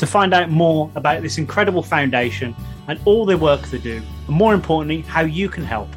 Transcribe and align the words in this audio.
To 0.00 0.06
find 0.06 0.32
out 0.32 0.48
more 0.48 0.90
about 0.94 1.20
this 1.20 1.36
incredible 1.36 1.82
foundation 1.82 2.56
and 2.88 2.98
all 3.04 3.26
the 3.26 3.36
work 3.36 3.60
they 3.66 3.76
do, 3.76 4.00
and 4.26 4.34
more 4.34 4.54
importantly, 4.54 5.02
how 5.02 5.20
you 5.20 5.50
can 5.50 5.62
help, 5.62 5.90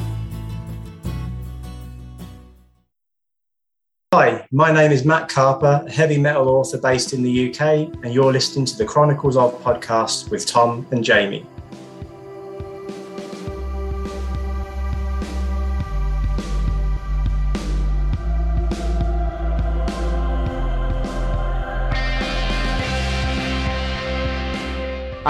Hi, 4.15 4.47
my 4.53 4.73
name 4.73 4.93
is 4.93 5.05
Matt 5.05 5.29
Karpe, 5.29 5.91
heavy 5.91 6.19
metal 6.19 6.49
author 6.49 6.79
based 6.79 7.13
in 7.13 7.25
the 7.25 7.51
UK, 7.51 7.61
and 8.05 8.15
you're 8.15 8.33
listening 8.33 8.67
to 8.67 8.79
the 8.79 8.85
Chronicles 8.85 9.37
of 9.37 9.53
podcast 9.65 10.31
with 10.31 10.47
Tom 10.47 10.87
and 10.93 11.03
Jamie. 11.03 11.45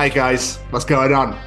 Hi 0.01 0.09
guys, 0.09 0.57
what's 0.71 0.87
going 0.87 1.13
on? 1.13 1.39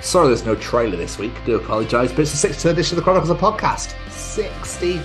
Sorry 0.00 0.28
there's 0.28 0.46
no 0.46 0.54
trailer 0.54 0.96
this 0.96 1.18
week, 1.18 1.34
do 1.44 1.56
apologise, 1.56 2.12
but 2.12 2.20
it's 2.20 2.40
the 2.40 2.48
60th 2.48 2.70
edition 2.70 2.96
of 2.96 2.96
the 2.96 3.02
Chronicles 3.02 3.28
of 3.28 3.36
Podcast. 3.36 3.94
60. 4.10 5.02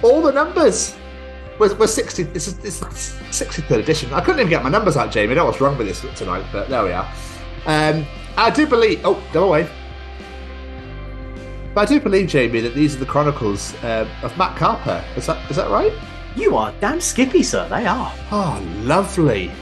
All 0.00 0.22
the 0.22 0.32
numbers! 0.32 0.96
We're, 1.58 1.74
we're 1.74 1.86
60, 1.86 2.22
this 2.22 2.48
is, 2.48 2.56
this 2.56 2.80
is 2.80 2.88
63rd 3.28 3.80
edition. 3.80 4.14
I 4.14 4.22
couldn't 4.22 4.40
even 4.40 4.48
get 4.48 4.62
my 4.62 4.70
numbers 4.70 4.96
out, 4.96 5.12
Jamie. 5.12 5.32
I 5.32 5.34
don't 5.34 5.42
know 5.44 5.50
what's 5.50 5.60
wrong 5.60 5.76
with 5.76 5.86
this 5.86 6.00
tonight, 6.18 6.46
but 6.50 6.70
there 6.70 6.82
we 6.82 6.92
are. 6.92 7.06
Um, 7.66 8.06
I 8.38 8.48
do 8.48 8.66
believe, 8.66 9.02
oh, 9.04 9.22
go 9.34 9.48
away. 9.48 9.68
But 11.74 11.82
I 11.82 11.84
do 11.84 12.00
believe, 12.00 12.28
Jamie, 12.28 12.60
that 12.60 12.74
these 12.74 12.96
are 12.96 12.98
the 12.98 13.04
Chronicles 13.04 13.74
uh, 13.84 14.08
of 14.22 14.34
Matt 14.38 14.56
Karpe. 14.56 15.04
Is 15.18 15.26
that 15.26 15.50
is 15.50 15.56
that 15.56 15.70
right? 15.70 15.92
You 16.34 16.56
are 16.56 16.72
damn 16.80 17.02
skippy, 17.02 17.42
sir. 17.42 17.68
They 17.68 17.84
are. 17.84 18.10
Oh, 18.30 18.58
lovely. 18.78 19.52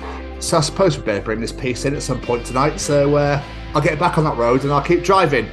So 0.41 0.57
I 0.57 0.63
suppose 0.63 0.97
we 0.97 1.05
better 1.05 1.21
bring 1.21 1.39
this 1.39 1.53
piece 1.53 1.85
in 1.85 1.95
at 1.95 2.03
some 2.03 2.19
point 2.19 2.47
tonight. 2.47 2.79
So 2.81 3.15
uh, 3.17 3.43
I'll 3.75 3.83
get 3.83 3.99
back 3.99 4.17
on 4.17 4.25
that 4.25 4.39
road 4.39 4.63
and 4.63 4.73
I'll 4.73 4.83
keep 4.83 5.05
driving. 5.05 5.47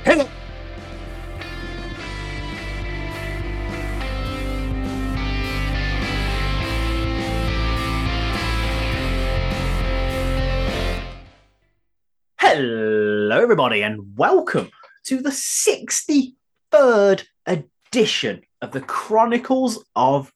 Hello, 12.38 13.42
everybody, 13.42 13.84
and 13.84 14.18
welcome 14.18 14.70
to 15.04 15.22
the 15.22 15.32
63rd 15.32 17.26
edition 17.46 18.42
of 18.62 18.72
the 18.72 18.82
Chronicles 18.82 19.84
of 19.98 20.32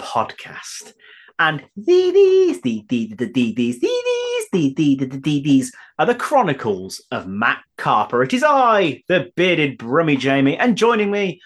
Podcast. 0.00 0.92
And 1.38 1.64
these, 1.76 2.60
these, 2.62 2.84
these, 2.88 3.14
these, 3.16 3.54
these, 3.54 3.80
these, 4.50 5.42
these 5.42 5.72
are 5.98 6.06
the 6.06 6.14
chronicles 6.14 7.00
of 7.12 7.28
Matt 7.28 7.62
Karpe. 7.76 8.24
It 8.24 8.34
is 8.34 8.44
I, 8.44 9.02
the 9.06 9.30
bearded 9.36 9.78
Brummy 9.78 10.16
Jamie, 10.16 10.56
and 10.56 10.76
joining 10.76 11.10
me, 11.10 11.40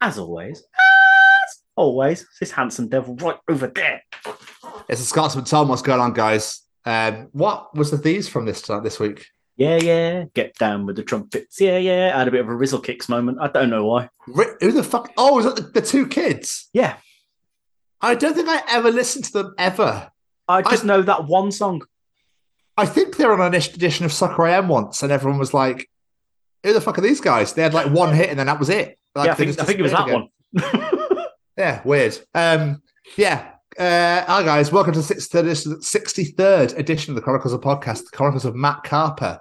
as 0.00 0.18
always, 0.18 0.58
as 0.58 1.62
always, 1.76 2.26
this 2.40 2.50
handsome 2.50 2.88
devil 2.88 3.16
right 3.16 3.38
over 3.48 3.68
there. 3.68 4.02
It's 4.88 5.00
a 5.00 5.04
Scotsman 5.04 5.44
Tom. 5.44 5.68
What's 5.68 5.82
going 5.82 6.00
on, 6.00 6.12
guys? 6.12 6.60
Um, 6.84 7.28
what 7.32 7.74
was 7.74 7.90
the 7.90 7.96
these 7.96 8.28
from 8.28 8.44
this 8.44 8.68
uh, 8.68 8.80
this 8.80 9.00
week? 9.00 9.26
Yeah, 9.56 9.76
yeah, 9.76 10.24
get 10.34 10.54
down 10.56 10.86
with 10.86 10.96
the 10.96 11.02
trumpets. 11.02 11.60
Yeah, 11.60 11.78
yeah. 11.78 12.12
I 12.14 12.18
had 12.18 12.28
a 12.28 12.30
bit 12.30 12.40
of 12.42 12.48
a 12.48 12.54
Rizzle 12.54 12.84
Kicks 12.84 13.08
moment. 13.08 13.38
I 13.40 13.48
don't 13.48 13.70
know 13.70 13.86
why. 13.86 14.08
Who 14.26 14.72
the 14.72 14.84
fuck? 14.84 15.10
Oh, 15.16 15.34
was 15.34 15.46
that 15.46 15.56
the, 15.56 15.62
the 15.62 15.80
two 15.80 16.06
kids? 16.06 16.68
Yeah. 16.72 16.96
I 18.00 18.14
don't 18.14 18.34
think 18.34 18.48
I 18.48 18.62
ever 18.68 18.90
listened 18.90 19.24
to 19.26 19.32
them 19.32 19.54
ever. 19.58 20.10
I 20.46 20.62
just 20.62 20.84
know 20.84 21.02
that 21.02 21.26
one 21.26 21.52
song. 21.52 21.82
I 22.76 22.86
think 22.86 23.16
they 23.16 23.26
were 23.26 23.40
on 23.40 23.54
an 23.54 23.54
edition 23.54 24.06
of 24.06 24.12
Soccer 24.12 24.46
AM 24.46 24.68
once, 24.68 25.02
and 25.02 25.10
everyone 25.10 25.38
was 25.38 25.52
like, 25.52 25.90
"Who 26.62 26.72
the 26.72 26.80
fuck 26.80 26.96
are 26.98 27.02
these 27.02 27.20
guys?" 27.20 27.52
They 27.52 27.62
had 27.62 27.74
like 27.74 27.92
one 27.92 28.14
hit, 28.14 28.30
and 28.30 28.38
then 28.38 28.46
that 28.46 28.58
was 28.58 28.70
it. 28.70 28.98
Like, 29.14 29.26
yeah, 29.26 29.32
I 29.32 29.34
think, 29.34 29.60
I 29.60 29.64
think 29.64 29.78
it 29.80 29.82
was 29.82 29.92
that 29.92 30.08
again. 30.08 30.28
one. 30.52 30.90
Yeah, 31.58 31.82
weird. 31.84 32.16
Um, 32.36 32.82
yeah. 33.16 33.50
Uh, 33.76 34.24
hi 34.24 34.44
guys, 34.44 34.70
welcome 34.70 34.92
to 34.92 35.00
the 35.00 35.04
63rd 35.04 36.78
edition 36.78 37.10
of 37.10 37.16
the 37.16 37.20
Chronicles 37.20 37.52
of 37.52 37.60
Podcast, 37.60 38.04
the 38.04 38.16
Chronicles 38.16 38.44
of 38.44 38.54
Matt 38.54 38.84
Karpe. 38.84 39.40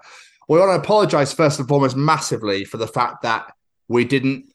We 0.50 0.58
want 0.58 0.72
to 0.72 0.84
apologize 0.84 1.32
first 1.32 1.60
and 1.60 1.68
foremost 1.68 1.96
massively 1.96 2.66
for 2.66 2.78
the 2.78 2.88
fact 2.88 3.22
that 3.22 3.54
we 3.88 4.04
didn't 4.04 4.46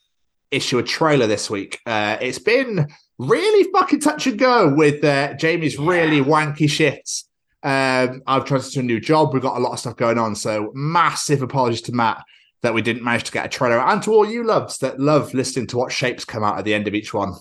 issue 0.50 0.78
a 0.78 0.82
trailer 0.82 1.28
this 1.28 1.48
week. 1.48 1.78
Uh, 1.86 2.16
it's 2.20 2.40
been 2.40 2.88
really 3.18 3.70
fucking 3.72 4.00
touch 4.00 4.26
and 4.26 4.38
go 4.38 4.72
with 4.74 5.02
uh, 5.04 5.34
Jamie's 5.34 5.78
really 5.78 6.20
wanky 6.20 6.68
shifts. 6.68 7.28
Um, 7.62 8.22
I've 8.26 8.44
transitioned 8.44 8.72
to 8.74 8.80
a 8.80 8.84
new 8.84 9.00
job. 9.00 9.32
We've 9.32 9.42
got 9.42 9.56
a 9.56 9.60
lot 9.60 9.72
of 9.72 9.78
stuff 9.78 9.96
going 9.96 10.18
on. 10.18 10.34
So 10.34 10.72
massive 10.74 11.42
apologies 11.42 11.82
to 11.82 11.92
Matt 11.92 12.22
that 12.62 12.74
we 12.74 12.82
didn't 12.82 13.04
manage 13.04 13.24
to 13.24 13.32
get 13.32 13.46
a 13.46 13.48
trailer 13.48 13.80
and 13.80 14.02
to 14.02 14.12
all 14.12 14.28
you 14.28 14.44
loves 14.44 14.78
that 14.78 14.98
love 15.00 15.32
listening 15.34 15.66
to 15.68 15.76
what 15.76 15.92
shapes 15.92 16.24
come 16.24 16.42
out 16.44 16.58
at 16.58 16.64
the 16.64 16.74
end 16.74 16.88
of 16.88 16.94
each 16.94 17.14
one. 17.14 17.34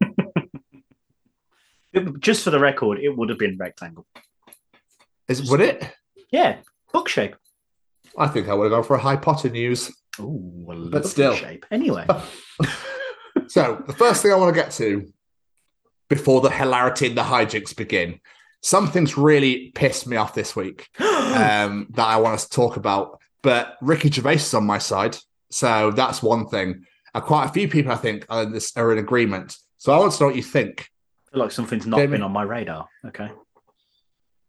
Just 2.20 2.44
for 2.44 2.50
the 2.50 2.60
record, 2.60 2.98
it 3.00 3.16
would 3.16 3.28
have 3.30 3.38
been 3.38 3.56
rectangle. 3.58 4.06
Is 5.28 5.50
would 5.50 5.60
it? 5.60 5.90
Yeah, 6.30 6.58
book 6.92 7.08
shape. 7.08 7.36
I 8.16 8.28
think 8.28 8.48
I 8.48 8.54
would 8.54 8.64
have 8.64 8.72
gone 8.72 8.84
for 8.84 8.96
a 8.96 9.50
news. 9.50 9.90
Ooh, 10.20 10.88
But 10.90 11.06
still. 11.06 11.34
shape. 11.34 11.66
Anyway, 11.70 12.06
So 13.50 13.82
the 13.84 13.92
first 13.92 14.22
thing 14.22 14.30
I 14.30 14.36
want 14.36 14.54
to 14.54 14.60
get 14.60 14.70
to 14.74 15.12
before 16.08 16.40
the 16.40 16.50
hilarity 16.50 17.08
and 17.08 17.18
the 17.18 17.22
hijinks 17.22 17.74
begin, 17.74 18.20
something's 18.62 19.18
really 19.18 19.72
pissed 19.74 20.06
me 20.06 20.16
off 20.16 20.34
this 20.34 20.54
week 20.54 20.88
um, 21.00 21.88
that 21.90 22.06
I 22.06 22.18
want 22.18 22.34
us 22.34 22.44
to 22.44 22.54
talk 22.54 22.76
about. 22.76 23.18
But 23.42 23.76
Ricky 23.80 24.08
Gervais 24.08 24.34
is 24.34 24.54
on 24.54 24.66
my 24.66 24.78
side, 24.78 25.16
so 25.50 25.90
that's 25.90 26.22
one 26.22 26.46
thing. 26.46 26.84
And 27.12 27.24
quite 27.24 27.46
a 27.46 27.52
few 27.52 27.66
people, 27.66 27.90
I 27.90 27.96
think, 27.96 28.24
are 28.28 28.44
in, 28.44 28.52
this, 28.52 28.76
are 28.76 28.92
in 28.92 28.98
agreement. 28.98 29.56
So 29.78 29.92
I 29.92 29.98
want 29.98 30.12
to 30.12 30.22
know 30.22 30.26
what 30.28 30.36
you 30.36 30.44
think. 30.44 30.88
I 31.26 31.32
feel 31.32 31.40
like 31.42 31.50
something's 31.50 31.86
not 31.88 31.96
Jamie. 31.96 32.12
been 32.12 32.22
on 32.22 32.30
my 32.30 32.44
radar. 32.44 32.86
Okay. 33.04 33.32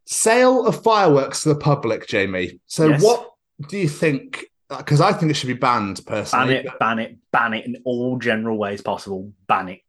Sale 0.06 0.68
of 0.68 0.84
fireworks 0.84 1.42
to 1.42 1.50
the 1.50 1.56
public, 1.56 2.08
Jamie. 2.08 2.60
So 2.68 2.90
Yes. 2.90 3.02
what 3.02 3.32
do 3.68 3.80
you 3.80 3.90
think? 3.90 4.46
Because 4.78 5.02
I 5.02 5.12
think 5.12 5.32
it 5.32 5.36
should 5.36 5.48
be 5.48 5.54
banned 5.54 6.02
personally. 6.06 6.56
Ban 6.56 6.66
it, 6.66 6.80
ban 6.80 7.00
it, 7.00 7.18
ban 7.32 7.54
it 7.54 7.66
in 7.66 7.82
all 7.84 8.18
general 8.18 8.58
ways 8.58 8.82
possible. 8.82 9.34
Ban 9.48 9.70
it. 9.70 9.82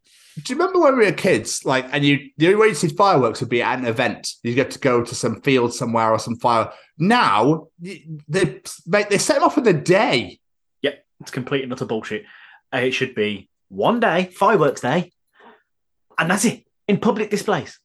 Do 0.43 0.53
you 0.53 0.59
remember 0.59 0.81
when 0.81 0.97
we 0.99 1.05
were 1.05 1.13
kids? 1.13 1.65
Like, 1.65 1.87
and 1.93 2.05
you 2.05 2.31
the 2.39 2.47
only 2.47 2.59
way 2.59 2.69
you 2.69 2.75
see 2.75 2.89
fireworks 2.89 3.41
would 3.41 3.51
be 3.51 3.63
at 3.63 3.79
an 3.79 3.85
event. 3.85 4.33
You 4.43 4.55
get 4.55 4.71
to 4.73 4.79
go 4.79 5.05
to 5.05 5.15
some 5.15 5.41
field 5.43 5.75
somewhere 5.75 6.11
or 6.11 6.19
some 6.19 6.37
fire. 6.37 6.73
Now 6.99 7.69
they 7.79 8.63
make 8.87 9.09
they 9.09 9.19
set 9.19 9.35
them 9.35 9.45
off 9.45 9.59
in 9.59 9.65
the 9.65 9.73
day. 9.75 10.41
Yep, 10.81 11.05
it's 11.21 11.31
complete 11.31 11.65
and 11.65 11.73
utter 11.73 11.85
bullshit. 11.85 12.25
Uh, 12.75 12.79
It 12.79 12.93
should 12.93 13.15
be 13.15 13.51
one 13.69 14.01
day, 14.01 14.31
fireworks 14.35 14.81
day, 14.81 15.13
and 16.19 16.31
that's 16.31 16.47
it 16.47 16.65
in 16.89 16.99
public 16.99 17.31
displays. 17.31 17.79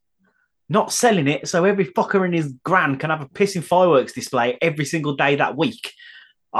Not 0.69 0.91
selling 0.91 1.27
it 1.27 1.47
so 1.47 1.63
every 1.63 1.85
fucker 1.85 2.25
in 2.25 2.33
his 2.33 2.53
gran 2.63 2.97
can 2.97 3.09
have 3.09 3.21
a 3.21 3.27
pissing 3.27 3.63
fireworks 3.63 4.13
display 4.13 4.57
every 4.61 4.85
single 4.85 5.15
day 5.15 5.35
that 5.35 5.55
week. 5.57 5.93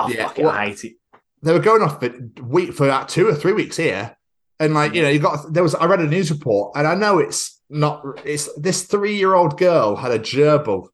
Oh, 0.06 0.10
Yeah, 0.10 0.32
well- 0.38 0.50
I 0.50 0.68
hate 0.68 0.84
it. 0.86 0.94
They 1.44 1.54
were 1.54 1.60
going 1.60 1.84
off 1.84 2.00
for 2.00 2.10
week 2.42 2.74
for 2.74 2.86
about 2.86 3.10
two 3.10 3.28
or 3.28 3.36
three 3.36 3.54
weeks 3.54 3.78
here. 3.78 4.18
And 4.60 4.74
like 4.74 4.96
you 4.96 5.04
know, 5.04 5.10
you 5.10 5.20
got 5.20 5.54
there 5.54 5.62
was 5.62 5.76
I 5.76 5.86
read 5.86 6.00
a 6.00 6.08
news 6.08 6.32
report, 6.32 6.72
and 6.76 6.88
I 6.88 6.96
know 6.96 7.20
it's 7.20 7.62
not. 7.70 8.04
It's 8.26 8.52
this 8.56 8.84
three 8.84 9.16
year 9.16 9.36
old 9.36 9.58
girl 9.58 9.96
had 9.96 10.12
a 10.12 10.18
gerbil 10.18 10.88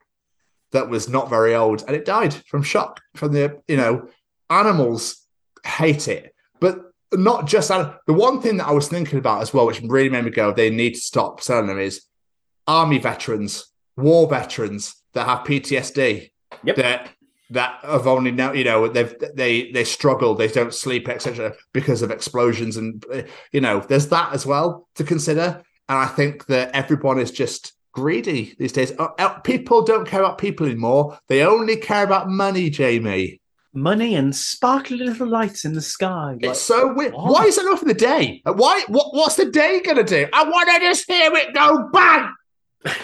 that 0.74 0.90
was 0.90 1.08
not 1.08 1.30
very 1.30 1.56
old, 1.56 1.84
and 1.88 1.96
it 1.96 2.04
died 2.04 2.34
from 2.48 2.62
shock 2.62 3.00
from 3.16 3.32
the 3.32 3.62
you 3.70 3.78
know 3.78 4.10
animals 4.50 5.26
hate 5.66 6.10
it, 6.10 6.36
but 6.60 6.92
not 7.14 7.48
just 7.48 7.70
that. 7.70 8.00
The 8.06 8.14
one 8.14 8.42
thing 8.42 8.58
that 8.58 8.68
I 8.68 8.74
was 8.74 8.90
thinking 8.90 9.20
about 9.20 9.42
as 9.42 9.54
well, 9.54 9.66
which 9.66 9.80
really 9.82 10.10
made 10.10 10.26
me 10.26 10.32
go, 10.32 10.52
they 10.52 10.70
need 10.70 10.96
to 10.96 11.00
stop 11.00 11.40
selling 11.40 11.68
them, 11.68 11.80
is 11.80 12.04
army 12.68 12.98
veterans, 12.98 13.66
war 13.96 14.28
veterans 14.28 14.94
that 15.14 15.26
have 15.26 15.46
PTSD. 15.48 16.32
Yep. 16.66 16.76
That 16.76 17.10
that 17.54 17.80
have 17.84 18.08
only 18.08 18.32
now 18.32 18.52
you 18.52 18.64
know 18.64 18.88
they've 18.88 19.16
they 19.34 19.72
they 19.72 19.84
struggle 19.84 20.36
they 20.36 20.48
don't 20.48 20.74
sleep 20.74 21.08
etc 21.08 21.54
because 21.74 22.02
of 22.02 22.12
explosions 22.12 22.78
and 22.78 23.04
uh, 23.14 23.22
you 23.52 23.62
know 23.62 23.80
there's 23.80 24.08
that 24.10 24.34
as 24.34 24.46
well 24.46 24.88
to 24.96 25.04
consider. 25.04 25.62
And 25.90 25.98
i 25.98 26.06
think 26.06 26.46
that 26.48 26.72
everyone 26.74 27.20
is 27.20 27.32
just 27.32 27.74
greedy 27.94 28.56
these 28.58 28.74
days. 28.74 28.92
Uh, 28.98 29.10
uh, 29.20 29.40
people 29.40 29.84
don't 29.84 30.08
care 30.08 30.22
about 30.22 30.38
people 30.38 30.66
anymore. 30.66 31.18
They 31.30 31.44
only 31.44 31.78
care 31.78 32.04
about 32.04 32.30
money 32.30 32.70
jamie. 32.70 33.40
Money 33.76 34.16
and 34.16 34.36
sparkly 34.36 34.98
little 34.98 35.28
lights 35.28 35.66
in 35.66 35.74
the 35.74 35.82
sky. 35.82 36.34
Like, 36.34 36.44
it's 36.44 36.62
so 36.62 36.94
weird. 36.94 37.14
what? 37.14 37.32
why 37.32 37.46
is 37.46 37.56
that 37.56 37.66
enough 37.66 37.80
for 37.80 37.86
the 37.86 37.94
day? 37.94 38.42
Why 38.46 38.84
what, 38.88 39.14
what's 39.14 39.36
the 39.36 39.50
day 39.50 39.82
gonna 39.84 40.04
do? 40.04 40.28
I 40.34 40.44
want 40.44 40.70
to 40.70 40.80
just 40.80 41.10
hear 41.10 41.32
it 41.34 41.54
go 41.54 41.90
bang 41.92 42.34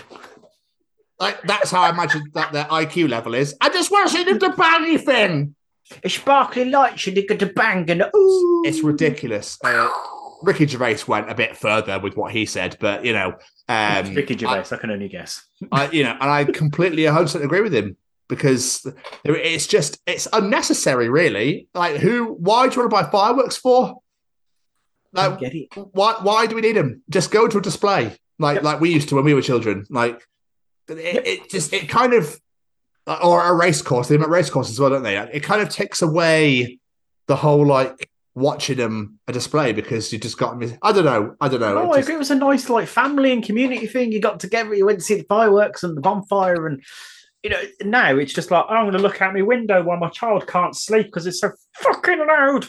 like 1.19 1.41
that's 1.43 1.71
how 1.71 1.81
i 1.81 1.89
imagine 1.89 2.23
that 2.33 2.51
their 2.51 2.65
iq 2.65 3.09
level 3.09 3.33
is 3.33 3.55
i 3.61 3.69
just 3.69 3.91
want 3.91 4.09
to 4.09 4.15
see 4.15 4.23
them 4.23 4.37
do 4.37 4.49
bangy 4.49 4.99
thing 4.99 5.55
a 6.03 6.09
sparkly 6.09 6.65
lights 6.65 7.07
and 7.07 7.17
they 7.17 7.23
get 7.23 7.39
to 7.39 7.47
bang 7.47 7.89
and 7.89 8.03
ooh. 8.15 8.63
it's 8.65 8.83
ridiculous. 8.83 9.57
Uh, 9.63 9.89
Ricky 10.41 10.67
Gervais 10.67 10.99
went 11.07 11.29
a 11.29 11.35
bit 11.35 11.57
further 11.57 11.99
with 11.99 12.15
what 12.15 12.31
he 12.31 12.45
said, 12.45 12.77
but 12.79 13.03
you 13.03 13.13
know, 13.13 13.33
um, 13.67 14.13
Ricky 14.15 14.37
Gervais, 14.37 14.65
I, 14.71 14.77
can 14.77 14.91
only 14.91 15.09
guess. 15.09 15.43
I, 15.71 15.89
you 15.89 16.03
know, 16.03 16.11
and 16.11 16.29
I 16.29 16.45
completely 16.45 17.05
100 17.05 17.41
agree 17.41 17.61
with 17.61 17.73
him 17.73 17.97
because 18.27 18.85
it's 19.25 19.67
just 19.67 19.99
it's 20.05 20.27
unnecessary, 20.31 21.09
really. 21.09 21.67
Like, 21.73 21.97
who? 21.97 22.33
Why 22.33 22.67
do 22.67 22.75
you 22.75 22.81
want 22.81 22.91
to 22.91 22.95
buy 22.95 23.11
fireworks 23.11 23.57
for? 23.57 24.01
I 25.15 25.27
Like, 25.27 25.39
get 25.39 25.55
it. 25.55 25.69
why? 25.91 26.15
Why 26.21 26.45
do 26.45 26.55
we 26.55 26.61
need 26.61 26.75
them? 26.75 27.01
Just 27.09 27.31
go 27.31 27.47
to 27.47 27.57
a 27.57 27.61
display, 27.61 28.15
like 28.37 28.55
Yep. 28.55 28.63
like 28.63 28.79
we 28.79 28.93
used 28.93 29.09
to 29.09 29.15
when 29.15 29.25
we 29.25 29.33
were 29.33 29.41
children. 29.41 29.85
Like, 29.89 30.25
it, 30.97 31.27
it 31.27 31.49
just 31.49 31.73
it 31.73 31.87
kind 31.89 32.13
of 32.13 32.39
or 33.23 33.43
a 33.45 33.53
race 33.53 33.81
course. 33.81 34.07
They 34.07 34.15
a 34.15 34.19
race 34.19 34.49
course 34.49 34.69
as 34.69 34.79
well, 34.79 34.89
don't 34.91 35.03
they? 35.03 35.17
It 35.17 35.41
kind 35.43 35.61
of 35.61 35.69
takes 35.69 36.01
away 36.01 36.79
the 37.27 37.35
whole 37.35 37.65
like 37.65 38.09
watching 38.35 38.77
them 38.77 39.19
a 39.27 39.33
display 39.33 39.73
because 39.73 40.11
you 40.13 40.19
just 40.19 40.37
got. 40.37 40.61
I 40.81 40.91
don't 40.91 41.05
know. 41.05 41.35
I 41.41 41.47
don't 41.49 41.59
know. 41.59 41.77
Oh, 41.77 41.81
It 41.81 41.89
I 41.93 41.95
just- 41.97 42.07
agree. 42.07 42.15
It 42.15 42.19
was 42.19 42.31
a 42.31 42.35
nice 42.35 42.69
like 42.69 42.87
family 42.87 43.31
and 43.31 43.43
community 43.43 43.87
thing. 43.87 44.11
You 44.11 44.21
got 44.21 44.39
together, 44.39 44.73
you 44.73 44.85
went 44.85 44.99
to 44.99 45.05
see 45.05 45.15
the 45.15 45.23
fireworks 45.23 45.83
and 45.83 45.95
the 45.97 46.01
bonfire, 46.01 46.67
and 46.67 46.83
you 47.43 47.49
know 47.49 47.61
now 47.83 48.15
it's 48.17 48.33
just 48.33 48.51
like 48.51 48.65
oh, 48.69 48.73
I'm 48.73 48.83
going 48.85 48.93
to 48.97 48.99
look 49.01 49.21
out 49.21 49.33
my 49.33 49.41
window 49.41 49.81
while 49.83 49.97
my 49.97 50.09
child 50.09 50.45
can't 50.47 50.75
sleep 50.75 51.07
because 51.07 51.25
it's 51.27 51.39
so 51.41 51.51
fucking 51.77 52.19
loud. 52.27 52.67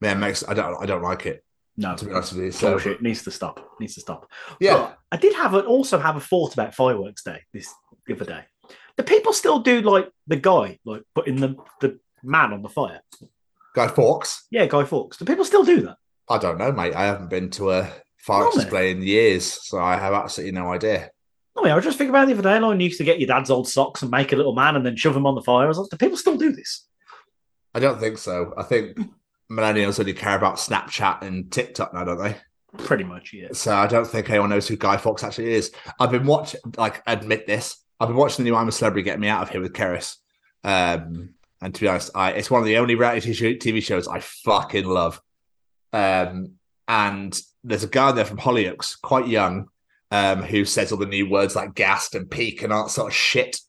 yeah, 0.00 0.12
it 0.12 0.16
makes 0.16 0.46
I 0.48 0.54
don't 0.54 0.80
I 0.82 0.86
don't 0.86 1.02
like 1.02 1.26
it 1.26 1.44
No, 1.76 1.96
to 1.96 2.04
be 2.04 2.12
honest 2.12 2.34
with 2.34 2.44
you. 2.44 2.52
So 2.52 2.70
bullshit. 2.72 3.02
Needs 3.02 3.22
to 3.24 3.30
stop. 3.30 3.76
Needs 3.80 3.94
to 3.94 4.00
stop. 4.00 4.30
yeah, 4.60 4.74
But 4.74 4.98
I 5.10 5.16
did 5.16 5.34
have 5.34 5.54
an, 5.54 5.64
also 5.64 5.98
have 5.98 6.16
a 6.16 6.20
thought 6.20 6.52
about 6.52 6.74
fireworks 6.74 7.22
day 7.22 7.40
this 7.52 7.72
the 8.06 8.14
other 8.14 8.24
day. 8.24 8.44
Do 8.96 9.04
people 9.04 9.32
still 9.32 9.60
do 9.60 9.80
like 9.80 10.10
the 10.26 10.36
guy 10.36 10.78
like 10.84 11.02
putting 11.14 11.36
the 11.36 11.56
the 11.80 11.98
man 12.22 12.52
on 12.52 12.62
the 12.62 12.68
fire? 12.68 13.00
Guy 13.74 13.88
Fawkes. 13.88 14.46
Yeah, 14.50 14.66
Guy 14.66 14.84
Fawkes. 14.84 15.16
Do 15.16 15.24
people 15.24 15.46
still 15.46 15.64
do 15.64 15.80
that? 15.82 15.96
I 16.28 16.38
don't 16.38 16.58
know, 16.58 16.72
mate. 16.72 16.94
I 16.94 17.04
haven't 17.04 17.30
been 17.30 17.48
to 17.50 17.70
a 17.70 17.90
fireworks 18.18 18.56
display 18.56 18.90
in 18.90 19.02
years, 19.02 19.44
so 19.66 19.78
I 19.78 19.96
have 19.96 20.12
absolutely 20.12 20.52
no 20.52 20.70
idea. 20.72 21.10
I 21.56 21.62
mean, 21.62 21.72
I 21.72 21.74
was 21.74 21.84
just 21.84 21.98
thinking 21.98 22.10
about 22.10 22.26
the 22.28 22.34
other 22.34 22.42
day. 22.42 22.58
Like, 22.58 22.78
you 22.78 22.84
used 22.84 22.98
to 22.98 23.04
get 23.04 23.18
your 23.18 23.26
dad's 23.26 23.50
old 23.50 23.68
socks 23.68 24.02
and 24.02 24.10
make 24.10 24.32
a 24.32 24.36
little 24.36 24.54
man 24.54 24.76
and 24.76 24.84
then 24.86 24.96
shove 24.96 25.16
him 25.16 25.26
on 25.26 25.34
the 25.34 25.42
fire. 25.42 25.64
I 25.64 25.68
was 25.68 25.78
like, 25.78 25.88
do 25.90 25.96
people 25.96 26.16
still 26.16 26.36
do 26.36 26.52
this? 26.52 26.86
I 27.74 27.80
don't 27.80 27.98
think 27.98 28.18
so. 28.18 28.54
I 28.56 28.62
think 28.62 28.98
millennials 29.52 30.00
only 30.00 30.14
care 30.14 30.36
about 30.36 30.56
Snapchat 30.56 31.22
and 31.22 31.50
TikTok 31.52 31.92
now, 31.92 32.04
don't 32.04 32.22
they? 32.22 32.36
Pretty 32.78 33.04
much, 33.04 33.32
yeah. 33.32 33.48
So 33.52 33.74
I 33.74 33.86
don't 33.86 34.06
think 34.06 34.30
anyone 34.30 34.50
knows 34.50 34.66
who 34.66 34.76
Guy 34.76 34.96
Fawkes 34.96 35.22
actually 35.22 35.52
is. 35.52 35.72
I've 36.00 36.10
been 36.10 36.26
watching, 36.26 36.60
like, 36.76 37.02
admit 37.06 37.46
this. 37.46 37.76
I've 38.00 38.08
been 38.08 38.16
watching 38.16 38.44
the 38.44 38.50
new 38.50 38.56
I'm 38.56 38.68
a 38.68 38.72
Celebrity 38.72 39.04
Get 39.04 39.20
Me 39.20 39.28
Out 39.28 39.42
of 39.42 39.50
Here 39.50 39.60
with 39.60 39.74
Keris. 39.74 40.16
Um, 40.64 41.34
and 41.60 41.74
to 41.74 41.80
be 41.80 41.88
honest, 41.88 42.10
I 42.14 42.32
it's 42.32 42.50
one 42.50 42.60
of 42.60 42.66
the 42.66 42.78
only 42.78 42.94
reality 42.94 43.58
TV 43.58 43.82
shows 43.82 44.08
I 44.08 44.20
fucking 44.20 44.86
love. 44.86 45.20
Um, 45.92 46.54
and 46.88 47.38
there's 47.62 47.84
a 47.84 47.88
guy 47.88 48.10
there 48.12 48.24
from 48.24 48.38
Hollyoaks, 48.38 49.00
quite 49.00 49.28
young, 49.28 49.68
um, 50.10 50.42
who 50.42 50.64
says 50.64 50.90
all 50.90 50.98
the 50.98 51.06
new 51.06 51.30
words 51.30 51.54
like 51.54 51.74
gassed 51.74 52.14
and 52.14 52.30
peak 52.30 52.62
and 52.62 52.72
all 52.72 52.84
that 52.84 52.90
sort 52.90 53.12
of 53.12 53.16
shit. 53.16 53.60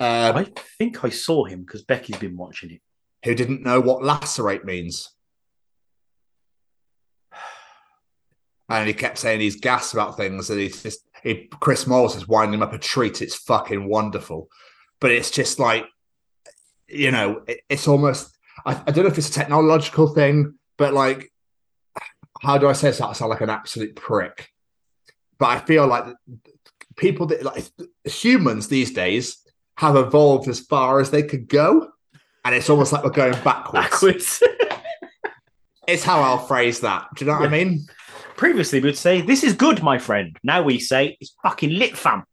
Um, 0.00 0.36
I 0.36 0.46
think 0.78 1.04
I 1.04 1.08
saw 1.08 1.44
him 1.44 1.62
because 1.62 1.82
Becky's 1.82 2.18
been 2.18 2.36
watching 2.36 2.72
it. 2.72 2.80
who 3.24 3.34
didn't 3.34 3.62
know 3.62 3.80
what 3.80 4.02
lacerate 4.02 4.64
means. 4.64 5.10
And 8.68 8.86
he 8.86 8.94
kept 8.94 9.18
saying 9.18 9.40
he's 9.40 9.56
gassed 9.56 9.94
about 9.94 10.16
things, 10.16 10.50
and 10.50 10.60
he's 10.60 10.82
just 10.82 11.00
he, 11.22 11.48
Chris 11.60 11.84
Moyles 11.84 12.16
is 12.16 12.28
winding 12.28 12.54
him 12.54 12.62
up 12.62 12.72
a 12.72 12.78
treat. 12.78 13.22
It's 13.22 13.34
fucking 13.34 13.88
wonderful, 13.88 14.48
but 15.00 15.10
it's 15.10 15.30
just 15.30 15.58
like, 15.58 15.86
you 16.86 17.10
know, 17.10 17.42
it, 17.46 17.60
it's 17.68 17.88
almost. 17.88 18.36
I, 18.66 18.80
I 18.86 18.90
don't 18.90 19.04
know 19.04 19.10
if 19.10 19.18
it's 19.18 19.30
a 19.30 19.32
technological 19.32 20.08
thing, 20.08 20.54
but 20.76 20.92
like, 20.92 21.32
how 22.42 22.58
do 22.58 22.68
I 22.68 22.72
say 22.72 22.88
this? 22.88 23.00
I 23.00 23.12
sound 23.12 23.30
like 23.30 23.40
an 23.40 23.50
absolute 23.50 23.96
prick, 23.96 24.50
but 25.38 25.46
I 25.46 25.60
feel 25.60 25.86
like 25.86 26.04
people 26.96 27.26
that 27.26 27.42
like 27.42 27.64
humans 28.04 28.68
these 28.68 28.92
days 28.92 29.38
have 29.76 29.96
evolved 29.96 30.48
as 30.48 30.60
far 30.60 31.00
as 31.00 31.10
they 31.10 31.22
could 31.22 31.48
go, 31.48 31.88
and 32.44 32.54
it's 32.54 32.68
almost 32.68 32.92
like 32.92 33.02
we're 33.02 33.10
going 33.10 33.32
backwards. 33.42 33.90
Backwards. 33.90 34.42
It's 35.88 36.04
how 36.04 36.20
I'll 36.20 36.46
phrase 36.46 36.80
that. 36.80 37.08
Do 37.16 37.24
you 37.24 37.30
know 37.30 37.38
what 37.38 37.48
I 37.48 37.50
mean? 37.50 37.86
Previously, 38.38 38.80
we'd 38.80 38.96
say, 38.96 39.20
This 39.20 39.42
is 39.44 39.52
good, 39.52 39.82
my 39.82 39.98
friend. 39.98 40.36
Now 40.42 40.62
we 40.62 40.78
say, 40.78 41.16
It's 41.20 41.34
fucking 41.42 41.70
lit, 41.70 41.96
fam. 41.98 42.24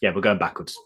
Yeah, 0.00 0.12
we're 0.14 0.22
going 0.22 0.38
backwards. 0.38 0.76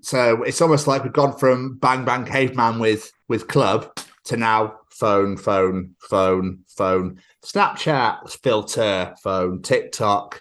So 0.00 0.42
it's 0.42 0.60
almost 0.60 0.86
like 0.88 1.04
we've 1.04 1.12
gone 1.12 1.38
from 1.38 1.76
bang 1.78 2.04
bang 2.04 2.24
caveman 2.24 2.80
with 2.80 3.12
with 3.28 3.46
club 3.48 3.94
to 4.24 4.36
now 4.36 4.78
phone, 4.90 5.36
phone, 5.36 5.94
phone, 6.10 6.60
phone, 6.76 7.20
Snapchat, 7.44 8.30
filter, 8.42 9.14
phone, 9.22 9.62
TikTok. 9.62 10.40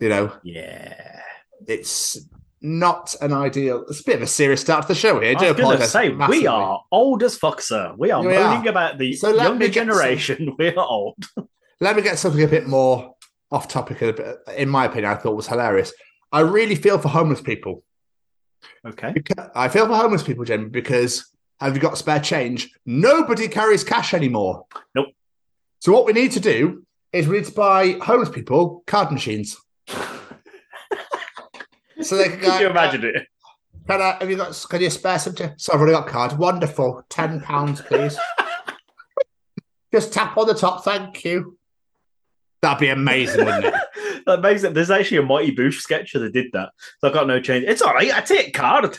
You 0.00 0.08
know, 0.08 0.32
Yeah. 0.42 1.20
it's 1.68 2.18
not 2.60 3.14
an 3.20 3.32
ideal. 3.32 3.84
It's 3.88 4.00
a 4.00 4.04
bit 4.04 4.16
of 4.16 4.22
a 4.22 4.26
serious 4.26 4.60
start 4.60 4.82
to 4.82 4.88
the 4.88 4.94
show 4.94 5.20
here. 5.20 5.30
I 5.30 5.32
I 5.32 5.34
do 5.34 5.46
was 5.48 5.56
going 5.56 5.56
to 5.56 5.62
apologize. 5.84 5.90
say, 5.92 6.08
massively. 6.10 6.38
we 6.40 6.46
are 6.46 6.82
old 6.92 7.22
as 7.22 7.36
fuck, 7.36 7.60
sir. 7.60 7.92
We 7.98 8.10
are 8.10 8.22
We 8.22 8.32
moaning 8.34 8.68
about 8.68 8.98
the 8.98 9.12
So 9.14 9.34
younger 9.34 9.66
get 9.68 9.74
some- 9.74 9.88
generation. 9.88 10.54
We 10.58 10.68
are 10.68 10.78
old. 10.78 11.16
Let 11.82 11.96
me 11.96 12.02
get 12.02 12.16
something 12.16 12.44
a 12.44 12.46
bit 12.46 12.68
more 12.68 13.16
off 13.50 13.66
topic. 13.66 14.02
A 14.02 14.12
bit, 14.12 14.38
in 14.56 14.68
my 14.68 14.84
opinion, 14.84 15.10
I 15.10 15.16
thought 15.16 15.34
was 15.34 15.48
hilarious. 15.48 15.92
I 16.30 16.38
really 16.38 16.76
feel 16.76 16.96
for 16.96 17.08
homeless 17.08 17.40
people. 17.40 17.82
Okay. 18.86 19.12
I 19.56 19.66
feel 19.66 19.88
for 19.88 19.96
homeless 19.96 20.22
people, 20.22 20.44
Jim, 20.44 20.68
because 20.68 21.28
have 21.58 21.74
you 21.74 21.82
got 21.82 21.98
spare 21.98 22.20
change? 22.20 22.70
Nobody 22.86 23.48
carries 23.48 23.82
cash 23.82 24.14
anymore. 24.14 24.64
Nope. 24.94 25.08
So 25.80 25.90
what 25.90 26.06
we 26.06 26.12
need 26.12 26.30
to 26.32 26.40
do 26.40 26.86
is 27.12 27.26
we 27.26 27.38
need 27.38 27.46
to 27.46 27.52
buy 27.52 27.98
homeless 28.00 28.28
people 28.28 28.84
card 28.86 29.10
machines. 29.10 29.56
so 29.88 29.96
they 32.16 32.28
can 32.28 32.38
go. 32.38 32.46
Can 32.46 32.60
you 32.60 32.70
imagine 32.70 33.04
it? 33.06 33.26
Can, 33.88 34.00
I, 34.00 34.18
have 34.20 34.30
you 34.30 34.36
got? 34.36 34.66
Can 34.70 34.82
you 34.82 34.90
spare 34.90 35.18
some? 35.18 35.34
To, 35.34 35.52
so 35.56 35.72
I've 35.72 35.80
already 35.80 35.96
got 35.96 36.06
card. 36.06 36.38
Wonderful. 36.38 37.04
Ten 37.08 37.40
pounds, 37.40 37.80
please. 37.80 38.16
Just 39.92 40.12
tap 40.12 40.38
on 40.38 40.46
the 40.46 40.54
top. 40.54 40.84
Thank 40.84 41.24
you. 41.24 41.58
That'd 42.62 42.78
be 42.80 42.88
amazing, 42.88 43.44
wouldn't 43.44 43.64
it? 43.66 43.74
that 44.26 44.40
makes 44.40 44.62
it. 44.62 44.72
There's 44.72 44.90
actually 44.90 45.18
a 45.18 45.22
Mighty 45.22 45.54
Boosh 45.54 45.80
sketcher 45.80 46.20
that 46.20 46.32
did 46.32 46.46
that. 46.52 46.70
So 47.00 47.08
I've 47.08 47.14
got 47.14 47.26
no 47.26 47.40
change. 47.40 47.64
It's 47.66 47.82
all 47.82 47.92
right. 47.92 48.14
I 48.14 48.20
take 48.20 48.54
card. 48.54 48.96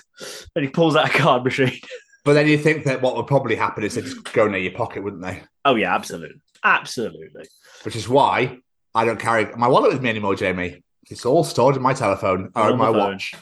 And 0.55 0.65
he 0.65 0.70
pulls 0.70 0.96
out 0.96 1.10
a 1.10 1.17
card 1.17 1.43
machine. 1.43 1.79
But 2.25 2.36
then 2.36 2.48
you 2.48 2.58
think 2.58 2.86
that 2.86 3.01
what 3.01 3.17
would 3.17 3.27
probably 3.27 3.55
happen 3.58 3.84
is 3.84 3.96
they 3.96 4.01
just 4.01 4.32
go 4.32 4.48
near 4.48 4.62
your 4.62 4.72
pocket, 4.72 5.03
wouldn't 5.03 5.22
they? 5.22 5.43
Oh 5.65 5.75
yeah, 5.75 5.93
absolutely, 5.93 6.39
absolutely. 6.63 7.43
Which 7.84 7.98
is 7.98 8.08
why 8.08 8.60
I 8.96 9.03
don't 9.03 9.20
carry 9.20 9.53
my 9.58 9.67
wallet 9.67 9.91
with 9.91 10.01
me 10.01 10.10
anymore, 10.10 10.36
Jamie. 10.36 10.84
It's 11.10 11.25
all 11.25 11.43
stored 11.43 11.75
in 11.75 11.82
my 11.82 11.93
telephone 11.93 12.50
or 12.55 12.70
in 12.72 12.77
my 12.77 12.86
phone. 12.86 12.98
watch. 12.98 13.34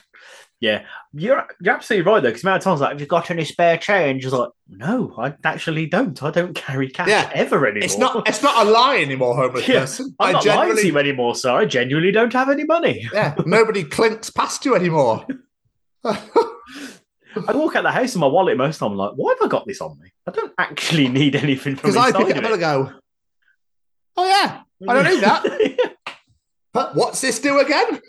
Yeah, 0.59 0.85
you're 1.13 1.45
you're 1.61 1.73
absolutely 1.75 2.09
right 2.11 2.21
though. 2.23 2.29
Because 2.29 2.43
amount 2.43 2.57
of 2.59 2.63
times 2.63 2.81
like, 2.81 2.91
have 2.91 3.01
you 3.01 3.07
got 3.07 3.29
any 3.31 3.43
spare 3.45 3.77
change? 3.77 4.23
It's 4.25 4.33
like, 4.33 4.49
no, 4.69 5.13
I 5.17 5.33
actually 5.43 5.85
don't. 5.87 6.21
I 6.23 6.31
don't 6.31 6.53
carry 6.55 6.89
cash 6.89 7.09
Yeah. 7.09 7.29
ever 7.33 7.65
anymore. 7.67 7.83
It's 7.85 7.97
not. 7.97 8.27
It's 8.27 8.41
not 8.41 8.65
a 8.65 8.69
lie 8.69 8.97
anymore, 8.97 9.35
homeless 9.35 9.67
Yeah, 9.67 9.81
person. 9.81 10.15
I'm 10.19 10.29
I 10.29 10.31
not 10.33 10.45
lying 10.45 10.75
to 10.75 10.87
you 10.87 10.97
anymore, 10.97 11.35
sir. 11.35 11.51
I 11.51 11.65
genuinely 11.65 12.11
don't 12.11 12.33
have 12.33 12.49
any 12.49 12.63
money. 12.63 13.07
Yeah, 13.13 13.35
nobody 13.45 13.83
clinks 13.83 14.29
past 14.29 14.63
you 14.65 14.75
anymore. 14.75 15.25
I 16.03 17.53
walk 17.53 17.75
out 17.75 17.83
the 17.83 17.91
house 17.91 18.13
in 18.15 18.21
my 18.21 18.27
wallet 18.27 18.57
most 18.57 18.75
of 18.75 18.79
the 18.79 18.85
time. 18.85 18.91
I'm 18.93 18.97
like, 18.97 19.11
why 19.15 19.33
have 19.39 19.45
I 19.45 19.49
got 19.49 19.65
this 19.65 19.79
on 19.81 19.97
me? 19.99 20.11
I 20.27 20.31
don't 20.31 20.51
actually 20.57 21.07
need 21.07 21.35
anything 21.35 21.75
from 21.75 21.89
Because 21.91 21.97
I 21.97 22.11
pick 22.11 22.29
it 22.29 22.37
up 22.37 22.43
and 22.43 22.53
I 22.53 22.57
go, 22.57 22.91
Oh 24.17 24.27
yeah, 24.27 24.61
I 24.89 24.93
don't 24.93 25.13
need 25.13 25.21
that. 25.21 25.89
But 26.73 26.95
what's 26.95 27.19
this 27.19 27.39
do 27.39 27.59
again? 27.59 27.99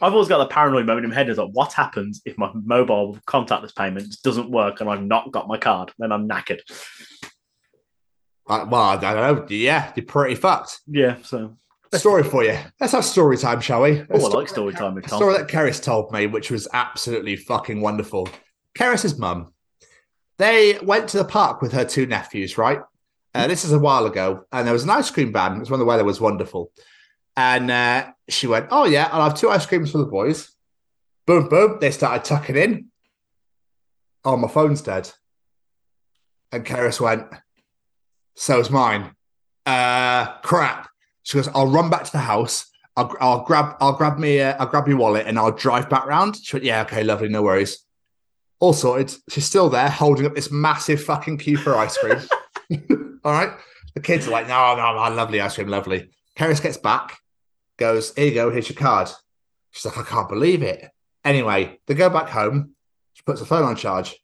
I've 0.00 0.12
always 0.12 0.28
got 0.28 0.38
the 0.38 0.46
paranoid 0.46 0.86
moment 0.86 1.04
in 1.04 1.10
my 1.10 1.16
head 1.16 1.28
is 1.28 1.38
like, 1.38 1.50
what 1.52 1.72
happens 1.72 2.22
if 2.24 2.38
my 2.38 2.50
mobile 2.54 3.18
contactless 3.26 3.74
payment 3.74 4.16
doesn't 4.22 4.50
work 4.50 4.80
and 4.80 4.88
I've 4.88 5.02
not 5.02 5.32
got 5.32 5.48
my 5.48 5.58
card? 5.58 5.92
Then 5.98 6.12
I'm 6.12 6.28
knackered. 6.28 6.60
Uh, 8.46 8.64
well, 8.68 8.82
I 8.82 8.96
don't 8.96 9.16
know. 9.16 9.46
Yeah, 9.48 9.92
you're 9.96 10.06
pretty 10.06 10.34
fucked. 10.34 10.80
Yeah, 10.86 11.16
so 11.22 11.56
Story 11.94 12.22
for 12.22 12.44
you. 12.44 12.58
Let's 12.80 12.92
have 12.92 13.04
story 13.04 13.38
time, 13.38 13.60
shall 13.60 13.82
we? 13.82 14.02
Oh, 14.10 14.26
I 14.26 14.28
like 14.28 14.48
story 14.48 14.74
time 14.74 14.94
with 14.94 15.06
Tom. 15.06 15.18
story 15.18 15.38
that 15.38 15.48
Keris 15.48 15.82
told 15.82 16.12
me, 16.12 16.26
which 16.26 16.50
was 16.50 16.68
absolutely 16.72 17.36
fucking 17.36 17.80
wonderful. 17.80 18.28
Keris's 18.76 19.18
mum, 19.18 19.54
they 20.36 20.78
went 20.82 21.08
to 21.08 21.16
the 21.16 21.24
park 21.24 21.62
with 21.62 21.72
her 21.72 21.84
two 21.86 22.04
nephews, 22.06 22.58
right? 22.58 22.80
Uh, 23.34 23.46
this 23.46 23.64
is 23.64 23.72
a 23.72 23.78
while 23.78 24.04
ago, 24.04 24.44
and 24.52 24.66
there 24.66 24.74
was 24.74 24.84
an 24.84 24.90
ice 24.90 25.10
cream 25.10 25.32
van. 25.32 25.56
It 25.56 25.60
was 25.60 25.70
when 25.70 25.80
the 25.80 25.86
weather 25.86 26.04
was 26.04 26.20
wonderful. 26.20 26.72
And 27.38 27.70
uh, 27.70 28.10
she 28.28 28.48
went, 28.48 28.66
Oh, 28.72 28.84
yeah, 28.84 29.08
I'll 29.12 29.22
have 29.22 29.38
two 29.38 29.48
ice 29.48 29.64
creams 29.64 29.92
for 29.92 29.98
the 29.98 30.06
boys. 30.06 30.50
Boom, 31.24 31.48
boom. 31.48 31.78
They 31.80 31.92
started 31.92 32.24
tucking 32.24 32.56
in. 32.56 32.86
Oh, 34.24 34.36
my 34.36 34.48
phone's 34.48 34.82
dead. 34.82 35.08
And 36.50 36.66
Keris 36.66 37.00
went, 37.00 37.28
So's 38.34 38.70
mine. 38.70 39.12
Uh, 39.64 40.36
crap. 40.40 40.88
She 41.22 41.38
goes, 41.38 41.46
I'll 41.54 41.68
run 41.68 41.90
back 41.90 42.02
to 42.06 42.10
the 42.10 42.18
house. 42.18 42.66
I'll, 42.96 43.14
I'll 43.20 43.44
grab, 43.44 43.76
I'll 43.80 43.92
grab 43.92 44.18
me, 44.18 44.40
uh, 44.40 44.56
I'll 44.58 44.66
grab 44.66 44.88
your 44.88 44.96
wallet, 44.96 45.28
and 45.28 45.38
I'll 45.38 45.52
drive 45.52 45.88
back 45.88 46.06
round. 46.06 46.34
She 46.42 46.56
went, 46.56 46.64
yeah, 46.64 46.82
okay, 46.82 47.04
lovely, 47.04 47.28
no 47.28 47.42
worries. 47.42 47.84
All 48.58 48.72
sorted. 48.72 49.14
She's 49.30 49.44
still 49.44 49.68
there, 49.68 49.88
holding 49.88 50.26
up 50.26 50.34
this 50.34 50.50
massive 50.50 51.04
fucking 51.04 51.38
queue 51.38 51.56
for 51.56 51.76
ice 51.76 51.96
cream. 51.98 52.18
All 53.24 53.32
right. 53.32 53.52
The 53.94 54.00
kids 54.00 54.26
are 54.26 54.32
like, 54.32 54.48
no, 54.48 54.74
no, 54.74 54.92
no, 54.92 55.14
lovely 55.14 55.40
ice 55.40 55.54
cream, 55.54 55.68
lovely. 55.68 56.10
Keris 56.36 56.60
gets 56.60 56.78
back, 56.78 57.16
goes, 57.78 58.14
here 58.14 58.26
you 58.26 58.34
go, 58.34 58.50
here's 58.50 58.68
your 58.68 58.76
card. 58.76 59.08
She's 59.70 59.84
like, 59.86 59.98
I 59.98 60.02
can't 60.02 60.28
believe 60.28 60.62
it. 60.62 60.90
Anyway, 61.24 61.78
they 61.86 61.94
go 61.94 62.10
back 62.10 62.28
home. 62.28 62.74
She 63.14 63.22
puts 63.22 63.40
the 63.40 63.46
phone 63.46 63.64
on 63.64 63.76
charge. 63.76 64.16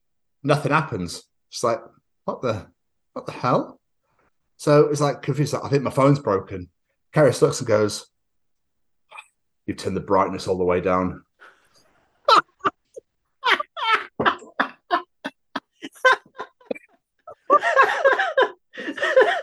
Nothing 0.43 0.73
happens. 0.73 1.23
She's 1.49 1.65
like, 1.65 1.81
what 2.25 2.43
the, 2.43 2.67
what 3.13 3.27
the 3.27 3.33
hell? 3.33 3.81
So 4.57 4.89
it's 4.89 5.01
like 5.01 5.23
confused. 5.23 5.53
Like, 5.53 5.65
I 5.65 5.69
think 5.69 5.83
my 5.83 5.91
phone's 5.91 6.19
broken. 6.19 6.69
Keris 7.15 7.41
looks 7.43 7.61
and 7.61 7.69
goes, 7.69 8.07
You've 9.67 9.79
turned 9.79 9.97
the 9.97 10.01
brightness 10.01 10.47
all 10.47 10.59
the 10.59 10.65
way 10.65 10.83
down. 10.83 11.25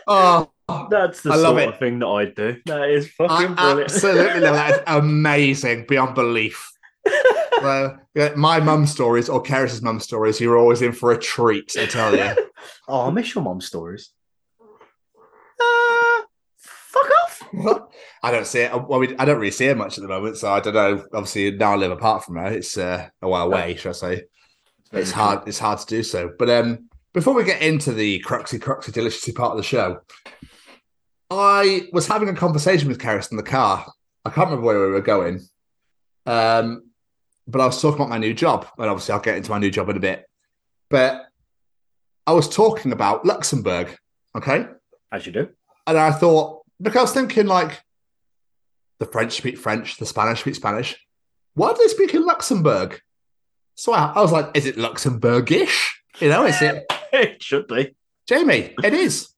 oh, 0.06 0.51
That's 0.92 1.22
the 1.22 1.30
I 1.30 1.36
love 1.36 1.56
sort 1.56 1.62
it. 1.62 1.68
of 1.70 1.78
thing 1.78 1.98
that 2.00 2.06
I'd 2.06 2.34
do. 2.34 2.60
That 2.66 2.90
is 2.90 3.10
fucking 3.12 3.34
I 3.34 3.54
brilliant. 3.54 3.80
absolutely 3.92 4.40
love 4.40 4.54
that. 4.56 4.82
Amazing 4.86 5.86
beyond 5.88 6.14
belief. 6.14 6.70
well, 7.62 7.98
yeah, 8.14 8.34
my 8.36 8.60
mum 8.60 8.84
stories 8.84 9.30
or 9.30 9.42
Keris's 9.42 9.80
mum 9.80 10.00
stories, 10.00 10.38
you're 10.38 10.58
always 10.58 10.82
in 10.82 10.92
for 10.92 11.10
a 11.10 11.18
treat, 11.18 11.72
I 11.78 11.86
tell 11.86 12.14
you. 12.14 12.50
oh, 12.88 13.06
I 13.08 13.10
miss 13.10 13.34
your 13.34 13.42
mom's 13.42 13.64
stories. 13.64 14.10
Uh, 15.58 16.22
fuck 16.58 17.10
off. 17.24 17.88
I 18.22 18.30
don't 18.30 18.46
see 18.46 18.60
it. 18.60 18.72
Well, 18.72 19.00
we, 19.00 19.16
I 19.16 19.24
don't 19.24 19.38
really 19.38 19.50
see 19.50 19.68
her 19.68 19.74
much 19.74 19.96
at 19.96 20.02
the 20.02 20.08
moment, 20.08 20.36
so 20.36 20.52
I 20.52 20.60
don't 20.60 20.74
know. 20.74 21.06
Obviously, 21.14 21.52
now 21.52 21.72
I 21.72 21.76
live 21.76 21.90
apart 21.90 22.22
from 22.22 22.36
her. 22.36 22.48
It's 22.48 22.76
uh, 22.76 23.08
a 23.22 23.28
while 23.28 23.46
away, 23.46 23.76
should 23.76 23.88
I 23.88 23.92
say? 23.92 24.24
It's 24.92 25.10
hard. 25.10 25.48
It's 25.48 25.58
hard 25.58 25.78
to 25.78 25.86
do 25.86 26.02
so. 26.02 26.32
But 26.38 26.50
um, 26.50 26.90
before 27.14 27.32
we 27.32 27.44
get 27.44 27.62
into 27.62 27.92
the 27.92 28.20
cruxy, 28.20 28.58
cruxy, 28.58 28.92
deliciously 28.92 29.32
part 29.32 29.52
of 29.52 29.56
the 29.56 29.62
show, 29.62 30.00
I 31.38 31.88
was 31.92 32.06
having 32.06 32.28
a 32.28 32.34
conversation 32.34 32.88
with 32.88 32.98
Keris 32.98 33.30
in 33.30 33.36
the 33.36 33.42
car. 33.42 33.86
I 34.24 34.30
can't 34.30 34.48
remember 34.48 34.66
where 34.66 34.80
we 34.80 34.92
were 34.92 35.00
going, 35.00 35.40
um, 36.26 36.90
but 37.46 37.60
I 37.60 37.66
was 37.66 37.80
talking 37.80 37.96
about 37.96 38.10
my 38.10 38.18
new 38.18 38.34
job, 38.34 38.66
and 38.78 38.88
obviously 38.88 39.12
I'll 39.12 39.20
get 39.20 39.36
into 39.36 39.50
my 39.50 39.58
new 39.58 39.70
job 39.70 39.88
in 39.88 39.96
a 39.96 40.00
bit. 40.00 40.24
But 40.90 41.26
I 42.26 42.32
was 42.32 42.48
talking 42.48 42.92
about 42.92 43.24
Luxembourg, 43.24 43.96
okay? 44.36 44.66
As 45.10 45.26
you 45.26 45.32
do. 45.32 45.48
And 45.86 45.98
I 45.98 46.12
thought, 46.12 46.62
because 46.80 46.98
I 46.98 47.02
was 47.02 47.12
thinking, 47.12 47.46
like, 47.46 47.82
the 48.98 49.06
French 49.06 49.32
speak 49.32 49.58
French, 49.58 49.96
the 49.96 50.06
Spanish 50.06 50.40
speak 50.40 50.54
Spanish. 50.54 50.96
Why 51.54 51.72
do 51.72 51.78
they 51.82 51.88
speak 51.88 52.14
in 52.14 52.24
Luxembourg? 52.24 53.00
So 53.74 53.92
I, 53.92 54.12
I 54.14 54.20
was 54.20 54.30
like, 54.30 54.50
is 54.54 54.66
it 54.66 54.76
Luxembourgish? 54.76 55.88
You 56.20 56.28
know, 56.28 56.44
is 56.44 56.62
it? 56.62 56.84
it 57.12 57.42
should 57.42 57.66
be. 57.66 57.96
Jamie, 58.28 58.74
it 58.84 58.94
is. 58.94 59.28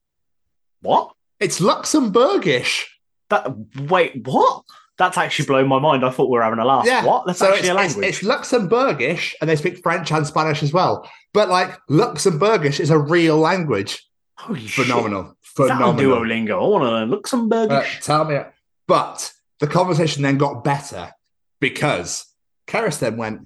What? 0.81 1.14
It's 1.39 1.59
Luxembourgish. 1.59 2.85
That 3.29 3.47
wait, 3.89 4.25
what? 4.25 4.63
That's 4.97 5.17
actually 5.17 5.47
blown 5.47 5.67
my 5.67 5.79
mind. 5.79 6.05
I 6.05 6.09
thought 6.09 6.29
we 6.29 6.37
were 6.37 6.43
having 6.43 6.59
a 6.59 6.65
laugh. 6.65 6.85
Yeah. 6.85 7.03
What? 7.03 7.25
That's 7.25 7.39
so 7.39 7.47
actually 7.47 7.59
it's, 7.59 7.69
a 7.69 7.73
language. 7.73 8.05
It's, 8.05 8.19
Luxembourgish, 8.21 9.33
and 9.41 9.49
they 9.49 9.55
speak 9.55 9.79
French 9.83 10.11
and 10.11 10.25
Spanish 10.25 10.63
as 10.63 10.71
well. 10.71 11.09
But 11.33 11.49
like 11.49 11.77
Luxembourgish 11.89 12.79
is 12.79 12.89
a 12.89 12.97
real 12.99 13.37
language. 13.37 14.07
Holy 14.37 14.65
shit. 14.65 14.85
Phenomenal. 14.85 15.21
On 15.21 15.35
Phenomenal. 15.41 16.17
Duolingo? 16.17 16.51
I 16.51 16.67
want 16.67 16.83
to 16.83 16.91
learn 16.91 17.09
Luxembourgish. 17.09 17.97
Uh, 17.97 18.01
tell 18.01 18.25
me. 18.25 18.39
But 18.87 19.33
the 19.59 19.67
conversation 19.67 20.23
then 20.23 20.37
got 20.37 20.63
better 20.63 21.11
because 21.59 22.25
Keris 22.67 22.99
then 22.99 23.17
went, 23.17 23.41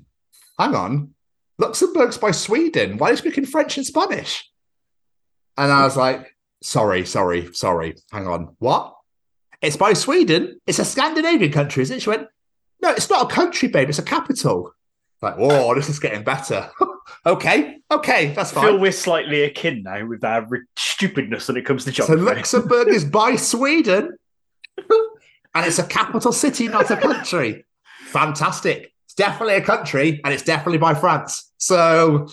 hang 0.57 0.75
on, 0.75 1.13
Luxembourg's 1.57 2.17
by 2.17 2.31
Sweden. 2.31 2.97
Why 2.97 3.07
are 3.07 3.11
you 3.11 3.17
speaking 3.17 3.45
French 3.45 3.77
and 3.77 3.85
Spanish? 3.85 4.49
And 5.57 5.71
I 5.71 5.83
was 5.83 5.97
like, 5.97 6.35
sorry, 6.61 7.05
sorry, 7.05 7.53
sorry. 7.53 7.95
Hang 8.11 8.27
on. 8.27 8.55
What? 8.59 8.95
It's 9.61 9.77
by 9.77 9.93
Sweden. 9.93 10.59
It's 10.65 10.79
a 10.79 10.85
Scandinavian 10.85 11.51
country, 11.51 11.83
isn't 11.83 11.97
it? 11.97 12.01
She 12.01 12.09
went, 12.09 12.27
no, 12.81 12.91
it's 12.91 13.09
not 13.09 13.31
a 13.31 13.33
country, 13.33 13.67
babe. 13.67 13.89
It's 13.89 13.99
a 13.99 14.03
capital. 14.03 14.73
Like, 15.21 15.37
whoa, 15.37 15.75
this 15.75 15.89
is 15.89 15.99
getting 15.99 16.23
better. 16.23 16.69
okay, 17.25 17.79
okay, 17.91 18.27
that's 18.33 18.51
fine. 18.51 18.63
I 18.63 18.67
feel 18.69 18.79
we're 18.79 18.91
slightly 18.93 19.43
akin 19.43 19.83
now 19.83 20.05
with 20.05 20.23
our 20.23 20.47
stupidness 20.77 21.47
when 21.49 21.57
it 21.57 21.65
comes 21.65 21.83
to 21.85 21.91
So 21.91 22.05
geography. 22.05 22.35
Luxembourg 22.37 22.87
is 22.93 23.03
by 23.03 23.35
Sweden, 23.35 24.17
and 24.77 25.65
it's 25.65 25.79
a 25.79 25.83
capital 25.85 26.31
city, 26.31 26.69
not 26.69 26.89
a 26.89 26.95
country. 26.95 27.65
Fantastic. 28.05 28.93
It's 29.05 29.13
definitely 29.15 29.55
a 29.55 29.61
country, 29.61 30.21
and 30.23 30.33
it's 30.33 30.43
definitely 30.43 30.77
by 30.77 30.93
France. 30.93 31.51
So, 31.57 32.29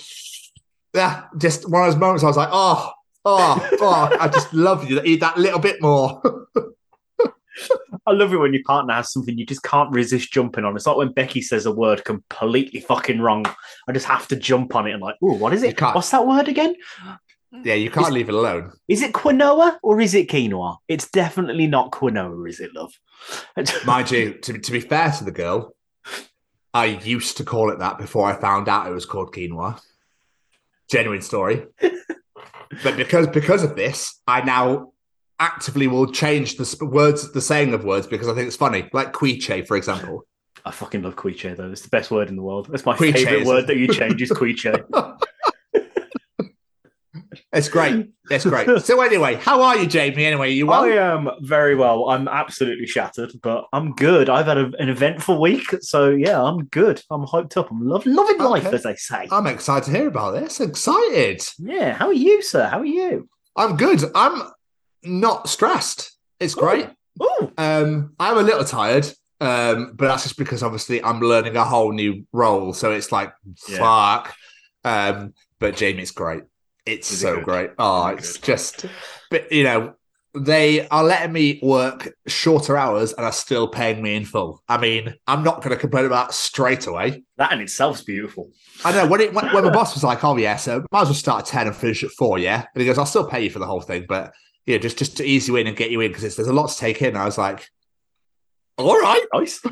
yeah, 0.94 1.24
just 1.38 1.68
one 1.68 1.82
of 1.82 1.92
those 1.92 2.00
moments. 2.00 2.22
I 2.22 2.28
was 2.28 2.36
like, 2.36 2.50
oh, 2.52 2.92
oh, 3.26 3.68
oh, 3.80 4.16
I 4.18 4.28
just 4.28 4.54
love 4.54 4.88
you. 4.88 5.02
Eat 5.02 5.20
that 5.20 5.36
little 5.36 5.58
bit 5.58 5.82
more. 5.82 6.22
I 8.06 8.12
love 8.12 8.32
it 8.32 8.36
when 8.36 8.52
your 8.54 8.62
partner 8.64 8.94
has 8.94 9.12
something 9.12 9.36
you 9.36 9.46
just 9.46 9.62
can't 9.62 9.90
resist 9.90 10.32
jumping 10.32 10.64
on. 10.64 10.76
It's 10.76 10.86
like 10.86 10.96
when 10.96 11.12
Becky 11.12 11.42
says 11.42 11.66
a 11.66 11.72
word 11.72 12.04
completely 12.04 12.80
fucking 12.80 13.20
wrong. 13.20 13.44
I 13.88 13.92
just 13.92 14.06
have 14.06 14.28
to 14.28 14.36
jump 14.36 14.74
on 14.76 14.86
it 14.86 14.92
and 14.92 15.02
like, 15.02 15.16
oh, 15.22 15.34
what 15.34 15.52
is 15.52 15.62
it? 15.62 15.80
What's 15.80 16.10
that 16.10 16.26
word 16.26 16.48
again? 16.48 16.76
yeah, 17.64 17.74
you 17.74 17.90
can't 17.90 18.06
Is- 18.08 18.12
leave 18.12 18.28
it 18.28 18.34
alone. 18.34 18.72
Is 18.88 19.02
it 19.02 19.12
quinoa 19.12 19.78
or 19.82 20.00
is 20.00 20.14
it 20.14 20.28
quinoa? 20.28 20.76
It's 20.86 21.10
definitely 21.10 21.66
not 21.66 21.90
quinoa, 21.90 22.48
is 22.48 22.60
it, 22.60 22.74
love? 22.74 22.92
Mind 23.86 24.10
you, 24.10 24.34
to, 24.34 24.58
to 24.58 24.72
be 24.72 24.80
fair 24.80 25.10
to 25.12 25.24
the 25.24 25.32
girl, 25.32 25.74
I 26.74 26.84
used 26.86 27.38
to 27.38 27.44
call 27.44 27.70
it 27.70 27.78
that 27.80 27.98
before 27.98 28.28
I 28.28 28.38
found 28.38 28.68
out 28.68 28.86
it 28.86 28.92
was 28.92 29.06
called 29.06 29.32
quinoa. 29.32 29.80
Genuine 30.88 31.22
story. 31.22 31.66
But 32.82 32.96
because 32.96 33.26
because 33.28 33.62
of 33.62 33.76
this, 33.76 34.20
I 34.26 34.42
now 34.42 34.92
actively 35.38 35.86
will 35.86 36.10
change 36.10 36.56
the 36.56 36.64
sp- 36.64 36.88
words, 36.88 37.32
the 37.32 37.40
saying 37.40 37.74
of 37.74 37.84
words, 37.84 38.06
because 38.06 38.28
I 38.28 38.34
think 38.34 38.46
it's 38.46 38.56
funny. 38.56 38.88
Like 38.92 39.12
quiche, 39.12 39.66
for 39.66 39.76
example. 39.76 40.26
I 40.64 40.70
fucking 40.72 41.02
love 41.02 41.14
quiche 41.14 41.46
though. 41.56 41.70
It's 41.70 41.82
the 41.82 41.88
best 41.90 42.10
word 42.10 42.28
in 42.28 42.34
the 42.36 42.42
world. 42.42 42.68
That's 42.70 42.84
my 42.84 42.96
Quiche 42.96 43.14
favorite 43.14 43.42
is- 43.42 43.46
word 43.46 43.66
that 43.68 43.76
you 43.76 43.86
change 43.88 44.20
is 44.20 44.32
quiche. 44.32 44.66
It's 47.56 47.68
great. 47.68 48.08
That's 48.28 48.44
great. 48.44 48.68
so 48.84 49.00
anyway, 49.00 49.36
how 49.36 49.62
are 49.62 49.76
you, 49.78 49.86
Jamie? 49.86 50.26
Anyway, 50.26 50.52
you 50.52 50.66
well? 50.66 50.84
I 50.84 50.88
am 50.90 51.28
very 51.40 51.74
well. 51.74 52.10
I'm 52.10 52.28
absolutely 52.28 52.86
shattered, 52.86 53.32
but 53.42 53.64
I'm 53.72 53.94
good. 53.94 54.28
I've 54.28 54.46
had 54.46 54.58
a, 54.58 54.70
an 54.78 54.88
eventful 54.90 55.40
week, 55.40 55.64
so 55.80 56.10
yeah, 56.10 56.42
I'm 56.42 56.64
good. 56.66 57.02
I'm 57.10 57.24
hyped 57.24 57.56
up. 57.56 57.70
I'm 57.70 57.80
loving 57.86 58.14
life, 58.14 58.66
Okay. 58.66 58.76
as 58.76 58.82
they 58.82 58.94
say. 58.96 59.26
I'm 59.32 59.46
excited 59.46 59.86
to 59.90 59.90
hear 59.96 60.06
about 60.08 60.32
this. 60.32 60.60
Excited. 60.60 61.42
yeah. 61.58 61.94
How 61.94 62.08
are 62.08 62.12
you, 62.12 62.42
sir? 62.42 62.66
How 62.66 62.80
are 62.80 62.84
you? 62.84 63.28
I'm 63.56 63.76
good. 63.76 64.04
I'm 64.14 64.42
not 65.02 65.48
stressed. 65.48 66.12
It's 66.38 66.54
great. 66.54 66.88
Oh, 67.18 67.50
Um, 67.56 68.12
I'm 68.20 68.36
a 68.36 68.42
little 68.42 68.64
tired, 68.64 69.06
um, 69.40 69.92
but 69.94 70.08
that's 70.08 70.24
just 70.24 70.36
because 70.36 70.62
obviously 70.62 71.02
I'm 71.02 71.20
learning 71.20 71.56
a 71.56 71.64
whole 71.64 71.92
new 71.92 72.26
role. 72.32 72.74
So 72.74 72.92
it's 72.92 73.10
like 73.12 73.32
Yeah. 73.66 73.78
fuck. 73.78 74.34
Um, 74.84 75.32
but 75.58 75.74
Jamie's 75.76 76.10
great. 76.10 76.42
It's 76.86 77.10
Is 77.10 77.20
so 77.20 77.40
great. 77.40 77.70
Oh, 77.78 78.08
Is 78.08 78.14
it 78.14 78.18
it's 78.18 78.38
just, 78.38 78.86
but 79.30 79.50
you 79.52 79.64
know, 79.64 79.94
they 80.38 80.86
are 80.88 81.02
letting 81.02 81.32
me 81.32 81.58
work 81.62 82.12
shorter 82.26 82.76
hours 82.76 83.12
and 83.14 83.24
are 83.24 83.32
still 83.32 83.66
paying 83.68 84.02
me 84.02 84.14
in 84.14 84.24
full. 84.24 84.62
I 84.68 84.78
mean, 84.78 85.14
I'm 85.26 85.42
not 85.42 85.62
going 85.62 85.70
to 85.74 85.80
complain 85.80 86.04
about 86.04 86.32
straight 86.34 86.86
away. 86.86 87.24
that 87.38 87.52
in 87.52 87.60
itself's 87.60 88.02
beautiful. 88.02 88.50
I 88.84 88.92
know 88.92 89.06
when 89.06 89.20
it 89.20 89.32
when, 89.34 89.46
when 89.52 89.64
my 89.64 89.70
boss 89.70 89.94
was 89.94 90.04
like, 90.04 90.22
"Oh 90.22 90.36
yeah, 90.36 90.56
so 90.56 90.84
might 90.92 91.02
as 91.02 91.08
well 91.08 91.14
start 91.14 91.40
at 91.40 91.46
ten 91.46 91.66
and 91.66 91.74
finish 91.76 92.04
at 92.04 92.10
four, 92.10 92.38
yeah," 92.38 92.66
and 92.74 92.80
he 92.80 92.86
goes, 92.86 92.98
"I'll 92.98 93.06
still 93.06 93.26
pay 93.26 93.44
you 93.44 93.50
for 93.50 93.58
the 93.58 93.66
whole 93.66 93.80
thing, 93.80 94.04
but 94.08 94.32
yeah, 94.66 94.76
just 94.78 94.98
just 94.98 95.16
to 95.16 95.24
ease 95.24 95.48
you 95.48 95.56
in 95.56 95.66
and 95.66 95.76
get 95.76 95.90
you 95.90 96.00
in 96.02 96.10
because 96.12 96.36
there's 96.36 96.48
a 96.48 96.52
lot 96.52 96.68
to 96.68 96.76
take 96.76 97.00
in. 97.02 97.16
I 97.16 97.24
was 97.24 97.38
like, 97.38 97.68
all 98.78 98.94
right, 99.00 99.24
Nice. 99.34 99.62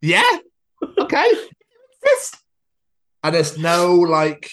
yeah, 0.00 0.38
okay. 0.98 1.30
And 3.24 3.34
there's 3.34 3.58
no 3.58 3.92
like 3.96 4.50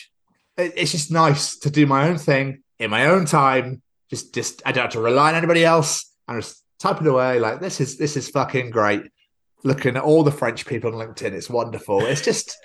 it's 0.57 0.91
just 0.91 1.11
nice 1.11 1.57
to 1.59 1.69
do 1.69 1.85
my 1.85 2.07
own 2.09 2.17
thing 2.17 2.63
in 2.79 2.89
my 2.89 3.07
own 3.07 3.25
time. 3.25 3.81
Just 4.09 4.33
just 4.33 4.61
i 4.65 4.71
don't 4.71 4.83
have 4.83 4.93
to 4.93 5.01
rely 5.01 5.29
on 5.29 5.35
anybody 5.35 5.65
else. 5.65 6.11
I'm 6.27 6.41
just 6.41 6.63
typing 6.79 7.07
away 7.07 7.39
like 7.39 7.59
this 7.59 7.79
is 7.81 7.97
this 7.97 8.15
is 8.17 8.29
fucking 8.29 8.69
great. 8.69 9.03
Looking 9.63 9.95
at 9.95 10.03
all 10.03 10.23
the 10.23 10.31
french 10.31 10.65
people 10.65 10.93
on 10.93 11.07
linkedin 11.07 11.31
it's 11.31 11.49
wonderful. 11.49 12.05
It's 12.05 12.21
just 12.21 12.57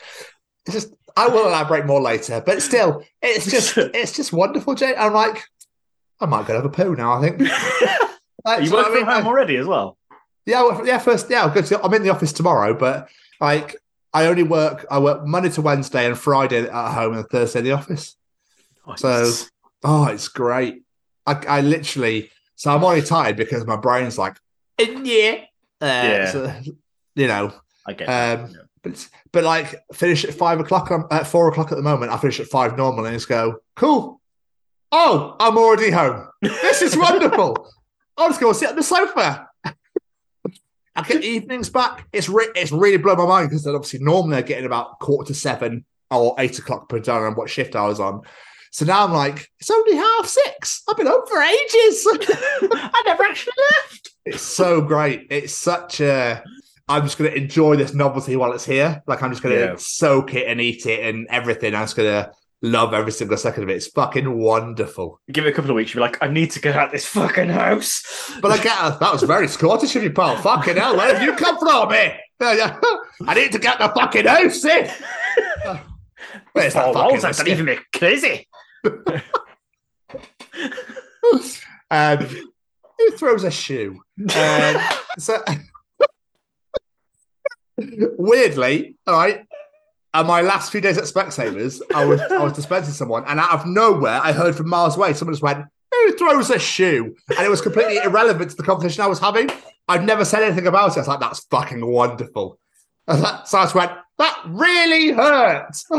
it's 0.66 0.74
just 0.74 0.94
i 1.16 1.26
will 1.26 1.46
elaborate 1.48 1.86
more 1.86 2.00
later 2.00 2.42
but 2.44 2.62
still 2.62 3.02
it's 3.22 3.50
just 3.50 3.76
it's 3.78 4.12
just 4.12 4.32
wonderful 4.32 4.74
jay. 4.74 4.94
I'm 4.94 5.14
like 5.14 5.42
i 6.20 6.26
might 6.26 6.46
go 6.46 6.54
have 6.54 6.64
a 6.64 6.68
poo 6.68 6.94
now 6.94 7.12
i 7.12 7.20
think. 7.20 7.50
Like, 8.44 8.62
you 8.62 8.68
so, 8.68 8.78
I 8.78 8.88
mean, 8.88 9.04
from 9.04 9.12
home 9.12 9.24
I- 9.24 9.28
already 9.28 9.56
as 9.56 9.66
well? 9.66 9.98
yeah, 10.46 10.62
well, 10.62 10.86
yeah. 10.86 10.98
First, 10.98 11.28
yeah, 11.28 11.42
I'll 11.42 11.50
go 11.50 11.60
to, 11.60 11.82
I'm 11.82 11.92
in 11.92 12.02
the 12.02 12.10
office 12.10 12.32
tomorrow, 12.32 12.72
but 12.72 13.08
like 13.40 13.76
I 14.18 14.26
only 14.26 14.42
work. 14.42 14.84
I 14.90 14.98
work 14.98 15.24
Monday 15.26 15.50
to 15.50 15.62
Wednesday 15.62 16.06
and 16.06 16.18
Friday 16.18 16.62
at 16.68 16.92
home, 16.92 17.16
and 17.16 17.26
Thursday 17.28 17.60
in 17.60 17.64
the 17.64 17.72
office. 17.72 18.16
So- 18.96 19.32
Oh, 19.84 20.06
it's 20.06 20.26
great. 20.26 20.82
I, 21.24 21.34
I 21.48 21.60
literally. 21.60 22.30
So 22.56 22.74
I'm 22.74 22.82
already 22.82 23.06
tired 23.06 23.36
because 23.36 23.64
my 23.64 23.76
brain's 23.76 24.18
like, 24.18 24.36
yeah, 24.80 25.44
uh, 25.80 25.84
Yeah. 25.84 26.32
so, 26.32 26.60
you 27.14 27.28
know. 27.28 27.52
I 27.86 27.92
get 27.92 28.08
that. 28.08 28.40
Um, 28.40 28.54
but 28.82 29.08
but 29.32 29.44
like 29.44 29.76
finish 29.94 30.24
at 30.24 30.34
five 30.34 30.58
o'clock. 30.58 30.90
I'm 30.90 31.04
at 31.12 31.28
four 31.28 31.46
o'clock 31.48 31.70
at 31.70 31.76
the 31.76 31.82
moment. 31.82 32.10
I 32.10 32.16
finish 32.18 32.40
at 32.40 32.48
five 32.48 32.76
normally, 32.76 33.10
and 33.10 33.16
just 33.16 33.28
go 33.28 33.58
cool. 33.76 34.20
Oh, 34.90 35.36
I'm 35.38 35.56
already 35.58 35.90
home. 35.90 36.26
This 36.42 36.82
is 36.82 36.96
wonderful. 37.06 37.68
I'll 38.16 38.28
just 38.30 38.40
go 38.40 38.48
and 38.48 38.56
sit 38.56 38.70
on 38.70 38.76
the 38.76 38.82
sofa. 38.82 39.47
I 40.98 41.02
get 41.02 41.22
evenings 41.24 41.70
back. 41.70 42.06
It's 42.12 42.28
re- 42.28 42.50
it's 42.54 42.72
really 42.72 42.96
blown 42.98 43.18
my 43.18 43.26
mind 43.26 43.48
because 43.50 43.64
then 43.64 43.74
obviously 43.74 44.00
normally 44.00 44.36
I 44.36 44.42
get 44.42 44.58
in 44.58 44.66
about 44.66 44.98
quarter 44.98 45.28
to 45.28 45.34
seven 45.34 45.84
or 46.10 46.34
eight 46.38 46.58
o'clock 46.58 46.88
per 46.88 46.98
depending 46.98 47.26
on 47.26 47.34
what 47.34 47.48
shift 47.50 47.76
I 47.76 47.86
was 47.86 48.00
on. 48.00 48.22
So 48.72 48.84
now 48.84 49.04
I'm 49.04 49.12
like, 49.12 49.48
it's 49.60 49.70
only 49.70 49.96
half 49.96 50.26
six. 50.26 50.82
I've 50.88 50.96
been 50.96 51.06
home 51.06 51.26
for 51.26 51.40
ages. 51.40 52.06
I 52.72 53.02
never 53.06 53.22
actually 53.22 53.54
left. 53.72 54.10
it's 54.26 54.42
so 54.42 54.80
great. 54.80 55.26
It's 55.30 55.54
such 55.54 56.00
a. 56.00 56.42
I'm 56.90 57.02
just 57.02 57.18
going 57.18 57.30
to 57.30 57.36
enjoy 57.36 57.76
this 57.76 57.92
novelty 57.94 58.36
while 58.36 58.52
it's 58.52 58.64
here. 58.64 59.02
Like 59.06 59.22
I'm 59.22 59.30
just 59.30 59.42
going 59.42 59.54
to 59.54 59.60
Yeah. 59.60 59.74
soak 59.76 60.34
it 60.34 60.46
and 60.48 60.60
eat 60.60 60.86
it 60.86 61.04
and 61.14 61.26
everything. 61.30 61.74
I'm 61.74 61.82
just 61.84 61.96
going 61.96 62.10
to 62.10 62.32
love 62.62 62.92
every 62.92 63.12
single 63.12 63.36
second 63.36 63.62
of 63.64 63.68
it. 63.68 63.76
It's 63.76 63.86
fucking 63.88 64.38
wonderful. 64.38 65.20
Give 65.30 65.46
it 65.46 65.50
a 65.50 65.52
couple 65.52 65.70
of 65.70 65.76
weeks, 65.76 65.94
you'll 65.94 66.04
be 66.04 66.10
like, 66.10 66.22
I 66.22 66.28
need 66.28 66.50
to 66.52 66.60
get 66.60 66.76
out 66.76 66.92
this 66.92 67.06
fucking 67.06 67.48
house. 67.48 68.32
But 68.40 68.52
I 68.52 68.56
get 68.56 69.00
that 69.00 69.12
was 69.12 69.22
very 69.22 69.48
Scottish 69.48 69.96
of 69.96 70.02
you, 70.02 70.10
pal. 70.10 70.36
Fucking 70.36 70.76
hell, 70.76 70.96
where 70.96 71.14
have 71.14 71.22
you 71.22 71.34
come 71.34 71.58
from, 71.58 71.92
eh? 71.92 72.16
I 72.40 73.34
need 73.34 73.52
to 73.52 73.58
get 73.58 73.78
the 73.78 73.88
fucking 73.88 74.26
house, 74.26 74.64
eh? 74.64 74.92
Where's 76.52 76.74
that 76.74 76.92
fucking 76.94 77.22
walls, 77.22 77.46
even 77.46 77.64
me 77.64 77.78
crazy. 77.92 78.48
um, 81.90 82.18
who 82.98 83.10
throws 83.12 83.44
a 83.44 83.50
shoe? 83.50 84.00
Um, 84.34 84.82
so 85.18 85.42
weirdly, 88.18 88.96
all 89.06 89.14
right. 89.14 89.46
And 90.18 90.26
my 90.26 90.40
last 90.40 90.72
few 90.72 90.80
days 90.80 90.98
at 90.98 91.04
Specsavers, 91.04 91.80
I 91.94 92.04
was 92.04 92.20
I 92.20 92.42
was 92.42 92.52
dispensing 92.52 92.92
someone, 92.92 93.22
and 93.28 93.38
out 93.38 93.52
of 93.52 93.66
nowhere, 93.66 94.18
I 94.20 94.32
heard 94.32 94.56
from 94.56 94.68
miles 94.68 94.96
away, 94.96 95.12
someone 95.14 95.32
just 95.32 95.44
went, 95.44 95.64
"Who 95.94 96.16
throws 96.16 96.50
a 96.50 96.58
shoe?" 96.58 97.14
And 97.28 97.38
it 97.46 97.48
was 97.48 97.60
completely 97.60 97.98
irrelevant 97.98 98.50
to 98.50 98.56
the 98.56 98.64
conversation 98.64 99.04
I 99.04 99.06
was 99.06 99.20
having. 99.20 99.48
I'd 99.86 100.04
never 100.04 100.24
said 100.24 100.42
anything 100.42 100.66
about 100.66 100.90
it. 100.90 100.96
I 100.96 101.00
was 101.02 101.06
like, 101.08 101.20
"That's 101.20 101.44
fucking 101.44 101.86
wonderful." 101.86 102.58
Like- 103.06 103.46
So 103.46 103.58
I 103.58 103.62
just 103.62 103.76
went, 103.76 103.92
"That 104.18 104.42
really 104.48 105.12
hurt." 105.12 105.76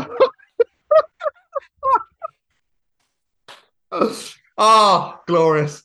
oh, 4.60 5.18
glorious! 5.26 5.82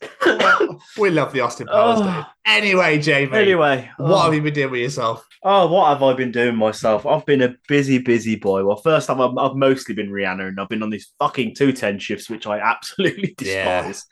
we 1.00 1.10
love 1.10 1.34
the 1.34 1.40
Austin 1.40 1.66
Powers. 1.68 2.00
Oh. 2.02 2.26
Anyway, 2.46 3.00
Jamie, 3.00 3.36
Anyway, 3.36 3.90
what 3.98 4.12
oh. 4.12 4.22
have 4.26 4.34
you 4.36 4.42
been 4.42 4.54
doing 4.54 4.72
with 4.72 4.82
yourself? 4.82 5.26
Oh, 5.44 5.68
what 5.68 5.90
have 5.90 6.04
I 6.04 6.14
been 6.14 6.32
doing 6.32 6.56
myself? 6.56 7.06
I've 7.06 7.26
been 7.26 7.42
a 7.42 7.56
busy, 7.68 7.98
busy 7.98 8.36
boy. 8.36 8.64
Well, 8.64 8.78
first 8.78 9.08
time 9.08 9.22
I've, 9.22 9.38
I've 9.38 9.56
mostly 9.56 9.96
been 9.96 10.10
Rihanna, 10.12 10.48
and 10.50 10.60
I've 10.60 10.70
been 10.70 10.84
on 10.84 10.90
these 10.92 11.12
fucking 11.20 11.56
two 11.56 11.72
ten 11.72 11.98
shifts, 11.98 12.30
which 12.30 12.46
I 12.46 12.60
absolutely 12.60 13.36
Yeah. 13.42 13.88
despise. 13.88 14.06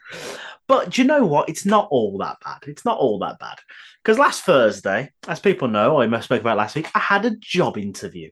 But 0.68 0.92
do 0.92 1.02
you 1.02 1.08
know 1.08 1.26
what? 1.26 1.50
It's 1.50 1.66
not 1.66 1.88
all 1.92 2.18
that 2.20 2.38
bad. 2.44 2.60
It's 2.68 2.86
not 2.86 2.98
all 2.98 3.20
that 3.20 3.38
bad. 3.40 3.58
Because 4.04 4.18
last 4.18 4.44
Thursday, 4.44 5.12
as 5.28 5.40
people 5.40 5.68
know, 5.68 6.02
I 6.02 6.08
must 6.08 6.26
spoke 6.26 6.42
about 6.42 6.58
last 6.58 6.76
week, 6.76 6.90
I 6.96 7.00
had 7.00 7.26
a 7.26 7.36
job 7.38 7.78
interview. 7.78 8.30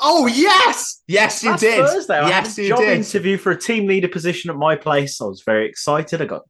Oh 0.00 0.26
yes, 0.26 1.02
yes 1.06 1.42
you 1.42 1.50
Last 1.50 1.60
did. 1.60 1.86
Thursday, 1.86 2.18
I 2.18 2.28
yes 2.28 2.58
you 2.58 2.68
job 2.68 2.78
did. 2.78 2.98
interview 2.98 3.36
for 3.36 3.52
a 3.52 3.60
team 3.60 3.86
leader 3.86 4.08
position 4.08 4.50
at 4.50 4.56
my 4.56 4.76
place. 4.76 5.20
I 5.20 5.24
was 5.24 5.42
very 5.44 5.68
excited. 5.68 6.20
I 6.20 6.26
got 6.26 6.42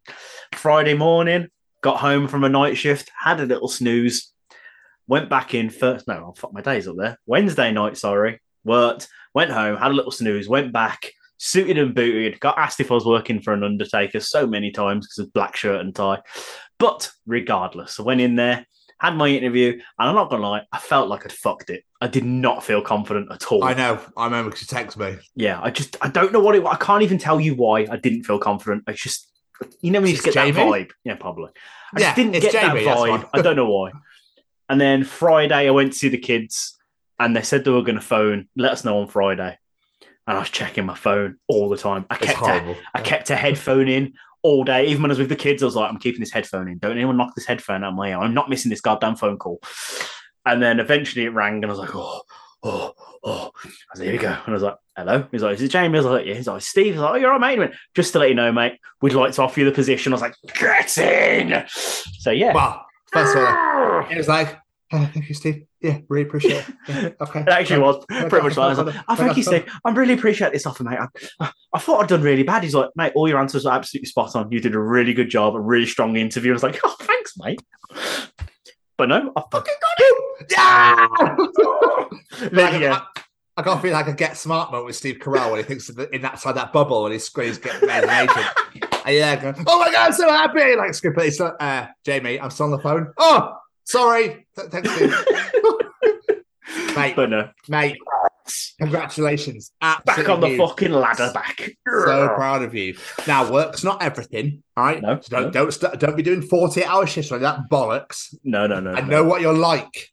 Friday 0.55 0.95
morning, 0.95 1.49
got 1.83 1.99
home 1.99 2.27
from 2.29 2.45
a 2.45 2.49
night 2.49 2.77
shift, 2.77 3.11
had 3.19 3.41
a 3.41 3.47
little 3.47 3.69
snooze, 3.69 4.33
went 5.07 5.29
back 5.29 5.55
in 5.55 5.71
first. 5.71 6.09
No, 6.09 6.15
I'll 6.15 6.35
fuck 6.35 6.53
my 6.53 6.63
days 6.63 6.89
up 6.89 6.97
there. 6.97 7.19
Wednesday 7.27 7.71
night, 7.71 7.97
sorry, 7.97 8.41
worked, 8.65 9.09
went 9.35 9.51
home, 9.51 9.77
had 9.77 9.91
a 9.91 9.95
little 9.95 10.13
snooze, 10.13 10.49
went 10.49 10.73
back, 10.73 11.11
suited 11.39 11.79
and 11.79 11.95
booted. 11.95 12.41
Got 12.41 12.59
asked 12.59 12.81
if 12.81 12.91
I 12.91 12.95
was 12.95 13.07
working 13.07 13.41
for 13.41 13.53
an 13.53 13.65
Undertaker 13.65 14.21
so 14.21 14.47
many 14.47 14.71
times 14.71 15.07
because 15.07 15.27
of 15.27 15.33
black 15.33 15.57
shirt 15.57 15.81
and 15.81 15.95
tie. 15.95 16.23
But 16.79 17.11
regardless, 17.27 18.01
I 18.01 18.03
went 18.03 18.21
in 18.21 18.37
there. 18.37 18.67
Had 19.01 19.17
my 19.17 19.29
interview, 19.29 19.73
and 19.73 19.83
I'm 20.09 20.15
not 20.15 20.31
gonna 20.31 20.49
lie, 20.49 20.63
I 20.73 20.79
felt 20.79 21.09
like 21.09 21.25
I'd 21.25 21.33
fucked 21.33 21.69
it. 21.71 21.85
I 22.01 22.07
did 22.07 22.25
not 22.25 22.63
feel 22.63 22.81
confident 22.81 23.31
at 23.33 23.51
all. 23.51 23.65
I 23.65 23.75
know. 23.75 24.01
I 24.17 24.25
remember 24.27 24.51
because 24.51 24.71
you 24.71 24.79
texted 24.79 24.97
me. 24.99 25.21
Yeah, 25.35 25.61
I 25.63 25.71
just 25.71 25.97
I 26.01 26.09
don't 26.09 26.33
know 26.33 26.41
what 26.41 26.55
it. 26.55 26.65
I 26.65 26.77
can't 26.77 27.03
even 27.03 27.19
tell 27.19 27.41
you 27.41 27.55
why 27.55 27.87
I 27.91 27.97
didn't 27.97 28.25
feel 28.25 28.39
confident. 28.39 28.85
I 28.87 28.93
just 28.93 29.29
you 29.81 29.91
know 29.91 30.01
when 30.01 30.09
you 30.09 30.15
just 30.15 30.25
get 30.25 30.35
that 30.35 30.55
vibe. 30.55 30.91
Yeah, 31.05 31.17
probably. 31.17 31.51
I 31.95 32.01
Yeah, 32.01 32.07
just 32.07 32.17
didn't 32.17 32.33
get 32.33 32.53
Jamie, 32.53 32.85
that 32.85 32.97
vibe. 32.97 33.29
I 33.33 33.43
don't 33.43 33.57
know 33.57 33.69
why. 33.69 33.91
And 34.69 34.81
then 34.81 35.05
Friday 35.05 35.69
I 35.69 35.71
went 35.71 35.93
to 35.93 35.99
see 35.99 36.09
the 36.09 36.19
kids, 36.19 36.77
and 37.19 37.37
they 37.37 37.43
said 37.43 37.65
they 37.65 37.71
were 37.71 37.83
going 37.83 37.97
to 37.97 38.01
phone, 38.01 38.49
let 38.57 38.73
us 38.73 38.85
know 38.85 38.99
on 39.01 39.09
Friday. 39.09 39.59
And 40.27 40.37
I 40.37 40.41
was 40.41 40.49
checking 40.51 40.87
my 40.87 40.95
phone 40.95 41.37
all 41.49 41.69
the 41.69 41.77
time. 41.77 42.07
I 42.09 42.15
It's 42.15 42.27
kept 42.27 42.43
a. 42.43 42.77
I 42.95 43.01
kept 43.03 43.29
a 43.31 43.37
headphone 43.37 43.89
in 43.89 44.15
all 44.45 44.63
day. 44.63 44.87
Even 44.87 45.03
when 45.03 45.11
I 45.11 45.13
was 45.13 45.19
with 45.19 45.31
the 45.31 45.37
kids, 45.37 45.63
I 45.63 45.67
was 45.67 45.75
like, 45.75 45.91
I'm 45.91 45.99
keeping 45.99 46.21
this 46.21 46.31
headphone 46.31 46.69
in. 46.69 46.79
Don't 46.79 46.97
anyone 46.97 47.17
knock 47.17 47.35
this 47.35 47.47
headphone 47.47 47.83
out 47.83 47.89
of 47.89 47.97
my 47.97 48.11
ear. 48.11 48.19
I'm 48.19 48.35
not 48.35 48.49
missing 48.49 48.71
this 48.71 48.81
goddamn 48.81 49.17
phone 49.17 49.39
call. 49.39 49.61
And 50.47 50.63
then 50.63 50.79
eventually 50.79 51.25
it 51.25 51.31
rang, 51.31 51.55
and 51.55 51.67
I 51.67 51.69
was 51.69 51.79
like, 51.79 51.95
oh, 51.97 52.21
oh, 52.63 52.93
oh. 53.25 53.51
I 53.65 53.69
was 53.69 53.99
like, 53.99 54.03
here 54.03 54.13
we 54.13 54.19
go. 54.19 54.29
And 54.29 54.49
I 54.49 54.53
was 54.53 54.63
like, 54.63 54.77
hello. 54.97 55.27
He's 55.33 55.43
like, 55.43 55.55
is 55.55 55.63
it 55.63 55.69
Jamie? 55.69 55.99
I 55.99 56.03
was 56.03 56.07
like, 56.07 56.27
yeah. 56.27 56.35
He's 56.35 56.47
like, 56.47 56.63
Steve. 56.63 56.93
He's 56.93 57.01
like, 57.01 57.13
oh, 57.13 57.17
you're 57.17 57.33
all 57.33 57.39
right, 57.39 57.49
mate. 57.49 57.55
He 57.55 57.59
went, 57.61 57.75
Just 57.95 58.13
to 58.13 58.19
let 58.19 58.29
you 58.29 58.35
know, 58.35 58.53
mate, 58.53 58.79
we'd 59.01 59.15
like 59.15 59.33
to 59.33 59.43
offer 59.43 59.61
you 59.61 59.67
the 59.67 59.73
position. 59.73 60.13
I 60.13 60.15
was 60.15 60.23
like, 60.23 60.35
get 60.59 60.99
in. 60.99 61.65
So 61.69 62.31
yeah. 62.31 62.53
Well, 62.53 62.85
first 63.13 63.35
of 63.35 63.43
all, 63.43 63.49
ah! 63.49 64.09
it 64.11 64.17
was 64.17 64.29
like, 64.29 64.59
oh, 64.95 65.11
thank 65.13 65.29
you, 65.29 65.35
Steve. 65.35 65.67
Yeah, 65.81 65.99
really 66.09 66.27
appreciate 66.27 66.67
it. 66.69 66.75
Yeah, 66.89 67.11
okay. 67.21 67.41
It 67.41 67.49
actually 67.49 67.81
was 67.81 68.05
pretty 68.07 68.43
much 68.43 68.57
like, 68.57 68.79
I 68.79 68.83
like, 68.83 68.95
oh, 69.09 69.15
thank 69.17 69.37
you, 69.37 69.43
Steve. 69.43 69.67
I 69.85 69.91
really 69.91 70.15
appreciate 70.15 70.53
this 70.53 70.67
offer, 70.67 70.85
mate. 70.85 70.99
I, 71.41 71.51
I 71.73 71.79
thought 71.79 72.03
I'd 72.03 72.09
done 72.09 72.23
really 72.23 72.43
bad. 72.43 72.63
He's 72.63 72.75
like, 72.75 72.91
mate, 72.95 73.13
all 73.15 73.29
your 73.29 73.39
answers 73.39 73.67
are 73.67 73.77
absolutely 73.77 74.07
spot 74.07 74.37
on. 74.37 74.51
You 74.53 74.61
did 74.61 74.75
a 74.75 74.79
really 74.79 75.13
good 75.13 75.29
job, 75.29 75.55
a 75.55 75.61
really 75.61 75.87
strong 75.87 76.17
interview. 76.17 76.53
I 76.53 76.55
was 76.55 76.63
like, 76.63 76.81
oh, 76.85 76.97
thanks, 77.01 77.35
mate. 77.37 77.61
But 78.97 79.09
no, 79.09 79.33
I 79.35 79.43
fucking 79.51 79.75
got 79.81 79.99
it. 80.01 80.15
Like, 82.53 82.81
yeah. 82.81 83.01
I, 83.17 83.23
I 83.57 83.63
got 83.63 83.77
to 83.77 83.81
feel 83.81 83.93
like 83.93 84.09
a 84.09 84.13
get 84.13 84.37
smart 84.37 84.73
moment 84.73 84.87
with 84.87 84.97
Steve 84.97 85.19
Carell 85.21 85.53
when 85.53 85.61
he 85.61 85.65
thinks 85.65 85.89
in 85.89 86.23
that 86.23 86.41
side 86.41 86.57
that 86.57 86.73
bubble 86.73 87.07
and 87.07 87.13
he's 87.13 87.29
getting 87.29 87.87
made 87.87 88.03
an 88.03 88.11
agent. 88.11 88.47
And 89.07 89.15
yeah, 89.17 89.37
going, 89.37 89.65
oh 89.67 89.79
my 89.79 89.93
god, 89.93 90.07
I'm 90.09 90.13
so 90.13 90.29
happy! 90.29 90.75
Like 90.75 90.93
skip 90.95 91.17
it. 91.17 91.27
It's 91.27 91.39
like, 91.39 91.55
uh, 91.61 91.87
Jamie, 92.05 92.41
I'm 92.41 92.51
still 92.51 92.67
on 92.67 92.73
the 92.73 92.81
phone. 92.81 93.13
Oh, 93.17 93.57
sorry. 93.85 94.47
Th- 94.57 94.69
Thanks, 94.71 94.91
Steve. 94.91 95.15
mate, 96.97 97.17
But 97.17 97.31
no, 97.31 97.49
mate. 97.69 97.97
Congratulations. 98.79 99.73
back 99.81 100.29
on 100.29 100.41
the 100.41 100.49
huge. 100.49 100.59
fucking 100.61 100.93
ladder, 100.93 101.31
back. 101.33 101.71
So 101.87 102.29
proud 102.35 102.63
of 102.63 102.75
you. 102.75 102.97
Now, 103.27 103.51
work's 103.51 103.83
not 103.85 104.03
everything, 104.03 104.63
all 104.77 104.85
right? 104.85 105.01
No, 105.01 105.19
So 105.21 105.29
don't 105.37 105.45
no. 105.47 105.51
don't 105.51 105.73
st- 105.73 105.99
don't 105.99 106.17
be 106.17 106.23
doing 106.23 106.43
forty 106.43 106.85
hour 106.85 107.07
shifts 107.07 107.31
like 107.31 107.41
that 107.41 107.61
bollocks. 107.71 108.35
No, 108.45 108.67
no, 108.67 108.81
no. 108.81 108.93
I 108.93 109.01
no, 109.01 109.07
know 109.07 109.25
what 109.25 109.41
you're 109.41 109.55
like. 109.57 110.11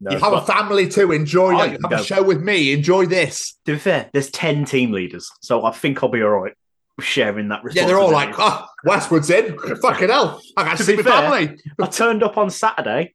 no. 0.00 0.12
you 0.12 0.18
have 0.18 0.32
But 0.32 0.44
a 0.44 0.46
family 0.46 0.88
too. 0.88 1.12
Enjoy 1.12 1.54
I 1.56 1.66
that. 1.68 1.72
You 1.72 1.78
have 1.82 1.90
go- 1.90 1.96
a 1.96 2.04
show 2.04 2.22
with 2.22 2.40
me. 2.40 2.72
Enjoy 2.72 3.04
this. 3.04 3.58
to 3.66 3.72
be 3.72 3.78
fair, 3.78 4.08
there's 4.14 4.30
10 4.30 4.64
team 4.64 4.92
leaders. 4.92 5.30
So 5.42 5.64
I 5.64 5.72
think 5.72 6.02
I'll 6.02 6.08
be 6.08 6.22
all 6.22 6.30
right 6.30 6.42
with 6.42 6.54
sharing 7.00 7.48
that 7.48 7.62
Yeah, 7.72 7.86
they're 7.86 7.98
all 7.98 8.10
like, 8.12 8.34
oh, 8.38 8.66
Westwood's 8.84 9.30
in. 9.30 9.58
Fucking 9.82 10.08
hell. 10.08 10.40
I 10.56 10.64
got 10.64 10.72
to 10.72 10.76
To 10.78 10.84
see 10.84 10.96
my 10.96 11.02
fair- 11.02 11.12
family. 11.12 11.58
I 11.80 11.86
turned 11.86 12.22
up 12.22 12.38
on 12.38 12.50
Saturday, 12.50 13.14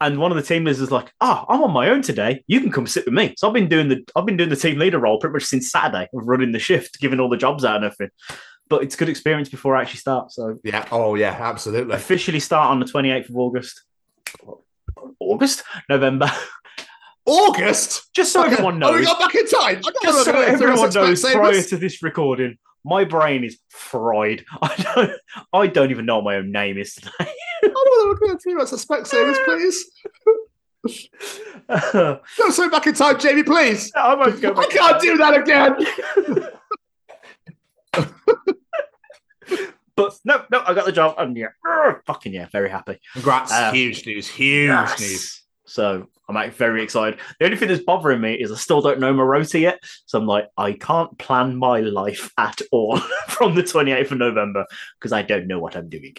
and 0.00 0.18
one 0.18 0.30
of 0.32 0.36
the 0.36 0.42
team 0.42 0.64
leaders 0.64 0.80
was 0.80 0.90
like, 0.90 1.12
"Oh, 1.20 1.44
I'm 1.48 1.62
on 1.62 1.72
my 1.72 1.90
own 1.90 2.02
today. 2.02 2.42
You 2.46 2.60
can 2.60 2.72
come 2.72 2.86
sit 2.86 3.04
with 3.04 3.14
me." 3.14 3.34
So 3.36 3.46
I've 3.48 3.54
been 3.54 3.68
doing 3.68 3.88
the 3.88 4.02
I've 4.16 4.26
been 4.26 4.36
doing 4.36 4.50
the 4.50 4.56
team 4.56 4.78
leader 4.78 4.98
role 4.98 5.18
pretty 5.20 5.34
much 5.34 5.44
since 5.44 5.70
Saturday, 5.70 6.08
of 6.14 6.26
running 6.26 6.52
the 6.52 6.58
shift, 6.58 6.98
giving 7.00 7.20
all 7.20 7.28
the 7.28 7.36
jobs 7.36 7.64
out 7.64 7.76
and 7.76 7.84
everything. 7.84 8.10
but 8.68 8.82
it's 8.84 8.94
a 8.94 8.98
good 8.98 9.08
experience 9.08 9.48
before 9.48 9.74
I 9.76 9.82
actually 9.82 9.98
start. 9.98 10.30
So 10.32 10.56
Yeah. 10.64 10.86
Oh, 10.92 11.16
yeah. 11.16 11.36
Absolutely. 11.38 11.94
officially 11.94 12.38
start 12.40 12.70
on 12.70 12.78
the 12.78 12.86
28th 12.86 13.28
of 13.28 13.36
August. 13.36 13.82
August? 15.18 15.62
November. 15.88 16.30
August. 17.26 18.08
Just 18.14 18.32
so 18.32 18.42
Okay. 18.44 18.52
everyone 18.52 18.78
knows. 18.78 18.94
Oh, 18.94 18.98
we 18.98 19.04
got 19.04 19.18
back 19.18 19.34
in 19.34 19.46
time. 19.46 19.82
Just 20.02 20.24
so 20.24 20.32
everyone 20.40 20.90
knows 20.92 21.20
prior 21.22 21.62
to 21.62 21.76
this 21.76 22.02
recording, 22.02 22.56
my 22.84 23.04
brain 23.04 23.44
is 23.44 23.58
fried. 23.68 24.44
I 24.62 24.74
don't 24.94 25.12
I 25.52 25.66
don't 25.66 25.90
even 25.90 26.06
know 26.06 26.16
what 26.16 26.24
my 26.24 26.36
own 26.36 26.50
name 26.52 26.78
is 26.78 26.94
today. 26.94 27.10
I 27.20 27.26
don't 27.62 27.72
know 27.74 28.08
what 28.08 28.20
we're 28.20 28.26
going 28.28 28.38
to 28.38 28.50
do. 28.50 28.58
That's 28.58 28.72
a 28.72 28.76
Specsavers, 28.76 29.44
please. 29.44 29.90
I 31.68 32.18
Go 32.38 32.50
so 32.50 32.70
back 32.70 32.86
in 32.86 32.94
time, 32.94 33.18
Jamie, 33.18 33.42
please. 33.42 33.92
won't 33.94 34.40
go 34.40 34.54
I 34.56 34.66
can't 34.66 35.00
do 35.00 35.16
that 35.18 35.36
again. 35.40 36.46
But 39.96 40.18
no, 40.24 40.44
no, 40.50 40.62
I 40.66 40.72
got 40.72 40.86
the 40.86 40.92
job. 40.92 41.16
And 41.18 41.36
yeah, 41.36 41.48
Urgh, 41.66 42.00
fucking 42.06 42.32
yeah, 42.32 42.46
very 42.50 42.70
happy. 42.70 42.98
Congrats. 43.12 43.52
Um, 43.52 43.74
huge 43.74 44.06
news. 44.06 44.28
Huge 44.28 44.68
Yes. 44.68 44.98
news. 44.98 45.42
So 45.70 46.08
I'm 46.28 46.34
like 46.34 46.54
very 46.54 46.82
excited. 46.82 47.20
The 47.38 47.44
only 47.44 47.56
thing 47.56 47.68
that's 47.68 47.84
bothering 47.84 48.20
me 48.20 48.34
is 48.34 48.50
I 48.50 48.56
still 48.56 48.80
don't 48.80 48.98
know 48.98 49.12
my 49.12 49.22
rota 49.22 49.58
yet. 49.58 49.78
So 50.06 50.18
I'm 50.18 50.26
like, 50.26 50.48
I 50.56 50.72
can't 50.72 51.16
plan 51.18 51.56
my 51.56 51.78
life 51.80 52.32
at 52.36 52.60
all 52.72 52.96
from 53.28 53.54
the 53.54 53.62
28th 53.62 54.10
of 54.10 54.18
November 54.18 54.66
because 54.98 55.12
I 55.12 55.22
don't 55.22 55.46
know 55.46 55.60
what 55.60 55.76
I'm 55.76 55.88
doing. 55.88 56.16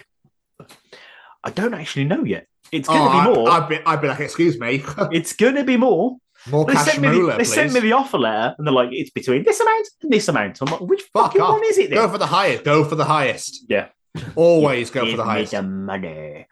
I 1.44 1.50
don't 1.50 1.74
actually 1.74 2.06
know 2.06 2.24
yet. 2.24 2.48
It's 2.72 2.88
Oh, 2.90 2.94
going 2.94 3.12
to 3.12 3.18
I, 3.18 3.26
be 3.28 3.34
more. 3.36 3.50
I'd 3.50 3.70
be, 3.70 3.80
I'd 3.86 4.02
be 4.02 4.08
like, 4.08 4.20
excuse 4.22 4.58
me. 4.60 4.84
it's 5.12 5.34
going 5.34 5.56
to 5.56 5.64
be 5.66 5.76
more. 5.76 6.18
More 6.50 6.66
They 6.66 6.74
cash 6.74 6.86
sent, 6.86 7.02
me 7.02 7.10
the, 7.10 7.26
they 7.28 7.36
please. 7.38 7.54
sent 7.54 7.74
me 7.74 7.82
the 7.82 7.92
offer 7.92 8.18
letter 8.18 8.56
and 8.58 8.66
they're 8.66 8.74
like, 8.74 8.90
it's 8.94 9.10
between 9.12 9.44
this 9.44 9.60
amount 9.60 9.88
and 10.02 10.12
this 10.14 10.28
amount. 10.28 10.60
I'm 10.62 10.72
like, 10.72 10.80
which 10.82 11.02
Fuck 11.14 11.26
fucking 11.26 11.42
off. 11.42 11.52
one 11.60 11.64
is 11.66 11.78
it 11.78 11.90
then? 11.90 11.98
Go 12.00 12.10
for 12.10 12.18
the 12.18 12.26
highest. 12.26 12.64
Go 12.64 12.84
for 12.86 12.96
the 12.96 13.04
highest. 13.06 13.66
Yeah. 13.70 13.90
Always 14.36 14.90
go 14.92 15.02
for 15.06 15.18
the 15.18 15.24
me 15.24 15.30
highest. 15.30 15.52
the 15.52 15.62
money. 15.62 16.48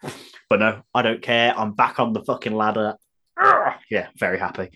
But 0.50 0.58
no, 0.58 0.82
I 0.92 1.02
don't 1.02 1.22
care. 1.22 1.56
I'm 1.56 1.72
back 1.72 2.00
on 2.00 2.12
the 2.12 2.22
fucking 2.22 2.54
ladder. 2.54 2.96
Ugh. 3.40 3.72
Yeah, 3.88 4.08
very 4.18 4.38
happy. 4.38 4.68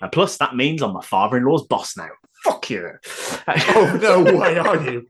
And 0.00 0.12
plus, 0.12 0.36
that 0.36 0.54
means 0.54 0.82
I'm 0.82 0.92
my 0.92 1.02
father-in-law's 1.02 1.66
boss 1.66 1.96
now. 1.96 2.10
Fuck 2.44 2.70
you. 2.70 2.90
Oh, 3.48 3.98
no 4.00 4.22
way 4.22 4.58
are 4.58 4.82
you? 4.82 5.08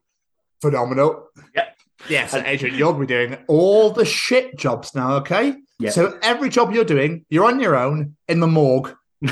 Phenomenal. 0.60 1.28
Yeah. 1.54 1.68
Yeah, 2.08 2.26
so 2.26 2.42
Adrian, 2.44 2.76
you'll 2.76 2.94
be 2.94 3.06
doing 3.06 3.36
all 3.46 3.90
the 3.90 4.04
shit 4.04 4.56
jobs 4.56 4.94
now, 4.94 5.16
okay? 5.16 5.54
Yeah. 5.78 5.90
So 5.90 6.18
every 6.22 6.48
job 6.48 6.72
you're 6.72 6.84
doing, 6.84 7.24
you're 7.28 7.44
on 7.44 7.60
your 7.60 7.76
own 7.76 8.16
in 8.28 8.40
the 8.40 8.46
morgue, 8.46 8.94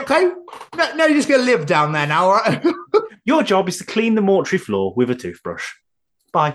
okay? 0.00 0.30
No, 0.76 0.94
no 0.94 1.06
you're 1.06 1.16
just 1.16 1.28
going 1.28 1.40
to 1.40 1.46
live 1.46 1.66
down 1.66 1.92
there 1.92 2.06
now, 2.06 2.30
all 2.30 2.36
right? 2.36 2.64
Your 3.26 3.42
job 3.42 3.68
is 3.70 3.78
to 3.78 3.84
clean 3.84 4.14
the 4.14 4.20
mortuary 4.20 4.58
floor 4.58 4.92
with 4.94 5.10
a 5.10 5.14
toothbrush. 5.14 5.64
Bye. 6.30 6.54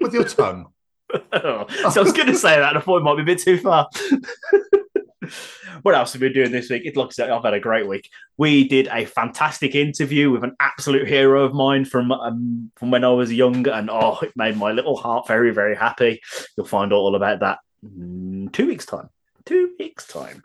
With 0.00 0.12
your 0.12 0.24
tongue. 0.24 0.72
so 1.34 1.66
I 2.00 2.02
was 2.02 2.12
going 2.12 2.28
to 2.28 2.36
say 2.36 2.56
that, 2.56 2.70
and 2.70 2.78
I 2.78 2.80
thought 2.80 2.98
it 2.98 3.04
might 3.04 3.16
be 3.16 3.22
a 3.22 3.26
bit 3.26 3.40
too 3.40 3.58
far. 3.58 3.88
what 5.82 5.94
else 5.94 6.12
have 6.12 6.22
we 6.22 6.28
been 6.28 6.34
doing 6.34 6.52
this 6.52 6.70
week? 6.70 6.82
It 6.84 6.96
looks 6.96 7.18
like 7.18 7.30
I've 7.30 7.42
had 7.42 7.54
a 7.54 7.60
great 7.60 7.86
week. 7.86 8.08
We 8.36 8.66
did 8.68 8.88
a 8.88 9.04
fantastic 9.04 9.74
interview 9.74 10.30
with 10.30 10.44
an 10.44 10.54
absolute 10.60 11.08
hero 11.08 11.44
of 11.44 11.54
mine 11.54 11.84
from 11.84 12.12
um, 12.12 12.70
from 12.76 12.90
when 12.90 13.04
I 13.04 13.10
was 13.10 13.32
young, 13.32 13.66
and 13.68 13.90
oh, 13.90 14.18
it 14.22 14.32
made 14.36 14.56
my 14.56 14.72
little 14.72 14.96
heart 14.96 15.26
very, 15.26 15.52
very 15.52 15.76
happy. 15.76 16.20
You'll 16.56 16.66
find 16.66 16.92
out 16.92 16.96
all 16.96 17.16
about 17.16 17.40
that 17.40 17.58
in 17.82 18.50
two 18.52 18.66
weeks' 18.66 18.86
time. 18.86 19.08
Two 19.44 19.74
weeks' 19.78 20.06
time. 20.06 20.44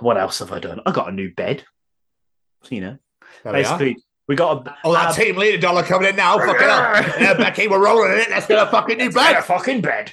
What 0.00 0.18
else 0.18 0.40
have 0.40 0.52
I 0.52 0.58
done? 0.58 0.80
I 0.84 0.92
got 0.92 1.08
a 1.08 1.12
new 1.12 1.32
bed. 1.32 1.64
You 2.68 2.80
know, 2.80 2.98
There 3.42 3.52
basically, 3.52 3.96
we 4.26 4.36
got 4.36 4.66
a 4.66 4.74
Oh, 4.84 4.92
that 4.92 5.14
team 5.14 5.36
leader 5.36 5.58
dollar 5.58 5.82
coming 5.82 6.08
in 6.08 6.16
now. 6.16 6.38
Fucking 6.46 6.60
hell. 6.60 7.20
Yeah, 7.20 7.34
Becky, 7.34 7.68
we're 7.68 7.84
rolling 7.84 8.12
in 8.12 8.18
it. 8.20 8.30
Let's 8.30 8.46
get 8.46 8.66
a 8.66 8.70
fucking 8.70 8.96
new 8.98 9.10
Let's 9.10 9.16
get 9.16 9.38
a 9.38 9.42
fucking 9.42 9.80
bed. 9.82 10.12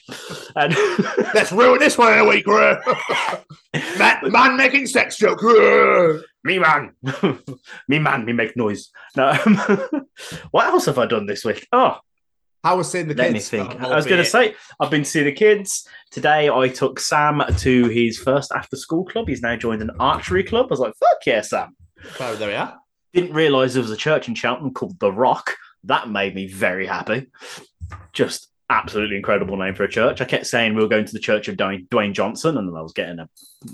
And 0.56 0.76
Let's 1.34 1.52
ruin 1.52 1.80
this 1.80 1.97
one 1.97 2.13
in 2.13 2.19
a 2.19 2.26
week. 2.26 2.45
man, 3.97 4.17
man 4.32 4.58
making 4.58 4.88
sex 4.88 5.17
joke. 5.17 5.41
me 6.43 6.60
man, 6.60 6.93
me 7.88 8.00
man, 8.00 8.26
me 8.26 8.34
make 8.34 8.58
noise. 8.58 8.89
No, 9.15 9.30
um, 9.30 10.06
what 10.52 10.65
else 10.67 10.86
have 10.88 10.97
I 10.97 11.06
done 11.06 11.26
this 11.26 11.45
week? 11.45 11.67
Oh, 11.71 11.97
How 12.63 12.76
was 12.78 12.91
seeing 12.91 13.08
the 13.08 13.13
let 13.15 13.32
kids? 13.32 13.52
me 13.52 13.60
think. 13.60 13.82
I 13.82 13.95
was 13.95 14.06
going 14.06 14.21
to 14.24 14.30
say 14.30 14.56
I've 14.80 14.91
been 14.91 15.04
to 15.04 15.10
see 15.10 15.24
the 15.24 15.32
kids 15.32 15.88
today. 16.12 16.50
I 16.50 16.67
took 16.67 17.00
Sam 17.00 17.41
to 17.60 17.86
his 17.88 18.17
first 18.17 18.52
after 18.52 18.76
school 18.76 19.06
club. 19.06 19.30
He's 19.30 19.41
now 19.41 19.56
joined 19.56 19.82
an 19.82 19.91
archery 20.00 20.43
club. 20.43 20.65
I 20.65 20.71
was 20.71 20.80
like, 20.80 20.93
"Fuck 21.00 21.19
yeah, 21.26 21.41
Sam!" 21.41 21.76
Oh, 22.19 22.36
there 22.36 22.50
we 22.50 22.56
are. 22.56 22.81
Didn't 23.13 23.34
realise 23.34 23.74
there 23.74 23.82
was 23.82 23.91
a 23.91 23.97
church 23.97 24.28
in 24.28 24.36
Cheltenham 24.36 24.74
called 24.74 25.00
The 25.00 25.12
Rock. 25.12 25.56
That 25.84 26.10
made 26.10 26.36
me 26.36 26.47
very 26.47 26.86
happy. 26.86 27.28
Just 28.13 28.47
absolutely 28.69 29.17
incredible 29.17 29.58
name 29.58 29.76
for 29.76 29.84
a 29.84 29.89
church. 29.89 30.21
I 30.21 30.26
kept 30.26 30.47
saying 30.47 30.76
we 30.76 30.82
were 30.82 30.88
going 30.88 31.06
to 31.06 31.13
the 31.13 31.19
church 31.19 31.47
of 31.47 31.58
Dwayne, 31.58 31.88
Dwayne 31.89 32.13
Johnson, 32.13 32.58
and 32.58 32.76
I 32.76 32.82
was 32.82 32.93
getting 32.93 33.19
a, 33.19 33.30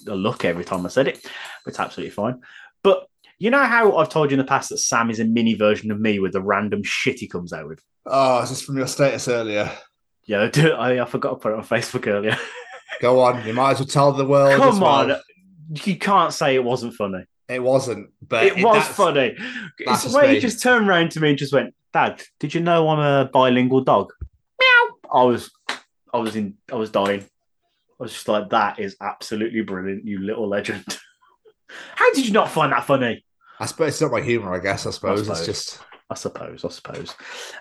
a 0.08 0.16
look 0.16 0.44
every 0.44 0.66
time 0.66 0.86
I 0.86 0.90
said 0.90 1.08
it. 1.08 1.22
But 1.64 1.72
it's 1.72 1.80
absolutely 1.80 2.12
fine. 2.12 2.42
But 2.84 3.08
you 3.38 3.52
know 3.52 3.64
how 3.64 3.98
I've 3.98 4.10
told 4.10 4.32
you 4.32 4.36
in 4.36 4.40
the 4.40 4.50
past 4.50 4.70
that 4.70 4.80
Sam 4.80 5.12
is 5.12 5.20
a 5.20 5.26
mini 5.26 5.54
version 5.54 5.92
of 5.92 6.00
me 6.00 6.20
with 6.20 6.34
the 6.34 6.42
random 6.42 6.82
shit 6.84 7.20
he 7.20 7.28
comes 7.28 7.54
out 7.54 7.68
with? 7.68 7.82
Ah, 8.08 8.40
oh, 8.40 8.44
is 8.44 8.50
this 8.50 8.62
from 8.62 8.78
your 8.78 8.88
status 8.88 9.28
earlier? 9.28 9.72
Yeah, 10.26 10.50
I, 10.78 11.00
I, 11.00 11.06
forgot 11.06 11.30
to 11.32 11.36
put 11.36 11.54
it 11.54 11.58
on 11.58 11.64
Facebook 11.64 12.08
earlier. 12.08 12.38
Go 13.02 13.22
on. 13.22 13.46
You 13.46 13.54
might 13.54 13.72
as 13.72 13.80
well 13.80 13.88
tell 13.88 14.12
the 14.12 14.26
world. 14.26 14.60
Come 14.60 14.80
well. 14.80 15.12
on. 15.12 15.20
You 15.86 15.98
can't 15.98 16.34
say 16.34 16.56
it 16.56 16.64
wasn't 16.64 16.96
funny. 16.96 17.26
It 17.50 17.64
wasn't, 17.64 18.10
but 18.22 18.46
it 18.46 18.64
was 18.64 18.86
funny. 18.88 19.36
It's 19.80 20.04
the 20.04 20.18
way 20.18 20.28
me. 20.28 20.36
he 20.36 20.40
just 20.42 20.62
turned 20.62 20.88
around 20.88 21.12
to 21.12 21.22
me 21.22 21.30
and 21.30 21.38
just 21.38 21.54
went, 21.54 21.74
Dad, 21.94 22.22
did 22.40 22.54
you 22.54 22.62
know 22.62 22.90
I'm 22.90 23.00
a 23.00 23.30
bilingual 23.32 23.82
dog? 23.82 24.12
Meow. 24.60 24.96
I 25.14 25.24
was 25.24 25.50
I 26.14 26.18
was 26.18 26.36
in 26.36 26.56
I 26.72 26.76
was 26.76 26.90
dying. 26.90 27.22
I 27.22 28.04
was 28.04 28.14
just 28.14 28.28
like, 28.28 28.50
that 28.50 28.80
is 28.80 28.96
absolutely 29.02 29.62
brilliant, 29.62 30.06
you 30.06 30.20
little 30.20 30.48
legend. 30.48 30.86
How 31.96 32.14
did 32.14 32.26
you 32.26 32.34
not 32.34 32.52
find 32.52 32.72
that 32.72 32.86
funny? 32.86 33.26
I 33.60 33.66
suppose 33.66 33.90
it's 33.90 34.02
not 34.02 34.12
my 34.12 34.22
humour. 34.22 34.54
I 34.54 34.60
guess. 34.60 34.86
I 34.86 34.92
suppose, 34.92 35.22
suppose. 35.22 35.40
it's 35.40 35.48
just. 35.48 35.80
I 36.10 36.16
suppose, 36.16 36.64
I 36.64 36.70
suppose. 36.70 37.16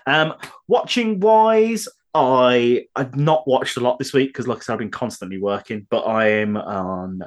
Um, 0.05 0.33
watching 0.67 1.19
wise, 1.19 1.87
I 2.13 2.85
I've 2.95 3.15
not 3.15 3.47
watched 3.47 3.77
a 3.77 3.81
lot 3.81 3.99
this 3.99 4.13
week 4.13 4.29
because, 4.29 4.47
like 4.47 4.59
I 4.59 4.61
said, 4.61 4.73
I've 4.73 4.79
been 4.79 4.91
constantly 4.91 5.39
working. 5.39 5.87
But 5.89 6.01
I 6.01 6.27
am 6.29 6.55
on 6.55 7.23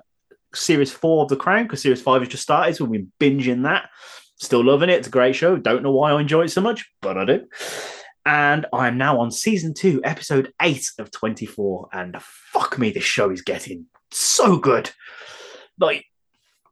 series 0.54 0.92
four 0.92 1.22
of 1.22 1.28
The 1.28 1.36
Crown 1.36 1.64
because 1.64 1.82
series 1.82 2.02
five 2.02 2.22
has 2.22 2.28
just 2.28 2.42
started, 2.42 2.76
so 2.76 2.84
we've 2.84 3.06
been 3.18 3.38
binging 3.38 3.62
that. 3.64 3.90
Still 4.36 4.64
loving 4.64 4.88
it. 4.88 4.98
It's 4.98 5.08
a 5.08 5.10
great 5.10 5.36
show. 5.36 5.56
Don't 5.56 5.82
know 5.82 5.92
why 5.92 6.12
I 6.12 6.20
enjoy 6.20 6.42
it 6.42 6.50
so 6.50 6.60
much, 6.60 6.90
but 7.02 7.18
I 7.18 7.24
do. 7.24 7.46
And 8.24 8.66
I 8.72 8.88
am 8.88 8.98
now 8.98 9.20
on 9.20 9.30
season 9.30 9.74
two, 9.74 10.00
episode 10.04 10.52
eight 10.60 10.86
of 10.98 11.10
24. 11.10 11.88
And 11.92 12.16
fuck 12.20 12.78
me, 12.78 12.90
this 12.90 13.04
show 13.04 13.30
is 13.30 13.42
getting 13.42 13.86
so 14.10 14.56
good. 14.56 14.90
Like, 15.78 16.04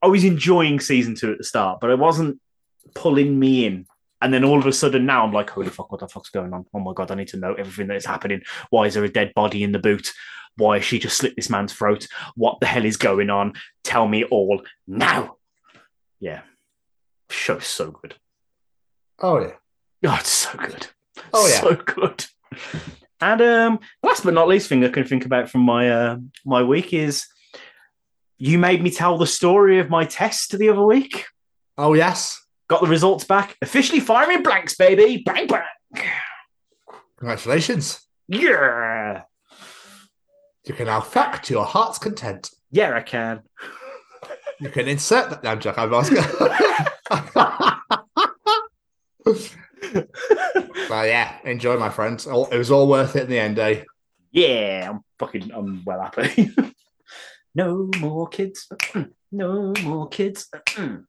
I 0.02 0.06
was 0.06 0.24
enjoying 0.24 0.80
season 0.80 1.14
two 1.14 1.32
at 1.32 1.38
the 1.38 1.44
start, 1.44 1.80
but 1.80 1.90
it 1.90 1.98
wasn't 1.98 2.40
pulling 2.94 3.38
me 3.38 3.66
in. 3.66 3.86
And 4.20 4.34
then 4.34 4.44
all 4.44 4.58
of 4.58 4.66
a 4.66 4.72
sudden 4.72 5.06
now 5.06 5.24
I'm 5.24 5.32
like, 5.32 5.50
holy 5.50 5.68
fuck, 5.68 5.92
what 5.92 6.00
the 6.00 6.08
fuck's 6.08 6.30
going 6.30 6.52
on? 6.52 6.66
Oh 6.74 6.80
my 6.80 6.92
god, 6.92 7.10
I 7.10 7.14
need 7.14 7.28
to 7.28 7.36
know 7.36 7.54
everything 7.54 7.86
that 7.88 7.96
is 7.96 8.06
happening. 8.06 8.42
Why 8.70 8.86
is 8.86 8.94
there 8.94 9.04
a 9.04 9.08
dead 9.08 9.32
body 9.34 9.62
in 9.62 9.72
the 9.72 9.78
boot? 9.78 10.12
Why 10.56 10.78
has 10.78 10.84
she 10.84 10.98
just 10.98 11.16
slit 11.16 11.36
this 11.36 11.50
man's 11.50 11.72
throat? 11.72 12.08
What 12.34 12.58
the 12.58 12.66
hell 12.66 12.84
is 12.84 12.96
going 12.96 13.30
on? 13.30 13.54
Tell 13.84 14.08
me 14.08 14.24
all 14.24 14.62
now. 14.86 15.36
Yeah. 16.18 16.40
Show's 17.30 17.66
so 17.66 17.92
good. 17.92 18.16
Oh 19.20 19.40
yeah. 19.40 19.54
Oh, 20.04 20.16
it's 20.18 20.30
so 20.30 20.50
good. 20.58 20.86
Oh, 21.32 21.46
yeah. 21.46 21.60
So 21.60 21.74
good. 21.74 22.26
And 23.20 23.40
um 23.42 23.80
last 24.02 24.24
but 24.24 24.34
not 24.34 24.48
least 24.48 24.68
thing 24.68 24.84
I 24.84 24.88
can 24.88 25.04
think 25.04 25.26
about 25.26 25.48
from 25.48 25.62
my 25.62 25.90
uh 25.90 26.16
my 26.44 26.62
week 26.62 26.92
is 26.92 27.26
you 28.36 28.58
made 28.58 28.82
me 28.82 28.90
tell 28.90 29.18
the 29.18 29.26
story 29.26 29.80
of 29.80 29.90
my 29.90 30.04
test 30.04 30.56
the 30.56 30.68
other 30.68 30.84
week. 30.84 31.26
Oh 31.76 31.94
yes. 31.94 32.40
Got 32.68 32.82
the 32.82 32.86
results 32.86 33.24
back. 33.24 33.56
Officially 33.62 34.00
firing 34.00 34.42
blanks, 34.42 34.76
baby. 34.76 35.22
Bang 35.24 35.46
bang. 35.46 35.62
Congratulations. 37.18 38.00
Yeah. 38.28 39.22
You 40.64 40.74
can 40.74 40.86
now 40.86 41.00
fuck 41.00 41.42
to 41.44 41.54
your 41.54 41.64
heart's 41.64 41.98
content. 41.98 42.50
Yeah, 42.70 42.94
I 42.94 43.00
can. 43.00 43.42
You 44.60 44.68
can 44.68 44.86
insert 44.86 45.30
that. 45.30 45.42
No, 45.42 45.50
I'm 45.52 45.60
joking. 45.60 45.82
I'm 45.82 45.94
asking. 45.94 46.18
well, 50.90 51.06
yeah. 51.06 51.38
Enjoy, 51.44 51.78
my 51.78 51.88
friends. 51.88 52.26
It 52.26 52.58
was 52.58 52.70
all 52.70 52.86
worth 52.88 53.16
it 53.16 53.24
in 53.24 53.30
the 53.30 53.38
end, 53.38 53.58
eh? 53.58 53.84
Yeah, 54.30 54.90
I'm 54.90 55.00
fucking 55.18 55.50
I'm 55.54 55.84
well 55.84 56.02
happy. 56.02 56.54
no 57.54 57.88
more 57.98 58.28
kids. 58.28 58.68
No 59.30 59.74
more 59.82 60.08
kids. 60.08 60.48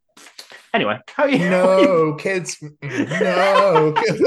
Anyway, 0.74 1.00
how 1.08 1.24
are 1.24 1.30
you? 1.30 1.50
No 1.50 2.16
kids. 2.16 2.58
No 2.82 3.94
kids. 3.96 4.22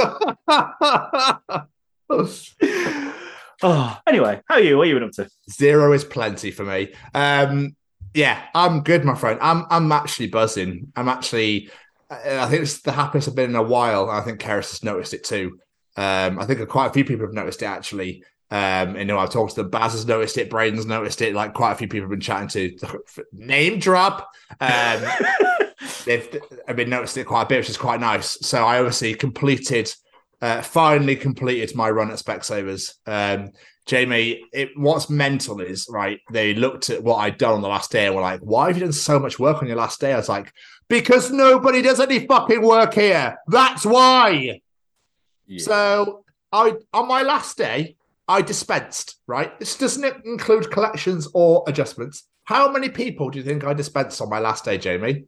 Oh, 3.65 3.97
anyway, 4.09 4.41
how 4.49 4.57
are 4.57 4.61
you? 4.61 4.77
What 4.77 4.85
are 4.85 4.87
you 4.89 4.95
been 4.95 5.05
up 5.05 5.13
to? 5.13 5.29
Zero 5.49 5.93
is 5.93 6.03
plenty 6.05 6.51
for 6.51 6.65
me. 6.65 6.93
Um, 7.15 7.77
yeah, 8.13 8.43
I'm 8.55 8.83
good, 8.83 9.05
my 9.05 9.15
friend. 9.15 9.39
I'm 9.41 9.67
I'm 9.71 9.93
actually 9.93 10.27
buzzing. 10.29 10.93
I'm 10.97 11.09
actually. 11.09 11.71
I 12.11 12.41
I 12.41 12.47
think 12.47 12.63
it's 12.63 12.81
the 12.83 12.93
happiest 12.93 13.29
I've 13.29 13.37
been 13.37 13.51
in 13.51 13.57
a 13.57 13.63
while. 13.63 14.11
I 14.11 14.21
think 14.23 14.41
Keris 14.41 14.71
has 14.71 14.83
noticed 14.83 15.15
it 15.15 15.23
too. 15.23 15.61
Um, 15.97 16.41
I 16.41 16.45
think 16.45 16.69
quite 16.69 16.87
a 16.87 16.93
few 16.93 17.05
people 17.05 17.25
have 17.25 17.35
noticed 17.35 17.63
it 17.63 17.67
actually. 17.67 18.25
Um, 18.51 18.97
and 18.97 18.99
you 18.99 19.05
know, 19.07 19.19
I've 19.19 19.31
talked 19.31 19.55
to 19.55 19.63
them. 19.63 19.71
Baz 19.71 19.93
has 19.93 20.07
noticed 20.07 20.37
it. 20.39 20.51
Braden's 20.51 20.85
noticed 20.85 21.23
it. 21.23 21.35
Like 21.35 21.55
quite 21.55 21.73
a 21.73 21.77
few 21.77 21.89
people 21.89 22.05
have 22.05 22.11
been 22.11 22.21
chatting 22.21 22.49
to. 22.49 23.03
Name 23.33 23.79
drop. 23.79 24.29
Um, 24.61 25.05
they've 26.05 26.41
I've 26.69 26.77
been 26.77 26.91
noticed 26.91 27.17
it 27.17 27.25
quite 27.27 27.43
a 27.43 27.47
bit, 27.47 27.59
which 27.59 27.71
is 27.71 27.77
quite 27.77 28.01
nice. 28.01 28.39
So 28.47 28.65
I 28.65 28.79
obviously 28.79 29.15
completed, 29.15 29.93
uh, 30.41 30.63
finally 30.63 31.17
completed 31.17 31.75
my 31.75 31.91
run 31.91 32.11
at 32.11 32.19
Specsavers. 32.19 32.95
Um, 33.07 33.51
Jamie, 33.87 34.45
it, 34.53 34.71
what's 34.77 35.11
mental 35.11 35.61
is 35.61 35.89
right. 35.91 36.21
They 36.31 36.55
looked 36.55 36.89
at 36.91 37.03
what 37.03 37.17
I'd 37.17 37.39
done 37.39 37.55
on 37.55 37.63
the 37.63 37.69
last 37.69 37.91
day 37.91 38.07
and 38.07 38.15
were 38.15 38.21
like, 38.21 38.41
"Why 38.41 38.69
have 38.69 38.77
you 38.77 38.85
done 38.85 38.93
so 38.93 39.19
much 39.19 39.39
work 39.39 39.61
on 39.61 39.69
your 39.69 39.77
last 39.77 40.01
day?" 40.01 40.13
I 40.13 40.17
was 40.17 40.29
like, 40.29 40.53
"Because 40.89 41.31
nobody 41.31 41.83
does 41.83 42.01
any 42.01 42.27
fucking 42.27 42.63
work 42.63 42.95
here. 42.95 43.37
That's 43.49 43.85
why." 43.85 44.61
Yeah. 45.47 45.63
So 45.65 46.25
I 46.53 46.75
on 46.93 47.09
my 47.09 47.23
last 47.23 47.57
day, 47.59 47.97
I 48.29 48.43
dispensed, 48.43 49.17
right? 49.27 49.59
This 49.59 49.77
doesn't 49.77 50.25
include 50.25 50.71
collections 50.71 51.29
or 51.35 51.65
adjustments. 51.67 52.29
How 52.45 52.71
many 52.71 52.89
people 52.89 53.31
do 53.31 53.39
you 53.39 53.45
think 53.45 53.65
I 53.65 53.75
dispensed 53.75 54.21
on 54.21 54.29
my 54.29 54.39
last 54.39 54.65
day, 54.65 54.79
Jamie? 54.79 55.25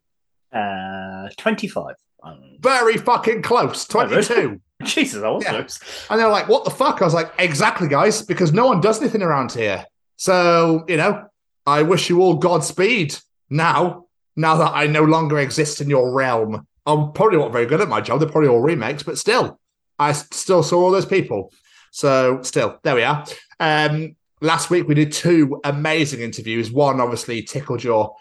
Uh, 0.55 1.29
25. 1.37 1.95
Um, 2.23 2.41
Very 2.61 2.97
fucking 2.97 3.43
close, 3.43 3.87
Oh, 3.95 4.07
22. 4.07 4.61
Jesus, 4.85 5.23
I 5.23 5.29
was 5.29 5.45
Yeah. 5.45 5.51
close. 5.51 5.81
And 6.09 6.19
they're 6.21 6.29
like, 6.29 6.49
what 6.49 6.65
the 6.65 6.71
fuck? 6.71 7.03
I 7.03 7.05
was 7.05 7.15
like, 7.15 7.33
exactly, 7.39 7.89
guys, 7.89 8.23
because 8.23 8.53
no 8.53 8.67
one 8.67 8.81
does 8.81 9.01
anything 9.01 9.23
around 9.23 9.53
here. 9.53 9.85
So, 10.17 10.85
you 10.89 10.97
know, 10.97 11.27
I 11.67 11.83
wish 11.83 12.09
you 12.09 12.21
all 12.23 12.35
Godspeed 12.37 13.17
now, 13.51 14.07
now 14.37 14.57
that 14.57 14.73
I 14.75 14.87
no 14.87 15.03
longer 15.03 15.39
exist 15.39 15.81
in 15.81 15.91
your 15.91 16.13
realm. 16.13 16.67
I'm 16.87 17.13
probably 17.13 17.39
not 17.39 17.53
very 17.53 17.67
good 17.67 17.81
at 17.81 17.89
my 17.89 18.01
job. 18.01 18.21
They're 18.21 18.29
probably 18.29 18.49
all 18.51 18.61
remakes, 18.61 19.03
but 19.03 19.19
still, 19.19 19.59
I 19.99 20.13
still 20.13 20.63
saw 20.63 20.83
all 20.83 20.91
those 20.91 21.07
people. 21.07 21.53
So, 21.91 22.43
still, 22.43 22.79
there 22.85 22.95
we 22.95 23.03
are. 23.03 23.25
Um, 23.61 24.17
last 24.41 24.69
week 24.71 24.87
we 24.89 24.95
did 24.95 25.13
two 25.13 25.61
amazing 25.65 26.21
interviews. 26.21 26.71
One 26.71 27.01
obviously 27.01 27.43
tickled 27.43 27.83
your 27.85 28.15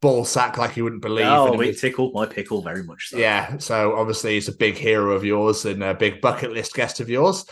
ball 0.00 0.24
sack 0.24 0.58
like 0.58 0.76
you 0.76 0.84
wouldn't 0.84 1.02
believe. 1.02 1.26
Oh, 1.26 1.52
and 1.52 1.54
it 1.60 1.64
it 1.64 1.66
was- 1.68 1.80
tickled 1.80 2.14
my 2.14 2.26
pickle 2.26 2.62
very 2.62 2.82
much. 2.82 3.08
So. 3.08 3.18
yeah, 3.18 3.56
so 3.58 3.96
obviously 3.96 4.34
he's 4.34 4.48
a 4.48 4.56
big 4.56 4.76
hero 4.76 5.12
of 5.12 5.24
yours 5.24 5.64
and 5.64 5.82
a 5.82 5.94
big 5.94 6.20
bucket 6.20 6.52
list 6.52 6.74
guest 6.74 7.00
of 7.00 7.08
yours. 7.08 7.44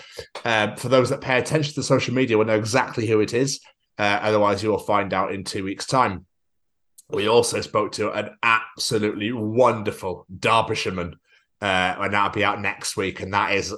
Um, 0.44 0.76
for 0.76 0.88
those 0.88 1.10
that 1.10 1.20
pay 1.20 1.38
attention 1.38 1.74
to 1.74 1.82
social 1.82 2.14
media, 2.14 2.36
will 2.36 2.44
know 2.44 2.58
exactly 2.58 3.06
who 3.06 3.20
it 3.20 3.34
is. 3.34 3.60
Uh, 3.98 4.18
otherwise, 4.22 4.62
you 4.62 4.70
will 4.70 4.78
find 4.78 5.14
out 5.14 5.32
in 5.32 5.44
two 5.44 5.64
weeks' 5.64 5.86
time. 5.86 6.26
We 7.10 7.28
also 7.28 7.60
spoke 7.60 7.92
to 7.92 8.10
an 8.12 8.30
absolutely 8.42 9.30
wonderful 9.30 10.26
Derbyshireman, 10.36 11.12
uh, 11.62 11.94
and 11.98 12.12
that'll 12.12 12.30
be 12.32 12.44
out 12.44 12.60
next 12.60 12.96
week. 12.96 13.20
And 13.20 13.32
that 13.34 13.52
is 13.52 13.74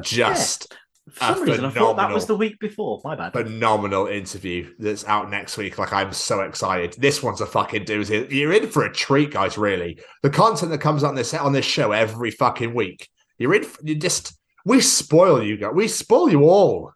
just 0.00 0.74
For 1.10 1.24
some 1.34 1.42
reason, 1.42 1.64
I 1.64 1.70
thought 1.70 1.96
that 1.96 2.12
was 2.12 2.26
the 2.26 2.36
week 2.36 2.58
before. 2.58 3.00
My 3.04 3.14
bad. 3.14 3.32
phenomenal 3.32 4.06
interview 4.06 4.72
that's 4.78 5.04
out 5.06 5.30
next 5.30 5.56
week. 5.56 5.78
Like 5.78 5.92
I'm 5.92 6.12
so 6.12 6.40
excited. 6.40 6.94
This 6.98 7.22
one's 7.22 7.40
a 7.40 7.46
fucking 7.46 7.84
doozy. 7.84 8.30
You're 8.30 8.52
in 8.52 8.68
for 8.68 8.84
a 8.84 8.92
treat, 8.92 9.32
guys. 9.32 9.58
Really, 9.58 9.98
the 10.22 10.30
content 10.30 10.70
that 10.72 10.80
comes 10.80 11.04
on 11.04 11.14
this 11.14 11.34
on 11.34 11.52
this 11.52 11.64
show 11.64 11.92
every 11.92 12.30
fucking 12.30 12.74
week. 12.74 13.08
You're 13.38 13.54
in. 13.54 13.66
You 13.82 13.94
just 13.94 14.38
we 14.64 14.80
spoil 14.80 15.42
you 15.42 15.56
guys. 15.56 15.72
We 15.74 15.88
spoil 15.88 16.30
you 16.30 16.44
all. 16.44 16.92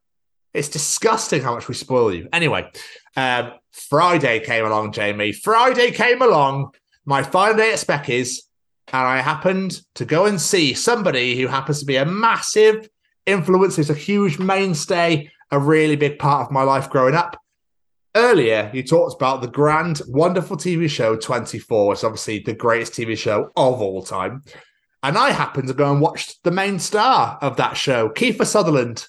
It's 0.54 0.68
disgusting 0.68 1.42
how 1.42 1.54
much 1.54 1.68
we 1.68 1.74
spoil 1.74 2.12
you. 2.12 2.28
Anyway, 2.32 2.70
um, 3.16 3.52
Friday 3.72 4.40
came 4.40 4.66
along, 4.66 4.92
Jamie. 4.92 5.32
Friday 5.32 5.90
came 5.90 6.22
along. 6.22 6.74
My 7.04 7.22
final 7.22 7.56
day 7.56 7.72
at 7.72 7.78
Speckies, 7.78 8.42
and 8.92 9.02
I 9.02 9.20
happened 9.20 9.80
to 9.94 10.04
go 10.04 10.26
and 10.26 10.40
see 10.40 10.74
somebody 10.74 11.40
who 11.40 11.46
happens 11.48 11.80
to 11.80 11.86
be 11.86 11.96
a 11.96 12.04
massive 12.04 12.88
influence. 13.26 13.76
Who's 13.76 13.90
a 13.90 13.94
huge 13.94 14.38
mainstay 14.38 15.30
a 15.52 15.58
really 15.58 15.96
big 15.96 16.18
part 16.18 16.46
of 16.46 16.50
my 16.50 16.62
life 16.62 16.90
growing 16.90 17.14
up. 17.14 17.38
Earlier, 18.16 18.70
you 18.74 18.82
talked 18.82 19.14
about 19.14 19.42
the 19.42 19.48
grand, 19.48 20.00
wonderful 20.08 20.56
TV 20.56 20.90
show 20.90 21.14
24, 21.14 21.88
which 21.88 21.98
is 21.98 22.04
obviously 22.04 22.40
the 22.40 22.54
greatest 22.54 22.94
TV 22.94 23.16
show 23.16 23.50
of 23.54 23.80
all 23.80 24.02
time. 24.02 24.42
And 25.02 25.16
I 25.16 25.30
happened 25.30 25.68
to 25.68 25.74
go 25.74 25.92
and 25.92 26.00
watch 26.00 26.40
the 26.42 26.50
main 26.50 26.78
star 26.78 27.38
of 27.40 27.56
that 27.56 27.76
show, 27.76 28.08
Kiefer 28.08 28.46
Sutherland, 28.46 29.06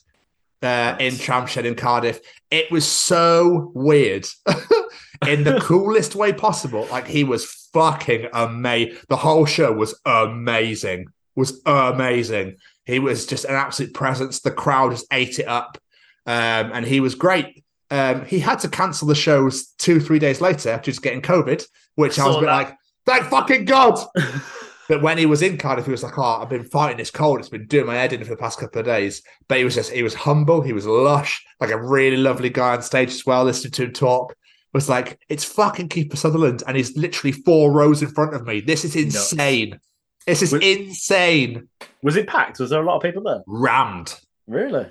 uh, 0.61 0.95
in 0.99 1.13
Tramshed 1.13 1.63
in 1.63 1.75
Cardiff. 1.75 2.19
It 2.51 2.71
was 2.71 2.85
so 2.85 3.71
weird 3.73 4.25
in 5.27 5.43
the 5.43 5.59
coolest 5.61 6.15
way 6.15 6.33
possible. 6.33 6.87
Like 6.91 7.07
he 7.07 7.23
was 7.23 7.45
fucking 7.73 8.27
amazing. 8.33 8.97
The 9.09 9.17
whole 9.17 9.45
show 9.45 9.71
was 9.71 9.99
amazing. 10.05 11.07
Was 11.35 11.61
amazing. 11.65 12.57
He 12.85 12.99
was 12.99 13.25
just 13.25 13.45
an 13.45 13.55
absolute 13.55 13.93
presence. 13.93 14.39
The 14.39 14.51
crowd 14.51 14.91
just 14.91 15.07
ate 15.11 15.39
it 15.39 15.47
up. 15.47 15.77
Um, 16.25 16.71
and 16.73 16.85
he 16.85 16.99
was 16.99 17.15
great. 17.15 17.63
Um, 17.89 18.25
he 18.25 18.39
had 18.39 18.59
to 18.59 18.69
cancel 18.69 19.07
the 19.07 19.15
shows 19.15 19.67
two, 19.77 19.99
three 19.99 20.19
days 20.19 20.41
later 20.41 20.69
after 20.71 20.91
just 20.91 21.03
getting 21.03 21.21
COVID, 21.21 21.63
which 21.95 22.17
I 22.17 22.27
was 22.27 22.37
a 22.37 22.39
bit 22.39 22.45
that. 22.47 22.55
like, 22.55 22.75
thank 23.05 23.25
fucking 23.25 23.65
God. 23.65 23.99
but 24.89 25.01
when 25.01 25.17
he 25.17 25.25
was 25.25 25.41
in 25.41 25.57
Cardiff, 25.57 25.85
he 25.85 25.91
was 25.91 26.03
like, 26.03 26.17
oh, 26.17 26.41
I've 26.41 26.49
been 26.49 26.63
fighting 26.63 26.97
this 26.97 27.11
cold. 27.11 27.39
It's 27.39 27.49
been 27.49 27.67
doing 27.67 27.85
my 27.85 27.95
head 27.95 28.13
in 28.13 28.23
for 28.23 28.31
the 28.31 28.37
past 28.37 28.59
couple 28.59 28.79
of 28.79 28.85
days. 28.85 29.21
But 29.47 29.59
he 29.59 29.63
was 29.63 29.75
just, 29.75 29.91
he 29.91 30.03
was 30.03 30.15
humble. 30.15 30.61
He 30.61 30.73
was 30.73 30.85
lush, 30.85 31.45
like 31.59 31.71
a 31.71 31.81
really 31.81 32.17
lovely 32.17 32.49
guy 32.49 32.73
on 32.73 32.81
stage 32.81 33.11
as 33.11 33.25
well, 33.25 33.43
listening 33.43 33.71
to 33.71 33.83
him 33.83 33.93
talk. 33.93 34.35
Was 34.73 34.89
like, 34.89 35.19
it's 35.29 35.43
fucking 35.43 35.89
Kiefer 35.89 36.17
Sutherland, 36.17 36.63
and 36.65 36.75
he's 36.75 36.97
literally 36.97 37.31
four 37.31 37.71
rows 37.71 38.01
in 38.01 38.09
front 38.09 38.33
of 38.33 38.47
me. 38.47 38.59
This 38.59 38.83
is 38.83 38.95
insane. 38.95 39.79
This 40.27 40.41
is 40.41 40.53
Was- 40.53 40.63
insane. 40.63 41.67
Was 42.01 42.15
it 42.15 42.27
packed? 42.27 42.59
Was 42.59 42.69
there 42.69 42.81
a 42.81 42.85
lot 42.85 42.97
of 42.97 43.01
people 43.01 43.23
there? 43.23 43.41
Rammed. 43.47 44.19
Really? 44.47 44.87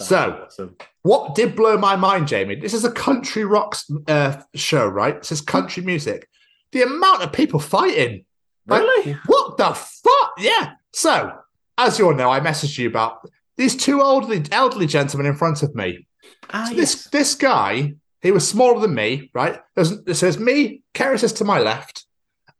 So- 0.00 0.42
Awesome. 0.46 0.76
What 1.02 1.34
did 1.34 1.54
blow 1.54 1.76
my 1.76 1.96
mind, 1.96 2.28
Jamie? 2.28 2.54
This 2.54 2.72
is 2.74 2.84
a 2.84 2.90
country 2.90 3.44
rock 3.44 3.76
uh, 4.08 4.40
show, 4.54 4.86
right? 4.86 5.18
This 5.20 5.32
is 5.32 5.40
country 5.42 5.82
music. 5.82 6.26
The 6.72 6.82
amount 6.82 7.22
of 7.22 7.32
people 7.32 7.60
fighting. 7.60 8.24
Like, 8.66 8.80
Really? 8.80 9.12
What 9.26 9.58
the 9.58 9.74
fuck? 9.74 10.32
Yeah. 10.38 10.72
So, 10.94 11.32
as 11.76 11.98
you 11.98 12.06
all 12.06 12.14
know, 12.14 12.30
I 12.30 12.40
messaged 12.40 12.78
you 12.78 12.88
about 12.88 13.28
these 13.58 13.76
two 13.76 14.00
elderly, 14.00 14.42
elderly 14.50 14.86
gentlemen 14.86 15.26
in 15.26 15.34
front 15.36 15.62
of 15.62 15.74
me. 15.74 16.06
Ah, 16.50 16.66
So 16.70 16.74
this 16.74 17.04
this 17.08 17.34
guy, 17.34 17.94
he 18.22 18.32
was 18.32 18.48
smaller 18.48 18.80
than 18.80 18.94
me, 18.94 19.30
right? 19.34 19.60
There's, 19.74 20.02
there's, 20.04 20.20
there's 20.20 20.38
me, 20.38 20.82
Keris 20.94 21.22
is 21.22 21.34
to 21.34 21.44
my 21.44 21.58
left, 21.58 22.03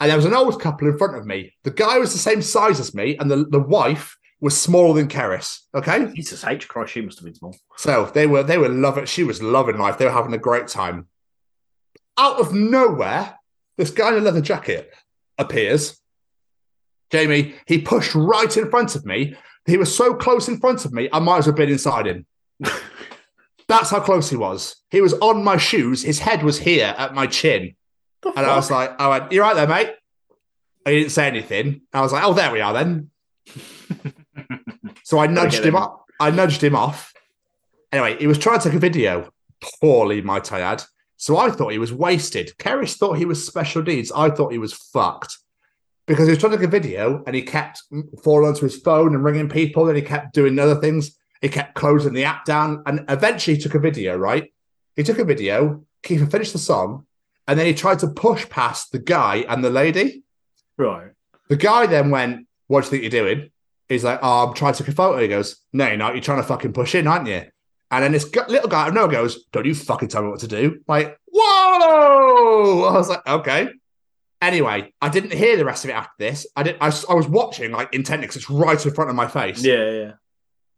and 0.05 0.11
there 0.11 0.19
was 0.19 0.27
an 0.27 0.35
old 0.35 0.61
couple 0.61 0.87
in 0.87 0.99
front 0.99 1.17
of 1.17 1.25
me. 1.25 1.55
The 1.63 1.71
guy 1.71 1.99
was 1.99 2.13
the 2.13 2.19
same 2.19 2.43
size 2.43 2.79
as 2.79 2.95
me, 2.95 3.17
and 3.17 3.31
the, 3.31 3.47
the 3.47 3.59
wife 3.59 4.19
was 4.39 4.55
smaller 4.55 4.93
than 4.93 5.09
Keris. 5.09 5.61
Okay. 5.75 6.13
Jesus 6.15 6.45
H. 6.45 6.69
Christ, 6.69 6.93
she 6.93 7.01
must 7.01 7.19
have 7.19 7.25
been 7.25 7.35
small. 7.35 7.57
So 7.79 8.11
they 8.13 8.27
were 8.27 8.43
they 8.43 8.59
were 8.59 8.69
loving. 8.69 9.07
She 9.07 9.25
was 9.25 9.43
loving 9.43 9.79
life. 9.79 9.97
They 9.97 10.05
were 10.05 10.11
having 10.11 10.35
a 10.35 10.39
great 10.39 10.69
time. 10.69 11.09
Out 12.19 12.39
of 12.39 12.53
nowhere, 12.53 13.39
this 13.79 13.91
guy 13.91 14.11
in 14.11 14.19
a 14.19 14.21
leather 14.21 14.43
jacket 14.43 14.93
appears. 15.39 15.99
Jamie, 17.11 17.55
he 17.67 17.81
pushed 17.81 18.15
right 18.15 18.55
in 18.55 18.69
front 18.69 18.95
of 18.95 19.07
me. 19.07 19.35
He 19.65 19.79
was 19.79 19.97
so 19.97 20.13
close 20.13 20.49
in 20.49 20.61
front 20.61 20.85
of 20.85 20.93
me, 20.93 21.09
I 21.15 21.19
might 21.19 21.39
as 21.39 21.47
well 21.47 21.53
have 21.53 21.57
been 21.57 21.71
inside 21.71 22.07
him. 22.07 22.27
That's 23.69 23.89
how 23.89 24.01
close 24.01 24.29
he 24.29 24.37
was. 24.37 24.77
He 24.91 25.01
was 25.01 25.15
on 25.15 25.43
my 25.43 25.57
shoes. 25.57 26.03
His 26.03 26.19
head 26.19 26.43
was 26.43 26.59
here 26.59 26.95
at 26.99 27.15
my 27.15 27.27
chin. 27.27 27.75
The 28.25 28.33
And 28.37 28.47
I 28.47 28.57
was 28.57 28.71
like, 28.71 28.99
I 29.01 29.09
went, 29.09 29.33
you 29.33 29.41
right 29.43 29.55
there, 29.55 29.69
mate? 29.69 29.95
He 30.87 30.99
didn't 30.99 31.13
say 31.13 31.27
anything. 31.27 31.83
I 31.93 32.01
was 32.01 32.13
like, 32.13 32.25
oh, 32.25 32.35
there 32.35 32.53
we 32.53 32.61
are 32.61 32.73
then. 32.73 33.11
so 35.05 35.19
I 35.19 35.27
nudged 35.29 35.65
him 35.65 35.77
up. 35.77 36.05
I 36.21 36.31
nudged 36.31 36.63
him 36.63 36.75
off. 36.75 37.13
Anyway, 37.93 38.17
he 38.19 38.27
was 38.27 38.39
trying 38.39 38.59
to 38.59 38.69
take 38.69 38.77
a 38.77 38.81
video. 38.81 39.31
Poorly, 39.81 40.21
might 40.21 40.53
I 40.53 40.61
add. 40.61 40.83
So 41.17 41.39
I 41.39 41.51
thought 41.51 41.73
he 41.73 41.79
was 41.79 41.93
wasted. 41.93 42.53
Keris 42.59 42.97
thought 42.97 43.19
he 43.19 43.25
was 43.25 43.47
special 43.47 43.83
needs. 43.83 44.13
I 44.13 44.31
thought 44.31 44.53
he 44.53 44.59
was 44.59 44.73
fucked. 44.73 45.39
Because 46.07 46.27
he 46.27 46.33
was 46.33 46.39
trying 46.39 46.53
to 46.53 46.59
take 46.59 46.67
a 46.67 46.71
video 46.71 47.23
and 47.27 47.35
he 47.35 47.43
kept 47.43 47.83
falling 48.23 48.49
onto 48.49 48.65
his 48.65 48.77
phone 48.77 49.15
and 49.15 49.25
ringing 49.25 49.49
people 49.49 49.89
and 49.89 49.97
he 49.97 50.03
kept 50.03 50.35
doing 50.35 50.59
other 50.59 50.75
things. 50.75 51.17
He 51.41 51.49
kept 51.49 51.75
closing 51.75 52.13
the 52.13 52.25
app 52.25 52.45
down 52.45 52.83
and 52.85 53.07
eventually 53.09 53.57
he 53.57 53.63
took 53.63 53.75
a 53.75 53.79
video, 53.79 54.17
right? 54.17 54.53
He 54.97 55.03
took 55.03 55.19
a 55.19 55.25
video, 55.25 55.85
Kiefer 56.03 56.31
finished 56.31 56.53
the 56.53 56.59
song, 56.59 57.07
and 57.47 57.59
then 57.59 57.67
he 57.67 57.75
tried 57.75 57.99
to 58.01 58.09
push 58.09 58.49
past 58.49 58.93
the 58.93 58.99
guy 58.99 59.45
and 59.49 59.65
the 59.65 59.71
lady. 59.71 60.23
right. 60.77 61.11
The 61.49 61.57
guy 61.57 61.87
then 61.87 62.11
went, 62.11 62.47
What 62.69 62.81
do 62.81 62.87
you 62.87 62.91
think 62.91 63.03
you're 63.03 63.25
doing? 63.25 63.51
He's 63.89 64.05
like, 64.05 64.19
Oh, 64.23 64.49
I'm 64.49 64.55
trying 64.55 64.73
to 64.73 64.83
take 64.83 64.93
a 64.93 64.97
photo. 64.97 65.21
He 65.21 65.29
goes, 65.29 65.57
No, 65.73 65.87
you're 65.87 65.97
not. 65.97 66.15
You're 66.15 66.23
trying 66.23 66.41
to 66.41 66.49
fucking 66.49 66.73
push 66.73 66.95
in, 66.95 67.07
aren't 67.07 67.29
you? 67.29 67.45
And 67.91 68.03
then 68.03 68.13
this 68.13 68.35
little 68.49 68.69
guy 68.69 68.83
out 68.83 68.89
of 68.89 68.95
nowhere 68.95 69.13
goes, 69.13 69.45
Don't 69.53 69.67
you 69.67 69.75
fucking 69.75 70.09
tell 70.09 70.23
me 70.23 70.31
what 70.31 70.41
to 70.41 70.49
do. 70.49 70.81
Like, 70.89 71.19
whoa! 71.27 72.85
I 72.89 72.93
was 72.93 73.09
like, 73.09 73.27
Okay. 73.27 73.69
Anyway, 74.41 74.93
I 75.01 75.09
didn't 75.09 75.33
hear 75.33 75.57
the 75.57 75.65
rest 75.65 75.85
of 75.85 75.91
it 75.91 75.95
after 75.95 76.13
this. 76.19 76.47
I 76.55 76.63
did 76.63 76.77
i 76.79 76.87
was 76.87 77.29
watching 77.29 77.73
like 77.73 77.95
intently 77.95 78.27
because 78.27 78.37
it's 78.37 78.51
right 78.51 78.85
in 78.85 78.93
front 78.93 79.09
of 79.09 79.17
my 79.17 79.27
face. 79.27 79.65
Yeah, 79.65 79.91
yeah. 79.91 80.13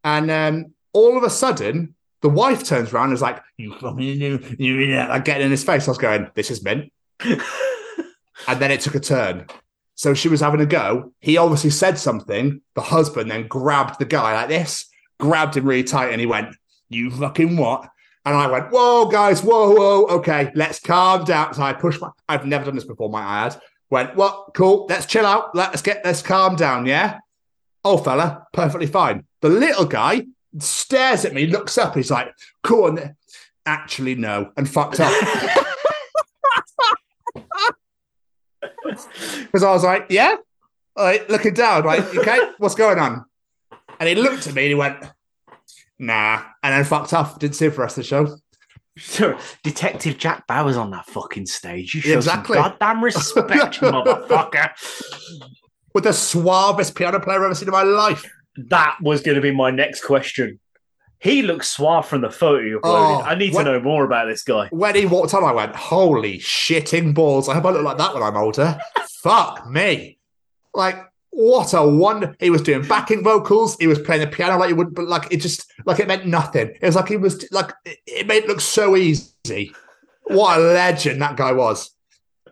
And 0.04 0.30
um, 0.30 0.74
all 0.92 1.16
of 1.16 1.24
a 1.24 1.30
sudden, 1.30 1.95
the 2.22 2.28
wife 2.28 2.64
turns 2.64 2.92
around 2.92 3.06
and 3.06 3.14
is 3.14 3.22
like, 3.22 3.42
"You 3.56 3.74
fucking, 3.74 4.00
you, 4.00 4.40
you, 4.58 4.96
like 4.96 5.24
getting 5.24 5.46
in 5.46 5.50
his 5.50 5.64
face." 5.64 5.86
I 5.86 5.90
was 5.90 5.98
going, 5.98 6.30
"This 6.34 6.50
is 6.50 6.62
mint." 6.62 6.92
And 8.48 8.60
then 8.60 8.70
it 8.70 8.80
took 8.80 8.94
a 8.94 9.00
turn. 9.00 9.46
So 9.94 10.14
she 10.14 10.28
was 10.28 10.40
having 10.40 10.60
a 10.60 10.66
go. 10.66 11.12
He 11.20 11.36
obviously 11.36 11.70
said 11.70 11.98
something. 11.98 12.60
The 12.74 12.82
husband 12.82 13.30
then 13.30 13.48
grabbed 13.48 13.98
the 13.98 14.04
guy 14.04 14.34
like 14.34 14.48
this 14.48 14.86
grabbed 15.18 15.56
him 15.56 15.66
really 15.66 15.84
tight, 15.84 16.10
and 16.10 16.20
he 16.20 16.26
went, 16.26 16.54
"You 16.88 17.10
fucking 17.10 17.56
what?" 17.56 17.88
And 18.24 18.34
I 18.36 18.46
went, 18.48 18.70
"Whoa, 18.70 19.06
guys, 19.06 19.42
whoa, 19.42 19.70
whoa, 19.74 20.06
okay, 20.18 20.50
let's 20.54 20.80
calm 20.80 21.24
down." 21.24 21.54
So 21.54 21.62
I 21.62 21.72
pushed 21.72 22.00
my. 22.00 22.10
I've 22.28 22.46
never 22.46 22.64
done 22.64 22.74
this 22.74 22.84
before. 22.84 23.10
My 23.10 23.46
ad 23.46 23.60
went, 23.90 24.16
"What? 24.16 24.50
Cool. 24.54 24.86
Let's 24.88 25.06
chill 25.06 25.26
out. 25.26 25.54
Let's 25.54 25.82
get 25.82 26.04
let's 26.04 26.22
calm 26.22 26.56
down. 26.56 26.86
Yeah." 26.86 27.18
Oh, 27.84 27.98
fella, 27.98 28.46
perfectly 28.52 28.88
fine. 28.88 29.24
The 29.42 29.48
little 29.48 29.84
guy 29.84 30.24
stares 30.58 31.24
at 31.24 31.34
me, 31.34 31.46
looks 31.46 31.78
up, 31.78 31.94
he's 31.94 32.10
like, 32.10 32.32
"Cool." 32.62 32.88
And 32.98 33.14
actually, 33.64 34.14
no, 34.14 34.50
and 34.56 34.68
fucked 34.68 35.00
up. 35.00 35.12
Because 38.82 39.62
I 39.62 39.70
was 39.72 39.84
like, 39.84 40.06
yeah, 40.10 40.36
like 40.96 41.28
looking 41.28 41.54
down, 41.54 41.84
like, 41.84 42.14
okay, 42.16 42.38
what's 42.58 42.74
going 42.74 42.98
on? 42.98 43.24
And 44.00 44.08
he 44.08 44.14
looked 44.14 44.46
at 44.46 44.54
me 44.54 44.62
and 44.62 44.68
he 44.70 44.74
went, 44.74 44.96
nah, 45.98 46.42
and 46.62 46.72
then 46.74 46.84
fucked 46.84 47.12
off. 47.12 47.38
Didn't 47.38 47.56
see 47.56 47.66
him 47.66 47.72
for 47.72 47.76
the 47.78 47.82
rest 47.82 47.98
of 47.98 48.04
the 48.04 48.08
show. 48.08 48.36
So, 48.98 49.38
Detective 49.62 50.16
Jack 50.16 50.46
Bauer's 50.46 50.76
on 50.78 50.90
that 50.92 51.06
fucking 51.06 51.46
stage. 51.46 51.94
You 51.94 52.00
show 52.00 52.16
Exactly. 52.16 52.56
some 52.56 52.70
goddamn 52.78 53.04
respect, 53.04 53.50
motherfucker. 53.80 54.70
With 55.94 56.04
the 56.04 56.12
suavest 56.12 56.94
piano 56.94 57.20
player 57.20 57.38
I've 57.38 57.44
ever 57.44 57.54
seen 57.54 57.68
in 57.68 57.72
my 57.72 57.82
life. 57.82 58.24
That 58.56 58.96
was 59.02 59.20
going 59.22 59.34
to 59.36 59.40
be 59.40 59.52
my 59.52 59.70
next 59.70 60.02
question. 60.04 60.58
He 61.18 61.42
looks 61.42 61.68
suave 61.70 62.06
from 62.06 62.20
the 62.20 62.30
photo 62.30 62.60
you 62.62 62.80
uploaded. 62.80 63.20
Oh, 63.20 63.22
I 63.22 63.34
need 63.34 63.54
what- 63.54 63.64
to 63.64 63.72
know 63.72 63.80
more 63.80 64.04
about 64.04 64.26
this 64.26 64.42
guy. 64.42 64.68
When 64.70 64.94
he 64.94 65.06
walked 65.06 65.32
on, 65.34 65.44
I 65.44 65.52
went, 65.52 65.74
holy 65.74 66.38
shitting 66.38 67.14
balls. 67.14 67.48
I 67.48 67.54
hope 67.54 67.64
I 67.64 67.70
look 67.70 67.84
like 67.84 67.98
that 67.98 68.12
when 68.14 68.22
I'm 68.22 68.36
older. 68.36 68.78
Fuck 69.22 69.68
me. 69.68 70.18
Like, 70.74 70.96
what 71.30 71.72
a 71.74 71.86
wonder. 71.86 72.36
He 72.38 72.50
was 72.50 72.62
doing 72.62 72.86
backing 72.86 73.24
vocals. 73.24 73.76
He 73.78 73.86
was 73.86 73.98
playing 73.98 74.20
the 74.22 74.26
piano 74.26 74.58
like 74.58 74.68
he 74.68 74.74
wouldn't. 74.74 74.94
but 74.96 75.06
like 75.06 75.32
it 75.32 75.38
just, 75.38 75.70
like 75.86 76.00
it 76.00 76.06
meant 76.08 76.26
nothing. 76.26 76.68
It 76.80 76.82
was 76.82 76.96
like 76.96 77.08
he 77.08 77.16
was, 77.16 77.46
like, 77.50 77.72
it- 77.84 77.98
it 78.06 78.26
made 78.26 78.44
it 78.44 78.48
look 78.48 78.60
so 78.60 78.94
easy. 78.96 79.72
What 80.24 80.58
a 80.58 80.60
legend 80.60 81.22
that 81.22 81.36
guy 81.36 81.52
was. 81.52 81.90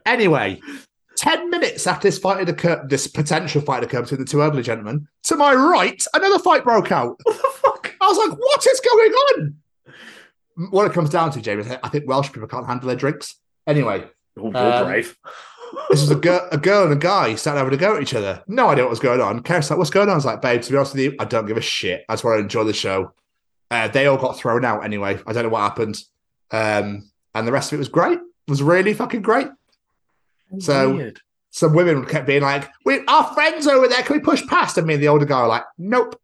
Anyway, 0.07 0.61
10 1.17 1.51
minutes 1.51 1.87
after 1.87 2.09
this 2.09 2.19
fight 2.19 2.39
had 2.41 2.49
occurred, 2.49 2.89
this 2.91 3.07
potential 3.07 3.61
fight 3.61 3.77
had 3.77 3.85
occurred 3.85 4.03
between 4.03 4.21
the 4.21 4.27
two 4.27 4.43
elderly 4.43 4.63
gentlemen, 4.63 5.07
to 5.25 5.37
my 5.37 5.55
right, 5.55 6.03
another 6.15 6.39
fight 6.39 6.65
broke 6.65 6.91
out. 6.93 7.19
What 7.25 7.37
the 7.37 7.49
fuck? 7.61 7.95
I 8.01 8.07
was 8.09 8.19
like, 8.19 8.39
what 8.39 8.67
is 8.67 8.81
going 8.81 9.13
on? 9.13 9.57
What 10.71 10.87
it 10.87 10.93
comes 10.93 11.11
down 11.11 11.31
to, 11.33 11.41
James, 11.41 11.67
I 11.83 11.89
think 11.89 12.07
Welsh 12.09 12.31
people 12.33 12.49
can't 12.49 12.67
handle 12.67 12.87
their 12.87 12.97
drinks. 12.97 13.37
Anyway, 13.67 14.05
Oh, 14.37 14.51
you're 14.51 14.57
Um, 14.57 14.87
brave. 14.87 15.17
this 15.91 16.01
was 16.01 16.11
a 16.11 16.15
girl, 16.27 16.47
a 16.53 16.59
girl 16.59 16.85
and 16.85 16.93
a 16.93 16.97
guy 16.97 17.35
starting 17.37 17.59
having 17.59 17.75
a 17.75 17.81
go 17.81 17.97
at 17.97 18.03
each 18.03 18.15
other. 18.15 18.43
No 18.47 18.69
idea 18.69 18.85
what 18.85 18.91
was 18.91 18.99
going 19.01 19.21
on. 19.21 19.41
Karen's 19.43 19.71
like, 19.71 19.79
what's 19.79 19.91
going 19.91 20.09
on? 20.09 20.13
I 20.13 20.17
was 20.17 20.25
like, 20.25 20.43
babe, 20.43 20.61
to 20.63 20.71
be 20.71 20.77
honest 20.77 20.95
with 20.95 21.03
you, 21.05 21.17
I 21.19 21.25
don't 21.25 21.47
give 21.47 21.57
a 21.57 21.61
shit. 21.61 22.05
I 22.09 22.15
just 22.15 22.25
want 22.25 22.37
to 22.39 22.43
enjoy 22.43 22.65
the 22.65 22.73
show. 22.73 23.13
Uh, 23.71 23.89
they 23.89 24.07
all 24.07 24.17
got 24.17 24.37
thrown 24.37 24.65
out 24.65 24.85
anyway. 24.85 25.19
I 25.27 25.33
don't 25.33 25.45
know 25.45 25.49
what 25.49 25.61
happened. 25.63 26.01
Um, 26.51 27.11
and 27.35 27.47
the 27.49 27.53
rest 27.53 27.73
of 27.73 27.77
it 27.77 27.79
was 27.79 27.89
great. 27.89 28.19
It 28.19 28.51
was 28.51 28.63
really 28.63 28.93
fucking 28.95 29.23
great. 29.23 29.49
So- 30.61 30.95
Weird. 30.95 31.21
Some 31.51 31.73
women 31.73 32.05
kept 32.05 32.27
being 32.27 32.43
like, 32.43 32.69
we 32.85 33.05
our 33.07 33.33
friends 33.33 33.69
over 33.69 33.87
there, 33.87 34.03
can 34.03 34.17
we 34.17 34.21
push 34.21 34.45
past? 34.49 34.77
And 34.77 34.89
me 34.89 34.95
and 34.95 35.03
the 35.03 35.07
older 35.07 35.25
guy 35.25 35.41
were 35.41 35.47
like, 35.47 35.63
nope. 35.79 36.21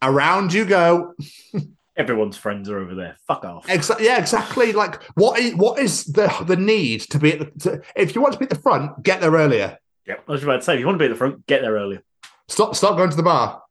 Around 0.00 0.52
you 0.52 0.64
go. 0.64 1.14
Everyone's 1.96 2.36
friends 2.36 2.68
are 2.68 2.78
over 2.78 2.94
there. 2.94 3.16
Fuck 3.26 3.44
off. 3.44 3.66
Exa- 3.66 3.98
yeah, 3.98 4.18
exactly. 4.18 4.72
Like, 4.72 5.02
what 5.14 5.40
is 5.40 5.54
what 5.56 5.78
is 5.80 6.04
the 6.04 6.28
the 6.46 6.54
need 6.56 7.00
to 7.10 7.18
be 7.18 7.32
at 7.32 7.38
the? 7.58 7.70
To, 7.70 7.82
if 7.96 8.14
you 8.14 8.20
want 8.20 8.34
to 8.34 8.38
be 8.38 8.44
at 8.44 8.50
the 8.50 8.58
front, 8.60 9.02
get 9.02 9.20
there 9.22 9.32
earlier. 9.32 9.78
Yep. 10.06 10.24
I 10.28 10.32
was 10.32 10.42
about 10.44 10.56
to 10.58 10.62
say, 10.62 10.74
if 10.74 10.80
you 10.80 10.86
want 10.86 10.96
to 10.96 11.02
be 11.02 11.06
at 11.06 11.10
the 11.10 11.16
front, 11.16 11.44
get 11.46 11.62
there 11.62 11.72
earlier. 11.72 12.02
Stop, 12.48 12.76
stop 12.76 12.96
going 12.96 13.10
to 13.10 13.16
the 13.16 13.22
bar. 13.24 13.62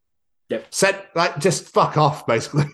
Yep. 0.50 0.66
Set 0.74 1.12
like 1.16 1.40
just 1.40 1.70
fuck 1.70 1.96
off, 1.98 2.26
basically. 2.28 2.66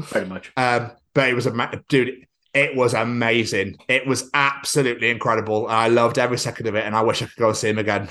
Pretty 0.00 0.28
much. 0.28 0.50
Um, 0.56 0.90
but 1.12 1.28
it 1.28 1.34
was 1.34 1.46
a 1.46 1.52
ma- 1.54 1.70
dude. 1.88 2.26
It 2.54 2.76
was 2.76 2.94
amazing. 2.94 3.76
It 3.88 4.06
was 4.06 4.30
absolutely 4.32 5.10
incredible. 5.10 5.66
I 5.66 5.88
loved 5.88 6.18
every 6.18 6.38
second 6.38 6.68
of 6.68 6.76
it, 6.76 6.84
and 6.84 6.94
I 6.94 7.02
wish 7.02 7.20
I 7.20 7.26
could 7.26 7.36
go 7.36 7.48
and 7.48 7.56
see 7.56 7.68
him 7.68 7.78
again. 7.78 8.08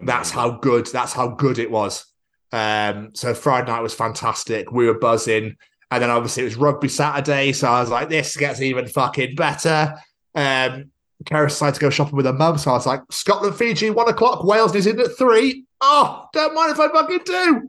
That's 0.00 0.30
how 0.30 0.52
good. 0.52 0.86
That's 0.86 1.12
how 1.12 1.28
good 1.28 1.58
it 1.58 1.70
was. 1.70 2.06
Um, 2.52 3.10
so 3.14 3.34
Friday 3.34 3.70
night 3.70 3.80
was 3.82 3.94
fantastic. 3.94 4.70
We 4.70 4.86
were 4.86 4.98
buzzing, 4.98 5.56
and 5.90 6.02
then 6.02 6.10
obviously 6.10 6.44
it 6.44 6.46
was 6.46 6.56
rugby 6.56 6.88
Saturday. 6.88 7.52
So 7.52 7.68
I 7.68 7.80
was 7.80 7.90
like, 7.90 8.08
this 8.08 8.36
gets 8.36 8.60
even 8.60 8.86
fucking 8.86 9.34
better. 9.34 9.94
Um, 10.34 10.92
Kara 11.26 11.48
decided 11.48 11.74
to 11.74 11.80
go 11.80 11.90
shopping 11.90 12.16
with 12.16 12.26
her 12.26 12.32
mum, 12.32 12.56
so 12.56 12.70
I 12.70 12.74
was 12.74 12.86
like, 12.86 13.02
Scotland, 13.10 13.56
Fiji, 13.56 13.90
one 13.90 14.08
o'clock. 14.08 14.44
Wales, 14.44 14.72
New 14.72 14.90
in 14.90 15.00
at 15.00 15.18
three. 15.18 15.64
Oh, 15.80 16.26
don't 16.32 16.54
mind 16.54 16.72
if 16.72 16.80
I 16.80 16.88
fucking 16.88 17.20
do. 17.26 17.68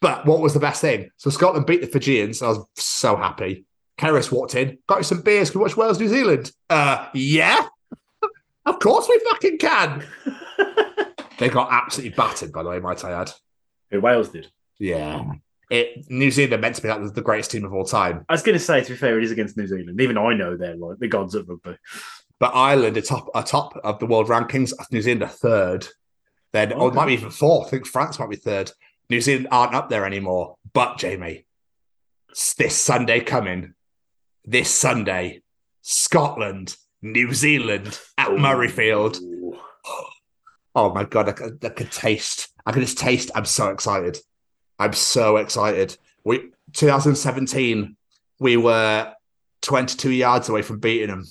But 0.00 0.24
what 0.24 0.40
was 0.40 0.54
the 0.54 0.60
best 0.60 0.80
thing? 0.80 1.10
So 1.16 1.28
Scotland 1.28 1.66
beat 1.66 1.80
the 1.80 1.86
Fijians. 1.86 2.40
I 2.40 2.48
was 2.48 2.64
so 2.76 3.16
happy. 3.16 3.66
Keris 4.00 4.32
walked 4.32 4.54
in, 4.54 4.78
got 4.86 4.98
you 4.98 5.04
some 5.04 5.20
beers. 5.20 5.50
Can 5.50 5.60
we 5.60 5.64
watch 5.64 5.76
Wales, 5.76 6.00
New 6.00 6.08
Zealand? 6.08 6.50
Uh, 6.70 7.06
yeah, 7.12 7.66
of 8.66 8.78
course 8.78 9.06
we 9.08 9.18
fucking 9.30 9.58
can. 9.58 10.02
they 11.38 11.50
got 11.50 11.70
absolutely 11.70 12.16
battered, 12.16 12.50
by 12.50 12.62
the 12.62 12.70
way, 12.70 12.80
might 12.80 13.04
I 13.04 13.12
add. 13.12 13.30
Who 13.90 14.00
Wales 14.00 14.30
did. 14.30 14.50
Yeah. 14.78 15.32
It 15.68 16.10
New 16.10 16.30
Zealand 16.30 16.54
are 16.54 16.58
meant 16.58 16.76
to 16.76 16.82
be 16.82 16.88
like 16.88 17.12
the 17.12 17.20
greatest 17.20 17.50
team 17.50 17.66
of 17.66 17.74
all 17.74 17.84
time. 17.84 18.24
I 18.28 18.32
was 18.32 18.42
going 18.42 18.58
to 18.58 18.64
say, 18.64 18.82
to 18.82 18.90
be 18.90 18.96
fair, 18.96 19.18
it 19.18 19.24
is 19.24 19.32
against 19.32 19.58
New 19.58 19.66
Zealand. 19.66 20.00
Even 20.00 20.16
I 20.16 20.32
know 20.32 20.56
they're 20.56 20.76
like 20.76 20.98
the 20.98 21.06
gods 21.06 21.34
of 21.34 21.48
rugby. 21.48 21.76
But 22.38 22.54
Ireland 22.54 22.96
are 22.96 23.02
top 23.02 23.28
are 23.34 23.44
top 23.44 23.76
of 23.84 23.98
the 23.98 24.06
world 24.06 24.28
rankings. 24.28 24.72
New 24.90 25.02
Zealand 25.02 25.24
are 25.24 25.28
third. 25.28 25.86
Then 26.52 26.72
or 26.72 26.88
it 26.88 26.94
might 26.94 27.06
be 27.06 27.12
even 27.12 27.30
fourth. 27.30 27.68
I 27.68 27.70
think 27.70 27.86
France 27.86 28.18
might 28.18 28.30
be 28.30 28.36
third. 28.36 28.72
New 29.10 29.20
Zealand 29.20 29.48
aren't 29.50 29.74
up 29.74 29.90
there 29.90 30.06
anymore. 30.06 30.56
But 30.72 30.98
Jamie, 30.98 31.44
this 32.56 32.76
Sunday 32.76 33.20
coming, 33.20 33.74
this 34.44 34.70
Sunday, 34.70 35.42
Scotland, 35.82 36.76
New 37.02 37.32
Zealand 37.32 37.98
at 38.18 38.28
Murrayfield. 38.30 39.18
Oh 40.74 40.94
my 40.94 41.04
god, 41.04 41.28
I 41.28 41.32
could, 41.32 41.64
I 41.64 41.68
could 41.70 41.90
taste. 41.90 42.48
I 42.64 42.72
can 42.72 42.82
just 42.82 42.98
taste. 42.98 43.30
I'm 43.34 43.44
so 43.44 43.70
excited. 43.70 44.18
I'm 44.78 44.92
so 44.92 45.36
excited. 45.36 45.96
We 46.24 46.50
2017, 46.72 47.96
we 48.38 48.56
were 48.56 49.12
22 49.62 50.10
yards 50.10 50.48
away 50.48 50.62
from 50.62 50.78
beating 50.78 51.08
them. 51.08 51.24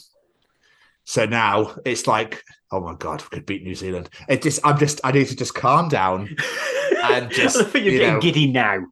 So 1.05 1.25
now 1.25 1.75
it's 1.85 2.05
like, 2.05 2.43
oh 2.71 2.81
my 2.81 2.93
god, 2.95 3.23
we 3.23 3.29
could 3.29 3.45
beat 3.45 3.63
New 3.63 3.75
Zealand. 3.75 4.09
It 4.27 4.41
just, 4.43 4.59
I'm 4.63 4.77
just, 4.77 5.01
I 5.03 5.11
need 5.11 5.27
to 5.27 5.35
just 5.35 5.55
calm 5.55 5.89
down. 5.89 6.35
And 7.03 7.31
just, 7.31 7.57
I 7.57 7.63
think 7.63 7.85
you're 7.85 7.93
you 7.93 7.99
getting 7.99 8.13
know- 8.15 8.21
giddy 8.21 8.51
now. 8.51 8.85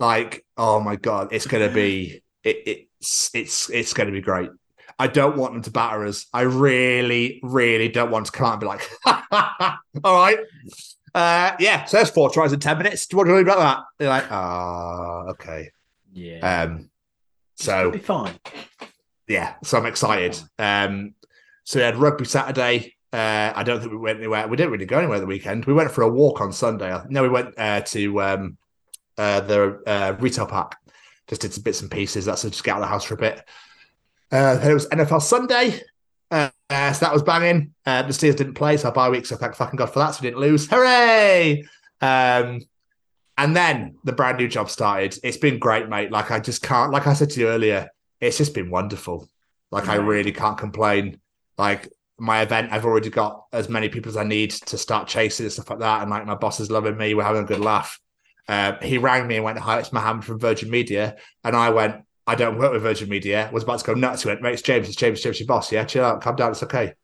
Like, 0.00 0.44
oh 0.56 0.80
my 0.80 0.96
god, 0.96 1.28
it's 1.32 1.46
gonna 1.46 1.68
be, 1.70 2.22
it, 2.44 2.87
it's, 3.00 3.30
it's, 3.34 3.70
it's 3.70 3.92
gonna 3.94 4.12
be 4.12 4.20
great. 4.20 4.50
I 4.98 5.06
don't 5.06 5.36
want 5.36 5.52
them 5.52 5.62
to 5.62 5.70
batter 5.70 6.04
us. 6.06 6.26
I 6.32 6.42
really, 6.42 7.40
really 7.42 7.88
don't 7.88 8.10
want 8.10 8.26
to 8.26 8.32
come 8.32 8.46
out 8.46 8.52
and 8.54 8.60
be 8.60 8.66
like, 8.66 8.82
all 10.04 10.14
right. 10.16 10.38
Uh, 11.14 11.52
yeah, 11.60 11.84
so 11.84 11.98
there's 11.98 12.10
four 12.10 12.30
tries 12.30 12.52
in 12.52 12.58
10 12.60 12.78
minutes. 12.78 13.06
Do 13.06 13.14
you 13.14 13.18
want 13.18 13.28
to 13.28 13.34
read 13.34 13.42
about 13.42 13.58
that? 13.58 13.84
They're 13.98 14.08
like, 14.08 14.30
ah, 14.30 15.22
okay. 15.30 15.70
Yeah. 16.12 16.62
Um, 16.62 16.90
It'll 17.60 17.64
so 17.64 17.90
be 17.92 17.98
fine. 17.98 18.34
yeah, 19.28 19.54
so 19.62 19.78
I'm 19.78 19.86
excited. 19.86 20.38
Um, 20.58 21.14
so 21.64 21.78
we 21.78 21.84
had 21.84 21.96
rugby 21.96 22.24
Saturday. 22.24 22.96
Uh, 23.12 23.52
I 23.54 23.62
don't 23.62 23.80
think 23.80 23.92
we 23.92 23.98
went 23.98 24.18
anywhere. 24.18 24.48
We 24.48 24.56
didn't 24.56 24.72
really 24.72 24.86
go 24.86 24.98
anywhere 24.98 25.20
the 25.20 25.26
weekend. 25.26 25.64
We 25.64 25.74
went 25.74 25.90
for 25.92 26.02
a 26.02 26.08
walk 26.10 26.40
on 26.40 26.52
Sunday. 26.52 26.96
No, 27.08 27.22
we 27.22 27.28
went 27.28 27.54
uh, 27.56 27.80
to 27.82 28.22
um, 28.22 28.58
uh, 29.16 29.40
the 29.40 29.80
uh, 29.86 30.16
retail 30.18 30.46
park. 30.46 30.76
Just 31.28 31.42
did 31.42 31.52
some 31.52 31.62
bits 31.62 31.82
and 31.82 31.90
pieces. 31.90 32.24
That's 32.24 32.42
just 32.42 32.64
get 32.64 32.72
out 32.72 32.78
of 32.78 32.82
the 32.82 32.88
house 32.88 33.04
for 33.04 33.14
a 33.14 33.18
bit. 33.18 33.44
Uh, 34.30 34.56
then 34.56 34.70
it 34.70 34.74
was 34.74 34.88
NFL 34.88 35.22
Sunday. 35.22 35.80
Uh, 36.30 36.50
uh, 36.70 36.92
so 36.92 37.06
that 37.06 37.12
was 37.12 37.22
banging. 37.22 37.74
Uh, 37.86 38.02
the 38.02 38.12
Steelers 38.12 38.36
didn't 38.36 38.54
play, 38.54 38.76
so 38.76 38.90
bye 38.90 39.08
week. 39.08 39.26
So 39.26 39.36
thank 39.36 39.54
fucking 39.54 39.76
God 39.76 39.92
for 39.92 39.98
that. 40.00 40.10
So 40.10 40.20
we 40.22 40.28
didn't 40.28 40.40
lose. 40.40 40.68
Hooray! 40.68 41.64
Um, 42.00 42.60
and 43.38 43.56
then 43.56 43.96
the 44.04 44.12
brand 44.12 44.38
new 44.38 44.48
job 44.48 44.68
started. 44.68 45.18
It's 45.22 45.36
been 45.36 45.58
great, 45.58 45.88
mate. 45.88 46.10
Like 46.10 46.30
I 46.30 46.40
just 46.40 46.62
can't. 46.62 46.92
Like 46.92 47.06
I 47.06 47.14
said 47.14 47.30
to 47.30 47.40
you 47.40 47.48
earlier, 47.48 47.88
it's 48.20 48.36
just 48.36 48.54
been 48.54 48.70
wonderful. 48.70 49.28
Like 49.70 49.88
I 49.88 49.96
really 49.96 50.32
can't 50.32 50.58
complain. 50.58 51.20
Like 51.56 51.88
my 52.18 52.42
event, 52.42 52.72
I've 52.72 52.84
already 52.84 53.10
got 53.10 53.44
as 53.52 53.68
many 53.68 53.88
people 53.88 54.08
as 54.08 54.16
I 54.16 54.24
need 54.24 54.50
to 54.50 54.78
start 54.78 55.08
chasing 55.08 55.46
and 55.46 55.52
stuff 55.52 55.70
like 55.70 55.78
that. 55.80 56.02
And 56.02 56.10
like 56.10 56.26
my 56.26 56.34
boss 56.34 56.58
is 56.58 56.70
loving 56.70 56.96
me. 56.96 57.14
We're 57.14 57.22
having 57.22 57.44
a 57.44 57.46
good 57.46 57.60
laugh. 57.60 58.00
Um, 58.48 58.76
he 58.82 58.98
rang 58.98 59.26
me 59.26 59.36
and 59.36 59.44
went, 59.44 59.58
"Hi, 59.58 59.78
it's 59.78 59.92
Mohammed 59.92 60.24
from 60.24 60.38
Virgin 60.38 60.70
Media," 60.70 61.16
and 61.44 61.54
I 61.54 61.70
went, 61.70 61.96
"I 62.26 62.34
don't 62.34 62.58
work 62.58 62.72
with 62.72 62.82
Virgin 62.82 63.08
Media." 63.08 63.50
Was 63.52 63.62
about 63.62 63.80
to 63.80 63.84
go 63.84 63.94
nuts. 63.94 64.22
He 64.22 64.28
went, 64.28 64.42
"Mate, 64.42 64.54
it's 64.54 64.62
James. 64.62 64.88
It's 64.88 64.96
James. 64.96 65.20
James, 65.20 65.40
your 65.40 65.46
boss. 65.46 65.70
Yeah, 65.70 65.84
chill 65.84 66.04
out. 66.04 66.22
Calm 66.22 66.36
down. 66.36 66.52
It's 66.52 66.62
okay." 66.62 66.94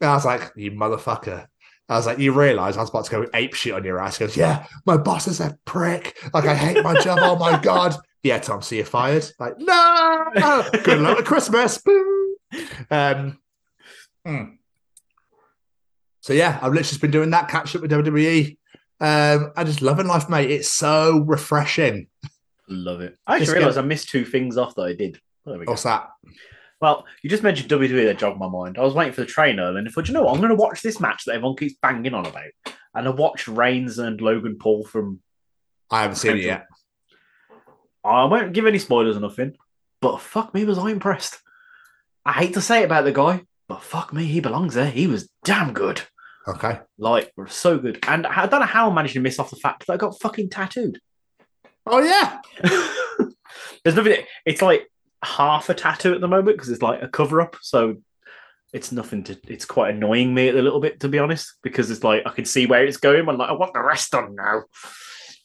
And 0.00 0.10
I 0.10 0.14
was 0.14 0.24
like, 0.24 0.52
"You 0.56 0.72
motherfucker." 0.72 1.46
I 1.88 1.96
was 1.96 2.06
like, 2.06 2.18
you 2.18 2.32
realise 2.32 2.76
I 2.76 2.80
was 2.80 2.90
about 2.90 3.04
to 3.04 3.10
go 3.10 3.26
ape 3.32 3.54
shit 3.54 3.72
on 3.72 3.84
your 3.84 4.00
ass. 4.00 4.18
He 4.18 4.24
goes, 4.24 4.36
yeah, 4.36 4.66
my 4.86 4.96
boss 4.96 5.28
is 5.28 5.40
a 5.40 5.56
prick. 5.64 6.16
Like, 6.34 6.44
I 6.44 6.54
hate 6.54 6.82
my 6.82 7.00
job. 7.00 7.18
Oh 7.22 7.36
my 7.36 7.58
God. 7.58 7.96
Yeah, 8.22 8.40
Tom, 8.40 8.60
so 8.60 8.74
you're 8.74 8.84
fired. 8.84 9.24
Like, 9.38 9.54
no, 9.58 10.64
good 10.82 10.98
luck 10.98 11.18
with 11.18 11.26
Christmas. 11.26 11.80
Um, 12.90 13.38
hmm. 14.24 14.42
So 16.20 16.32
yeah, 16.32 16.56
I've 16.56 16.72
literally 16.72 16.82
just 16.82 17.00
been 17.00 17.12
doing 17.12 17.30
that 17.30 17.48
catch 17.48 17.76
up 17.76 17.82
with 17.82 17.90
WWE. 17.92 18.56
Um, 19.00 19.52
I 19.56 19.64
just 19.64 19.82
loving 19.82 20.06
life, 20.06 20.28
mate. 20.28 20.50
It's 20.50 20.72
so 20.72 21.18
refreshing. 21.26 22.08
Love 22.68 23.00
it. 23.00 23.16
I 23.26 23.38
Just 23.38 23.50
actually 23.50 23.58
realised 23.58 23.76
go- 23.76 23.82
I 23.82 23.86
missed 23.86 24.08
two 24.08 24.24
things 24.24 24.56
off 24.56 24.74
that 24.74 24.82
I 24.82 24.92
did. 24.94 25.20
There 25.44 25.58
we 25.58 25.66
go. 25.66 25.72
What's 25.72 25.84
that? 25.84 26.08
Well, 26.80 27.06
you 27.22 27.30
just 27.30 27.42
mentioned 27.42 27.70
WWE 27.70 28.06
that 28.06 28.18
jogged 28.18 28.38
my 28.38 28.48
mind. 28.48 28.76
I 28.76 28.82
was 28.82 28.94
waiting 28.94 29.12
for 29.12 29.22
the 29.22 29.26
train 29.26 29.58
earlier, 29.60 29.78
and 29.78 29.88
I 29.88 29.90
thought, 29.90 30.08
you 30.08 30.14
know 30.14 30.22
what, 30.22 30.34
I'm 30.34 30.40
going 30.40 30.50
to 30.50 30.56
watch 30.56 30.82
this 30.82 31.00
match 31.00 31.24
that 31.24 31.34
everyone 31.34 31.56
keeps 31.56 31.74
banging 31.80 32.12
on 32.14 32.26
about. 32.26 32.44
And 32.94 33.06
I 33.06 33.10
watched 33.10 33.48
Reigns 33.48 33.98
and 33.98 34.20
Logan 34.20 34.56
Paul 34.58 34.84
from. 34.84 35.20
I 35.90 36.02
haven't 36.02 36.16
seen 36.16 36.36
it 36.36 36.44
yet. 36.44 36.66
I 38.04 38.24
won't 38.24 38.52
give 38.52 38.66
any 38.66 38.78
spoilers 38.78 39.16
or 39.16 39.20
nothing, 39.20 39.56
but 40.00 40.20
fuck 40.20 40.54
me, 40.54 40.64
was 40.64 40.78
I 40.78 40.90
impressed. 40.90 41.38
I 42.24 42.32
hate 42.32 42.54
to 42.54 42.60
say 42.60 42.82
it 42.82 42.86
about 42.86 43.04
the 43.04 43.12
guy, 43.12 43.42
but 43.68 43.82
fuck 43.82 44.12
me, 44.12 44.24
he 44.26 44.40
belongs 44.40 44.74
there. 44.74 44.90
He 44.90 45.06
was 45.06 45.28
damn 45.44 45.72
good. 45.72 46.02
Okay. 46.48 46.78
Like, 46.98 47.32
we're 47.36 47.48
so 47.48 47.78
good. 47.78 47.98
And 48.06 48.26
I 48.26 48.46
don't 48.46 48.60
know 48.60 48.66
how 48.66 48.90
I 48.90 48.94
managed 48.94 49.14
to 49.14 49.20
miss 49.20 49.38
off 49.38 49.50
the 49.50 49.56
fact 49.56 49.86
that 49.86 49.92
I 49.92 49.96
got 49.96 50.20
fucking 50.20 50.50
tattooed. 50.50 51.00
Oh 51.86 52.00
yeah. 52.00 52.40
There's 53.84 53.96
nothing. 53.96 54.24
It's 54.44 54.62
like 54.62 54.90
half 55.24 55.68
a 55.68 55.74
tattoo 55.74 56.14
at 56.14 56.20
the 56.20 56.28
moment 56.28 56.56
because 56.56 56.70
it's 56.70 56.82
like 56.82 57.02
a 57.02 57.08
cover 57.08 57.40
up. 57.40 57.56
So 57.62 57.96
it's 58.72 58.92
nothing 58.92 59.22
to. 59.24 59.38
It's 59.46 59.64
quite 59.64 59.94
annoying 59.94 60.34
me 60.34 60.48
a 60.48 60.52
little 60.52 60.80
bit 60.80 61.00
to 61.00 61.08
be 61.08 61.18
honest 61.18 61.54
because 61.62 61.90
it's 61.90 62.02
like 62.02 62.22
I 62.26 62.30
can 62.30 62.44
see 62.44 62.66
where 62.66 62.84
it's 62.84 62.96
going. 62.96 63.28
I'm 63.28 63.38
like 63.38 63.50
I 63.50 63.52
want 63.52 63.74
the 63.74 63.82
rest 63.82 64.12
done 64.12 64.34
now. 64.34 64.64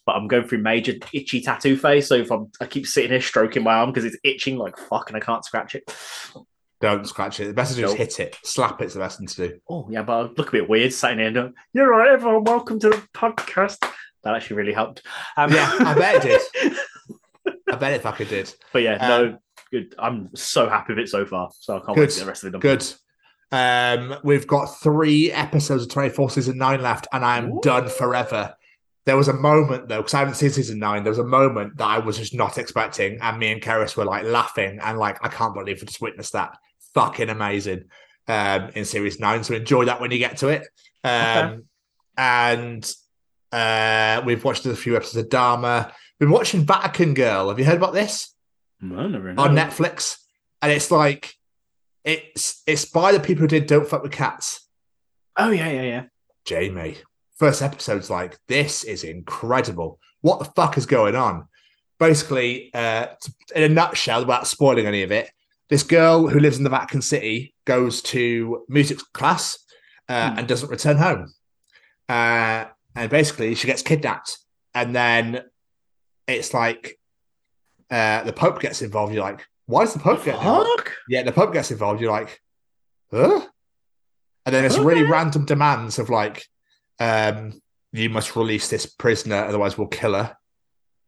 But 0.03 0.15
I'm 0.15 0.27
going 0.27 0.47
through 0.47 0.63
major 0.63 0.93
itchy 1.13 1.41
tattoo 1.41 1.77
phase. 1.77 2.07
So 2.07 2.15
if 2.15 2.31
I'm, 2.31 2.51
I 2.59 2.65
keep 2.65 2.87
sitting 2.87 3.11
here 3.11 3.21
stroking 3.21 3.61
my 3.61 3.75
arm 3.75 3.91
because 3.91 4.03
it's 4.03 4.17
itching 4.23 4.57
like 4.57 4.75
fuck 4.75 5.09
and 5.09 5.17
I 5.17 5.19
can't 5.19 5.45
scratch 5.45 5.75
it. 5.75 5.83
Don't 6.81 7.07
scratch 7.07 7.39
it. 7.39 7.45
The 7.45 7.53
best 7.53 7.71
is 7.71 7.77
just 7.77 7.91
Nope. 7.91 7.97
hit 7.99 8.19
it. 8.19 8.37
Slap 8.43 8.81
it's 8.81 8.95
the 8.95 8.99
best 8.99 9.19
thing 9.19 9.27
to 9.27 9.47
do. 9.49 9.59
Oh 9.69 9.87
yeah, 9.89 10.01
but 10.01 10.13
I 10.13 10.21
look 10.35 10.49
a 10.49 10.51
bit 10.51 10.69
weird 10.69 10.91
sitting 10.91 11.19
here. 11.19 11.27
And 11.27 11.53
You're 11.73 11.89
right, 11.89 12.09
everyone. 12.09 12.43
Welcome 12.43 12.79
to 12.79 12.89
the 12.89 13.03
podcast. 13.13 13.77
That 14.23 14.35
actually 14.35 14.57
really 14.57 14.73
helped. 14.73 15.03
Um, 15.37 15.51
Yeah, 15.53 15.71
I 15.79 15.93
bet 15.93 16.25
it 16.25 16.41
did. 16.53 16.73
I 17.71 17.75
bet 17.75 17.93
it 17.93 18.01
fucking 18.01 18.27
did. 18.27 18.53
But 18.73 18.81
yeah, 18.81 18.95
Um, 18.95 19.09
no, 19.09 19.37
good. 19.71 19.93
I'm 19.99 20.29
so 20.35 20.67
happy 20.69 20.93
with 20.93 20.99
it 21.03 21.09
so 21.09 21.25
far. 21.25 21.49
So 21.59 21.75
I 21.77 21.79
can't 21.79 21.89
wait 21.89 21.95
Good. 21.95 22.09
to 22.09 22.15
get 22.15 22.21
the 22.25 22.27
rest 22.27 22.43
of 22.43 22.47
it 22.47 22.51
done. 22.51 22.61
Good. 22.61 22.93
Um, 23.53 24.15
we've 24.23 24.47
got 24.47 24.65
three 24.81 25.31
episodes 25.31 25.83
of 25.83 25.89
24 25.89 26.31
season 26.31 26.57
nine 26.57 26.81
left, 26.81 27.07
and 27.13 27.23
I'm 27.23 27.51
Ooh. 27.53 27.59
done 27.61 27.89
forever. 27.89 28.55
There 29.05 29.17
was 29.17 29.27
a 29.27 29.33
moment 29.33 29.87
though, 29.87 29.97
because 29.97 30.13
I 30.13 30.19
haven't 30.19 30.35
seen 30.35 30.51
season 30.51 30.79
nine. 30.79 31.03
There 31.03 31.11
was 31.11 31.19
a 31.19 31.23
moment 31.23 31.77
that 31.77 31.87
I 31.87 31.99
was 31.99 32.17
just 32.17 32.33
not 32.33 32.57
expecting, 32.57 33.19
and 33.21 33.37
me 33.39 33.51
and 33.51 33.61
Keris 33.61 33.95
were 33.97 34.05
like 34.05 34.23
laughing 34.23 34.79
and 34.81 34.97
like, 34.97 35.17
I 35.23 35.27
can't 35.27 35.53
believe 35.53 35.81
we 35.81 35.85
just 35.87 36.01
witnessed 36.01 36.33
that. 36.33 36.57
Fucking 36.93 37.29
amazing 37.29 37.85
um, 38.27 38.69
in 38.75 38.85
series 38.85 39.19
nine. 39.19 39.43
So 39.43 39.53
enjoy 39.53 39.85
that 39.85 40.01
when 40.01 40.11
you 40.11 40.17
get 40.17 40.37
to 40.37 40.49
it. 40.49 40.67
Um, 41.03 41.63
And 42.17 42.91
uh, 43.51 44.21
we've 44.25 44.43
watched 44.43 44.65
a 44.65 44.75
few 44.75 44.95
episodes 44.95 45.25
of 45.25 45.29
Dahmer. 45.29 45.87
We've 46.19 46.27
been 46.27 46.31
watching 46.31 46.65
Vatican 46.65 47.13
Girl. 47.13 47.49
Have 47.49 47.57
you 47.57 47.65
heard 47.65 47.77
about 47.77 47.93
this? 47.93 48.35
No, 48.81 49.07
never 49.07 49.29
on 49.29 49.55
know. 49.55 49.61
Netflix, 49.61 50.17
and 50.61 50.71
it's 50.71 50.91
like 50.91 51.33
it's 52.03 52.61
it's 52.67 52.85
by 52.85 53.11
the 53.11 53.19
people 53.19 53.41
who 53.41 53.47
did 53.47 53.65
Don't 53.65 53.87
Fuck 53.87 54.03
with 54.03 54.11
Cats. 54.11 54.67
Oh 55.37 55.51
yeah, 55.51 55.69
yeah, 55.69 55.83
yeah. 55.83 56.03
Jamie, 56.45 56.97
first 57.37 57.61
episode's 57.61 58.09
like 58.09 58.37
this 58.47 58.83
is 58.83 59.03
incredible. 59.03 59.99
What 60.21 60.39
the 60.39 60.45
fuck 60.45 60.77
is 60.77 60.85
going 60.85 61.15
on? 61.15 61.47
Basically, 61.99 62.73
uh, 62.73 63.07
in 63.55 63.63
a 63.63 63.69
nutshell, 63.69 64.21
without 64.21 64.47
spoiling 64.47 64.87
any 64.87 65.03
of 65.03 65.11
it, 65.11 65.31
this 65.71 65.83
girl 65.83 66.27
who 66.27 66.39
lives 66.39 66.57
in 66.57 66.63
the 66.65 66.69
Vatican 66.69 67.01
City 67.01 67.55
goes 67.65 68.01
to 68.03 68.65
music 68.67 68.99
class 69.13 69.57
uh, 70.09 70.31
Hmm. 70.31 70.39
and 70.39 70.47
doesn't 70.47 70.69
return 70.69 70.97
home, 70.97 71.33
uh, 72.09 72.65
and 72.95 73.09
basically 73.09 73.55
she 73.55 73.67
gets 73.67 73.81
kidnapped, 73.81 74.37
and 74.75 74.93
then 74.93 75.41
it's 76.27 76.53
like 76.53 76.99
uh, 77.89 78.23
the 78.23 78.33
Pope 78.33 78.59
gets 78.59 78.81
involved. 78.81 79.13
You're 79.13 79.23
like, 79.23 79.45
why 79.65 79.85
does 79.85 79.93
the 79.93 79.99
Pope 79.99 80.23
get 80.25 80.35
involved? 80.35 80.89
Yeah, 81.07 81.23
the 81.23 81.31
Pope 81.31 81.53
gets 81.53 81.71
involved. 81.71 82.01
You're 82.01 82.11
like, 82.11 82.41
huh? 83.09 83.47
And 84.45 84.53
then 84.55 84.65
it's 84.65 84.77
really 84.77 85.03
random 85.03 85.45
demands 85.45 85.99
of 85.99 86.09
like, 86.09 86.45
um, 86.99 87.61
you 87.93 88.09
must 88.09 88.35
release 88.35 88.69
this 88.69 88.85
prisoner, 88.85 89.35
otherwise 89.45 89.77
we'll 89.77 89.87
kill 89.87 90.15
her. 90.15 90.35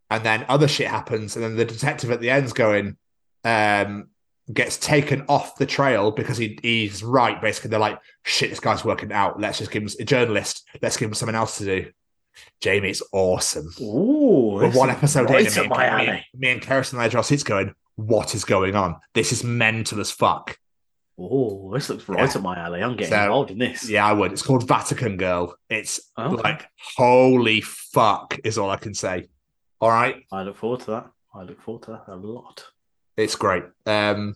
And 0.10 0.24
then 0.24 0.46
other 0.48 0.68
shit 0.68 0.88
happens, 0.88 1.36
and 1.36 1.44
then 1.44 1.56
the 1.58 1.66
detective 1.66 2.12
at 2.12 2.22
the 2.22 2.30
end's 2.30 2.54
going, 2.54 2.98
um, 3.44 4.10
gets 4.52 4.78
taken 4.78 5.24
off 5.30 5.56
the 5.56 5.66
trail 5.66 6.12
because 6.12 6.38
he 6.38 6.58
he's 6.62 7.04
right. 7.04 7.42
Basically, 7.42 7.70
they're 7.70 7.80
like, 7.80 8.00
shit, 8.26 8.50
this 8.50 8.60
guy's 8.60 8.84
working 8.84 9.12
out. 9.12 9.40
Let's 9.40 9.60
just 9.60 9.72
give 9.72 9.84
him 9.84 9.90
a 10.00 10.04
journalist. 10.04 10.68
Let's 10.82 10.98
give 10.98 11.08
him 11.10 11.14
something 11.14 11.36
else 11.36 11.58
to 11.60 11.66
do. 11.66 11.92
Jamie, 12.62 12.90
it's 12.90 13.04
awesome. 13.12 13.70
Ooh, 13.80 14.54
We're 14.56 14.72
one 14.72 14.90
is 14.90 14.96
episode 14.98 15.30
in, 15.30 15.36
and 15.48 15.70
me, 15.70 15.76
and- 15.78 16.08
me, 16.08 16.26
me 16.36 16.50
and 16.52 16.62
Kirsten 16.62 17.00
and 17.00 17.16
our 17.16 17.24
seats 17.24 17.44
going, 17.44 17.74
what 17.96 18.34
is 18.34 18.44
going 18.44 18.76
on? 18.76 18.96
This 19.14 19.32
is 19.32 19.44
mental 19.44 20.00
as 20.00 20.10
fuck. 20.12 20.58
Oh, 21.20 21.72
this 21.76 21.90
looks 21.90 22.10
right 22.10 22.28
Yeah. 22.28 22.36
up 22.38 22.42
my 22.42 22.58
alley. 22.58 22.82
I'm 22.82 22.96
getting 22.98 23.12
So, 23.14 23.22
involved 23.22 23.52
in 23.52 23.60
this. 23.60 23.88
Yeah, 23.88 24.04
I 24.06 24.14
would. 24.14 24.32
It's 24.32 24.42
called 24.42 24.68
Vatican 24.68 25.16
Girl. 25.18 25.56
It's 25.70 26.00
Okay. 26.18 26.42
like 26.42 26.66
holy 26.96 27.62
fuck 27.62 28.40
is 28.44 28.58
all 28.58 28.72
I 28.72 28.78
can 28.78 28.96
say. 28.96 29.28
All 29.80 29.92
right, 29.92 30.24
I 30.32 30.42
look 30.42 30.58
forward 30.58 30.80
to 30.82 30.92
that. 30.92 31.12
I 31.36 31.44
look 31.44 31.62
forward 31.62 31.84
to 31.84 31.92
that 31.92 32.12
a 32.12 32.16
lot. 32.16 32.66
It's 33.18 33.36
great. 33.36 33.64
Um, 33.86 34.36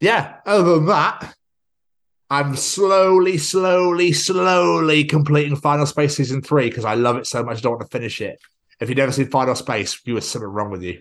yeah. 0.00 0.36
Other 0.46 0.74
than 0.76 0.86
that, 0.86 1.34
I'm 2.30 2.56
slowly, 2.56 3.38
slowly, 3.38 4.12
slowly 4.12 5.04
completing 5.04 5.56
Final 5.56 5.86
Space 5.86 6.16
season 6.16 6.42
three 6.42 6.68
because 6.68 6.84
I 6.84 6.94
love 6.94 7.16
it 7.16 7.26
so 7.26 7.42
much. 7.42 7.58
I 7.58 7.60
don't 7.60 7.72
want 7.78 7.90
to 7.90 7.96
finish 7.98 8.20
it. 8.20 8.38
If 8.80 8.88
you've 8.88 8.98
never 8.98 9.12
seen 9.12 9.28
Final 9.28 9.54
Space, 9.54 9.98
you 10.04 10.14
was 10.14 10.28
something 10.28 10.48
wrong 10.48 10.70
with 10.70 10.82
you. 10.82 11.00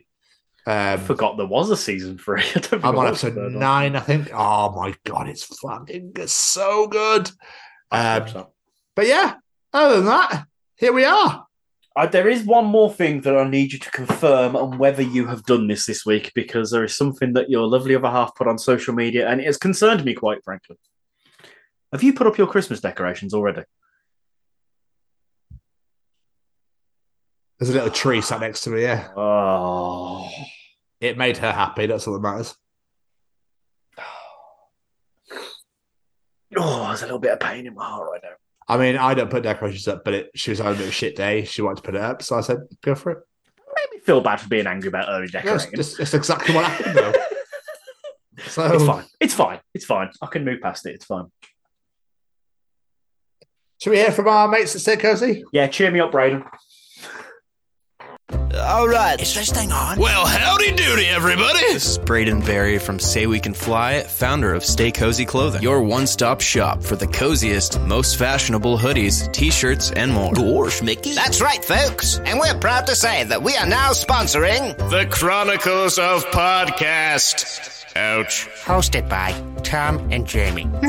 I 0.66 0.94
Um, 0.94 1.02
forgot 1.02 1.38
there 1.38 1.46
was 1.46 1.70
a 1.70 1.78
season 1.78 2.18
three. 2.18 2.42
I 2.56 2.80
I'm 2.84 2.98
on 2.98 3.08
episode 3.08 3.36
nine, 3.54 3.96
I 3.96 4.00
think. 4.02 4.30
Oh 4.34 4.72
my 4.76 4.94
god, 5.06 5.30
it's 5.30 5.44
fucking 5.44 6.14
so 6.28 6.88
good. 6.88 7.32
Um, 7.92 8.28
so. 8.28 8.52
but 8.96 9.08
yeah, 9.08 9.36
other 9.74 9.98
than 9.98 10.06
that, 10.06 10.46
here 10.76 10.92
we 10.92 11.06
are. 11.06 11.47
Uh, 11.98 12.06
there 12.06 12.30
is 12.30 12.44
one 12.44 12.66
more 12.66 12.94
thing 12.94 13.22
that 13.22 13.36
I 13.36 13.50
need 13.50 13.74
you 13.74 13.80
to 13.80 13.90
confirm 13.90 14.56
on 14.56 14.78
whether 14.78 15.02
you 15.02 15.26
have 15.26 15.44
done 15.46 15.68
this 15.68 15.88
this 15.88 16.06
week 16.06 16.32
because 16.36 16.70
there 16.70 16.84
is 16.84 16.96
something 16.96 17.34
that 17.34 17.50
your 17.50 17.66
lovely 17.66 17.96
other 17.96 18.12
half 18.12 18.36
put 18.36 18.48
on 18.48 18.60
social 18.60 18.94
media 18.94 19.28
and 19.28 19.42
it 19.42 19.48
has 19.48 19.58
concerned 19.58 20.06
me 20.06 20.14
quite 20.14 20.44
frankly. 20.44 20.78
Have 21.92 22.04
you 22.04 22.14
put 22.14 22.28
up 22.28 22.38
your 22.38 22.46
Christmas 22.46 22.82
decorations 22.82 23.34
already? 23.34 23.64
There's 27.58 27.72
a 27.72 27.74
little 27.74 27.90
tree 27.90 28.22
sat 28.22 28.42
next 28.42 28.62
to 28.62 28.70
me. 28.70 28.84
Yeah, 28.84 29.08
Oh, 29.16 30.30
it 31.02 31.18
made 31.18 31.38
her 31.38 31.52
happy. 31.52 31.88
That's 31.88 32.08
all 32.08 32.14
that 32.14 32.20
matters. 32.20 32.54
oh, 36.56 36.88
there's 36.90 37.02
a 37.02 37.06
little 37.06 37.18
bit 37.18 37.32
of 37.32 37.40
pain 37.40 37.66
in 37.66 37.74
my 37.74 37.86
heart 37.86 38.08
right 38.12 38.22
now. 38.22 38.36
I 38.68 38.78
mean, 38.78 38.98
I 38.98 39.14
don't 39.14 39.30
put 39.30 39.44
decorations 39.44 39.88
up, 39.88 40.04
but 40.04 40.14
it, 40.14 40.32
she 40.36 40.52
was 40.52 40.60
having 40.60 40.74
a 40.74 40.78
bit 40.78 40.84
of 40.84 40.90
a 40.90 40.94
shit 40.94 41.16
day. 41.16 41.46
She 41.46 41.62
wanted 41.62 41.78
to 41.78 41.82
put 41.84 41.96
it 41.96 42.02
up, 42.02 42.22
so 42.22 42.38
I 42.38 42.42
said, 42.42 42.60
"Go 42.82 42.96
for 42.96 43.12
it." 43.12 43.20
Made 43.58 43.98
me 43.98 44.00
feel 44.00 44.22
bad 44.22 44.42
for 44.42 44.50
being 44.50 44.68
angry 44.68 44.90
about 44.90 45.08
early 45.10 45.28
decorating. 45.28 45.72
that's, 45.76 45.98
that's 45.98 46.14
exactly 46.14 46.54
what 46.54 46.66
happened, 46.66 46.98
though. 46.98 47.14
So 48.50 48.72
It's 48.72 48.86
fine. 48.86 49.06
It's 49.20 49.34
fine. 49.34 49.60
It's 49.74 49.86
fine. 49.86 50.12
I 50.22 50.28
can 50.28 50.46
move 50.46 50.62
past 50.62 50.86
it. 50.86 50.94
It's 50.94 51.06
fine. 51.06 51.26
Should 53.82 53.90
we 53.90 53.98
hear 53.98 54.12
from 54.12 54.28
our 54.28 54.48
mates 54.48 54.76
at 54.76 54.82
Stay 54.82 54.96
Cozy? 54.96 55.44
Yeah, 55.52 55.68
cheer 55.68 55.90
me 55.90 56.00
up, 56.00 56.12
Braden. 56.12 56.44
All 58.34 58.88
right. 58.88 59.22
Is 59.22 59.34
this 59.34 59.52
thing 59.52 59.72
on? 59.72 59.98
Well, 59.98 60.26
howdy 60.26 60.72
doody, 60.72 61.06
everybody. 61.06 61.60
This 61.60 61.92
is 61.92 61.98
Braden 61.98 62.42
Barrie 62.42 62.78
from 62.78 63.00
Say 63.00 63.26
We 63.26 63.40
Can 63.40 63.54
Fly, 63.54 64.04
founder 64.04 64.54
of 64.54 64.66
Stay 64.66 64.92
Cozy 64.92 65.26
Clothing, 65.26 65.62
your 65.62 65.82
one 65.82 66.06
stop 66.08 66.42
shop 66.42 66.84
for 66.84 66.98
the 66.98 67.08
coziest, 67.08 67.80
most 67.82 68.18
fashionable 68.18 68.78
hoodies, 68.78 69.32
t 69.32 69.50
shirts, 69.50 69.92
and 69.92 70.12
more. 70.12 70.34
Gosh, 70.34 70.82
Mickey. 70.82 71.14
That's 71.14 71.40
right, 71.42 71.64
folks. 71.64 72.20
And 72.26 72.38
we're 72.40 72.58
proud 72.60 72.88
to 72.88 72.96
say 72.96 73.24
that 73.24 73.42
we 73.42 73.56
are 73.56 73.66
now 73.66 73.92
sponsoring, 73.92 74.78
The 74.90 75.08
Chronicles 75.10 75.98
of 75.98 76.26
Podcast. 76.26 77.77
Ouch. 77.98 78.48
hosted 78.64 79.10
by 79.10 79.32
Tom 79.64 79.98
and 80.12 80.26
Jamie. 80.28 80.66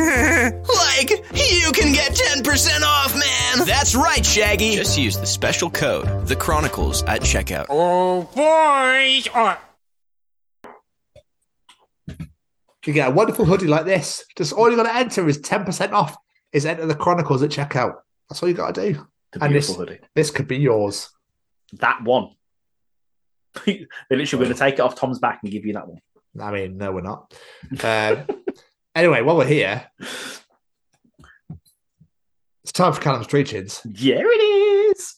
Like, 0.68 1.10
you 1.32 1.70
can 1.72 1.92
get 1.92 2.12
10% 2.12 2.82
off, 2.82 3.14
man! 3.14 3.66
That's 3.66 3.94
right, 3.94 4.24
Shaggy! 4.24 4.74
Just 4.76 4.98
use 4.98 5.16
the 5.16 5.26
special 5.26 5.70
code, 5.70 6.26
The 6.26 6.36
Chronicles, 6.36 7.02
at 7.04 7.22
checkout. 7.22 7.66
Oh, 7.68 8.22
boys. 8.34 9.28
Oh, 9.34 9.56
You 12.86 12.92
get 12.94 13.08
a 13.08 13.10
wonderful 13.12 13.44
hoodie 13.44 13.66
like 13.66 13.84
this. 13.84 14.24
Just 14.36 14.52
all 14.52 14.70
you 14.70 14.76
got 14.76 14.84
to 14.84 14.94
enter 14.94 15.28
is 15.28 15.40
ten 15.40 15.64
percent 15.64 15.92
off. 15.92 16.16
Is 16.52 16.64
enter 16.64 16.86
the 16.86 16.94
Chronicles 16.94 17.42
at 17.42 17.50
checkout. 17.50 17.94
That's 18.28 18.42
all 18.42 18.48
you 18.48 18.54
got 18.54 18.74
to 18.74 18.92
do. 18.92 19.06
The 19.32 19.42
And 19.44 19.52
beautiful 19.52 19.74
this- 19.74 19.88
hoodie. 19.88 20.00
This 20.14 20.30
could 20.30 20.48
be 20.48 20.56
yours. 20.56 21.10
That 21.74 22.02
one. 22.02 22.30
They're 23.66 23.86
literally 24.10 24.44
going 24.46 24.54
to 24.56 24.58
take 24.58 24.74
it 24.74 24.80
off 24.80 24.94
Tom's 24.94 25.18
back 25.18 25.40
and 25.42 25.52
give 25.52 25.66
you 25.66 25.74
that 25.74 25.86
one. 25.86 25.98
I 26.40 26.52
mean, 26.52 26.78
no, 26.78 26.92
we're 26.92 27.00
not. 27.00 27.34
Um, 27.84 28.26
anyway, 28.94 29.22
while 29.22 29.36
we're 29.36 29.46
here, 29.46 29.84
it's 32.62 32.72
time 32.72 32.92
for 32.92 33.00
Callum's 33.00 33.26
Treachings. 33.26 33.80
Yeah, 33.84 34.20
it 34.20 34.96
is. 34.96 35.14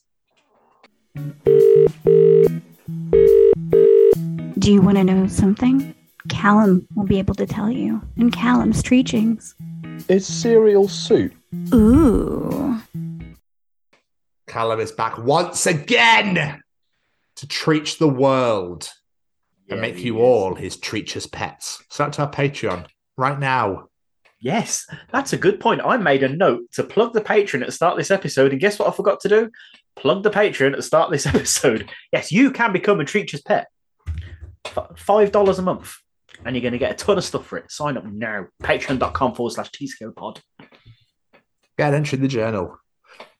Do 4.58 4.72
you 4.72 4.82
want 4.82 4.98
to 4.98 5.04
know 5.04 5.26
something? 5.26 5.94
Callum 6.28 6.86
will 6.94 7.06
be 7.06 7.18
able 7.18 7.34
to 7.36 7.46
tell 7.46 7.70
you 7.70 8.02
in 8.16 8.30
Callum's 8.30 8.82
Treachings. 8.82 9.54
Is 10.08 10.26
cereal 10.26 10.88
soup? 10.88 11.32
Ooh. 11.72 12.80
Callum 14.46 14.80
is 14.80 14.92
back 14.92 15.16
once 15.18 15.66
again 15.66 16.60
to 17.36 17.46
treach 17.46 17.98
the 17.98 18.08
world 18.08 18.90
and 19.70 19.76
Yeah, 19.78 19.80
make 19.80 19.98
you 19.98 20.16
is. 20.16 20.20
all 20.22 20.54
his 20.54 20.76
treacherous 20.76 21.26
pets. 21.26 21.82
So 21.90 22.04
that's 22.04 22.18
our 22.18 22.30
Patreon 22.30 22.86
right 23.16 23.38
now. 23.38 23.86
Yes, 24.42 24.86
that's 25.12 25.32
a 25.34 25.36
good 25.36 25.60
point. 25.60 25.82
I 25.84 25.96
made 25.98 26.22
a 26.22 26.28
note 26.28 26.62
to 26.72 26.82
plug 26.82 27.12
the 27.12 27.20
Patreon 27.20 27.60
at 27.60 27.66
the 27.66 27.72
start 27.72 27.92
of 27.92 27.98
this 27.98 28.10
episode, 28.10 28.52
and 28.52 28.60
guess 28.60 28.78
what 28.78 28.88
I 28.88 28.92
forgot 28.92 29.20
to 29.20 29.28
do? 29.28 29.50
Plug 29.96 30.22
the 30.22 30.30
Patreon 30.30 30.70
at 30.70 30.76
the 30.76 30.82
start 30.82 31.06
of 31.08 31.12
this 31.12 31.26
episode. 31.34 31.90
Yes, 32.12 32.32
you 32.32 32.50
can 32.50 32.72
become 32.72 33.00
a 33.00 33.04
treacherous 33.04 33.42
Pet. 33.42 33.66
Five 34.96 35.32
dollars 35.32 35.58
a 35.58 35.62
month, 35.62 35.94
and 36.44 36.54
you're 36.56 36.62
going 36.62 36.72
to 36.72 36.78
get 36.78 36.90
a 36.92 36.94
ton 36.94 37.18
of 37.18 37.24
stuff 37.24 37.46
for 37.46 37.58
it. 37.58 37.70
Sign 37.70 37.96
up 37.96 38.04
now. 38.04 38.46
Patreon.com 38.62 39.34
forward 39.34 39.52
slash 39.52 39.70
TSCO 39.70 40.14
pod. 40.14 40.40
Get 41.78 41.88
an 41.88 41.94
entry 41.94 42.16
in 42.16 42.22
the 42.22 42.28
journal. 42.28 42.78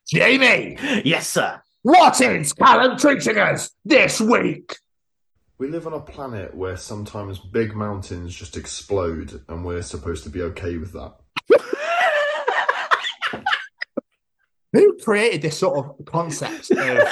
Jamie, 0.07 0.77
Yes, 1.05 1.27
sir. 1.27 1.61
what 1.83 2.19
is 2.21 2.53
Callum 2.53 2.97
treating 2.97 3.37
us 3.37 3.69
this 3.85 4.19
week? 4.19 4.75
We 5.61 5.67
live 5.67 5.85
on 5.85 5.93
a 5.93 5.99
planet 5.99 6.55
where 6.55 6.75
sometimes 6.75 7.37
big 7.37 7.75
mountains 7.75 8.35
just 8.35 8.57
explode, 8.57 9.43
and 9.47 9.63
we're 9.63 9.83
supposed 9.83 10.23
to 10.23 10.31
be 10.31 10.41
okay 10.41 10.77
with 10.77 10.91
that. 10.93 11.13
Who 14.73 14.97
created 15.03 15.43
this 15.43 15.59
sort 15.59 15.77
of 15.77 16.03
concept 16.07 16.71
of 16.71 17.07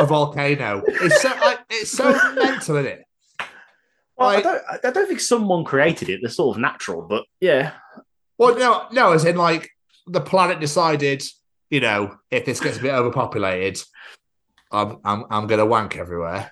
a 0.00 0.04
volcano? 0.04 0.82
It's 0.84 1.22
so 1.22 1.28
like, 1.28 1.60
it's 1.70 1.92
so 1.92 2.10
mental, 2.34 2.74
isn't 2.78 2.86
it? 2.86 3.04
Well, 4.16 4.30
Like- 4.34 4.46
I, 4.46 4.52
don't, 4.52 4.64
I 4.84 4.90
don't 4.90 5.06
think 5.06 5.20
someone 5.20 5.62
created 5.62 6.08
it. 6.08 6.18
They're 6.22 6.30
sort 6.32 6.56
of 6.56 6.60
natural, 6.60 7.02
but 7.02 7.22
yeah. 7.40 7.74
Well, 8.36 8.58
no, 8.58 8.88
no, 8.90 9.12
as 9.12 9.24
in 9.24 9.36
like 9.36 9.70
the 10.08 10.20
planet 10.20 10.58
decided, 10.58 11.22
you 11.70 11.78
know, 11.78 12.16
if 12.32 12.46
this 12.46 12.58
gets 12.58 12.78
a 12.78 12.82
bit 12.82 12.94
overpopulated, 12.94 13.80
I'm 14.72 14.98
I'm 15.04 15.24
I'm 15.30 15.46
gonna 15.46 15.66
wank 15.66 15.96
everywhere. 15.96 16.50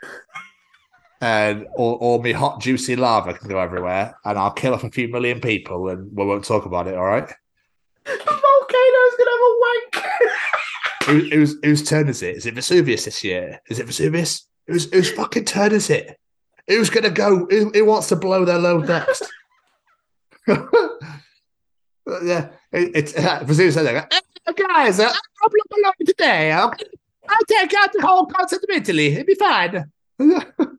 And 1.23 1.67
or 1.75 1.99
or 2.01 2.23
me 2.23 2.33
hot 2.33 2.61
juicy 2.61 2.97
lava 2.97 3.35
can 3.35 3.49
go 3.49 3.59
everywhere 3.59 4.17
and 4.25 4.39
I'll 4.39 4.53
kill 4.53 4.73
off 4.73 4.85
a 4.85 4.91
few 4.91 5.07
million 5.09 5.39
people 5.41 5.89
and 5.91 6.11
we 6.17 6.25
won't 6.25 6.45
talk 6.45 6.65
about 6.65 6.87
it, 6.87 6.95
all 6.95 7.05
right? 7.05 7.29
The 8.07 8.13
volcano's 8.17 9.17
going 9.17 9.27
to 9.27 9.31
have 9.31 9.41
a 9.41 9.55
wank. 9.61 9.97
Who, 11.05 11.19
whose 11.37 11.57
whose 11.63 11.83
turn 11.83 12.09
is 12.09 12.23
it? 12.23 12.37
Is 12.37 12.47
it 12.47 12.55
Vesuvius 12.55 13.05
this 13.05 13.23
year? 13.23 13.61
Is 13.69 13.79
it 13.79 13.87
Vesuvius? 13.87 14.47
Whose 14.67 14.91
whose 14.93 15.13
fucking 15.13 15.45
turn 15.45 15.73
is 15.73 15.91
it? 15.91 16.19
Who's 16.69 16.89
gonna 16.89 17.11
go? 17.11 17.47
Who, 17.51 17.71
who 17.71 17.85
wants 17.85 18.09
to 18.09 18.17
blow 18.17 18.45
their 18.45 18.59
load 18.59 18.89
next? 18.89 19.31
yeah, 20.47 22.49
it, 22.73 22.93
it's 22.95 23.15
uh, 23.15 23.43
Vesuvius 23.45 23.77
"Eh, 23.77 24.05
guys, 24.57 25.01
uh, 25.01 25.05
I'll 25.05 25.49
blow 25.49 25.65
my 25.71 25.79
load 25.85 25.95
today. 26.07 26.53
I'll, 26.53 26.73
I'll 27.29 27.45
take 27.47 27.75
out 27.75 27.93
the 27.93 28.07
whole 28.07 28.27
continent 28.27 28.65
of 28.69 28.77
Italy. 28.77 29.15
It'll 29.15 29.25
be 29.25 29.35
fine. 29.35 29.91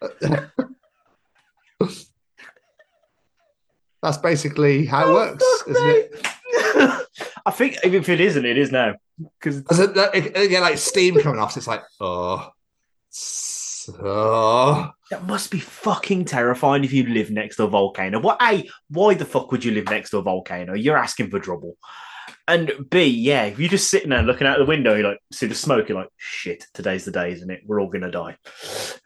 That's 4.02 4.18
basically 4.18 4.86
how 4.86 5.02
it 5.02 5.10
oh, 5.10 5.14
works, 5.14 5.44
isn't 5.68 5.88
it? 5.88 6.26
I 7.46 7.50
think 7.50 7.76
even 7.84 8.00
if 8.00 8.08
it 8.08 8.20
isn't, 8.20 8.44
it 8.44 8.56
is 8.56 8.72
now. 8.72 8.94
Because 9.38 9.60
get 9.60 10.62
like 10.62 10.78
steam 10.78 11.20
coming 11.20 11.40
off. 11.40 11.52
So 11.52 11.58
it's 11.58 11.66
like, 11.66 11.82
oh, 12.00 12.48
s- 13.10 13.90
oh. 14.02 14.90
That 15.10 15.26
must 15.26 15.50
be 15.50 15.60
fucking 15.60 16.24
terrifying 16.24 16.84
if 16.84 16.92
you 16.92 17.04
live 17.04 17.30
next 17.30 17.56
to 17.56 17.64
a 17.64 17.68
volcano. 17.68 18.20
What? 18.20 18.40
A, 18.40 18.68
why 18.88 19.14
the 19.14 19.26
fuck 19.26 19.52
would 19.52 19.64
you 19.64 19.72
live 19.72 19.86
next 19.86 20.10
to 20.10 20.18
a 20.18 20.22
volcano? 20.22 20.74
You're 20.74 20.96
asking 20.96 21.30
for 21.30 21.38
trouble. 21.38 21.76
And 22.52 22.72
B, 22.90 23.04
yeah, 23.06 23.44
if 23.44 23.58
you're 23.58 23.68
just 23.68 23.90
sitting 23.90 24.10
there 24.10 24.22
looking 24.22 24.46
out 24.46 24.58
the 24.58 24.64
window, 24.64 24.94
you 24.96 25.04
like 25.04 25.18
see 25.32 25.46
the 25.46 25.54
smoke, 25.54 25.88
you're 25.88 25.98
like, 25.98 26.10
shit, 26.16 26.66
today's 26.74 27.04
the 27.04 27.10
day, 27.12 27.32
isn't 27.32 27.50
it? 27.50 27.60
We're 27.66 27.80
all 27.80 27.88
gonna 27.88 28.10
die. 28.10 28.36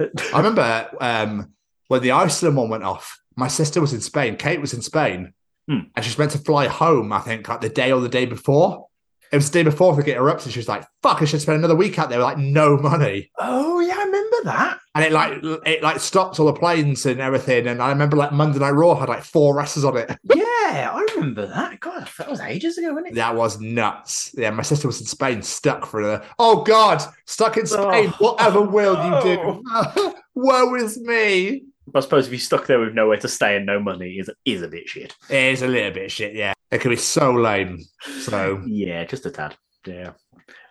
I 0.01 0.37
remember 0.37 0.91
um, 1.01 1.53
when 1.89 2.03
the 2.03 2.13
Iceland 2.13 2.57
one 2.57 2.71
went 2.71 2.85
off. 2.85 3.19
My 3.37 3.49
sister 3.49 3.81
was 3.81 3.93
in 3.93 4.01
Spain. 4.01 4.37
Kate 4.37 4.61
was 4.61 4.73
in 4.75 4.83
Spain, 4.83 5.35
Hmm. 5.69 5.81
and 5.97 6.05
she 6.05 6.11
was 6.11 6.19
meant 6.19 6.31
to 6.33 6.39
fly 6.39 6.69
home. 6.69 7.13
I 7.13 7.21
think 7.21 7.49
like 7.49 7.61
the 7.61 7.69
day 7.69 7.91
or 7.93 8.01
the 8.01 8.09
day 8.09 8.27
before. 8.27 8.87
It 9.35 9.39
was 9.39 9.51
the 9.51 9.59
day 9.59 9.63
before 9.65 9.97
to 9.97 10.03
get 10.05 10.17
erupted. 10.17 10.53
She 10.53 10.61
was 10.61 10.69
like, 10.69 10.87
"Fuck! 11.03 11.21
I 11.21 11.25
should 11.25 11.41
spend 11.41 11.59
another 11.59 11.75
week 11.75 11.99
out 11.99 12.09
there 12.09 12.19
with 12.19 12.25
like 12.25 12.39
no 12.39 12.77
money." 12.77 13.33
oh 13.39 13.81
yeah, 13.81 13.97
I 13.99 14.05
remember 14.05 14.37
that. 14.45 14.79
And 14.95 15.05
it 15.05 15.11
like 15.11 15.41
it 15.67 15.83
like 15.83 15.99
stopped 15.99 16.39
all 16.39 16.47
the 16.47 16.53
planes 16.53 17.05
and 17.05 17.19
everything. 17.19 17.67
And 17.67 17.83
I 17.83 17.89
remember 17.89 18.17
like 18.17 18.31
Monday 18.31 18.61
Night 18.61 18.71
Raw 18.71 18.95
had 18.95 19.09
like 19.09 19.25
four 19.25 19.57
wrestlers 19.57 19.85
on 19.85 19.97
it. 19.97 20.17
Yeah, 20.65 20.93
I 20.95 21.07
remember 21.15 21.47
that. 21.47 21.79
God, 21.81 22.09
that 22.17 22.31
was 22.31 22.41
ages 22.41 22.79
ago, 22.79 22.95
wasn't 22.95 23.09
it? 23.09 23.15
That 23.17 23.37
was 23.37 23.61
nuts. 23.61 24.35
Yeah, 24.35 24.49
my 24.51 24.63
sister 24.63 24.89
was 24.89 24.99
in 24.99 25.07
Spain, 25.07 25.43
stuck 25.43 25.85
for 25.85 26.03
the. 26.03 26.25
Oh 26.39 26.63
God, 26.63 27.03
stuck 27.27 27.59
in 27.59 27.67
Spain. 27.67 28.13
Oh. 28.15 28.33
Whatever 28.33 28.63
will 28.63 28.95
you 28.95 29.37
do? 29.37 29.63
Oh. 29.69 30.15
Woe 30.35 30.75
is 30.77 30.99
me. 31.01 31.65
I 31.95 32.01
suppose 32.01 32.27
if 32.27 32.33
you're 32.33 32.41
stuck 32.41 32.67
there 32.67 32.81
with 32.81 32.95
nowhere 32.95 33.19
to 33.19 33.29
stay 33.29 33.57
and 33.57 33.67
no 33.67 33.79
money, 33.79 34.13
is 34.13 34.31
is 34.47 34.63
a 34.63 34.69
bit 34.69 34.89
shit. 34.89 35.15
It 35.29 35.53
is 35.53 35.63
a 35.63 35.69
little 35.69 35.93
bit 35.93 36.11
shit. 36.11 36.35
Yeah, 36.35 36.54
it 36.75 36.81
can 36.81 36.91
be 36.91 36.97
so 36.97 37.33
lame. 37.33 37.81
So 38.21 38.63
Yeah, 38.67 39.05
just 39.05 39.25
a 39.27 39.31
tad. 39.31 39.57
Yeah, 39.87 40.13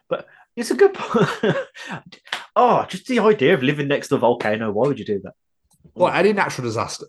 but 0.09 0.27
it's 0.55 0.71
a 0.71 0.75
good. 0.75 0.95
oh, 2.55 2.85
just 2.87 3.07
the 3.07 3.19
idea 3.19 3.53
of 3.53 3.63
living 3.63 3.87
next 3.87 4.09
to 4.09 4.15
a 4.15 4.19
volcano. 4.19 4.71
Why 4.71 4.87
would 4.87 4.99
you 4.99 5.05
do 5.05 5.19
that? 5.23 5.33
Well, 5.95 6.11
any 6.13 6.33
natural 6.33 6.65
disaster. 6.65 7.05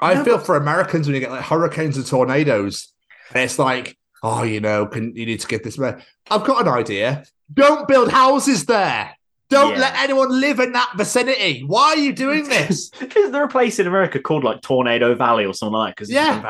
I 0.00 0.14
No, 0.14 0.24
feel 0.24 0.36
but- 0.38 0.46
for 0.46 0.56
Americans 0.56 1.06
when 1.06 1.14
you 1.14 1.20
get 1.20 1.30
like 1.30 1.44
hurricanes 1.44 1.96
and 1.96 2.06
tornadoes, 2.06 2.92
and 3.34 3.42
it's 3.42 3.58
like, 3.58 3.96
oh, 4.22 4.42
you 4.42 4.60
know, 4.60 4.86
can 4.86 5.14
you 5.16 5.26
need 5.26 5.40
to 5.40 5.46
get 5.46 5.64
this? 5.64 5.78
Way. 5.78 5.94
I've 6.30 6.44
got 6.44 6.66
an 6.66 6.72
idea. 6.72 7.24
Don't 7.52 7.86
build 7.88 8.10
houses 8.10 8.66
there. 8.66 9.12
Don't 9.48 9.74
Yeah. 9.74 9.78
let 9.80 9.96
anyone 9.98 10.40
live 10.40 10.58
in 10.58 10.72
that 10.72 10.92
vicinity. 10.96 11.62
Why 11.64 11.90
are 11.90 11.96
you 11.96 12.12
doing 12.12 12.48
this? 12.48 12.90
Is 13.00 13.30
there 13.30 13.44
a 13.44 13.48
place 13.48 13.78
in 13.78 13.86
America 13.86 14.18
called 14.18 14.42
like 14.44 14.60
Tornado 14.60 15.14
Valley 15.14 15.46
or 15.46 15.54
something 15.54 15.74
like 15.74 15.90
that? 15.90 15.96
Because 15.96 16.10
Yeah. 16.10 16.40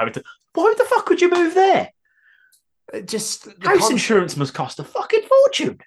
Why 0.56 0.74
the 0.76 0.84
fuck 0.84 1.08
would 1.08 1.20
you 1.20 1.30
move 1.30 1.54
there? 1.54 1.90
Just 3.04 3.44
the 3.60 3.68
House 3.68 3.80
con- 3.80 3.92
insurance 3.92 4.36
must 4.36 4.54
cost 4.54 4.78
a 4.78 4.84
fucking 4.84 5.22
fortune. 5.28 5.78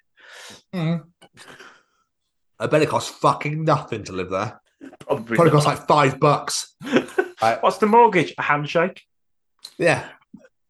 I 0.72 2.66
bet 2.66 2.82
it 2.82 2.88
costs 2.88 3.10
fucking 3.10 3.64
nothing 3.64 4.04
to 4.04 4.12
live 4.12 4.30
there. 4.30 4.60
Probably 5.06 5.36
Probably 5.36 5.50
costs 5.52 5.66
like 5.66 5.86
five 5.88 6.20
bucks. 6.20 6.74
What's 7.60 7.78
the 7.78 7.86
mortgage? 7.86 8.34
A 8.38 8.42
handshake? 8.42 9.02
Yeah. 9.78 10.06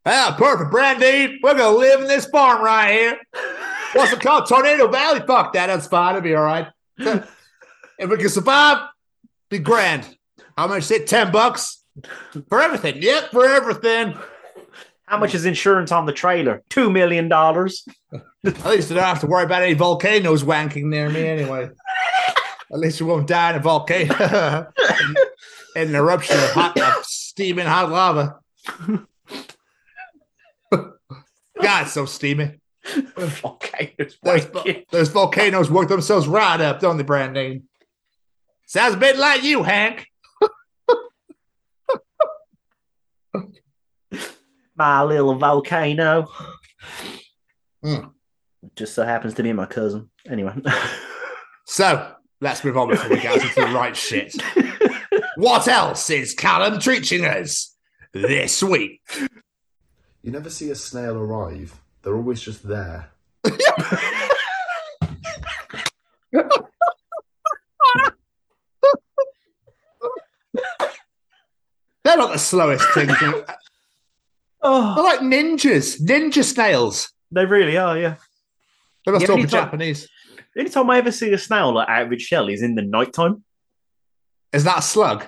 Ah, 0.07 0.35
perfect, 0.39 0.71
Brandy. 0.71 1.39
We're 1.43 1.55
gonna 1.55 1.77
live 1.77 2.01
in 2.01 2.07
this 2.09 2.27
farm 2.27 2.65
right 2.65 2.93
here. 2.93 3.19
What's 3.93 4.13
it 4.13 4.21
called? 4.23 4.49
Tornado 4.49 4.89
Valley. 4.89 5.21
Fuck 5.27 5.53
that. 5.53 5.67
That's 5.67 5.87
fine. 5.89 6.17
It'll 6.17 6.23
be 6.23 6.35
all 6.35 6.45
right. 6.45 6.69
if 6.99 7.29
we 8.09 8.17
can 8.17 8.29
survive, 8.29 8.89
be 9.51 9.59
grand. 9.59 10.09
How 10.57 10.69
much? 10.69 10.85
Is 10.85 10.91
it 10.93 11.07
ten 11.07 11.31
bucks 11.33 11.80
for 12.49 12.61
everything. 12.61 13.03
Yep, 13.03 13.31
for 13.31 13.47
everything. 13.47 14.17
How 15.07 15.19
much 15.19 15.35
is 15.35 15.45
insurance 15.45 15.91
on 15.91 16.07
the 16.07 16.13
trailer? 16.13 16.63
Two 16.69 16.89
million 16.91 17.29
dollars. 17.29 17.85
At 18.13 18.65
least 18.65 18.91
I 18.93 18.95
don't 18.95 19.05
have 19.05 19.21
to 19.21 19.27
worry 19.27 19.45
about 19.45 19.63
any 19.63 19.75
volcanoes 19.75 20.45
wanking 20.45 20.85
near 20.85 21.11
me 21.11 21.27
anyway. 21.27 21.71
At 22.73 22.79
least 22.79 23.01
we 23.01 23.09
won't 23.09 23.27
die 23.27 23.51
in 23.51 23.57
a 23.57 23.61
volcano. 23.61 24.67
in, 25.01 25.17
in 25.83 25.89
an 25.89 25.95
eruption 25.95 26.37
of 26.37 26.51
hot, 26.51 26.79
of 26.81 27.05
steaming 27.05 27.67
hot 27.67 27.91
lava. 27.91 28.39
God, 31.61 31.85
so 31.89 32.07
steamy. 32.07 32.61
Volcanoes. 33.17 34.17
Those, 34.23 34.47
those 34.91 35.09
volcanoes 35.09 35.71
work 35.71 35.89
themselves 35.89 36.27
right 36.27 36.61
up, 36.61 36.81
don't 36.81 36.97
they, 36.97 37.03
Brandon? 37.03 37.69
Sounds 38.67 38.95
a 38.95 38.99
bit 38.99 39.19
like 39.19 39.43
you, 39.43 39.63
Hank. 39.63 40.10
My 44.77 45.03
little 45.03 45.35
volcano. 45.35 46.29
Hmm. 47.83 48.07
Just 48.77 48.95
so 48.95 49.05
happens 49.05 49.35
to 49.35 49.43
be 49.43 49.53
my 49.53 49.67
cousin. 49.67 50.11
Anyway. 50.29 50.55
So 51.71 52.15
let's 52.41 52.65
move 52.65 52.77
on 52.77 52.89
before 52.89 53.11
we 53.11 53.21
get 53.21 53.41
into 53.41 53.55
the 53.55 53.69
right 53.73 53.97
shit. 53.97 54.35
What 55.37 55.69
else 55.69 56.11
is 56.11 56.35
Callum 56.35 56.81
teaching 56.81 57.25
us 57.25 57.77
this 58.13 58.61
week? 58.61 59.01
You 60.21 60.33
never 60.33 60.51
see 60.51 60.69
a 60.71 60.75
snail 60.75 61.17
arrive, 61.17 61.81
they're 62.03 62.17
always 62.17 62.41
just 62.41 62.67
there. 62.67 63.11
They're 72.11 72.19
not 72.19 72.33
the 72.33 72.39
slowest 72.41 72.89
things. 72.93 73.13
They're 73.21 73.45
oh, 74.63 75.01
like 75.05 75.21
ninjas, 75.21 76.01
ninja 76.03 76.43
snails. 76.43 77.13
they 77.31 77.47
really 77.47 77.77
are, 77.77 77.97
yeah. 77.97 78.17
They 79.07 79.13
must 79.13 79.23
Yeah, 79.23 79.31
all 79.31 79.37
be 79.37 79.43
you 79.43 79.47
Japanese. 79.47 80.09
The 80.53 80.61
only 80.63 80.73
time 80.73 80.91
I 80.91 80.99
ever 80.99 81.13
see 81.13 81.33
a 81.33 81.39
snail 81.39 81.73
like 81.73 81.89
out 81.89 82.07
of 82.07 82.13
its 82.13 82.25
shell 82.25 82.49
is 82.49 82.63
in 82.63 82.75
the 82.75 82.83
nighttime. 82.83 83.45
Is 84.53 84.65
that 84.65 84.79
a 84.81 84.83
slug? 84.83 85.25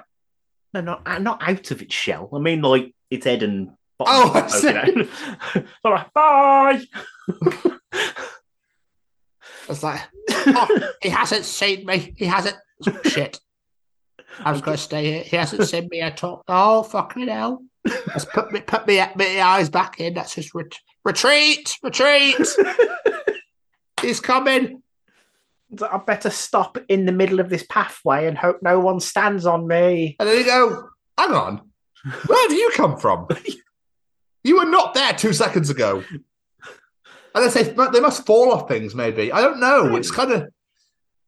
No, 0.74 0.80
not 0.80 1.03
uh, 1.07 1.18
not 1.20 1.41
out 1.49 1.70
of 1.70 1.83
its 1.83 1.95
shell. 1.95 2.28
I 2.35 2.41
mean, 2.41 2.62
like 2.62 2.93
its 3.12 3.26
head 3.26 3.45
and 3.45 3.70
Oh, 4.01 4.30
I 4.30 4.41
bottom 4.41 4.49
see. 4.51 4.72
poking 4.72 5.09
out. 5.55 5.64
All 5.85 5.93
right, 5.93 6.12
bye. 6.12 6.83
It's 9.68 9.85
like, 9.85 10.01
oh, 10.30 10.91
he 11.01 11.11
hasn't 11.11 11.45
seen 11.45 11.87
me. 11.87 12.12
He 12.16 12.24
hasn't. 12.24 12.57
Shit. 13.05 13.39
I 14.41 14.53
was 14.53 14.61
going 14.61 14.76
to 14.76 14.83
stay 14.83 15.05
here. 15.05 15.22
He 15.22 15.37
hasn't 15.37 15.68
seen 15.68 15.89
me 15.91 16.01
at 16.01 16.22
all. 16.24 16.43
Oh, 16.49 16.83
fucking 16.83 17.28
hell. 17.28 17.62
Let's 17.85 18.24
put 18.24 18.53
me, 18.53 18.61
put 18.61 18.87
me, 18.87 19.03
me 19.16 19.41
eyes 19.41 19.68
back 19.68 20.01
in. 20.01 20.14
That's 20.14 20.35
just 20.35 20.55
ret- 20.55 20.78
retreat, 21.05 21.76
retreat. 21.83 22.37
He's 24.01 24.20
coming. 24.20 24.83
I 25.91 25.99
better 25.99 26.30
stop 26.30 26.78
in 26.89 27.07
the 27.07 27.12
middle 27.12 27.41
of 27.41 27.49
this 27.49 27.64
pathway 27.68 28.26
and 28.26 28.37
hope 28.37 28.59
no 28.62 28.78
one 28.80 29.01
stands 29.01 29.47
on 29.47 29.66
me. 29.66 30.16
And 30.18 30.28
then 30.28 30.39
you 30.39 30.45
go, 30.45 30.89
hang 31.18 31.33
on. 31.33 31.62
Where 32.26 32.49
have 32.49 32.57
you 32.57 32.70
come 32.74 32.99
from? 32.99 33.28
You 34.45 34.57
were 34.57 34.64
not 34.64 34.95
there 34.95 35.12
two 35.12 35.33
seconds 35.33 35.70
ago. 35.70 36.03
And 37.35 37.45
they, 37.45 37.49
say 37.49 37.62
they 37.93 38.01
must 38.01 38.26
fall 38.26 38.51
off 38.53 38.68
things, 38.68 38.95
maybe. 38.95 39.30
I 39.30 39.41
don't 39.41 39.61
know. 39.61 39.95
It's 39.95 40.11
kind 40.11 40.33
of 40.33 40.49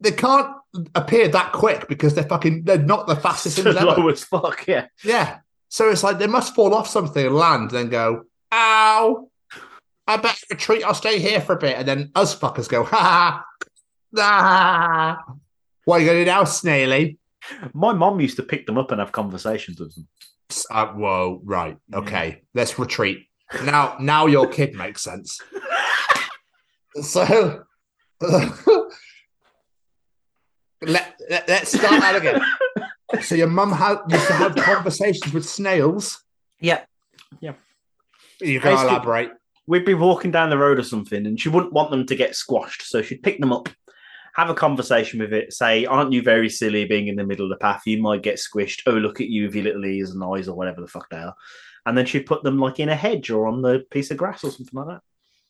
they 0.01 0.13
can't 0.13 0.55
appear 0.95 1.29
that 1.29 1.53
quick 1.53 1.89
because 1.89 2.15
they're 2.15 2.25
fucking 2.25 2.65
they're 2.65 2.79
not 2.79 3.07
the 3.07 3.17
fastest 3.17 3.57
things 3.57 3.77
ever. 3.77 3.87
Low 3.87 4.09
as 4.09 4.25
fuck, 4.25 4.67
yeah. 4.67 4.87
Yeah. 5.03 5.39
So 5.69 5.91
it's 5.91 6.03
like 6.03 6.19
they 6.19 6.27
must 6.27 6.55
fall 6.55 6.75
off 6.75 6.89
something 6.89 7.27
and 7.27 7.35
land, 7.35 7.71
then 7.71 7.89
go, 7.89 8.25
ow. 8.53 9.29
I 10.07 10.17
better 10.19 10.47
retreat, 10.51 10.85
I'll 10.85 10.95
stay 10.95 11.19
here 11.19 11.41
for 11.41 11.55
a 11.55 11.59
bit. 11.59 11.79
And 11.79 11.89
then 11.89 12.11
us 12.15 12.39
fuckers 12.39 12.69
go, 12.69 12.85
ha 12.85 12.97
ha. 12.97 13.45
Ah. 14.17 15.25
What 15.85 15.97
are 15.97 16.01
you 16.01 16.07
gonna 16.07 16.21
do 16.21 16.25
now, 16.27 16.45
Snaily? 16.45 17.19
My 17.73 17.93
mom 17.93 18.21
used 18.21 18.37
to 18.37 18.43
pick 18.43 18.67
them 18.67 18.79
up 18.79 18.91
and 18.91 19.01
have 19.01 19.13
conversations 19.13 19.81
with 19.81 19.95
them. 19.95 20.09
Uh, 20.71 20.87
whoa, 20.89 21.41
right. 21.45 21.77
Okay. 21.93 22.43
Let's 22.55 22.79
retreat. 22.79 23.27
Now 23.65 23.97
now 24.01 24.27
your 24.27 24.47
kid 24.47 24.75
makes 24.75 25.03
sense. 25.03 25.41
So 27.03 27.65
let, 30.89 31.21
let, 31.31 31.51
us 31.51 31.73
start 31.73 32.01
that 32.01 32.17
again. 32.17 32.41
So 33.23 33.37
your 33.37 33.49
mum 33.49 33.71
had 33.71 33.99
used 34.09 34.27
to 34.27 34.33
have 34.33 34.57
conversations 34.57 35.33
with 35.33 35.49
snails. 35.49 36.25
Yeah. 36.61 36.81
Yeah. 37.41 37.53
You 38.41 38.61
can 38.61 38.77
I 38.77 38.83
elaborate. 38.83 39.31
We'd 39.67 39.85
be 39.85 39.95
walking 39.95 40.31
down 40.31 40.51
the 40.51 40.59
road 40.59 40.79
or 40.79 40.83
something, 40.83 41.25
and 41.25 41.39
she 41.41 41.49
wouldn't 41.49 41.73
want 41.73 41.91
them 41.91 42.07
to 42.07 42.17
get 42.17 42.35
squashed. 42.35 42.83
So 42.83 43.03
she'd 43.03 43.23
pick 43.23 43.39
them 43.39 43.53
up, 43.53 43.69
have 44.35 44.51
a 44.51 44.55
conversation 44.55 45.21
with 45.21 45.33
it, 45.33 45.53
say, 45.53 45.87
Aren't 45.87 46.13
you 46.13 46.23
very 46.23 46.51
silly 46.51 46.87
being 46.87 47.07
in 47.07 47.17
the 47.17 47.25
middle 47.25 47.47
of 47.47 47.51
the 47.51 47.63
path? 47.63 47.83
You 47.87 48.03
might 48.03 48.23
get 48.23 48.41
squished. 48.41 48.83
Oh, 48.87 48.93
look 48.93 49.21
at 49.21 49.29
you 49.29 49.45
with 49.45 49.55
your 49.55 49.65
little 49.65 49.85
ears 49.85 50.11
and 50.11 50.25
eyes, 50.25 50.49
or 50.49 50.57
whatever 50.57 50.81
the 50.81 50.89
fuck 50.89 51.09
they 51.11 51.19
are. 51.19 51.35
And 51.87 51.97
then 51.97 52.07
she'd 52.07 52.27
put 52.27 52.43
them 52.43 52.59
like 52.59 52.81
in 52.81 52.89
a 52.89 52.97
hedge 52.97 53.31
or 53.31 53.47
on 53.47 53.63
the 53.63 53.85
piece 53.91 54.11
of 54.11 54.17
grass 54.17 54.43
or 54.43 54.51
something 54.51 54.73
like 54.73 54.89
that. 54.89 55.01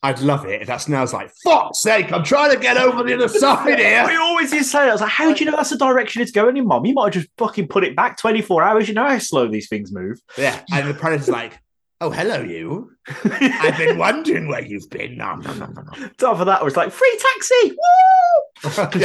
I'd 0.05 0.21
love 0.21 0.45
it 0.45 0.61
if 0.61 0.67
that 0.67 0.83
snail's 0.83 1.15
like, 1.15 1.33
fuck's 1.43 1.81
sake, 1.81 2.13
I'm 2.13 2.23
trying 2.23 2.51
to 2.53 2.59
get 2.59 2.77
over 2.77 3.03
the 3.03 3.15
other 3.15 3.27
side 3.27 3.79
here. 3.79 4.05
We 4.07 4.17
always 4.17 4.53
used 4.53 4.67
to 4.67 4.71
say 4.71 4.79
that. 4.81 4.91
I 4.91 4.93
was 4.93 5.01
like, 5.01 5.11
How 5.11 5.33
do 5.33 5.43
you 5.43 5.51
know 5.51 5.57
that's 5.57 5.71
the 5.71 5.79
direction 5.79 6.21
it's 6.21 6.31
going 6.31 6.59
in, 6.59 6.67
Mum? 6.67 6.85
You 6.85 6.93
might 6.93 7.15
have 7.15 7.23
just 7.23 7.29
fucking 7.39 7.69
put 7.69 7.85
it 7.85 7.97
back 7.97 8.19
24 8.19 8.63
hours. 8.63 8.87
You 8.87 8.93
know 8.93 9.09
how 9.09 9.19
slow 9.19 9.49
these 9.49 9.67
things 9.67 9.93
move. 9.93 10.21
Yeah. 10.37 10.63
And 10.71 10.91
the 10.91 10.93
predator's 10.93 11.31
like, 11.31 11.59
oh, 12.03 12.11
hello, 12.11 12.43
you. 12.43 12.93
I've 13.25 13.79
been 13.79 13.97
wondering 13.97 14.47
where 14.49 14.63
you've 14.63 14.91
been. 14.91 15.17
Nom, 15.17 15.41
nom, 15.41 15.59
nom, 15.59 15.73
nom. 15.73 16.11
Top 16.19 16.39
of 16.39 16.45
that 16.47 16.63
was 16.63 16.77
like, 16.77 16.93
Free 16.93 17.19
taxi! 17.19 17.71
Woo! 17.71 18.71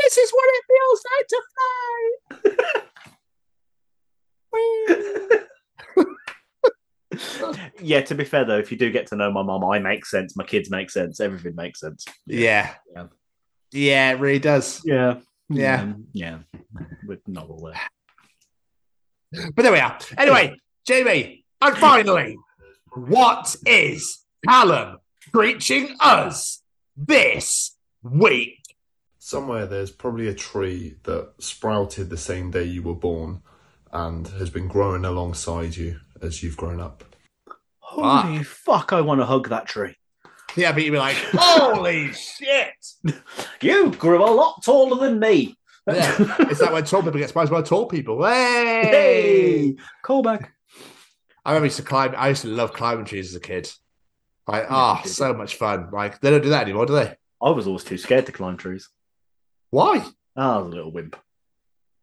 this 0.00 0.16
is 0.16 0.30
what 0.30 0.48
it 0.48 0.64
feels 0.66 1.02
like 1.12 1.28
to 1.28 1.42
fly. 5.30 5.50
Yeah, 7.80 8.00
to 8.02 8.14
be 8.14 8.24
fair 8.24 8.44
though, 8.44 8.58
if 8.58 8.70
you 8.70 8.78
do 8.78 8.90
get 8.90 9.06
to 9.08 9.16
know 9.16 9.30
my 9.30 9.42
mom, 9.42 9.64
I 9.64 9.78
make 9.78 10.06
sense. 10.06 10.36
My 10.36 10.44
kids 10.44 10.70
make 10.70 10.90
sense. 10.90 11.20
Everything 11.20 11.54
makes 11.54 11.80
sense. 11.80 12.04
Yeah. 12.26 12.74
Yeah. 12.94 13.06
Yeah, 13.72 14.12
it 14.12 14.20
really 14.20 14.38
does. 14.38 14.82
Yeah. 14.84 15.20
Yeah. 15.48 15.92
Yeah. 16.12 16.38
With 17.06 17.26
novel 17.26 17.70
there. 19.32 19.50
But 19.54 19.62
there 19.62 19.72
we 19.72 19.80
are. 19.80 19.98
Anyway, 20.16 20.56
Jamie, 20.86 21.44
and 21.60 21.76
finally, 21.76 22.36
what 22.94 23.56
is 23.66 24.24
Callum 24.46 24.98
preaching 25.32 25.96
us 26.00 26.62
this 26.96 27.76
week? 28.02 28.60
Somewhere 29.18 29.66
there's 29.66 29.90
probably 29.90 30.28
a 30.28 30.34
tree 30.34 30.96
that 31.04 31.32
sprouted 31.38 32.10
the 32.10 32.16
same 32.16 32.50
day 32.50 32.64
you 32.64 32.82
were 32.82 32.94
born 32.94 33.42
and 33.92 34.28
has 34.28 34.50
been 34.50 34.68
growing 34.68 35.04
alongside 35.04 35.76
you 35.76 36.00
as 36.22 36.42
you've 36.42 36.56
grown 36.56 36.80
up. 36.80 37.04
Holy 37.78 38.42
fuck, 38.42 38.92
I 38.92 39.00
want 39.00 39.20
to 39.20 39.26
hug 39.26 39.48
that 39.50 39.66
tree. 39.66 39.96
Yeah, 40.56 40.72
but 40.72 40.82
you'd 40.84 40.92
be 40.92 40.98
like, 40.98 41.16
holy 41.32 42.12
shit. 42.12 42.74
You 43.60 43.90
grew 43.90 44.24
a 44.24 44.30
lot 44.30 44.62
taller 44.62 45.06
than 45.06 45.18
me. 45.18 45.56
Yeah. 45.86 46.14
it's 46.40 46.60
like 46.60 46.72
when 46.72 46.84
tall 46.84 47.02
people 47.02 47.18
get 47.18 47.28
surprised 47.28 47.50
by 47.50 47.62
tall 47.62 47.86
people. 47.86 48.24
Hey! 48.24 48.82
Hey! 48.84 49.76
Callback. 50.04 50.48
I 51.44 51.50
remember 51.50 51.64
I 51.64 51.66
used 51.66 51.76
to 51.76 51.82
climb, 51.82 52.14
I 52.16 52.28
used 52.30 52.42
to 52.42 52.48
love 52.48 52.72
climbing 52.72 53.04
trees 53.04 53.30
as 53.30 53.36
a 53.36 53.40
kid. 53.40 53.70
Like, 54.46 54.64
ah, 54.70 55.02
so 55.04 55.34
much 55.34 55.56
fun. 55.56 55.88
Like, 55.92 56.20
they 56.20 56.30
don't 56.30 56.42
do 56.42 56.50
that 56.50 56.62
anymore, 56.62 56.86
do 56.86 56.94
they? 56.94 57.16
I 57.42 57.50
was 57.50 57.66
always 57.66 57.84
too 57.84 57.98
scared 57.98 58.26
to 58.26 58.32
climb 58.32 58.56
trees. 58.56 58.88
Why? 59.70 60.04
I 60.36 60.58
was 60.58 60.66
a 60.66 60.68
little 60.68 60.92
wimp. 60.92 61.16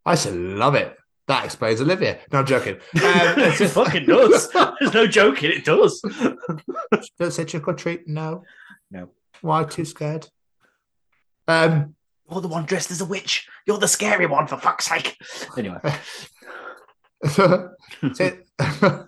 I 0.05 0.11
used 0.11 0.23
to 0.23 0.31
love 0.31 0.75
it. 0.75 0.95
That 1.31 1.45
explains 1.45 1.79
Olivia. 1.79 2.19
No, 2.33 2.39
I'm 2.39 2.45
joking. 2.45 2.75
Um, 3.01 3.39
it 3.39 3.69
fucking 3.69 4.05
does. 4.05 4.51
There's 4.51 4.93
no 4.93 5.07
joking, 5.07 5.51
it 5.51 5.63
does. 5.63 6.01
Don't 7.17 7.31
say 7.31 7.45
trick 7.45 7.65
or 7.69 7.73
treat. 7.73 8.05
No. 8.05 8.43
No. 8.89 9.11
Why? 9.39 9.63
Too 9.63 9.85
scared. 9.85 10.27
Um, 11.47 11.95
You're 12.29 12.41
the 12.41 12.49
one 12.49 12.65
dressed 12.65 12.91
as 12.91 12.99
a 12.99 13.05
witch. 13.05 13.47
You're 13.65 13.77
the 13.77 13.87
scary 13.87 14.25
one, 14.25 14.45
for 14.45 14.57
fuck's 14.57 14.87
sake. 14.87 15.15
Anyway. 15.57 15.79
say, 18.13 18.39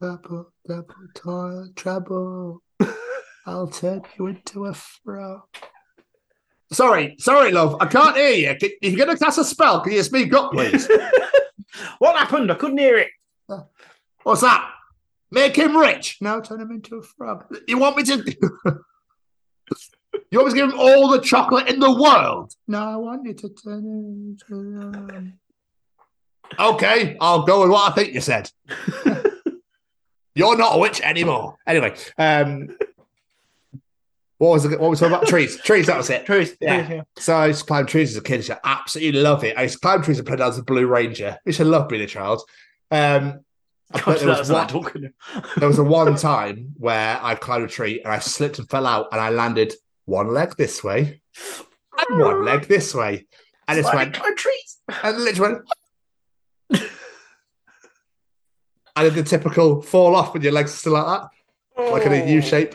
double, 0.00 0.52
double 0.66 0.94
toil 1.14 1.68
trouble. 1.76 2.62
I'll 3.46 3.68
turn 3.68 4.02
you 4.18 4.26
into 4.26 4.66
a 4.66 4.74
frog. 4.74 5.42
Sorry, 6.72 7.16
sorry, 7.18 7.50
love. 7.52 7.76
I 7.80 7.86
can't 7.86 8.16
hear 8.16 8.30
you. 8.30 8.56
Can- 8.56 8.70
If 8.80 8.92
you're 8.94 9.04
going 9.04 9.16
to 9.16 9.22
cast 9.24 9.38
a 9.38 9.44
spell, 9.44 9.80
can 9.80 9.92
you 9.92 10.02
speak 10.02 10.32
up, 10.34 10.52
please? 10.52 10.88
what 11.98 12.16
happened? 12.16 12.50
I 12.50 12.54
couldn't 12.54 12.78
hear 12.78 12.96
it. 12.98 13.08
What's 14.22 14.42
that? 14.42 14.70
Make 15.30 15.56
him 15.56 15.76
rich. 15.76 16.18
Now 16.20 16.40
turn 16.40 16.60
him 16.60 16.70
into 16.70 16.96
a 16.96 17.02
frog. 17.02 17.44
You 17.66 17.78
want 17.78 17.96
me 17.96 18.02
to? 18.04 18.16
you 20.30 20.38
want 20.38 20.46
me 20.46 20.50
to 20.50 20.54
give 20.54 20.70
him 20.70 20.78
all 20.78 21.08
the 21.08 21.20
chocolate 21.20 21.68
in 21.68 21.80
the 21.80 21.90
world? 21.90 22.54
No, 22.68 22.78
I 22.78 22.96
want 22.96 23.26
you 23.26 23.34
to 23.34 23.48
turn 23.48 23.84
him 23.84 24.36
into. 24.50 24.80
Um... 24.80 25.32
Okay, 26.58 27.16
I'll 27.20 27.42
go 27.42 27.62
with 27.62 27.70
what 27.70 27.90
I 27.90 27.94
think 27.94 28.14
you 28.14 28.20
said. 28.20 28.50
You're 30.34 30.56
not 30.56 30.76
a 30.76 30.78
witch 30.78 31.00
anymore. 31.00 31.56
Anyway, 31.66 31.94
um, 32.18 32.76
what 34.40 34.52
was 34.52 34.64
it? 34.64 34.80
What 34.80 34.88
was 34.88 35.02
we 35.02 35.06
talking 35.06 35.18
about? 35.18 35.28
Trees. 35.28 35.60
Trees. 35.60 35.86
That 35.86 35.98
was 35.98 36.08
it. 36.08 36.24
Trees. 36.24 36.56
Yeah. 36.62 36.76
trees, 36.86 36.90
yeah. 36.96 37.02
So 37.22 37.34
I 37.36 37.48
used 37.48 37.60
to 37.60 37.66
climb 37.66 37.84
trees 37.84 38.12
as 38.12 38.16
a 38.16 38.22
kid. 38.22 38.32
I 38.32 38.36
used 38.36 38.48
to 38.48 38.60
absolutely 38.64 39.20
love 39.20 39.44
it. 39.44 39.58
I 39.58 39.64
used 39.64 39.74
to 39.74 39.80
climb 39.80 40.02
trees 40.02 40.18
and 40.18 40.26
play 40.26 40.36
down 40.36 40.48
as 40.48 40.56
a 40.56 40.62
Blue 40.62 40.86
Ranger. 40.86 41.32
I 41.36 41.38
used 41.44 41.58
to 41.58 41.66
love 41.66 41.90
being 41.90 42.00
a 42.00 42.06
child. 42.06 42.40
Um, 42.90 43.40
God, 43.92 44.18
there 44.18 44.28
was 44.28 44.50
one- 44.50 45.12
there 45.58 45.68
was 45.68 45.78
a 45.78 45.84
one 45.84 46.16
time 46.16 46.72
where 46.78 47.18
I 47.22 47.34
climbed 47.34 47.64
a 47.64 47.68
tree 47.68 48.00
and 48.00 48.10
I 48.10 48.18
slipped 48.18 48.58
and 48.58 48.70
fell 48.70 48.86
out 48.86 49.08
and 49.12 49.20
I 49.20 49.28
landed 49.28 49.74
one 50.06 50.28
leg 50.32 50.56
this 50.56 50.82
way 50.82 51.20
and 52.08 52.18
one 52.18 52.42
leg 52.42 52.62
this 52.66 52.94
way. 52.94 53.26
And 53.68 53.78
it's 53.78 53.92
went, 53.92 54.14
climb 54.14 54.36
trees. 54.36 54.78
and 55.02 55.16
it 55.16 55.20
literally 55.20 55.60
went. 56.70 56.90
and 58.96 59.12
the 59.12 59.22
typical 59.22 59.82
fall 59.82 60.16
off 60.16 60.32
when 60.32 60.42
your 60.42 60.52
legs 60.52 60.72
are 60.72 60.76
still 60.78 60.92
like 60.94 61.04
that, 61.76 61.90
like 61.92 62.06
in 62.06 62.12
a 62.12 62.26
U 62.32 62.40
shape. 62.40 62.74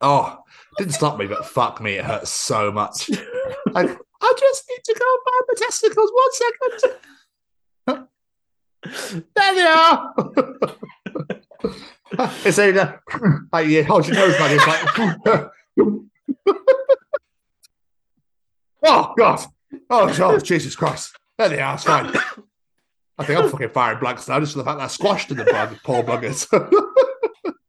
Oh, 0.00 0.41
didn't 0.78 0.92
stop 0.92 1.18
me, 1.18 1.26
but 1.26 1.44
fuck 1.46 1.80
me, 1.80 1.94
it 1.94 2.04
hurts 2.04 2.30
so 2.30 2.70
much. 2.72 3.10
Like, 3.72 3.96
I 4.20 4.32
just 4.38 4.64
need 4.68 4.84
to 4.84 4.94
go 4.98 5.18
find 5.24 5.44
my 5.48 5.54
testicles. 5.56 6.12
One 6.12 6.32
second. 6.32 6.80
There 9.34 9.54
they 9.54 9.62
are. 9.62 10.14
it's 12.44 12.58
a 12.58 12.82
uh, 12.82 12.92
like 13.52 13.68
you 13.68 13.84
hold 13.84 14.04
your 14.06 14.16
nose 14.16 14.36
back. 14.36 14.50
It's 14.50 14.66
like, 14.66 14.84
oh 18.82 19.14
god, 19.16 19.40
oh, 19.88 20.12
oh 20.18 20.38
Jesus 20.38 20.74
Christ! 20.74 21.16
There 21.38 21.48
they 21.48 21.60
are. 21.60 21.74
It's 21.74 21.84
fine. 21.84 22.12
I 23.18 23.24
think 23.24 23.38
I'm 23.38 23.48
fucking 23.48 23.68
firing 23.70 24.00
blanks 24.00 24.26
now 24.26 24.40
just 24.40 24.52
for 24.52 24.58
the 24.58 24.64
fact 24.64 24.78
that 24.78 24.84
I 24.84 24.88
squashed 24.88 25.30
in 25.30 25.36
the 25.36 25.44
bug, 25.44 25.78
poor 25.84 26.02
buggers. 26.02 26.48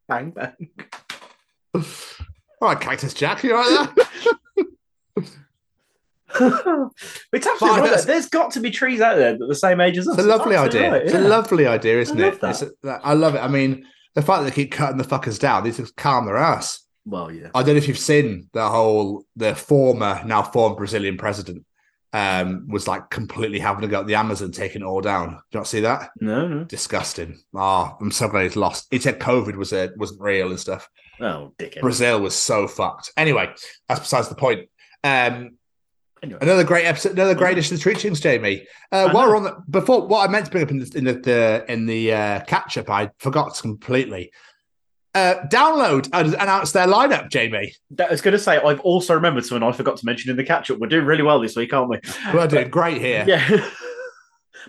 Bang, 0.07 0.31
bang. 0.31 0.71
All 2.63 2.69
right, 2.69 2.79
Cactus 2.79 3.13
Jack, 3.13 3.43
you 3.43 3.53
all 3.57 3.61
right 3.61 3.89
there? 3.97 4.05
it's 7.33 7.45
absolutely 7.45 7.81
right. 7.81 7.83
that's- 7.83 8.05
There's 8.05 8.29
got 8.29 8.51
to 8.51 8.61
be 8.61 8.71
trees 8.71 9.01
out 9.01 9.17
there 9.17 9.33
that 9.33 9.43
are 9.43 9.47
the 9.47 9.53
same 9.53 9.81
age 9.81 9.97
as 9.97 10.07
us. 10.07 10.15
It's 10.17 10.23
a 10.23 10.27
lovely 10.29 10.55
absolutely 10.55 10.79
idea. 10.87 10.91
right, 10.93 11.01
It's 11.05 11.13
a 11.13 11.19
lovely 11.19 11.67
idea, 11.67 11.99
isn't 11.99 12.21
I 12.21 12.23
it? 12.27 12.29
love 12.31 12.39
that. 12.39 12.61
It's 12.61 12.73
a- 12.85 13.01
I 13.03 13.13
love 13.15 13.35
it. 13.35 13.39
I 13.39 13.49
mean, 13.49 13.85
the 14.15 14.21
fact 14.21 14.43
that 14.43 14.49
they 14.49 14.55
keep 14.55 14.71
cutting 14.71 14.95
the 14.97 15.03
fuckers 15.03 15.37
down, 15.37 15.65
they 15.65 15.71
just 15.71 15.97
calm 15.97 16.25
their 16.25 16.37
ass. 16.37 16.79
Well, 17.05 17.29
yeah. 17.33 17.49
I 17.53 17.63
don't 17.63 17.73
know 17.75 17.79
if 17.79 17.87
you've 17.89 17.97
seen 17.99 18.47
the 18.53 18.69
whole 18.69 19.25
the 19.35 19.55
former 19.55 20.21
now 20.25 20.41
former 20.41 20.77
Brazilian 20.77 21.17
president 21.17 21.65
um 22.13 22.65
was 22.69 22.87
like 22.87 23.09
completely 23.09 23.59
having 23.59 23.81
to 23.81 23.89
go 23.89 23.99
at 23.99 24.07
the 24.07 24.15
Amazon 24.15 24.53
taking 24.53 24.83
it 24.83 24.85
all 24.85 25.01
down. 25.01 25.31
Do 25.31 25.35
you 25.51 25.59
not 25.59 25.67
see 25.67 25.81
that? 25.81 26.11
No, 26.21 26.47
no. 26.47 26.63
Disgusting. 26.63 27.41
Oh, 27.53 27.97
I'm 27.99 28.09
so 28.11 28.29
glad 28.29 28.43
he's 28.43 28.55
lost. 28.55 28.87
He 28.89 28.99
said 28.99 29.19
COVID 29.19 29.57
was 29.57 29.73
a, 29.73 29.89
wasn't 29.97 30.21
real 30.21 30.49
and 30.49 30.59
stuff. 30.59 30.87
Oh, 31.19 31.53
dickhead. 31.57 31.81
Brazil 31.81 32.19
was 32.21 32.35
so 32.35 32.67
fucked. 32.67 33.11
Anyway, 33.17 33.53
that's 33.87 33.99
besides 34.01 34.29
the 34.29 34.35
point. 34.35 34.69
Um 35.03 35.57
Anyway. 36.23 36.39
Another 36.41 36.63
great 36.63 36.85
episode, 36.85 37.11
another 37.11 37.35
great 37.35 37.51
edition 37.51 37.73
of 37.75 37.79
the 37.83 37.83
Treachings, 37.83 38.21
Jamie. 38.21 38.65
Uh, 38.93 39.09
while 39.11 39.27
we're 39.27 39.35
on 39.35 39.43
the 39.43 39.57
before, 39.69 40.07
what 40.07 40.25
I 40.25 40.31
meant 40.31 40.45
to 40.45 40.51
bring 40.51 40.63
up 40.63 40.71
in 40.71 40.79
the 40.79 40.89
in 40.95 41.03
the, 41.03 41.65
in 41.67 41.85
the 41.85 42.13
uh, 42.13 42.39
catch 42.45 42.77
up, 42.77 42.89
I 42.89 43.09
forgot 43.19 43.59
completely. 43.61 44.31
Uh, 45.13 45.45
Download 45.51 46.07
announced 46.13 46.73
their 46.73 46.87
lineup, 46.87 47.29
Jamie. 47.29 47.75
That- 47.91 48.07
I 48.07 48.11
was 48.11 48.21
going 48.21 48.31
to 48.31 48.39
say, 48.39 48.55
I've 48.57 48.79
also 48.79 49.13
remembered 49.13 49.45
something 49.45 49.67
I 49.67 49.73
forgot 49.73 49.97
to 49.97 50.05
mention 50.05 50.31
in 50.31 50.37
the 50.37 50.45
catch 50.45 50.71
up. 50.71 50.79
We're 50.79 50.87
doing 50.87 51.05
really 51.05 51.23
well 51.23 51.41
this 51.41 51.57
week, 51.57 51.73
aren't 51.73 51.89
we? 51.89 51.99
We're 52.33 52.47
doing 52.47 52.69
great 52.69 53.01
here. 53.01 53.25
Yeah. 53.27 53.45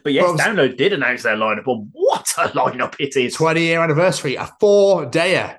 but 0.02 0.12
yes, 0.12 0.24
Well, 0.24 0.36
Download 0.36 0.76
did 0.76 0.92
announce 0.92 1.22
their 1.22 1.36
lineup. 1.36 1.66
Well, 1.66 1.86
what 1.92 2.34
a 2.36 2.48
lineup 2.48 2.96
it 2.98 3.16
is! 3.16 3.34
20 3.34 3.60
year 3.62 3.80
anniversary, 3.80 4.34
a 4.34 4.46
four 4.58 5.06
dayer. 5.06 5.58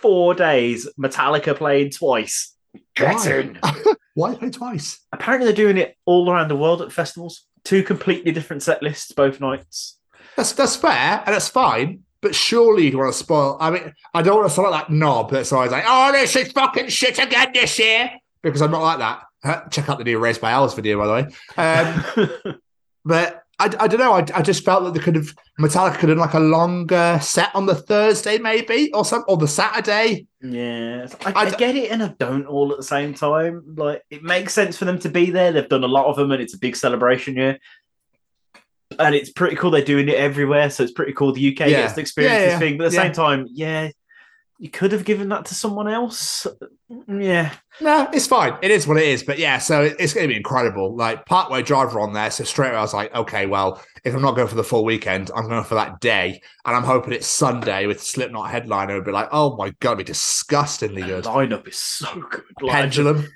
Four 0.00 0.34
days, 0.34 0.88
Metallica 0.98 1.56
playing 1.56 1.90
twice. 1.90 2.54
Get 2.94 3.16
Why? 3.16 3.30
in. 3.30 3.58
Why 4.14 4.34
play 4.34 4.50
twice? 4.50 4.98
Apparently, 5.12 5.46
they're 5.46 5.64
doing 5.64 5.76
it 5.76 5.96
all 6.04 6.30
around 6.30 6.48
the 6.48 6.56
world 6.56 6.82
at 6.82 6.92
festivals. 6.92 7.44
Two 7.64 7.82
completely 7.82 8.32
different 8.32 8.62
set 8.62 8.82
lists 8.82 9.12
both 9.12 9.40
nights. 9.40 9.98
That's 10.36 10.52
that's 10.52 10.76
fair 10.76 11.22
and 11.26 11.34
that's 11.34 11.48
fine. 11.48 12.04
But 12.20 12.34
surely 12.34 12.84
you'd 12.86 12.94
want 12.96 13.12
to 13.12 13.18
spoil. 13.18 13.56
I 13.60 13.70
mean, 13.70 13.92
I 14.14 14.22
don't 14.22 14.36
want 14.36 14.48
to 14.48 14.54
sound 14.54 14.70
like 14.70 14.88
that 14.88 14.92
knob 14.92 15.30
that's 15.30 15.52
always 15.52 15.70
like, 15.70 15.84
"Oh, 15.86 16.10
this 16.12 16.34
is 16.34 16.50
fucking 16.52 16.88
shit 16.88 17.18
again 17.18 17.50
this 17.54 17.78
year," 17.78 18.10
because 18.42 18.60
I'm 18.62 18.70
not 18.72 18.82
like 18.82 18.98
that. 18.98 19.22
Uh, 19.44 19.68
Check 19.68 19.88
out 19.88 19.98
the 19.98 20.04
new 20.04 20.18
Raised 20.18 20.40
by 20.40 20.52
Owls 20.52 20.74
video, 20.74 20.98
by 20.98 21.06
the 21.06 21.12
way. 21.12 22.28
Um, 22.46 22.58
but 23.04 23.44
I, 23.60 23.64
I 23.80 23.88
don't 23.88 23.98
know. 23.98 24.12
I, 24.12 24.24
I 24.34 24.42
just 24.42 24.64
felt 24.64 24.84
that 24.84 24.94
they 24.94 25.00
could 25.00 25.16
have 25.16 25.34
Metallica 25.58 25.94
could 25.98 26.08
have 26.10 26.18
done 26.18 26.26
like 26.26 26.34
a 26.34 26.38
longer 26.40 27.18
set 27.20 27.52
on 27.56 27.66
the 27.66 27.74
Thursday, 27.74 28.38
maybe, 28.38 28.92
or 28.92 29.04
some, 29.04 29.24
or 29.26 29.36
the 29.36 29.48
Saturday. 29.48 30.26
Yeah, 30.40 31.08
I 31.26 31.50
get 31.50 31.74
it 31.74 31.90
and 31.90 32.02
I 32.02 32.08
don't 32.18 32.46
all 32.46 32.70
at 32.70 32.76
the 32.76 32.84
same 32.84 33.14
time. 33.14 33.74
Like 33.76 34.02
it 34.10 34.22
makes 34.22 34.54
sense 34.54 34.76
for 34.76 34.84
them 34.84 35.00
to 35.00 35.08
be 35.08 35.30
there. 35.30 35.50
They've 35.50 35.68
done 35.68 35.82
a 35.82 35.88
lot 35.88 36.06
of 36.06 36.14
them, 36.16 36.30
and 36.30 36.40
it's 36.40 36.54
a 36.54 36.58
big 36.58 36.76
celebration 36.76 37.34
year. 37.36 37.58
And 38.98 39.14
it's 39.14 39.30
pretty 39.30 39.56
cool. 39.56 39.70
They're 39.70 39.84
doing 39.84 40.08
it 40.08 40.14
everywhere, 40.14 40.70
so 40.70 40.82
it's 40.82 40.92
pretty 40.92 41.12
cool. 41.12 41.32
The 41.32 41.52
UK 41.52 41.60
Yeah. 41.68 41.82
gets 41.82 41.94
to 41.94 42.00
experience 42.00 42.40
Yeah, 42.40 42.48
this 42.50 42.58
thing, 42.58 42.78
but 42.78 42.84
at 42.84 42.90
the 42.90 42.96
yeah. 42.96 43.02
same 43.02 43.12
time, 43.12 43.46
yeah, 43.50 43.90
you 44.58 44.70
could 44.70 44.92
have 44.92 45.04
given 45.04 45.28
that 45.30 45.44
to 45.46 45.54
someone 45.54 45.88
else. 45.88 46.46
Yeah, 47.06 47.52
No, 47.80 48.08
it's 48.12 48.26
fine. 48.26 48.56
It 48.62 48.70
is 48.70 48.86
what 48.86 48.96
it 48.96 49.04
is. 49.06 49.22
But 49.22 49.38
yeah, 49.38 49.58
so 49.58 49.82
it's 49.82 50.12
going 50.12 50.24
to 50.24 50.28
be 50.32 50.36
incredible. 50.36 50.96
Like 50.96 51.24
Parkway 51.26 51.62
Drive 51.62 51.94
on 51.96 52.12
there, 52.12 52.30
so 52.30 52.44
straight 52.44 52.68
away 52.70 52.78
I 52.78 52.82
was 52.82 52.94
like, 52.94 53.14
okay, 53.14 53.46
well, 53.46 53.82
if 54.04 54.14
I'm 54.14 54.22
not 54.22 54.34
going 54.36 54.48
for 54.48 54.54
the 54.56 54.64
full 54.64 54.84
weekend, 54.84 55.30
I'm 55.34 55.48
going 55.48 55.64
for 55.64 55.74
that 55.76 56.00
day, 56.00 56.40
and 56.64 56.76
I'm 56.76 56.82
hoping 56.84 57.12
it's 57.12 57.26
Sunday 57.26 57.86
with 57.86 58.02
Slipknot 58.02 58.50
headliner. 58.50 58.92
It'd 58.94 59.04
be 59.04 59.12
like, 59.12 59.28
oh 59.32 59.56
my 59.56 59.70
god, 59.80 59.92
it'd 59.92 59.98
be 59.98 60.04
disgustingly 60.04 61.02
the 61.02 61.08
good. 61.08 61.24
lineup 61.24 61.68
is 61.68 61.76
so 61.76 62.06
good. 62.30 62.42
Like, 62.60 62.72
Pendulum, 62.72 63.26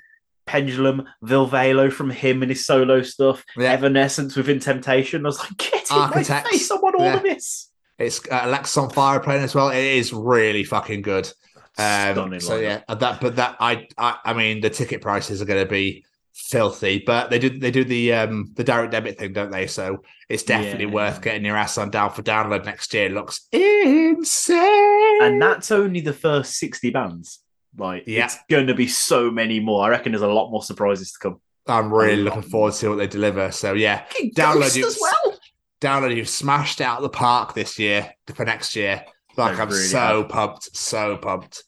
Pendulum, 0.45 1.07
Ville 1.21 1.49
Valo 1.49 1.91
from 1.91 2.09
him 2.09 2.41
and 2.41 2.51
his 2.51 2.65
solo 2.65 3.01
stuff, 3.01 3.43
Yeah. 3.55 3.71
Evanescence 3.71 4.35
Within 4.35 4.59
Temptation. 4.59 5.25
I 5.25 5.29
was 5.29 5.39
like, 5.39 5.57
get 5.57 5.89
in 5.89 5.97
my 5.97 6.23
face! 6.23 6.69
I 6.69 6.75
want 6.75 6.95
all 6.95 7.05
Yeah. 7.05 7.15
of 7.17 7.23
this. 7.23 7.69
it's 7.97 8.19
uh, 8.29 8.41
Alexisonfire 8.41 9.23
playing 9.23 9.43
as 9.43 9.55
well. 9.55 9.69
It 9.69 9.77
is 9.83 10.11
really 10.11 10.63
fucking 10.65 11.01
good. 11.03 11.31
Um, 11.77 12.39
so 12.39 12.59
lineup. 12.59 12.61
yeah, 12.61 12.95
that 12.95 13.19
but 13.21 13.35
that 13.37 13.57
I, 13.59 13.87
I 13.97 14.17
I 14.25 14.33
mean 14.33 14.61
the 14.61 14.69
ticket 14.69 15.01
prices 15.01 15.41
are 15.41 15.45
going 15.45 15.63
to 15.63 15.69
be 15.69 16.05
filthy, 16.35 17.03
but 17.05 17.29
they 17.29 17.39
do 17.39 17.49
they 17.49 17.71
do 17.71 17.83
the 17.83 18.13
um 18.13 18.51
the 18.55 18.63
direct 18.63 18.91
debit 18.91 19.17
thing, 19.17 19.33
don't 19.33 19.51
they? 19.51 19.67
So 19.67 20.03
it's 20.29 20.43
definitely 20.43 20.85
Yeah. 20.85 20.91
worth 20.91 21.21
getting 21.21 21.45
your 21.45 21.57
ass 21.57 21.77
on 21.77 21.89
down 21.89 22.11
for 22.11 22.21
Download 22.23 22.65
next 22.65 22.93
year. 22.93 23.05
It 23.05 23.11
looks 23.13 23.47
insane. 23.51 25.23
and 25.23 25.41
that's 25.41 25.71
only 25.71 26.01
the 26.01 26.13
first 26.13 26.57
60 26.57 26.89
bands. 26.91 27.39
Like, 27.77 28.03
Yeah. 28.05 28.25
it's 28.25 28.37
going 28.49 28.67
to 28.67 28.73
be 28.75 28.87
so 28.87 29.31
many 29.31 29.59
more. 29.59 29.83
I 29.85 29.89
reckon 29.89 30.11
there's 30.11 30.21
a 30.21 30.27
lot 30.27 30.51
more 30.51 30.63
surprises 30.63 31.11
to 31.13 31.19
come. 31.19 31.41
I'm 31.67 31.91
really 31.93 32.13
a 32.13 32.17
looking 32.17 32.41
lot 32.41 32.49
forward 32.51 32.71
to 32.71 32.77
see 32.77 32.87
what 32.87 32.97
they 32.97 33.07
deliver. 33.07 33.51
So 33.51 33.73
yeah, 33.73 34.03
Fucking 34.05 34.33
Download 34.33 34.75
you- 34.75 34.85
as 34.87 34.97
well. 35.01 35.39
Download 35.81 36.15
you've 36.15 36.29
smashed 36.29 36.81
out 36.81 36.97
of 36.97 37.03
the 37.03 37.09
park 37.09 37.53
this 37.55 37.77
year 37.77 38.13
for 38.35 38.45
next 38.45 38.75
year. 38.75 39.03
Like 39.35 39.59
I'm 39.59 39.69
really 39.69 39.81
so 39.81 40.23
pumped, 40.25 40.75
so 40.75 41.17
pumped. 41.17 41.63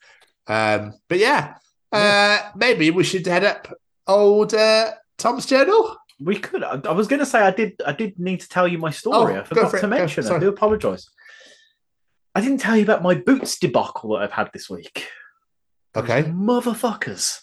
Um, 0.48 0.94
but 1.08 1.18
yeah, 1.18 1.56
uh, 1.92 2.52
maybe 2.56 2.92
we 2.92 3.04
should 3.04 3.26
head 3.26 3.44
up 3.44 3.74
old 4.08 4.54
uh, 4.54 4.92
Tom's 5.18 5.46
journal. 5.46 5.96
We 6.20 6.38
could. 6.38 6.64
I, 6.64 6.80
I 6.86 6.92
was 6.92 7.08
going 7.08 7.20
to 7.20 7.26
say 7.26 7.40
I 7.40 7.52
did. 7.52 7.82
I 7.86 7.92
did 7.92 8.20
need 8.20 8.42
to 8.42 8.50
tell 8.50 8.68
you 8.68 8.78
my 8.78 8.92
story. 8.92 9.36
Oh, 9.36 9.40
I 9.40 9.44
forgot 9.44 9.72
for 9.72 9.78
it, 9.78 9.82
to 9.82 9.88
go, 9.88 9.90
mention. 9.90 10.26
it. 10.26 10.32
I 10.32 10.40
do 10.40 10.50
apologise. 10.50 11.10
I 12.36 12.42
didn't 12.42 12.60
tell 12.60 12.76
you 12.76 12.84
about 12.84 13.02
my 13.02 13.16
boots 13.16 13.58
debacle 13.58 14.12
that 14.12 14.24
I've 14.24 14.32
had 14.32 14.50
this 14.54 14.70
week. 14.70 15.08
Okay. 15.96 16.24
Motherfuckers. 16.24 17.40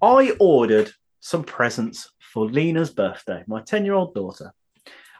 I 0.00 0.32
ordered 0.38 0.92
some 1.20 1.42
presents 1.42 2.10
for 2.32 2.48
Lena's 2.48 2.90
birthday, 2.90 3.42
my 3.48 3.60
10 3.60 3.84
year 3.84 3.94
old 3.94 4.14
daughter. 4.14 4.52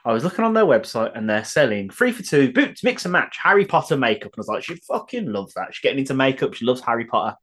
I 0.05 0.13
was 0.13 0.25
looking 0.25 0.45
on 0.45 0.55
their 0.55 0.65
website 0.65 1.17
and 1.17 1.29
they're 1.29 1.45
selling 1.45 1.91
three 1.91 2.13
for 2.13 2.23
two 2.23 2.53
boots, 2.53 2.85
mix 2.85 3.05
and 3.05 3.13
match, 3.13 3.37
Harry 3.43 3.65
Potter 3.65 3.97
makeup. 3.97 4.33
And 4.33 4.39
I 4.39 4.41
was 4.41 4.49
like, 4.49 4.65
she 4.65 4.77
fucking 4.77 5.31
loves 5.31 5.55
that. 5.55 5.75
She's 5.75 5.83
getting 5.83 5.99
into 5.99 6.15
makeup. 6.15 6.55
She 6.55 6.65
loves 6.65 6.81
Harry 6.83 7.05
Potter. 7.05 7.37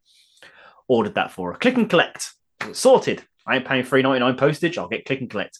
Ordered 0.87 1.15
that 1.15 1.31
for 1.31 1.51
her. 1.51 1.57
Click 1.57 1.75
and 1.75 1.89
collect. 1.89 2.33
Sorted. 2.71 3.23
I 3.47 3.57
ain't 3.57 3.65
paying 3.65 3.83
three 3.83 4.01
ninety 4.01 4.19
nine 4.19 4.35
postage. 4.35 4.77
I'll 4.77 4.87
get 4.87 5.05
click 5.05 5.21
and 5.21 5.29
collect. 5.29 5.59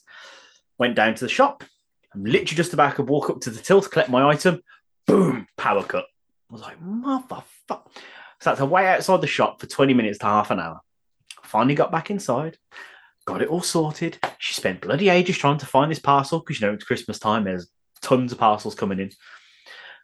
Went 0.78 0.96
down 0.96 1.16
to 1.16 1.26
the 1.26 1.30
shop. 1.30 1.64
I'm 2.14 2.24
literally 2.24 2.46
just 2.46 2.74
about 2.74 2.96
to 2.96 3.04
walk 3.04 3.30
up 3.30 3.42
to 3.42 3.50
the 3.50 3.62
till 3.62 3.82
to 3.82 3.90
collect 3.90 4.10
my 4.10 4.28
item. 4.30 4.62
Boom, 5.06 5.48
power 5.58 5.84
cut. 5.84 6.06
I 6.50 6.54
was 6.54 6.62
like, 6.62 6.82
motherfucker. 6.82 7.44
So 8.40 8.52
that's 8.52 8.60
to 8.60 8.66
wait 8.66 8.88
outside 8.88 9.22
the 9.22 9.28
shop 9.28 9.60
for 9.60 9.68
20 9.68 9.94
minutes 9.94 10.20
to 10.20 10.26
half 10.26 10.52
an 10.52 10.60
hour. 10.60 10.80
Finally 11.44 11.76
got 11.76 11.92
back 11.92 12.10
inside, 12.10 12.58
got 13.26 13.42
it 13.42 13.48
all 13.50 13.62
sorted. 13.62 14.18
She 14.38 14.54
spent 14.54 14.82
bloody 14.82 15.10
ages 15.10 15.38
trying 15.38 15.58
to 15.60 15.66
find 15.66 15.90
this 15.92 16.00
parcel 16.00 16.40
because 16.40 16.60
you 16.62 16.68
know 16.68 16.74
it's 16.74 16.84
Christmas 16.84 17.20
time. 17.20 17.44
There's 17.44 17.68
tons 18.02 18.32
of 18.32 18.38
parcels 18.38 18.76
coming 18.76 19.00
in. 19.00 19.12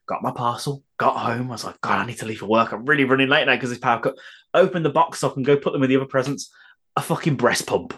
Got 0.07 0.23
my 0.23 0.31
parcel, 0.31 0.83
got 0.97 1.15
home. 1.17 1.47
I 1.49 1.51
was 1.51 1.63
like, 1.63 1.79
God, 1.81 1.99
I 1.99 2.05
need 2.05 2.17
to 2.17 2.25
leave 2.25 2.39
for 2.39 2.47
work. 2.47 2.71
I'm 2.71 2.85
really 2.85 3.03
running 3.05 3.29
late 3.29 3.45
now 3.45 3.55
because 3.55 3.69
this 3.69 3.79
power 3.79 3.99
cut. 4.01 4.17
Open 4.53 4.83
the 4.83 4.89
box 4.89 5.19
so 5.19 5.29
I 5.29 5.33
can 5.33 5.43
go 5.43 5.55
put 5.55 5.71
them 5.73 5.83
in 5.83 5.89
the 5.89 5.95
other 5.95 6.05
presents. 6.05 6.51
A 6.97 7.01
fucking 7.01 7.35
breast 7.35 7.67
pump. 7.67 7.93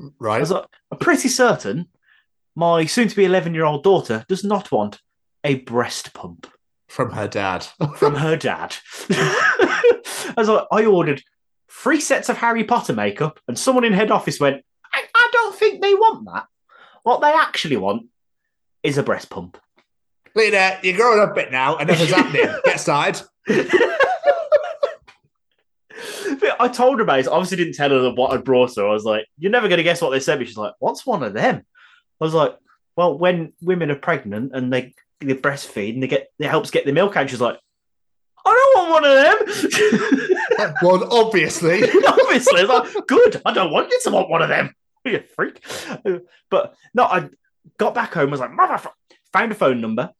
I 0.00 0.08
Right. 0.18 0.40
was 0.40 0.50
like, 0.50 0.64
I'm 0.92 0.98
pretty 0.98 1.28
certain 1.28 1.88
my 2.54 2.86
soon 2.86 3.08
to 3.08 3.16
be 3.16 3.24
11 3.24 3.52
year 3.54 3.64
old 3.64 3.82
daughter 3.84 4.24
does 4.28 4.44
not 4.44 4.70
want 4.72 5.00
a 5.44 5.56
breast 5.56 6.12
pump 6.14 6.46
From 6.88 7.10
her 7.12 7.28
dad. 7.28 7.66
from 7.96 8.14
her 8.14 8.36
dad. 8.36 8.76
I 9.10 10.34
was 10.36 10.48
like, 10.48 10.66
I 10.72 10.84
ordered 10.86 11.22
three 11.78 12.00
sets 12.00 12.28
of 12.28 12.36
Harry 12.38 12.64
Potter 12.64 12.92
makeup, 12.92 13.38
and 13.46 13.58
someone 13.58 13.84
in 13.84 13.92
head 13.92 14.10
office 14.10 14.40
went, 14.40 14.64
I, 14.92 15.04
I 15.14 15.30
don't 15.32 15.54
think 15.54 15.80
they 15.80 15.94
want 15.94 16.26
that. 16.26 16.46
What 17.04 17.20
they 17.20 17.32
actually 17.32 17.76
want 17.76 18.06
is 18.82 18.98
a 18.98 19.02
breast 19.02 19.30
pump. 19.30 19.58
Lena, 20.34 20.78
you're 20.82 20.96
growing 20.96 21.20
up 21.20 21.30
a 21.30 21.34
bit 21.34 21.52
now, 21.52 21.76
and 21.76 21.88
nothing's 21.88 22.10
happening. 22.10 22.48
Get 22.64 22.80
started. 22.80 23.22
I 26.60 26.68
told 26.68 26.98
her 26.98 27.04
about 27.04 27.20
it. 27.20 27.28
I 27.28 27.30
obviously 27.30 27.56
didn't 27.56 27.74
tell 27.74 27.90
her 27.90 28.10
what 28.10 28.32
I'd 28.32 28.44
brought 28.44 28.74
her. 28.76 28.86
I 28.86 28.92
was 28.92 29.04
like, 29.04 29.26
You're 29.38 29.52
never 29.52 29.68
going 29.68 29.78
to 29.78 29.84
guess 29.84 30.02
what 30.02 30.10
they 30.10 30.20
said. 30.20 30.38
But 30.38 30.48
she's 30.48 30.56
like, 30.56 30.74
What's 30.80 31.06
one 31.06 31.22
of 31.22 31.32
them? 31.32 31.64
I 32.20 32.24
was 32.24 32.34
like, 32.34 32.56
Well, 32.96 33.16
when 33.16 33.52
women 33.60 33.90
are 33.90 33.96
pregnant 33.96 34.52
and 34.54 34.72
they, 34.72 34.94
they 35.20 35.34
breastfeed 35.34 35.94
and 35.94 36.02
they 36.02 36.08
get 36.08 36.28
it 36.38 36.48
helps 36.48 36.70
get 36.70 36.84
the 36.84 36.92
milk 36.92 37.16
out, 37.16 37.30
she's 37.30 37.40
like, 37.40 37.58
I 38.44 38.72
don't 38.74 38.90
want 38.90 39.02
one 39.02 39.04
of 39.04 39.14
them. 39.22 40.38
well, 40.82 41.12
obviously. 41.12 41.82
Obviously, 42.06 42.64
like, 42.64 43.06
good. 43.06 43.40
I 43.44 43.52
don't 43.52 43.72
want 43.72 43.90
you 43.90 44.00
to 44.04 44.10
want 44.10 44.30
one 44.30 44.42
of 44.42 44.48
them. 44.48 44.74
You 45.04 45.22
freak. 45.36 45.64
But 46.50 46.74
no, 46.92 47.04
I 47.04 47.30
got 47.78 47.94
back 47.94 48.12
home. 48.12 48.30
Was 48.30 48.40
like, 48.40 48.50
motherfucker. 48.50 48.90
Found 49.32 49.52
a 49.52 49.54
phone 49.54 49.80
number. 49.80 50.10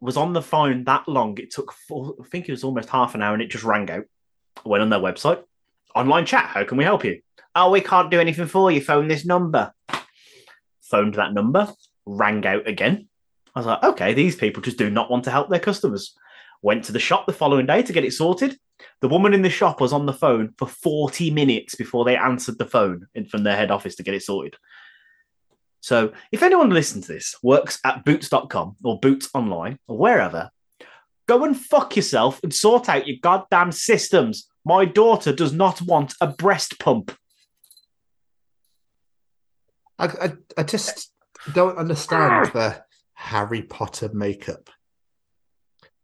Was 0.00 0.18
on 0.18 0.34
the 0.34 0.42
phone 0.42 0.84
that 0.84 1.08
long. 1.08 1.38
It 1.38 1.52
took, 1.52 1.72
four, 1.72 2.14
I 2.20 2.28
think 2.28 2.48
it 2.48 2.52
was 2.52 2.64
almost 2.64 2.90
half 2.90 3.14
an 3.14 3.22
hour, 3.22 3.32
and 3.32 3.42
it 3.42 3.50
just 3.50 3.64
rang 3.64 3.88
out. 3.90 4.04
Went 4.66 4.82
on 4.82 4.90
their 4.90 4.98
website. 4.98 5.42
Online 5.94 6.26
chat. 6.26 6.46
How 6.46 6.64
can 6.64 6.76
we 6.76 6.84
help 6.84 7.04
you? 7.04 7.22
Oh, 7.54 7.70
we 7.70 7.80
can't 7.80 8.10
do 8.10 8.20
anything 8.20 8.46
for 8.46 8.70
you. 8.70 8.82
Phone 8.82 9.08
this 9.08 9.24
number. 9.24 9.72
Phoned 10.82 11.14
that 11.14 11.32
number. 11.32 11.72
Rang 12.04 12.44
out 12.46 12.68
again. 12.68 13.08
I 13.54 13.60
was 13.60 13.66
like, 13.66 13.82
okay, 13.82 14.12
these 14.12 14.36
people 14.36 14.62
just 14.62 14.76
do 14.76 14.90
not 14.90 15.10
want 15.10 15.24
to 15.24 15.30
help 15.30 15.48
their 15.48 15.60
customers. 15.60 16.14
Went 16.62 16.84
to 16.84 16.92
the 16.92 16.98
shop 16.98 17.26
the 17.26 17.32
following 17.32 17.66
day 17.66 17.82
to 17.82 17.92
get 17.92 18.04
it 18.04 18.12
sorted. 18.12 18.58
The 19.00 19.08
woman 19.08 19.34
in 19.34 19.42
the 19.42 19.50
shop 19.50 19.80
was 19.80 19.92
on 19.92 20.06
the 20.06 20.12
phone 20.12 20.54
for 20.58 20.66
40 20.66 21.30
minutes 21.30 21.74
before 21.74 22.04
they 22.04 22.16
answered 22.16 22.58
the 22.58 22.66
phone 22.66 23.06
in, 23.14 23.26
from 23.26 23.42
their 23.42 23.56
head 23.56 23.70
office 23.70 23.96
to 23.96 24.02
get 24.02 24.14
it 24.14 24.22
sorted. 24.22 24.56
So 25.80 26.12
if 26.32 26.42
anyone 26.42 26.70
listening 26.70 27.02
to 27.04 27.12
this 27.12 27.36
works 27.42 27.78
at 27.84 28.04
boots.com 28.04 28.76
or 28.82 28.98
boots 28.98 29.28
online 29.34 29.78
or 29.86 29.96
wherever, 29.96 30.50
go 31.26 31.44
and 31.44 31.56
fuck 31.56 31.96
yourself 31.96 32.40
and 32.42 32.52
sort 32.52 32.88
out 32.88 33.06
your 33.06 33.18
goddamn 33.22 33.72
systems. 33.72 34.48
My 34.64 34.84
daughter 34.84 35.32
does 35.32 35.52
not 35.52 35.80
want 35.82 36.14
a 36.20 36.26
breast 36.26 36.78
pump. 36.78 37.16
I, 39.98 40.06
I, 40.06 40.32
I 40.58 40.62
just 40.62 41.12
don't 41.52 41.78
understand 41.78 42.46
the 42.52 42.82
Harry 43.14 43.62
Potter 43.62 44.10
makeup. 44.12 44.70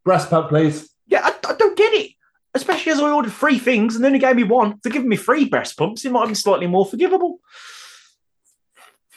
Breast 0.05 0.31
pump, 0.31 0.49
please. 0.49 0.91
Yeah, 1.07 1.21
I, 1.25 1.35
I 1.49 1.55
don't 1.55 1.77
get 1.77 1.93
it. 1.95 2.13
Especially 2.55 2.93
as 2.93 3.01
I 3.01 3.11
ordered 3.11 3.33
three 3.33 3.59
things 3.59 3.97
and 3.97 4.05
then 4.05 4.15
he 4.15 4.21
gave 4.21 4.37
me 4.37 4.45
one. 4.45 4.79
They're 4.83 4.93
giving 4.93 5.09
me 5.09 5.17
free 5.17 5.47
breast 5.47 5.77
pumps. 5.77 6.05
It 6.05 6.13
might 6.13 6.21
have 6.21 6.29
been 6.29 6.35
slightly 6.37 6.67
more 6.69 6.87
forgivable. 6.87 7.41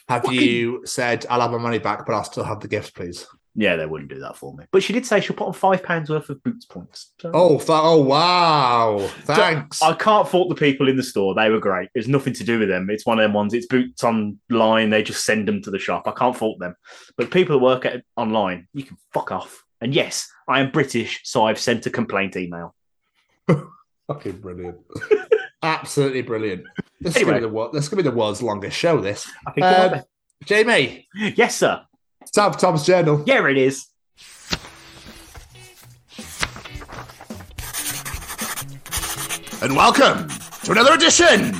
Have 0.09 0.23
Fucking- 0.23 0.41
you 0.41 0.81
said 0.85 1.25
I'll 1.29 1.41
have 1.41 1.51
my 1.51 1.57
money 1.57 1.79
back, 1.79 2.05
but 2.05 2.13
I'll 2.13 2.23
still 2.23 2.43
have 2.45 2.61
the 2.61 2.67
gift, 2.67 2.95
please? 2.95 3.27
Yeah, 3.59 3.75
they 3.75 3.87
wouldn't 3.87 4.11
do 4.11 4.19
that 4.19 4.37
for 4.37 4.55
me. 4.55 4.65
But 4.71 4.83
she 4.83 4.93
did 4.93 5.05
say 5.05 5.19
she'll 5.19 5.35
put 5.35 5.47
on 5.47 5.53
five 5.53 5.81
pounds 5.83 6.11
worth 6.11 6.29
of 6.29 6.41
boots 6.43 6.65
points. 6.65 7.11
So- 7.19 7.31
Oh, 7.33 7.57
th- 7.57 7.69
oh 7.69 8.01
wow! 8.01 8.99
Thanks. 9.21 9.81
I 9.81 9.93
can't 9.93 10.27
fault 10.27 10.49
the 10.49 10.55
people 10.55 10.87
in 10.87 10.95
the 10.95 11.01
store. 11.03 11.33
They 11.33 11.49
were 11.49 11.59
great. 11.59 11.89
It's 11.95 12.07
nothing 12.07 12.33
to 12.33 12.43
do 12.43 12.59
with 12.59 12.69
them. 12.69 12.89
It's 12.91 13.05
one 13.05 13.17
of 13.19 13.23
them 13.23 13.33
ones. 13.33 13.53
It's 13.55 13.65
boots 13.65 14.03
online. 14.03 14.91
They 14.91 15.01
just 15.01 15.25
send 15.25 15.47
them 15.47 15.61
to 15.63 15.71
the 15.71 15.79
shop. 15.79 16.07
I 16.07 16.11
can't 16.11 16.37
fault 16.37 16.59
them. 16.59 16.75
But 17.17 17.31
people 17.31 17.57
who 17.57 17.63
work 17.65 17.83
at 17.85 18.03
online, 18.15 18.67
you 18.73 18.83
can 18.83 18.97
fuck 19.11 19.31
off. 19.31 19.63
And 19.81 19.93
yes, 19.93 20.29
I 20.47 20.59
am 20.59 20.71
British, 20.71 21.21
so 21.23 21.45
I've 21.45 21.59
sent 21.59 21.85
a 21.87 21.89
complaint 21.89 22.35
email. 22.37 22.75
Fucking 24.07 24.39
brilliant. 24.41 24.77
Absolutely 25.63 26.21
brilliant. 26.21 26.63
This 27.01 27.11
is 27.15 27.17
Anyway. 27.17 27.31
gonna 27.33 27.41
be 27.41 27.47
the 27.47 27.53
wor- 27.53 27.69
this 27.73 27.83
is 27.83 27.89
gonna 27.89 28.03
be 28.03 28.09
the 28.09 28.15
world's 28.15 28.41
longest 28.41 28.77
show. 28.77 28.99
This. 29.01 29.29
I 29.45 29.51
think 29.51 29.65
Um, 29.65 30.01
Jamie, 30.45 31.07
yes, 31.35 31.57
sir. 31.57 31.81
Tom 32.33 32.53
Tom's 32.53 32.85
journal. 32.85 33.23
Yeah, 33.25 33.45
it 33.47 33.57
is. 33.57 33.87
And 39.59 39.75
welcome 39.75 40.27
to 40.63 40.71
another 40.71 40.93
edition 40.93 41.55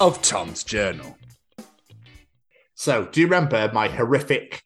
of 0.00 0.20
Tom's 0.22 0.64
Journal. 0.64 1.16
So, 2.74 3.04
do 3.06 3.20
you 3.20 3.26
remember 3.26 3.70
my 3.74 3.88
horrific, 3.88 4.62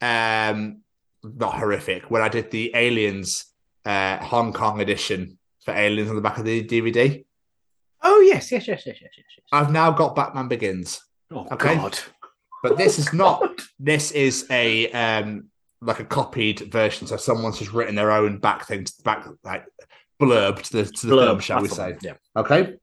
um, 0.00 0.80
not 1.22 1.54
horrific, 1.58 2.10
when 2.10 2.22
I 2.22 2.28
did 2.28 2.50
the 2.50 2.72
Aliens 2.74 3.44
uh, 3.86 4.18
Hong 4.24 4.52
Kong 4.52 4.80
edition 4.80 5.38
for 5.64 5.72
Aliens 5.72 6.10
on 6.10 6.16
the 6.16 6.22
back 6.22 6.38
of 6.38 6.44
the 6.44 6.62
DVD? 6.64 7.24
Oh 8.02 8.20
yes, 8.20 8.52
yes, 8.52 8.68
yes, 8.68 8.82
yes, 8.86 8.96
yes, 9.00 9.10
yes. 9.16 9.26
yes. 9.36 9.44
I've 9.52 9.72
now 9.72 9.90
got 9.90 10.14
Batman 10.14 10.48
Begins, 10.48 11.00
Oh 11.32 11.46
Okay. 11.52 11.76
God. 11.76 11.98
but 12.62 12.76
this 12.76 12.98
is 12.98 13.12
not. 13.12 13.42
this 13.78 14.10
is 14.12 14.46
a 14.50 14.90
um, 14.92 15.48
like 15.80 16.00
a 16.00 16.04
copied 16.04 16.60
version. 16.72 17.06
So 17.06 17.16
someone's 17.16 17.58
just 17.58 17.72
written 17.72 17.94
their 17.94 18.10
own 18.12 18.38
back 18.38 18.66
thing, 18.66 18.86
back 19.04 19.26
like 19.44 19.64
blurb 20.20 20.62
to 20.62 20.72
the 20.72 20.84
to 20.84 21.06
the 21.06 21.14
Blurb, 21.16 21.26
film, 21.26 21.40
shall 21.40 21.62
we 21.62 21.68
say? 21.68 21.90
one, 21.92 21.98
Yeah. 22.02 22.14
Okay. 22.36 22.74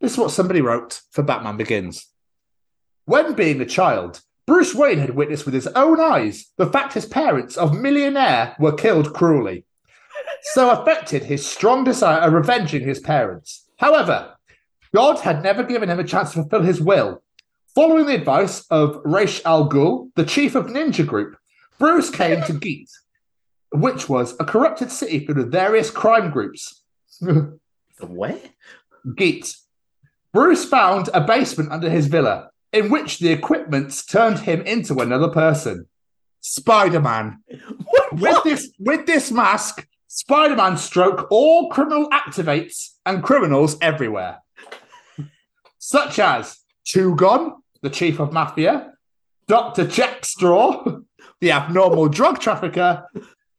This 0.00 0.12
is 0.12 0.18
what 0.18 0.30
somebody 0.30 0.60
wrote 0.60 1.00
for 1.10 1.22
Batman 1.22 1.56
Begins. 1.56 2.06
When 3.06 3.34
being 3.34 3.60
a 3.60 3.66
child, 3.66 4.20
Bruce 4.46 4.74
Wayne 4.74 4.98
had 4.98 5.10
witnessed 5.16 5.44
with 5.44 5.54
his 5.54 5.66
own 5.68 6.00
eyes 6.00 6.46
the 6.56 6.66
fact 6.66 6.92
his 6.94 7.06
parents 7.06 7.56
of 7.56 7.76
millionaire 7.76 8.54
were 8.58 8.72
killed 8.74 9.12
cruelly. 9.12 9.64
So 10.42 10.70
affected 10.70 11.24
his 11.24 11.46
strong 11.46 11.84
desire 11.84 12.20
of 12.20 12.32
revenging 12.32 12.86
his 12.86 13.00
parents. 13.00 13.68
However, 13.76 14.34
God 14.94 15.20
had 15.20 15.42
never 15.42 15.62
given 15.62 15.88
him 15.88 16.00
a 16.00 16.04
chance 16.04 16.32
to 16.32 16.42
fulfill 16.42 16.62
his 16.62 16.80
will. 16.80 17.22
Following 17.74 18.06
the 18.06 18.14
advice 18.14 18.66
of 18.70 19.00
Raish 19.04 19.40
Al 19.44 19.68
Ghul, 19.68 20.10
the 20.16 20.24
chief 20.24 20.54
of 20.54 20.66
Ninja 20.66 21.06
Group, 21.06 21.36
Bruce 21.78 22.10
came 22.10 22.42
to 22.44 22.54
Geet, 22.54 22.90
which 23.72 24.08
was 24.08 24.34
a 24.40 24.44
corrupted 24.44 24.90
city 24.90 25.24
filled 25.24 25.38
with 25.38 25.52
various 25.52 25.90
crime 25.90 26.30
groups. 26.30 26.82
Where? 28.00 28.40
Geet. 29.16 29.54
Bruce 30.32 30.64
found 30.64 31.08
a 31.14 31.20
basement 31.20 31.70
under 31.70 31.88
his 31.88 32.06
villa 32.06 32.50
in 32.72 32.90
which 32.90 33.18
the 33.18 33.30
equipment 33.30 34.02
turned 34.08 34.40
him 34.40 34.60
into 34.62 34.98
another 35.00 35.28
person. 35.28 35.86
Spider-Man. 36.40 37.42
With 38.12 38.42
this 38.42 38.72
with 38.78 39.04
this 39.04 39.30
mask, 39.30 39.86
Spider-Man 40.18 40.76
stroke 40.76 41.28
all 41.30 41.70
criminal 41.70 42.10
activates 42.10 42.94
and 43.06 43.22
criminals 43.22 43.78
everywhere. 43.80 44.38
Such 45.78 46.18
as 46.18 46.58
Two 46.84 47.14
Gun, 47.14 47.52
the 47.82 47.90
chief 47.90 48.18
of 48.18 48.32
mafia, 48.32 48.94
Dr. 49.46 49.86
Jack 49.86 50.24
Straw, 50.24 51.02
the 51.40 51.52
abnormal 51.52 52.08
drug 52.08 52.40
trafficker, 52.40 53.06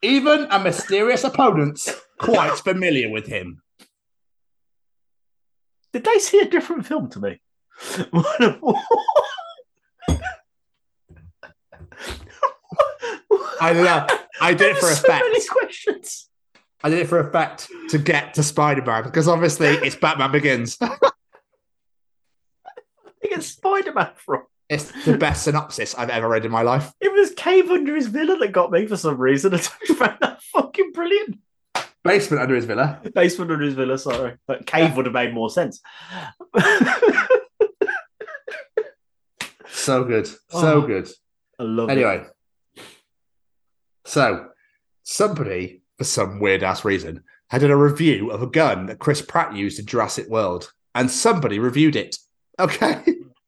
even 0.01 0.47
a 0.51 0.59
mysterious 0.59 1.23
opponent 1.23 1.95
quite 2.17 2.57
familiar 2.57 3.09
with 3.09 3.27
him. 3.27 3.61
Did 5.93 6.03
they 6.03 6.19
see 6.19 6.41
a 6.41 6.49
different 6.49 6.85
film 6.85 7.09
to 7.11 7.21
me? 7.21 7.39
I 13.61 13.71
love. 13.71 14.09
I 14.41 14.53
did 14.53 14.75
it 14.75 14.77
for 14.77 14.87
so 14.93 15.07
many 15.07 15.45
questions. 15.47 16.28
I 16.83 16.89
did 16.89 16.99
it 16.99 17.07
for 17.07 17.19
effect 17.19 17.69
to 17.89 17.97
get 17.97 18.33
to 18.35 18.43
Spider-Man 18.43 19.03
because 19.03 19.27
obviously 19.27 19.67
it's 19.67 19.95
Batman 19.95 20.31
Begins. 20.31 20.77
I 20.81 20.89
think 23.21 23.37
it's 23.37 23.47
Spider 23.47 23.93
Man 23.93 24.11
from. 24.15 24.43
It's 24.69 24.91
the 25.03 25.17
best 25.17 25.43
synopsis 25.43 25.95
I've 25.95 26.11
ever 26.11 26.29
read 26.29 26.45
in 26.45 26.51
my 26.51 26.61
life. 26.61 26.93
It 27.01 27.11
was 27.11 27.31
Cave 27.35 27.69
Under 27.71 27.95
His 27.95 28.05
Villa 28.07 28.37
that 28.37 28.51
got 28.51 28.71
me 28.71 28.85
for 28.85 28.95
some 28.97 29.17
reason. 29.17 29.53
I 29.55 29.57
just 29.57 29.75
found 29.97 30.17
that 30.21 30.41
fucking 30.43 30.91
brilliant. 30.93 31.39
Basement 32.03 32.41
under 32.41 32.55
his 32.55 32.63
villa. 32.63 33.01
Basement 33.13 33.51
Under 33.51 33.65
His 33.65 33.73
Villa, 33.73 33.97
sorry. 33.97 34.37
But 34.47 34.65
Cave 34.65 34.95
would 34.95 35.05
have 35.05 35.13
made 35.13 35.33
more 35.33 35.49
sense. 35.49 35.81
So 39.89 40.03
good. 40.03 40.27
So 40.27 40.37
Oh, 40.51 40.81
good. 40.81 41.09
I 41.57 41.63
love 41.63 41.89
it. 41.89 41.93
Anyway. 41.93 42.25
So 44.05 44.49
somebody, 45.03 45.81
for 45.87 45.88
some 46.07 46.39
weird 46.39 46.63
ass 46.63 46.85
reason, 46.85 47.23
had 47.49 47.61
done 47.61 47.71
a 47.71 47.77
review 47.77 48.31
of 48.31 48.41
a 48.41 48.47
gun 48.47 48.85
that 48.87 48.99
Chris 48.99 49.21
Pratt 49.21 49.55
used 49.55 49.79
in 49.79 49.85
Jurassic 49.85 50.27
World. 50.27 50.71
And 50.95 51.09
somebody 51.09 51.59
reviewed 51.59 51.95
it. 51.95 52.17
Okay. 52.59 53.03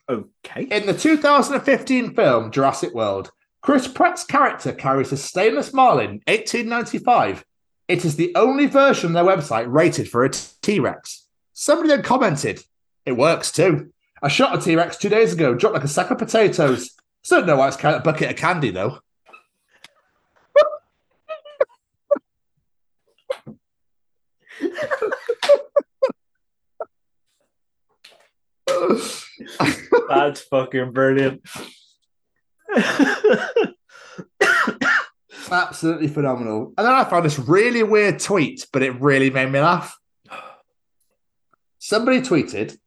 Okay. 0.09 0.63
In 0.63 0.87
the 0.87 0.93
2015 0.93 2.15
film 2.15 2.51
Jurassic 2.51 2.93
World, 2.93 3.31
Chris 3.61 3.87
Pratt's 3.87 4.23
character 4.23 4.73
carries 4.73 5.11
a 5.11 5.17
stainless 5.17 5.73
Marlin 5.73 6.21
1895. 6.27 7.45
It 7.87 8.05
is 8.05 8.15
the 8.15 8.33
only 8.35 8.65
version 8.65 9.07
on 9.07 9.13
their 9.13 9.23
website 9.23 9.71
rated 9.71 10.09
for 10.09 10.25
a 10.25 10.29
T 10.29 10.79
Rex. 10.79 11.27
Somebody 11.53 11.89
then 11.89 12.03
commented, 12.03 12.61
It 13.05 13.13
works 13.13 13.51
too. 13.51 13.91
I 14.21 14.27
shot 14.27 14.57
a 14.57 14.61
T 14.61 14.75
Rex 14.75 14.97
two 14.97 15.09
days 15.09 15.33
ago, 15.33 15.53
dropped 15.53 15.75
like 15.75 15.83
a 15.83 15.87
sack 15.87 16.11
of 16.11 16.17
potatoes. 16.17 16.91
Still 17.23 17.39
don't 17.39 17.47
know 17.47 17.57
why 17.57 17.67
it's 17.67 17.77
kind 17.77 17.95
of 17.95 18.01
a 18.01 18.05
bucket 18.05 18.31
of 18.31 18.35
candy 18.35 18.71
though. 18.71 18.99
That's 30.09 30.41
fucking 30.41 30.91
brilliant. 30.91 31.41
Absolutely 35.51 36.07
phenomenal. 36.07 36.73
And 36.77 36.87
then 36.87 36.93
I 36.93 37.03
found 37.03 37.25
this 37.25 37.39
really 37.39 37.83
weird 37.83 38.19
tweet, 38.19 38.67
but 38.71 38.83
it 38.83 39.01
really 39.01 39.29
made 39.29 39.51
me 39.51 39.59
laugh. 39.59 39.97
Somebody 41.79 42.21
tweeted, 42.21 42.77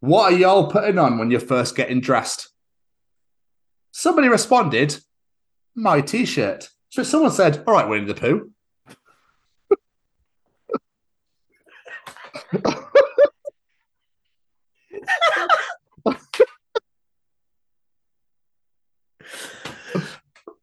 What 0.00 0.32
are 0.32 0.36
y'all 0.36 0.70
putting 0.70 0.98
on 0.98 1.18
when 1.18 1.30
you're 1.30 1.40
first 1.40 1.76
getting 1.76 2.00
dressed? 2.00 2.48
Somebody 3.92 4.28
responded, 4.28 4.96
My 5.74 6.00
t 6.00 6.24
shirt. 6.24 6.68
So 6.88 7.02
someone 7.02 7.30
said, 7.30 7.62
All 7.66 7.74
right, 7.74 7.88
Winnie 7.88 8.06
the 8.06 8.14
Pooh. 8.14 8.50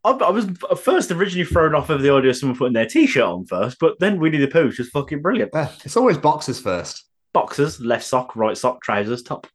I, 0.04 0.12
I 0.12 0.30
was 0.30 0.46
first 0.80 1.10
originally 1.10 1.44
thrown 1.44 1.74
off 1.74 1.90
of 1.90 2.02
the 2.02 2.12
idea 2.12 2.30
of 2.30 2.36
someone 2.36 2.56
putting 2.56 2.72
their 2.72 2.86
t-shirt 2.86 3.22
on 3.22 3.46
first, 3.46 3.78
but 3.78 3.98
then 3.98 4.18
Winnie 4.18 4.38
the 4.38 4.48
Pooh 4.48 4.66
was 4.66 4.76
just 4.76 4.92
fucking 4.92 5.20
brilliant. 5.22 5.50
Yeah, 5.52 5.70
it's 5.84 5.96
always 5.96 6.16
boxes 6.16 6.60
first. 6.60 7.04
Boxers, 7.34 7.80
left 7.80 8.04
sock, 8.04 8.34
right 8.36 8.56
sock, 8.56 8.82
trousers, 8.82 9.22
top. 9.22 9.46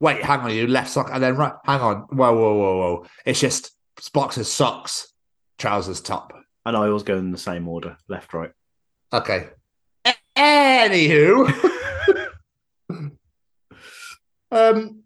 Wait, 0.00 0.22
hang 0.24 0.40
on, 0.40 0.52
you 0.52 0.66
left 0.66 0.90
sock 0.90 1.10
and 1.12 1.22
then 1.22 1.36
right. 1.36 1.52
Hang 1.64 1.80
on. 1.80 1.96
Whoa, 2.10 2.32
whoa, 2.34 2.54
whoa, 2.54 2.76
whoa. 2.78 3.06
It's 3.24 3.40
just 3.40 3.72
boxers, 4.12 4.50
socks, 4.50 5.12
trousers, 5.58 6.00
top. 6.00 6.32
And 6.64 6.76
I 6.76 6.86
always 6.86 7.02
go 7.02 7.16
in 7.16 7.30
the 7.30 7.38
same 7.38 7.68
order, 7.68 7.96
left, 8.08 8.34
right. 8.34 8.50
Okay. 9.12 9.48
Anywho, 10.40 11.52
um, 14.50 15.02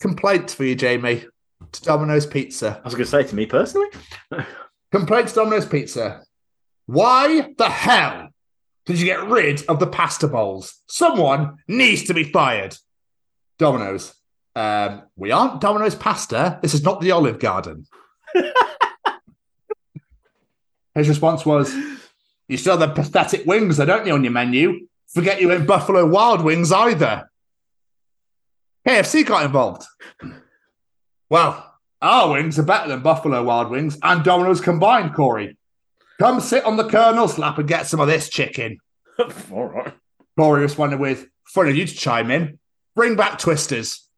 complaint 0.00 0.52
for 0.52 0.64
you, 0.64 0.74
Jamie, 0.74 1.26
to 1.70 1.82
Domino's 1.82 2.24
Pizza. 2.24 2.80
I 2.80 2.82
was 2.82 2.94
going 2.94 3.04
to 3.04 3.10
say 3.10 3.24
to 3.24 3.34
me 3.34 3.44
personally. 3.44 3.88
complaints 4.90 5.32
to 5.32 5.40
Domino's 5.40 5.66
Pizza. 5.66 6.22
Why 6.86 7.52
the 7.58 7.68
hell 7.68 8.30
did 8.86 8.98
you 8.98 9.04
get 9.04 9.28
rid 9.28 9.66
of 9.66 9.80
the 9.80 9.86
pasta 9.86 10.28
bowls? 10.28 10.80
Someone 10.86 11.58
needs 11.68 12.04
to 12.04 12.14
be 12.14 12.24
fired. 12.24 12.74
Domino's. 13.58 14.14
Um, 14.56 15.02
we 15.14 15.30
aren't 15.30 15.60
Domino's 15.60 15.94
Pasta. 15.94 16.58
This 16.62 16.72
is 16.72 16.84
not 16.84 17.02
the 17.02 17.10
Olive 17.10 17.38
Garden. 17.38 17.84
His 20.94 21.08
response 21.08 21.44
was, 21.44 21.74
You 22.48 22.56
still 22.56 22.78
have 22.78 22.88
the 22.88 22.94
pathetic 23.02 23.46
wings, 23.46 23.76
though, 23.78 23.86
don't 23.86 24.06
you, 24.06 24.12
on 24.12 24.24
your 24.24 24.32
menu? 24.32 24.86
Forget 25.08 25.40
you 25.40 25.50
in 25.50 25.66
Buffalo 25.66 26.06
Wild 26.06 26.42
Wings 26.42 26.72
either. 26.72 27.30
KFC 28.86 29.24
got 29.24 29.44
involved. 29.46 29.84
Well, 31.30 31.74
our 32.02 32.32
wings 32.32 32.58
are 32.58 32.64
better 32.64 32.88
than 32.88 33.00
Buffalo 33.00 33.42
Wild 33.42 33.70
Wings 33.70 33.98
and 34.02 34.22
Domino's 34.22 34.60
combined, 34.60 35.14
Corey. 35.14 35.56
Come 36.18 36.40
sit 36.40 36.64
on 36.64 36.76
the 36.76 36.88
Colonel's 36.88 37.38
lap 37.38 37.58
and 37.58 37.66
get 37.66 37.86
some 37.86 38.00
of 38.00 38.08
this 38.08 38.28
chicken. 38.28 38.78
All 39.50 39.66
right. 39.66 39.94
Corey 40.36 40.60
responded 40.60 41.00
with, 41.00 41.26
Funny 41.46 41.72
you 41.72 41.86
to 41.86 41.94
chime 41.94 42.30
in. 42.30 42.58
Bring 42.94 43.16
back 43.16 43.38
Twisters. 43.38 44.08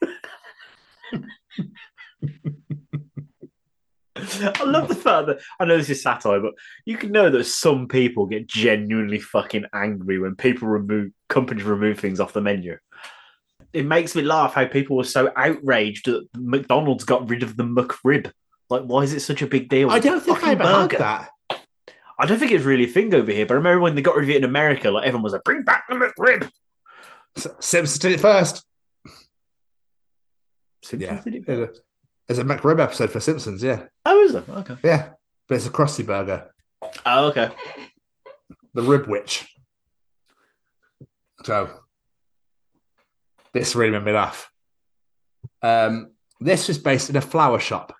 I 4.60 4.64
love 4.64 4.88
the 4.88 4.94
fact 4.94 5.26
that 5.28 5.38
I 5.60 5.64
know 5.64 5.76
this 5.76 5.90
is 5.90 6.02
satire, 6.02 6.40
but 6.40 6.54
you 6.84 6.96
can 6.96 7.12
know 7.12 7.30
that 7.30 7.44
some 7.44 7.88
people 7.88 8.26
get 8.26 8.46
genuinely 8.46 9.18
fucking 9.20 9.64
angry 9.72 10.18
when 10.18 10.36
people 10.36 10.68
remove 10.68 11.10
companies 11.28 11.64
remove 11.64 11.98
things 11.98 12.20
off 12.20 12.32
the 12.32 12.40
menu. 12.40 12.76
It 13.72 13.86
makes 13.86 14.14
me 14.14 14.22
laugh 14.22 14.54
how 14.54 14.66
people 14.66 14.96
were 14.96 15.04
so 15.04 15.32
outraged 15.36 16.06
that 16.06 16.26
McDonald's 16.36 17.04
got 17.04 17.28
rid 17.28 17.42
of 17.42 17.56
the 17.56 17.64
McRib. 17.64 18.30
Like, 18.70 18.82
why 18.84 19.02
is 19.02 19.12
it 19.12 19.20
such 19.20 19.42
a 19.42 19.46
big 19.46 19.68
deal? 19.68 19.90
I 19.90 19.98
don't 19.98 20.20
think 20.22 20.42
I 20.44 20.52
ever 20.52 20.62
burger. 20.62 20.98
that. 20.98 21.30
I 22.18 22.26
don't 22.26 22.38
think 22.38 22.52
it's 22.52 22.64
really 22.64 22.84
a 22.84 22.88
thing 22.88 23.12
over 23.12 23.32
here, 23.32 23.44
but 23.44 23.54
I 23.54 23.56
remember 23.56 23.80
when 23.80 23.96
they 23.96 24.02
got 24.02 24.14
rid 24.14 24.24
of 24.24 24.30
it 24.30 24.36
in 24.36 24.44
America, 24.44 24.90
like 24.90 25.04
everyone 25.06 25.24
was 25.24 25.32
like, 25.32 25.42
"Bring 25.44 25.62
back 25.64 25.84
the 25.88 25.96
McRib." 25.96 26.48
Simpsons 27.36 27.98
did 27.98 28.12
it 28.12 28.20
first. 28.20 28.64
Simpsons 30.82 31.02
Yeah. 31.26 31.30
did 31.30 31.48
it? 31.48 31.78
There's 32.26 32.38
a 32.38 32.44
McRib 32.44 32.80
episode 32.80 33.10
for 33.10 33.20
Simpsons, 33.20 33.62
yeah. 33.62 33.84
Oh, 34.04 34.22
is 34.22 34.34
it? 34.34 34.48
Okay. 34.48 34.76
Yeah. 34.82 35.10
But 35.48 35.56
it's 35.56 35.66
a 35.66 35.70
Krusty 35.70 36.06
Burger. 36.06 36.50
Oh, 37.04 37.26
okay. 37.28 37.50
The 38.72 38.82
Ribwich. 38.82 39.46
So, 41.44 41.68
this 43.52 43.76
really 43.76 43.92
made 43.92 44.04
me 44.04 44.12
laugh. 44.12 44.50
Um, 45.62 46.12
this 46.40 46.68
was 46.68 46.78
based 46.78 47.10
in 47.10 47.16
a 47.16 47.20
flower 47.20 47.58
shop. 47.58 47.94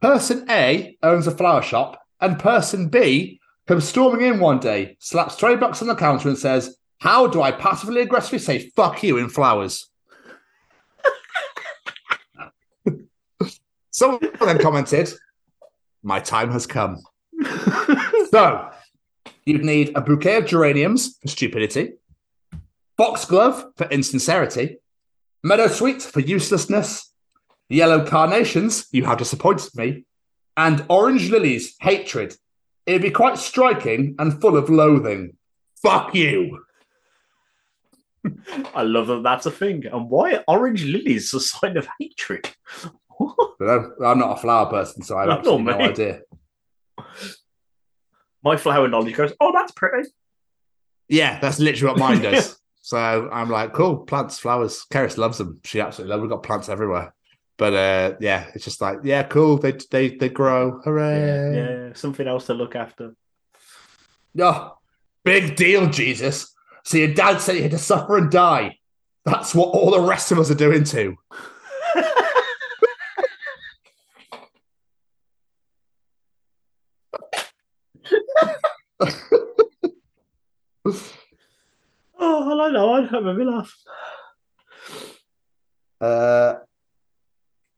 Person 0.00 0.46
A 0.48 0.96
owns 1.02 1.26
a 1.26 1.32
flower 1.32 1.62
shop, 1.62 2.00
and 2.20 2.38
person 2.38 2.88
B 2.88 3.40
comes 3.66 3.86
storming 3.86 4.24
in 4.24 4.38
one 4.38 4.60
day, 4.60 4.96
slaps 5.00 5.36
20 5.36 5.56
bucks 5.56 5.82
on 5.82 5.88
the 5.88 5.96
counter, 5.96 6.28
and 6.28 6.38
says, 6.38 6.76
How 6.98 7.26
do 7.26 7.42
I 7.42 7.50
passively 7.50 8.00
aggressively 8.00 8.38
say 8.38 8.70
fuck 8.76 9.02
you 9.02 9.18
in 9.18 9.28
flowers? 9.28 9.87
Someone 13.98 14.20
then 14.38 14.58
commented, 14.58 15.12
My 16.04 16.20
time 16.20 16.52
has 16.52 16.68
come. 16.68 17.02
so, 18.30 18.70
you'd 19.44 19.64
need 19.64 19.90
a 19.96 20.00
bouquet 20.00 20.36
of 20.36 20.46
geraniums 20.46 21.18
for 21.20 21.26
stupidity, 21.26 21.94
foxglove 22.96 23.72
for 23.76 23.88
insincerity, 23.88 24.78
meadow 25.42 25.66
sweet 25.66 26.00
for 26.00 26.20
uselessness, 26.20 27.12
yellow 27.68 28.06
carnations, 28.06 28.86
you 28.92 29.04
have 29.04 29.18
disappointed 29.18 29.74
me, 29.74 30.04
and 30.56 30.84
orange 30.88 31.28
lilies, 31.32 31.74
hatred. 31.80 32.36
It'd 32.86 33.02
be 33.02 33.10
quite 33.10 33.36
striking 33.36 34.14
and 34.20 34.40
full 34.40 34.56
of 34.56 34.70
loathing. 34.70 35.36
Fuck 35.82 36.14
you. 36.14 36.62
I 38.76 38.82
love 38.82 39.08
that 39.08 39.24
that's 39.24 39.46
a 39.46 39.50
thing. 39.50 39.86
And 39.86 40.08
why 40.08 40.34
are 40.34 40.44
orange 40.46 40.84
lilies 40.84 41.34
a 41.34 41.40
sign 41.40 41.76
of 41.76 41.88
hatred? 41.98 42.48
But 43.58 43.68
I'm, 43.68 43.92
I'm 44.04 44.18
not 44.18 44.38
a 44.38 44.40
flower 44.40 44.66
person, 44.66 45.02
so 45.02 45.16
I 45.16 45.22
have 45.22 45.28
Not 45.28 45.38
absolutely 45.40 45.72
no 45.72 45.78
idea. 45.80 46.20
My 48.42 48.56
flower 48.56 48.86
knowledge 48.86 49.16
goes, 49.16 49.32
oh, 49.40 49.52
that's 49.52 49.72
pretty. 49.72 50.08
Yeah, 51.08 51.40
that's 51.40 51.58
literally 51.58 51.92
what 51.92 51.98
mine 51.98 52.22
does. 52.22 52.58
so 52.80 53.28
I'm 53.32 53.50
like, 53.50 53.72
cool, 53.72 53.98
plants, 53.98 54.38
flowers. 54.38 54.84
Keris 54.92 55.18
loves 55.18 55.38
them. 55.38 55.60
She 55.64 55.80
absolutely 55.80 56.10
loves. 56.10 56.22
We've 56.22 56.30
got 56.30 56.42
plants 56.44 56.68
everywhere. 56.68 57.14
But 57.56 57.74
uh, 57.74 58.16
yeah, 58.20 58.46
it's 58.54 58.64
just 58.64 58.80
like, 58.80 58.98
yeah, 59.02 59.24
cool. 59.24 59.58
They 59.58 59.72
they 59.90 60.10
they 60.10 60.28
grow. 60.28 60.80
Hooray! 60.84 61.56
Yeah, 61.56 61.92
something 61.94 62.28
else 62.28 62.46
to 62.46 62.54
look 62.54 62.76
after. 62.76 63.16
Oh, 64.38 64.78
big 65.24 65.56
deal, 65.56 65.88
Jesus. 65.88 66.54
So 66.84 66.98
your 66.98 67.12
dad 67.12 67.40
said 67.40 67.56
you 67.56 67.62
had 67.62 67.72
to 67.72 67.78
suffer 67.78 68.16
and 68.16 68.30
die. 68.30 68.78
That's 69.24 69.54
what 69.54 69.70
all 69.70 69.90
the 69.90 70.00
rest 70.00 70.30
of 70.30 70.38
us 70.38 70.50
are 70.50 70.54
doing 70.54 70.84
too. 70.84 71.16
Oh, 82.20 82.50
I 82.50 82.54
like 82.54 82.72
that 82.72 82.86
one. 82.86 83.08
That 83.12 83.22
made 83.22 83.36
me 83.36 83.44
laugh. 83.44 83.74
Uh, 86.00 86.54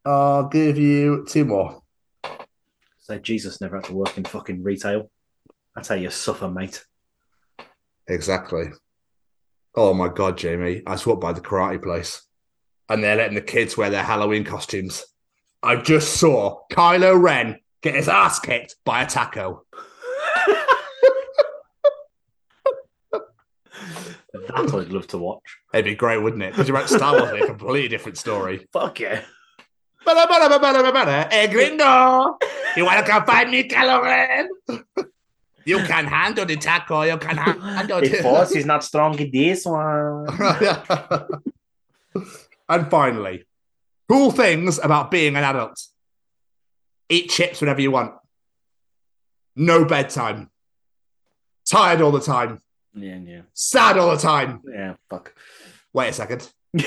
I'll 0.05 0.49
give 0.49 0.79
you 0.79 1.27
two 1.29 1.45
more. 1.45 1.83
So 2.99 3.19
Jesus 3.19 3.61
never 3.61 3.77
had 3.77 3.85
to 3.87 3.95
work 3.95 4.17
in 4.17 4.25
fucking 4.25 4.63
retail. 4.63 5.11
That's 5.75 5.89
how 5.89 5.95
you 5.95 6.11
suffer, 6.11 6.49
mate. 6.49 6.85
Exactly. 8.07 8.71
Oh 9.75 9.95
my 9.95 10.09
god, 10.09 10.37
Jamie! 10.39 10.83
I 10.87 10.93
just 10.93 11.07
walked 11.07 11.21
by 11.21 11.33
the 11.33 11.41
karate 11.41 11.83
place, 11.83 12.23
and 12.89 13.03
they're 13.03 13.17
letting 13.17 13.35
the 13.37 13.41
kids 13.41 13.77
wear 13.77 13.91
their 13.91 14.03
Halloween 14.03 14.45
costumes. 14.45 15.05
I 15.63 15.77
just 15.77 16.15
saw 16.15 16.61
Kylo 16.73 17.21
Ren 17.21 17.61
get 17.83 17.95
his 17.95 18.09
ass 18.09 18.41
kicked 18.41 18.77
by 18.85 19.03
a 19.03 19.07
taco. 19.07 19.65
That 24.33 24.51
I'd 24.55 24.89
love 24.91 25.07
to 25.09 25.19
watch. 25.19 25.43
It'd 25.75 25.85
be 25.85 25.95
great, 25.95 26.19
wouldn't 26.23 26.43
it? 26.43 26.53
Because 26.53 26.69
you 26.69 26.75
went 26.75 26.89
Star 26.89 27.19
Wars, 27.19 27.43
a 27.43 27.47
completely 27.47 27.89
different 27.89 28.17
story. 28.17 28.69
Fuck 28.73 29.01
yeah. 29.01 29.23
Hey, 31.31 31.49
gringo! 31.49 32.39
You 32.77 32.85
want 32.85 33.05
to 33.05 33.11
come 33.11 33.25
find 33.25 33.51
me, 33.51 33.69
Kylo 33.69 34.47
You 35.65 35.79
can 35.79 36.07
handle 36.07 36.47
the 36.47 36.57
taco. 36.57 37.03
You 37.03 37.19
can 37.19 37.37
ha- 37.37 37.59
handle 37.59 38.01
The 38.01 38.23
force 38.23 38.53
is 38.53 38.65
not 38.73 38.83
strong 38.85 39.19
in 39.19 39.31
this 39.31 39.67
one. 39.67 40.27
and 42.69 42.91
finally, 42.91 43.45
cool 44.09 44.31
things 44.31 44.79
about 44.79 45.11
being 45.11 45.37
an 45.37 45.45
adult. 45.45 45.79
Eat 47.09 47.29
chips 47.29 47.61
whenever 47.61 47.81
you 47.81 47.91
want. 47.91 48.15
No 49.57 49.85
bedtime. 49.85 50.51
Tired 51.67 52.01
all 52.01 52.13
the 52.13 52.21
time. 52.21 52.61
Yeah, 52.95 53.19
yeah. 53.25 53.43
Sad 53.55 53.99
all 53.99 54.11
the 54.11 54.17
time. 54.17 54.63
Yeah, 54.69 54.95
fuck. 55.09 55.35
Wait 55.93 56.09
a 56.09 56.13
second. 56.13 56.51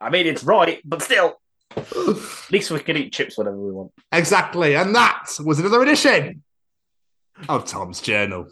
I 0.00 0.10
mean, 0.10 0.26
it's 0.26 0.44
right, 0.44 0.80
but 0.84 1.02
still. 1.02 1.40
At 1.76 2.50
least 2.50 2.70
we 2.70 2.80
can 2.80 2.96
eat 2.96 3.12
chips 3.12 3.36
whenever 3.36 3.58
we 3.58 3.70
want. 3.72 3.92
Exactly. 4.10 4.74
And 4.74 4.94
that 4.94 5.26
was 5.44 5.58
another 5.58 5.82
edition 5.82 6.42
of 7.48 7.66
Tom's 7.66 8.00
Journal. 8.00 8.48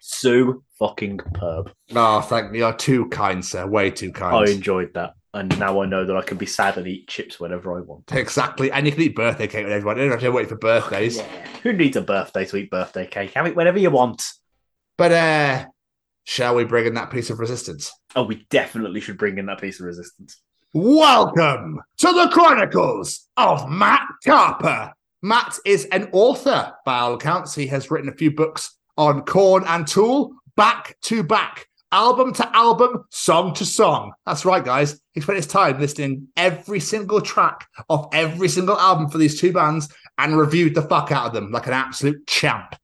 So 0.00 0.62
fucking 0.78 1.18
perb. 1.18 1.68
Oh, 1.92 1.96
ah, 1.96 2.20
thank 2.20 2.52
you. 2.52 2.60
You're 2.60 2.72
too 2.72 3.08
kind, 3.08 3.44
sir. 3.44 3.66
Way 3.66 3.90
too 3.90 4.12
kind. 4.12 4.48
I 4.48 4.50
enjoyed 4.50 4.94
that. 4.94 5.14
And 5.32 5.56
now 5.60 5.80
I 5.80 5.86
know 5.86 6.04
that 6.04 6.16
I 6.16 6.22
can 6.22 6.38
be 6.38 6.46
sad 6.46 6.76
and 6.76 6.86
eat 6.88 7.06
chips 7.06 7.38
whenever 7.38 7.76
I 7.76 7.82
want. 7.82 8.12
Exactly. 8.12 8.72
And 8.72 8.84
you 8.86 8.92
can 8.92 9.02
eat 9.02 9.14
birthday 9.14 9.46
cake 9.46 9.64
with 9.64 9.72
everyone. 9.72 9.96
You 9.96 10.04
don't 10.04 10.12
have 10.12 10.20
to 10.20 10.30
wait 10.30 10.48
for 10.48 10.56
birthdays. 10.56 11.20
Who 11.62 11.72
needs 11.72 11.96
a 11.96 12.00
birthday 12.00 12.44
to 12.46 12.56
eat 12.56 12.70
birthday 12.70 13.06
cake? 13.06 13.34
Have 13.34 13.46
it 13.46 13.54
whenever 13.54 13.78
you 13.78 13.90
want. 13.90 14.22
But 14.98 15.12
uh 15.12 15.66
shall 16.24 16.56
we 16.56 16.64
bring 16.64 16.86
in 16.86 16.94
that 16.94 17.10
piece 17.10 17.30
of 17.30 17.38
resistance? 17.38 17.92
Oh, 18.16 18.24
we 18.24 18.46
definitely 18.50 19.00
should 19.00 19.18
bring 19.18 19.38
in 19.38 19.46
that 19.46 19.60
piece 19.60 19.78
of 19.78 19.86
resistance. 19.86 20.42
Welcome 20.72 21.80
to 21.98 22.06
the 22.12 22.28
Chronicles 22.32 23.28
of 23.36 23.68
Matt 23.68 24.06
Karpe. 24.24 24.92
Matt 25.22 25.58
is 25.64 25.84
an 25.86 26.08
author, 26.12 26.72
by 26.84 26.98
all 27.00 27.14
accounts. 27.14 27.54
He 27.54 27.66
has 27.68 27.90
written 27.90 28.08
a 28.08 28.14
few 28.14 28.30
books 28.30 28.76
on 28.96 29.22
Korn 29.22 29.64
and 29.66 29.86
Tool, 29.86 30.32
back 30.56 30.96
to 31.02 31.22
back, 31.22 31.66
album 31.92 32.32
to 32.34 32.56
album, 32.56 33.04
song 33.10 33.54
to 33.54 33.64
song. 33.64 34.12
That's 34.26 34.44
right, 34.44 34.64
guys. 34.64 35.00
He 35.12 35.20
spent 35.20 35.36
his 35.36 35.46
time 35.46 35.80
listening 35.80 36.28
every 36.36 36.80
single 36.80 37.20
track 37.20 37.66
of 37.88 38.08
every 38.12 38.48
single 38.48 38.78
album 38.78 39.08
for 39.08 39.18
these 39.18 39.40
two 39.40 39.52
bands 39.52 39.92
and 40.18 40.38
reviewed 40.38 40.74
the 40.74 40.82
fuck 40.82 41.10
out 41.10 41.26
of 41.26 41.32
them 41.32 41.50
like 41.50 41.66
an 41.66 41.72
absolute 41.72 42.26
champ. 42.26 42.76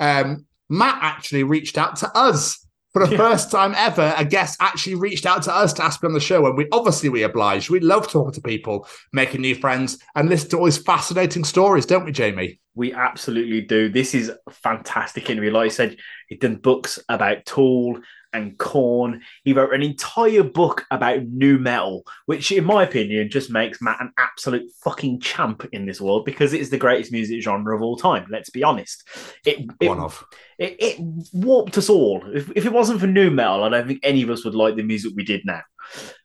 Um, 0.00 0.46
Matt 0.68 0.98
actually 1.00 1.44
reached 1.44 1.78
out 1.78 1.96
to 1.96 2.16
us 2.16 2.66
for 2.92 3.06
the 3.06 3.16
first 3.16 3.50
time 3.50 3.74
ever. 3.76 4.14
A 4.16 4.24
guest 4.24 4.58
actually 4.60 4.96
reached 4.96 5.26
out 5.26 5.42
to 5.44 5.54
us 5.54 5.72
to 5.74 5.84
ask 5.84 6.02
me 6.02 6.08
on 6.08 6.14
the 6.14 6.20
show, 6.20 6.46
and 6.46 6.56
we 6.56 6.66
obviously 6.72 7.08
we 7.08 7.22
obliged. 7.22 7.70
We 7.70 7.80
love 7.80 8.08
talking 8.08 8.32
to 8.34 8.40
people, 8.40 8.86
making 9.12 9.40
new 9.40 9.54
friends, 9.54 9.98
and 10.14 10.28
listen 10.28 10.50
to 10.50 10.58
all 10.58 10.64
these 10.64 10.78
fascinating 10.78 11.44
stories, 11.44 11.86
don't 11.86 12.04
we, 12.04 12.12
Jamie? 12.12 12.60
We 12.74 12.92
absolutely 12.92 13.62
do. 13.62 13.88
This 13.88 14.14
is 14.14 14.30
a 14.30 14.50
fantastic 14.50 15.30
interview. 15.30 15.50
Like 15.50 15.66
I 15.66 15.74
said, 15.74 15.96
he's 16.28 16.38
done 16.38 16.56
books 16.56 16.98
about 17.08 17.44
Tool 17.44 18.00
and 18.32 18.58
Korn. 18.58 19.22
He 19.44 19.52
wrote 19.52 19.72
an 19.72 19.82
entire 19.82 20.42
book 20.42 20.84
about 20.90 21.24
nu 21.26 21.58
metal, 21.58 22.04
which, 22.26 22.52
in 22.52 22.64
my 22.64 22.82
opinion, 22.82 23.30
just 23.30 23.50
makes 23.50 23.80
Matt 23.80 24.00
an 24.00 24.12
absolute 24.18 24.70
fucking 24.84 25.20
champ 25.20 25.66
in 25.72 25.86
this 25.86 26.00
world 26.00 26.24
because 26.24 26.52
it 26.52 26.60
is 26.60 26.70
the 26.70 26.78
greatest 26.78 27.12
music 27.12 27.42
genre 27.42 27.74
of 27.74 27.82
all 27.82 27.96
time. 27.96 28.26
Let's 28.30 28.50
be 28.50 28.62
honest. 28.62 29.06
It, 29.46 29.70
it 29.80 29.88
One 29.88 30.00
of. 30.00 30.24
it, 30.58 30.76
it 30.78 30.96
warped 31.32 31.78
us 31.78 31.88
all. 31.88 32.22
If, 32.34 32.50
if 32.54 32.66
it 32.66 32.72
wasn't 32.72 33.00
for 33.00 33.06
nu 33.06 33.30
metal, 33.30 33.64
I 33.64 33.68
don't 33.70 33.86
think 33.86 34.00
any 34.02 34.22
of 34.22 34.30
us 34.30 34.44
would 34.44 34.54
like 34.54 34.76
the 34.76 34.82
music 34.82 35.12
we 35.16 35.24
did 35.24 35.42
now. 35.44 35.62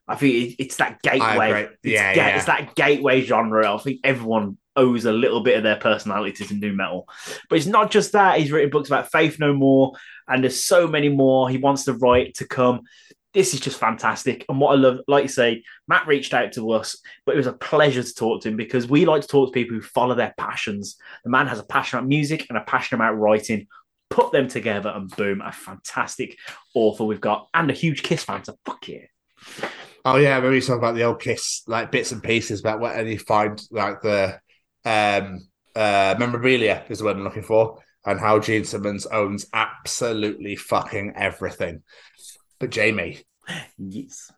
I 0.08 0.16
think 0.16 0.34
it, 0.36 0.56
it's 0.64 0.76
that 0.78 1.02
gateway. 1.02 1.64
It's, 1.64 1.78
Yeah, 1.84 2.14
ga- 2.14 2.22
yeah. 2.22 2.36
it's 2.36 2.46
that 2.46 2.76
gateway 2.76 3.22
genre. 3.22 3.74
I 3.74 3.78
think 3.78 4.02
everyone 4.04 4.58
owes 4.76 5.06
a 5.06 5.12
little 5.12 5.42
bit 5.44 5.56
of 5.56 5.64
their 5.64 5.76
personality 5.78 6.46
to 6.46 6.54
nu 6.56 6.74
metal. 6.74 7.08
But 7.50 7.58
it's 7.60 7.68
not 7.68 7.92
just 7.92 8.12
that. 8.12 8.40
He's 8.40 8.52
written 8.52 8.72
books 8.72 8.90
about 8.90 9.12
Faith 9.12 9.40
No 9.40 9.54
More, 9.54 9.94
and 10.28 10.44
there's 10.44 10.64
so 10.64 10.88
many 10.88 11.10
more 11.10 11.50
he 11.50 11.58
wants 11.58 11.86
to 11.86 11.94
write 11.94 12.36
to 12.36 12.48
come. 12.48 12.82
This 13.34 13.54
is 13.54 13.60
just 13.60 13.80
fantastic. 13.80 14.46
And 14.48 14.60
what 14.60 14.74
I 14.74 14.76
love, 14.76 15.00
like 15.08 15.24
you 15.24 15.30
say, 15.30 15.64
Matt 15.88 16.06
reached 16.06 16.34
out 16.36 16.52
to 16.54 16.72
us, 16.72 16.98
but 17.26 17.34
it 17.34 17.38
was 17.38 17.48
a 17.48 17.54
pleasure 17.54 18.04
to 18.04 18.14
talk 18.14 18.42
to 18.42 18.50
him 18.50 18.58
because 18.58 18.88
we 18.88 19.06
like 19.06 19.24
to 19.24 19.28
talk 19.28 19.50
to 19.50 19.54
people 19.54 19.76
who 19.76 19.82
follow 19.82 20.14
their 20.14 20.36
passions. 20.38 20.98
The 21.24 21.32
man 21.32 21.48
has 21.48 21.60
a 21.60 21.64
passion 21.64 21.98
about 21.98 22.08
music 22.08 22.46
and 22.50 22.58
a 22.58 22.62
passion 22.62 22.96
about 22.96 23.14
writing. 23.14 23.68
Put 24.10 24.32
them 24.32 24.48
together, 24.48 24.92
and 24.96 25.10
boom, 25.10 25.42
a 25.42 25.52
fantastic 25.52 26.38
author 26.76 27.04
we've 27.04 27.20
got, 27.20 27.48
and 27.56 27.72
a 27.72 27.74
huge 27.74 28.04
Kiss 28.04 28.24
fan. 28.24 28.44
So 28.44 28.56
fuck 28.64 28.88
yeah. 28.88 29.06
Oh 30.06 30.18
yeah, 30.18 30.40
maybe 30.40 30.62
talk 30.62 30.78
about 30.78 30.96
the 30.96 31.04
old 31.04 31.20
Kiss, 31.20 31.64
like 31.66 31.92
bits 31.92 32.12
and 32.12 32.22
pieces 32.22 32.60
about 32.60 32.80
what 32.80 32.96
and 32.96 33.10
you 33.10 33.18
find 33.18 33.62
like 33.72 34.02
the 34.02 34.40
um 34.86 35.48
uh 35.76 36.14
memorabilia 36.20 36.84
is 36.90 37.00
the 37.00 37.06
what 37.06 37.16
I'm 37.16 37.24
looking 37.24 37.42
for, 37.42 37.80
and 38.06 38.20
how 38.20 38.40
Gene 38.40 38.66
Simmons 38.66 39.06
owns 39.06 39.46
absolutely 39.54 40.56
fucking 40.56 41.14
everything. 41.16 41.84
But 42.60 42.70
Jamie, 42.72 43.22
Yes. 43.78 44.32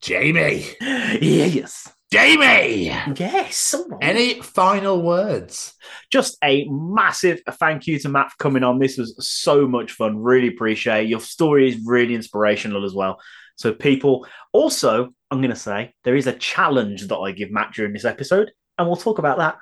Jamie, 0.00 0.66
Yes. 0.80 1.88
Jamie, 2.12 2.86
Yes. 3.16 3.74
any 4.02 4.40
final 4.42 5.02
words? 5.02 5.74
just 6.10 6.36
a 6.44 6.66
massive 6.68 7.40
thank 7.52 7.86
you 7.86 7.98
to 8.00 8.08
Matt 8.08 8.30
for 8.30 8.36
coming 8.38 8.62
on. 8.64 8.78
This 8.78 8.98
was 8.98 9.14
so 9.26 9.66
much 9.66 9.92
fun. 9.92 10.18
Really 10.18 10.48
appreciate 10.48 11.04
it. 11.04 11.08
Your 11.08 11.20
story 11.20 11.68
is 11.68 11.80
really 11.86 12.14
inspirational 12.14 12.84
as 12.84 12.92
well. 12.94 13.18
So, 13.56 13.72
people, 13.72 14.26
also, 14.52 15.08
I'm 15.30 15.40
going 15.40 15.50
to 15.50 15.56
say 15.56 15.94
there 16.04 16.16
is 16.16 16.26
a 16.26 16.32
challenge 16.34 17.08
that 17.08 17.16
I 17.16 17.32
give 17.32 17.50
Matt 17.50 17.72
during 17.74 17.92
this 17.92 18.04
episode, 18.04 18.50
and 18.76 18.86
we'll 18.86 18.96
talk 18.96 19.18
about 19.18 19.38
that 19.38 19.56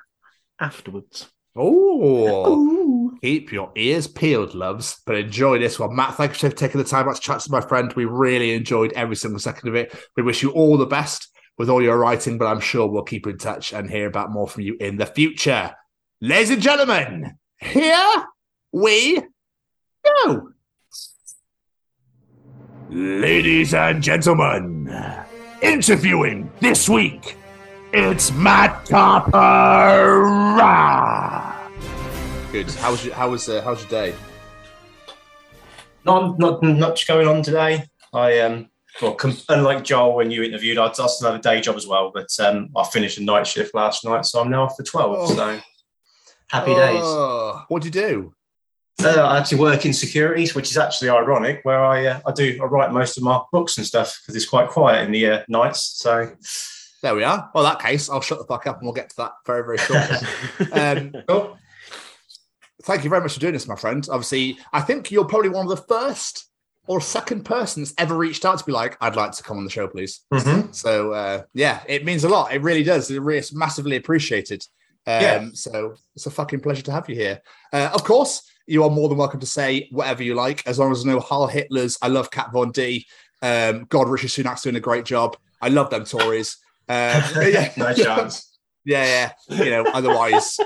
afterwards. 0.59 1.29
Oh, 1.55 3.00
keep 3.21 3.51
your 3.51 3.71
ears 3.75 4.07
peeled, 4.07 4.55
loves, 4.55 5.01
but 5.05 5.15
enjoy 5.15 5.59
this 5.59 5.79
one. 5.79 5.95
Matt, 5.95 6.15
thank 6.15 6.31
you 6.31 6.49
for 6.49 6.55
taking 6.55 6.81
the 6.81 6.87
time 6.87 7.07
out 7.07 7.15
to 7.15 7.21
chat 7.21 7.39
to 7.41 7.51
my 7.51 7.61
friend. 7.61 7.93
We 7.93 8.05
really 8.05 8.53
enjoyed 8.53 8.91
every 8.93 9.15
single 9.15 9.39
second 9.39 9.69
of 9.69 9.75
it. 9.75 9.95
We 10.17 10.23
wish 10.23 10.41
you 10.41 10.49
all 10.51 10.77
the 10.77 10.85
best 10.87 11.29
with 11.57 11.69
all 11.69 11.81
your 11.81 11.97
writing, 11.97 12.37
but 12.37 12.47
I'm 12.47 12.59
sure 12.59 12.87
we'll 12.87 13.03
keep 13.03 13.27
in 13.27 13.37
touch 13.37 13.73
and 13.73 13.89
hear 13.89 14.07
about 14.07 14.31
more 14.31 14.47
from 14.47 14.63
you 14.63 14.75
in 14.79 14.97
the 14.97 15.05
future. 15.05 15.75
Ladies 16.19 16.49
and 16.49 16.61
gentlemen, 16.61 17.37
here 17.59 18.25
we 18.71 19.19
go. 20.03 20.49
Ladies 22.89 23.73
and 23.73 24.01
gentlemen, 24.03 24.93
interviewing 25.61 26.51
this 26.59 26.89
week, 26.89 27.37
it's 27.93 28.31
Matt 28.33 28.85
Karpe. 28.85 29.31
Good. 32.51 32.69
How 32.71 32.91
was 32.91 33.05
your, 33.05 33.15
how 33.15 33.29
was 33.29 33.47
uh, 33.47 33.61
how's 33.61 33.79
your 33.79 33.89
day? 33.89 34.13
Not 36.03 36.37
not 36.37 36.61
not 36.61 36.79
much 36.79 37.07
going 37.07 37.25
on 37.25 37.43
today. 37.43 37.85
I 38.13 38.39
um 38.39 38.69
well, 39.01 39.13
com- 39.15 39.37
unlike 39.47 39.85
Joel 39.85 40.17
when 40.17 40.31
you 40.31 40.43
interviewed, 40.43 40.77
I, 40.77 40.87
I 40.87 40.91
still 40.91 41.31
have 41.31 41.39
a 41.39 41.41
day 41.41 41.61
job 41.61 41.77
as 41.77 41.87
well. 41.87 42.11
But 42.13 42.27
um, 42.41 42.69
I 42.75 42.83
finished 42.83 43.17
a 43.19 43.23
night 43.23 43.47
shift 43.47 43.73
last 43.73 44.03
night, 44.03 44.25
so 44.25 44.41
I'm 44.41 44.49
now 44.49 44.63
off 44.63 44.75
for 44.75 44.83
twelve. 44.83 45.15
Oh. 45.17 45.33
So 45.33 45.61
happy 46.49 46.73
days. 46.73 46.99
Oh, 47.01 47.63
what'd 47.69 47.85
you 47.85 48.01
do? 48.01 48.33
Uh, 49.01 49.21
I 49.21 49.37
actually 49.37 49.59
work 49.59 49.85
in 49.85 49.93
securities, 49.93 50.53
which 50.53 50.71
is 50.71 50.77
actually 50.77 51.09
ironic. 51.09 51.61
Where 51.63 51.81
I 51.81 52.05
uh, 52.05 52.19
I 52.25 52.33
do 52.33 52.59
I 52.61 52.65
write 52.65 52.91
most 52.91 53.15
of 53.15 53.23
my 53.23 53.39
books 53.53 53.77
and 53.77 53.87
stuff 53.87 54.19
because 54.21 54.35
it's 54.35 54.49
quite 54.49 54.67
quiet 54.67 55.05
in 55.05 55.13
the 55.13 55.25
uh, 55.25 55.43
nights. 55.47 55.83
So 55.83 56.29
There 57.01 57.15
we 57.15 57.23
are. 57.23 57.49
Well, 57.55 57.65
in 57.65 57.71
that 57.71 57.81
case, 57.81 58.09
I'll 58.09 58.19
shut 58.19 58.39
the 58.39 58.45
fuck 58.45 58.67
up 58.67 58.79
and 58.79 58.87
we'll 58.87 58.93
get 58.93 59.09
to 59.11 59.15
that 59.17 59.31
very, 59.47 59.63
very 59.63 59.77
shortly. 59.77 60.71
um, 60.73 61.13
cool. 61.29 61.57
Thank 62.83 63.03
you 63.03 63.09
very 63.09 63.21
much 63.21 63.33
for 63.35 63.39
doing 63.39 63.53
this, 63.53 63.67
my 63.67 63.75
friend. 63.75 64.07
Obviously, 64.09 64.57
I 64.73 64.81
think 64.81 65.11
you're 65.11 65.25
probably 65.25 65.49
one 65.49 65.65
of 65.65 65.69
the 65.69 65.83
first 65.83 66.45
or 66.87 66.99
second 66.99 67.43
person 67.45 67.83
that's 67.83 67.93
ever 67.97 68.17
reached 68.17 68.43
out 68.43 68.57
to 68.59 68.65
be 68.65 68.71
like, 68.71 68.97
I'd 69.01 69.15
like 69.15 69.31
to 69.33 69.43
come 69.43 69.57
on 69.57 69.63
the 69.63 69.69
show, 69.69 69.87
please. 69.87 70.21
Mhm. 70.33 70.73
So, 70.73 71.11
uh, 71.13 71.43
yeah, 71.53 71.81
it 71.87 72.05
means 72.05 72.23
a 72.23 72.29
lot. 72.29 72.51
It 72.53 72.61
really 72.63 72.83
does. 72.83 73.09
It's 73.11 73.53
massively 73.53 73.95
appreciated. 73.97 74.65
Um, 75.05 75.21
Yeah. 75.21 75.45
So, 75.53 75.95
it's 76.15 76.25
a 76.25 76.31
fucking 76.31 76.61
pleasure 76.61 76.81
to 76.83 76.91
have 76.91 77.07
you 77.07 77.15
here. 77.15 77.41
Uh, 77.71 77.89
of 77.93 78.03
course, 78.03 78.41
you 78.67 78.83
are 78.83 78.89
more 78.89 79.09
than 79.09 79.17
welcome 79.17 79.39
to 79.39 79.45
say 79.45 79.87
whatever 79.91 80.23
you 80.23 80.33
like, 80.33 80.65
as 80.65 80.79
long 80.79 80.91
as 80.91 81.05
no 81.05 81.19
Hal 81.19 81.47
Hitlers. 81.49 81.97
I 82.01 82.07
love 82.07 82.31
Kat 82.31 82.51
Von 82.51 82.71
D. 82.71 83.05
Um, 83.43 83.85
God, 83.89 84.07
Richard 84.09 84.29
Sunak's 84.31 84.61
doing 84.63 84.75
a 84.75 84.79
great 84.79 85.05
job. 85.05 85.37
I 85.61 85.69
love 85.69 85.89
them 85.89 86.05
Tories. 86.05 86.57
Um, 86.89 87.23
yeah, 87.43 87.71
no 87.77 87.93
chance. 87.93 88.57
yeah, 88.85 89.31
yeah. 89.47 89.63
You 89.63 89.69
know, 89.69 89.83
otherwise, 89.93 90.57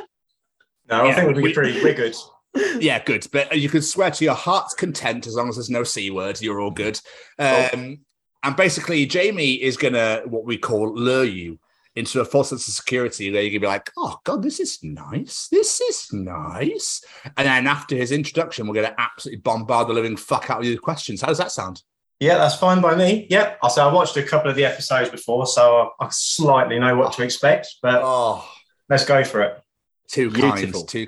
No, 0.90 1.04
I 1.04 1.08
Yeah, 1.08 1.16
think 1.16 1.36
we'll 1.36 1.46
be 1.46 1.54
pretty 1.54 1.82
we're 1.84 1.94
good. 1.94 2.16
yeah, 2.80 3.04
good. 3.04 3.28
But 3.32 3.58
you 3.58 3.70
can 3.70 3.82
swear 3.82 4.12
to 4.12 4.24
your 4.24 4.34
heart's 4.34 4.74
content 4.74 5.28
as 5.28 5.36
long 5.36 5.50
as 5.50 5.56
there's 5.56 5.70
no 5.70 5.84
c 5.84 6.10
word. 6.12 6.42
You're 6.42 6.62
all 6.62 6.72
good. 6.72 7.00
Um, 7.38 8.00
and 8.44 8.56
basically, 8.56 9.06
Jamie 9.06 9.54
is 9.54 9.78
gonna 9.78 10.22
what 10.26 10.46
we 10.46 10.58
call 10.58 10.94
lure 10.96 11.24
you 11.26 11.60
into 11.96 12.20
a 12.22 12.26
false 12.26 12.50
sense 12.50 12.68
of 12.68 12.74
security. 12.74 13.32
Where 13.32 13.42
you're 13.42 13.50
gonna 13.52 13.60
be 13.62 13.68
like, 13.68 13.92
"Oh 13.98 14.20
God, 14.24 14.44
this 14.44 14.60
is 14.60 14.80
nice. 14.84 15.48
This 15.50 15.82
is 15.82 16.08
nice." 16.14 17.04
And 17.38 17.48
then 17.48 17.68
after 17.68 17.96
his 17.96 18.12
introduction, 18.12 18.68
we're 18.68 18.76
gonna 18.76 18.96
absolutely 18.98 19.42
bombard 19.42 19.88
the 19.88 19.94
living 19.94 20.16
fuck 20.16 20.50
out 20.50 20.60
of 20.60 20.66
you 20.66 20.72
with 20.72 20.82
questions. 20.82 21.22
How 21.22 21.28
does 21.28 21.40
that 21.40 21.52
sound? 21.52 21.82
Yeah, 22.20 22.38
that's 22.38 22.56
fine 22.56 22.82
by 22.82 22.96
me. 22.96 23.28
Yeah, 23.30 23.56
I 23.62 23.68
say 23.68 23.82
I 23.82 23.92
watched 23.92 24.16
a 24.16 24.24
couple 24.24 24.50
of 24.50 24.56
the 24.56 24.64
episodes 24.64 25.10
before, 25.10 25.46
so 25.48 25.92
I, 26.00 26.06
I 26.06 26.10
slightly 26.12 26.80
know 26.80 26.96
what 26.96 27.12
to 27.14 27.24
expect. 27.24 27.68
But 27.82 28.02
Oh, 28.04 28.48
let's 28.88 29.04
go 29.04 29.24
for 29.26 29.42
it. 29.42 29.62
Too 30.08 30.30
Beautiful. 30.30 30.86
kind. 30.86 30.88
Too. 30.88 31.08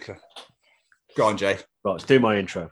Go 1.15 1.26
on, 1.26 1.38
Jay. 1.38 1.57
Right, 1.84 1.91
let's 1.94 2.06
do 2.06 2.19
my 2.19 2.38
intro. 2.38 2.69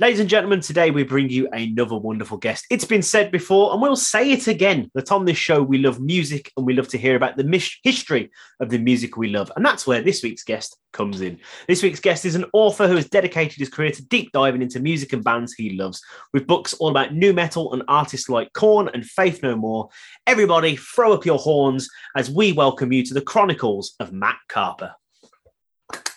Ladies 0.00 0.20
and 0.20 0.30
gentlemen, 0.30 0.60
today 0.60 0.90
we 0.90 1.02
bring 1.02 1.28
you 1.28 1.46
another 1.52 1.94
wonderful 1.94 2.38
guest. 2.38 2.64
It's 2.70 2.86
been 2.86 3.02
said 3.02 3.30
before, 3.30 3.70
and 3.74 3.82
we'll 3.82 3.96
say 3.96 4.32
it 4.32 4.48
again 4.48 4.90
that 4.94 5.12
on 5.12 5.26
this 5.26 5.36
show 5.36 5.62
we 5.62 5.76
love 5.76 6.00
music 6.00 6.50
and 6.56 6.64
we 6.64 6.72
love 6.72 6.88
to 6.88 6.96
hear 6.96 7.16
about 7.16 7.36
the 7.36 7.44
mis- 7.44 7.76
history 7.82 8.30
of 8.60 8.70
the 8.70 8.78
music 8.78 9.18
we 9.18 9.28
love. 9.28 9.52
And 9.56 9.64
that's 9.64 9.86
where 9.86 10.00
this 10.00 10.22
week's 10.22 10.42
guest 10.42 10.78
comes 10.94 11.20
in. 11.20 11.38
This 11.68 11.82
week's 11.82 12.00
guest 12.00 12.24
is 12.24 12.34
an 12.34 12.46
author 12.54 12.88
who 12.88 12.96
has 12.96 13.10
dedicated 13.10 13.58
his 13.58 13.68
career 13.68 13.90
to 13.90 14.02
deep 14.06 14.32
diving 14.32 14.62
into 14.62 14.80
music 14.80 15.12
and 15.12 15.22
bands 15.22 15.52
he 15.52 15.76
loves, 15.76 16.02
with 16.32 16.46
books 16.46 16.72
all 16.72 16.88
about 16.88 17.14
nu 17.14 17.34
metal 17.34 17.74
and 17.74 17.82
artists 17.86 18.30
like 18.30 18.54
Korn 18.54 18.88
and 18.94 19.04
Faith 19.04 19.42
No 19.42 19.54
More. 19.54 19.90
Everybody, 20.26 20.76
throw 20.76 21.12
up 21.12 21.26
your 21.26 21.38
horns 21.38 21.90
as 22.16 22.30
we 22.30 22.52
welcome 22.52 22.90
you 22.90 23.04
to 23.04 23.12
the 23.12 23.20
Chronicles 23.20 23.96
of 24.00 24.14
Matt 24.14 24.38
Karpe. 24.48 24.90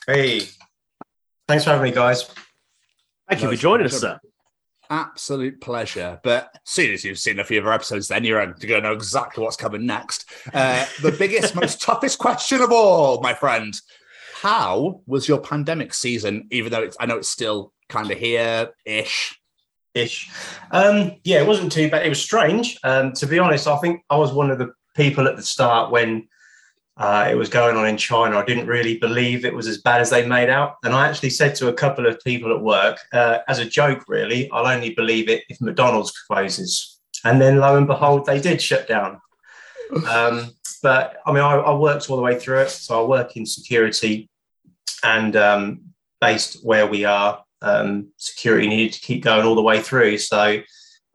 Hey, 0.05 0.41
thanks 1.47 1.63
for 1.63 1.69
having 1.69 1.83
me, 1.83 1.91
guys. 1.91 2.29
Thank 3.29 3.41
you 3.41 3.49
for 3.49 3.55
joining 3.55 3.85
us, 3.85 4.01
sir. 4.01 4.19
Absolute 4.89 5.61
pleasure. 5.61 6.19
But 6.23 6.49
as 6.53 6.59
soon 6.65 6.91
as 6.91 7.05
you've 7.05 7.19
seen 7.19 7.39
a 7.39 7.43
few 7.45 7.59
of 7.59 7.65
our 7.65 7.71
episodes, 7.71 8.09
then 8.09 8.25
you're 8.25 8.45
going 8.45 8.57
to 8.59 8.81
know 8.81 8.91
exactly 8.91 9.41
what's 9.41 9.55
coming 9.55 9.85
next. 9.85 10.29
Uh, 10.53 10.85
the 11.01 11.13
biggest, 11.13 11.55
most 11.61 11.81
toughest 11.81 12.19
question 12.19 12.59
of 12.61 12.73
all, 12.73 13.21
my 13.21 13.33
friend. 13.33 13.79
How 14.41 14.99
was 15.07 15.29
your 15.29 15.39
pandemic 15.39 15.93
season? 15.93 16.47
Even 16.51 16.73
though 16.73 16.83
it's, 16.83 16.97
I 16.99 17.05
know 17.05 17.15
it's 17.15 17.29
still 17.29 17.71
kind 17.87 18.11
of 18.11 18.17
here 18.17 18.71
ish. 18.85 19.39
Ish. 19.93 20.29
Um, 20.71 21.13
yeah, 21.23 21.39
it 21.39 21.47
wasn't 21.47 21.71
too 21.71 21.89
bad. 21.89 22.05
It 22.05 22.09
was 22.09 22.21
strange. 22.21 22.77
Um, 22.83 23.13
to 23.13 23.25
be 23.25 23.39
honest, 23.39 23.67
I 23.67 23.77
think 23.77 24.01
I 24.09 24.17
was 24.17 24.33
one 24.33 24.51
of 24.51 24.57
the 24.57 24.73
people 24.97 25.29
at 25.29 25.37
the 25.37 25.43
start 25.43 25.91
when 25.91 26.27
uh, 26.97 27.27
it 27.29 27.35
was 27.35 27.49
going 27.49 27.75
on 27.75 27.87
in 27.87 27.97
China. 27.97 28.37
I 28.37 28.45
didn't 28.45 28.67
really 28.67 28.97
believe 28.97 29.45
it 29.45 29.53
was 29.53 29.67
as 29.67 29.79
bad 29.79 30.01
as 30.01 30.11
they 30.11 30.27
made 30.27 30.49
out. 30.49 30.75
And 30.83 30.93
I 30.93 31.07
actually 31.07 31.31
said 31.31 31.55
to 31.55 31.69
a 31.69 31.73
couple 31.73 32.05
of 32.05 32.19
people 32.23 32.53
at 32.53 32.61
work, 32.61 32.99
uh, 33.11 33.39
as 33.47 33.59
a 33.59 33.65
joke, 33.65 34.03
really, 34.07 34.49
I'll 34.51 34.67
only 34.67 34.93
believe 34.93 35.27
it 35.27 35.43
if 35.49 35.59
McDonald's 35.59 36.11
closes. 36.11 36.99
And 37.25 37.41
then 37.41 37.57
lo 37.57 37.77
and 37.77 37.87
behold, 37.87 38.25
they 38.25 38.39
did 38.39 38.61
shut 38.61 38.87
down. 38.87 39.19
Um, 40.09 40.49
but 40.81 41.17
I 41.25 41.31
mean, 41.31 41.43
I, 41.43 41.53
I 41.53 41.75
worked 41.75 42.09
all 42.09 42.17
the 42.17 42.23
way 42.23 42.39
through 42.39 42.61
it. 42.61 42.69
So 42.71 43.03
I 43.03 43.07
work 43.07 43.37
in 43.37 43.45
security 43.45 44.27
and 45.03 45.35
um, 45.35 45.81
based 46.19 46.65
where 46.65 46.87
we 46.87 47.05
are, 47.05 47.43
um, 47.61 48.07
security 48.17 48.67
needed 48.67 48.93
to 48.93 49.01
keep 49.01 49.23
going 49.23 49.45
all 49.45 49.53
the 49.53 49.61
way 49.61 49.81
through. 49.81 50.17
So 50.17 50.61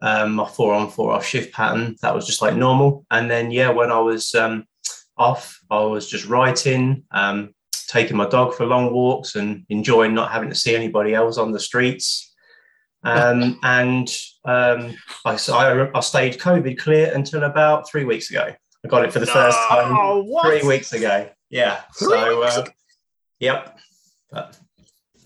um, 0.01 0.35
my 0.35 0.47
four 0.47 0.75
on 0.75 0.91
four 0.91 1.13
off 1.13 1.27
shift 1.27 1.53
pattern 1.53 1.97
that 2.03 2.15
was 2.15 2.27
just 2.27 2.41
like 2.41 2.55
normal. 2.55 3.05
And 3.11 3.29
then 3.31 3.51
yeah, 3.51 3.71
when 3.71 3.91
I 3.91 3.99
was 3.99 4.35
um, 4.35 4.65
off, 5.19 5.61
I 5.71 5.81
was 5.81 6.09
just 6.09 6.27
writing, 6.27 7.05
um, 7.11 7.55
taking 7.89 8.17
my 8.17 8.29
dog 8.29 8.55
for 8.55 8.67
long 8.67 8.93
walks, 8.93 9.35
and 9.35 9.65
enjoying 9.69 10.15
not 10.15 10.33
having 10.33 10.49
to 10.49 10.55
see 10.55 10.75
anybody 10.75 11.15
else 11.15 11.39
on 11.39 11.53
the 11.53 11.61
streets. 11.61 12.35
Um, 13.05 13.59
and 13.63 14.09
um, 14.45 14.95
I, 15.25 15.39
I, 15.53 15.91
I 15.95 16.01
stayed 16.01 16.39
COVID 16.39 16.79
clear 16.79 17.13
until 17.15 17.45
about 17.45 17.89
three 17.89 18.05
weeks 18.05 18.31
ago. 18.31 18.53
I 18.85 18.89
got 18.89 19.05
it 19.05 19.13
for 19.13 19.19
the 19.19 19.27
first 19.27 19.59
time 19.69 20.27
what? 20.27 20.47
three 20.47 20.67
weeks 20.67 20.93
ago. 20.93 21.29
Yeah. 21.51 21.81
Three 21.99 22.11
so, 22.11 22.43
uh, 22.43 22.65
yep. 23.41 23.79
But 24.31 24.57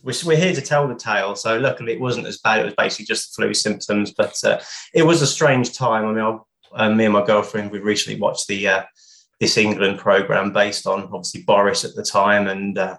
we're, 0.02 0.14
we're 0.24 0.36
here 0.36 0.55
to 0.55 0.60
tell 0.60 0.89
the 0.89 0.94
tale. 0.94 1.36
So, 1.36 1.59
luckily, 1.59 1.93
it 1.93 2.01
wasn't 2.01 2.27
as 2.27 2.39
bad. 2.39 2.60
It 2.60 2.64
was 2.64 2.74
basically 2.74 3.06
just 3.06 3.35
flu 3.35 3.52
symptoms, 3.52 4.12
but 4.16 4.36
uh, 4.44 4.60
it 4.94 5.02
was 5.02 5.20
a 5.23 5.27
strange 5.27 5.74
time. 5.74 6.06
I 6.06 6.12
mean, 6.12 6.39
I, 6.74 6.86
uh, 6.86 6.90
me 6.90 7.05
and 7.05 7.12
my 7.12 7.24
girlfriend, 7.24 7.70
we 7.70 7.81
recently 7.81 8.19
watched 8.19 8.47
the 8.47 8.66
uh, 8.66 8.82
This 9.43 9.56
England 9.56 9.98
program 9.98 10.52
based 10.52 10.86
on 10.86 11.02
obviously 11.02 11.43
Boris 11.43 11.85
at 11.85 11.97
the 11.97 12.05
time, 12.05 12.47
and 12.47 12.78
uh, 12.78 12.97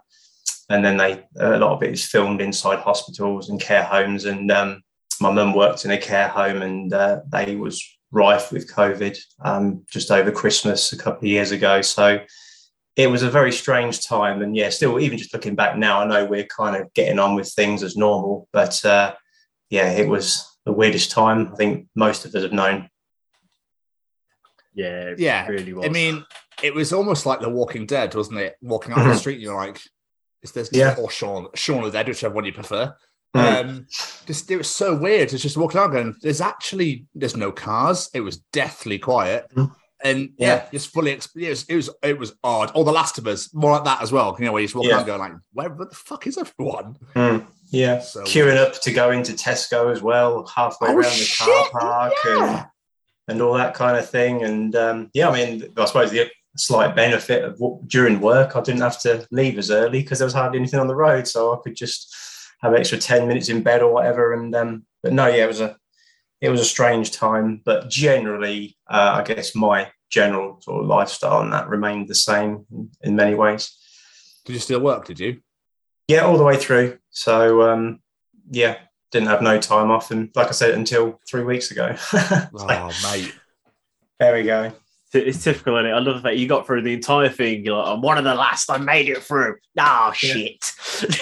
and 0.69 0.83
then 0.83 0.97
they 0.97 1.23
a 1.39 1.57
lot 1.57 1.71
of 1.71 1.83
it 1.83 1.93
is 1.93 2.05
filmed 2.05 2.41
inside 2.41 2.79
hospitals 2.79 3.47
and 3.47 3.61
care 3.61 3.83
homes. 3.83 4.25
And 4.25 4.51
um, 4.51 4.81
my 5.21 5.31
mum 5.31 5.53
worked 5.53 5.85
in 5.85 5.91
a 5.91 5.97
care 5.97 6.27
home, 6.27 6.61
and 6.61 6.91
uh, 6.91 7.21
they 7.29 7.55
was 7.55 7.81
rife 8.11 8.51
with 8.51 8.69
COVID 8.69 9.17
um, 9.45 9.85
just 9.89 10.11
over 10.11 10.33
Christmas 10.33 10.91
a 10.91 10.97
couple 10.97 11.19
of 11.19 11.31
years 11.31 11.51
ago. 11.51 11.81
So 11.81 12.19
it 12.97 13.07
was 13.07 13.23
a 13.23 13.29
very 13.29 13.53
strange 13.53 14.05
time. 14.05 14.41
And 14.41 14.53
yeah, 14.53 14.69
still, 14.69 14.99
even 14.99 15.17
just 15.17 15.33
looking 15.33 15.55
back 15.55 15.77
now, 15.77 16.01
I 16.01 16.07
know 16.07 16.25
we're 16.25 16.45
kind 16.45 16.75
of 16.75 16.93
getting 16.93 17.19
on 17.19 17.35
with 17.35 17.47
things 17.53 17.83
as 17.83 17.95
normal. 17.95 18.49
But 18.51 18.83
uh, 18.83 19.15
yeah, 19.69 19.91
it 19.91 20.09
was 20.09 20.45
the 20.65 20.73
weirdest 20.73 21.09
time 21.11 21.51
I 21.53 21.55
think 21.55 21.87
most 21.95 22.25
of 22.25 22.35
us 22.35 22.43
have 22.43 22.51
known. 22.51 22.89
Yeah, 24.75 25.09
it 25.11 25.19
Yeah, 25.19 25.47
really 25.47 25.73
was. 25.73 25.85
I 25.85 25.89
mean, 25.89 26.25
it 26.61 26.73
was 26.73 26.93
almost 26.93 27.25
like 27.25 27.39
The 27.41 27.49
Walking 27.49 27.85
Dead, 27.85 28.13
wasn't 28.15 28.39
it? 28.39 28.55
Walking 28.61 28.93
out 28.93 29.03
the 29.05 29.15
street, 29.15 29.39
you're 29.39 29.55
like, 29.55 29.79
is 30.41 30.51
this 30.51 30.69
Yeah. 30.73 30.95
or 30.99 31.09
Sean 31.09 31.47
Shaun 31.55 31.79
of 31.79 31.85
the 31.85 31.91
Dead, 31.91 32.07
whichever 32.07 32.33
one 32.35 32.45
you 32.45 32.53
prefer. 32.53 32.93
Mm. 33.35 33.65
Um, 33.65 33.87
just 34.27 34.49
it 34.51 34.57
was 34.57 34.69
so 34.69 34.95
weird. 34.95 35.33
It's 35.33 35.41
just 35.41 35.57
walking 35.57 35.79
out 35.79 35.91
going, 35.91 36.15
there's 36.21 36.41
actually 36.41 37.05
there's 37.15 37.35
no 37.35 37.51
cars. 37.51 38.09
It 38.13 38.21
was 38.21 38.37
deathly 38.51 38.99
quiet. 38.99 39.47
Mm. 39.55 39.71
And 40.03 40.29
yeah, 40.37 40.55
Yeah. 40.55 40.69
just 40.71 40.89
fully 40.93 41.13
ex- 41.13 41.29
it 41.35 41.49
was, 41.49 41.65
it 41.69 41.75
was 41.75 41.89
it 42.03 42.19
was 42.19 42.33
odd. 42.43 42.71
Or 42.75 42.83
The 42.83 42.91
Last 42.91 43.17
of 43.17 43.25
Us, 43.25 43.53
more 43.53 43.71
like 43.71 43.85
that 43.85 44.01
as 44.03 44.11
well. 44.11 44.35
You 44.37 44.45
know, 44.45 44.51
where 44.51 44.61
you 44.61 44.67
just 44.67 44.75
walk 44.75 44.85
Yeah. 44.85 44.97
around 44.97 45.05
going 45.05 45.19
like, 45.19 45.31
where 45.53 45.69
the 45.69 45.95
fuck 45.95 46.27
is 46.27 46.37
everyone? 46.37 46.97
Mm. 47.15 47.47
Yeah, 47.71 48.01
So 48.01 48.23
queuing 48.23 48.57
up 48.57 48.79
to 48.81 48.91
go 48.91 49.09
into 49.09 49.31
Tesco 49.33 49.91
as 49.91 49.99
well, 50.03 50.45
halfway 50.55 50.89
Oh, 50.89 50.97
around 50.97 51.03
the 51.05 51.09
shit, 51.09 51.47
car 51.47 51.79
park 51.79 52.13
yeah. 52.25 52.57
and, 52.59 52.65
and 53.27 53.41
all 53.41 53.53
that 53.53 53.73
kind 53.73 53.97
of 53.97 54.09
thing. 54.09 54.43
And 54.43 54.75
um, 54.75 55.09
yeah, 55.13 55.29
I 55.29 55.33
mean, 55.33 55.73
I 55.77 55.85
suppose 55.85 56.11
the 56.11 56.29
slight 56.57 56.95
benefit 56.95 57.43
of 57.43 57.53
w- 57.59 57.79
during 57.87 58.19
work, 58.19 58.55
I 58.55 58.61
didn't 58.61 58.81
have 58.81 58.99
to 59.01 59.25
leave 59.31 59.57
as 59.57 59.71
early 59.71 60.01
because 60.01 60.19
there 60.19 60.25
was 60.25 60.33
hardly 60.33 60.59
anything 60.59 60.79
on 60.79 60.87
the 60.87 60.95
road, 60.95 61.27
so 61.27 61.53
I 61.53 61.57
could 61.63 61.75
just 61.75 62.15
have 62.61 62.73
extra 62.73 62.97
ten 62.97 63.27
minutes 63.27 63.49
in 63.49 63.63
bed 63.63 63.81
or 63.81 63.93
whatever. 63.93 64.33
And 64.33 64.53
um, 64.55 64.85
but 65.01 65.13
no, 65.13 65.27
yeah, 65.27 65.45
it 65.45 65.47
was 65.47 65.61
a 65.61 65.77
it 66.41 66.49
was 66.49 66.61
a 66.61 66.65
strange 66.65 67.11
time, 67.11 67.61
but 67.63 67.89
generally, 67.89 68.77
uh, 68.89 69.15
I 69.19 69.23
guess 69.23 69.55
my 69.55 69.89
general 70.09 70.61
sort 70.61 70.83
of 70.83 70.87
lifestyle 70.87 71.41
and 71.41 71.51
that 71.53 71.69
remained 71.69 72.07
the 72.07 72.15
same 72.15 72.65
in, 72.71 72.91
in 73.01 73.15
many 73.15 73.33
ways. 73.33 73.75
Did 74.45 74.53
you 74.53 74.59
still 74.59 74.81
work? 74.81 75.05
Did 75.05 75.19
you? 75.19 75.39
Yeah, 76.07 76.25
all 76.25 76.37
the 76.37 76.43
way 76.43 76.57
through. 76.57 76.99
So 77.09 77.63
um, 77.63 77.99
yeah, 78.51 78.75
didn't 79.13 79.29
have 79.29 79.41
no 79.41 79.59
time 79.59 79.91
off, 79.91 80.11
and 80.11 80.29
like 80.35 80.47
I 80.47 80.51
said, 80.51 80.73
until 80.73 81.19
three 81.29 81.43
weeks 81.43 81.71
ago. 81.71 81.95
So, 82.03 82.49
Oh, 82.69 82.91
mate. 83.11 83.33
there 84.19 84.33
we 84.35 84.43
go. 84.43 84.73
It's 85.13 85.43
typical, 85.43 85.77
is 85.77 85.93
I 85.93 85.99
love 85.99 86.15
the 86.15 86.21
fact 86.21 86.37
you 86.37 86.47
got 86.47 86.65
through 86.65 86.81
the 86.81 86.93
entire 86.93 87.29
thing. 87.29 87.63
You're 87.63 87.77
like, 87.77 87.87
I'm 87.87 88.01
one 88.01 88.17
of 88.17 88.23
the 88.23 88.33
last. 88.33 88.71
I 88.71 88.77
made 88.77 89.09
it 89.09 89.21
through. 89.21 89.57
Oh 89.79 90.11
shit. 90.15 90.71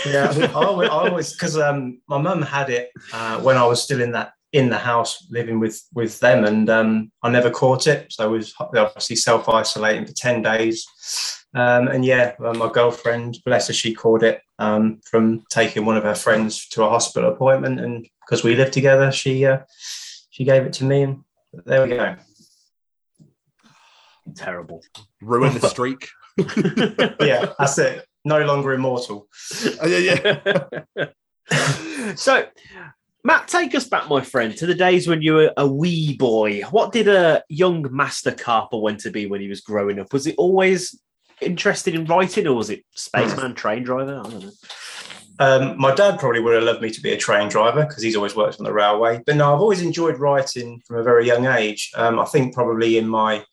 Yeah, 0.06 0.32
I 0.56 0.64
always, 0.66 0.90
I 0.90 0.94
always 0.94 1.34
because 1.34 1.58
um, 1.58 2.00
my 2.08 2.18
mum 2.18 2.42
had 2.42 2.70
it 2.70 2.90
uh, 3.12 3.42
when 3.42 3.58
I 3.58 3.66
was 3.66 3.84
still 3.84 4.02
in 4.02 4.14
that 4.14 4.32
in 4.54 4.70
the 4.70 4.78
house 4.78 5.28
living 5.30 5.60
with 5.60 5.82
with 5.94 6.18
them, 6.22 6.46
and 6.46 6.70
um, 6.70 7.12
I 7.22 7.30
never 7.30 7.50
caught 7.50 7.86
it. 7.88 8.14
So 8.14 8.24
I 8.24 8.28
was 8.28 8.54
obviously 8.60 9.18
self 9.18 9.50
isolating 9.50 10.06
for 10.06 10.14
ten 10.14 10.42
days. 10.42 10.88
Um, 11.54 11.90
and 11.90 12.06
yeah, 12.06 12.36
uh, 12.44 12.54
my 12.54 12.72
girlfriend, 12.72 13.40
bless 13.46 13.68
her, 13.68 13.74
she 13.74 13.94
caught 13.94 14.24
it 14.24 14.42
um, 14.58 15.02
from 15.04 15.44
taking 15.50 15.86
one 15.86 15.98
of 15.98 16.04
her 16.04 16.16
friends 16.16 16.68
to 16.70 16.84
a 16.84 16.90
hospital 16.90 17.32
appointment, 17.32 17.80
and 17.80 18.08
because 18.26 18.44
we 18.44 18.56
lived 18.56 18.74
together, 18.74 19.12
she 19.12 19.46
uh, 19.46 19.60
she 20.30 20.46
gave 20.46 20.64
it 20.64 20.74
to 20.74 20.86
me, 20.86 21.04
and 21.04 21.24
there 21.66 21.84
we 21.84 21.90
go. 21.90 22.16
Terrible. 24.36 24.82
Ruin 25.22 25.54
the 25.58 25.68
streak. 25.68 26.08
yeah, 27.20 27.54
that's 27.60 27.78
it. 27.78 28.06
No 28.24 28.44
longer 28.46 28.74
immortal. 28.74 29.28
Oh, 29.82 29.88
yeah, 29.88 30.40
yeah. 30.96 32.16
so, 32.16 32.46
Matt, 33.24 33.48
take 33.48 33.76
us 33.76 33.88
back, 33.88 34.08
my 34.08 34.22
friend, 34.22 34.56
to 34.58 34.66
the 34.66 34.76
days 34.76 35.08
when 35.08 35.22
you 35.22 35.34
were 35.34 35.54
a 35.58 35.68
wee 35.68 36.16
boy. 36.16 36.62
What 36.72 36.92
did 36.92 37.08
a 37.08 37.44
young 37.50 37.86
Master 37.92 38.32
Karpe 38.32 38.80
want 38.80 39.02
to 39.02 39.12
be 39.12 39.26
when 39.26 39.42
he 39.42 39.48
was 39.48 39.62
growing 39.62 40.00
up? 40.00 40.14
Was 40.14 40.28
it 40.28 40.36
always 40.38 41.00
interested 41.42 41.96
in 41.96 42.06
writing, 42.06 42.48
or 42.48 42.54
was 42.54 42.70
it 42.70 42.84
spaceman, 42.96 43.56
train 43.56 43.84
driver? 43.84 44.22
I 44.24 44.30
don't 44.30 44.44
know. 44.44 44.52
Um, 45.40 45.76
my 45.80 45.94
dad 45.96 46.20
probably 46.20 46.40
would 46.40 46.54
have 46.54 46.64
loved 46.64 46.82
me 46.82 46.92
to 46.92 47.02
be 47.02 47.14
a 47.14 47.18
train 47.18 47.50
driver 47.50 47.86
because 47.86 48.04
he's 48.04 48.16
always 48.16 48.36
worked 48.36 48.60
on 48.60 48.64
the 48.64 48.74
railway. 48.74 49.22
But 49.26 49.38
no, 49.38 49.54
I've 49.54 49.62
always 49.62 49.82
enjoyed 49.82 50.20
writing 50.20 50.82
from 50.86 50.98
a 50.98 51.04
very 51.04 51.26
young 51.26 51.48
age. 51.48 51.92
Um, 51.96 52.20
I 52.20 52.26
think 52.26 52.54
probably 52.54 52.98
in 52.98 53.08
my 53.08 53.44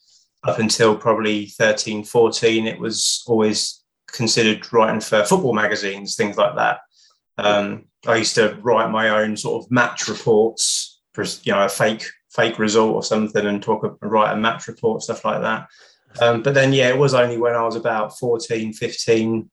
up 0.44 0.58
until 0.58 0.96
probably 0.96 1.46
13, 1.46 2.04
14, 2.04 2.66
it 2.66 2.78
was 2.78 3.24
always 3.26 3.82
considered 4.06 4.70
writing 4.72 5.00
for 5.00 5.24
football 5.24 5.54
magazines, 5.54 6.14
things 6.14 6.36
like 6.36 6.56
that. 6.56 6.80
Um, 7.38 7.86
I 8.06 8.16
used 8.16 8.34
to 8.34 8.58
write 8.62 8.90
my 8.90 9.08
own 9.08 9.36
sort 9.36 9.64
of 9.64 9.70
match 9.70 10.08
reports 10.08 11.00
for 11.12 11.24
you 11.42 11.52
know 11.52 11.64
a 11.64 11.68
fake 11.68 12.04
fake 12.30 12.58
result 12.58 12.94
or 12.94 13.02
something 13.02 13.46
and 13.46 13.62
talk 13.62 13.82
and 13.84 14.12
write 14.12 14.32
a 14.32 14.36
match 14.36 14.68
report 14.68 15.02
stuff 15.02 15.24
like 15.24 15.40
that. 15.40 15.68
Um, 16.20 16.42
but 16.42 16.54
then 16.54 16.72
yeah, 16.72 16.88
it 16.88 16.98
was 16.98 17.14
only 17.14 17.38
when 17.38 17.54
I 17.54 17.62
was 17.62 17.76
about 17.76 18.18
14, 18.18 18.72
15 18.72 19.50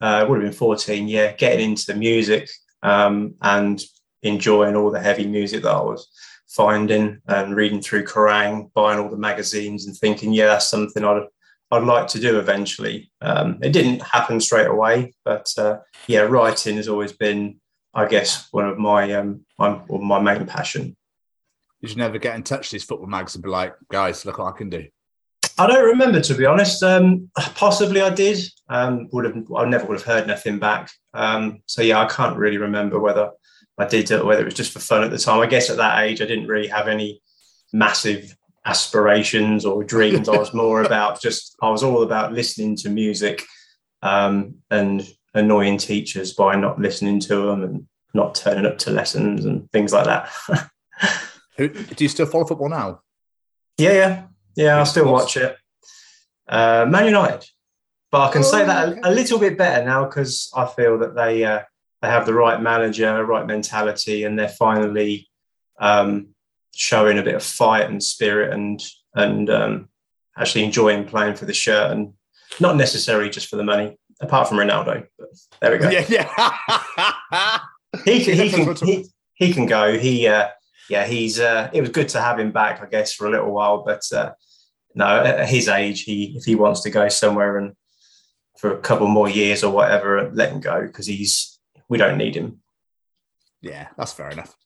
uh, 0.00 0.26
would 0.28 0.42
have 0.42 0.50
been 0.50 0.56
14, 0.56 1.08
yeah, 1.08 1.32
getting 1.32 1.70
into 1.70 1.86
the 1.86 1.94
music 1.94 2.50
um, 2.82 3.34
and 3.42 3.82
enjoying 4.22 4.76
all 4.76 4.90
the 4.90 5.00
heavy 5.00 5.26
music 5.26 5.62
that 5.62 5.74
I 5.74 5.80
was 5.80 6.08
finding 6.48 7.20
and 7.26 7.56
reading 7.56 7.80
through 7.80 8.04
Kerrang, 8.04 8.72
buying 8.74 8.98
all 8.98 9.08
the 9.08 9.16
magazines 9.16 9.86
and 9.86 9.96
thinking, 9.96 10.32
yeah, 10.32 10.46
that's 10.46 10.68
something 10.68 11.04
I'd 11.04 11.26
I'd 11.70 11.82
like 11.82 12.06
to 12.08 12.20
do 12.20 12.38
eventually. 12.38 13.10
Um, 13.20 13.58
it 13.62 13.72
didn't 13.72 14.00
happen 14.02 14.38
straight 14.40 14.68
away, 14.68 15.14
but 15.24 15.52
uh, 15.58 15.78
yeah, 16.06 16.20
writing 16.20 16.76
has 16.76 16.88
always 16.88 17.12
been, 17.12 17.60
I 17.92 18.06
guess, 18.06 18.48
one 18.52 18.68
of 18.68 18.78
my 18.78 19.12
um, 19.12 19.44
my, 19.58 19.80
my 19.88 20.20
main 20.20 20.46
passion. 20.46 20.96
You 21.80 21.94
never 21.96 22.18
get 22.18 22.36
in 22.36 22.42
touch 22.42 22.66
with 22.66 22.70
these 22.70 22.84
football 22.84 23.08
mags 23.08 23.34
and 23.34 23.42
be 23.42 23.50
like, 23.50 23.74
guys, 23.90 24.24
look 24.24 24.38
what 24.38 24.54
I 24.54 24.56
can 24.56 24.70
do? 24.70 24.86
I 25.58 25.66
don't 25.66 25.84
remember 25.84 26.20
to 26.20 26.34
be 26.34 26.46
honest. 26.46 26.82
Um, 26.82 27.30
possibly 27.34 28.00
I 28.00 28.10
did. 28.10 28.38
Um, 28.68 29.08
would 29.12 29.24
have 29.24 29.36
I 29.56 29.64
never 29.66 29.86
would 29.86 29.98
have 29.98 30.06
heard 30.06 30.26
nothing 30.26 30.58
back. 30.58 30.90
Um, 31.12 31.62
so 31.66 31.82
yeah, 31.82 32.00
I 32.00 32.06
can't 32.06 32.36
really 32.36 32.58
remember 32.58 32.98
whether 32.98 33.30
I 33.78 33.86
did 33.86 34.10
it 34.10 34.20
or 34.20 34.26
whether 34.26 34.42
it 34.42 34.46
was 34.46 34.54
just 34.54 34.72
for 34.72 34.80
fun 34.80 35.04
at 35.04 35.10
the 35.10 35.18
time. 35.18 35.40
I 35.40 35.46
guess 35.46 35.70
at 35.70 35.76
that 35.76 36.02
age 36.02 36.20
I 36.20 36.26
didn't 36.26 36.48
really 36.48 36.68
have 36.68 36.88
any 36.88 37.20
massive 37.72 38.36
aspirations 38.64 39.64
or 39.64 39.84
dreams. 39.84 40.28
I 40.28 40.36
was 40.36 40.54
more 40.62 40.82
about 40.82 41.20
just 41.20 41.56
I 41.62 41.70
was 41.70 41.82
all 41.82 42.02
about 42.02 42.32
listening 42.32 42.76
to 42.78 42.90
music 42.90 43.44
um, 44.02 44.56
and 44.70 45.06
annoying 45.34 45.78
teachers 45.78 46.32
by 46.32 46.56
not 46.56 46.80
listening 46.80 47.20
to 47.20 47.36
them 47.36 47.62
and 47.62 47.86
not 48.12 48.34
turning 48.34 48.66
up 48.66 48.78
to 48.78 48.90
lessons 48.90 49.44
and 49.44 49.70
things 49.72 49.92
like 49.92 50.06
that. 50.06 50.30
Do 51.58 51.84
you 51.98 52.08
still 52.08 52.26
follow 52.26 52.44
football 52.44 52.68
now? 52.68 53.00
Yeah, 53.76 53.92
yeah, 53.92 54.22
yeah. 54.56 54.78
I'll 54.78 54.86
still 54.86 55.10
watch 55.10 55.36
it. 55.36 55.56
Uh, 56.48 56.86
Man 56.88 57.06
United, 57.06 57.44
but 58.10 58.28
I 58.28 58.32
can 58.32 58.44
say 58.44 58.64
that 58.64 58.88
a, 58.88 59.08
a 59.08 59.12
little 59.12 59.38
bit 59.38 59.56
better 59.56 59.84
now 59.84 60.04
because 60.04 60.50
I 60.54 60.66
feel 60.66 60.98
that 60.98 61.14
they 61.14 61.44
uh, 61.44 61.62
they 62.02 62.08
have 62.08 62.26
the 62.26 62.34
right 62.34 62.60
manager, 62.60 63.24
right 63.24 63.46
mentality, 63.46 64.24
and 64.24 64.38
they're 64.38 64.48
finally 64.48 65.28
um, 65.80 66.28
showing 66.74 67.18
a 67.18 67.22
bit 67.22 67.34
of 67.34 67.42
fight 67.42 67.88
and 67.88 68.02
spirit 68.02 68.52
and 68.52 68.82
and 69.14 69.48
um, 69.48 69.88
actually 70.36 70.64
enjoying 70.64 71.06
playing 71.06 71.34
for 71.34 71.46
the 71.46 71.54
shirt 71.54 71.90
and 71.92 72.12
not 72.60 72.76
necessarily 72.76 73.30
just 73.30 73.48
for 73.48 73.56
the 73.56 73.64
money. 73.64 73.96
Apart 74.20 74.48
from 74.48 74.58
Ronaldo, 74.58 75.06
but 75.18 75.28
there 75.60 75.72
we 75.72 75.78
go. 75.78 75.90
Yeah, 75.90 76.04
yeah. 76.08 77.58
he 78.04 78.24
can, 78.24 78.34
he 78.38 78.50
can, 78.50 78.76
he, 78.76 79.06
he 79.34 79.52
can 79.52 79.66
go. 79.66 79.98
He, 79.98 80.28
uh, 80.28 80.48
yeah, 80.88 81.04
he's. 81.04 81.40
Uh, 81.40 81.68
it 81.72 81.80
was 81.80 81.90
good 81.90 82.08
to 82.10 82.20
have 82.20 82.38
him 82.38 82.52
back, 82.52 82.80
I 82.80 82.86
guess, 82.86 83.12
for 83.12 83.26
a 83.26 83.30
little 83.30 83.50
while. 83.50 83.82
But 83.84 84.02
uh, 84.12 84.32
no, 84.94 84.94
at 84.94 84.94
his 84.94 84.94
age, 84.94 84.94
he 84.94 84.94
if 84.94 84.94
he 84.94 84.94
wants 84.94 84.94
to 84.94 84.94
go 84.94 84.94
somewhere 84.94 84.94
and 84.94 84.94
and 84.94 84.94
enjoy 84.94 84.94
and 84.94 84.94
all 84.94 84.94
the 84.94 84.94
heavy 84.94 84.94
music 84.94 84.94
that 84.94 84.94
I 84.94 84.94
was 84.94 84.94
finding 84.94 84.94
and 84.94 84.94
and 84.94 84.94
yeah, 84.94 84.94
writing 84.94 84.94
has 84.94 84.94
always 84.94 84.94
been, 84.94 84.94
I 84.94 84.94
guess, 84.94 84.94
one 84.94 84.94
of 84.94 85.02
my 85.02 85.02
main 85.02 85.02
passion. 85.02 85.02
Did 85.02 85.02
you 85.02 85.02
never 85.02 85.02
get 85.02 85.02
in 85.02 85.02
touch 85.02 85.02
with 85.02 85.02
these 85.02 85.02
football 85.02 85.02
mags 85.02 85.02
and 85.02 85.02
be 85.02 85.02
like, 85.02 85.02
guys, 85.02 85.02
look 85.02 85.02
what 87.34 87.44
I 87.44 87.52
can 87.52 87.68
do? 87.68 87.74
for 88.64 88.72
a 88.72 88.78
couple 88.78 89.06
more 89.08 89.28
years 89.28 89.62
or 89.62 89.70
whatever 89.70 90.30
let 90.32 90.52
him 90.52 90.60
go 90.60 90.86
because 90.86 91.06
he's 91.06 91.58
we 91.88 91.98
don't 91.98 92.16
need 92.16 92.34
him. 92.34 92.60
Yeah, 93.60 93.88
that's 93.98 94.12
fair 94.12 94.30
enough. 94.30 94.56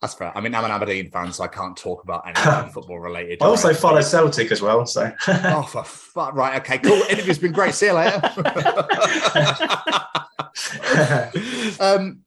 That's 0.00 0.14
fair. 0.14 0.30
I 0.36 0.40
mean, 0.40 0.54
I'm 0.54 0.64
an 0.64 0.70
Aberdeen 0.70 1.10
fan, 1.10 1.32
so 1.32 1.42
I 1.42 1.48
can't 1.48 1.76
talk 1.76 2.04
about 2.04 2.22
anything 2.24 2.70
football 2.72 3.00
related. 3.00 3.42
I 3.42 3.46
also 3.46 3.74
follow 3.74 4.00
Celtic 4.00 4.52
as 4.52 4.62
well, 4.62 4.86
so 4.86 5.12
oh, 5.28 5.62
for 5.62 5.82
fuck. 5.82 6.34
Right. 6.34 6.60
Okay. 6.60 6.78
Cool. 6.78 7.02
Interview's 7.10 7.38
been 7.38 7.50
great. 7.50 7.74
See 7.74 7.86
you 7.86 7.94
later. 7.94 8.20
um, 11.80 12.20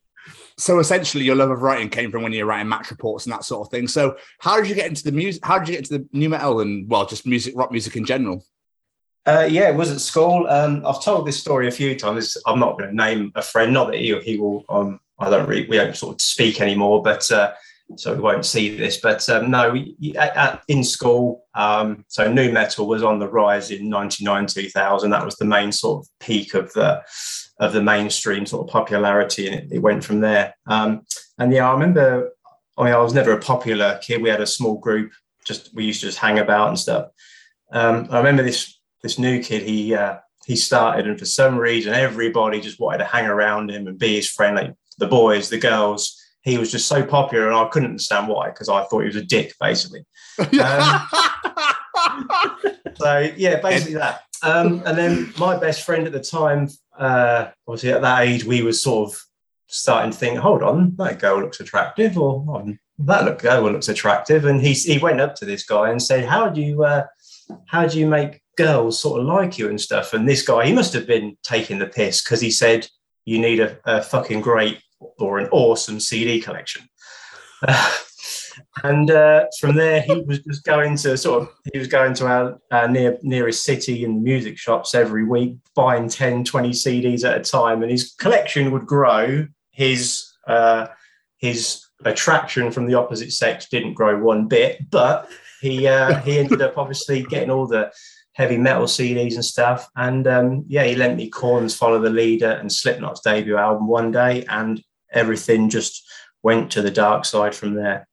so 0.61 0.77
essentially, 0.77 1.23
your 1.23 1.35
love 1.35 1.49
of 1.49 1.63
writing 1.63 1.89
came 1.89 2.11
from 2.11 2.21
when 2.21 2.33
you 2.33 2.45
were 2.45 2.49
writing 2.51 2.69
match 2.69 2.91
reports 2.91 3.25
and 3.25 3.33
that 3.33 3.43
sort 3.43 3.65
of 3.65 3.71
thing. 3.71 3.87
So, 3.87 4.17
how 4.39 4.57
did 4.57 4.69
you 4.69 4.75
get 4.75 4.87
into 4.87 5.03
the 5.03 5.11
music? 5.11 5.43
How 5.43 5.57
did 5.57 5.67
you 5.67 5.73
get 5.73 5.89
into 5.89 5.97
the 5.97 6.07
nu 6.13 6.29
metal 6.29 6.61
and 6.61 6.87
well, 6.87 7.07
just 7.07 7.25
music, 7.25 7.53
rock 7.57 7.71
music 7.71 7.95
in 7.95 8.05
general? 8.05 8.45
Uh, 9.25 9.47
yeah, 9.49 9.69
it 9.69 9.75
was 9.75 9.91
at 9.91 10.01
school. 10.01 10.45
Um, 10.47 10.85
I've 10.85 11.03
told 11.03 11.25
this 11.25 11.39
story 11.39 11.67
a 11.67 11.71
few 11.71 11.97
times. 11.97 12.37
I'm 12.45 12.59
not 12.59 12.77
going 12.77 12.91
to 12.91 12.95
name 12.95 13.31
a 13.33 13.41
friend, 13.41 13.73
not 13.73 13.87
that 13.87 13.97
he, 13.97 14.17
he 14.21 14.37
will. 14.37 14.63
Um, 14.69 14.99
I 15.17 15.29
don't 15.29 15.47
really, 15.47 15.67
we 15.67 15.77
don't 15.77 15.95
sort 15.95 16.15
of 16.15 16.21
speak 16.21 16.61
anymore, 16.61 17.01
but 17.01 17.29
uh, 17.31 17.53
so 17.95 18.13
we 18.13 18.21
won't 18.21 18.45
see 18.45 18.77
this. 18.77 18.97
But 18.97 19.27
um, 19.29 19.49
no, 19.49 19.75
at, 20.15 20.37
at, 20.37 20.63
in 20.67 20.83
school, 20.83 21.45
um, 21.55 22.05
so 22.07 22.31
new 22.31 22.51
metal 22.51 22.87
was 22.87 23.01
on 23.01 23.17
the 23.17 23.27
rise 23.27 23.71
in 23.71 23.89
'99, 23.89 24.45
2000. 24.45 25.09
That 25.09 25.25
was 25.25 25.37
the 25.37 25.45
main 25.45 25.71
sort 25.71 26.03
of 26.03 26.09
peak 26.19 26.53
of 26.53 26.71
the 26.73 27.03
of 27.61 27.71
the 27.71 27.81
mainstream 27.81 28.45
sort 28.45 28.67
of 28.67 28.73
popularity, 28.73 29.47
and 29.47 29.55
it, 29.55 29.67
it 29.71 29.79
went 29.79 30.03
from 30.03 30.19
there. 30.19 30.55
Um, 30.67 31.05
and 31.37 31.53
yeah, 31.53 31.69
I 31.69 31.73
remember. 31.73 32.31
I 32.77 32.85
mean, 32.85 32.93
I 32.93 32.97
was 32.97 33.13
never 33.13 33.31
a 33.31 33.39
popular 33.39 33.99
kid. 34.01 34.21
We 34.21 34.29
had 34.29 34.41
a 34.41 34.47
small 34.47 34.77
group. 34.77 35.11
Just 35.45 35.73
we 35.73 35.85
used 35.85 36.01
to 36.01 36.07
just 36.07 36.17
hang 36.17 36.39
about 36.39 36.69
and 36.69 36.79
stuff. 36.79 37.09
Um, 37.71 38.07
I 38.09 38.17
remember 38.17 38.43
this 38.43 38.79
this 39.03 39.19
new 39.19 39.41
kid, 39.41 39.61
he 39.61 39.93
uh, 39.93 40.17
he 40.45 40.55
started, 40.55 41.07
and 41.07 41.19
for 41.19 41.25
some 41.25 41.57
reason, 41.57 41.93
everybody 41.93 42.59
just 42.59 42.79
wanted 42.79 42.99
to 42.99 43.05
hang 43.05 43.27
around 43.27 43.69
him 43.69 43.87
and 43.87 43.97
be 43.97 44.15
his 44.15 44.29
friend. 44.29 44.55
Like 44.55 44.73
the 44.97 45.07
boys, 45.07 45.49
the 45.49 45.59
girls. 45.59 46.17
He 46.43 46.57
was 46.57 46.71
just 46.71 46.87
so 46.87 47.05
popular, 47.05 47.45
and 47.45 47.55
I 47.55 47.67
couldn't 47.67 47.89
understand 47.89 48.27
why 48.27 48.49
because 48.49 48.67
I 48.67 48.83
thought 48.85 49.01
he 49.01 49.07
was 49.07 49.15
a 49.15 49.23
dick, 49.23 49.53
basically. 49.59 50.05
Um, 51.93 52.17
so 52.95 53.31
yeah, 53.35 53.59
basically 53.61 53.95
that. 53.95 54.21
Um, 54.43 54.81
and 54.85 54.97
then 54.97 55.33
my 55.37 55.57
best 55.57 55.85
friend 55.85 56.07
at 56.07 56.13
the 56.13 56.19
time, 56.19 56.67
uh, 57.01 57.51
obviously 57.67 57.91
at 57.91 58.01
that 58.01 58.21
age, 58.27 58.45
we 58.45 58.61
were 58.63 58.73
sort 58.73 59.09
of 59.09 59.21
starting 59.67 60.11
to 60.11 60.17
think, 60.17 60.37
hold 60.37 60.63
on, 60.63 60.95
that 60.97 61.19
girl 61.19 61.41
looks 61.41 61.59
attractive, 61.59 62.17
or 62.17 62.45
oh, 62.47 62.73
that 62.99 63.25
look 63.25 63.39
girl 63.39 63.63
looks 63.63 63.89
attractive, 63.89 64.45
and 64.45 64.61
he 64.61 64.73
he 64.73 64.97
went 64.97 65.19
up 65.19 65.35
to 65.35 65.45
this 65.45 65.63
guy 65.63 65.89
and 65.89 66.01
said, 66.01 66.25
how 66.25 66.47
do 66.49 66.61
you 66.61 66.83
uh, 66.83 67.05
how 67.67 67.87
do 67.87 67.99
you 67.99 68.07
make 68.07 68.41
girls 68.57 68.99
sort 68.99 69.19
of 69.19 69.25
like 69.25 69.57
you 69.57 69.69
and 69.69 69.79
stuff. 69.79 70.13
And 70.13 70.27
this 70.27 70.45
guy, 70.45 70.65
he 70.65 70.73
must 70.73 70.93
have 70.93 71.07
been 71.07 71.37
taking 71.43 71.79
the 71.79 71.87
piss 71.87 72.23
because 72.23 72.41
he 72.41 72.51
said, 72.51 72.87
you 73.25 73.39
need 73.39 73.59
a, 73.59 73.77
a, 73.85 74.01
fucking 74.01 74.41
great 74.41 74.81
or 75.19 75.39
an 75.39 75.47
awesome 75.51 75.99
CD 75.99 76.39
collection. 76.39 76.87
and 78.83 79.11
uh, 79.11 79.45
from 79.59 79.75
there, 79.75 80.01
he 80.01 80.21
was 80.21 80.39
just 80.39 80.63
going 80.63 80.95
to 80.97 81.17
sort 81.17 81.43
of, 81.43 81.49
he 81.71 81.79
was 81.79 81.87
going 81.87 82.13
to 82.15 82.27
our, 82.71 82.87
near, 82.87 83.17
nearest 83.21 83.63
city 83.63 84.03
and 84.03 84.23
music 84.23 84.57
shops 84.57 84.95
every 84.95 85.23
week, 85.23 85.57
buying 85.75 86.09
10, 86.09 86.43
20 86.43 86.69
CDs 86.69 87.23
at 87.23 87.37
a 87.37 87.43
time. 87.43 87.81
And 87.81 87.91
his 87.91 88.13
collection 88.13 88.71
would 88.71 88.85
grow. 88.85 89.47
His, 89.71 90.31
uh, 90.47 90.87
his 91.37 91.85
attraction 92.05 92.71
from 92.71 92.87
the 92.87 92.95
opposite 92.95 93.31
sex 93.31 93.67
didn't 93.69 93.93
grow 93.93 94.19
one 94.19 94.47
bit, 94.47 94.89
but 94.89 95.29
he 95.61 95.87
uh, 95.87 96.19
he 96.21 96.39
ended 96.39 96.61
up 96.61 96.77
obviously 96.77 97.23
getting 97.23 97.51
all 97.51 97.67
the 97.67 97.91
heavy 98.33 98.57
metal 98.57 98.85
CDs 98.85 99.35
and 99.35 99.45
stuff. 99.45 99.89
And 99.95 100.27
um, 100.27 100.65
yeah, 100.67 100.83
he 100.83 100.95
lent 100.95 101.17
me 101.17 101.29
Korn's 101.29 101.75
Follow 101.75 101.99
the 101.99 102.09
Leader 102.09 102.51
and 102.51 102.71
Slipknot's 102.71 103.21
debut 103.21 103.57
album 103.57 103.87
one 103.87 104.11
day, 104.11 104.45
and 104.49 104.81
everything 105.11 105.69
just 105.69 106.03
went 106.43 106.71
to 106.71 106.81
the 106.81 106.91
dark 106.91 107.25
side 107.25 107.53
from 107.53 107.75
there. 107.75 108.07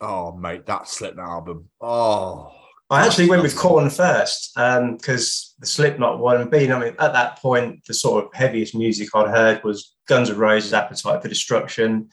Oh, 0.00 0.32
mate, 0.32 0.66
that 0.66 0.88
Slipknot 0.88 1.28
album. 1.28 1.68
Oh, 1.80 2.52
I 2.88 3.04
actually 3.04 3.28
went 3.28 3.42
with 3.42 3.56
Korn 3.56 3.90
first 3.90 4.52
because 4.54 5.54
um, 5.54 5.60
the 5.60 5.66
Slipknot 5.66 6.20
one, 6.20 6.48
being, 6.48 6.72
I 6.72 6.78
mean, 6.78 6.94
at 7.00 7.12
that 7.12 7.38
point, 7.40 7.84
the 7.86 7.94
sort 7.94 8.24
of 8.24 8.30
heaviest 8.32 8.74
music 8.74 9.08
I'd 9.14 9.28
heard 9.28 9.64
was 9.64 9.94
Guns 10.06 10.30
N' 10.30 10.36
Roses' 10.36 10.72
Appetite 10.72 11.20
for 11.20 11.28
Destruction, 11.28 12.10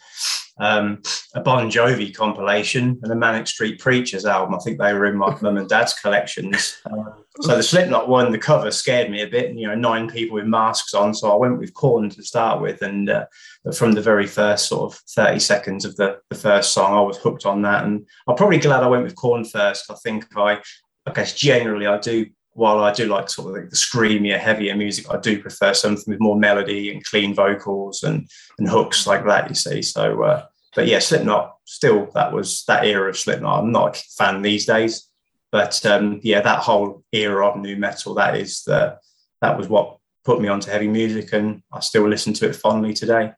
um, 0.59 1.01
a 1.33 1.41
Bon 1.41 1.69
Jovi 1.69 2.13
compilation, 2.13 2.99
and 3.01 3.11
a 3.11 3.15
Manic 3.15 3.47
Street 3.47 3.79
Preachers 3.79 4.25
album. 4.25 4.53
I 4.53 4.59
think 4.59 4.77
they 4.77 4.93
were 4.93 5.05
in 5.05 5.17
my 5.17 5.35
mum 5.41 5.57
and 5.57 5.67
dad's 5.67 5.93
collections. 5.93 6.77
Um, 6.85 7.23
so 7.41 7.55
the 7.55 7.63
Slipknot 7.63 8.07
one, 8.07 8.31
the 8.31 8.37
cover 8.37 8.69
scared 8.69 9.09
me 9.09 9.21
a 9.21 9.27
bit. 9.27 9.55
You 9.55 9.67
know, 9.67 9.75
nine 9.75 10.09
people 10.09 10.35
with 10.35 10.45
masks 10.45 10.93
on. 10.93 11.13
So 11.13 11.31
I 11.31 11.35
went 11.35 11.59
with 11.59 11.73
Korn 11.73 12.09
to 12.11 12.23
start 12.23 12.61
with, 12.61 12.81
and 12.81 13.09
uh, 13.09 13.25
from 13.73 13.93
the 13.93 14.01
very 14.01 14.27
first 14.27 14.67
sort 14.67 14.93
of 14.93 14.99
thirty 15.09 15.39
seconds 15.39 15.85
of 15.85 15.95
the 15.95 16.19
the 16.29 16.35
first 16.35 16.73
song, 16.73 16.93
I 16.93 17.01
was 17.01 17.17
hooked 17.17 17.45
on 17.45 17.63
that. 17.63 17.85
And 17.85 18.05
I'm 18.27 18.35
probably 18.35 18.59
glad 18.59 18.83
I 18.83 18.87
went 18.87 19.03
with 19.03 19.15
Korn 19.15 19.45
first. 19.45 19.89
I 19.89 19.95
think 19.95 20.25
I, 20.37 20.61
I 21.05 21.11
guess 21.13 21.33
generally 21.33 21.87
I 21.87 21.97
do. 21.97 22.27
While 22.53 22.79
I 22.79 22.93
do 22.93 23.07
like 23.07 23.29
sort 23.29 23.49
of 23.49 23.61
like 23.61 23.69
the 23.69 23.75
screamier, 23.75 24.39
heavier 24.39 24.75
music, 24.75 25.09
I 25.09 25.17
do 25.17 25.41
prefer 25.41 25.73
something 25.73 26.05
with 26.07 26.19
more 26.19 26.37
melody 26.37 26.91
and 26.91 27.03
clean 27.03 27.33
vocals 27.33 28.03
and 28.03 28.29
and 28.57 28.69
hooks 28.69 29.07
like 29.07 29.25
that. 29.25 29.49
You 29.49 29.55
see, 29.55 29.81
so 29.81 30.23
uh, 30.23 30.45
but 30.75 30.87
yeah, 30.87 30.99
Slipknot 30.99 31.55
still 31.65 32.09
that 32.13 32.31
was 32.31 32.63
that 32.65 32.85
era 32.85 33.09
of 33.09 33.17
Slipknot. 33.17 33.63
I'm 33.63 33.71
not 33.71 33.97
a 33.97 34.03
fan 34.17 34.41
these 34.41 34.65
days 34.65 35.09
but 35.53 35.85
um, 35.85 36.19
yeah, 36.23 36.41
that 36.41 36.63
whole 36.63 37.03
era 37.11 37.47
of 37.47 37.57
nu 37.57 37.77
metal, 37.77 38.15
that 38.15 38.35
is 38.35 38.63
the 38.63 38.97
that 39.39 39.55
was 39.55 39.69
what 39.69 39.97
put 40.25 40.41
me 40.41 40.47
onto 40.47 40.71
heavy 40.71 40.87
music, 40.87 41.31
and 41.31 41.61
I 41.71 41.79
still 41.79 42.09
listen 42.09 42.33
to 42.33 42.49
it 42.49 42.55
fondly 42.55 42.91
today. 42.91 43.31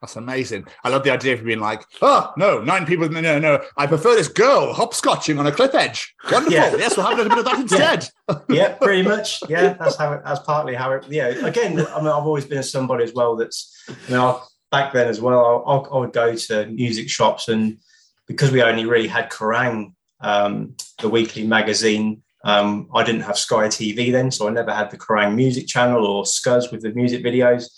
That's 0.00 0.14
amazing. 0.14 0.66
I 0.84 0.90
love 0.90 1.02
the 1.02 1.10
idea 1.10 1.34
of 1.34 1.44
being 1.44 1.58
like, 1.58 1.84
oh 2.02 2.32
no, 2.36 2.60
nine 2.60 2.86
people. 2.86 3.08
No, 3.08 3.20
no, 3.20 3.38
no. 3.38 3.64
I 3.76 3.86
prefer 3.86 4.14
this 4.14 4.28
girl 4.28 4.72
hopscotching 4.72 5.38
on 5.38 5.46
a 5.46 5.52
cliff 5.52 5.74
edge. 5.74 6.14
Wonderful. 6.30 6.52
Yeah. 6.52 6.76
Yes, 6.76 6.96
we'll 6.96 7.06
have 7.06 7.18
a 7.18 7.28
bit 7.28 7.38
of 7.38 7.44
that 7.44 7.58
instead. 7.60 8.08
Yeah. 8.28 8.38
yeah, 8.48 8.74
pretty 8.74 9.02
much. 9.02 9.42
Yeah, 9.48 9.72
that's 9.72 9.96
how. 9.96 10.12
It, 10.12 10.22
that's 10.24 10.40
partly 10.40 10.74
how 10.74 10.92
it. 10.92 11.04
Yeah. 11.08 11.26
Again, 11.44 11.72
I 11.80 11.98
mean, 11.98 12.06
I've 12.06 12.26
always 12.26 12.44
been 12.44 12.62
somebody 12.62 13.04
as 13.04 13.12
well. 13.12 13.34
That's 13.34 13.74
you 14.06 14.14
know 14.14 14.42
back 14.70 14.92
then 14.92 15.08
as 15.08 15.20
well. 15.20 15.64
I, 15.66 15.76
I 15.94 15.98
would 15.98 16.12
go 16.12 16.34
to 16.34 16.66
music 16.66 17.08
shops 17.08 17.48
and 17.48 17.78
because 18.26 18.52
we 18.52 18.62
only 18.62 18.84
really 18.84 19.08
had 19.08 19.30
Kerrang 19.30 19.94
um, 20.20 20.76
the 21.00 21.08
weekly 21.08 21.44
magazine. 21.44 22.22
Um, 22.44 22.88
I 22.94 23.02
didn't 23.02 23.22
have 23.22 23.36
Sky 23.36 23.66
TV 23.66 24.12
then, 24.12 24.30
so 24.30 24.48
I 24.48 24.52
never 24.52 24.72
had 24.72 24.90
the 24.90 24.98
Kerrang 24.98 25.34
music 25.34 25.66
channel 25.66 26.06
or 26.06 26.24
Scuzz 26.24 26.70
with 26.70 26.82
the 26.82 26.92
music 26.92 27.24
videos. 27.24 27.68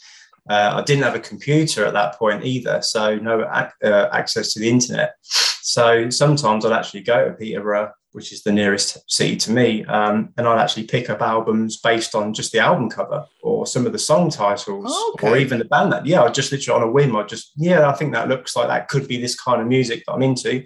Uh, 0.51 0.73
I 0.75 0.83
didn't 0.83 1.05
have 1.05 1.15
a 1.15 1.21
computer 1.21 1.87
at 1.87 1.93
that 1.93 2.17
point 2.17 2.45
either, 2.45 2.83
so 2.83 3.15
no 3.17 3.49
ac- 3.55 3.71
uh, 3.85 4.09
access 4.13 4.53
to 4.53 4.61
the 4.61 4.69
internet. 4.69 5.15
So 5.23 6.11
sometimes 6.11 6.65
I'd 6.65 6.73
actually 6.73 7.03
go 7.03 7.29
to 7.29 7.35
Peterborough, 7.35 7.93
which 8.11 8.33
is 8.33 8.43
the 8.43 8.51
nearest 8.51 8.99
city 9.09 9.37
to 9.37 9.53
me, 9.53 9.85
um, 9.85 10.31
and 10.37 10.49
I'd 10.49 10.61
actually 10.61 10.89
pick 10.89 11.09
up 11.09 11.23
albums 11.23 11.77
based 11.77 12.17
on 12.17 12.35
just 12.35 12.51
the 12.51 12.59
album 12.59 12.91
cover 12.91 13.25
or 13.45 13.65
some 13.65 13.87
of 13.87 13.93
the 13.93 13.99
song 14.01 14.29
titles 14.29 14.93
okay. 15.15 15.29
or 15.29 15.37
even 15.37 15.61
the 15.61 15.67
band 15.67 15.93
that. 15.93 16.05
Yeah, 16.05 16.25
I 16.25 16.31
just 16.31 16.51
literally 16.51 16.83
on 16.83 16.89
a 16.89 16.91
whim, 16.91 17.15
I 17.15 17.23
just 17.23 17.53
yeah, 17.57 17.89
I 17.89 17.93
think 17.93 18.13
that 18.13 18.29
looks 18.29 18.57
like 18.57 18.67
that 18.67 18.89
could 18.89 19.07
be 19.07 19.21
this 19.21 19.41
kind 19.41 19.63
of 19.63 19.69
music 19.69 20.03
that 20.05 20.15
I'm 20.15 20.23
into. 20.23 20.65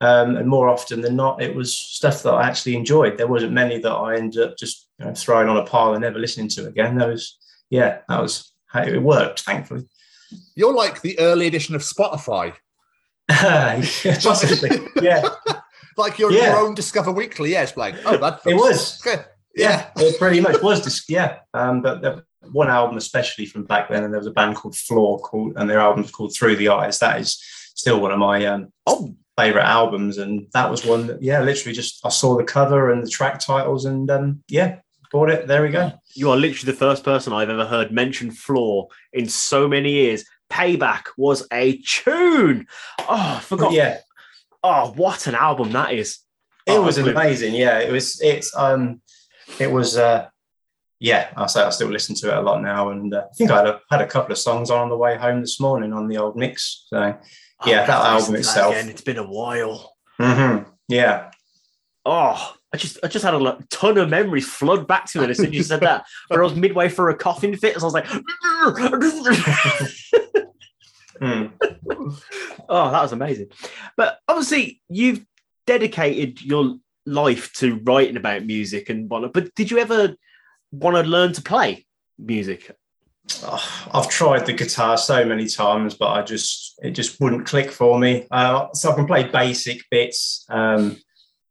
Um, 0.00 0.36
and 0.36 0.48
more 0.48 0.68
often 0.68 1.02
than 1.02 1.14
not, 1.14 1.40
it 1.40 1.54
was 1.54 1.76
stuff 1.76 2.24
that 2.24 2.32
I 2.32 2.48
actually 2.48 2.74
enjoyed. 2.74 3.16
There 3.16 3.28
wasn't 3.28 3.52
many 3.52 3.78
that 3.78 3.92
I 3.92 4.16
ended 4.16 4.42
up 4.42 4.56
just 4.58 4.88
you 4.98 5.04
know, 5.04 5.14
throwing 5.14 5.48
on 5.48 5.58
a 5.58 5.64
pile 5.64 5.92
and 5.92 6.00
never 6.02 6.18
listening 6.18 6.48
to 6.48 6.66
again. 6.66 6.96
There 6.96 7.10
was, 7.10 7.38
yeah, 7.68 7.98
that 8.08 8.20
was 8.20 8.49
how 8.70 8.82
it 8.82 9.02
worked, 9.02 9.40
thankfully. 9.40 9.88
You're 10.54 10.74
like 10.74 11.02
the 11.02 11.18
early 11.18 11.46
edition 11.46 11.74
of 11.74 11.82
Spotify. 11.82 12.54
Possibly, 13.28 14.88
yeah. 15.02 15.28
like 15.96 16.18
your, 16.18 16.32
yeah. 16.32 16.50
your 16.50 16.56
own 16.58 16.74
Discover 16.74 17.12
Weekly. 17.12 17.52
Yeah, 17.52 17.62
it's 17.62 17.76
like, 17.76 17.94
oh, 18.04 18.16
that 18.16 18.40
it 18.46 18.54
was. 18.54 19.00
Yeah. 19.04 19.24
yeah, 19.56 19.90
it 19.96 20.18
pretty 20.18 20.40
much 20.40 20.62
was. 20.62 21.04
Yeah, 21.08 21.38
um, 21.54 21.82
but 21.82 22.02
the, 22.02 22.24
one 22.52 22.70
album, 22.70 22.96
especially 22.96 23.46
from 23.46 23.64
back 23.64 23.88
then, 23.88 24.04
and 24.04 24.12
there 24.12 24.20
was 24.20 24.26
a 24.26 24.32
band 24.32 24.56
called 24.56 24.76
Floor, 24.76 25.18
called, 25.20 25.54
and 25.56 25.68
their 25.68 25.80
album's 25.80 26.10
called 26.10 26.34
Through 26.34 26.56
the 26.56 26.68
Eyes. 26.68 26.98
That 26.98 27.20
is 27.20 27.40
still 27.74 28.00
one 28.00 28.12
of 28.12 28.18
my 28.18 28.46
um, 28.46 28.72
oh 28.86 29.14
favorite 29.36 29.64
albums, 29.64 30.18
and 30.18 30.46
that 30.52 30.70
was 30.70 30.84
one 30.84 31.06
that 31.08 31.22
yeah, 31.22 31.40
literally 31.40 31.74
just 31.74 32.04
I 32.04 32.08
saw 32.08 32.36
the 32.36 32.44
cover 32.44 32.90
and 32.90 33.04
the 33.04 33.10
track 33.10 33.40
titles, 33.40 33.84
and 33.84 34.10
um, 34.10 34.42
yeah, 34.48 34.78
bought 35.10 35.30
it. 35.30 35.46
There 35.46 35.62
we 35.62 35.70
go. 35.70 35.92
You 36.14 36.30
are 36.30 36.36
literally 36.36 36.72
the 36.72 36.78
first 36.78 37.04
person 37.04 37.32
I've 37.32 37.50
ever 37.50 37.66
heard 37.66 37.92
mention 37.92 38.30
Floor 38.30 38.88
in 39.12 39.28
so 39.28 39.68
many 39.68 39.92
years. 39.92 40.24
Payback 40.50 41.06
was 41.16 41.46
a 41.52 41.78
tune. 41.78 42.66
Oh, 43.00 43.36
I 43.38 43.40
forgot. 43.40 43.72
Yeah. 43.72 43.98
Oh, 44.62 44.92
what 44.92 45.26
an 45.26 45.34
album 45.34 45.72
that 45.72 45.92
is. 45.92 46.18
It 46.66 46.72
oh, 46.72 46.82
was 46.82 46.98
amazing. 46.98 47.54
Yeah, 47.54 47.78
it 47.78 47.92
was. 47.92 48.20
It's 48.20 48.54
um, 48.56 49.00
it 49.58 49.70
was. 49.70 49.96
uh 49.96 50.28
yeah, 51.00 51.30
I 51.34 51.46
say 51.46 51.62
I 51.62 51.70
still 51.70 51.88
listen 51.88 52.14
to 52.16 52.28
it 52.28 52.36
a 52.36 52.42
lot 52.42 52.60
now, 52.62 52.90
and 52.90 53.12
uh, 53.14 53.24
I 53.30 53.34
think 53.34 53.50
I 53.50 53.56
had 53.56 53.66
a, 53.66 53.80
had 53.90 54.00
a 54.02 54.06
couple 54.06 54.32
of 54.32 54.38
songs 54.38 54.70
on 54.70 54.80
on 54.80 54.90
the 54.90 54.96
way 54.96 55.16
home 55.16 55.40
this 55.40 55.58
morning 55.58 55.94
on 55.94 56.08
the 56.08 56.18
old 56.18 56.36
mix. 56.36 56.84
So 56.88 57.16
yeah, 57.64 57.86
that 57.86 57.90
album 57.90 58.34
itself. 58.36 58.74
Again. 58.74 58.90
It's 58.90 59.00
been 59.00 59.16
a 59.16 59.26
while. 59.26 59.96
Mm-hmm. 60.20 60.70
Yeah. 60.88 61.30
Oh, 62.04 62.54
I 62.72 62.76
just 62.76 62.98
I 63.02 63.08
just 63.08 63.24
had 63.24 63.34
a 63.34 63.58
ton 63.70 63.98
of 63.98 64.08
memories 64.08 64.48
flood 64.48 64.86
back 64.86 65.06
to 65.12 65.22
it 65.24 65.30
as 65.30 65.38
soon 65.38 65.46
as 65.46 65.54
you 65.54 65.62
said 65.62 65.80
that. 65.80 66.04
Where 66.28 66.40
I 66.40 66.44
was 66.44 66.54
midway 66.54 66.88
through 66.88 67.12
a 67.12 67.16
coughing 67.16 67.56
fit, 67.56 67.76
as 67.76 67.82
I 67.82 67.86
was 67.86 67.94
like, 67.94 68.06
Hmm. 71.20 71.48
oh, 72.68 72.90
that 72.90 73.02
was 73.02 73.12
amazing. 73.12 73.48
But 73.94 74.20
obviously, 74.26 74.80
you've 74.88 75.24
dedicated 75.66 76.40
your 76.40 76.78
life 77.04 77.52
to 77.54 77.78
writing 77.84 78.16
about 78.16 78.46
music 78.46 78.88
and 78.88 79.10
whatnot. 79.10 79.34
But 79.34 79.54
did 79.54 79.70
you 79.70 79.78
ever 79.78 80.14
want 80.72 80.96
to 80.96 81.02
learn 81.02 81.34
to 81.34 81.42
play 81.42 81.86
music? 82.18 82.74
Oh, 83.42 83.88
I've 83.92 84.08
tried 84.08 84.46
the 84.46 84.54
guitar 84.54 84.96
so 84.96 85.24
many 85.24 85.46
times, 85.46 85.94
but 85.94 86.08
I 86.08 86.22
just 86.22 86.78
it 86.82 86.92
just 86.92 87.20
wouldn't 87.20 87.46
click 87.46 87.70
for 87.70 87.98
me. 87.98 88.26
Uh, 88.30 88.68
so 88.72 88.90
I 88.90 88.94
can 88.94 89.06
play 89.06 89.24
basic 89.24 89.82
bits, 89.90 90.46
um, 90.48 90.96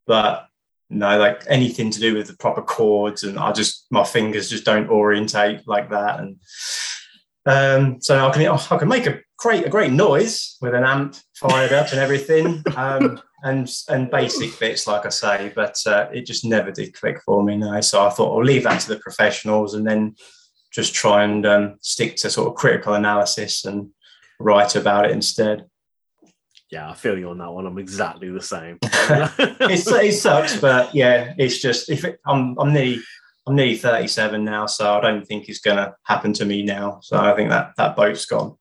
but 0.07 0.48
no, 0.89 1.17
like 1.17 1.43
anything 1.47 1.91
to 1.91 1.99
do 1.99 2.15
with 2.15 2.27
the 2.27 2.37
proper 2.37 2.61
chords, 2.61 3.23
and 3.23 3.37
I 3.37 3.51
just 3.51 3.85
my 3.91 4.03
fingers 4.03 4.49
just 4.49 4.65
don't 4.65 4.89
orientate 4.89 5.67
like 5.67 5.89
that. 5.91 6.19
And 6.19 6.37
um, 7.45 8.01
so 8.01 8.27
I 8.27 8.31
can 8.31 8.47
I 8.47 8.77
can 8.77 8.87
make 8.87 9.05
a 9.05 9.19
great 9.37 9.65
a 9.65 9.69
great 9.69 9.91
noise 9.91 10.57
with 10.61 10.73
an 10.73 10.83
amp 10.83 11.15
fired 11.35 11.73
up 11.73 11.91
and 11.91 11.99
everything, 11.99 12.63
um, 12.75 13.21
and 13.43 13.71
and 13.87 14.09
basic 14.09 14.59
bits 14.59 14.87
like 14.87 15.05
I 15.05 15.09
say, 15.09 15.51
but 15.55 15.75
uh, 15.85 16.07
it 16.11 16.25
just 16.25 16.43
never 16.43 16.71
did 16.71 16.93
click 16.93 17.21
for 17.23 17.43
me. 17.43 17.57
No, 17.57 17.79
so 17.81 18.05
I 18.05 18.09
thought 18.09 18.35
I'll 18.35 18.43
leave 18.43 18.63
that 18.63 18.81
to 18.81 18.89
the 18.89 18.99
professionals, 18.99 19.75
and 19.75 19.85
then 19.85 20.15
just 20.71 20.93
try 20.93 21.23
and 21.23 21.45
um, 21.45 21.75
stick 21.81 22.15
to 22.17 22.29
sort 22.29 22.47
of 22.47 22.55
critical 22.55 22.93
analysis 22.93 23.65
and 23.65 23.89
write 24.39 24.75
about 24.75 25.05
it 25.05 25.11
instead. 25.11 25.65
Yeah, 26.71 26.89
I 26.89 26.93
feel 26.93 27.17
you 27.17 27.29
on 27.29 27.39
that 27.39 27.51
one. 27.51 27.65
I'm 27.65 27.79
exactly 27.79 28.29
the 28.29 28.41
same. 28.41 28.77
it's, 28.83 29.87
it 29.87 30.13
sucks, 30.13 30.59
but 30.59 30.93
yeah, 30.93 31.33
it's 31.37 31.59
just 31.59 31.89
if 31.89 32.05
it, 32.05 32.19
I'm 32.27 32.57
I'm 32.59 32.73
nearly 32.73 32.99
I'm 33.47 33.55
nearly 33.55 33.75
37 33.75 34.43
now, 34.45 34.67
so 34.67 34.95
I 34.97 35.01
don't 35.01 35.25
think 35.25 35.49
it's 35.49 35.59
going 35.61 35.77
to 35.77 35.95
happen 36.03 36.33
to 36.33 36.45
me 36.45 36.61
now. 36.61 36.99
So 37.01 37.17
I 37.17 37.35
think 37.35 37.49
that 37.49 37.71
that 37.77 37.95
boat's 37.95 38.25
gone. 38.25 38.55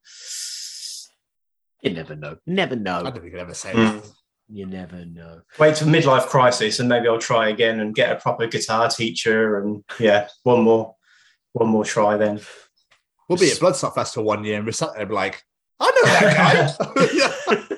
You 1.83 1.91
never 1.91 2.17
know. 2.17 2.39
Never 2.47 2.77
know. 2.77 3.01
I 3.01 3.03
don't 3.03 3.13
think 3.13 3.25
you 3.27 3.31
could 3.33 3.41
ever 3.41 3.55
say 3.55 3.73
Mm. 3.73 4.03
that. 4.03 4.11
You 4.51 4.65
never 4.65 5.05
know. 5.05 5.43
Wait 5.59 5.77
till 5.77 5.89
midlife 5.89 6.29
crisis, 6.29 6.81
and 6.81 6.89
maybe 6.89 7.07
I'll 7.07 7.19
try 7.19 7.51
again 7.51 7.81
and 7.81 7.95
get 7.95 8.11
a 8.13 8.17
proper 8.17 8.47
guitar 8.47 8.89
teacher, 8.89 9.59
and 9.59 9.85
yeah, 10.01 10.29
one 10.43 10.63
more 10.63 10.95
one 11.53 11.69
more 11.69 11.85
try 11.85 12.17
then. 12.17 12.41
We'll 13.29 13.39
be 13.39 13.51
at 13.51 13.59
Bloodstock 13.59 13.95
Festival 13.95 14.25
one 14.25 14.45
year 14.45 14.57
and 14.57 14.65
we're 14.65 14.73
sat 14.73 14.93
there 14.95 15.03
and 15.03 15.09
be 15.11 15.15
like, 15.15 15.43
I 15.79 15.91
know 15.91 16.03
that 16.31 16.79
guy. 17.69 17.77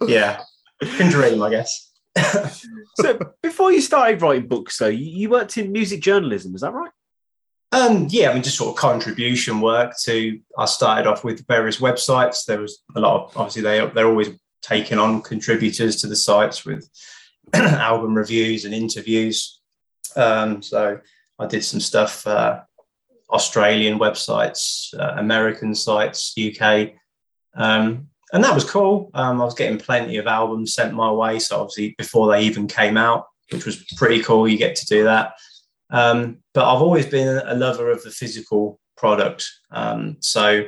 Yeah, 0.00 0.42
can 0.80 1.10
dream, 1.10 1.42
I 1.42 1.50
guess. 1.50 1.92
So 2.98 3.18
before 3.42 3.72
you 3.72 3.82
started 3.82 4.22
writing 4.22 4.48
books, 4.48 4.78
though, 4.78 4.86
you, 4.86 5.28
worked 5.28 5.58
in 5.58 5.70
music 5.70 6.00
journalism. 6.00 6.54
Is 6.54 6.62
that 6.62 6.72
right? 6.72 6.90
Um, 7.72 8.06
yeah, 8.08 8.30
I 8.30 8.34
mean, 8.34 8.42
just 8.42 8.56
sort 8.56 8.70
of 8.70 8.76
contribution 8.76 9.60
work 9.60 9.92
to. 10.04 10.40
I 10.56 10.64
started 10.64 11.06
off 11.06 11.24
with 11.24 11.46
various 11.46 11.78
websites. 11.78 12.46
There 12.46 12.60
was 12.60 12.82
a 12.94 13.00
lot 13.00 13.16
of 13.16 13.36
obviously 13.36 13.62
they 13.62 13.86
they're 13.94 14.08
always 14.08 14.30
taking 14.62 14.98
on 14.98 15.20
contributors 15.20 15.96
to 15.96 16.06
the 16.06 16.16
sites 16.16 16.64
with 16.64 16.88
album 17.52 18.14
reviews 18.14 18.64
and 18.64 18.74
interviews. 18.74 19.60
Um, 20.16 20.62
so 20.62 20.98
I 21.38 21.46
did 21.46 21.64
some 21.64 21.80
stuff, 21.80 22.26
uh, 22.26 22.60
Australian 23.30 23.98
websites, 23.98 24.98
uh, 24.98 25.16
American 25.18 25.74
sites, 25.74 26.34
UK, 26.38 26.92
um, 27.54 28.08
and 28.32 28.42
that 28.42 28.54
was 28.54 28.68
cool. 28.68 29.10
Um, 29.14 29.40
I 29.40 29.44
was 29.44 29.54
getting 29.54 29.78
plenty 29.78 30.16
of 30.16 30.26
albums 30.26 30.74
sent 30.74 30.94
my 30.94 31.10
way. 31.10 31.38
So 31.38 31.60
obviously 31.60 31.94
before 31.96 32.30
they 32.30 32.42
even 32.42 32.66
came 32.66 32.96
out, 32.96 33.26
which 33.50 33.64
was 33.64 33.84
pretty 33.96 34.22
cool. 34.22 34.48
You 34.48 34.58
get 34.58 34.76
to 34.76 34.86
do 34.86 35.04
that. 35.04 35.34
Um, 35.90 36.38
but 36.52 36.64
I've 36.64 36.82
always 36.82 37.06
been 37.06 37.40
a 37.46 37.54
lover 37.54 37.90
of 37.90 38.02
the 38.02 38.10
physical 38.10 38.80
product. 38.96 39.48
Um, 39.70 40.16
so 40.20 40.64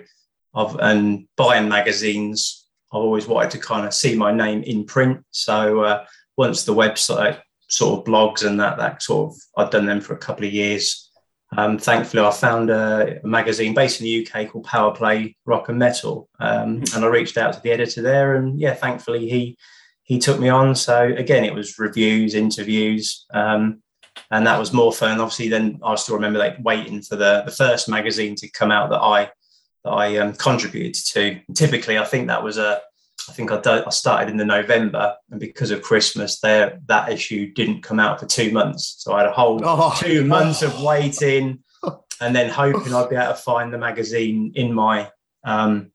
I've 0.54 0.76
and 0.76 1.26
buying 1.36 1.68
magazines. 1.68 2.66
I've 2.92 3.02
always 3.02 3.26
wanted 3.26 3.50
to 3.52 3.58
kind 3.58 3.86
of 3.86 3.92
see 3.92 4.14
my 4.14 4.32
name 4.32 4.62
in 4.62 4.84
print. 4.84 5.24
So 5.30 5.80
uh, 5.80 6.04
once 6.36 6.64
the 6.64 6.74
website 6.74 7.40
sort 7.68 7.98
of 7.98 8.12
blogs 8.12 8.46
and 8.46 8.58
that 8.60 8.78
that 8.78 9.02
sort 9.02 9.32
of 9.32 9.40
I've 9.56 9.70
done 9.70 9.86
them 9.86 10.00
for 10.00 10.14
a 10.14 10.18
couple 10.18 10.46
of 10.46 10.52
years. 10.52 11.07
Um, 11.56 11.78
thankfully, 11.78 12.22
I 12.22 12.30
found 12.30 12.70
a, 12.70 13.20
magazine 13.24 13.74
based 13.74 14.00
in 14.00 14.04
the 14.04 14.26
UK 14.26 14.50
called 14.50 14.66
Powerplay 14.66 15.34
Rock 15.46 15.68
and 15.68 15.78
Metal, 15.78 16.28
um, 16.40 16.82
and 16.94 17.04
I 17.04 17.06
reached 17.06 17.38
out 17.38 17.54
to 17.54 17.60
the 17.60 17.70
editor 17.70 18.02
there, 18.02 18.34
and 18.34 18.60
yeah, 18.60 18.74
thankfully 18.74 19.28
he 19.28 19.56
he 20.02 20.18
took 20.18 20.40
me 20.40 20.48
on. 20.48 20.74
So 20.74 21.04
again, 21.16 21.44
it 21.44 21.54
was 21.54 21.78
reviews, 21.78 22.34
interviews, 22.34 23.26
um, 23.32 23.82
and 24.30 24.46
that 24.46 24.58
was 24.58 24.72
more 24.72 24.92
fun. 24.92 25.20
Obviously, 25.20 25.48
then 25.48 25.80
I 25.82 25.94
still 25.94 26.16
remember 26.16 26.38
like 26.38 26.56
waiting 26.60 27.00
for 27.00 27.16
the 27.16 27.42
the 27.46 27.52
first 27.52 27.88
magazine 27.88 28.34
to 28.36 28.50
come 28.50 28.70
out 28.70 28.90
that 28.90 29.00
I 29.00 29.30
that 29.84 29.90
I 29.90 30.16
um, 30.18 30.34
contributed 30.34 31.02
to. 31.06 31.40
Typically, 31.54 31.96
I 31.96 32.04
think 32.04 32.26
that 32.26 32.44
was 32.44 32.58
a 32.58 32.82
I 33.28 33.32
think 33.32 33.50
I, 33.52 33.60
I 33.86 33.90
started 33.90 34.30
in 34.30 34.36
the 34.36 34.44
November, 34.44 35.14
and 35.30 35.38
because 35.40 35.70
of 35.70 35.82
Christmas, 35.82 36.40
there 36.40 36.80
that 36.86 37.10
issue 37.12 37.52
didn't 37.52 37.82
come 37.82 38.00
out 38.00 38.18
for 38.20 38.26
two 38.26 38.50
months. 38.52 38.96
So 38.98 39.12
I 39.12 39.18
had 39.20 39.28
a 39.28 39.32
whole 39.32 39.60
Oh. 39.64 39.94
two 39.98 40.24
months 40.24 40.62
of 40.62 40.80
waiting, 40.82 41.62
and 42.20 42.34
then 42.34 42.50
hoping 42.50 42.94
I'd 42.94 43.10
be 43.10 43.16
able 43.16 43.28
to 43.28 43.34
find 43.34 43.72
the 43.72 43.78
magazine 43.78 44.52
in 44.54 44.72
my 44.72 45.10
um, 45.44 45.92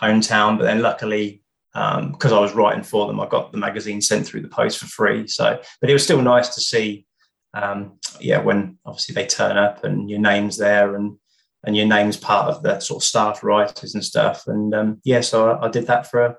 hometown. 0.00 0.58
But 0.58 0.64
then, 0.64 0.82
luckily, 0.82 1.42
because 1.72 2.32
I 2.32 2.40
was 2.40 2.52
writing 2.54 2.82
for 2.82 3.06
them, 3.06 3.20
I 3.20 3.26
got 3.28 3.52
the 3.52 3.58
magazine 3.58 4.00
sent 4.00 4.26
through 4.26 4.42
the 4.42 4.48
post 4.48 4.78
for 4.78 4.86
free. 4.86 5.26
So, 5.28 5.60
but 5.80 5.90
it 5.90 5.92
was 5.92 6.04
still 6.04 6.22
nice 6.22 6.54
to 6.54 6.60
see, 6.60 7.06
um, 7.54 7.98
yeah, 8.20 8.40
when 8.40 8.78
obviously 8.84 9.14
they 9.14 9.26
turn 9.26 9.56
up 9.56 9.84
and 9.84 10.08
your 10.10 10.20
name's 10.20 10.56
there 10.56 10.96
and 10.96 11.16
and 11.64 11.76
your 11.76 11.86
name's 11.86 12.16
part 12.16 12.48
of 12.48 12.60
the 12.64 12.80
sort 12.80 13.00
of 13.00 13.06
staff 13.06 13.44
writers 13.44 13.94
and 13.94 14.04
stuff. 14.04 14.48
And 14.48 14.74
um, 14.74 15.00
yeah, 15.04 15.20
so 15.20 15.48
I, 15.52 15.66
I 15.66 15.70
did 15.70 15.86
that 15.86 16.10
for 16.10 16.20
a, 16.26 16.36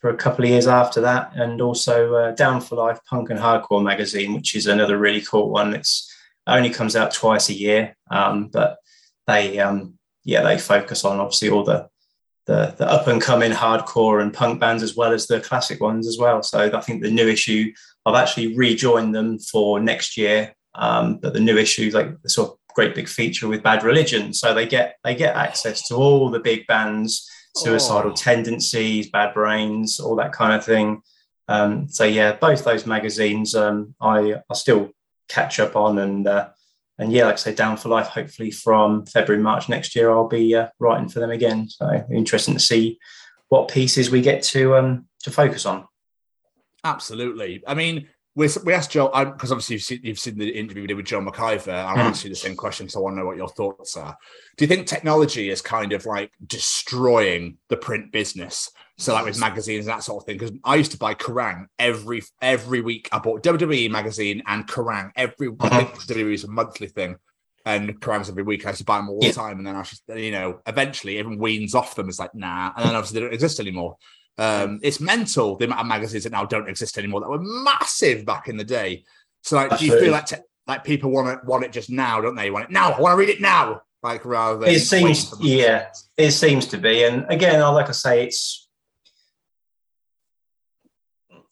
for 0.00 0.10
a 0.10 0.16
couple 0.16 0.44
of 0.44 0.50
years 0.50 0.66
after 0.66 1.00
that, 1.00 1.32
and 1.34 1.60
also 1.60 2.14
uh, 2.14 2.30
Down 2.32 2.60
for 2.60 2.76
Life 2.76 3.00
Punk 3.08 3.30
and 3.30 3.38
Hardcore 3.38 3.82
magazine, 3.82 4.34
which 4.34 4.54
is 4.54 4.66
another 4.66 4.98
really 4.98 5.20
cool 5.20 5.50
one. 5.50 5.74
It's 5.74 6.12
only 6.46 6.70
comes 6.70 6.96
out 6.96 7.12
twice 7.12 7.48
a 7.48 7.54
year, 7.54 7.96
um, 8.10 8.48
but 8.48 8.78
they 9.26 9.58
um, 9.58 9.98
yeah 10.24 10.42
they 10.42 10.58
focus 10.58 11.04
on 11.04 11.20
obviously 11.20 11.50
all 11.50 11.64
the 11.64 11.88
the, 12.46 12.74
the 12.78 12.90
up 12.90 13.06
and 13.06 13.20
coming 13.20 13.52
hardcore 13.52 14.22
and 14.22 14.32
punk 14.32 14.58
bands 14.58 14.82
as 14.82 14.96
well 14.96 15.12
as 15.12 15.26
the 15.26 15.40
classic 15.40 15.80
ones 15.80 16.08
as 16.08 16.16
well. 16.16 16.42
So 16.42 16.70
I 16.72 16.80
think 16.80 17.02
the 17.02 17.10
new 17.10 17.28
issue 17.28 17.72
I've 18.06 18.14
actually 18.14 18.56
rejoined 18.56 19.14
them 19.14 19.38
for 19.38 19.78
next 19.80 20.16
year, 20.16 20.54
um, 20.74 21.18
but 21.18 21.34
the 21.34 21.40
new 21.40 21.58
issue 21.58 21.90
like 21.92 22.22
the 22.22 22.30
sort 22.30 22.50
of 22.50 22.56
great 22.74 22.94
big 22.94 23.08
feature 23.08 23.48
with 23.48 23.62
Bad 23.62 23.82
Religion, 23.82 24.32
so 24.32 24.54
they 24.54 24.66
get 24.66 24.96
they 25.02 25.14
get 25.14 25.36
access 25.36 25.88
to 25.88 25.96
all 25.96 26.30
the 26.30 26.40
big 26.40 26.66
bands 26.68 27.28
suicidal 27.62 28.12
Oh. 28.12 28.14
tendencies, 28.14 29.10
bad 29.10 29.34
brains, 29.34 30.00
all 30.00 30.16
that 30.16 30.32
kind 30.32 30.52
of 30.54 30.64
thing. 30.64 31.02
Um, 31.48 31.88
so 31.88 32.04
yeah, 32.04 32.32
both 32.32 32.64
those 32.64 32.86
magazines 32.86 33.54
um, 33.54 33.94
I 34.00 34.34
I 34.50 34.54
still 34.54 34.90
catch 35.28 35.60
up 35.60 35.76
on, 35.76 35.98
and 35.98 36.26
uh, 36.26 36.48
and 36.98 37.12
yeah, 37.12 37.24
like 37.26 37.34
I 37.34 37.36
say, 37.36 37.54
Down 37.54 37.76
for 37.76 37.88
Life. 37.88 38.08
Hopefully, 38.08 38.50
from 38.50 39.06
February 39.06 39.42
March 39.42 39.68
next 39.68 39.94
year, 39.96 40.10
I'll 40.10 40.28
be 40.28 40.54
uh, 40.54 40.68
writing 40.78 41.08
for 41.08 41.20
them 41.20 41.30
again. 41.30 41.68
So 41.68 42.04
interesting 42.12 42.54
to 42.54 42.60
see 42.60 42.98
what 43.48 43.68
pieces 43.68 44.10
we 44.10 44.20
get 44.20 44.42
to 44.44 44.76
um, 44.76 45.06
to 45.22 45.30
focus 45.30 45.64
on. 45.64 45.86
Absolutely. 46.84 47.62
I 47.66 47.74
mean, 47.74 48.08
we 48.34 48.48
we 48.64 48.72
asked 48.72 48.92
Joe 48.92 49.08
because 49.32 49.50
obviously 49.50 49.74
you've 49.74 49.82
seen, 49.82 50.00
you've 50.02 50.18
seen 50.18 50.38
the 50.38 50.48
interview 50.48 50.82
we 50.82 50.86
did 50.88 50.96
with 50.96 51.06
Joel 51.06 51.22
McIver. 51.22 51.72
I 51.84 51.94
Mm. 51.94 51.98
asked 51.98 52.24
you 52.24 52.30
the 52.30 52.36
same 52.36 52.54
question, 52.56 52.88
so 52.88 53.00
I 53.00 53.02
want 53.02 53.14
to 53.16 53.20
know 53.20 53.26
what 53.26 53.36
your 53.36 53.48
thoughts 53.48 53.96
are. 53.96 54.16
Do 54.56 54.64
you 54.64 54.68
think 54.68 54.86
technology 54.86 55.50
is 55.50 55.60
kind 55.60 55.92
of 55.92 56.06
like 56.06 56.30
destroying 56.46 57.58
the 57.68 57.76
print 57.76 58.12
business? 58.12 58.70
So, 59.00 59.12
like 59.14 59.24
with 59.26 59.38
magazines 59.38 59.86
and 59.86 59.94
that 59.96 60.02
sort 60.02 60.22
of 60.22 60.26
thing. 60.26 60.38
Because 60.38 60.52
I 60.64 60.74
used 60.74 60.90
to 60.90 60.98
buy 60.98 61.14
Kerrang 61.14 61.66
every 61.78 62.22
every 62.42 62.80
week. 62.80 63.08
I 63.12 63.20
bought 63.20 63.42
WWE 63.44 63.88
magazine 63.90 64.42
and 64.46 64.66
Kerrang 64.66 65.12
every. 65.14 65.50
I 65.60 65.84
think 65.84 65.94
WWE 66.06 66.34
is 66.34 66.42
a 66.44 66.48
monthly 66.48 66.88
thing, 66.88 67.14
and 67.64 68.00
Kerrang's 68.00 68.28
every 68.28 68.42
week. 68.42 68.66
I 68.66 68.70
used 68.70 68.78
to 68.80 68.84
buy 68.84 68.96
them 68.96 69.08
all 69.08 69.20
the 69.20 69.26
Yeah. 69.26 69.32
time, 69.32 69.58
and 69.58 69.66
then 69.66 69.76
I 69.76 69.82
just 69.82 70.02
you 70.14 70.32
know 70.32 70.60
eventually 70.66 71.18
everyone 71.18 71.38
weans 71.40 71.76
off 71.76 71.94
them. 71.94 72.08
It's 72.08 72.18
like 72.18 72.34
nah, 72.34 72.72
and 72.76 72.84
then 72.88 72.96
obviously 72.96 73.20
they 73.20 73.26
don't 73.26 73.34
exist 73.34 73.60
anymore. 73.60 73.96
Um, 74.38 74.78
it's 74.82 75.00
mental 75.00 75.56
the 75.56 75.64
amount 75.64 75.80
of 75.80 75.86
magazines 75.86 76.22
that 76.24 76.30
now 76.32 76.44
don't 76.44 76.68
exist 76.68 76.96
anymore 76.96 77.20
that 77.20 77.28
were 77.28 77.40
massive 77.42 78.24
back 78.24 78.48
in 78.48 78.56
the 78.56 78.64
day. 78.64 79.04
So, 79.42 79.56
like, 79.56 79.70
do 79.70 79.84
you 79.84 79.92
Absolutely. 79.92 80.00
feel 80.06 80.12
like 80.12 80.26
te- 80.26 80.36
like 80.66 80.84
people 80.84 81.10
want 81.10 81.28
it 81.28 81.44
want 81.44 81.64
it 81.64 81.72
just 81.72 81.90
now, 81.90 82.20
don't 82.20 82.36
they? 82.36 82.50
Want 82.50 82.66
it 82.66 82.70
now. 82.70 82.92
I 82.92 83.00
want 83.00 83.12
to 83.14 83.16
read 83.16 83.30
it 83.30 83.40
now, 83.40 83.82
like 84.02 84.24
rather 84.24 84.58
than 84.58 84.68
It 84.68 84.80
seems, 84.80 85.02
waiting 85.04 85.24
for 85.30 85.36
months. 85.36 85.48
yeah, 85.50 85.86
it 86.16 86.30
seems 86.30 86.66
to 86.68 86.78
be. 86.78 87.02
And 87.04 87.26
again, 87.30 87.60
I 87.60 87.68
like 87.70 87.88
I 87.88 87.92
say, 87.92 88.26
it's. 88.26 88.68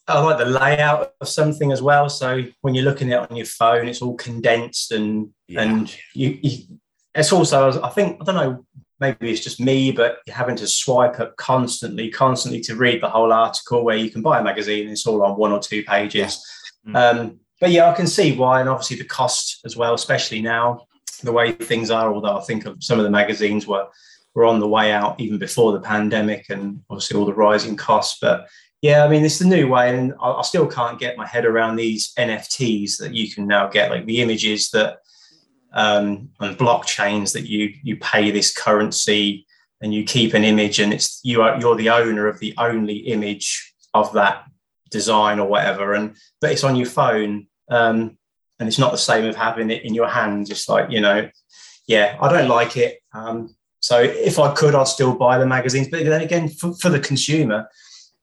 I 0.08 0.20
like 0.20 0.38
the 0.38 0.44
layout 0.44 1.14
of 1.20 1.28
something 1.28 1.72
as 1.72 1.82
well. 1.82 2.08
So 2.08 2.44
when 2.60 2.74
you're 2.76 2.84
looking 2.84 3.12
at 3.12 3.24
it 3.24 3.30
on 3.30 3.36
your 3.36 3.46
phone, 3.46 3.88
it's 3.88 4.00
all 4.02 4.14
condensed 4.14 4.92
and 4.92 5.30
Yeah. 5.48 5.62
and 5.62 5.96
you, 6.14 6.38
you. 6.42 6.78
It's 7.12 7.32
also, 7.32 7.82
I 7.82 7.88
think, 7.88 8.18
I 8.20 8.24
don't 8.24 8.34
know, 8.34 8.66
maybe 9.00 9.30
it's 9.30 9.42
just 9.42 9.60
me, 9.60 9.92
but 9.92 10.18
you're 10.26 10.36
having 10.36 10.56
to 10.56 10.66
swipe 10.66 11.20
up 11.20 11.36
constantly, 11.36 12.10
constantly 12.10 12.60
to 12.62 12.76
read 12.76 13.02
the 13.02 13.10
whole 13.10 13.32
article. 13.32 13.84
Where 13.84 13.96
you 13.96 14.10
can 14.10 14.22
buy 14.22 14.40
a 14.40 14.44
magazine, 14.44 14.88
it's 14.88 15.06
all 15.06 15.22
on 15.22 15.38
one 15.38 15.52
or 15.52 15.60
two 15.60 15.82
pages. 15.84 16.44
Mm. 16.86 16.96
Um, 16.96 17.40
but 17.60 17.70
yeah, 17.70 17.90
I 17.90 17.94
can 17.94 18.06
see 18.06 18.36
why, 18.36 18.60
and 18.60 18.68
obviously 18.68 18.96
the 18.96 19.04
cost 19.04 19.60
as 19.64 19.76
well, 19.76 19.94
especially 19.94 20.42
now 20.42 20.86
the 21.22 21.32
way 21.32 21.52
things 21.52 21.90
are. 21.90 22.12
Although 22.12 22.36
I 22.36 22.42
think 22.42 22.66
of 22.66 22.82
some 22.82 22.98
of 22.98 23.04
the 23.04 23.10
magazines 23.10 23.66
were 23.66 23.86
were 24.34 24.44
on 24.44 24.60
the 24.60 24.68
way 24.68 24.92
out 24.92 25.18
even 25.18 25.38
before 25.38 25.72
the 25.72 25.80
pandemic, 25.80 26.46
and 26.50 26.80
obviously 26.90 27.18
all 27.18 27.26
the 27.26 27.34
rising 27.34 27.76
costs. 27.76 28.18
But 28.20 28.48
yeah, 28.82 29.04
I 29.04 29.08
mean 29.08 29.24
it's 29.24 29.38
the 29.38 29.46
new 29.46 29.68
way, 29.68 29.96
and 29.96 30.14
I, 30.20 30.32
I 30.32 30.42
still 30.42 30.66
can't 30.66 31.00
get 31.00 31.16
my 31.16 31.26
head 31.26 31.44
around 31.44 31.76
these 31.76 32.12
NFTs 32.18 32.98
that 32.98 33.14
you 33.14 33.32
can 33.32 33.46
now 33.46 33.68
get, 33.68 33.90
like 33.90 34.06
the 34.06 34.20
images 34.20 34.70
that 34.70 34.98
um, 35.76 36.30
on 36.40 36.56
blockchains 36.56 37.32
that 37.34 37.46
you 37.46 37.72
you 37.82 37.96
pay 37.98 38.32
this 38.32 38.52
currency 38.52 39.46
and 39.82 39.92
you 39.92 40.02
keep 40.04 40.34
an 40.34 40.42
image, 40.42 40.80
and 40.80 40.92
it's 40.92 41.20
you 41.22 41.42
are 41.42 41.60
you're 41.60 41.76
the 41.76 41.90
owner 41.90 42.26
of 42.26 42.40
the 42.40 42.54
only 42.58 42.96
image 42.96 43.74
of 43.94 44.12
that 44.14 44.44
design 44.90 45.38
or 45.38 45.46
whatever, 45.46 45.92
and 45.92 46.16
but 46.40 46.50
it's 46.50 46.64
on 46.64 46.74
your 46.76 46.88
phone. 46.88 47.46
Um, 47.68 48.16
and 48.58 48.68
it's 48.68 48.78
not 48.78 48.90
the 48.90 48.96
same 48.96 49.26
of 49.26 49.36
having 49.36 49.70
it 49.70 49.84
in 49.84 49.92
your 49.92 50.08
hand. 50.08 50.46
Just 50.46 50.66
like 50.66 50.90
you 50.90 51.00
know, 51.02 51.28
yeah, 51.86 52.16
I 52.22 52.32
don't 52.32 52.48
like 52.48 52.78
it. 52.78 52.98
Um, 53.12 53.54
so 53.80 54.00
if 54.00 54.38
I 54.38 54.54
could, 54.54 54.74
I'd 54.74 54.88
still 54.88 55.14
buy 55.14 55.36
the 55.36 55.46
magazines. 55.46 55.88
But 55.90 56.06
then 56.06 56.22
again, 56.22 56.48
for, 56.48 56.74
for 56.76 56.88
the 56.88 56.98
consumer, 56.98 57.68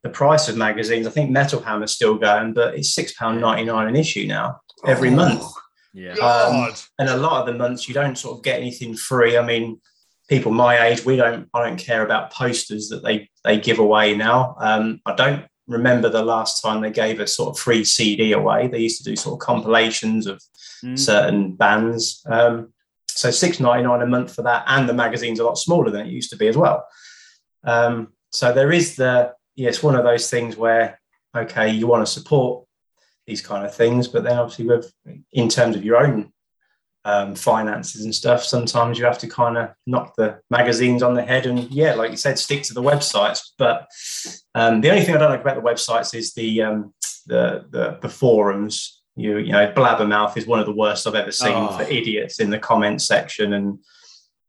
the 0.01 0.09
price 0.09 0.49
of 0.49 0.57
magazines, 0.57 1.05
I 1.05 1.11
think 1.11 1.29
Metal 1.29 1.61
Hammer's 1.61 1.91
still 1.91 2.15
going, 2.15 2.53
but 2.53 2.73
it's 2.73 2.95
six 2.95 3.13
pound 3.13 3.41
ninety 3.41 3.63
nine 3.63 3.87
an 3.87 3.95
issue 3.95 4.25
now 4.25 4.59
every 4.87 5.09
Oh, 5.09 5.15
month. 5.15 5.43
Yeah. 5.93 6.13
Um, 6.13 6.73
and 6.99 7.09
a 7.09 7.17
lot 7.17 7.41
of 7.41 7.45
the 7.45 7.53
months 7.53 7.87
you 7.87 7.93
don't 7.93 8.17
sort 8.17 8.37
of 8.37 8.43
get 8.43 8.59
anything 8.59 8.95
free. 8.95 9.37
I 9.37 9.45
mean, 9.45 9.79
people 10.27 10.51
my 10.51 10.87
age, 10.87 11.05
we 11.05 11.15
don't. 11.15 11.47
I 11.53 11.67
don't 11.67 11.77
care 11.77 12.03
about 12.03 12.31
posters 12.31 12.89
that 12.89 13.03
they 13.03 13.29
they 13.43 13.59
give 13.59 13.79
away 13.79 14.15
now. 14.15 14.55
Um, 14.59 15.01
I 15.05 15.13
don't 15.15 15.45
remember 15.67 16.09
the 16.09 16.23
last 16.23 16.61
time 16.61 16.81
they 16.81 16.91
gave 16.91 17.19
a 17.19 17.27
sort 17.27 17.49
of 17.49 17.59
free 17.59 17.83
CD 17.85 18.33
away. 18.33 18.67
They 18.67 18.79
used 18.79 18.97
to 19.03 19.09
do 19.09 19.15
sort 19.15 19.39
of 19.41 19.45
compilations 19.45 20.27
of 20.27 20.41
Mm. 20.83 20.99
certain 20.99 21.53
bands. 21.55 22.21
Um, 22.29 22.73
so 23.07 23.31
six 23.31 23.59
ninety 23.61 23.83
nine 23.83 24.01
a 24.01 24.05
month 24.05 24.35
for 24.35 24.41
that, 24.41 24.65
and 24.67 24.89
the 24.89 24.93
magazine's 24.93 25.39
a 25.39 25.45
lot 25.45 25.57
smaller 25.57 25.89
than 25.89 26.05
it 26.05 26.11
used 26.11 26.29
to 26.31 26.35
be 26.35 26.47
as 26.47 26.57
well. 26.57 26.85
Um, 27.63 28.09
so 28.31 28.51
there 28.51 28.71
is 28.73 28.97
the 28.97 29.33
yeah, 29.55 29.71
one 29.81 29.95
of 29.95 30.03
those 30.03 30.29
things 30.29 30.57
where 30.57 30.99
okay, 31.35 31.69
you 31.69 31.87
want 31.87 32.05
to 32.05 32.11
support 32.11 32.65
these 33.27 33.41
kind 33.41 33.65
of 33.65 33.73
things, 33.75 34.07
but 34.07 34.23
then 34.23 34.37
obviously 34.37 34.65
with 34.65 34.93
in 35.31 35.49
terms 35.49 35.75
of 35.75 35.83
your 35.83 35.97
own 35.97 36.31
um, 37.05 37.35
finances 37.35 38.05
and 38.05 38.15
stuff, 38.15 38.43
sometimes 38.43 38.97
you 38.97 39.05
have 39.05 39.17
to 39.19 39.27
kind 39.27 39.57
of 39.57 39.69
knock 39.85 40.13
the 40.15 40.39
magazines 40.49 41.03
on 41.03 41.13
the 41.13 41.21
head 41.21 41.45
and 41.45 41.69
yeah, 41.71 41.93
like 41.95 42.11
you 42.11 42.17
said, 42.17 42.39
stick 42.39 42.63
to 42.63 42.73
the 42.73 42.81
websites. 42.81 43.39
But 43.57 43.87
um, 44.55 44.81
the 44.81 44.89
only 44.89 45.03
thing 45.03 45.15
I 45.15 45.19
don't 45.19 45.31
like 45.31 45.41
about 45.41 45.55
the 45.55 45.69
websites 45.69 46.15
is 46.15 46.33
the 46.33 46.61
um, 46.61 46.93
the, 47.27 47.65
the 47.69 47.99
the 48.01 48.09
forums. 48.09 49.01
You 49.15 49.37
you 49.37 49.51
know, 49.51 49.71
Blabbermouth 49.71 50.37
is 50.37 50.47
one 50.47 50.59
of 50.59 50.65
the 50.65 50.73
worst 50.73 51.05
I've 51.05 51.15
ever 51.15 51.31
seen 51.31 51.53
Oh. 51.53 51.77
for 51.77 51.83
idiots 51.83 52.39
in 52.39 52.49
the 52.49 52.59
comments 52.59 53.05
section 53.05 53.53
and. 53.53 53.79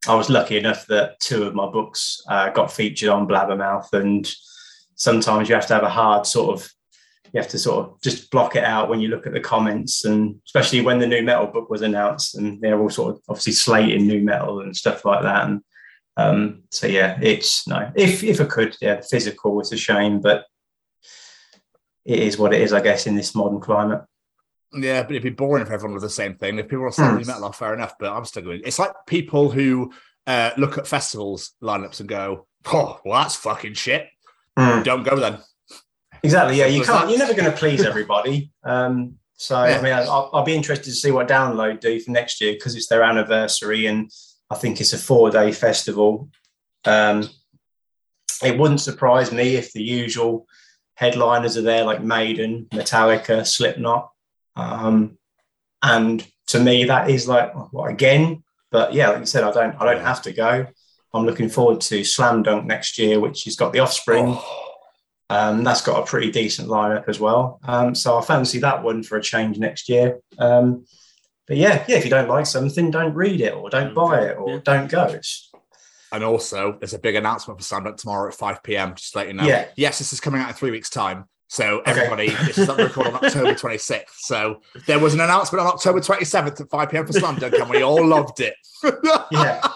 I 0.06 0.14
was 0.14 0.28
lucky 0.28 0.58
enough 0.58 0.86
that 0.88 1.18
two 1.18 1.44
of 1.44 1.54
my 1.54 1.66
books 1.66 2.22
uh, 2.28 2.50
got 2.50 2.70
featured 2.70 3.08
on 3.08 3.26
Blabbermouth, 3.26 3.90
and 3.94 4.30
sometimes 4.96 5.48
you 5.48 5.54
have 5.54 5.66
to 5.68 5.72
have 5.72 5.82
a 5.82 5.88
hard 5.88 6.26
sort 6.26 6.60
of, 6.60 6.68
you 7.34 7.40
have 7.40 7.50
to 7.50 7.58
sort 7.58 7.84
of 7.84 8.00
just 8.00 8.30
block 8.30 8.54
it 8.54 8.62
out 8.64 8.88
when 8.88 9.00
you 9.00 9.08
look 9.08 9.26
at 9.26 9.32
the 9.34 9.40
comments, 9.40 10.04
and 10.04 10.36
especially 10.46 10.80
when 10.80 11.00
the 11.00 11.06
nu 11.06 11.20
metal 11.22 11.48
book 11.48 11.68
was 11.68 11.82
announced, 11.82 12.36
and 12.36 12.60
they're 12.60 12.80
all 12.80 12.88
sort 12.88 13.16
of 13.16 13.20
obviously 13.28 13.52
slating 13.52 14.06
nu 14.06 14.22
metal 14.22 14.60
and 14.60 14.74
stuff 14.76 15.04
like 15.04 15.22
that. 15.22 15.48
And 15.48 15.60
um, 16.16 16.62
so 16.70 16.86
yeah, 16.86 17.18
it's 17.20 17.66
no, 17.66 17.90
if 17.96 18.22
if 18.22 18.40
I 18.40 18.44
could, 18.44 18.76
yeah, 18.80 18.96
the 18.96 19.02
physical 19.02 19.54
was 19.56 19.72
a 19.72 19.76
shame, 19.76 20.20
but 20.20 20.46
it 22.04 22.20
is 22.20 22.38
what 22.38 22.54
it 22.54 22.60
is, 22.60 22.72
I 22.72 22.80
guess, 22.80 23.06
in 23.06 23.16
this 23.16 23.34
modern 23.34 23.60
climate. 23.60 24.02
Yeah, 24.72 25.02
but 25.02 25.12
it'd 25.12 25.22
be 25.22 25.30
boring 25.30 25.62
if 25.64 25.70
everyone 25.70 25.94
was 25.94 26.02
the 26.02 26.10
same 26.10 26.34
thing. 26.36 26.58
If 26.58 26.68
people 26.68 26.80
were 26.84 26.90
selling 26.92 27.22
Hmm. 27.22 27.26
metal 27.28 27.44
off, 27.46 27.58
fair 27.58 27.74
enough. 27.74 27.94
But 27.98 28.12
I'm 28.12 28.24
still 28.24 28.42
going. 28.42 28.60
It's 28.64 28.78
like 28.78 28.92
people 29.06 29.50
who 29.50 29.92
uh, 30.26 30.50
look 30.56 30.78
at 30.78 30.86
festivals 30.86 31.52
lineups 31.62 32.00
and 32.00 32.08
go, 32.08 32.46
"Oh, 32.66 33.00
well, 33.04 33.22
that's 33.22 33.36
fucking 33.36 33.74
shit." 33.74 34.08
Hmm. 34.58 34.82
Don't 34.82 35.02
go 35.02 35.16
then. 35.16 35.38
Exactly. 36.24 36.56
Yeah, 36.58 36.66
you 36.66 36.80
Was 36.80 36.88
can't. 36.88 37.02
that- 37.06 37.10
You're 37.10 37.18
never 37.18 37.34
going 37.34 37.50
to 37.50 37.56
please 37.56 37.84
everybody. 37.84 38.50
Um, 38.64 39.16
so 39.36 39.62
Yeah. 39.64 39.78
I 39.78 39.82
mean, 39.82 39.92
I'll, 39.92 40.30
I'll 40.32 40.44
be 40.44 40.54
interested 40.54 40.86
to 40.86 40.92
see 40.96 41.10
what 41.10 41.28
Download 41.28 41.78
do 41.80 42.00
for 42.00 42.10
next 42.10 42.40
year 42.40 42.52
because 42.54 42.74
it's 42.74 42.86
their 42.88 43.02
anniversary, 43.02 43.86
and 43.86 44.10
I 44.50 44.54
think 44.56 44.80
it's 44.80 44.92
a 44.92 44.98
four 44.98 45.30
day 45.30 45.52
festival. 45.52 46.30
Um, 46.84 47.28
it 48.42 48.58
wouldn't 48.58 48.80
surprise 48.80 49.32
me 49.32 49.56
if 49.56 49.72
the 49.72 49.82
usual 49.82 50.46
headliners 50.94 51.56
are 51.56 51.62
there, 51.62 51.84
like 51.84 52.02
Maiden, 52.02 52.66
Metallica, 52.72 53.46
Slipknot, 53.46 54.10
um, 54.56 55.18
and 55.82 56.26
to 56.48 56.60
me, 56.60 56.84
that 56.84 57.10
is 57.10 57.26
like 57.28 57.52
what 57.72 57.90
again. 57.90 58.42
But 58.70 58.92
yeah, 58.94 59.10
like 59.10 59.20
you 59.20 59.26
said, 59.26 59.44
I 59.44 59.52
don't. 59.52 59.74
I 59.80 59.92
don't 59.92 60.04
have 60.04 60.22
to 60.22 60.32
go. 60.32 60.66
I'm 61.12 61.26
looking 61.26 61.48
forward 61.48 61.80
to 61.82 62.02
Slam 62.02 62.42
Dunk 62.42 62.64
next 62.66 62.98
year, 62.98 63.20
which 63.20 63.44
has 63.44 63.56
got 63.56 63.72
the 63.72 63.78
Offspring. 63.80 64.36
Um, 65.30 65.64
that's 65.64 65.80
got 65.82 66.02
a 66.02 66.06
pretty 66.06 66.30
decent 66.30 66.68
lineup 66.68 67.08
as 67.08 67.18
well. 67.18 67.58
Um, 67.64 67.94
so 67.94 68.18
I 68.18 68.20
fancy 68.22 68.58
that 68.60 68.82
one 68.82 69.02
for 69.02 69.16
a 69.16 69.22
change 69.22 69.58
next 69.58 69.88
year. 69.88 70.20
Um, 70.38 70.84
but 71.46 71.56
yeah, 71.56 71.84
yeah, 71.88 71.96
if 71.96 72.04
you 72.04 72.10
don't 72.10 72.28
like 72.28 72.46
something, 72.46 72.90
don't 72.90 73.14
read 73.14 73.40
it 73.40 73.54
or 73.54 73.70
don't 73.70 73.94
buy 73.94 74.20
it 74.26 74.36
or 74.38 74.50
Yeah. 74.50 74.58
don't 74.64 74.90
go. 74.90 75.04
It's, 75.04 75.50
And 76.12 76.22
also, 76.22 76.76
there's 76.78 76.94
a 76.94 76.98
big 76.98 77.14
announcement 77.16 77.58
for 77.58 77.64
Stand 77.64 77.86
tomorrow 77.98 78.28
at 78.28 78.34
5 78.34 78.62
p.m. 78.62 78.94
Just 78.94 79.12
to 79.12 79.18
let 79.18 79.26
you 79.28 79.32
know. 79.34 79.44
Yeah. 79.46 79.66
Yes, 79.76 79.98
this 79.98 80.12
is 80.12 80.20
coming 80.20 80.40
out 80.40 80.48
in 80.48 80.54
three 80.54 80.70
weeks' 80.70 80.90
time. 80.90 81.24
So 81.48 81.80
Okay. 81.80 81.90
everybody, 81.90 82.28
this 82.46 82.58
is 82.58 82.68
recorded 82.68 83.14
on 83.14 83.16
October 83.24 83.54
26th. 83.54 84.04
So 84.18 84.60
there 84.86 84.98
was 84.98 85.14
an 85.14 85.20
announcement 85.20 85.60
on 85.66 85.72
October 85.72 86.00
27th 86.00 86.60
at 86.60 86.70
5 86.70 86.90
p.m. 86.90 87.06
for 87.06 87.12
Slam 87.12 87.36
Dunk, 87.36 87.54
and 87.54 87.68
we 87.70 87.82
all 87.82 88.04
loved 88.06 88.40
it. 88.40 88.54
yeah, 89.30 89.66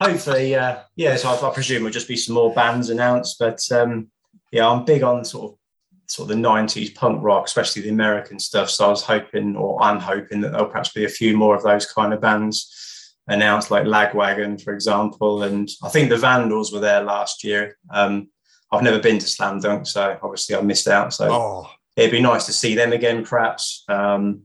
hopefully, 0.00 0.54
uh, 0.54 0.78
yeah. 0.96 1.16
So 1.16 1.30
I, 1.30 1.48
I 1.50 1.52
presume 1.54 1.78
it'll 1.78 1.90
just 1.90 2.08
be 2.08 2.16
some 2.16 2.34
more 2.34 2.52
bands 2.54 2.90
announced. 2.90 3.36
But 3.38 3.60
um, 3.72 4.08
yeah, 4.54 4.68
I'm 4.68 4.84
big 4.84 5.02
on 5.02 5.24
sort 5.24 5.52
of 5.52 5.58
sort 6.06 6.30
of 6.30 6.36
the 6.36 6.42
'90s 6.42 6.94
punk 6.94 7.20
rock, 7.24 7.46
especially 7.46 7.82
the 7.82 7.88
American 7.88 8.38
stuff. 8.38 8.70
So 8.70 8.86
I 8.86 8.88
was 8.88 9.02
hoping, 9.02 9.56
or 9.56 9.82
I'm 9.82 9.98
hoping, 9.98 10.40
that 10.42 10.52
there'll 10.52 10.68
perhaps 10.68 10.92
be 10.92 11.04
a 11.04 11.08
few 11.08 11.36
more 11.36 11.56
of 11.56 11.64
those 11.64 11.86
kind 11.86 12.14
of 12.14 12.20
bands 12.20 13.16
announced, 13.26 13.72
like 13.72 13.82
Lagwagon, 13.82 14.62
for 14.62 14.72
example. 14.72 15.42
And 15.42 15.68
I 15.82 15.88
think 15.88 16.08
the 16.08 16.16
Vandals 16.16 16.72
were 16.72 16.78
there 16.78 17.02
last 17.02 17.42
year. 17.42 17.76
Um, 17.90 18.28
I've 18.70 18.84
never 18.84 19.00
been 19.00 19.18
to 19.18 19.26
Slam 19.26 19.58
Dunk, 19.58 19.88
so 19.88 20.16
obviously 20.22 20.54
I 20.54 20.60
missed 20.60 20.86
out. 20.86 21.12
So 21.12 21.32
oh, 21.32 21.70
it'd 21.96 22.12
be 22.12 22.22
nice 22.22 22.46
to 22.46 22.52
see 22.52 22.76
them 22.76 22.92
again, 22.92 23.24
perhaps. 23.24 23.82
Um, 23.88 24.42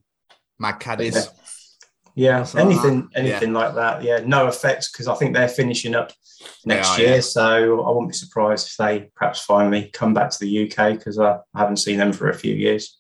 Mad 0.58 0.80
Caddies. 0.80 1.30
yeah, 2.16 2.40
like 2.40 2.56
anything, 2.56 3.10
that. 3.14 3.20
anything 3.20 3.54
like 3.54 3.76
that. 3.76 4.02
Yeah, 4.02 4.22
NOFX 4.22 4.92
because 4.92 5.08
I 5.08 5.14
think 5.14 5.36
they're 5.36 5.48
finishing 5.48 5.94
up 5.94 6.12
next 6.66 6.98
are, 6.98 7.02
year. 7.02 7.14
yeah. 7.16 7.20
So 7.22 7.82
I 7.84 7.90
wouldn't 7.90 8.10
be 8.12 8.16
surprised 8.16 8.68
if 8.68 8.78
they 8.78 9.10
perhaps 9.16 9.42
finally 9.42 9.90
come 9.94 10.14
back 10.14 10.30
to 10.32 10.40
the 10.40 10.64
UK 10.72 10.98
because 10.98 11.20
I 11.20 11.38
haven't 11.56 11.78
seen 11.78 11.98
them 11.98 12.14
for 12.14 12.30
a 12.30 12.34
few 12.38 12.56
years. 12.56 12.98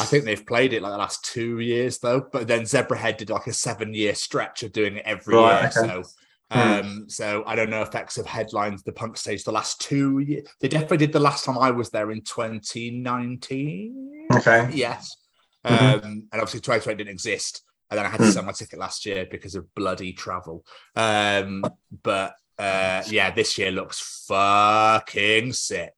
I 0.00 0.04
think 0.04 0.24
they've 0.24 0.46
played 0.46 0.72
it 0.72 0.82
like 0.82 0.92
the 0.92 0.98
last 0.98 1.24
two 1.24 1.60
years 1.60 1.98
though, 1.98 2.26
but 2.32 2.48
then 2.48 2.62
Zebrahead 2.62 3.18
did 3.18 3.30
like 3.30 3.46
a 3.46 3.52
seven 3.52 3.94
year 3.94 4.14
stretch 4.14 4.62
of 4.62 4.72
doing 4.72 4.96
it 4.96 5.02
every 5.06 5.34
Right, 5.34 5.60
year. 5.60 5.70
okay. 5.84 6.02
So 6.02 6.10
Hmm. 6.52 6.58
um 6.58 7.04
so 7.08 7.44
I 7.46 7.54
don't 7.54 7.70
know 7.70 7.84
NOFX 7.84 8.18
of 8.18 8.26
headlines 8.26 8.82
the 8.82 8.90
punk 8.92 9.16
stage 9.16 9.44
the 9.44 9.52
last 9.52 9.80
two 9.80 10.18
years. 10.18 10.48
They 10.60 10.66
definitely 10.66 10.96
did 10.96 11.12
the 11.12 11.20
last 11.20 11.44
time 11.44 11.56
I 11.56 11.70
was 11.70 11.90
there 11.90 12.10
in 12.10 12.22
2019. 12.22 14.28
Okay. 14.32 14.68
Yes. 14.72 15.16
Mhm. 15.64 16.04
Um 16.04 16.28
and 16.32 16.40
obviously 16.40 16.60
2020 16.60 16.96
didn't 16.98 17.12
exist. 17.12 17.62
And 17.90 17.98
then 17.98 18.06
I 18.06 18.08
had 18.08 18.18
to 18.18 18.26
Hmm. 18.26 18.30
sell 18.32 18.42
my 18.44 18.52
ticket 18.52 18.78
last 18.78 19.04
year 19.06 19.26
because 19.30 19.54
of 19.54 19.72
bloody 19.74 20.12
travel. 20.12 20.64
Um 20.96 21.64
but 22.02 22.34
uh 22.60 23.02
yeah, 23.08 23.30
this 23.30 23.58
year 23.58 23.70
looks 23.70 24.24
fucking 24.26 25.52
sick. 25.52 25.94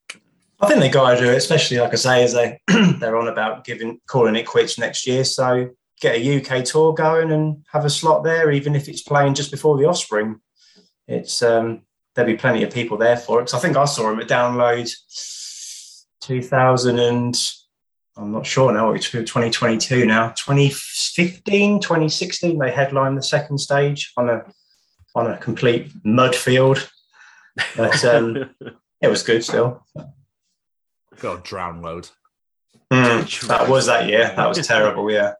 I 0.60 0.68
think 0.68 0.78
they 0.78 0.88
got 0.88 1.14
to 1.14 1.20
do 1.20 1.30
it, 1.30 1.36
especially 1.36 1.78
like 1.78 1.92
I 1.92 1.96
say, 1.96 2.22
as 2.22 2.34
they 2.34 2.60
they're 2.98 3.16
on 3.16 3.28
about 3.28 3.64
giving 3.64 4.00
calling 4.06 4.36
it 4.36 4.46
quits 4.46 4.78
next 4.78 5.06
year. 5.06 5.24
So 5.24 5.70
get 6.00 6.16
a 6.16 6.40
UK 6.40 6.64
tour 6.64 6.94
going 6.94 7.32
and 7.32 7.64
have 7.72 7.84
a 7.84 7.90
slot 7.90 8.22
there, 8.22 8.50
even 8.52 8.76
if 8.76 8.88
it's 8.88 9.02
playing 9.02 9.34
just 9.34 9.50
before 9.50 9.76
the 9.76 9.86
Offspring. 9.86 10.40
It's 11.08 11.42
um, 11.42 11.82
there'll 12.14 12.30
be 12.30 12.36
plenty 12.36 12.62
of 12.62 12.72
people 12.72 12.96
there 12.96 13.16
for 13.16 13.40
it. 13.40 13.44
Because 13.44 13.54
I 13.54 13.58
think 13.58 13.76
I 13.76 13.84
saw 13.84 14.10
him 14.10 14.20
at 14.20 14.28
Download 14.28 14.90
2000 16.20 16.98
and 16.98 17.52
I'm 18.16 18.32
not 18.32 18.46
sure 18.46 18.72
now. 18.72 18.92
It's 18.92 19.10
2022 19.10 20.06
now. 20.06 20.28
2015, 20.30 21.80
2016, 21.80 22.58
they 22.58 22.70
headlined 22.70 23.16
the 23.16 23.22
second 23.22 23.58
stage 23.58 24.12
on 24.16 24.28
a 24.28 24.44
on 25.14 25.30
a 25.30 25.36
complete 25.36 25.92
mud 26.04 26.34
field. 26.34 26.90
But 27.76 28.04
um, 28.04 28.50
it 29.00 29.08
was 29.08 29.22
good 29.22 29.44
still. 29.44 29.84
God, 31.20 31.44
drown 31.44 31.82
load. 31.82 32.08
Mm, 32.92 33.46
that 33.48 33.68
was 33.68 33.86
that 33.86 34.08
year. 34.08 34.32
That 34.36 34.48
was 34.48 34.66
terrible. 34.66 35.10
Yeah. 35.10 35.34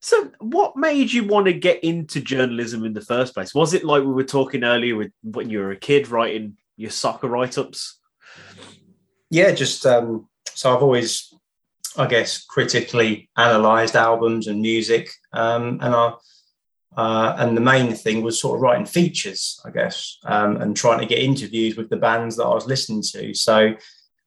So, 0.00 0.32
what 0.40 0.76
made 0.76 1.12
you 1.12 1.24
want 1.24 1.46
to 1.46 1.52
get 1.52 1.82
into 1.84 2.20
journalism 2.20 2.84
in 2.84 2.92
the 2.92 3.00
first 3.00 3.34
place? 3.34 3.54
Was 3.54 3.72
it 3.72 3.84
like 3.84 4.02
we 4.02 4.12
were 4.12 4.24
talking 4.24 4.64
earlier 4.64 4.96
with 4.96 5.12
when 5.22 5.48
you 5.48 5.60
were 5.60 5.70
a 5.70 5.76
kid 5.76 6.08
writing 6.08 6.56
your 6.76 6.90
soccer 6.90 7.28
write 7.28 7.56
ups? 7.56 8.00
Yeah. 9.30 9.52
Just 9.52 9.86
um, 9.86 10.28
so 10.44 10.74
I've 10.74 10.82
always 10.82 11.32
I 11.96 12.06
guess, 12.06 12.44
critically 12.44 13.28
analysed 13.36 13.96
albums 13.96 14.46
and 14.46 14.60
music, 14.60 15.10
um, 15.32 15.78
and 15.80 15.94
I. 15.94 16.14
Uh, 16.96 17.34
and 17.38 17.56
the 17.56 17.60
main 17.60 17.94
thing 17.94 18.22
was 18.22 18.40
sort 18.40 18.56
of 18.56 18.62
writing 18.62 18.84
features, 18.84 19.60
I 19.64 19.70
guess, 19.70 20.18
um, 20.24 20.56
and 20.58 20.76
trying 20.76 21.00
to 21.00 21.06
get 21.06 21.18
interviews 21.18 21.76
with 21.76 21.88
the 21.88 21.96
bands 21.96 22.36
that 22.36 22.44
I 22.44 22.54
was 22.54 22.66
listening 22.66 23.02
to. 23.12 23.32
So 23.34 23.74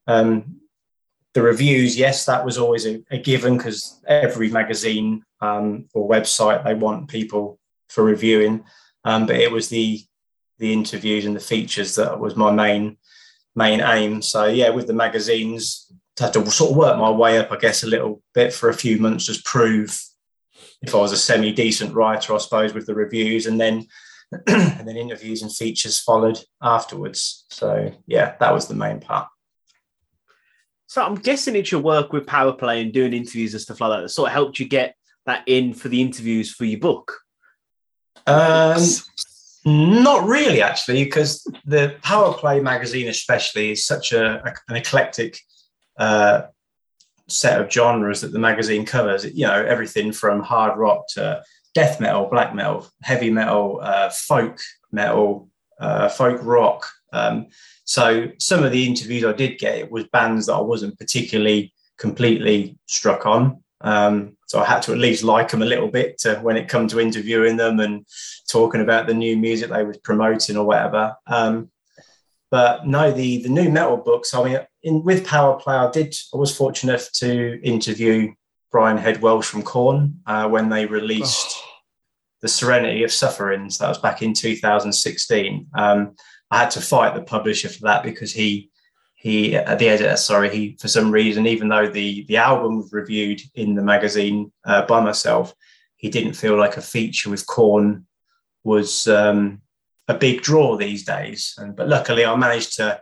um, 0.07 0.61
the 1.33 1.43
reviews, 1.43 1.97
yes, 1.97 2.25
that 2.25 2.43
was 2.43 2.57
always 2.57 2.87
a, 2.87 3.03
a 3.11 3.19
given 3.19 3.57
because 3.57 4.01
every 4.07 4.49
magazine 4.49 5.23
um, 5.41 5.85
or 5.93 6.09
website 6.09 6.63
they 6.63 6.73
want 6.73 7.09
people 7.09 7.59
for 7.89 8.03
reviewing. 8.03 8.63
Um, 9.03 9.27
but 9.27 9.35
it 9.35 9.51
was 9.51 9.69
the 9.69 10.01
the 10.57 10.71
interviews 10.71 11.25
and 11.25 11.35
the 11.35 11.41
features 11.41 11.95
that 11.95 12.19
was 12.19 12.35
my 12.35 12.51
main 12.51 12.97
main 13.55 13.81
aim. 13.81 14.21
So 14.21 14.45
yeah, 14.45 14.69
with 14.69 14.87
the 14.87 14.93
magazines, 14.93 15.91
had 16.17 16.33
to 16.33 16.49
sort 16.49 16.71
of 16.71 16.77
work 16.77 16.97
my 16.97 17.09
way 17.09 17.37
up, 17.37 17.51
I 17.51 17.57
guess, 17.57 17.83
a 17.83 17.87
little 17.87 18.21
bit 18.33 18.53
for 18.53 18.69
a 18.69 18.73
few 18.73 18.97
months, 18.99 19.25
just 19.25 19.45
prove 19.45 20.01
if 20.87 20.95
I 20.95 20.99
was 20.99 21.11
a 21.11 21.17
semi 21.17 21.51
decent 21.51 21.93
writer, 21.93 22.33
I 22.33 22.37
suppose, 22.37 22.73
with 22.73 22.85
the 22.85 22.95
reviews, 22.95 23.45
and 23.45 23.59
then 23.59 23.87
and 24.47 24.87
then 24.87 24.97
interviews 24.97 25.41
and 25.41 25.53
features 25.53 25.99
followed 25.99 26.39
afterwards. 26.61 27.45
So 27.49 27.91
yeah, 28.07 28.35
that 28.39 28.53
was 28.53 28.67
the 28.67 28.75
main 28.75 28.99
part. 28.99 29.27
So 30.87 31.03
I'm 31.03 31.15
guessing 31.15 31.55
it's 31.55 31.71
your 31.71 31.81
work 31.81 32.13
with 32.13 32.25
Powerplay 32.25 32.81
and 32.81 32.93
doing 32.93 33.13
interviews 33.13 33.53
and 33.53 33.61
stuff 33.61 33.81
like 33.81 33.91
that 33.91 34.01
that 34.01 34.09
sort 34.09 34.29
of 34.29 34.33
helped 34.33 34.59
you 34.59 34.67
get 34.67 34.95
that 35.25 35.43
in 35.47 35.73
for 35.73 35.89
the 35.89 36.01
interviews 36.01 36.51
for 36.51 36.65
your 36.65 36.79
book. 36.79 37.19
Um, 38.27 38.81
not 39.65 40.27
really, 40.27 40.61
actually, 40.61 41.03
because 41.03 41.43
the 41.65 41.95
Powerplay 42.01 42.61
magazine, 42.61 43.07
especially, 43.07 43.71
is 43.71 43.85
such 43.85 44.13
a, 44.13 44.43
a 44.45 44.53
an 44.69 44.75
eclectic 44.75 45.39
uh, 45.97 46.43
set 47.27 47.59
of 47.59 47.71
genres 47.71 48.21
that 48.21 48.31
the 48.31 48.39
magazine 48.39 48.85
covers. 48.85 49.25
You 49.25 49.47
know, 49.47 49.63
everything 49.63 50.11
from 50.11 50.41
hard 50.41 50.77
rock 50.77 51.07
to 51.09 51.43
death 51.73 51.99
metal, 51.99 52.27
black 52.29 52.55
metal, 52.55 52.87
heavy 53.03 53.29
metal, 53.29 53.79
uh, 53.81 54.09
folk 54.09 54.59
metal, 54.91 55.49
uh, 55.79 56.09
folk 56.09 56.39
rock. 56.43 56.87
Um, 57.13 57.47
so 57.83 58.29
some 58.39 58.63
of 58.63 58.71
the 58.71 58.85
interviews 58.85 59.25
I 59.25 59.33
did 59.33 59.59
get 59.59 59.77
it 59.77 59.91
was 59.91 60.05
bands 60.05 60.47
that 60.47 60.53
I 60.53 60.61
wasn't 60.61 60.97
particularly 60.97 61.73
completely 61.97 62.77
struck 62.87 63.25
on. 63.25 63.63
Um, 63.81 64.37
so 64.47 64.59
I 64.59 64.65
had 64.65 64.81
to 64.83 64.91
at 64.91 64.97
least 64.97 65.23
like 65.23 65.49
them 65.49 65.61
a 65.61 65.65
little 65.65 65.89
bit 65.89 66.17
to, 66.19 66.35
when 66.37 66.57
it 66.57 66.69
come 66.69 66.87
to 66.87 66.99
interviewing 66.99 67.57
them 67.57 67.79
and 67.79 68.05
talking 68.49 68.81
about 68.81 69.05
the 69.05 69.13
new 69.13 69.37
music 69.37 69.69
they 69.69 69.83
was 69.83 69.97
promoting 69.97 70.57
or 70.57 70.65
whatever. 70.65 71.15
Um, 71.27 71.71
but 72.51 72.87
no, 72.87 73.11
the 73.11 73.43
the 73.43 73.49
nu 73.49 73.69
metal 73.69 73.97
books. 73.97 74.33
I 74.33 74.43
mean, 74.43 74.59
in, 74.85 75.03
with 75.03 75.25
Powerplay, 75.25 75.87
I 75.87 75.91
did. 75.91 76.15
I 76.33 76.37
was 76.37 76.55
fortunate 76.55 76.93
enough 76.93 77.11
to 77.13 77.59
interview 77.63 78.33
Brian 78.71 78.97
Head 78.97 79.21
Welch 79.21 79.45
from 79.45 79.63
Korn 79.63 80.19
uh, 80.27 80.47
when 80.47 80.69
they 80.69 80.85
released 80.85 81.47
oh. 81.57 81.63
the 82.41 82.47
Serenity 82.47 83.03
of 83.03 83.11
Sufferings. 83.11 83.79
That 83.79 83.89
was 83.89 83.97
back 83.97 84.21
in 84.21 84.33
2016. 84.33 85.67
Um, 85.73 86.15
I 86.51 86.59
had 86.59 86.71
to 86.71 86.81
fight 86.81 87.15
the 87.15 87.23
publisher 87.23 87.67
for 87.67 87.81
that 87.81 88.03
because 88.03 88.31
he 88.31 88.69
he 89.15 89.57
uh, 89.57 89.73
the 89.73 89.89
editor 89.89 90.15
sorry 90.17 90.55
he 90.55 90.77
for 90.79 90.87
some 90.87 91.09
reason 91.09 91.47
even 91.47 91.67
though 91.67 91.87
the 91.87 92.25
the 92.25 92.37
album 92.37 92.77
was 92.77 92.93
reviewed 92.93 93.41
in 93.55 93.73
the 93.73 93.81
magazine 93.81 94.51
uh, 94.65 94.85
by 94.85 94.99
myself 94.99 95.55
he 95.95 96.09
didn't 96.09 96.33
feel 96.33 96.55
like 96.57 96.77
a 96.77 96.81
feature 96.81 97.31
with 97.31 97.47
Korn 97.47 98.05
was 98.63 99.07
um, 99.07 99.61
a 100.07 100.13
big 100.13 100.43
draw 100.43 100.77
these 100.77 101.03
days 101.05 101.55
and 101.57 101.75
but 101.75 101.87
luckily 101.87 102.23
I 102.23 102.35
managed 102.35 102.75
to 102.75 103.01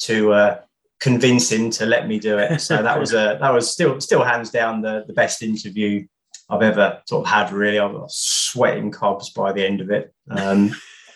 to 0.00 0.32
uh, 0.32 0.60
convince 1.00 1.50
him 1.50 1.70
to 1.70 1.86
let 1.86 2.06
me 2.06 2.18
do 2.18 2.38
it 2.38 2.60
so 2.60 2.82
that 2.82 2.98
was 2.98 3.12
a 3.12 3.38
that 3.40 3.52
was 3.52 3.70
still 3.70 4.00
still 4.00 4.22
hands 4.22 4.50
down 4.50 4.82
the 4.82 5.04
the 5.06 5.12
best 5.12 5.42
interview 5.42 6.06
I've 6.48 6.62
ever 6.62 7.00
sort 7.06 7.26
of 7.26 7.32
had 7.32 7.52
really 7.52 7.78
I 7.78 7.86
was 7.86 8.16
sweating 8.16 8.90
cobs 8.90 9.30
by 9.30 9.52
the 9.52 9.64
end 9.64 9.80
of 9.80 9.90
it 9.90 10.12
um, 10.30 10.74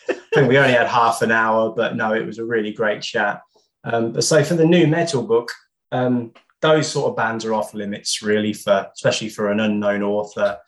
I 0.09 0.15
think 0.33 0.49
we 0.49 0.59
only 0.59 0.73
had 0.73 0.87
half 0.87 1.23
an 1.23 1.31
hour 1.31 1.73
but 1.75 1.97
no 1.97 2.15
it 2.15 2.27
was 2.27 2.39
a 2.39 2.45
really 2.45 2.73
great 2.73 3.03
chat 3.03 3.41
um, 3.85 4.13
but 4.13 4.25
so 4.25 4.43
for 4.43 4.55
the 4.55 4.67
nu 4.67 4.87
metal 4.87 5.23
book, 5.23 5.53
um, 5.93 6.33
those 6.63 6.91
sort 6.91 7.11
of 7.11 7.17
bands 7.17 7.45
are 7.45 7.55
off 7.55 7.75
limits 7.75 8.23
really 8.23 8.55
for, 8.55 8.91
especially 8.95 9.29
for 9.29 9.51
an 9.51 9.61
unknown 9.61 10.03
author. 10.03 10.59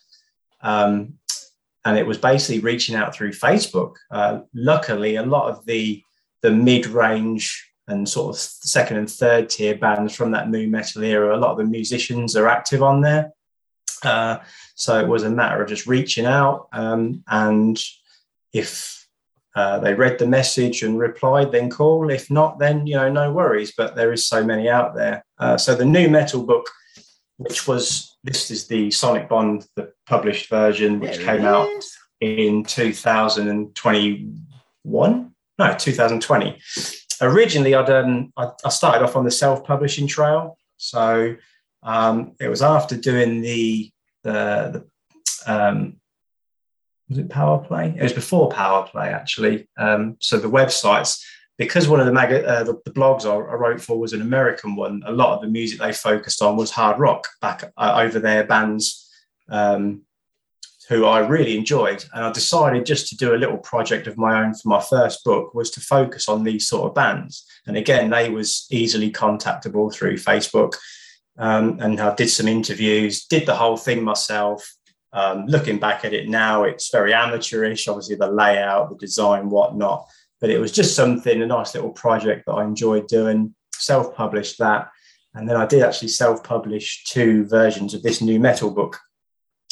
Um, 0.60 1.14
and 1.84 1.96
it 1.96 2.06
was 2.06 2.18
basically 2.18 2.60
reaching 2.60 2.94
out 2.94 3.14
through 3.14 3.32
Facebook. 3.32 3.94
Uh, 4.10 4.40
luckily, 4.54 5.16
a 5.16 5.22
lot 5.22 5.48
of 5.48 5.64
the 5.66 6.02
the 6.42 6.50
mid 6.50 6.86
range 6.86 7.72
and 7.88 8.08
sort 8.08 8.34
of 8.34 8.40
second 8.40 8.96
and 8.96 9.10
third 9.10 9.48
tier 9.48 9.76
bands 9.76 10.14
from 10.14 10.32
that 10.32 10.48
nu 10.48 10.68
metal 10.68 11.02
era, 11.02 11.36
a 11.36 11.38
lot 11.38 11.52
of 11.52 11.58
the 11.58 11.64
musicians 11.64 12.36
are 12.36 12.48
active 12.48 12.82
on 12.82 13.00
there. 13.00 13.32
Uh, 14.02 14.38
so 14.74 15.00
it 15.00 15.08
was 15.08 15.22
a 15.22 15.30
matter 15.30 15.62
of 15.62 15.68
just 15.68 15.86
reaching 15.86 16.26
out 16.26 16.68
um, 16.72 17.22
and 17.28 17.82
if 18.52 18.96
uh, 19.56 19.78
they 19.78 19.94
read 19.94 20.18
the 20.18 20.26
message 20.26 20.82
and 20.82 20.98
replied, 20.98 21.50
then 21.50 21.70
call. 21.70 22.10
If 22.10 22.30
not, 22.30 22.58
then 22.58 22.86
you 22.86 22.96
know, 22.96 23.10
no 23.10 23.32
worries. 23.32 23.72
But 23.74 23.96
there 23.96 24.12
is 24.12 24.26
so 24.26 24.44
many 24.44 24.68
out 24.68 24.94
there. 24.94 25.24
Uh, 25.38 25.56
so 25.56 25.74
the 25.74 25.86
nu 25.86 26.10
metal 26.10 26.42
book, 26.42 26.68
which 27.38 27.66
was 27.66 28.18
this 28.22 28.50
is 28.50 28.66
the 28.66 28.88
Sonicbond, 28.88 29.66
the 29.74 29.94
published 30.06 30.50
version, 30.50 31.00
which 31.00 31.16
there 31.16 31.24
came 31.24 31.46
out 31.46 31.70
in 32.20 32.64
2021. 32.64 35.32
No, 35.58 35.74
2020. 35.78 36.58
Originally, 37.20 37.74
I'd 37.74 37.90
um, 37.90 38.32
I, 38.36 38.50
I 38.64 38.68
started 38.68 39.04
off 39.04 39.16
on 39.16 39.24
the 39.24 39.30
self-publishing 39.30 40.06
trail. 40.06 40.58
So 40.76 41.36
um, 41.82 42.32
it 42.40 42.48
was 42.48 42.62
after 42.62 42.96
doing 42.96 43.40
the 43.40 43.90
the, 44.22 44.84
the 45.44 45.52
um, 45.52 45.96
was 47.08 47.18
it 47.18 47.28
Powerplay? 47.28 47.96
It 47.96 48.02
was 48.02 48.12
before 48.12 48.50
Powerplay, 48.50 49.12
actually. 49.12 49.68
Um, 49.78 50.16
so 50.20 50.38
the 50.38 50.50
websites, 50.50 51.22
because 51.56 51.88
one 51.88 52.00
of 52.00 52.06
the, 52.06 52.12
mag- 52.12 52.44
uh, 52.44 52.64
the, 52.64 52.80
the, 52.84 52.90
blogs 52.90 53.24
I, 53.24 53.34
I, 53.34 53.54
wrote 53.54 53.80
for 53.80 53.98
was 53.98 54.12
an 54.12 54.22
American 54.22 54.74
one, 54.74 55.02
a 55.06 55.12
lot 55.12 55.34
of 55.34 55.40
the 55.40 55.48
music 55.48 55.78
they 55.78 55.92
focused 55.92 56.42
on 56.42 56.56
was 56.56 56.70
hard 56.70 56.98
rock 56.98 57.28
back 57.40 57.72
uh, 57.76 57.94
over 57.96 58.18
their 58.18 58.44
bands 58.44 59.08
um, 59.48 60.02
who 60.88 61.04
I 61.04 61.20
really 61.20 61.56
enjoyed. 61.56 62.04
And 62.12 62.24
I 62.24 62.32
decided 62.32 62.86
just 62.86 63.08
to 63.08 63.16
do 63.16 63.34
a 63.34 63.36
little 63.36 63.58
project 63.58 64.06
of 64.06 64.16
my 64.16 64.42
own 64.44 64.54
for 64.54 64.68
my 64.68 64.80
first 64.80 65.24
book 65.24 65.54
was 65.54 65.70
to 65.72 65.80
focus 65.80 66.28
on 66.28 66.44
these 66.44 66.68
sort 66.68 66.88
of 66.88 66.94
bands. 66.94 67.44
And 67.66 67.76
again, 67.76 68.10
they 68.10 68.30
was 68.30 68.66
easily 68.70 69.10
contactable 69.10 69.92
through 69.92 70.16
Facebook. 70.16 70.74
Um, 71.38 71.78
and 71.80 72.00
I 72.00 72.14
did 72.14 72.30
some 72.30 72.48
interviews, 72.48 73.26
did 73.26 73.46
the 73.46 73.56
whole 73.56 73.76
thing 73.76 74.02
myself, 74.02 74.66
um, 75.12 75.46
looking 75.46 75.78
back 75.78 76.04
at 76.04 76.12
it 76.12 76.28
now, 76.28 76.64
it's 76.64 76.90
very 76.90 77.14
amateurish, 77.14 77.88
obviously, 77.88 78.16
the 78.16 78.30
layout, 78.30 78.90
the 78.90 78.96
design, 78.96 79.48
whatnot. 79.48 80.06
But 80.40 80.50
it 80.50 80.60
was 80.60 80.72
just 80.72 80.94
something, 80.94 81.40
a 81.40 81.46
nice 81.46 81.74
little 81.74 81.90
project 81.90 82.44
that 82.46 82.52
I 82.52 82.64
enjoyed 82.64 83.08
doing, 83.08 83.54
self 83.74 84.14
published 84.14 84.58
that. 84.58 84.90
And 85.34 85.48
then 85.48 85.56
I 85.56 85.64
did 85.64 85.82
actually 85.82 86.08
self 86.08 86.44
publish 86.44 87.04
two 87.04 87.46
versions 87.46 87.94
of 87.94 88.02
this 88.02 88.20
nu 88.20 88.38
metal 88.38 88.70
book, 88.70 88.98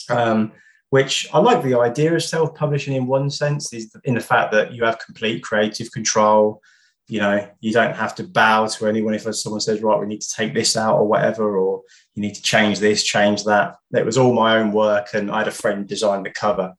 um, 0.09 0.53
which 0.95 1.27
I 1.35 1.41
like 1.41 1.65
the 1.65 1.77
idea 1.81 2.15
of 2.15 2.23
self 2.23 2.55
publishing 2.55 2.95
in 2.95 3.09
one 3.09 3.29
sense, 3.29 3.73
is 3.73 3.93
in 4.05 4.15
the 4.15 4.21
fact 4.21 4.53
that 4.53 4.73
you 4.73 4.85
have 4.85 5.05
complete 5.05 5.43
creative 5.43 5.91
control. 5.91 6.63
You 7.09 7.19
know 7.19 7.49
you 7.59 7.73
don't 7.73 7.97
have 7.97 8.15
to 8.15 8.23
bow 8.23 8.69
to 8.69 8.87
anyone 8.87 9.13
if 9.13 9.23
someone 9.35 9.61
says 9.61 9.83
right 9.83 9.99
we 9.99 10.07
need 10.07 10.21
to 10.21 10.37
take 10.37 10.55
this 10.55 10.77
out 10.77 10.97
or 10.97 11.09
whatever 11.09 11.59
or 11.59 11.83
you 12.15 12.23
need 12.23 12.37
to 12.37 12.43
change 12.43 12.79
this 12.79 13.03
change 13.03 13.43
that. 13.43 13.75
It 13.93 14.07
was 14.07 14.17
all 14.17 14.33
my 14.35 14.59
own 14.59 14.71
work 14.71 15.09
and 15.15 15.33
i 15.33 15.39
had 15.39 15.49
a 15.49 15.61
friend 15.63 15.89
design 15.89 16.23
the 16.23 16.31
cover. 16.31 16.75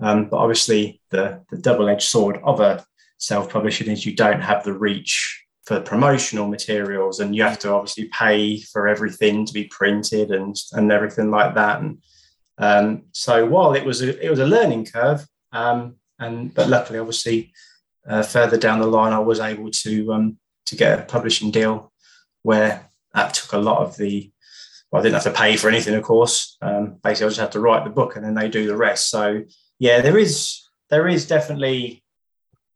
Um, 0.00 0.28
but 0.28 0.38
obviously 0.38 1.00
the, 1.10 1.24
the 1.52 1.58
double-edged 1.58 2.08
sword 2.14 2.40
of 2.42 2.58
a 2.58 2.84
self-publishing 3.18 3.88
is 3.88 4.04
you 4.04 4.16
don't 4.16 4.40
have 4.40 4.64
the 4.64 4.72
reach 4.72 5.44
for 5.66 5.80
promotional 5.80 6.48
materials 6.48 7.20
and 7.20 7.36
you 7.36 7.44
have 7.44 7.60
to 7.60 7.72
obviously 7.72 8.08
pay 8.08 8.60
for 8.72 8.88
everything 8.88 9.46
to 9.46 9.52
be 9.52 9.64
printed 9.78 10.32
and 10.32 10.56
and 10.72 10.90
everything 10.90 11.30
like 11.30 11.54
that. 11.54 11.80
And 11.80 12.02
um, 12.62 13.02
so 13.12 13.46
while 13.46 13.74
it 13.74 13.84
was 13.84 14.02
a, 14.02 14.24
it 14.24 14.30
was 14.30 14.38
a 14.38 14.46
learning 14.46 14.86
curve 14.86 15.26
um, 15.52 15.96
and 16.18 16.54
but 16.54 16.68
luckily 16.68 16.98
obviously 16.98 17.52
uh, 18.06 18.22
further 18.22 18.56
down 18.56 18.80
the 18.80 18.86
line, 18.86 19.12
I 19.12 19.18
was 19.18 19.40
able 19.40 19.70
to 19.70 20.12
um, 20.12 20.38
to 20.66 20.76
get 20.76 20.98
a 20.98 21.02
publishing 21.02 21.50
deal 21.50 21.92
where 22.42 22.90
that 23.14 23.34
took 23.34 23.52
a 23.52 23.58
lot 23.58 23.78
of 23.78 23.96
the. 23.96 24.30
Well, 24.90 25.00
I 25.00 25.04
didn't 25.04 25.14
have 25.14 25.32
to 25.32 25.38
pay 25.38 25.56
for 25.56 25.68
anything, 25.68 25.94
of 25.94 26.02
course. 26.02 26.58
Um, 26.60 26.98
basically, 27.02 27.26
I 27.26 27.28
just 27.30 27.40
had 27.40 27.52
to 27.52 27.60
write 27.60 27.84
the 27.84 27.90
book, 27.90 28.16
and 28.16 28.24
then 28.24 28.34
they 28.34 28.48
do 28.48 28.66
the 28.66 28.76
rest. 28.76 29.08
So, 29.08 29.42
yeah, 29.78 30.00
there 30.00 30.18
is 30.18 30.62
there 30.90 31.08
is 31.08 31.26
definitely 31.26 32.04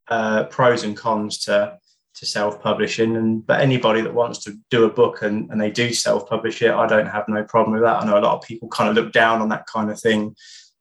uh, 0.09 0.45
pros 0.45 0.83
and 0.83 0.97
cons 0.97 1.39
to 1.45 1.79
to 2.17 2.27
self-publishing 2.27 3.17
and 3.17 3.47
but 3.47 3.61
anybody 3.61 4.01
that 4.01 4.15
wants 4.15 4.39
to 4.39 4.57
do 4.71 4.85
a 4.85 4.91
book 4.91 5.23
and, 5.23 5.51
and 5.51 5.61
they 5.61 5.71
do 5.71 5.93
self-publish 5.93 6.63
it 6.63 6.73
i 6.73 6.87
don't 6.87 7.07
have 7.07 7.29
no 7.29 7.45
problem 7.45 7.75
with 7.75 7.83
that 7.83 8.03
i 8.03 8.07
know 8.07 8.19
a 8.19 8.21
lot 8.21 8.35
of 8.35 8.43
people 8.43 8.69
kind 8.69 8.89
of 8.89 8.97
look 8.97 9.13
down 9.13 9.41
on 9.41 9.49
that 9.49 9.67
kind 9.67 9.91
of 9.91 10.01
thing 10.01 10.35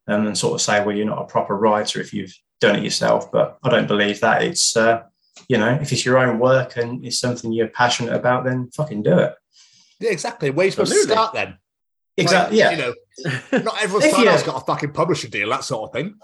um, 0.07 0.28
and 0.28 0.38
sort 0.38 0.53
of 0.53 0.62
say 0.62 0.84
well 0.84 0.95
you're 0.95 1.06
not 1.06 1.22
a 1.22 1.26
proper 1.26 1.56
writer 1.57 1.99
if 1.99 2.14
you've 2.14 2.34
done 2.60 2.76
it 2.76 2.84
yourself. 2.84 3.32
But 3.32 3.57
I 3.64 3.70
don't 3.70 3.88
believe 3.88 4.20
that. 4.22 4.44
It's 4.44 4.76
uh, 4.76 5.03
you 5.48 5.57
know, 5.57 5.70
if 5.82 5.91
it's 5.91 6.06
your 6.06 6.18
own 6.18 6.40
work 6.40 6.78
and 6.78 7.06
it's 7.06 7.20
something 7.20 7.52
you're 7.52 7.68
passionate 7.68 8.14
about, 8.14 8.45
then 8.45 8.70
fucking 8.72 9.03
do 9.03 9.20
it. 9.20 9.36
Yeah, 9.99 10.12
exactly. 10.12 10.49
Where 10.49 10.66
you 10.66 10.72
supposed 10.72 10.94
to 10.94 10.99
start 10.99 11.34
then? 11.34 11.57
Exactly. 12.18 12.60
Like, 12.60 12.72
yeah. 12.72 12.72
You 12.72 12.78
know, 12.78 13.60
not 13.64 13.82
everyone's 13.82 14.06
If 14.06 14.12
started 14.12 14.24
you- 14.24 14.30
has 14.30 14.44
got 14.44 14.62
a 14.62 14.66
fucking 14.66 14.91
publisher 14.91 15.28
deal, 15.28 15.49
that 15.49 15.64
sort 15.64 15.90
of 15.90 15.94
thing. 15.94 16.16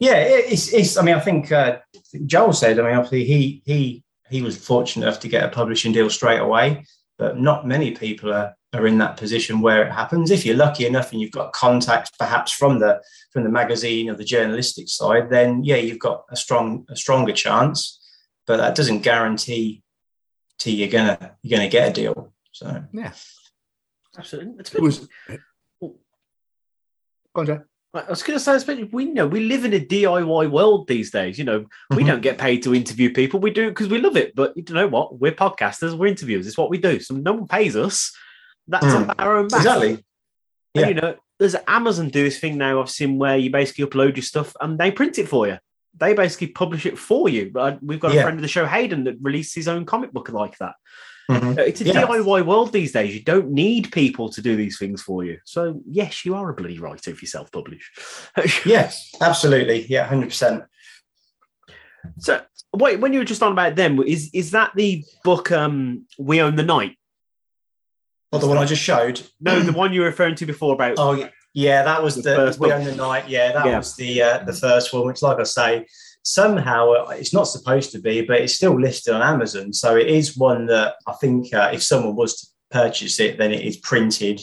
Yeah, 0.00 0.16
it's, 0.16 0.72
it's. 0.72 0.96
I 0.96 1.02
mean, 1.02 1.14
I 1.14 1.20
think 1.20 1.52
uh, 1.52 1.78
Joel 2.26 2.52
said. 2.52 2.78
I 2.80 2.82
mean, 2.82 2.96
obviously, 2.96 3.24
he 3.24 3.62
he 3.64 4.03
he 4.34 4.42
was 4.42 4.56
fortunate 4.56 5.06
enough 5.06 5.20
to 5.20 5.28
get 5.28 5.44
a 5.44 5.48
publishing 5.48 5.92
deal 5.92 6.10
straight 6.10 6.40
away, 6.40 6.84
but 7.18 7.38
not 7.38 7.68
many 7.68 7.92
people 7.92 8.32
are 8.32 8.56
are 8.72 8.88
in 8.88 8.98
that 8.98 9.16
position 9.16 9.60
where 9.60 9.86
it 9.86 9.92
happens. 9.92 10.32
If 10.32 10.44
you're 10.44 10.56
lucky 10.56 10.84
enough 10.84 11.12
and 11.12 11.20
you've 11.20 11.38
got 11.40 11.52
contacts, 11.52 12.10
perhaps 12.18 12.50
from 12.50 12.80
the 12.80 13.00
from 13.32 13.44
the 13.44 13.48
magazine 13.60 14.10
or 14.10 14.16
the 14.16 14.24
journalistic 14.24 14.88
side, 14.88 15.30
then 15.30 15.62
yeah, 15.62 15.76
you've 15.76 16.00
got 16.00 16.24
a 16.30 16.36
strong 16.36 16.84
a 16.90 16.96
stronger 16.96 17.32
chance. 17.32 18.00
But 18.44 18.56
that 18.56 18.74
doesn't 18.74 19.02
guarantee 19.02 19.84
to 20.58 20.72
you're 20.72 20.88
gonna 20.88 21.36
you're 21.42 21.56
gonna 21.56 21.70
get 21.70 21.90
a 21.90 21.92
deal. 21.92 22.32
So 22.50 22.82
Yeah. 22.92 23.12
Absolutely. 24.18 24.54
It's 24.58 24.70
It 24.70 24.74
been, 24.74 24.84
was. 24.84 25.08
Go 25.80 27.40
on, 27.40 27.46
Jay. 27.46 27.58
I 27.94 28.10
was 28.10 28.22
going 28.22 28.36
to 28.38 28.44
say, 28.44 28.54
especially 28.56 28.84
we 28.84 29.04
know 29.06 29.26
we 29.26 29.40
live 29.40 29.64
in 29.64 29.72
a 29.72 29.78
DIY 29.80 30.50
world 30.50 30.88
these 30.88 31.10
days. 31.10 31.38
You 31.38 31.44
know, 31.44 31.66
we 31.90 32.02
Mhm. 32.02 32.06
don't 32.06 32.22
get 32.22 32.38
paid 32.38 32.62
to 32.64 32.74
interview 32.74 33.12
people. 33.12 33.38
We 33.40 33.50
do 33.50 33.68
because 33.68 33.88
we 33.88 33.98
love 34.00 34.16
it. 34.16 34.34
But 34.34 34.52
you 34.56 34.64
know 34.70 34.88
what? 34.88 35.20
We're 35.20 35.32
podcasters. 35.32 35.96
We're 35.96 36.08
interviewers. 36.08 36.46
It's 36.46 36.58
what 36.58 36.70
we 36.70 36.78
do. 36.78 36.98
So 37.00 37.14
no 37.14 37.32
one 37.34 37.46
pays 37.46 37.76
us. 37.76 38.12
That's 38.66 38.86
Mm. 38.86 39.14
our 39.18 39.36
own 39.36 39.48
back. 39.48 39.60
exactly. 39.60 40.04
And, 40.74 40.88
you 40.88 40.94
know, 40.94 41.14
there's 41.38 41.54
Amazon 41.68 42.08
do 42.08 42.24
this 42.24 42.38
thing 42.40 42.58
now 42.58 42.80
I've 42.80 42.90
seen 42.90 43.18
where 43.18 43.36
you 43.36 43.50
basically 43.50 43.84
upload 43.86 44.16
your 44.16 44.22
stuff 44.24 44.56
and 44.60 44.78
they 44.78 44.90
print 44.90 45.18
it 45.18 45.28
for 45.28 45.46
you. 45.46 45.58
They 45.96 46.14
basically 46.14 46.48
publish 46.48 46.86
it 46.86 46.98
for 46.98 47.28
you. 47.28 47.52
We've 47.80 48.00
got 48.00 48.10
a 48.10 48.14
Yeah. 48.14 48.22
friend 48.22 48.38
of 48.38 48.42
the 48.42 48.48
show, 48.48 48.66
Hayden, 48.66 49.04
that 49.04 49.16
released 49.22 49.54
his 49.54 49.68
own 49.68 49.84
comic 49.84 50.12
book 50.12 50.30
like 50.30 50.58
that. 50.58 50.74
Mhm. 51.30 51.58
Uh, 51.58 51.62
It's 51.62 51.80
a 51.80 51.84
Yeah. 51.84 52.02
DIY 52.06 52.42
world 52.44 52.72
these 52.72 52.92
days. 52.92 53.14
You 53.14 53.22
don't 53.22 53.50
need 53.50 53.90
people 53.92 54.28
to 54.30 54.42
do 54.42 54.56
these 54.56 54.78
things 54.78 55.00
for 55.02 55.24
you. 55.24 55.38
So 55.44 55.80
yes, 55.90 56.24
you 56.24 56.34
are 56.34 56.50
a 56.50 56.54
bloody 56.54 56.78
writer 56.78 57.10
if 57.10 57.22
you 57.22 57.28
self-publish. 57.28 57.90
Yes, 58.66 59.10
absolutely. 59.20 59.86
Yeah, 59.88 60.06
hundred 60.06 60.28
percent. 60.28 60.64
So 62.18 62.42
wait, 62.74 63.00
when 63.00 63.12
you 63.12 63.20
were 63.20 63.24
just 63.24 63.42
on 63.42 63.52
about 63.52 63.76
them, 63.76 64.00
is 64.02 64.30
is 64.34 64.50
that 64.50 64.72
the 64.74 65.02
book 65.24 65.50
um 65.50 66.06
We 66.18 66.42
Own 66.42 66.56
the 66.56 66.62
Night? 66.62 66.96
Well, 68.30 68.40
the 68.40 68.48
one 68.48 68.58
I 68.58 68.64
just 68.66 68.82
showed. 68.82 69.22
No, 69.40 69.60
the 69.60 69.72
one 69.72 69.92
you 69.92 70.00
were 70.00 70.06
referring 70.08 70.34
to 70.36 70.46
before 70.46 70.74
about 70.74 70.94
Oh 70.98 71.16
y- 71.16 71.30
yeah, 71.54 71.84
that 71.84 72.02
was 72.02 72.16
The 72.16 72.22
the, 72.22 72.36
first 72.36 72.58
we 72.60 72.68
one. 72.68 72.78
own 72.80 72.84
the 72.84 72.96
night. 72.96 73.28
Yeah, 73.28 73.52
that 73.52 73.64
Yeah. 73.66 73.78
was 73.78 73.94
the 73.96 74.22
uh, 74.22 74.38
the 74.44 74.52
first 74.52 74.92
one. 74.92 75.06
Which, 75.06 75.22
like 75.22 75.38
I 75.38 75.44
say, 75.44 75.86
somehow 76.24 76.92
uh, 76.92 77.14
it's 77.16 77.32
not 77.32 77.44
supposed 77.44 77.92
to 77.92 78.00
be, 78.00 78.22
but 78.22 78.40
it's 78.40 78.54
still 78.54 78.78
listed 78.78 79.14
on 79.14 79.22
Amazon. 79.22 79.72
So 79.72 79.96
it 79.96 80.08
is 80.08 80.36
one 80.36 80.66
that 80.66 80.96
I 81.06 81.12
think 81.12 81.54
uh, 81.54 81.70
if 81.72 81.82
someone 81.82 82.16
was 82.16 82.40
to 82.40 82.46
purchase 82.70 83.20
it, 83.20 83.38
then 83.38 83.52
it 83.52 83.64
is 83.64 83.76
printed 83.76 84.40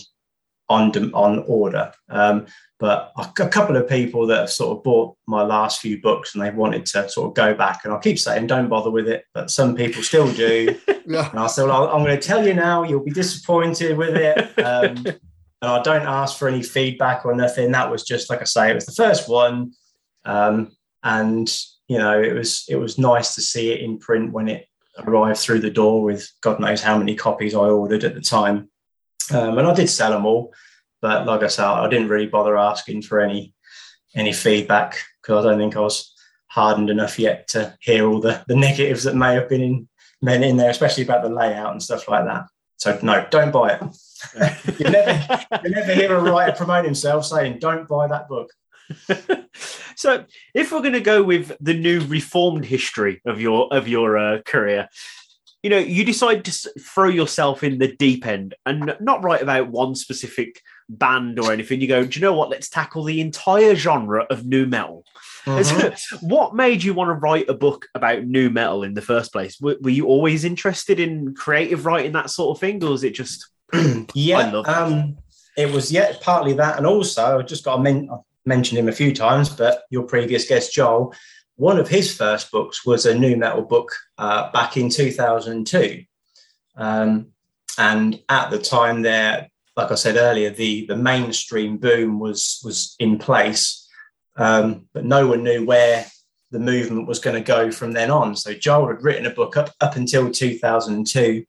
on 0.70 0.92
dem- 0.92 1.14
on 1.14 1.44
order. 1.48 1.92
Um, 2.10 2.46
but 2.80 3.12
a, 3.18 3.44
a 3.44 3.50
couple 3.50 3.76
of 3.76 3.90
people 3.90 4.26
that 4.28 4.40
have 4.40 4.50
sort 4.50 4.78
of 4.78 4.84
bought 4.84 5.16
my 5.28 5.44
last 5.44 5.82
few 5.82 6.02
books 6.02 6.34
and 6.34 6.44
they 6.44 6.50
wanted 6.50 6.86
to 6.88 7.10
sort 7.10 7.28
of 7.28 7.36
go 7.36 7.54
back, 7.54 7.82
and 7.84 7.94
I 7.94 8.00
keep 8.00 8.18
saying 8.18 8.48
don't 8.48 8.70
bother 8.70 8.90
with 8.90 9.08
it, 9.08 9.26
but 9.34 9.52
some 9.52 9.76
people 9.76 10.02
still 10.04 10.32
do. 10.34 10.80
Yeah. 11.04 11.32
And 11.32 11.40
I 11.40 11.48
said, 11.48 11.66
well, 11.66 11.90
I'm 11.90 12.04
going 12.04 12.18
to 12.18 12.26
tell 12.26 12.46
you 12.46 12.54
now, 12.54 12.84
you'll 12.84 13.04
be 13.04 13.12
disappointed 13.12 13.98
with 13.98 14.16
it. 14.16 14.54
Um, 14.64 15.04
and 15.06 15.72
I 15.72 15.82
don't 15.82 16.08
ask 16.08 16.38
for 16.38 16.48
any 16.48 16.62
feedback 16.62 17.26
or 17.26 17.36
nothing. 17.36 17.72
That 17.72 17.92
was 17.92 18.04
just, 18.04 18.30
like 18.30 18.40
I 18.40 18.46
say, 18.46 18.70
it 18.70 18.76
was 18.76 18.86
the 18.86 18.94
first 18.94 19.28
one. 19.28 19.74
Um, 20.26 20.72
and, 21.04 21.52
you 21.92 21.98
know, 21.98 22.22
it 22.22 22.34
was, 22.34 22.64
it 22.70 22.78
was 22.78 22.98
nice 22.98 23.36
to 23.36 23.42
see 23.42 23.74
it 23.74 23.82
in 23.82 23.98
print 23.98 24.32
when 24.32 24.48
it 24.48 24.66
arrived 24.98 25.40
through 25.40 25.60
the 25.60 25.70
door 25.70 26.02
with 26.02 26.32
God 26.40 26.58
knows 26.58 26.82
how 26.82 26.98
many 26.98 27.16
copies 27.16 27.54
I 27.54 27.68
ordered 27.68 28.06
at 28.06 28.16
the 28.16 28.22
time. 28.22 28.70
Um, 29.34 29.58
and 29.58 29.68
I 29.68 29.74
did 29.74 29.90
sell 29.90 30.12
them 30.12 30.26
all. 30.26 30.54
But 31.02 31.26
like 31.26 31.44
I 31.44 31.48
said, 31.48 31.66
I 31.66 31.90
didn't 31.90 32.08
really 32.08 32.28
bother 32.28 32.58
asking 32.58 33.02
for 33.02 33.20
any, 33.20 33.54
any 34.16 34.32
feedback 34.32 35.00
because 35.22 35.46
I 35.46 35.50
don't 35.50 35.60
think 35.60 35.76
I 35.76 35.82
was 35.82 36.16
hardened 36.48 36.90
enough 36.90 37.20
yet 37.20 37.50
to 37.50 37.76
hear 37.82 38.08
all 38.08 38.22
the, 38.22 38.42
the 38.48 38.56
negatives 38.56 39.04
that 39.04 39.18
may 39.18 39.34
have 39.34 39.50
been 39.50 39.62
in, 39.62 40.44
in 40.44 40.56
there, 40.56 40.70
especially 40.70 41.04
about 41.04 41.24
the 41.24 41.30
layout 41.30 41.74
and 41.74 41.84
stuff 41.84 42.08
like 42.08 42.24
that. 42.24 42.46
So 42.78 42.98
no, 43.04 43.28
don't 43.30 43.52
buy 43.52 43.74
it. 43.74 44.80
you 44.80 44.90
never 44.90 45.46
you 45.62 45.70
never 45.72 45.94
hear 45.94 46.16
a 46.16 46.22
writer 46.22 46.56
promote 46.56 46.86
himself 46.86 47.26
saying, 47.26 47.60
"Don't 47.60 47.88
buy 47.88 48.08
that 48.08 48.30
book." 48.30 48.50
so 49.96 50.26
if 50.54 50.72
we're 50.72 50.82
going 50.82 50.94
to 50.94 51.00
go 51.00 51.24
with 51.24 51.52
the 51.60 51.74
new 51.74 52.02
reformed 52.02 52.66
history 52.66 53.22
of 53.26 53.40
your 53.40 53.68
of 53.74 53.88
your 53.88 54.18
uh, 54.18 54.42
career 54.42 54.88
you 55.64 55.70
know 55.70 55.78
you 55.78 56.04
decide 56.04 56.44
to 56.46 56.52
throw 56.80 57.08
yourself 57.08 57.64
in 57.64 57.78
the 57.78 57.96
deep 57.96 58.26
end 58.26 58.56
and 58.66 58.96
not 59.00 59.24
write 59.24 59.42
about 59.42 59.70
one 59.70 59.96
specific 59.96 60.62
band 60.90 61.40
or 61.40 61.52
anything. 61.52 61.82
You 61.82 61.88
go 61.88 62.06
do 62.06 62.20
you 62.20 62.26
know 62.26 62.34
what? 62.34 62.50
Let's 62.50 62.70
tackle 62.70 63.04
the 63.04 63.22
entire 63.22 63.76
genre 63.76 64.26
of 64.30 64.46
nu 64.46 64.66
metal. 64.66 65.06
What 66.22 66.56
made 66.56 66.84
you 66.84 66.94
want 66.94 67.10
to 67.10 67.14
write 67.14 67.50
a 67.50 67.54
book 67.54 67.88
about 67.96 68.26
nu 68.26 68.50
metal 68.50 68.84
in 68.84 68.94
the 68.94 69.02
first 69.02 69.32
place? 69.32 69.60
Were, 69.60 69.78
were 69.82 69.90
you 69.90 70.06
always 70.06 70.44
interested 70.44 71.00
in 71.00 71.34
creative 71.36 71.86
writing 71.86 72.12
that 72.14 72.30
sort 72.30 72.56
of 72.56 72.62
thing 72.62 72.84
or 72.84 72.92
was 72.92 73.04
it 73.04 73.14
just 73.14 73.50
yeah, 74.14 74.52
um, 74.66 75.18
it 75.58 75.72
was 75.72 75.92
yeah 75.92 76.14
partly 76.22 76.54
that, 76.54 76.78
and 76.78 76.86
also 76.86 77.40
I 77.40 77.42
just 77.44 77.64
got 77.64 77.78
to 77.78 77.82
men- 77.82 78.10
I've 78.12 78.20
mentioned 78.56 78.80
him 78.80 78.90
a 78.90 79.00
few 79.02 79.14
times, 79.14 79.48
but 79.50 79.84
your 79.90 80.04
previous 80.04 80.48
guest 80.48 80.74
Joel, 80.74 81.14
one 81.56 81.80
of 81.80 81.88
his 81.88 82.16
first 82.16 82.52
books 82.52 82.86
was 82.86 83.06
a 83.06 83.18
nu 83.18 83.36
metal 83.38 83.62
book 83.62 83.90
uh, 84.18 84.52
back 84.52 84.78
in 84.78 84.90
2002, 84.90 86.04
um, 86.76 87.28
and 87.78 88.20
at 88.28 88.50
the 88.50 88.60
time 88.60 89.02
there, 89.02 89.50
like 89.78 89.92
I 89.92 89.96
said 89.96 90.18
earlier, 90.18 90.50
the 90.50 90.86
the 90.88 90.98
mainstream 90.98 91.78
boom 91.78 92.20
was 92.20 92.62
was 92.66 92.96
in 93.00 93.18
place, 93.18 93.88
um, 94.36 94.88
but 94.94 95.06
no 95.06 95.28
one 95.28 95.44
knew 95.44 95.66
where 95.66 96.06
the 96.52 96.60
movement 96.60 97.08
was 97.08 97.20
going 97.20 97.38
to 97.42 97.54
go 97.56 97.72
from 97.72 97.94
then 97.94 98.12
on. 98.12 98.36
So 98.36 98.54
Joel 98.54 98.90
had 98.90 99.04
written 99.04 99.26
a 99.26 99.38
book 99.40 99.56
up 99.56 99.70
up 99.80 99.96
until 99.96 100.30
2002 100.30 101.46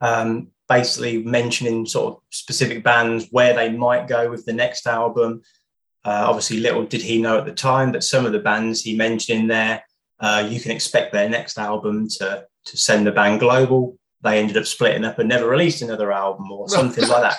um, 0.00 0.48
basically 0.68 1.22
mentioning 1.24 1.86
sort 1.86 2.14
of 2.14 2.22
specific 2.30 2.82
bands 2.82 3.26
where 3.30 3.54
they 3.54 3.70
might 3.70 4.08
go 4.08 4.30
with 4.30 4.44
the 4.46 4.52
next 4.52 4.86
album. 4.86 5.42
Uh, 6.04 6.24
obviously, 6.26 6.60
little 6.60 6.84
did 6.84 7.02
he 7.02 7.20
know 7.20 7.38
at 7.38 7.44
the 7.44 7.52
time 7.52 7.92
that 7.92 8.04
some 8.04 8.24
of 8.24 8.32
the 8.32 8.38
bands 8.38 8.82
he 8.82 8.96
mentioned 8.96 9.40
in 9.40 9.46
there, 9.48 9.84
uh, 10.18 10.46
you 10.48 10.60
can 10.60 10.70
expect 10.70 11.12
their 11.12 11.28
next 11.28 11.58
album 11.58 12.08
to 12.08 12.46
to 12.66 12.76
send 12.76 13.06
the 13.06 13.12
band 13.12 13.40
global. 13.40 13.96
They 14.22 14.38
ended 14.38 14.56
up 14.56 14.66
splitting 14.66 15.04
up 15.04 15.18
and 15.18 15.28
never 15.28 15.48
released 15.48 15.82
another 15.82 16.12
album 16.12 16.50
or 16.52 16.68
something 16.78 17.06
like 17.08 17.22
that. 17.22 17.38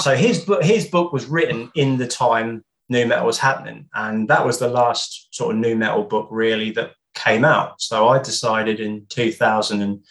So 0.00 0.16
his 0.16 0.40
book, 0.40 0.62
his 0.62 0.88
book 0.88 1.12
was 1.12 1.26
written 1.26 1.70
in 1.74 1.96
the 1.96 2.06
time 2.06 2.64
nu 2.88 3.06
metal 3.06 3.26
was 3.26 3.38
happening, 3.38 3.88
and 3.94 4.28
that 4.28 4.44
was 4.44 4.58
the 4.58 4.68
last 4.68 5.28
sort 5.32 5.54
of 5.54 5.60
nu 5.60 5.76
metal 5.76 6.04
book 6.04 6.28
really 6.30 6.70
that 6.72 6.92
came 7.14 7.44
out. 7.44 7.80
So 7.80 8.08
I 8.08 8.18
decided 8.18 8.80
in 8.80 9.06
2000 9.08 9.80
and 9.80 10.04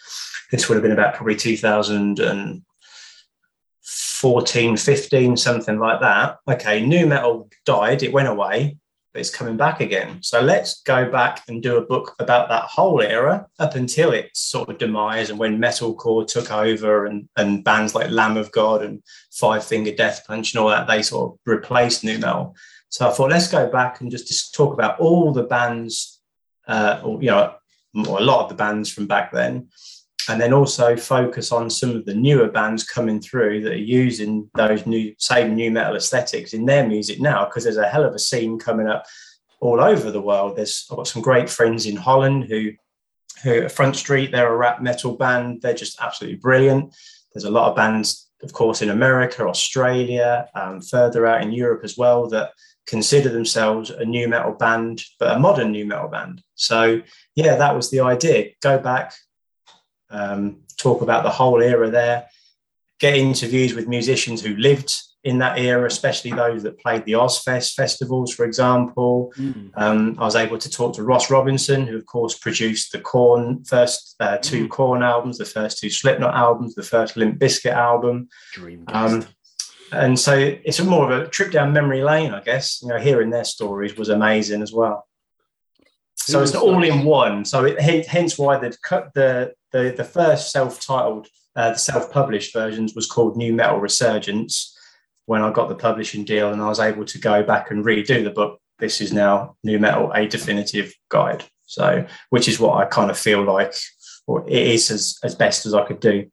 this 0.50 0.68
would 0.68 0.76
have 0.76 0.82
been 0.82 0.92
about 0.92 1.14
probably 1.14 1.34
2014, 4.24 4.78
15, 4.78 5.36
something 5.36 5.78
like 5.78 6.00
that. 6.00 6.38
Okay, 6.50 6.84
nu 6.84 7.06
metal 7.06 7.50
died, 7.66 8.02
it 8.02 8.10
went 8.10 8.26
away, 8.26 8.78
but 9.12 9.20
it's 9.20 9.28
coming 9.28 9.58
back 9.58 9.80
again. 9.80 10.22
So 10.22 10.40
let's 10.40 10.80
go 10.80 11.10
back 11.10 11.42
and 11.46 11.62
do 11.62 11.76
a 11.76 11.84
book 11.84 12.14
about 12.18 12.48
that 12.48 12.62
whole 12.62 13.02
era 13.02 13.46
up 13.58 13.74
until 13.74 14.12
its 14.12 14.40
sort 14.40 14.70
of 14.70 14.78
demise 14.78 15.28
and 15.28 15.38
when 15.38 15.58
metalcore 15.58 16.26
took 16.26 16.50
over 16.50 17.04
and, 17.04 17.28
and 17.36 17.62
bands 17.62 17.94
like 17.94 18.10
Lamb 18.10 18.38
of 18.38 18.50
God 18.50 18.82
and 18.82 19.02
Five 19.30 19.62
Finger 19.62 19.94
Death 19.94 20.24
Punch 20.26 20.54
and 20.54 20.62
all 20.62 20.70
that, 20.70 20.86
they 20.86 21.02
sort 21.02 21.32
of 21.32 21.38
replaced 21.44 22.02
nu 22.02 22.18
metal. 22.18 22.56
So 22.88 23.06
I 23.06 23.12
thought, 23.12 23.30
let's 23.30 23.50
go 23.50 23.70
back 23.70 24.00
and 24.00 24.10
just, 24.10 24.26
just 24.26 24.54
talk 24.54 24.72
about 24.72 25.00
all 25.00 25.32
the 25.32 25.42
bands, 25.42 26.22
uh, 26.66 26.98
or, 27.04 27.22
you 27.22 27.28
know, 27.28 27.52
or 28.08 28.20
a 28.20 28.24
lot 28.24 28.44
of 28.44 28.48
the 28.48 28.54
bands 28.54 28.90
from 28.90 29.06
back 29.06 29.32
then 29.32 29.68
and 30.28 30.40
then 30.40 30.52
also 30.52 30.96
focus 30.96 31.52
on 31.52 31.68
some 31.68 31.90
of 31.90 32.04
the 32.06 32.14
newer 32.14 32.48
bands 32.48 32.84
coming 32.84 33.20
through 33.20 33.62
that 33.62 33.72
are 33.72 33.76
using 33.76 34.48
those 34.54 34.86
new 34.86 35.14
same 35.18 35.54
nu 35.54 35.70
metal 35.70 35.96
aesthetics 35.96 36.54
in 36.54 36.64
their 36.64 36.86
music 36.86 37.20
now 37.20 37.44
because 37.44 37.64
there's 37.64 37.76
a 37.76 37.88
hell 37.88 38.04
of 38.04 38.14
a 38.14 38.18
scene 38.18 38.58
coming 38.58 38.88
up 38.88 39.04
all 39.60 39.80
over 39.80 40.10
the 40.10 40.20
world. 40.20 40.56
There's 40.56 40.86
i've 40.90 40.96
got 40.96 41.08
some 41.08 41.22
great 41.22 41.48
friends 41.48 41.86
in 41.86 41.96
holland 41.96 42.44
who 42.44 42.72
who 43.42 43.68
front 43.68 43.96
street. 43.96 44.32
They're 44.32 44.52
a 44.52 44.56
rap 44.56 44.80
metal 44.80 45.16
band. 45.16 45.60
They're 45.60 45.74
just 45.74 46.00
absolutely 46.00 46.38
brilliant. 46.38 46.94
There's 47.32 47.44
a 47.44 47.50
lot 47.50 47.70
of 47.70 47.76
bands 47.76 48.30
of 48.42 48.52
course 48.52 48.82
in 48.82 48.90
america 48.90 49.46
australia 49.46 50.46
um, 50.54 50.80
further 50.80 51.26
out 51.26 51.40
in 51.40 51.50
europe 51.50 51.82
as 51.82 51.96
well 51.96 52.28
that 52.28 52.50
consider 52.86 53.30
themselves 53.30 53.88
a 53.88 54.04
nu 54.04 54.28
metal 54.28 54.52
band 54.52 55.02
but 55.18 55.34
a 55.34 55.38
modern 55.38 55.72
nu 55.72 55.84
metal 55.84 56.08
band. 56.08 56.42
So 56.54 57.00
yeah 57.34 57.56
that 57.56 57.74
was 57.74 57.90
the 57.90 58.00
idea. 58.00 58.50
Go 58.60 58.78
back 58.78 59.14
um, 60.14 60.62
talk 60.76 61.02
about 61.02 61.24
the 61.24 61.30
whole 61.30 61.60
era 61.60 61.90
there, 61.90 62.26
get 63.00 63.16
interviews 63.16 63.74
with 63.74 63.88
musicians 63.88 64.42
who 64.42 64.54
lived 64.56 64.94
in 65.24 65.38
that 65.38 65.58
era, 65.58 65.86
especially 65.86 66.30
those 66.32 66.62
that 66.62 66.78
played 66.78 67.04
the 67.06 67.12
Ozzfest 67.12 67.72
festivals, 67.74 68.32
for 68.32 68.44
example. 68.44 69.32
Mm. 69.38 69.70
Um, 69.74 70.16
I 70.18 70.24
was 70.24 70.36
able 70.36 70.58
to 70.58 70.70
talk 70.70 70.94
to 70.94 71.02
Ross 71.02 71.30
Robinson, 71.30 71.86
who 71.86 71.96
of 71.96 72.04
course 72.04 72.36
produced 72.38 72.92
the 72.92 73.00
Korn 73.00 73.64
first 73.64 74.16
uh, 74.20 74.36
two 74.36 74.68
Korn 74.68 75.02
albums, 75.02 75.38
the 75.38 75.46
first 75.46 75.78
two 75.78 75.88
Slipknot 75.88 76.34
albums, 76.34 76.74
the 76.74 76.82
first 76.82 77.16
Limp 77.16 77.38
Bizkit 77.38 77.72
album. 77.72 78.28
Dream 78.52 78.84
Um, 78.88 79.26
and 79.92 80.18
so 80.18 80.34
it's 80.36 80.78
a 80.78 80.84
more 80.84 81.10
of 81.10 81.22
a 81.22 81.28
trip 81.28 81.52
down 81.52 81.72
memory 81.72 82.02
lane, 82.02 82.32
I 82.32 82.42
guess. 82.42 82.80
You 82.82 82.88
know, 82.88 82.98
hearing 82.98 83.30
their 83.30 83.44
stories 83.44 83.96
was 83.96 84.10
amazing 84.10 84.60
as 84.60 84.72
well. 84.72 85.06
So 86.16 86.42
it's 86.42 86.54
all 86.54 86.82
in 86.82 87.04
one. 87.04 87.44
So 87.44 87.64
it, 87.64 88.06
hence 88.06 88.38
why 88.38 88.58
the 88.58 88.76
cut 88.82 89.12
the 89.14 89.54
the 89.74 89.92
the 89.94 90.04
first 90.04 90.52
self-titled, 90.52 91.26
uh, 91.56 91.70
the 91.70 91.78
self-published 91.78 92.54
versions 92.54 92.94
was 92.94 93.06
called 93.06 93.36
Nu 93.36 93.52
Metal 93.52 93.78
Resurgence. 93.78 94.70
When 95.26 95.42
I 95.42 95.50
got 95.50 95.68
the 95.68 95.74
publishing 95.74 96.24
deal 96.24 96.52
and 96.52 96.62
I 96.62 96.68
was 96.68 96.80
able 96.80 97.04
to 97.06 97.18
go 97.18 97.42
back 97.42 97.70
and 97.70 97.84
redo 97.84 98.22
the 98.22 98.30
book, 98.30 98.60
this 98.78 99.00
is 99.00 99.12
now 99.12 99.56
Nu 99.64 99.78
Metal: 99.78 100.12
A 100.14 100.26
Definitive 100.26 100.94
Guide. 101.08 101.44
So, 101.66 102.06
which 102.30 102.46
is 102.46 102.60
what 102.60 102.76
I 102.76 102.84
kind 102.86 103.10
of 103.10 103.18
feel 103.18 103.42
like, 103.42 103.74
or 104.26 104.48
it 104.48 104.66
is 104.68 104.90
as 104.90 105.18
as 105.24 105.34
best 105.34 105.66
as 105.66 105.74
I 105.74 105.84
could 105.84 106.00
do. 106.00 106.30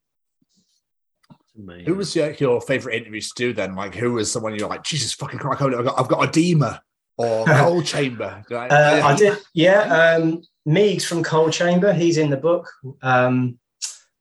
Who 1.85 1.95
was 1.95 2.15
your, 2.15 2.31
your 2.33 2.61
favorite 2.61 2.95
interviews 2.95 3.29
to 3.29 3.33
do 3.35 3.53
then? 3.53 3.75
Like, 3.75 3.93
who 3.93 4.13
was 4.13 4.31
someone 4.31 4.55
you're 4.55 4.69
like, 4.69 4.83
Jesus 4.83 5.13
fucking 5.13 5.37
Christ, 5.37 5.61
I've 5.61 5.83
got, 5.83 5.99
I've 5.99 6.07
got 6.07 6.31
Adema 6.31 6.79
or 7.17 7.45
Coal 7.47 7.83
Chamber? 7.83 8.43
Uh, 8.49 9.01
I 9.03 9.15
did, 9.15 9.37
yeah. 9.53 10.15
Um, 10.15 10.41
Meegs 10.67 11.03
from 11.05 11.23
Coal 11.23 11.49
Chamber, 11.49 11.93
he's 11.93 12.17
in 12.17 12.29
the 12.29 12.37
book. 12.37 12.69
Um, 13.01 13.57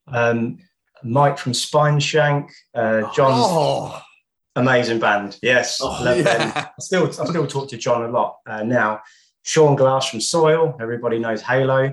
um, 0.08 0.58
Mike 1.02 1.38
from 1.38 1.52
Spineshank, 1.52 2.50
uh, 2.74 3.02
John's 3.14 3.44
Oh, 3.46 4.00
amazing 4.56 4.98
band. 5.00 5.38
Yes, 5.42 5.80
Oh, 5.82 5.86
love 6.02 6.24
them. 6.24 6.52
I 6.54 6.68
still, 6.78 7.06
I 7.06 7.10
still 7.26 7.46
talk 7.46 7.68
to 7.70 7.76
John 7.76 8.04
a 8.04 8.08
lot 8.08 8.38
uh, 8.46 8.62
now. 8.62 9.00
Shaun 9.42 9.76
Glass 9.76 10.08
from 10.10 10.20
Soil, 10.20 10.76
everybody 10.80 11.18
knows 11.18 11.40
Halo. 11.42 11.92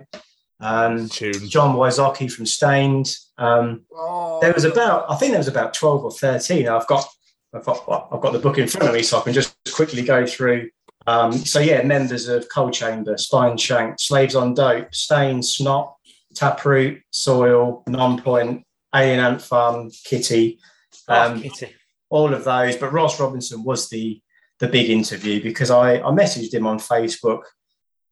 Um. 0.59 1.07
John 1.07 1.75
Wysocki 1.75 2.31
from 2.31 2.45
Staind. 2.45 3.15
Um, 3.37 3.85
Oh, 3.93 4.39
there 4.41 4.53
was 4.53 4.63
about, 4.65 5.05
I 5.09 5.15
think 5.15 5.31
there 5.31 5.39
was 5.39 5.47
about 5.47 5.73
twelve 5.73 6.03
or 6.03 6.11
thirteen. 6.11 6.67
I've 6.67 6.87
got, 6.87 7.07
I've 7.53 7.63
got, 7.63 7.87
well, 7.87 8.07
I've 8.11 8.21
got 8.21 8.33
the 8.33 8.39
book 8.39 8.57
in 8.57 8.67
front 8.67 8.87
of 8.89 8.93
me, 8.95 9.03
so 9.03 9.19
I 9.19 9.21
can 9.21 9.33
just 9.33 9.55
quickly 9.73 10.01
go 10.01 10.25
through. 10.25 10.69
Um, 11.07 11.31
so 11.31 11.59
yeah, 11.59 11.81
members 11.83 12.27
of 12.27 12.49
Coal 12.49 12.69
Chamber, 12.69 13.15
Spineshank, 13.15 13.99
Slaves 13.99 14.35
on 14.35 14.53
Dope, 14.53 14.93
Staind, 14.93 15.43
Snot, 15.43 15.95
Taproot, 16.35 17.01
Soil, 17.11 17.83
Nonpoint, 17.87 18.63
Alien 18.93 19.19
Ant 19.19 19.41
Farm, 19.41 19.89
Kittie, 20.03 20.59
um, 21.07 21.41
Kittie. 21.41 21.73
all 22.09 22.33
of 22.33 22.43
those. 22.43 22.75
But 22.75 22.91
Ross 22.91 23.19
Robinson 23.19 23.63
was 23.63 23.89
the 23.89 24.21
the 24.59 24.67
big 24.67 24.89
interview 24.89 25.41
because 25.41 25.69
I, 25.69 25.97
I 25.97 26.11
messaged 26.11 26.53
him 26.53 26.65
on 26.65 26.79
Facebook, 26.79 27.43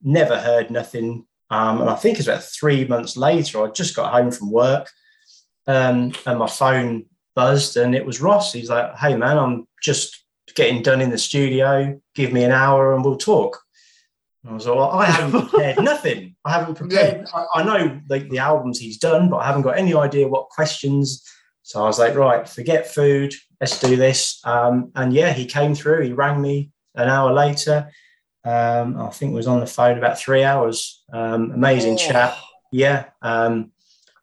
never 0.02 0.40
heard 0.40 0.70
nothing. 0.70 1.26
Um, 1.50 1.82
and 1.82 1.90
I 1.90 1.96
think 1.96 2.18
it's 2.18 2.28
about 2.28 2.44
three 2.44 2.86
months 2.86 3.18
later, 3.18 3.64
I 3.64 3.72
just 3.72 3.96
got 3.96 4.12
home 4.12 4.32
from 4.32 4.52
work 4.52 4.90
um, 5.68 6.14
and 6.26 6.40
my 6.40 6.48
phone 6.48 7.06
buzzed 7.36 7.78
and 7.78 7.96
it 7.96 8.06
was 8.06 8.22
Ross. 8.22 8.54
He's 8.54 8.70
like, 8.70 8.96
hey 8.98 9.16
man, 9.16 9.38
I'm 9.38 9.68
just 9.82 10.24
getting 10.56 10.82
done 10.82 11.02
in 11.02 11.10
the 11.10 11.18
studio. 11.18 12.00
Give 12.16 12.32
me 12.34 12.44
an 12.44 12.52
hour 12.52 12.94
and 12.96 13.04
we'll 13.04 13.18
talk. 13.18 13.62
And 14.44 14.52
I 14.52 14.54
was 14.56 14.66
like, 14.68 14.76
well, 14.76 14.92
I 14.92 15.06
haven't 15.06 15.42
prepared 15.50 15.84
nothing. 15.84 16.36
I 16.46 16.52
haven't 16.52 16.76
prepared. 16.76 17.28
I, 17.34 17.46
I 17.56 17.64
know 17.64 18.00
like 18.10 18.30
the 18.30 18.40
albums 18.40 18.80
he's 18.80 18.98
done, 18.98 19.30
but 19.30 19.38
I 19.38 19.46
haven't 19.48 19.64
got 19.64 19.78
any 19.78 19.94
idea 19.94 20.28
what 20.28 20.50
questions. 20.50 21.24
So 21.64 21.82
I 21.84 21.88
was 21.88 22.00
like, 22.00 22.16
right, 22.16 22.48
forget 22.48 22.88
food. 22.88 23.34
Let's 23.60 23.80
do 23.80 23.96
this. 23.96 24.40
Um, 24.46 24.92
and 24.96 25.12
yeah, 25.14 25.34
he 25.34 25.46
came 25.46 25.74
through. 25.76 26.04
He 26.04 26.14
rang 26.14 26.42
me 26.42 26.72
an 26.94 27.10
hour 27.10 27.34
later. 27.34 27.90
Um, 28.44 28.98
I 29.02 29.10
think 29.10 29.34
was 29.34 29.48
on 29.48 29.60
the 29.60 29.66
phone 29.66 29.98
about 29.98 30.20
three 30.20 30.44
hours. 30.44 31.04
Um, 31.12 31.52
amazing 31.52 31.94
Oh. 31.94 31.98
chat. 31.98 32.38
Yeah. 32.72 33.06
Um, 33.24 33.72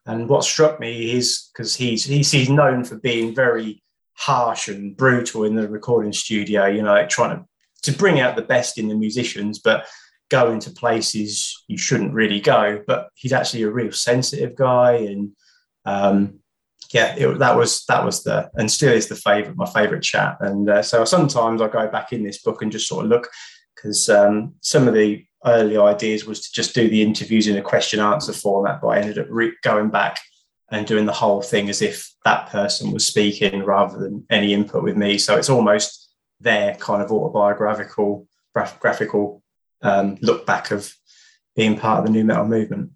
and 0.06 0.28
what 0.28 0.44
struck 0.44 0.78
me 0.78 1.12
is 1.12 1.50
because 1.52 1.74
he's, 1.74 2.04
he's 2.04 2.30
he's 2.30 2.48
known 2.50 2.84
for 2.84 2.96
being 2.98 3.34
very 3.34 3.82
harsh 4.14 4.68
and 4.68 4.96
brutal 4.96 5.44
in 5.44 5.56
the 5.56 5.66
recording 5.68 6.12
studio. 6.12 6.66
You 6.66 6.82
know, 6.82 6.92
like 6.92 7.08
trying 7.08 7.36
to 7.38 7.44
to 7.82 7.92
bring 7.92 8.20
out 8.20 8.36
the 8.36 8.42
best 8.42 8.78
in 8.78 8.88
the 8.88 8.94
musicians, 8.94 9.58
but 9.58 9.86
going 10.30 10.60
to 10.60 10.70
places 10.70 11.62
you 11.68 11.76
shouldn't 11.76 12.14
really 12.14 12.40
go. 12.40 12.82
But 12.86 13.08
he's 13.14 13.32
actually 13.32 13.62
a 13.62 13.70
real 13.70 13.92
sensitive 13.92 14.56
guy, 14.56 14.92
and 14.92 15.32
um, 15.84 16.40
yeah, 16.92 17.14
it, 17.16 17.38
that 17.38 17.56
was 17.56 17.84
that 17.86 18.04
was 18.04 18.22
the 18.22 18.50
and 18.54 18.70
still 18.70 18.92
is 18.92 19.08
the 19.08 19.16
favorite 19.16 19.56
my 19.56 19.66
favorite 19.66 20.02
chat. 20.02 20.36
And 20.40 20.68
uh, 20.68 20.82
so 20.82 21.04
sometimes 21.04 21.60
I 21.60 21.68
go 21.68 21.88
back 21.88 22.12
in 22.12 22.22
this 22.22 22.42
book 22.42 22.62
and 22.62 22.72
just 22.72 22.88
sort 22.88 23.04
of 23.04 23.10
look 23.10 23.28
because 23.74 24.08
um, 24.08 24.54
some 24.60 24.86
of 24.86 24.94
the 24.94 25.24
early 25.44 25.76
ideas 25.76 26.24
was 26.24 26.40
to 26.40 26.52
just 26.52 26.74
do 26.74 26.88
the 26.88 27.02
interviews 27.02 27.48
in 27.48 27.56
a 27.56 27.62
question 27.62 28.00
answer 28.00 28.32
format, 28.32 28.80
but 28.80 28.88
I 28.88 28.98
ended 28.98 29.18
up 29.18 29.26
re- 29.28 29.56
going 29.62 29.90
back 29.90 30.20
and 30.70 30.86
doing 30.86 31.04
the 31.04 31.12
whole 31.12 31.42
thing 31.42 31.68
as 31.68 31.82
if 31.82 32.10
that 32.24 32.48
person 32.48 32.92
was 32.92 33.06
speaking 33.06 33.62
rather 33.64 33.98
than 33.98 34.24
any 34.30 34.54
input 34.54 34.82
with 34.82 34.96
me. 34.96 35.18
So 35.18 35.36
it's 35.36 35.50
almost 35.50 36.01
their 36.42 36.74
kind 36.76 37.02
of 37.02 37.10
autobiographical 37.10 38.26
graphical 38.54 39.42
um, 39.82 40.18
look 40.20 40.44
back 40.46 40.70
of 40.70 40.94
being 41.56 41.78
part 41.78 42.00
of 42.00 42.04
the 42.06 42.10
nu 42.12 42.24
metal 42.24 42.46
movement. 42.46 42.90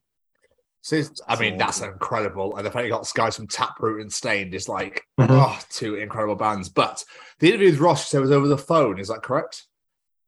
So 0.82 1.02
I 1.27 1.36
mean, 1.36 1.56
that's 1.56 1.81
incredible. 1.81 2.56
And 2.56 2.64
the 2.64 2.70
fact 2.70 2.85
you 2.85 2.93
got 2.93 3.10
guys 3.12 3.35
from 3.35 3.48
Taproot 3.48 4.02
and 4.02 4.12
Staind 4.12 4.55
is 4.55 4.68
like, 4.68 5.02
Mhm. 5.18 5.27
oh, 5.31 5.59
two 5.68 5.97
incredible 5.97 6.36
bands. 6.36 6.68
But 6.68 7.02
the 7.40 7.48
interview 7.48 7.70
with 7.73 7.81
Ross 7.81 8.02
you 8.02 8.06
said 8.09 8.20
was 8.20 8.31
over 8.31 8.47
the 8.47 8.56
phone. 8.56 9.01
Is 9.01 9.09
that 9.09 9.23
correct? 9.23 9.64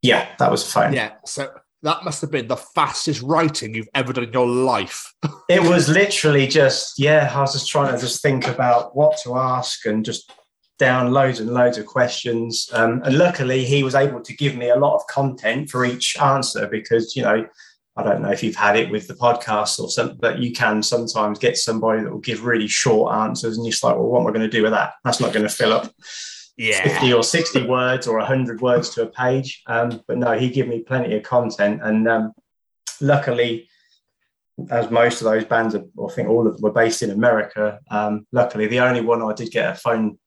Yeah, 0.02 0.28
that 0.38 0.50
was 0.50 0.70
fun. 0.70 0.94
Yeah. 0.94 1.12
So 1.26 1.48
that 1.82 2.02
must 2.02 2.20
have 2.22 2.32
been 2.32 2.48
the 2.48 2.56
fastest 2.56 3.22
writing 3.22 3.72
you've 3.74 3.88
ever 3.94 4.12
done 4.12 4.24
in 4.24 4.32
your 4.32 4.48
life. 4.48 5.12
It 5.48 5.62
was 5.62 5.88
literally 5.88 6.46
just, 6.46 6.98
yeah, 6.98 7.32
I 7.34 7.40
was 7.40 7.54
just 7.54 7.70
trying 7.70 7.94
to 7.94 7.98
just 7.98 8.20
think 8.20 8.46
about 8.48 8.94
what 8.94 9.16
to 9.22 9.36
ask 9.38 9.86
and 9.86 10.04
just 10.04 10.30
down 10.78 11.12
loads 11.12 11.40
and 11.40 11.50
loads 11.50 11.78
of 11.78 11.86
questions. 11.86 12.68
Um, 12.72 13.02
and 13.04 13.18
luckily, 13.18 13.64
he 13.64 13.82
was 13.82 13.94
able 13.94 14.20
to 14.22 14.34
give 14.34 14.56
me 14.56 14.70
a 14.70 14.76
lot 14.76 14.96
of 14.96 15.06
content 15.08 15.70
for 15.70 15.84
each 15.84 16.16
answer 16.18 16.66
because, 16.68 17.16
you 17.16 17.22
know, 17.22 17.46
I 17.96 18.02
don't 18.04 18.22
know 18.22 18.30
if 18.30 18.44
you've 18.44 18.54
had 18.54 18.76
it 18.76 18.90
with 18.90 19.08
the 19.08 19.14
podcast 19.14 19.80
or 19.80 19.90
something, 19.90 20.18
but 20.20 20.38
you 20.38 20.52
can 20.52 20.84
sometimes 20.84 21.40
get 21.40 21.58
somebody 21.58 22.02
that 22.02 22.12
will 22.12 22.20
give 22.20 22.44
really 22.44 22.68
short 22.68 23.12
answers 23.12 23.56
and 23.56 23.66
you're 23.66 23.72
just 23.72 23.82
like, 23.82 23.96
well, 23.96 24.06
what 24.06 24.20
am 24.20 24.28
I 24.28 24.30
going 24.30 24.48
to 24.48 24.56
do 24.56 24.62
with 24.62 24.70
that? 24.70 24.92
That's 25.02 25.20
not 25.20 25.32
going 25.32 25.46
to 25.46 25.52
fill 25.52 25.72
up 25.72 25.92
50 26.56 27.12
or 27.12 27.24
60 27.24 27.66
words 27.66 28.06
or 28.06 28.18
100 28.18 28.60
words 28.60 28.90
to 28.90 29.02
a 29.02 29.06
page. 29.06 29.62
Um, 29.66 30.00
but 30.06 30.16
no, 30.16 30.38
he 30.38 30.48
gave 30.48 30.68
me 30.68 30.80
plenty 30.80 31.16
of 31.16 31.24
content. 31.24 31.80
And 31.82 32.08
um, 32.08 32.32
luckily, 33.00 33.68
as 34.70 34.90
most 34.92 35.20
of 35.20 35.24
those 35.24 35.44
bands, 35.44 35.74
are, 35.74 35.84
I 36.04 36.12
think 36.12 36.28
all 36.28 36.46
of 36.46 36.54
them 36.54 36.62
were 36.62 36.72
based 36.72 37.02
in 37.02 37.10
America. 37.10 37.80
Um, 37.90 38.26
luckily, 38.30 38.68
the 38.68 38.80
only 38.80 39.00
one 39.00 39.22
I 39.22 39.32
did 39.32 39.50
get 39.50 39.72
a 39.72 39.74
phone 39.74 40.18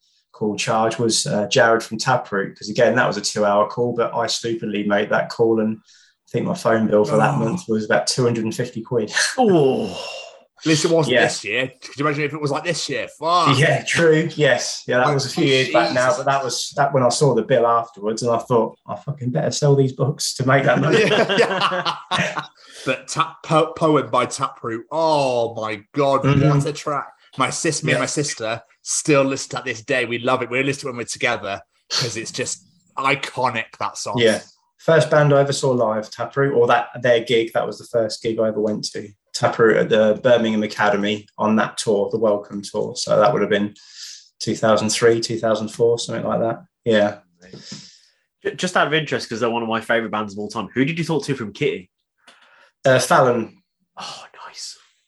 call 0.41 0.55
charge 0.55 0.97
was 0.97 1.27
uh, 1.27 1.47
Jared 1.47 1.83
from 1.83 1.99
Taproot, 1.99 2.49
because 2.55 2.67
again, 2.69 2.95
that 2.95 3.05
was 3.07 3.15
a 3.17 3.21
two 3.21 3.45
hour 3.45 3.69
call, 3.69 3.93
but 3.95 4.11
I 4.15 4.25
stupidly 4.25 4.83
made 4.87 5.09
that 5.11 5.29
call. 5.29 5.59
And 5.59 5.77
I 5.77 6.27
think 6.31 6.47
my 6.47 6.55
phone 6.55 6.87
bill 6.87 7.05
for 7.05 7.17
that 7.17 7.35
Oh. 7.35 7.37
month 7.37 7.61
was 7.67 7.85
about 7.85 8.07
250 8.07 8.81
quid. 8.81 9.13
Oh, 9.37 9.85
At 10.61 10.65
least 10.67 10.85
it 10.85 10.91
wasn't 10.91 11.15
Yeah. 11.15 11.23
this 11.23 11.43
year. 11.43 11.67
Could 11.81 11.97
you 11.97 12.05
imagine 12.05 12.23
if 12.23 12.33
it 12.33 12.41
was 12.41 12.51
like 12.51 12.63
this 12.63 12.87
year? 12.87 13.07
Fuck. 13.19 13.57
Yeah, 13.57 13.83
true. 13.83 14.29
Yes, 14.35 14.83
yeah, 14.87 14.97
that 14.99 15.11
was 15.13 15.25
a 15.25 15.29
few 15.29 15.45
years 15.45 15.71
back 15.73 15.93
now, 15.93 16.15
but 16.15 16.25
that 16.27 16.43
was 16.43 16.71
that 16.75 16.93
when 16.93 17.01
I 17.03 17.09
saw 17.09 17.33
the 17.35 17.41
bill 17.43 17.65
afterwards, 17.67 18.21
and 18.23 18.31
I 18.31 18.37
thought 18.39 18.77
I 18.87 18.95
fucking 18.95 19.31
better 19.31 19.49
sell 19.51 19.75
these 19.75 19.93
books 19.93 20.33
to 20.35 20.45
make 20.45 20.63
that 20.65 20.79
money. 20.79 21.03
But 22.85 23.07
tap 23.07 23.43
po- 23.43 23.73
poem 23.73 24.09
by 24.09 24.25
Taproot. 24.25 24.85
Oh 24.91 25.53
my 25.53 25.83
god, 25.93 26.21
Mhm. 26.23 26.49
what 26.55 26.65
a 26.65 26.73
track! 26.73 27.09
My 27.37 27.49
sis, 27.51 27.83
me 27.83 27.91
and 27.93 27.99
my 28.01 28.07
sister 28.07 28.61
still 28.91 29.23
listen 29.23 29.57
to 29.57 29.63
this 29.63 29.81
day. 29.81 30.05
We 30.05 30.19
love 30.19 30.41
it. 30.41 30.49
We 30.49 30.61
listen 30.63 30.81
to 30.81 30.87
it 30.87 30.91
when 30.91 30.97
we're 30.97 31.05
together 31.05 31.61
because 31.89 32.17
it's 32.17 32.31
just 32.31 32.65
iconic. 32.97 33.77
That 33.79 33.97
song. 33.97 34.15
yeah, 34.17 34.41
first 34.77 35.09
band 35.09 35.33
I 35.33 35.41
ever 35.41 35.53
saw 35.53 35.71
live, 35.71 36.09
Taproot, 36.11 36.53
or 36.53 36.67
that 36.67 36.89
their 37.01 37.23
gig. 37.23 37.53
That 37.53 37.65
was 37.65 37.77
the 37.77 37.85
first 37.85 38.21
gig 38.21 38.39
I 38.39 38.47
ever 38.49 38.59
went 38.59 38.85
to. 38.91 39.09
Taproot 39.33 39.77
at 39.77 39.89
the 39.89 40.19
Birmingham 40.21 40.63
Academy 40.63 41.27
on 41.37 41.55
that 41.55 41.77
tour, 41.77 42.09
the 42.11 42.17
Welcome 42.17 42.61
tour. 42.61 42.95
So 42.95 43.17
that 43.17 43.31
would 43.31 43.41
have 43.41 43.49
been 43.49 43.73
2003, 44.39 45.21
2004, 45.21 45.99
something 45.99 46.25
like 46.25 46.39
that. 46.41 46.65
Yeah. 46.83 47.19
Just 48.55 48.75
out 48.75 48.87
of 48.87 48.93
interest, 48.93 49.27
because 49.27 49.39
they're 49.39 49.49
one 49.49 49.63
of 49.63 49.69
my 49.69 49.81
favorite 49.81 50.11
bands 50.11 50.33
of 50.33 50.39
all 50.39 50.49
time. 50.49 50.67
Who 50.73 50.83
did 50.83 50.97
you 50.97 51.05
talk 51.05 51.23
to 51.25 51.35
from 51.35 51.53
Kittie? 51.53 51.89
Uh, 52.83 52.99
Fallon. 52.99 53.61
Oh, 53.97 54.25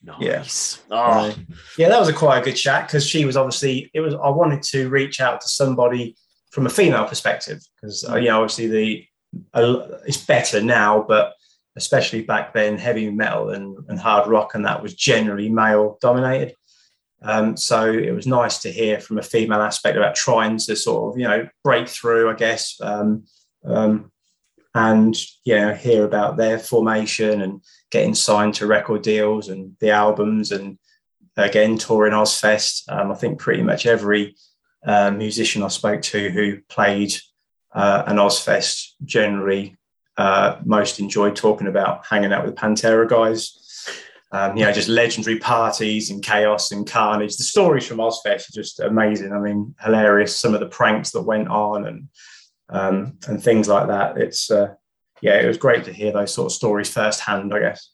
nice, 0.04 0.18
Yeah. 0.22 0.38
nice. 0.38 0.80
Uh, 0.92 1.34
Oh, 1.36 1.36
yeah, 1.78 1.90
that 1.90 2.00
was 2.00 2.10
a 2.10 2.14
quite 2.14 2.40
a 2.40 2.46
good 2.46 2.56
chat 2.56 2.88
because 2.88 3.08
she 3.08 3.26
was 3.26 3.38
obviously 3.38 3.90
it 3.94 4.02
was. 4.02 4.14
I 4.14 4.30
wanted 4.30 4.62
to 4.64 4.90
reach 4.90 5.20
out 5.22 5.42
to 5.42 5.48
somebody 5.48 6.16
from 6.52 6.66
a 6.66 6.70
female 6.70 7.06
perspective 7.06 7.60
because 7.82 8.04
uh, 8.08 8.16
know 8.16 8.42
obviously 8.42 8.68
the 8.68 9.06
uh, 9.54 10.00
it's 10.06 10.18
better 10.18 10.62
now, 10.62 11.04
but 11.08 11.34
especially 11.76 12.22
back 12.22 12.54
then, 12.54 12.78
heavy 12.78 13.10
metal 13.10 13.50
and, 13.50 13.76
and 13.88 14.00
hard 14.00 14.28
rock 14.28 14.54
and 14.54 14.66
that 14.66 14.82
was 14.84 14.94
generally 14.94 15.50
male 15.50 15.98
dominated. 16.02 16.54
Um, 17.24 17.56
so 17.58 17.92
it 17.92 18.12
was 18.12 18.28
nice 18.28 18.60
to 18.60 18.72
hear 18.72 19.00
from 19.00 19.18
a 19.18 19.24
female 19.24 19.62
aspect 19.62 19.98
about 19.98 20.14
trying 20.14 20.58
to 20.58 20.76
sort 20.76 21.14
of, 21.14 21.20
you 21.20 21.26
know, 21.28 21.48
break 21.64 21.88
through, 21.88 22.30
I 22.30 22.36
guess, 22.36 22.78
um, 22.82 23.24
um, 23.66 24.12
and 24.76 25.16
you 25.46 25.56
know, 25.56 25.74
hear 25.74 26.04
about 26.04 26.36
their 26.38 26.60
formation 26.60 27.42
and 27.42 27.62
getting 27.94 28.16
signed 28.16 28.56
to 28.56 28.66
record 28.66 29.04
deals 29.04 29.50
and 29.50 29.78
the 29.80 29.92
albums 29.92 30.52
and 30.52 30.80
again 31.38 31.78
touring 31.78 32.12
Ozzfest. 32.12 32.92
Um, 32.92 33.12
I 33.12 33.16
think 33.16 33.38
pretty 33.38 33.62
much 33.62 33.86
every 33.86 34.36
uh, 34.84 35.12
musician 35.12 35.62
I 35.62 35.68
spoke 35.68 36.02
to 36.02 36.30
who 36.32 36.60
played 36.68 37.14
uh, 37.72 38.04
an 38.08 38.18
Ozzfest 38.18 38.94
generally 39.06 39.78
uh, 40.18 40.58
most 40.66 41.00
enjoyed 41.00 41.36
talking 41.36 41.68
about 41.68 42.06
hanging 42.08 42.34
out 42.34 42.46
with 42.46 42.56
Pantera 42.56 43.08
guys. 43.08 43.60
Um, 44.32 44.58
you 44.58 44.66
know, 44.66 44.72
just 44.72 44.90
legendary 44.90 45.38
parties 45.38 46.10
and 46.10 46.24
chaos 46.24 46.72
and 46.72 46.90
carnage. 46.90 47.38
The 47.38 47.44
stories 47.44 47.86
from 47.86 47.98
Ozzfest 47.98 48.50
are 48.50 48.56
just 48.56 48.80
amazing. 48.80 49.32
I 49.32 49.38
mean, 49.38 49.76
hilarious. 49.80 50.40
Some 50.40 50.56
of 50.56 50.60
the 50.60 50.66
pranks 50.66 51.12
that 51.12 51.22
went 51.22 51.50
on 51.50 51.86
and 51.86 52.08
um, 52.70 53.20
and 53.28 53.42
things 53.42 53.68
like 53.68 53.88
that. 53.88 54.18
It's 54.18 54.50
uh, 54.50 54.74
yeah, 55.24 55.40
it 55.40 55.48
was 55.48 55.58
great 55.58 55.86
to 55.86 55.94
hear 55.94 56.12
those 56.12 56.34
sort 56.34 56.48
of 56.48 56.52
stories 56.52 56.90
firsthand. 56.90 57.54
I 57.54 57.60
guess. 57.60 57.90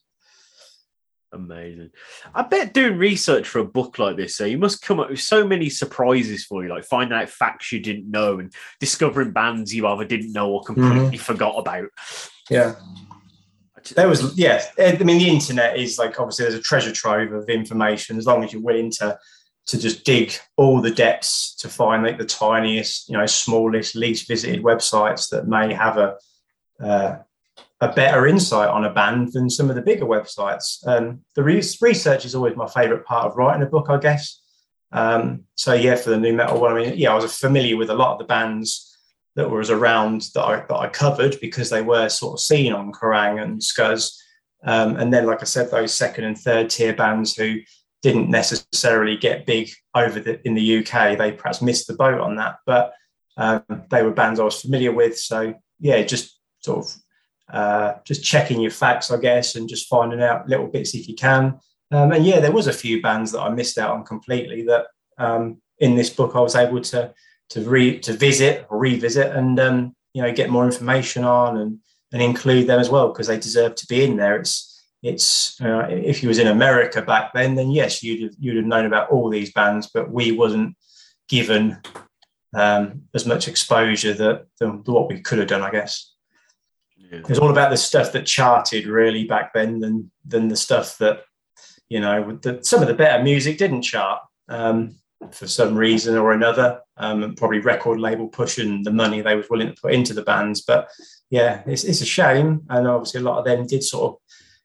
Amazing. 1.31 1.91
I 2.33 2.41
bet 2.41 2.73
doing 2.73 2.97
research 2.97 3.47
for 3.47 3.59
a 3.59 3.63
book 3.63 3.99
like 3.99 4.17
this, 4.17 4.35
so 4.35 4.45
you 4.45 4.57
must 4.57 4.81
come 4.81 4.99
up 4.99 5.11
with 5.11 5.19
so 5.21 5.45
many 5.45 5.69
surprises 5.69 6.43
for 6.43 6.63
you, 6.63 6.69
like 6.69 6.85
finding 6.85 7.15
out 7.15 7.29
facts 7.29 7.71
you 7.71 7.79
didn't 7.79 8.09
know 8.09 8.39
and 8.39 8.51
discovering 8.79 9.31
bands 9.31 9.73
you 9.73 9.85
either 9.85 10.05
didn't 10.05 10.33
know 10.33 10.49
or 10.49 10.63
completely 10.63 11.01
mm-hmm. 11.01 11.15
forgot 11.17 11.55
about. 11.59 11.89
Yeah. 12.49 12.75
There 13.95 14.09
was, 14.09 14.35
yeah. 14.37 14.63
I 14.79 14.97
mean, 15.03 15.19
the 15.19 15.29
internet 15.29 15.77
is 15.77 15.99
like 15.99 16.19
obviously 16.19 16.45
there's 16.45 16.55
a 16.55 16.61
treasure 16.61 16.91
trove 16.91 17.31
of 17.31 17.47
information 17.47 18.17
as 18.17 18.25
long 18.25 18.43
as 18.43 18.51
you're 18.51 18.61
willing 18.63 18.91
to 18.93 19.17
to 19.67 19.77
just 19.77 20.03
dig 20.03 20.33
all 20.57 20.81
the 20.81 20.89
depths 20.89 21.55
to 21.57 21.69
find 21.69 22.03
like 22.03 22.17
the 22.17 22.25
tiniest, 22.25 23.07
you 23.07 23.15
know, 23.15 23.27
smallest, 23.27 23.95
least 23.95 24.27
visited 24.27 24.63
websites 24.63 25.29
that 25.29 25.47
may 25.47 25.71
have 25.71 25.97
a 25.97 26.15
uh, 26.83 27.17
a 27.81 27.93
better 27.93 28.27
insight 28.27 28.69
on 28.69 28.85
a 28.85 28.93
band 28.93 29.33
than 29.33 29.49
some 29.49 29.69
of 29.69 29.75
the 29.75 29.81
bigger 29.81 30.05
websites. 30.05 30.85
Um, 30.85 31.21
the 31.35 31.43
re- 31.43 31.63
research 31.81 32.25
is 32.25 32.35
always 32.35 32.55
my 32.55 32.67
favorite 32.67 33.05
part 33.05 33.25
of 33.27 33.37
writing 33.37 33.63
a 33.63 33.65
book, 33.65 33.87
I 33.89 33.97
guess. 33.97 34.41
Um, 34.91 35.43
so 35.55 35.73
yeah, 35.73 35.95
for 35.95 36.09
the 36.09 36.17
nu 36.17 36.33
metal 36.33 36.59
one, 36.59 36.73
I 36.73 36.79
mean, 36.79 36.97
yeah, 36.97 37.11
I 37.11 37.15
was 37.15 37.37
familiar 37.37 37.77
with 37.77 37.89
a 37.89 37.95
lot 37.95 38.13
of 38.13 38.19
the 38.19 38.25
bands 38.25 38.97
that 39.35 39.49
was 39.49 39.69
around 39.69 40.29
that 40.33 40.43
I, 40.43 40.55
that 40.67 40.75
I 40.75 40.89
covered 40.89 41.39
because 41.39 41.69
they 41.69 41.81
were 41.81 42.09
sort 42.09 42.33
of 42.33 42.39
seen 42.41 42.73
on 42.73 42.91
Kerrang 42.91 43.41
and 43.41 43.61
Scuzz. 43.61 44.17
Um, 44.65 44.97
and 44.97 45.13
then, 45.13 45.25
like 45.25 45.41
I 45.41 45.45
said, 45.45 45.71
those 45.71 45.93
second 45.93 46.25
and 46.25 46.37
third 46.37 46.69
tier 46.69 46.93
bands 46.93 47.35
who 47.35 47.59
didn't 48.01 48.29
necessarily 48.29 49.15
get 49.15 49.45
big 49.45 49.69
over 49.95 50.19
the, 50.19 50.45
in 50.45 50.55
the 50.55 50.79
UK, 50.79 51.17
they 51.17 51.31
perhaps 51.31 51.61
missed 51.61 51.87
the 51.87 51.93
boat 51.93 52.19
on 52.19 52.35
that. 52.37 52.57
But 52.65 52.93
um, 53.37 53.63
they 53.89 54.03
were 54.03 54.11
bands 54.11 54.39
I 54.39 54.43
was 54.43 54.61
familiar 54.61 54.91
with. 54.91 55.17
So 55.17 55.53
yeah, 55.79 56.01
just 56.01 56.38
sort 56.61 56.85
of 56.85 56.95
uh, 57.53 57.93
just 58.05 58.23
checking 58.23 58.61
your 58.61 58.71
facts, 58.71 59.11
I 59.11 59.17
guess, 59.17 59.55
and 59.55 59.69
just 59.69 59.87
finding 59.87 60.21
out 60.21 60.47
little 60.47 60.67
bits 60.67 60.93
if 60.93 61.07
you 61.07 61.15
can. 61.15 61.59
Um, 61.91 62.11
and 62.11 62.25
yeah, 62.25 62.39
there 62.39 62.51
was 62.51 62.67
a 62.67 62.73
few 62.73 63.01
bands 63.01 63.31
that 63.31 63.41
I 63.41 63.49
missed 63.49 63.77
out 63.77 63.91
on 63.91 64.03
completely 64.03 64.63
that 64.63 64.87
um, 65.17 65.61
in 65.79 65.95
this 65.95 66.09
book 66.09 66.35
I 66.35 66.41
was 66.41 66.55
able 66.55 66.81
to 66.81 67.13
to 67.49 67.67
re 67.67 67.99
to 67.99 68.13
visit 68.13 68.67
or 68.69 68.77
revisit 68.77 69.35
and 69.35 69.59
um, 69.59 69.95
you 70.13 70.21
know 70.21 70.31
get 70.31 70.51
more 70.51 70.65
information 70.65 71.23
on 71.23 71.57
and 71.57 71.79
and 72.11 72.21
include 72.21 72.67
them 72.67 72.79
as 72.79 72.89
well 72.89 73.09
because 73.09 73.27
they 73.27 73.39
deserve 73.39 73.75
to 73.75 73.87
be 73.87 74.03
in 74.03 74.17
there. 74.17 74.37
It's 74.37 74.83
it's 75.01 75.59
uh, 75.61 75.87
if 75.89 76.21
you 76.21 76.29
was 76.29 76.39
in 76.39 76.47
America 76.47 77.01
back 77.01 77.33
then, 77.33 77.55
then 77.55 77.71
yes, 77.71 78.03
you'd 78.03 78.23
have, 78.23 78.33
you'd 78.39 78.57
have 78.57 78.65
known 78.65 78.85
about 78.85 79.09
all 79.09 79.29
these 79.29 79.51
bands, 79.53 79.89
but 79.93 80.11
we 80.11 80.31
wasn't 80.31 80.75
given 81.27 81.81
um, 82.53 83.03
as 83.13 83.25
much 83.25 83.47
exposure 83.47 84.13
that 84.13 84.45
than 84.59 84.83
what 84.85 85.07
we 85.07 85.21
could 85.21 85.39
have 85.39 85.47
done, 85.47 85.61
I 85.61 85.71
guess. 85.71 86.13
Yeah. 87.11 87.19
It 87.19 87.29
was 87.29 87.39
all 87.39 87.49
about 87.49 87.71
the 87.71 87.77
stuff 87.77 88.11
that 88.11 88.25
charted 88.25 88.85
really 88.85 89.25
back 89.25 89.53
then 89.53 89.79
than 89.79 90.11
than 90.25 90.47
the 90.47 90.55
stuff 90.55 90.97
that 90.99 91.23
you 91.89 91.99
know 91.99 92.37
the, 92.41 92.59
some 92.63 92.81
of 92.81 92.87
the 92.87 92.93
better 92.93 93.23
music 93.23 93.57
didn't 93.57 93.81
chart 93.81 94.21
um, 94.47 94.95
for 95.31 95.47
some 95.47 95.75
reason 95.75 96.17
or 96.17 96.31
another. 96.31 96.81
Um, 96.97 97.35
probably 97.35 97.59
record 97.59 97.99
label 97.99 98.27
pushing 98.27 98.83
the 98.83 98.91
money 98.91 99.21
they 99.21 99.35
was 99.35 99.49
willing 99.49 99.73
to 99.73 99.81
put 99.81 99.93
into 99.93 100.13
the 100.13 100.21
bands. 100.21 100.61
But 100.61 100.89
yeah, 101.29 101.63
it's, 101.65 101.83
it's 101.83 102.01
a 102.01 102.05
shame, 102.05 102.63
and 102.69 102.87
obviously 102.87 103.21
a 103.21 103.23
lot 103.23 103.39
of 103.39 103.45
them 103.45 103.65
did 103.65 103.83
sort 103.83 104.11
of 104.11 104.19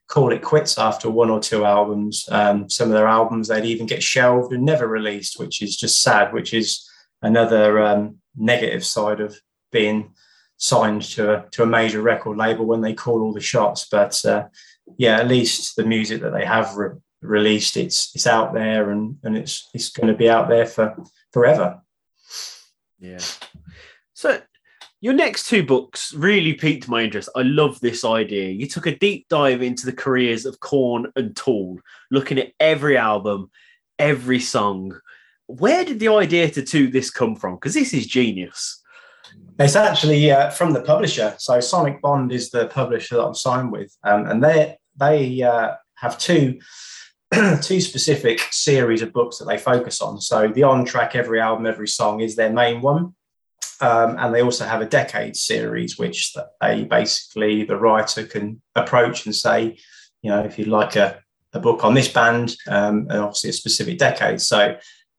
call 0.06 0.32
it 0.32 0.42
quits 0.42 0.76
after 0.76 1.08
one 1.08 1.30
or 1.30 1.40
two 1.40 1.64
albums. 1.64 2.28
Um, 2.30 2.68
some 2.68 2.88
of 2.88 2.94
their 2.94 3.06
albums 3.06 3.48
they'd 3.48 3.64
even 3.64 3.86
get 3.86 4.02
shelved 4.02 4.52
and 4.52 4.64
never 4.64 4.86
released, 4.86 5.38
which 5.38 5.62
is 5.62 5.76
just 5.76 6.02
sad. 6.02 6.32
Which 6.32 6.52
is 6.52 6.86
another 7.22 7.80
um, 7.80 8.18
negative 8.36 8.84
side 8.84 9.20
of 9.20 9.38
being 9.72 10.12
signed 10.56 11.02
to 11.02 11.34
a, 11.34 11.50
to 11.50 11.62
a 11.62 11.66
major 11.66 12.02
record 12.02 12.36
label 12.36 12.66
when 12.66 12.80
they 12.80 12.94
call 12.94 13.22
all 13.22 13.32
the 13.32 13.40
shots. 13.40 13.86
But 13.90 14.24
uh, 14.24 14.46
yeah, 14.96 15.18
at 15.18 15.28
least 15.28 15.76
the 15.76 15.84
music 15.84 16.20
that 16.22 16.32
they 16.32 16.44
have 16.44 16.76
re- 16.76 16.98
released, 17.22 17.76
it's 17.76 18.14
it's 18.14 18.26
out 18.26 18.54
there 18.54 18.90
and 18.90 19.16
and 19.24 19.36
it's 19.36 19.68
it's 19.74 19.90
going 19.90 20.08
to 20.08 20.18
be 20.18 20.30
out 20.30 20.48
there 20.48 20.66
for 20.66 20.96
forever. 21.32 21.80
Yeah. 22.98 23.20
So 24.14 24.40
your 25.00 25.12
next 25.12 25.48
two 25.48 25.62
books 25.62 26.14
really 26.14 26.54
piqued 26.54 26.88
my 26.88 27.02
interest. 27.02 27.28
I 27.36 27.42
love 27.42 27.78
this 27.80 28.06
idea. 28.06 28.48
You 28.48 28.66
took 28.66 28.86
a 28.86 28.96
deep 28.96 29.26
dive 29.28 29.60
into 29.60 29.84
the 29.84 29.92
careers 29.92 30.46
of 30.46 30.60
Korn 30.60 31.12
and 31.14 31.36
Tool, 31.36 31.78
looking 32.10 32.38
at 32.38 32.52
every 32.58 32.96
album, 32.96 33.50
every 33.98 34.40
song. 34.40 34.98
Where 35.46 35.84
did 35.84 36.00
the 36.00 36.08
idea 36.08 36.50
to 36.50 36.62
do 36.62 36.88
this 36.90 37.10
come 37.10 37.36
from? 37.36 37.56
Because 37.56 37.74
this 37.74 37.92
is 37.92 38.06
genius. 38.06 38.82
It's 39.58 39.76
actually 39.76 40.32
uh, 40.32 40.50
from 40.50 40.72
the 40.72 40.82
publisher. 40.82 41.34
So 41.38 41.58
Sonicbond 41.58 42.32
is 42.32 42.50
the 42.50 42.66
publisher 42.66 43.16
that 43.16 43.24
I'm 43.24 43.34
signed 43.34 43.70
with, 43.70 43.96
um, 44.02 44.26
and 44.26 44.42
they 44.42 44.76
they 44.96 45.42
uh, 45.42 45.74
have 45.96 46.18
two 46.18 46.58
two 47.62 47.80
specific 47.80 48.40
series 48.50 49.02
of 49.02 49.12
books 49.12 49.38
that 49.38 49.46
they 49.46 49.58
focus 49.58 50.00
on. 50.00 50.20
So 50.20 50.48
the 50.48 50.64
on 50.64 50.84
track, 50.84 51.14
every 51.14 51.40
album, 51.40 51.66
every 51.66 51.88
song 51.88 52.20
is 52.20 52.34
their 52.34 52.52
main 52.52 52.80
one, 52.80 53.14
um, 53.80 54.16
and 54.18 54.34
they 54.34 54.42
also 54.42 54.64
have 54.64 54.80
a 54.80 54.86
decade 54.86 55.36
series, 55.36 55.98
which 55.98 56.34
they 56.60 56.84
basically 56.84 57.64
the 57.64 57.76
writer 57.76 58.24
can 58.24 58.60
approach 58.74 59.24
and 59.24 59.34
say, 59.34 59.78
you 60.22 60.30
know, 60.30 60.40
if 60.40 60.58
you'd 60.58 60.68
like 60.68 60.96
a, 60.96 61.20
a 61.52 61.60
book 61.60 61.84
on 61.84 61.94
this 61.94 62.08
band, 62.08 62.56
um, 62.68 63.06
and 63.08 63.20
obviously 63.20 63.50
a 63.50 63.52
specific 63.52 63.98
decade. 63.98 64.40
So 64.40 64.76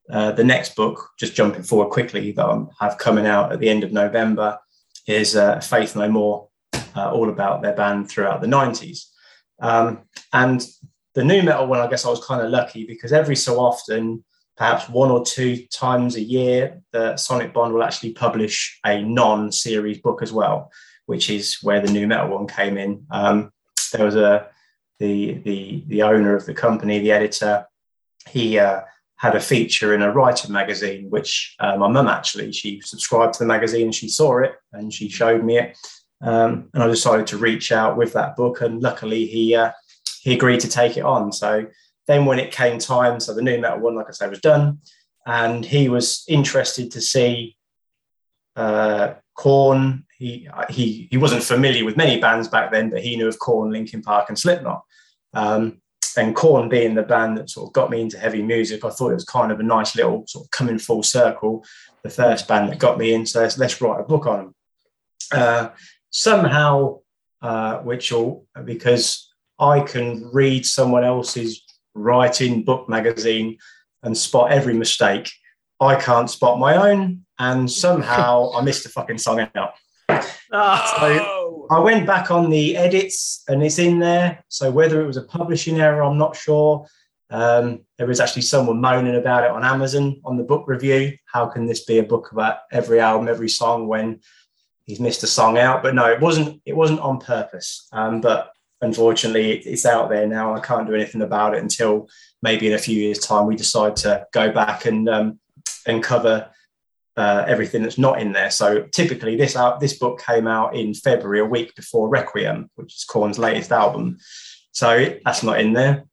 uh, 0.09 0.31
the 0.31 0.43
next 0.43 0.75
book, 0.75 1.09
just 1.19 1.35
jumping 1.35 1.63
forward 1.63 1.89
quickly, 1.89 2.31
that 2.31 2.45
I 2.45 2.65
have 2.79 2.97
coming 2.97 3.25
out 3.25 3.51
at 3.51 3.59
the 3.59 3.69
end 3.69 3.83
of 3.83 3.91
November, 3.91 4.59
is 5.07 5.35
uh, 5.35 5.59
Faith 5.59 5.95
No 5.95 6.09
More, 6.09 6.49
uh, 6.95 7.11
all 7.11 7.29
about 7.29 7.61
their 7.61 7.73
band 7.73 8.09
throughout 8.09 8.41
the 8.41 8.47
90s. 8.47 9.05
Um, 9.59 10.03
and 10.33 10.65
the 11.13 11.23
nu 11.23 11.41
metal 11.41 11.67
one, 11.67 11.79
I 11.79 11.87
guess 11.87 12.05
I 12.05 12.09
was 12.09 12.25
kind 12.25 12.41
of 12.41 12.51
lucky 12.51 12.85
because 12.85 13.13
every 13.13 13.35
so 13.35 13.59
often, 13.59 14.23
perhaps 14.57 14.89
one 14.89 15.09
or 15.09 15.25
two 15.25 15.65
times 15.67 16.15
a 16.15 16.21
year, 16.21 16.81
the 16.91 17.13
Sonicbond 17.13 17.73
will 17.73 17.83
actually 17.83 18.13
publish 18.13 18.79
a 18.85 19.01
non 19.01 19.51
series 19.51 19.99
book 19.99 20.21
as 20.21 20.33
well, 20.33 20.71
which 21.05 21.29
is 21.29 21.59
where 21.61 21.79
the 21.79 21.91
nu 21.91 22.05
metal 22.05 22.29
one 22.29 22.47
came 22.47 22.77
in. 22.77 23.05
Um, 23.11 23.51
there 23.93 24.05
was 24.05 24.15
a 24.15 24.47
the 24.99 25.33
the 25.45 25.83
the 25.87 26.03
owner 26.03 26.35
of 26.35 26.45
the 26.45 26.53
company, 26.53 26.99
the 26.99 27.11
editor, 27.11 27.65
he 28.29 28.59
uh, 28.59 28.81
had 29.25 29.35
a 29.35 29.39
feature 29.39 29.95
in 29.95 30.03
a 30.03 30.11
writer 30.11 30.51
magazine, 30.51 31.09
which 31.09 31.55
uh, 31.59 31.75
my 31.77 31.87
mum 31.87 32.07
actually, 32.07 32.51
she 32.51 32.79
subscribed 32.81 33.33
to 33.33 33.39
the 33.39 33.47
magazine 33.47 33.91
she 33.91 34.07
saw 34.07 34.37
it 34.39 34.53
and 34.71 34.93
she 34.93 35.09
showed 35.09 35.43
me 35.43 35.57
it. 35.57 35.75
Um, 36.21 36.69
and 36.73 36.83
I 36.83 36.87
decided 36.87 37.25
to 37.27 37.37
reach 37.37 37.71
out 37.71 37.97
with 37.97 38.13
that 38.13 38.35
book. 38.35 38.61
And 38.61 38.83
luckily, 38.83 39.25
he, 39.25 39.55
uh, 39.55 39.71
he 40.21 40.35
agreed 40.35 40.59
to 40.59 40.69
take 40.69 40.95
it 40.97 41.03
on. 41.03 41.31
So 41.31 41.65
then 42.05 42.25
when 42.25 42.37
it 42.37 42.51
came 42.51 42.77
time, 42.77 43.19
so 43.19 43.33
the 43.33 43.41
nu 43.41 43.59
metal 43.59 43.79
one, 43.79 43.95
like 43.95 44.07
I 44.09 44.11
said, 44.11 44.29
was 44.29 44.41
done. 44.41 44.79
And 45.25 45.65
he 45.65 45.89
was 45.89 46.23
interested 46.27 46.91
to 46.91 47.01
see 47.01 47.57
uh, 48.55 49.15
Korn. 49.33 50.05
He, 50.19 50.47
he, 50.69 51.07
he 51.09 51.17
wasn't 51.17 51.43
familiar 51.43 51.83
with 51.83 51.97
many 51.97 52.19
bands 52.19 52.47
back 52.47 52.71
then, 52.71 52.91
but 52.91 53.01
he 53.01 53.15
knew 53.15 53.27
of 53.27 53.39
Korn, 53.39 53.71
Linkin 53.71 54.03
Park, 54.03 54.29
and 54.29 54.37
Slipknot. 54.37 54.83
Um, 55.33 55.81
and 56.17 56.35
Korn 56.35 56.69
being 56.69 56.95
the 56.95 57.03
band 57.03 57.37
that 57.37 57.49
sort 57.49 57.67
of 57.67 57.73
got 57.73 57.89
me 57.89 58.01
into 58.01 58.19
heavy 58.19 58.41
music, 58.41 58.83
I 58.83 58.89
thought 58.89 59.11
it 59.11 59.15
was 59.15 59.25
kind 59.25 59.51
of 59.51 59.59
a 59.59 59.63
nice 59.63 59.95
little 59.95 60.25
sort 60.27 60.45
of 60.45 60.51
coming 60.51 60.79
full 60.79 61.03
circle. 61.03 61.63
The 62.03 62.09
first 62.09 62.47
band 62.47 62.69
that 62.69 62.79
got 62.79 62.97
me 62.97 63.13
into 63.13 63.39
let's, 63.39 63.57
let's 63.57 63.81
write 63.81 63.99
a 63.99 64.03
book 64.03 64.25
on 64.25 64.37
them. 64.37 64.55
Uh, 65.31 65.69
somehow, 66.11 66.99
uh, 67.41 67.79
which 67.79 68.11
will 68.11 68.45
because 68.63 69.33
I 69.59 69.81
can 69.81 70.29
read 70.31 70.65
someone 70.65 71.03
else's 71.03 71.63
writing 71.93 72.63
book 72.63 72.87
magazine 72.89 73.57
and 74.03 74.17
spot 74.17 74.51
every 74.51 74.73
mistake. 74.73 75.31
I 75.79 75.95
can't 75.95 76.29
spot 76.29 76.59
my 76.59 76.91
own, 76.91 77.25
and 77.39 77.69
somehow 77.69 78.51
I 78.53 78.61
missed 78.61 78.85
a 78.85 78.89
fucking 78.89 79.17
song 79.17 79.45
out. 79.55 79.73
Oh. 80.51 81.67
So 81.67 81.67
I 81.71 81.79
went 81.79 82.05
back 82.05 82.31
on 82.31 82.49
the 82.49 82.77
edits 82.77 83.43
and 83.47 83.63
it's 83.63 83.79
in 83.79 83.99
there. 83.99 84.43
So 84.49 84.71
whether 84.71 85.01
it 85.01 85.07
was 85.07 85.17
a 85.17 85.23
publishing 85.23 85.79
error, 85.79 86.03
I'm 86.03 86.17
not 86.17 86.35
sure. 86.35 86.87
Um, 87.29 87.81
there 87.97 88.07
was 88.07 88.19
actually 88.19 88.43
someone 88.43 88.79
moaning 88.79 89.15
about 89.15 89.43
it 89.43 89.51
on 89.51 89.65
Amazon 89.65 90.21
on 90.25 90.37
the 90.37 90.43
book 90.43 90.65
review. 90.67 91.17
How 91.25 91.47
can 91.47 91.65
this 91.65 91.83
be 91.83 91.97
a 91.97 92.03
book 92.03 92.31
about 92.31 92.59
every 92.71 92.99
album, 92.99 93.27
every 93.27 93.49
song 93.49 93.87
when 93.87 94.19
he's 94.85 94.99
missed 94.99 95.23
a 95.23 95.27
song 95.27 95.57
out? 95.57 95.81
But 95.81 95.95
no, 95.95 96.05
it 96.05 96.21
wasn't. 96.21 96.61
It 96.65 96.75
wasn't 96.75 96.99
on 96.99 97.19
purpose. 97.19 97.87
Um, 97.91 98.21
but 98.21 98.51
unfortunately, 98.81 99.57
it's 99.57 99.85
out 99.85 100.09
there 100.09 100.27
now. 100.27 100.53
I 100.53 100.59
can't 100.59 100.87
do 100.87 100.93
anything 100.93 101.23
about 101.23 101.55
it 101.55 101.63
until 101.63 102.07
maybe 102.41 102.67
in 102.67 102.73
a 102.73 102.77
few 102.77 102.99
years' 102.99 103.19
time 103.19 103.47
we 103.47 103.55
decide 103.55 103.95
to 103.97 104.27
go 104.31 104.51
back 104.51 104.85
and 104.85 105.09
um, 105.09 105.39
and 105.87 106.03
cover 106.03 106.49
uh, 107.17 107.45
everything 107.47 107.83
that's 107.83 107.97
not 107.97 108.21
in 108.21 108.31
there. 108.33 108.51
So 108.51 108.83
typically, 108.91 109.35
this 109.35 109.55
out 109.55 109.79
this 109.79 109.97
book 109.97 110.21
came 110.21 110.47
out 110.47 110.75
in 110.75 110.93
February, 110.93 111.39
a 111.39 111.45
week 111.45 111.75
before 111.75 112.09
Requiem, 112.09 112.69
which 112.75 112.95
is 112.95 113.05
Korn's 113.05 113.39
latest 113.39 113.71
album. 113.71 114.17
So 114.71 115.15
that's 115.23 115.43
not 115.43 115.59
in 115.59 115.73
there. 115.73 116.05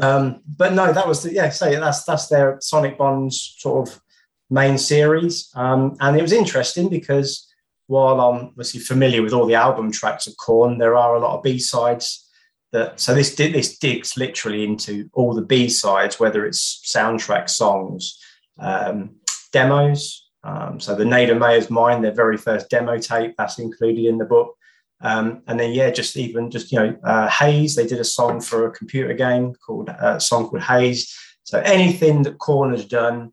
Um, 0.00 0.40
but 0.56 0.72
no, 0.72 0.92
that 0.92 1.06
was 1.06 1.22
the, 1.22 1.32
yeah. 1.32 1.50
So 1.50 1.70
that's 1.70 2.04
that's 2.04 2.28
their 2.28 2.56
Sonicbond's 2.58 3.56
sort 3.58 3.88
of 3.88 4.00
main 4.48 4.78
series, 4.78 5.50
um, 5.54 5.96
and 6.00 6.16
it 6.16 6.22
was 6.22 6.32
interesting 6.32 6.88
because 6.88 7.46
while 7.86 8.20
I'm 8.20 8.46
obviously 8.46 8.80
familiar 8.80 9.20
with 9.20 9.32
all 9.32 9.46
the 9.46 9.56
album 9.56 9.90
tracks 9.90 10.26
of 10.26 10.36
Korn, 10.36 10.78
there 10.78 10.96
are 10.96 11.16
a 11.16 11.18
lot 11.18 11.36
of 11.36 11.42
B 11.42 11.58
sides. 11.58 12.26
That 12.72 13.00
so 13.00 13.14
this 13.14 13.34
did 13.34 13.52
this 13.52 13.78
digs 13.78 14.16
literally 14.16 14.62
into 14.62 15.10
all 15.12 15.34
the 15.34 15.42
B 15.42 15.68
sides, 15.68 16.20
whether 16.20 16.46
it's 16.46 16.80
soundtrack 16.86 17.50
songs, 17.50 18.16
um, 18.58 19.16
demos. 19.52 20.29
Um, 20.42 20.80
so 20.80 20.94
the 20.94 21.04
Neidermeyer's 21.04 21.70
Mind, 21.70 22.02
their 22.02 22.12
very 22.12 22.36
first 22.36 22.70
demo 22.70 22.98
tape, 22.98 23.34
that's 23.36 23.58
included 23.58 24.06
in 24.06 24.18
the 24.18 24.24
book. 24.24 24.56
Um, 25.02 25.42
and 25.46 25.58
then 25.58 25.72
yeah, 25.72 25.90
just 25.90 26.16
even 26.16 26.50
just 26.50 26.72
you 26.72 26.78
know 26.78 26.96
uh, 27.04 27.28
Haze, 27.28 27.74
they 27.74 27.86
did 27.86 28.00
a 28.00 28.04
song 28.04 28.40
for 28.40 28.66
a 28.66 28.70
computer 28.70 29.14
game 29.14 29.54
called 29.54 29.88
uh, 29.88 30.16
a 30.16 30.20
song 30.20 30.48
called 30.48 30.62
Haze. 30.62 31.14
So 31.44 31.60
anything 31.60 32.22
that 32.24 32.38
Korn 32.38 32.70
has 32.72 32.84
done 32.84 33.32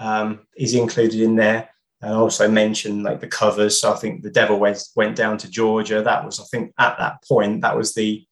um, 0.00 0.40
is 0.56 0.74
included 0.74 1.20
in 1.20 1.36
there. 1.36 1.70
And 2.00 2.14
also 2.14 2.48
mentioned 2.48 3.02
like 3.02 3.20
the 3.20 3.26
covers. 3.26 3.80
So 3.80 3.92
I 3.92 3.96
think 3.96 4.22
the 4.22 4.30
Devil 4.30 4.60
went 4.60 4.80
went 4.94 5.16
down 5.16 5.36
to 5.38 5.50
Georgia. 5.50 6.00
That 6.00 6.24
was 6.24 6.38
I 6.38 6.44
think 6.44 6.72
at 6.78 6.96
that 6.98 7.24
point 7.26 7.62
that 7.62 7.76
was 7.76 7.92
the 7.94 8.24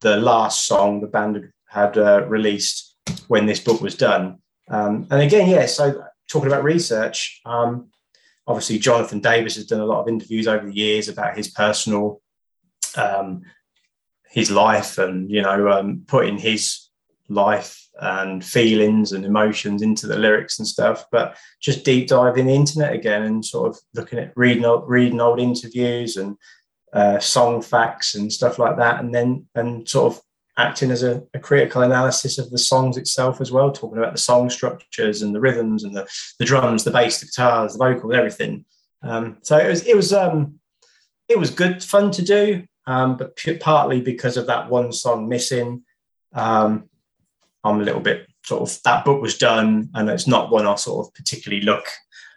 the 0.00 0.16
last 0.16 0.66
song 0.66 1.00
the 1.00 1.08
band 1.08 1.50
had 1.68 1.98
uh, 1.98 2.24
released 2.28 2.96
when 3.26 3.46
this 3.46 3.58
book 3.58 3.80
was 3.80 3.96
done. 3.96 4.38
Um, 4.70 5.08
and 5.10 5.20
again, 5.20 5.48
yeah. 5.48 5.66
So 5.66 6.04
talking 6.28 6.48
about 6.48 6.64
research, 6.64 7.40
um, 7.44 7.88
obviously 8.46 8.78
Jonathan 8.78 9.20
Davis 9.20 9.56
has 9.56 9.66
done 9.66 9.80
a 9.80 9.86
lot 9.86 10.00
of 10.00 10.08
interviews 10.08 10.48
over 10.48 10.66
the 10.66 10.74
years 10.74 11.08
about 11.08 11.36
his 11.36 11.48
personal 11.48 12.20
um, 12.96 13.42
his 14.30 14.50
life 14.50 14.98
and 14.98 15.30
you 15.30 15.42
know 15.42 15.70
um, 15.70 16.02
putting 16.06 16.38
his 16.38 16.88
life 17.28 17.88
and 18.00 18.44
feelings 18.44 19.12
and 19.12 19.24
emotions 19.24 19.82
into 19.82 20.06
the 20.06 20.16
lyrics 20.16 20.58
and 20.58 20.68
stuff. 20.68 21.04
But 21.10 21.36
just 21.60 21.84
deep 21.84 22.08
diving 22.08 22.46
the 22.46 22.54
internet 22.54 22.92
again 22.92 23.22
and 23.24 23.44
sort 23.44 23.70
of 23.70 23.78
looking 23.94 24.18
at 24.18 24.32
reading 24.36 24.64
old, 24.64 24.88
reading 24.88 25.20
old 25.20 25.40
interviews 25.40 26.16
and 26.16 26.36
uh, 26.92 27.18
song 27.18 27.60
facts 27.60 28.14
and 28.14 28.32
stuff 28.32 28.58
like 28.58 28.76
that. 28.78 29.00
And 29.00 29.14
then 29.14 29.46
and 29.54 29.88
sort 29.88 30.14
of 30.14 30.22
acting 30.58 30.90
as 30.90 31.02
a, 31.04 31.22
a, 31.34 31.38
critical 31.38 31.82
analysis 31.82 32.36
of 32.36 32.50
the 32.50 32.58
songs 32.58 32.96
itself 32.96 33.40
as 33.40 33.52
well, 33.52 33.70
talking 33.70 33.96
about 33.96 34.12
the 34.12 34.18
song 34.18 34.50
structures 34.50 35.22
and 35.22 35.34
the 35.34 35.40
rhythms 35.40 35.84
and 35.84 35.96
the, 35.96 36.06
the 36.40 36.44
drums, 36.44 36.82
the 36.82 36.90
bass, 36.90 37.20
the 37.20 37.26
guitars, 37.26 37.72
the 37.72 37.78
vocals, 37.78 38.12
everything. 38.12 38.64
Um, 39.02 39.38
so 39.42 39.56
it 39.56 39.68
was 39.68 39.86
it 39.86 39.96
was 39.96 40.12
um, 40.12 40.58
it 41.28 41.38
was 41.38 41.50
good 41.50 41.82
fun 41.82 42.10
to 42.10 42.22
do, 42.22 42.64
um, 42.86 43.16
but 43.16 43.36
p- 43.36 43.56
partly 43.56 44.00
because 44.00 44.36
of 44.36 44.48
that 44.48 44.68
one 44.68 44.92
song 44.92 45.28
missing, 45.28 45.84
um, 46.34 46.88
I'm 47.62 47.80
a 47.80 47.84
little 47.84 48.00
bit 48.00 48.26
sort 48.44 48.62
of 48.62 48.82
that 48.82 49.04
book 49.04 49.22
was 49.22 49.38
done, 49.38 49.90
and 49.94 50.10
it's 50.10 50.26
not 50.26 50.50
one 50.50 50.66
I 50.66 50.74
sort 50.74 51.06
of 51.06 51.14
particularly 51.14 51.62
look 51.62 51.86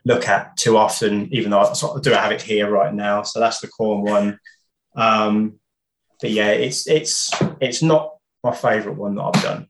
look 0.05 0.27
at 0.27 0.55
too 0.57 0.77
often, 0.77 1.33
even 1.33 1.51
though 1.51 1.61
I 1.61 1.73
sort 1.73 1.97
of 1.97 2.03
do 2.03 2.11
have 2.11 2.31
it 2.31 2.41
here 2.41 2.69
right 2.69 2.93
now. 2.93 3.23
So 3.23 3.39
that's 3.39 3.59
the 3.59 3.67
Korn 3.67 4.03
one. 4.03 4.39
But 6.21 6.29
yeah, 6.29 6.49
it's 6.51 6.87
it's 6.87 7.31
it's 7.59 7.81
not 7.81 8.15
my 8.43 8.55
favourite 8.55 8.97
one 8.97 9.15
that 9.15 9.23
I've 9.23 9.43
done. 9.43 9.67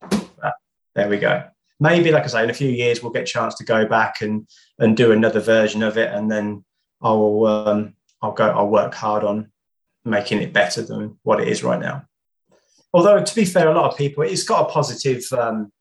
But 0.00 0.54
there 0.94 1.08
we 1.08 1.16
go. 1.16 1.44
Maybe, 1.80 2.10
like 2.10 2.24
I 2.24 2.28
say, 2.28 2.44
in 2.44 2.50
a 2.50 2.54
few 2.54 2.70
years 2.70 3.02
we'll 3.02 3.12
get 3.12 3.22
a 3.22 3.26
chance 3.26 3.54
to 3.56 3.64
go 3.64 3.86
back 3.86 4.20
and 4.20 4.46
and 4.78 4.96
do 4.96 5.12
another 5.12 5.40
version 5.40 5.82
of 5.82 5.96
it, 5.96 6.12
and 6.12 6.30
then 6.30 6.64
I'll 7.00 7.46
um, 7.46 7.94
I'll 8.20 8.32
go 8.32 8.48
I'll 8.48 8.68
work 8.68 8.94
hard 8.94 9.24
on 9.24 9.50
making 10.04 10.40
it 10.40 10.52
better 10.52 10.82
than 10.82 11.18
what 11.22 11.40
it 11.40 11.48
is 11.48 11.64
right 11.64 11.80
now. 11.80 12.04
Although 12.92 13.22
to 13.22 13.34
be 13.34 13.44
fair, 13.44 13.68
a 13.68 13.74
lot 13.74 13.90
of 13.90 13.98
people 13.98 14.22
it's 14.22 14.44
got 14.44 14.68
a 14.68 14.72
positive 14.72 15.24
um, 15.32 15.72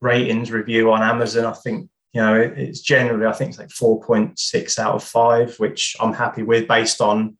ratings 0.00 0.50
review 0.50 0.92
on 0.92 1.02
Amazon. 1.02 1.44
I 1.44 1.52
think 1.52 1.88
you 2.12 2.20
know 2.20 2.34
it's 2.34 2.80
generally 2.80 3.26
I 3.26 3.32
think 3.32 3.50
it's 3.50 3.58
like 3.58 3.70
four 3.70 4.02
point 4.02 4.38
six 4.40 4.78
out 4.78 4.94
of 4.94 5.04
five, 5.04 5.56
which 5.58 5.96
I'm 6.00 6.12
happy 6.12 6.42
with 6.42 6.66
based 6.66 7.00
on 7.00 7.36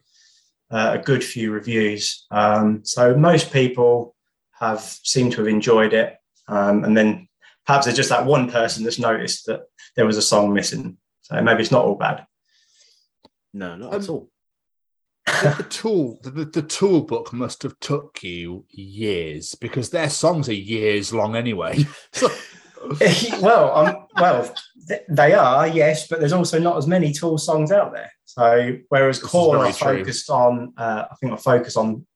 uh, 0.70 0.96
a 0.98 1.02
good 1.02 1.24
few 1.24 1.52
reviews. 1.52 2.26
Um, 2.30 2.84
so 2.84 3.16
most 3.16 3.52
people 3.52 4.14
have 4.58 4.80
seemed 4.80 5.32
to 5.32 5.38
have 5.38 5.48
enjoyed 5.48 5.92
it, 5.92 6.16
um, 6.48 6.84
and 6.84 6.96
then 6.96 7.28
perhaps 7.66 7.86
there's 7.86 7.96
just 7.96 8.10
that 8.10 8.26
one 8.26 8.50
person 8.50 8.84
that's 8.84 8.98
noticed 8.98 9.46
that 9.46 9.62
there 9.96 10.06
was 10.06 10.16
a 10.16 10.22
song 10.22 10.52
missing. 10.52 10.96
So 11.22 11.40
maybe 11.40 11.62
it's 11.62 11.70
not 11.70 11.84
all 11.84 11.96
bad. 11.96 12.26
No, 13.52 13.76
not 13.76 13.94
um, 13.94 14.00
at 14.00 14.08
all. 14.08 14.30
the 15.42 15.66
tool 15.68 16.18
the, 16.22 16.30
the 16.44 16.62
tool 16.62 17.02
book 17.02 17.32
must 17.32 17.62
have 17.62 17.78
took 17.78 18.22
you 18.22 18.64
years 18.70 19.54
because 19.54 19.90
their 19.90 20.08
songs 20.08 20.48
are 20.48 20.54
years 20.54 21.12
long 21.12 21.36
anyway 21.36 21.78
well 23.40 23.76
um, 23.76 24.06
well 24.18 24.54
they 25.08 25.34
are 25.34 25.68
yes 25.68 26.08
but 26.08 26.18
there's 26.18 26.32
also 26.32 26.58
not 26.58 26.76
as 26.76 26.86
many 26.86 27.12
tool 27.12 27.36
songs 27.36 27.70
out 27.70 27.92
there 27.92 28.10
so 28.34 28.78
whereas 28.90 29.18
Korn, 29.18 29.60
I 29.60 29.72
focused 29.72 30.26
true. 30.26 30.36
on, 30.36 30.72
uh, 30.76 31.06
I 31.10 31.14
think 31.16 31.32
I 31.32 31.36
focused 31.36 31.76
on 31.76 32.06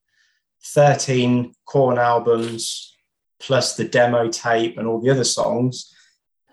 13 0.67 1.53
Korn 1.65 1.99
albums 1.99 2.95
plus 3.41 3.77
the 3.77 3.85
demo 3.85 4.29
tape 4.29 4.79
and 4.79 4.87
all 4.87 5.01
the 5.01 5.11
other 5.11 5.25
songs. 5.25 5.93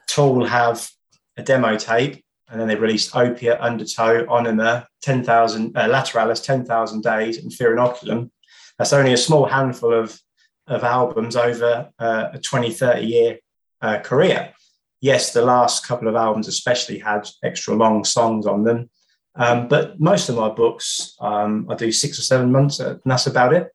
Tool 0.08 0.46
have 0.46 0.90
a 1.38 1.44
demo 1.44 1.78
tape, 1.78 2.26
and 2.50 2.60
then 2.60 2.68
they 2.68 2.76
released 2.76 3.16
Opiate, 3.16 3.60
Undertow, 3.60 4.26
Ænima, 4.26 4.88
10,000, 5.04 5.78
uh, 5.78 5.88
Lateralus, 5.88 6.44
10,000 6.44 7.04
Days, 7.04 7.38
and 7.38 7.54
Fear 7.54 7.76
Inoculum. 7.76 8.32
That's 8.80 8.94
only 8.94 9.14
a 9.14 9.18
small 9.18 9.46
handful 9.46 9.94
of, 9.94 10.20
of 10.66 10.84
albums 10.84 11.36
over 11.36 11.92
uh, 12.00 12.30
a 12.34 12.40
20, 12.40 12.72
30 12.72 13.06
year 13.06 13.38
uh, 13.82 14.00
career. 14.00 14.54
Yes, 15.00 15.34
the 15.34 15.44
last 15.44 15.88
couple 15.88 16.08
of 16.08 16.16
albums 16.16 16.48
especially 16.48 17.00
had 17.00 17.28
extra 17.44 17.74
long 17.74 18.04
songs 18.04 18.46
on 18.46 18.64
them. 18.64 18.90
Um, 19.36 19.68
but 19.68 20.00
most 20.00 20.30
of 20.30 20.36
my 20.36 20.50
books, 20.50 21.16
um, 21.20 21.68
I 21.70 21.76
do 21.76 21.92
six 21.92 22.20
or 22.20 22.22
seven 22.22 22.52
months, 22.52 22.80
and 22.80 23.00
that's 23.06 23.28
about 23.28 23.54
it. 23.54 23.70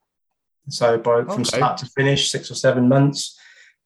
So 0.68 0.98
by 0.98 1.12
okay. 1.12 1.34
from 1.34 1.44
start 1.44 1.78
to 1.78 1.86
finish, 1.86 2.30
six 2.30 2.50
or 2.50 2.54
seven 2.54 2.88
months. 2.88 3.38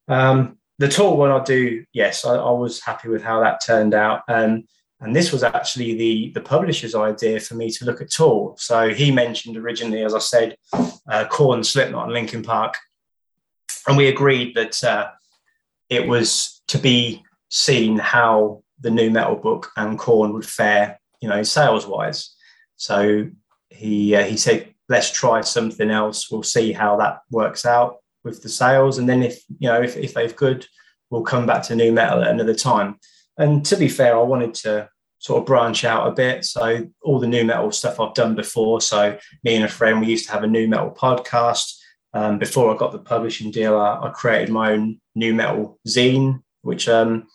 Um, 0.09 0.59
the 0.79 0.89
tour 0.89 1.15
one 1.15 1.31
I 1.31 1.45
do, 1.45 1.85
yes, 1.93 2.25
I, 2.25 2.37
I, 2.37 2.51
was 2.53 2.81
happy 2.81 3.09
with 3.09 3.23
how 3.23 3.41
that 3.41 3.61
turned 3.65 3.93
out. 3.93 4.23
Um, 4.29 4.65
and 4.99 5.15
this 5.15 5.31
was 5.31 5.43
actually 5.43 5.95
the 5.95 6.31
the 6.33 6.41
publisher's 6.41 6.95
idea 6.95 7.41
for 7.41 7.55
me 7.55 7.71
to 7.71 7.85
look 7.85 8.01
at 8.01 8.11
Tool. 8.11 8.57
So 8.59 8.93
he 8.93 9.11
mentioned 9.11 9.57
originally, 9.57 10.03
as 10.03 10.15
I 10.15 10.19
said, 10.19 10.57
uh, 11.09 11.27
Korn, 11.31 11.65
Slipknot, 11.65 12.05
and 12.05 12.13
Linkin 12.13 12.43
Park, 12.43 12.77
and 13.87 13.97
we 13.97 14.09
agreed 14.09 14.55
that 14.57 14.83
uh, 14.85 15.11
it 15.91 16.09
was 16.09 16.63
to 16.69 16.79
be 16.79 17.23
seen 17.51 17.99
how 17.99 18.63
the 18.81 18.91
nu 18.91 19.11
metal 19.11 19.37
book 19.37 19.71
and 19.77 19.99
Korn 19.99 20.33
would 20.33 20.47
fare 20.47 21.01
you 21.21 21.29
know, 21.29 21.43
sales 21.43 21.87
wise. 21.87 22.35
So 22.77 23.29
he 23.69 24.15
uh, 24.15 24.25
he 24.25 24.37
said, 24.37 24.75
let's 24.89 25.11
try 25.11 25.43
something 25.43 25.91
else. 25.91 26.31
We'll 26.31 26.43
see 26.43 26.73
how 26.73 26.97
that 26.97 27.21
works 27.31 27.65
out 27.65 27.99
with 28.25 28.43
the 28.43 28.49
sales, 28.49 28.99
and 28.99 29.09
then 29.09 29.23
if 29.23 29.43
you 29.59 29.69
know 29.69 29.81
if 29.81 29.97
if 29.97 30.15
they've 30.15 30.35
good, 30.35 30.67
we'll 31.11 31.23
come 31.23 31.47
back 31.47 31.63
to 31.65 31.77
nu 31.77 31.93
metal 31.93 32.23
at 32.23 32.31
another 32.31 32.55
time. 32.55 32.99
And 33.39 33.65
to 33.67 33.77
be 33.77 33.89
fair, 33.89 34.17
I 34.17 34.23
wanted 34.23 34.55
to 34.55 34.89
sort 35.19 35.41
of 35.41 35.47
branch 35.47 35.85
out 35.85 36.09
a 36.09 36.13
bit. 36.13 36.45
So 36.45 36.89
all 37.03 37.19
the 37.19 37.27
nu 37.27 37.45
metal 37.45 37.71
stuff 37.71 38.01
I've 38.01 38.15
done 38.15 38.35
before. 38.35 38.81
So 38.81 39.19
me 39.45 39.55
and 39.57 39.65
a 39.65 39.69
friend, 39.69 40.01
we 40.01 40.07
used 40.07 40.27
to 40.27 40.33
have 40.33 40.45
a 40.45 40.49
nu 40.49 40.67
metal 40.67 40.91
podcast. 40.91 41.77
Um, 42.13 42.39
before 42.39 42.75
I 42.75 42.77
got 42.77 42.93
the 42.93 42.99
publishing 42.99 43.51
deal, 43.51 43.79
I, 43.79 44.01
I, 44.03 44.11
created 44.11 44.51
my 44.51 44.73
own 44.73 45.01
nu 45.15 45.33
metal 45.33 45.79
zine, 45.87 46.43
which 46.63 46.89
um, 46.89 47.29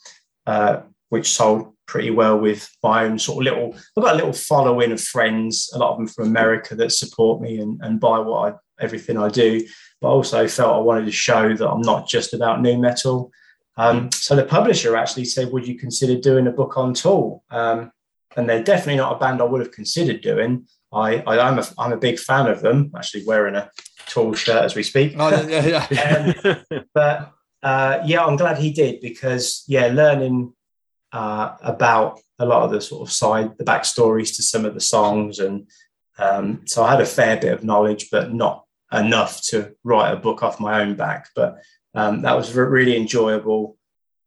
uh, 0.45 0.81
which 1.09 1.31
sold 1.31 1.73
pretty 1.85 2.09
well 2.09 2.37
with 2.37 2.69
my 2.83 3.05
own 3.05 3.17
sort 3.17 3.37
of 3.37 3.53
little 3.53 3.75
I've 3.97 4.03
got 4.03 4.13
a 4.13 4.17
little 4.17 4.33
following 4.33 4.91
of 4.91 5.01
friends, 5.01 5.69
a 5.73 5.77
lot 5.77 5.91
of 5.91 5.97
them 5.97 6.07
from 6.07 6.27
America 6.27 6.75
that 6.75 6.91
support 6.91 7.41
me 7.41 7.59
and, 7.59 7.79
and 7.81 7.99
buy 7.99 8.19
what 8.19 8.53
I 8.53 8.83
everything 8.83 9.17
I 9.17 9.29
do. 9.29 9.65
But 10.01 10.09
I 10.09 10.11
also 10.11 10.47
felt 10.47 10.75
I 10.75 10.79
wanted 10.79 11.05
to 11.05 11.11
show 11.11 11.55
that 11.55 11.69
I'm 11.69 11.81
not 11.81 12.07
just 12.07 12.33
about 12.33 12.61
nu 12.61 12.77
metal. 12.77 13.31
Um, 13.77 14.11
so 14.11 14.35
the 14.35 14.43
publisher 14.43 14.95
actually 14.95 15.25
said, 15.25 15.51
Would 15.51 15.67
you 15.67 15.77
consider 15.77 16.19
doing 16.19 16.47
a 16.47 16.51
book 16.51 16.77
on 16.77 16.93
Tool? 16.93 17.43
Um, 17.49 17.91
and 18.35 18.49
they're 18.49 18.63
definitely 18.63 18.97
not 18.97 19.15
a 19.15 19.19
band 19.19 19.41
I 19.41 19.45
would 19.45 19.61
have 19.61 19.71
considered 19.71 20.21
doing. 20.21 20.67
I, 20.91 21.17
I 21.27 21.47
am 21.47 21.59
a 21.59 21.65
I'm 21.77 21.93
a 21.93 21.97
big 21.97 22.19
fan 22.19 22.47
of 22.47 22.61
them. 22.61 22.91
Actually 22.95 23.25
wearing 23.25 23.55
a 23.55 23.69
Tool 24.07 24.33
shirt 24.33 24.63
as 24.63 24.75
we 24.75 24.83
speak. 24.83 25.15
Oh, 25.17 25.29
yeah, 25.47 25.87
yeah. 25.91 26.55
Um, 26.75 26.83
but 26.93 27.33
uh, 27.63 27.99
yeah, 28.05 28.23
I'm 28.23 28.35
glad 28.35 28.57
he 28.57 28.71
did 28.71 29.01
because 29.01 29.63
yeah, 29.67 29.87
learning 29.87 30.53
uh, 31.11 31.55
about 31.61 32.19
a 32.39 32.45
lot 32.45 32.63
of 32.63 32.71
the 32.71 32.81
sort 32.81 33.07
of 33.07 33.13
side, 33.13 33.57
the 33.57 33.63
backstories 33.63 34.35
to 34.35 34.43
some 34.43 34.65
of 34.65 34.73
the 34.73 34.81
songs, 34.81 35.39
and 35.39 35.67
um, 36.17 36.61
so 36.65 36.83
I 36.83 36.91
had 36.91 37.01
a 37.01 37.05
fair 37.05 37.37
bit 37.37 37.53
of 37.53 37.63
knowledge, 37.63 38.09
but 38.11 38.33
not 38.33 38.65
enough 38.91 39.41
to 39.47 39.75
write 39.83 40.11
a 40.11 40.17
book 40.17 40.43
off 40.43 40.59
my 40.59 40.81
own 40.81 40.95
back. 40.95 41.29
But 41.35 41.61
um, 41.93 42.21
that 42.21 42.35
was 42.35 42.53
re- 42.53 42.67
really 42.67 42.97
enjoyable. 42.97 43.77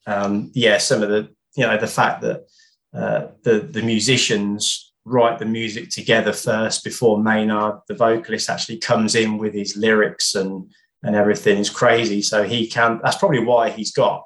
Um, 0.07 0.51
yeah, 0.55 0.79
some 0.79 1.03
of 1.03 1.09
the 1.09 1.29
you 1.57 1.67
know 1.67 1.77
the 1.79 1.87
fact 1.87 2.23
that 2.23 2.47
uh, 2.95 3.29
the 3.43 3.61
the 3.61 3.83
musicians 3.83 4.88
write 5.09 5.39
the 5.39 5.45
music 5.47 5.91
together 5.91 6.33
first 6.33 6.85
before 6.85 7.23
Maynard, 7.23 7.81
the 7.89 7.95
vocalist, 7.95 8.51
actually 8.51 8.79
comes 8.79 9.15
in 9.15 9.39
with 9.39 9.55
his 9.55 9.77
lyrics 9.77 10.35
and 10.35 10.71
and 11.05 11.15
everything 11.15 11.59
is 11.59 11.71
crazy. 11.71 12.23
So 12.23 12.43
he 12.43 12.67
can. 12.67 13.01
That's 13.03 13.17
probably 13.17 13.45
why 13.45 13.71
he's 13.71 13.93
got 13.93 14.25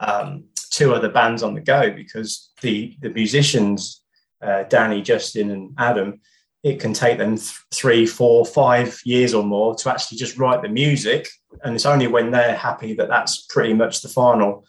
um, 0.00 0.44
two 0.70 0.94
other 0.94 1.08
bands 1.08 1.42
on 1.42 1.54
the 1.54 1.60
go 1.60 1.90
because 1.90 2.50
the 2.60 2.96
the 3.00 3.10
musicians, 3.10 4.02
uh, 4.40 4.64
Danny, 4.64 5.02
Justin, 5.02 5.50
and 5.50 5.74
Adam, 5.78 6.20
it 6.62 6.80
can 6.80 6.92
take 6.92 7.18
them 7.18 7.36
th- 7.36 7.58
three, 7.72 8.06
four, 8.06 8.46
five 8.46 9.00
years 9.04 9.34
or 9.34 9.42
more 9.42 9.74
to 9.74 9.90
actually 9.90 10.18
just 10.18 10.38
write 10.38 10.62
the 10.62 10.68
music, 10.68 11.28
and 11.64 11.74
it's 11.74 11.86
only 11.86 12.06
when 12.06 12.30
they're 12.30 12.56
happy 12.56 12.94
that 12.94 13.08
that's 13.08 13.42
pretty 13.46 13.74
much 13.74 14.00
the 14.00 14.08
final 14.08 14.64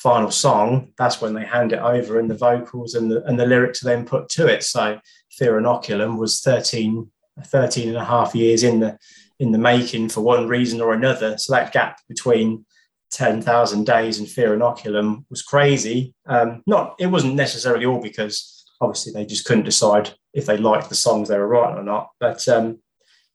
final 0.00 0.30
song 0.30 0.90
that's 0.96 1.20
when 1.20 1.34
they 1.34 1.44
hand 1.44 1.72
it 1.72 1.78
over 1.78 2.18
and 2.18 2.30
the 2.30 2.36
vocals 2.36 2.94
and 2.94 3.10
the 3.10 3.22
and 3.24 3.38
the 3.38 3.46
lyrics 3.46 3.82
are 3.82 3.86
then 3.86 4.04
put 4.04 4.28
to 4.30 4.46
it. 4.46 4.64
So 4.64 4.98
fear 5.30 5.60
inoculum 5.60 6.18
was 6.18 6.40
13 6.40 7.10
13 7.44 7.88
and 7.88 7.96
a 7.96 8.04
half 8.04 8.34
years 8.34 8.62
in 8.62 8.80
the 8.80 8.98
in 9.38 9.52
the 9.52 9.58
making 9.58 10.08
for 10.08 10.20
one 10.20 10.48
reason 10.48 10.80
or 10.80 10.92
another. 10.92 11.36
So 11.38 11.54
that 11.54 11.72
gap 11.72 11.98
between 12.08 12.66
10,000 13.12 13.84
days 13.86 14.18
and 14.18 14.28
fear 14.28 14.56
inoculum 14.56 15.24
was 15.30 15.42
crazy. 15.42 16.14
Um, 16.26 16.62
not 16.66 16.94
it 16.98 17.06
wasn't 17.06 17.34
necessarily 17.34 17.84
all 17.84 18.00
because 18.00 18.64
obviously 18.80 19.12
they 19.12 19.26
just 19.26 19.44
couldn't 19.44 19.64
decide 19.64 20.14
if 20.32 20.46
they 20.46 20.56
liked 20.56 20.88
the 20.88 20.94
songs 20.94 21.28
they 21.28 21.38
were 21.38 21.46
writing 21.46 21.78
or 21.78 21.84
not. 21.84 22.08
But 22.18 22.48
um, 22.48 22.78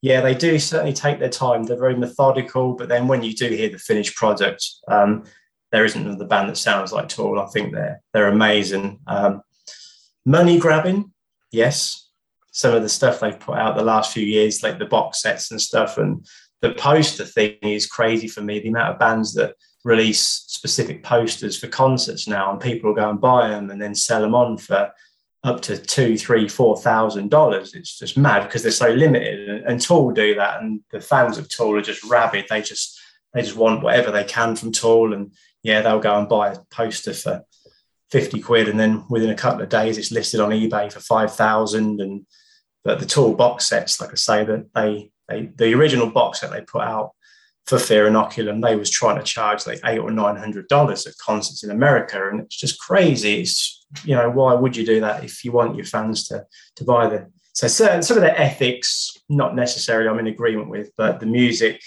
yeah 0.01 0.21
they 0.21 0.33
do 0.33 0.57
certainly 0.57 0.93
take 0.93 1.19
their 1.19 1.29
time. 1.29 1.63
They're 1.63 1.77
very 1.77 1.95
methodical 1.95 2.73
but 2.73 2.89
then 2.89 3.07
when 3.07 3.21
you 3.21 3.33
do 3.33 3.49
hear 3.49 3.69
the 3.69 3.77
finished 3.77 4.15
product 4.15 4.67
um, 4.87 5.25
there 5.75 5.83
isn't 5.83 6.07
another 6.07 6.25
band 6.25 6.47
that 6.47 6.55
sounds 6.55 6.93
like 6.93 7.09
Tool. 7.09 7.37
I 7.37 7.47
think 7.47 7.73
they're 7.73 8.01
they're 8.13 8.29
amazing. 8.29 9.01
Um, 9.07 9.41
money 10.25 10.57
grabbing, 10.57 11.11
yes. 11.51 12.09
Some 12.51 12.73
of 12.73 12.81
the 12.81 12.87
stuff 12.87 13.19
they've 13.19 13.37
put 13.37 13.57
out 13.57 13.75
the 13.75 13.83
last 13.83 14.13
few 14.13 14.23
years, 14.25 14.63
like 14.63 14.79
the 14.79 14.85
box 14.85 15.21
sets 15.21 15.51
and 15.51 15.61
stuff, 15.61 15.97
and 15.97 16.25
the 16.61 16.73
poster 16.75 17.25
thing 17.25 17.57
is 17.61 17.87
crazy 17.87 18.29
for 18.29 18.39
me. 18.39 18.59
The 18.59 18.69
amount 18.69 18.93
of 18.93 18.99
bands 18.99 19.33
that 19.33 19.55
release 19.83 20.45
specific 20.47 21.03
posters 21.03 21.59
for 21.59 21.67
concerts 21.67 22.25
now, 22.25 22.51
and 22.51 22.61
people 22.61 22.89
will 22.89 22.95
go 22.95 23.09
and 23.09 23.19
buy 23.19 23.49
them 23.49 23.69
and 23.69 23.81
then 23.81 23.93
sell 23.93 24.21
them 24.21 24.33
on 24.33 24.57
for 24.57 24.93
up 25.43 25.61
to 25.63 25.77
two, 25.77 26.17
three, 26.17 26.47
four 26.47 26.77
thousand 26.77 27.31
dollars. 27.31 27.75
It's 27.75 27.99
just 27.99 28.17
mad 28.17 28.43
because 28.43 28.63
they're 28.63 28.71
so 28.71 28.91
limited. 28.91 29.49
And, 29.49 29.65
and 29.65 29.81
Tool 29.81 30.11
do 30.11 30.35
that, 30.35 30.61
and 30.61 30.79
the 30.91 31.01
fans 31.01 31.37
of 31.37 31.49
Tool 31.49 31.75
are 31.75 31.81
just 31.81 32.05
rabid. 32.05 32.45
They 32.49 32.61
just 32.61 32.97
they 33.33 33.41
just 33.41 33.57
want 33.57 33.83
whatever 33.83 34.11
they 34.11 34.23
can 34.23 34.55
from 34.55 34.71
Tool, 34.71 35.13
and 35.13 35.33
yeah, 35.65 35.81
they'll 35.81 35.99
go 35.99 36.19
and 36.19 36.29
buy 36.29 36.51
a 36.51 36.59
poster 36.69 37.11
for 37.11 37.43
50 38.11 38.39
quid 38.41 38.69
and 38.69 38.79
then 38.79 39.03
within 39.09 39.31
a 39.31 39.35
couple 39.35 39.63
of 39.63 39.69
days 39.69 39.97
it's 39.97 40.11
listed 40.11 40.39
on 40.39 40.51
eBay 40.51 40.93
for 40.93 40.99
5,000 40.99 41.99
and 41.99 42.25
but 42.83 42.99
the 42.99 43.05
Tool 43.05 43.33
box 43.33 43.65
sets 43.65 43.99
like 43.99 44.11
I 44.11 44.15
say 44.15 44.45
that 44.45 44.71
they, 44.75 45.11
they 45.27 45.47
the 45.55 45.73
original 45.73 46.11
box 46.11 46.41
that 46.41 46.51
they 46.51 46.61
put 46.61 46.83
out 46.83 47.13
for 47.65 47.79
Fear 47.79 48.11
Inoculum 48.11 48.61
they 48.61 48.75
was 48.75 48.91
trying 48.91 49.17
to 49.17 49.23
charge 49.23 49.65
like 49.65 49.79
eight 49.85 49.97
or 49.97 50.11
nine 50.11 50.35
hundred 50.35 50.67
dollars 50.67 51.07
at 51.07 51.17
concerts 51.17 51.63
in 51.63 51.71
America. 51.71 52.29
And 52.29 52.41
it's 52.41 52.55
just 52.55 52.79
crazy. 52.79 53.41
It's 53.41 53.87
you 54.03 54.15
know 54.15 54.29
why 54.29 54.53
would 54.53 54.77
you 54.77 54.85
do 54.85 54.99
that 54.99 55.23
if 55.23 55.43
you 55.43 55.51
want 55.51 55.75
your 55.75 55.85
fans 55.85 56.27
to 56.27 56.45
to 56.75 56.83
buy 56.83 57.07
the 57.07 57.25
so 57.53 57.67
certain 57.67 58.03
some 58.03 58.17
of 58.17 58.23
the 58.23 58.39
ethics 58.39 59.17
not 59.29 59.55
necessarily 59.55 60.09
I'm 60.09 60.19
in 60.19 60.27
agreement 60.27 60.69
with 60.69 60.91
but 60.95 61.19
the 61.19 61.25
music 61.25 61.81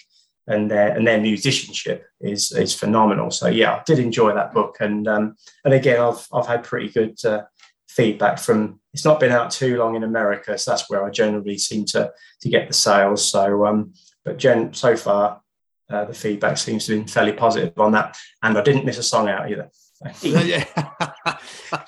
and 0.48 0.70
their 0.70 0.96
and 0.96 1.06
their 1.06 1.20
musicianship 1.20 2.06
is 2.20 2.52
is 2.52 2.74
phenomenal. 2.74 3.30
So 3.30 3.48
yeah, 3.48 3.74
I 3.74 3.82
did 3.86 3.98
enjoy 3.98 4.34
that 4.34 4.52
book, 4.52 4.78
and 4.80 5.06
um, 5.06 5.36
and 5.64 5.74
again, 5.74 6.00
I've 6.00 6.26
I've 6.32 6.46
had 6.46 6.64
pretty 6.64 6.88
good 6.88 7.24
uh, 7.24 7.42
feedback 7.88 8.38
from. 8.38 8.80
It's 8.94 9.04
not 9.04 9.20
been 9.20 9.30
out 9.30 9.50
too 9.50 9.76
long 9.76 9.94
in 9.94 10.02
America, 10.02 10.58
so 10.58 10.70
that's 10.72 10.90
where 10.90 11.04
I 11.04 11.10
generally 11.10 11.58
seem 11.58 11.84
to 11.86 12.10
to 12.40 12.48
get 12.48 12.66
the 12.66 12.74
sales. 12.74 13.30
So 13.30 13.66
um, 13.66 13.92
but 14.24 14.38
gen 14.38 14.74
so 14.74 14.96
far. 14.96 15.40
Uh, 15.90 16.04
the 16.04 16.12
feedback 16.12 16.58
seems 16.58 16.84
to 16.84 17.00
be 17.00 17.10
fairly 17.10 17.32
positive 17.32 17.72
on 17.78 17.92
that, 17.92 18.14
and 18.42 18.58
I 18.58 18.62
didn't 18.62 18.84
miss 18.84 18.98
a 18.98 19.02
song 19.02 19.26
out 19.26 19.50
either. 19.50 19.70
yeah. 20.22 20.64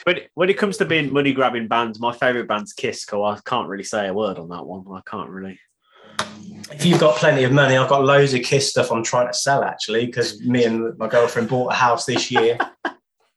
But 0.05 0.29
when 0.35 0.49
it 0.49 0.59
comes 0.59 0.79
to 0.79 0.87
being 0.87 1.13
money 1.13 1.35
grabbing 1.35 1.69
bands, 1.69 2.01
my 2.01 2.13
favorite 2.13 2.49
band's 2.49 2.73
Kiss. 2.73 3.05
So 3.05 3.25
I 3.25 3.39
can't 3.45 3.69
really 3.69 3.85
say 3.85 4.09
a 4.09 4.15
word 4.15 4.39
on 4.39 4.49
that 4.49 4.65
one. 4.65 4.85
I 4.97 5.03
can't 5.09 5.29
really. 5.29 5.61
If 6.73 6.85
you've 6.85 7.01
got 7.01 7.17
plenty 7.17 7.45
of 7.45 7.53
money, 7.53 7.77
I've 7.77 7.89
got 7.89 8.05
loads 8.05 8.35
of 8.35 8.43
Kiss 8.43 8.71
stuff 8.71 8.91
I'm 8.93 9.03
trying 9.03 9.27
to 9.27 9.35
sell 9.35 9.63
actually 9.65 10.07
because 10.07 10.41
me 10.43 10.65
and 10.65 10.97
my 10.99 11.09
girlfriend 11.09 11.49
bought 11.49 11.73
a 11.73 11.75
house 11.77 12.07
this 12.07 12.31
year. 12.31 12.59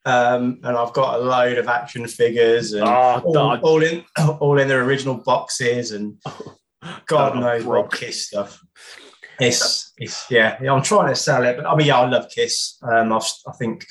Um, 0.05 0.59
and 0.63 0.75
I've 0.75 0.91
got 0.91 1.15
a 1.17 1.23
load 1.23 1.57
of 1.57 1.69
action 1.69 2.05
figures 2.07 2.73
and 2.73 2.83
Oh, 2.83 3.21
all, 3.23 3.57
all 3.59 3.81
in 3.83 4.03
all 4.41 4.59
in 4.59 4.67
their 4.67 4.83
original 4.83 5.15
boxes 5.15 5.93
and 5.93 6.21
God 7.05 7.37
Oh, 7.37 7.39
knows 7.39 7.63
bro. 7.63 7.83
what 7.83 7.93
Kiss 7.93 8.27
stuff. 8.27 8.61
It's, 9.39 9.93
it's 9.97 10.29
yeah, 10.29 10.57
yeah, 10.61 10.73
I'm 10.73 10.83
trying 10.83 11.07
to 11.07 11.15
sell 11.15 11.45
it, 11.45 11.55
but 11.55 11.65
I 11.65 11.73
mean, 11.77 11.87
yeah, 11.87 11.99
I 11.99 12.09
love 12.09 12.29
Kiss. 12.29 12.77
Um, 12.81 13.13
I've, 13.13 13.23
I 13.47 13.53
think 13.53 13.85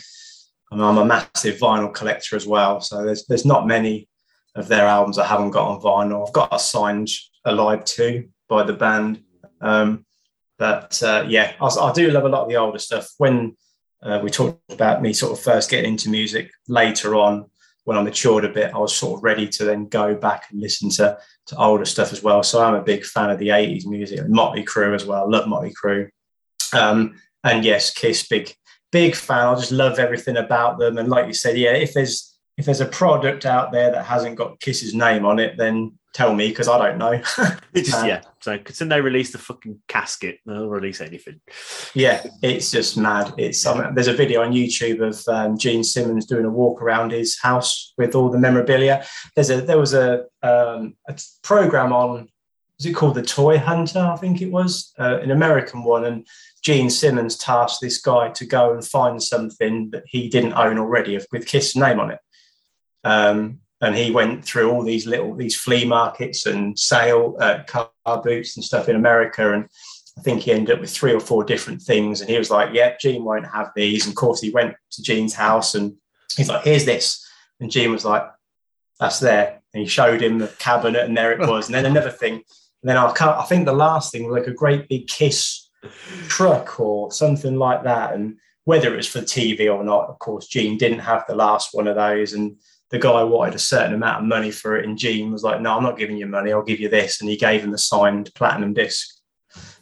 I 0.70 0.74
mean, 0.76 0.84
I'm 0.84 0.98
a 0.98 1.04
massive 1.06 1.58
vinyl 1.58 1.94
collector 1.94 2.36
as 2.36 2.46
well, 2.46 2.82
so 2.82 3.04
there's 3.06 3.24
there's 3.24 3.46
not 3.46 3.66
many 3.66 4.06
of 4.54 4.68
their 4.68 4.86
albums 4.86 5.16
I 5.16 5.26
haven't 5.26 5.52
got 5.52 5.66
on 5.68 5.80
vinyl. 5.80 6.26
I've 6.26 6.34
got 6.34 6.54
a 6.54 6.58
signed 6.58 7.08
Alive 7.46 7.86
2 7.86 8.28
by 8.52 8.62
the 8.62 8.74
band. 8.74 9.22
Um, 9.62 10.04
but 10.58 11.02
uh, 11.02 11.24
yeah, 11.26 11.54
I, 11.58 11.66
I 11.66 11.92
do 11.92 12.10
love 12.10 12.24
a 12.24 12.28
lot 12.28 12.42
of 12.42 12.48
the 12.50 12.56
older 12.56 12.78
stuff. 12.78 13.08
When 13.16 13.56
uh, 14.02 14.20
we 14.22 14.28
talked 14.28 14.60
about 14.70 15.00
me 15.00 15.14
sort 15.14 15.32
of 15.32 15.42
first 15.42 15.70
getting 15.70 15.92
into 15.92 16.10
music 16.10 16.50
later 16.68 17.14
on, 17.14 17.46
when 17.84 17.96
I 17.96 18.02
matured 18.02 18.44
a 18.44 18.50
bit, 18.50 18.74
I 18.74 18.78
was 18.78 18.94
sort 18.94 19.18
of 19.18 19.24
ready 19.24 19.48
to 19.48 19.64
then 19.64 19.88
go 19.88 20.14
back 20.14 20.50
and 20.50 20.60
listen 20.60 20.90
to, 20.90 21.18
to 21.46 21.56
older 21.56 21.86
stuff 21.86 22.12
as 22.12 22.22
well. 22.22 22.42
So 22.42 22.62
I'm 22.62 22.74
a 22.74 22.82
big 22.82 23.04
fan 23.04 23.30
of 23.30 23.38
the 23.38 23.48
80s 23.48 23.86
music, 23.86 24.18
and 24.20 24.28
Motley 24.28 24.64
Crue 24.64 24.94
as 24.94 25.06
well. 25.06 25.28
love 25.28 25.48
Motley 25.48 25.72
Crue. 25.72 26.10
Um, 26.74 27.18
and 27.42 27.64
yes, 27.64 27.92
Kiss, 27.92 28.28
big, 28.28 28.54
big 28.92 29.16
fan. 29.16 29.48
I 29.48 29.54
just 29.54 29.72
love 29.72 29.98
everything 29.98 30.36
about 30.36 30.78
them. 30.78 30.98
And 30.98 31.08
like 31.08 31.26
you 31.26 31.34
said, 31.34 31.56
yeah, 31.56 31.72
if 31.72 31.94
there's 31.94 32.28
if 32.58 32.66
there's 32.66 32.82
a 32.82 32.86
product 32.86 33.46
out 33.46 33.72
there 33.72 33.90
that 33.90 34.04
hasn't 34.04 34.36
got 34.36 34.60
Kiss's 34.60 34.94
name 34.94 35.24
on 35.24 35.38
it, 35.38 35.56
then 35.56 35.98
tell 36.12 36.34
me 36.34 36.48
because 36.48 36.68
I 36.68 36.78
don't 36.78 36.98
know. 36.98 37.18
Just, 37.74 37.94
Uh, 37.94 38.06
yeah. 38.06 38.22
So 38.40 38.58
considering 38.58 38.90
they 38.90 39.00
release 39.00 39.32
the 39.32 39.38
fucking 39.38 39.80
casket, 39.88 40.38
they'll 40.46 40.68
release 40.68 41.00
anything. 41.00 41.40
Yeah, 41.94 42.24
it's 42.42 42.70
just 42.70 42.96
mad. 42.96 43.32
It's 43.38 43.64
mean, 43.64 43.94
there's 43.94 44.08
a 44.08 44.12
video 44.12 44.42
on 44.42 44.52
YouTube 44.52 45.00
of 45.00 45.26
um, 45.28 45.56
Gene 45.56 45.84
Simmons 45.84 46.26
doing 46.26 46.44
a 46.44 46.50
walk 46.50 46.82
around 46.82 47.12
his 47.12 47.38
house 47.40 47.94
with 47.96 48.14
all 48.14 48.30
the 48.30 48.38
memorabilia. 48.38 49.04
There's 49.36 49.50
a 49.50 49.60
there 49.60 49.78
was 49.78 49.94
a 49.94 50.24
um, 50.42 50.96
a 51.08 51.18
program 51.42 51.92
on 51.92 52.28
was 52.78 52.86
it 52.90 52.94
called 52.94 53.14
the 53.14 53.22
Toy 53.22 53.58
Hunter? 53.58 54.00
I 54.00 54.16
think 54.16 54.42
it 54.42 54.50
was 54.50 54.92
uh, 54.98 55.20
an 55.20 55.30
American 55.30 55.84
one, 55.84 56.04
and 56.04 56.26
Gene 56.62 56.90
Simmons 56.90 57.36
tasked 57.36 57.80
this 57.80 58.00
guy 58.00 58.30
to 58.30 58.44
go 58.44 58.72
and 58.72 58.84
find 58.84 59.22
something 59.22 59.90
that 59.90 60.02
he 60.06 60.28
didn't 60.28 60.54
own 60.54 60.78
already 60.78 61.18
with 61.30 61.46
Kiss 61.46 61.76
name 61.76 62.00
on 62.00 62.10
it. 62.10 62.18
Um, 63.04 63.60
and 63.82 63.96
he 63.96 64.12
went 64.12 64.44
through 64.44 64.70
all 64.70 64.82
these 64.82 65.06
little 65.06 65.34
these 65.34 65.56
flea 65.56 65.84
markets 65.84 66.46
and 66.46 66.78
sale 66.78 67.36
uh, 67.40 67.64
car 67.66 67.90
boots 68.22 68.56
and 68.56 68.64
stuff 68.64 68.88
in 68.88 68.96
America, 68.96 69.52
and 69.52 69.68
I 70.16 70.22
think 70.22 70.42
he 70.42 70.52
ended 70.52 70.76
up 70.76 70.80
with 70.80 70.90
three 70.90 71.12
or 71.12 71.20
four 71.20 71.42
different 71.42 71.82
things. 71.82 72.20
And 72.20 72.30
he 72.30 72.38
was 72.38 72.50
like, 72.50 72.70
"Yeah, 72.72 72.96
Gene 73.00 73.24
won't 73.24 73.52
have 73.52 73.70
these." 73.74 74.06
And 74.06 74.12
of 74.12 74.16
course, 74.16 74.40
he 74.40 74.50
went 74.50 74.74
to 74.92 75.02
Gene's 75.02 75.34
house 75.34 75.74
and 75.74 75.94
he's 76.36 76.48
like, 76.48 76.64
"Here's 76.64 76.84
this," 76.84 77.28
and 77.60 77.70
Gene 77.70 77.90
was 77.90 78.04
like, 78.04 78.24
"That's 79.00 79.18
there." 79.18 79.60
And 79.74 79.82
he 79.82 79.88
showed 79.88 80.22
him 80.22 80.38
the 80.38 80.48
cabinet, 80.58 81.04
and 81.04 81.16
there 81.16 81.32
it 81.32 81.40
was. 81.40 81.66
And 81.66 81.74
then 81.74 81.86
another 81.86 82.10
thing, 82.10 82.34
and 82.34 82.44
then 82.84 82.96
I, 82.96 83.12
I 83.20 83.44
think 83.48 83.66
the 83.66 83.72
last 83.72 84.12
thing 84.12 84.28
was 84.28 84.38
like 84.38 84.48
a 84.48 84.54
great 84.54 84.88
big 84.88 85.08
kiss 85.08 85.68
truck 86.28 86.78
or 86.78 87.10
something 87.10 87.56
like 87.56 87.82
that. 87.82 88.14
And 88.14 88.36
whether 88.64 88.92
it 88.92 88.96
was 88.96 89.08
for 89.08 89.20
TV 89.20 89.72
or 89.72 89.82
not, 89.82 90.08
of 90.08 90.20
course, 90.20 90.46
Gene 90.46 90.78
didn't 90.78 91.00
have 91.00 91.24
the 91.26 91.34
last 91.34 91.70
one 91.72 91.88
of 91.88 91.96
those. 91.96 92.32
And 92.32 92.56
the 92.92 92.98
guy 92.98 93.24
wanted 93.24 93.54
a 93.56 93.58
certain 93.58 93.94
amount 93.94 94.22
of 94.22 94.28
money 94.28 94.50
for 94.52 94.76
it. 94.76 94.84
And 94.84 94.96
Gene 94.96 95.32
was 95.32 95.42
like, 95.42 95.60
No, 95.60 95.76
I'm 95.76 95.82
not 95.82 95.98
giving 95.98 96.16
you 96.16 96.26
money. 96.26 96.52
I'll 96.52 96.62
give 96.62 96.78
you 96.78 96.88
this. 96.88 97.20
And 97.20 97.28
he 97.28 97.36
gave 97.36 97.64
him 97.64 97.72
the 97.72 97.78
signed 97.78 98.30
platinum 98.34 98.74
disc 98.74 99.08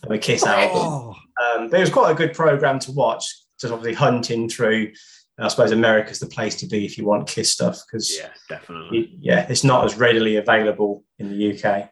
of 0.02 0.10
a 0.10 0.16
Kiss 0.18 0.46
album. 0.46 0.76
Oh, 0.76 1.14
Um, 1.42 1.68
but 1.68 1.78
it 1.78 1.82
was 1.82 1.90
quite 1.90 2.10
a 2.12 2.14
good 2.14 2.32
program 2.32 2.78
to 2.80 2.92
watch, 2.92 3.24
just 3.60 3.72
obviously 3.72 3.94
hunting 3.94 4.48
through. 4.48 4.92
I 5.38 5.48
suppose 5.48 5.72
America's 5.72 6.18
the 6.20 6.26
place 6.26 6.54
to 6.56 6.66
be 6.66 6.84
if 6.84 6.96
you 6.98 7.04
want 7.04 7.26
Kiss 7.26 7.50
stuff 7.50 7.80
because 7.86 8.16
Yeah, 8.16 8.28
definitely. 8.48 9.16
yeah, 9.20 9.46
it's 9.48 9.64
not 9.64 9.84
as 9.84 9.96
readily 9.96 10.36
available 10.36 11.02
in 11.18 11.30
the 11.30 11.52
UK. 11.62 11.90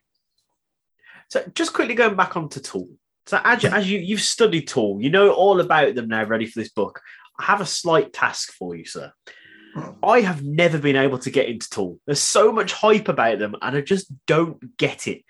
So 1.28 1.44
just 1.54 1.72
quickly 1.72 1.94
going 1.94 2.14
back 2.16 2.36
onto 2.36 2.60
Tool. 2.60 2.88
So 3.26 3.40
as 3.44 3.62
you, 3.62 3.68
as 3.70 3.90
you 3.90 3.98
you've 3.98 4.20
studied 4.22 4.68
Tool, 4.68 4.98
you 5.00 5.10
know 5.10 5.30
all 5.32 5.60
about 5.60 5.94
them 5.94 6.08
now, 6.08 6.24
ready 6.24 6.46
for 6.46 6.60
this 6.60 6.70
book. 6.70 7.00
I 7.38 7.44
have 7.44 7.60
a 7.60 7.66
slight 7.66 8.12
task 8.12 8.52
for 8.52 8.74
you, 8.74 8.84
sir. 8.84 9.12
I 10.02 10.20
have 10.20 10.42
never 10.42 10.78
been 10.78 10.96
able 10.96 11.18
to 11.18 11.30
get 11.30 11.48
into 11.48 11.68
Tool. 11.70 11.98
There's 12.06 12.20
so 12.20 12.52
much 12.52 12.72
hype 12.72 13.08
about 13.08 13.38
them, 13.38 13.56
and 13.62 13.76
I 13.76 13.80
just 13.80 14.12
don't 14.26 14.76
get 14.76 15.06
it. 15.06 15.22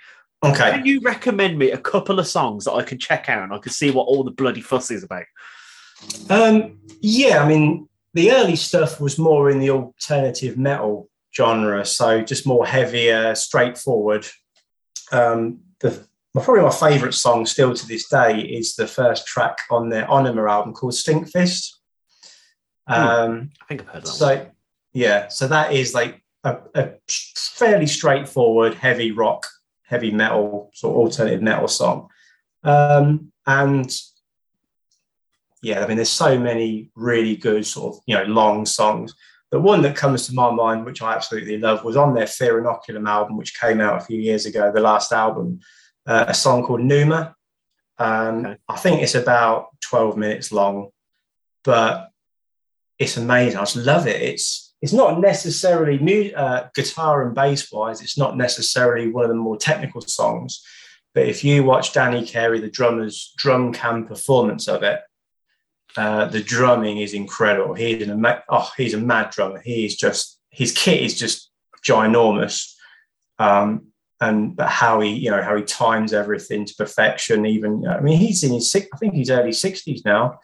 Okay. 0.44 0.70
Can 0.70 0.86
you 0.86 1.00
recommend 1.00 1.58
me 1.58 1.72
a 1.72 1.78
couple 1.78 2.18
of 2.20 2.26
songs 2.26 2.64
that 2.64 2.72
I 2.72 2.82
can 2.82 2.98
check 2.98 3.28
out 3.28 3.42
and 3.42 3.52
I 3.52 3.58
can 3.58 3.72
see 3.72 3.90
what 3.90 4.04
all 4.04 4.22
the 4.22 4.30
bloody 4.30 4.60
fuss 4.60 4.90
is 4.90 5.02
about? 5.02 5.24
Um, 6.30 6.78
yeah, 7.00 7.42
I 7.42 7.48
mean, 7.48 7.88
the 8.14 8.30
early 8.32 8.54
stuff 8.54 9.00
was 9.00 9.18
more 9.18 9.50
in 9.50 9.58
the 9.58 9.70
alternative 9.70 10.56
metal 10.56 11.08
genre, 11.34 11.84
so 11.84 12.22
just 12.22 12.46
more 12.46 12.66
heavier, 12.66 13.34
straightforward. 13.34 14.26
Um, 15.10 15.60
the 15.80 16.06
probably 16.34 16.62
my 16.62 16.70
favourite 16.70 17.14
song 17.14 17.46
still 17.46 17.74
to 17.74 17.86
this 17.86 18.08
day 18.08 18.40
is 18.40 18.76
the 18.76 18.86
first 18.86 19.26
track 19.26 19.58
on 19.70 19.88
their 19.88 20.06
Ænima 20.06 20.48
album 20.48 20.72
called 20.72 20.92
Stinkfist. 20.92 21.77
Um, 22.88 23.50
I 23.60 23.64
think 23.66 23.82
I've 23.82 23.88
heard 23.88 24.02
that. 24.02 24.08
so 24.08 24.36
one. 24.36 24.46
yeah, 24.92 25.28
so 25.28 25.46
that 25.48 25.72
is 25.72 25.94
like 25.94 26.22
a, 26.44 26.58
a 26.74 26.90
fairly 27.08 27.86
straightforward, 27.86 28.74
heavy 28.74 29.12
rock, 29.12 29.46
heavy 29.82 30.10
metal, 30.10 30.70
sort 30.74 30.94
of 30.94 30.98
alternative 30.98 31.42
metal 31.42 31.68
song. 31.68 32.08
Um, 32.64 33.32
and 33.46 33.94
yeah, 35.62 35.84
I 35.84 35.86
mean, 35.86 35.96
there's 35.96 36.08
so 36.08 36.38
many 36.38 36.90
really 36.94 37.36
good 37.36 37.66
sort 37.66 37.94
of 37.94 38.02
you 38.06 38.14
know 38.14 38.24
long 38.24 38.66
songs. 38.66 39.14
The 39.50 39.60
one 39.60 39.80
that 39.82 39.96
comes 39.96 40.26
to 40.26 40.34
my 40.34 40.50
mind, 40.50 40.84
which 40.84 41.00
I 41.00 41.14
absolutely 41.14 41.58
love, 41.58 41.82
was 41.82 41.96
on 41.96 42.14
their 42.14 42.26
Fear 42.26 42.62
Inoculum 42.62 43.08
album, 43.08 43.36
which 43.36 43.58
came 43.58 43.80
out 43.80 44.00
a 44.00 44.04
few 44.04 44.20
years 44.20 44.44
ago, 44.44 44.70
the 44.70 44.80
last 44.80 45.10
album, 45.10 45.60
uh, 46.06 46.26
a 46.28 46.34
song 46.34 46.64
called 46.64 46.82
Pneuma. 46.82 47.34
Um, 47.98 48.56
I 48.68 48.76
think 48.76 49.02
it's 49.02 49.14
about 49.14 49.68
12 49.80 50.18
minutes 50.18 50.52
long, 50.52 50.90
but 51.64 52.07
it's 52.98 53.16
amazing. 53.16 53.58
I 53.58 53.62
just 53.62 53.76
love 53.76 54.06
it. 54.06 54.20
It's 54.20 54.74
it's 54.80 54.92
not 54.92 55.20
necessarily 55.20 55.98
mu- 55.98 56.30
uh, 56.36 56.68
guitar 56.74 57.26
and 57.26 57.34
bass 57.34 57.70
wise. 57.72 58.00
It's 58.00 58.18
not 58.18 58.36
necessarily 58.36 59.10
one 59.10 59.24
of 59.24 59.30
the 59.30 59.34
more 59.34 59.56
technical 59.56 60.00
songs, 60.02 60.62
but 61.14 61.26
if 61.26 61.42
you 61.42 61.64
watch 61.64 61.92
Danny 61.92 62.24
Carey, 62.24 62.60
the 62.60 62.70
drummer's 62.70 63.32
drum 63.36 63.72
cam 63.72 64.06
performance 64.06 64.68
of 64.68 64.82
it, 64.84 65.00
uh, 65.96 66.26
the 66.26 66.42
drumming 66.42 66.98
is 66.98 67.14
incredible. 67.14 67.74
He's 67.74 68.02
an 68.02 68.10
ama- 68.10 68.44
oh, 68.48 68.70
he's 68.76 68.94
a 68.94 68.98
mad 68.98 69.30
drummer. 69.30 69.60
He's 69.64 69.96
just 69.96 70.38
his 70.50 70.72
kit 70.72 71.02
is 71.02 71.18
just 71.18 71.50
ginormous, 71.84 72.72
um, 73.38 73.88
and 74.20 74.54
but 74.54 74.68
how 74.68 75.00
he 75.00 75.10
you 75.10 75.30
know 75.30 75.42
how 75.42 75.56
he 75.56 75.62
times 75.62 76.12
everything 76.12 76.64
to 76.66 76.74
perfection. 76.76 77.46
Even 77.46 77.86
I 77.86 78.00
mean 78.00 78.18
he's 78.18 78.44
in 78.44 78.52
his 78.52 78.74
I 78.76 78.96
think 78.98 79.14
he's 79.14 79.30
early 79.30 79.52
sixties 79.52 80.04
now, 80.04 80.38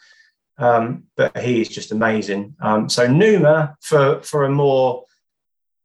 um, 0.58 1.04
but 1.16 1.36
he 1.38 1.60
is 1.60 1.68
just 1.68 1.92
amazing. 1.92 2.54
Um, 2.60 2.88
so 2.88 3.06
Pneuma 3.06 3.76
for 3.80 4.22
for 4.22 4.44
a 4.44 4.50
more 4.50 5.04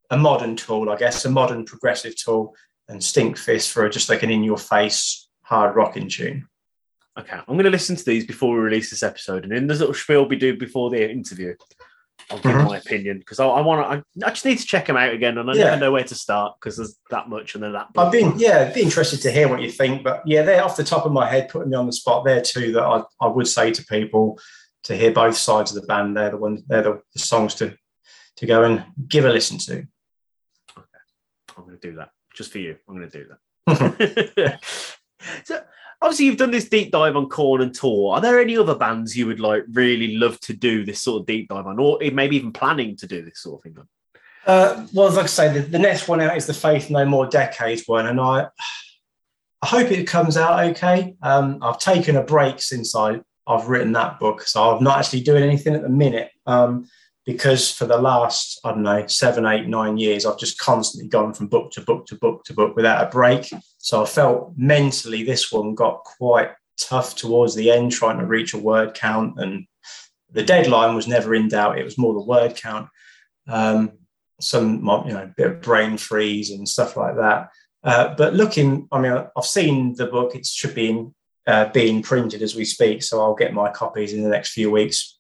a 0.10 0.18
modern 0.18 0.56
tool, 0.56 0.90
I 0.90 0.98
guess, 0.98 1.26
a 1.26 1.30
modern 1.30 1.66
progressive 1.66 2.16
tool, 2.16 2.56
and 2.88 3.00
Stinkfist 3.00 3.72
for 3.72 3.88
just 3.90 4.10
like 4.10 4.24
an 4.24 4.32
in 4.32 4.44
your 4.44 4.58
face 4.58 5.28
hard 5.42 5.76
rocking 5.76 6.10
tune. 6.10 6.48
Okay, 7.18 7.36
I'm 7.36 7.56
going 7.56 7.66
to 7.66 7.70
listen 7.70 7.96
to 7.96 8.06
these 8.06 8.26
before 8.26 8.54
we 8.54 8.62
release 8.62 8.90
this 8.90 9.04
episode, 9.04 9.44
and 9.44 9.54
in 9.54 9.68
the 9.68 9.76
little 9.76 9.94
spiel 9.94 10.28
we 10.28 10.36
do 10.36 10.58
before 10.58 10.90
the 10.90 11.10
interview, 11.10 11.56
I'll 12.32 12.38
give 12.40 12.56
Mhm. 12.56 12.66
my 12.66 12.78
opinion 12.78 13.20
because 13.20 13.40
I, 13.40 13.48
I 13.48 13.62
want 13.62 13.82
to. 13.82 14.26
I, 14.26 14.28
I 14.28 14.30
just 14.32 14.46
need 14.46 14.60
to 14.60 14.66
check 14.66 14.86
them 14.86 14.98
out 14.98 15.14
again, 15.14 15.38
and 15.38 15.50
I 15.50 15.56
Yeah. 15.56 15.66
never 15.66 15.78
know 15.78 15.92
where 15.92 16.04
to 16.04 16.16
start 16.16 16.56
because 16.60 16.78
there's 16.78 16.96
that 17.10 17.28
much 17.30 17.56
and 17.56 17.64
then 17.64 17.74
that. 17.74 17.88
I've 17.98 18.12
been, 18.12 18.38
yeah, 18.38 18.72
be 18.72 18.82
interested 18.82 19.22
to 19.24 19.32
hear 19.32 19.48
what 19.48 19.62
you 19.62 19.72
think. 19.72 20.04
But 20.04 20.22
yeah, 20.26 20.44
they're 20.44 20.64
off 20.64 20.78
the 20.78 20.84
top 20.84 21.06
of 21.06 21.12
my 21.12 21.28
head, 21.28 21.50
putting 21.50 21.72
me 21.72 21.78
on 21.78 21.88
the 21.88 21.94
spot 21.94 22.26
there 22.26 22.42
too. 22.42 22.72
That 22.74 22.84
I, 22.84 23.04
I 23.20 23.28
would 23.28 23.48
say 23.48 23.72
to 23.72 23.84
people 23.86 24.40
to 24.84 24.96
hear 24.96 25.12
both 25.12 25.36
sides 25.38 25.76
of 25.76 25.82
the 25.82 25.88
band. 25.88 26.16
They're 26.16 26.30
the 26.32 26.38
ones, 26.38 26.62
they're 26.68 26.84
the, 26.84 27.02
the 27.14 27.20
songs 27.20 27.56
to 27.56 27.76
to 28.38 28.46
go 28.46 28.64
and 28.64 28.86
give 29.08 29.26
a 29.26 29.30
listen 29.30 29.58
to. 29.58 29.74
Okay, 30.78 31.00
I'm 31.58 31.64
going 31.66 31.78
to 31.80 31.90
do 31.90 31.96
that 31.98 32.12
just 32.36 32.52
for 32.52 32.60
you. 32.60 32.78
I'm 32.88 32.96
going 32.96 33.10
to 33.10 33.18
do 33.18 33.28
that. 33.66 34.60
so 35.44 35.62
obviously 36.02 36.26
you've 36.26 36.38
done 36.38 36.52
this 36.52 36.70
deep 36.70 36.92
dive 36.92 37.16
on 37.16 37.30
Korn 37.30 37.62
and 37.62 37.74
Tool. 37.74 38.12
Are 38.12 38.22
there 38.22 38.40
any 38.40 38.58
other 38.58 38.76
bands 38.76 39.18
you 39.18 39.28
would 39.28 39.40
like 39.40 39.64
really 39.72 40.18
love 40.18 40.40
to 40.42 40.54
do 40.54 40.86
this 40.86 41.02
sort 41.02 41.22
of 41.22 41.28
deep 41.28 41.50
dive 41.50 41.68
on, 41.68 41.80
or 41.80 42.00
maybe 42.12 42.36
even 42.36 42.54
planning 42.54 42.96
to 42.98 43.08
do 43.08 43.24
this 43.24 43.42
sort 43.42 43.60
of 43.60 43.64
thing 43.64 43.78
on? 43.80 43.88
Uh, 44.46 44.88
well, 44.94 45.12
like 45.12 45.26
I 45.26 45.28
say, 45.28 45.54
the, 45.54 45.62
the 45.62 45.80
next 45.80 46.08
one 46.08 46.22
out 46.22 46.38
is 46.38 46.46
the 46.46 46.54
Faith 46.54 46.90
No 46.90 47.06
More 47.06 47.28
Decades 47.28 47.84
one, 47.86 48.08
and 48.08 48.20
I 48.20 48.48
I 49.62 49.68
hope 49.68 49.92
it 49.92 50.08
comes 50.08 50.38
out 50.38 50.64
okay. 50.70 51.16
Um, 51.22 51.60
I've 51.62 51.80
taken 51.80 52.16
a 52.16 52.24
break 52.24 52.62
since 52.62 52.96
I 52.96 53.20
I've 53.46 53.68
written 53.68 53.92
that 53.94 54.20
book, 54.20 54.42
so 54.44 54.76
I'm 54.76 54.84
not 54.84 55.00
actually 55.00 55.22
doing 55.22 55.44
anything 55.44 55.76
at 55.76 55.82
the 55.82 55.90
minute. 55.90 56.32
Um, 56.46 56.88
because 57.30 57.72
for 57.72 57.86
the 57.86 57.96
last 57.96 58.60
I 58.64 58.72
don't 58.72 58.82
know 58.82 59.06
seven, 59.06 59.46
eight, 59.46 59.68
nine 59.68 60.00
years, 60.00 60.26
I've 60.26 60.40
just 60.40 60.58
constantly 60.58 61.08
gone 61.08 61.32
from 61.32 61.46
book 61.46 61.70
to 61.74 61.82
book 61.82 62.08
to 62.08 62.16
book 62.16 62.44
to 62.46 62.56
book 62.56 62.76
without 62.76 63.06
a 63.06 63.10
break. 63.12 63.54
So 63.78 64.02
I 64.02 64.08
felt 64.08 64.54
mentally 64.58 65.24
this 65.24 65.52
one 65.52 65.76
got 65.76 66.04
quite 66.04 66.50
tough 66.80 67.16
towards 67.16 67.54
the 67.54 67.70
end, 67.70 67.92
trying 67.92 68.18
to 68.18 68.26
reach 68.26 68.56
a 68.56 68.58
word 68.58 68.96
count, 68.96 69.40
and 69.40 69.68
the 70.32 70.42
deadline 70.42 70.96
was 70.96 71.08
never 71.08 71.36
in 71.36 71.50
doubt. 71.50 71.78
It 71.78 71.84
was 71.84 72.00
more 72.00 72.16
the 72.16 72.26
word 72.26 72.56
count. 72.56 72.90
Um, 73.48 73.92
some 74.42 74.78
you 75.06 75.14
know 75.14 75.32
bit 75.38 75.52
of 75.52 75.62
brain 75.62 75.98
freeze 75.98 76.50
and 76.50 76.68
stuff 76.68 76.98
like 76.98 77.16
that. 77.18 77.50
Uh, 77.84 78.16
but 78.16 78.34
looking, 78.34 78.88
I 78.92 79.00
mean, 79.00 79.24
I've 79.38 79.46
seen 79.46 79.94
the 79.94 80.08
book; 80.08 80.34
it 80.34 80.48
should 80.48 80.74
be 80.74 80.90
in, 80.90 81.14
uh, 81.46 81.66
being 81.66 82.02
printed 82.02 82.42
as 82.42 82.56
we 82.56 82.66
speak, 82.66 83.04
so 83.04 83.22
I'll 83.22 83.36
get 83.36 83.54
my 83.54 83.70
copies 83.70 84.14
in 84.14 84.24
the 84.24 84.30
next 84.30 84.54
few 84.54 84.72
weeks. 84.72 85.20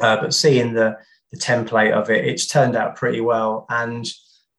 Uh, 0.00 0.16
but 0.16 0.32
seeing 0.32 0.72
the 0.72 0.96
the 1.32 1.38
template 1.38 1.92
of 1.92 2.10
it, 2.10 2.24
it's 2.24 2.46
turned 2.46 2.76
out 2.76 2.96
pretty 2.96 3.20
well, 3.20 3.66
and 3.68 4.06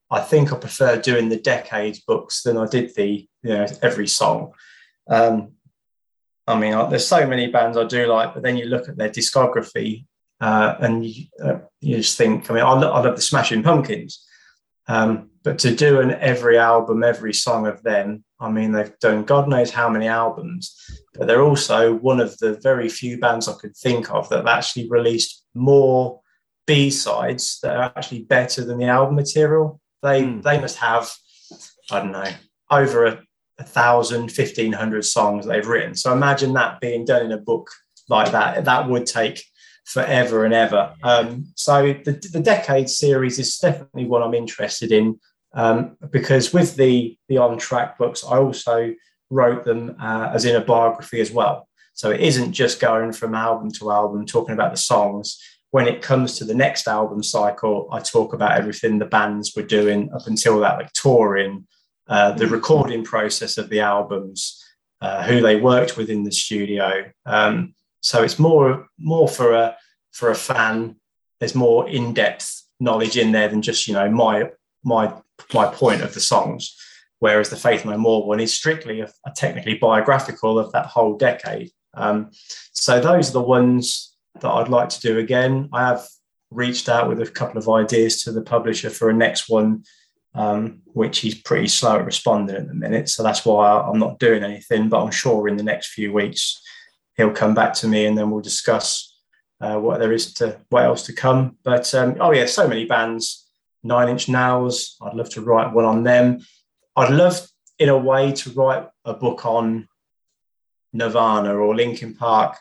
I 0.10 0.22
think 0.22 0.52
I 0.52 0.58
prefer 0.58 1.00
doing 1.00 1.30
the 1.30 1.40
decades 1.40 2.00
books 2.00 2.44
than 2.44 2.58
I 2.58 2.68
did 2.68 2.96
the 2.96 3.28
you 3.44 3.50
know 3.50 3.66
every 3.82 4.08
song. 4.08 4.54
Um, 5.10 5.54
I 6.48 6.58
mean, 6.58 6.72
there's 6.90 7.08
so 7.08 7.28
many 7.28 7.48
bands 7.48 7.78
I 7.78 7.84
do 7.84 8.08
like, 8.08 8.34
but 8.34 8.42
then 8.42 8.56
you 8.56 8.66
look 8.66 8.88
at 8.88 8.98
their 8.98 9.10
discography 9.10 10.06
uh, 10.40 10.76
and 10.80 11.06
you, 11.06 11.26
uh, 11.44 11.60
you 11.82 11.98
just 11.98 12.18
think, 12.18 12.50
I 12.50 12.54
mean, 12.54 12.64
I, 12.64 12.72
lo- 12.72 12.92
I 12.92 13.02
love 13.02 13.18
the 13.18 13.22
Smashing 13.22 13.64
Pumpkins, 13.64 14.26
um, 14.88 15.30
but 15.44 15.60
to 15.60 15.76
do 15.76 16.00
an 16.00 16.12
every 16.12 16.58
album, 16.58 17.04
every 17.04 17.34
song 17.34 17.68
of 17.68 17.84
them, 17.84 18.24
I 18.40 18.50
mean, 18.50 18.72
they've 18.72 18.98
done 19.00 19.24
God 19.24 19.50
knows 19.50 19.72
how 19.72 19.90
many 19.90 20.08
albums, 20.08 20.76
but 21.14 21.28
they're 21.28 21.42
also 21.42 21.94
one 21.96 22.20
of 22.20 22.38
the 22.38 22.60
very 22.62 22.88
few 22.88 23.20
bands 23.20 23.48
I 23.48 23.54
could 23.54 23.76
think 23.76 24.12
of 24.12 24.30
that 24.30 24.38
have 24.38 24.48
actually 24.48 24.88
released 24.90 25.44
more 25.56 26.22
B 26.68 26.92
sides 26.92 27.60
that 27.64 27.76
are 27.76 27.94
actually 27.96 28.24
better 28.24 28.64
than 28.64 28.78
the 28.78 28.86
album 28.86 29.16
material. 29.16 29.82
They 30.04 30.24
they 30.24 30.62
must 30.62 30.78
have, 30.78 31.10
I 31.90 32.00
don't 32.00 32.12
know, 32.12 32.32
over 32.70 33.06
a, 33.06 33.24
a 33.58 33.64
thousand, 33.64 34.32
fifteen 34.32 34.74
hundred 34.74 35.06
songs 35.06 35.46
they've 35.46 35.68
written. 35.68 35.96
So 35.96 36.14
imagine 36.14 36.54
that 36.54 36.80
being 36.80 37.06
done 37.06 37.26
in 37.26 37.32
a 37.32 37.38
book 37.38 37.72
like 38.10 38.32
that. 38.32 38.66
That 38.66 38.88
would 38.88 39.08
take 39.08 39.44
forever 39.86 40.46
and 40.46 40.54
ever. 40.54 40.94
Um, 41.02 41.48
so 41.56 41.94
the, 42.06 42.12
the 42.34 42.42
Decade 42.42 42.90
series 42.90 43.40
is 43.40 43.58
definitely 43.58 44.06
what 44.06 44.22
I'm 44.22 44.34
interested 44.34 44.92
in 44.92 45.20
um, 45.54 45.98
because 46.12 46.54
with 46.54 46.76
the 46.76 47.18
the 47.30 47.38
on 47.38 47.58
track 47.58 47.98
books, 47.98 48.24
I 48.24 48.38
also 48.38 48.94
wrote 49.30 49.64
them 49.64 49.96
uh, 50.00 50.32
as 50.34 50.46
in 50.46 50.56
a 50.56 50.62
biography 50.62 51.22
as 51.22 51.32
well. 51.32 51.68
So 51.94 52.12
it 52.12 52.22
isn't 52.22 52.54
just 52.54 52.80
going 52.80 53.12
from 53.14 53.34
album 53.34 53.72
to 53.72 53.92
album 53.92 54.26
talking 54.26 54.54
about 54.54 54.72
the 54.72 54.78
songs. 54.78 55.42
When 55.78 55.88
it 55.88 56.02
comes 56.02 56.40
to 56.40 56.44
the 56.44 56.56
next 56.56 56.88
album 56.88 57.22
cycle, 57.22 57.88
I 57.92 58.00
talk 58.00 58.34
about 58.34 58.58
everything 58.58 58.98
the 58.98 59.06
bands 59.06 59.56
were 59.56 59.62
doing 59.62 60.12
up 60.12 60.26
until 60.26 60.60
that, 60.62 60.80
like 60.80 60.92
touring, 60.94 61.68
uh, 62.08 62.32
the 62.32 62.48
recording 62.48 63.04
process 63.04 63.60
of 63.60 63.70
the 63.70 63.82
albums, 63.82 64.60
uh, 65.02 65.22
who 65.22 65.40
they 65.40 65.58
worked 65.58 65.96
with 65.96 66.10
in 66.10 66.24
the 66.24 66.32
studio. 66.32 67.04
Um, 67.28 67.76
so 68.02 68.24
it's 68.24 68.40
more 68.40 68.88
more 68.98 69.28
for 69.28 69.54
a 69.54 69.78
for 70.14 70.32
a 70.32 70.36
fan. 70.36 70.96
There's 71.40 71.54
more 71.54 71.88
in 71.88 72.12
depth 72.12 72.64
knowledge 72.80 73.16
in 73.16 73.32
there 73.32 73.48
than 73.48 73.62
just 73.62 73.88
you 73.88 73.94
know 73.94 74.10
my 74.10 74.50
my 74.84 75.14
my 75.54 75.68
point 75.68 76.02
of 76.02 76.16
the 76.16 76.22
songs. 76.22 76.76
Whereas 77.20 77.52
the 77.52 77.56
Faith 77.56 77.86
No 77.86 78.00
More 78.00 78.26
one 78.26 78.40
is 78.40 78.52
strictly 78.52 79.02
a, 79.02 79.12
a 79.28 79.32
technically 79.36 79.76
biographical 79.76 80.58
of 80.58 80.72
that 80.72 80.88
whole 80.88 81.18
decade. 81.18 81.70
Um, 81.94 82.32
so 82.72 83.00
those 83.00 83.30
are 83.30 83.34
the 83.34 83.42
ones 83.42 84.07
that 84.42 84.50
I'd 84.50 84.70
like 84.70 84.90
to 84.90 85.00
do 85.00 85.20
again. 85.20 85.70
I 85.74 85.88
have 85.88 86.06
reached 86.52 86.90
out 86.90 87.10
with 87.10 87.22
a 87.22 87.28
couple 87.28 87.58
of 87.58 87.70
ideas 87.70 88.24
to 88.24 88.32
the 88.32 88.42
publisher 88.42 88.90
for 88.90 89.10
a 89.10 89.14
next 89.14 89.50
one, 89.50 89.84
um, 90.34 90.82
which 90.86 91.20
he's 91.20 91.36
pretty 91.36 91.68
slow 91.68 91.98
at 91.98 92.06
responding 92.06 92.56
at 92.56 92.68
the 92.68 92.74
minute. 92.74 93.10
So 93.10 93.24
that's 93.24 93.46
why 93.46 93.70
I'm 93.70 94.00
not 94.00 94.20
doing 94.20 94.44
anything. 94.44 94.90
But 94.90 95.04
I'm 95.04 95.12
sure 95.12 95.48
in 95.48 95.58
the 95.58 95.64
next 95.64 95.94
few 95.94 96.14
weeks 96.14 96.62
he'll 97.16 97.32
come 97.32 97.54
back 97.54 97.74
to 97.74 97.88
me 97.88 98.06
and 98.06 98.18
then 98.18 98.30
we'll 98.30 98.42
discuss 98.42 99.16
uh, 99.60 99.78
what 99.78 100.00
there 100.00 100.14
is 100.14 100.34
to 100.36 100.60
what 100.70 100.86
else 100.86 101.04
to 101.08 101.14
come. 101.14 101.58
But 101.64 101.94
um, 101.96 102.18
oh 102.20 102.32
yeah, 102.32 102.46
so 102.46 102.68
many 102.68 102.86
bands. 102.86 103.46
Nine 103.84 104.10
Inch 104.10 104.28
Nails. 104.28 104.98
I'd 105.02 105.14
love 105.14 105.30
to 105.32 105.42
write 105.42 105.74
one 105.74 105.86
on 105.86 106.04
them. 106.04 106.40
I'd 106.96 107.14
love, 107.14 107.48
in 107.80 107.90
a 107.90 107.98
way, 107.98 108.32
to 108.34 108.50
write 108.52 108.88
a 109.06 109.14
book 109.14 109.46
on 109.46 109.88
Nirvana 110.94 111.56
or 111.56 111.76
Linkin 111.76 112.16
Park, 112.16 112.58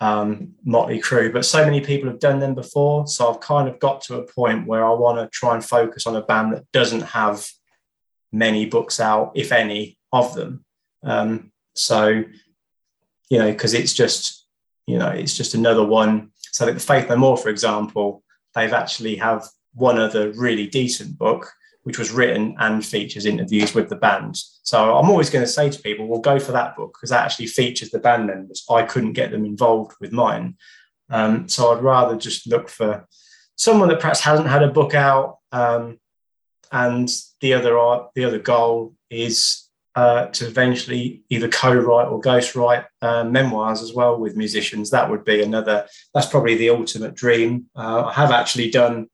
um, 0.00 0.54
Motley 0.64 1.00
Crue, 1.00 1.32
but 1.32 1.44
so 1.44 1.64
many 1.64 1.80
people 1.80 2.08
have 2.08 2.20
done 2.20 2.38
them 2.38 2.54
before. 2.54 3.06
So 3.06 3.30
I've 3.30 3.40
kind 3.40 3.68
of 3.68 3.78
got 3.80 4.00
to 4.02 4.16
a 4.16 4.26
point 4.26 4.66
where 4.66 4.84
I 4.84 4.90
want 4.90 5.18
to 5.18 5.28
try 5.36 5.54
and 5.54 5.64
focus 5.64 6.06
on 6.06 6.16
a 6.16 6.22
band 6.22 6.52
that 6.52 6.70
doesn't 6.72 7.02
have 7.02 7.46
many 8.32 8.66
books 8.66 9.00
out, 9.00 9.32
if 9.34 9.52
any, 9.52 9.98
of 10.12 10.34
them. 10.34 10.64
Um, 11.02 11.52
so, 11.74 12.24
you 13.28 13.38
know, 13.38 13.50
because 13.50 13.74
it's 13.74 13.92
just, 13.92 14.46
you 14.86 14.98
know, 14.98 15.10
it's 15.10 15.36
just 15.36 15.54
another 15.54 15.84
one. 15.84 16.30
So 16.52 16.64
like 16.64 16.74
the 16.74 16.80
Faith 16.80 17.08
No 17.08 17.16
More, 17.16 17.36
for 17.36 17.48
example, 17.48 18.22
they've 18.54 18.72
actually 18.72 19.16
have 19.16 19.46
one 19.74 19.98
other 19.98 20.32
really 20.32 20.66
decent 20.66 21.18
book, 21.18 21.50
which 21.88 21.98
was 21.98 22.10
written 22.10 22.54
and 22.58 22.84
features 22.84 23.24
interviews 23.24 23.72
with 23.72 23.88
the 23.88 23.96
band. 23.96 24.36
So 24.62 24.94
I'm 24.94 25.08
always 25.08 25.30
going 25.30 25.42
to 25.42 25.50
say 25.50 25.70
to 25.70 25.80
people, 25.80 26.06
well, 26.06 26.20
go 26.20 26.38
for 26.38 26.52
that 26.52 26.76
book 26.76 26.92
because 26.92 27.08
that 27.08 27.24
actually 27.24 27.46
features 27.46 27.88
the 27.88 27.98
band 27.98 28.26
members. 28.26 28.66
I 28.68 28.82
couldn't 28.82 29.14
get 29.14 29.30
them 29.30 29.46
involved 29.46 29.92
with 29.98 30.12
mine. 30.12 30.58
Um, 31.08 31.48
so 31.48 31.72
I'd 31.72 31.82
rather 31.82 32.14
just 32.14 32.46
look 32.46 32.68
for 32.68 33.08
someone 33.56 33.88
that 33.88 34.00
perhaps 34.00 34.20
hasn't 34.20 34.50
had 34.50 34.62
a 34.62 34.70
book 34.70 34.92
out. 34.92 35.38
Um, 35.50 35.98
and 36.70 37.08
the 37.40 37.54
other 37.54 37.78
art, 37.78 38.10
the 38.14 38.26
other 38.26 38.38
goal 38.38 38.94
is 39.08 39.70
uh, 39.94 40.26
to 40.26 40.46
eventually 40.46 41.22
either 41.30 41.48
co-write 41.48 42.08
or 42.08 42.20
ghostwrite 42.20 42.84
uh, 43.00 43.24
memoirs 43.24 43.80
as 43.80 43.94
well 43.94 44.20
with 44.20 44.36
musicians. 44.36 44.90
That 44.90 45.08
would 45.10 45.24
be 45.24 45.42
another. 45.42 45.86
That's 46.12 46.26
probably 46.26 46.56
the 46.56 46.68
ultimate 46.68 47.14
dream. 47.14 47.70
Uh, 47.74 48.04
I 48.04 48.12
have 48.12 48.30
actually 48.30 48.70
done. 48.70 49.08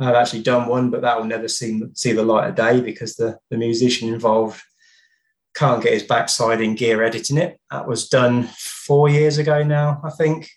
I've 0.00 0.14
actually 0.14 0.42
done 0.42 0.68
one, 0.68 0.90
but 0.90 1.02
that 1.02 1.16
will 1.16 1.24
never 1.24 1.48
see 1.48 1.82
see 1.94 2.12
the 2.12 2.22
light 2.22 2.48
of 2.48 2.54
day 2.54 2.80
because 2.80 3.16
the 3.16 3.38
the 3.50 3.56
musician 3.56 4.12
involved 4.12 4.62
can't 5.54 5.82
get 5.82 5.92
his 5.92 6.04
backside 6.04 6.60
in 6.60 6.74
gear 6.74 7.02
editing 7.02 7.36
it. 7.36 7.58
That 7.70 7.88
was 7.88 8.08
done 8.08 8.44
four 8.54 9.08
years 9.08 9.38
ago 9.38 9.64
now, 9.64 10.00
I 10.04 10.10
think, 10.10 10.48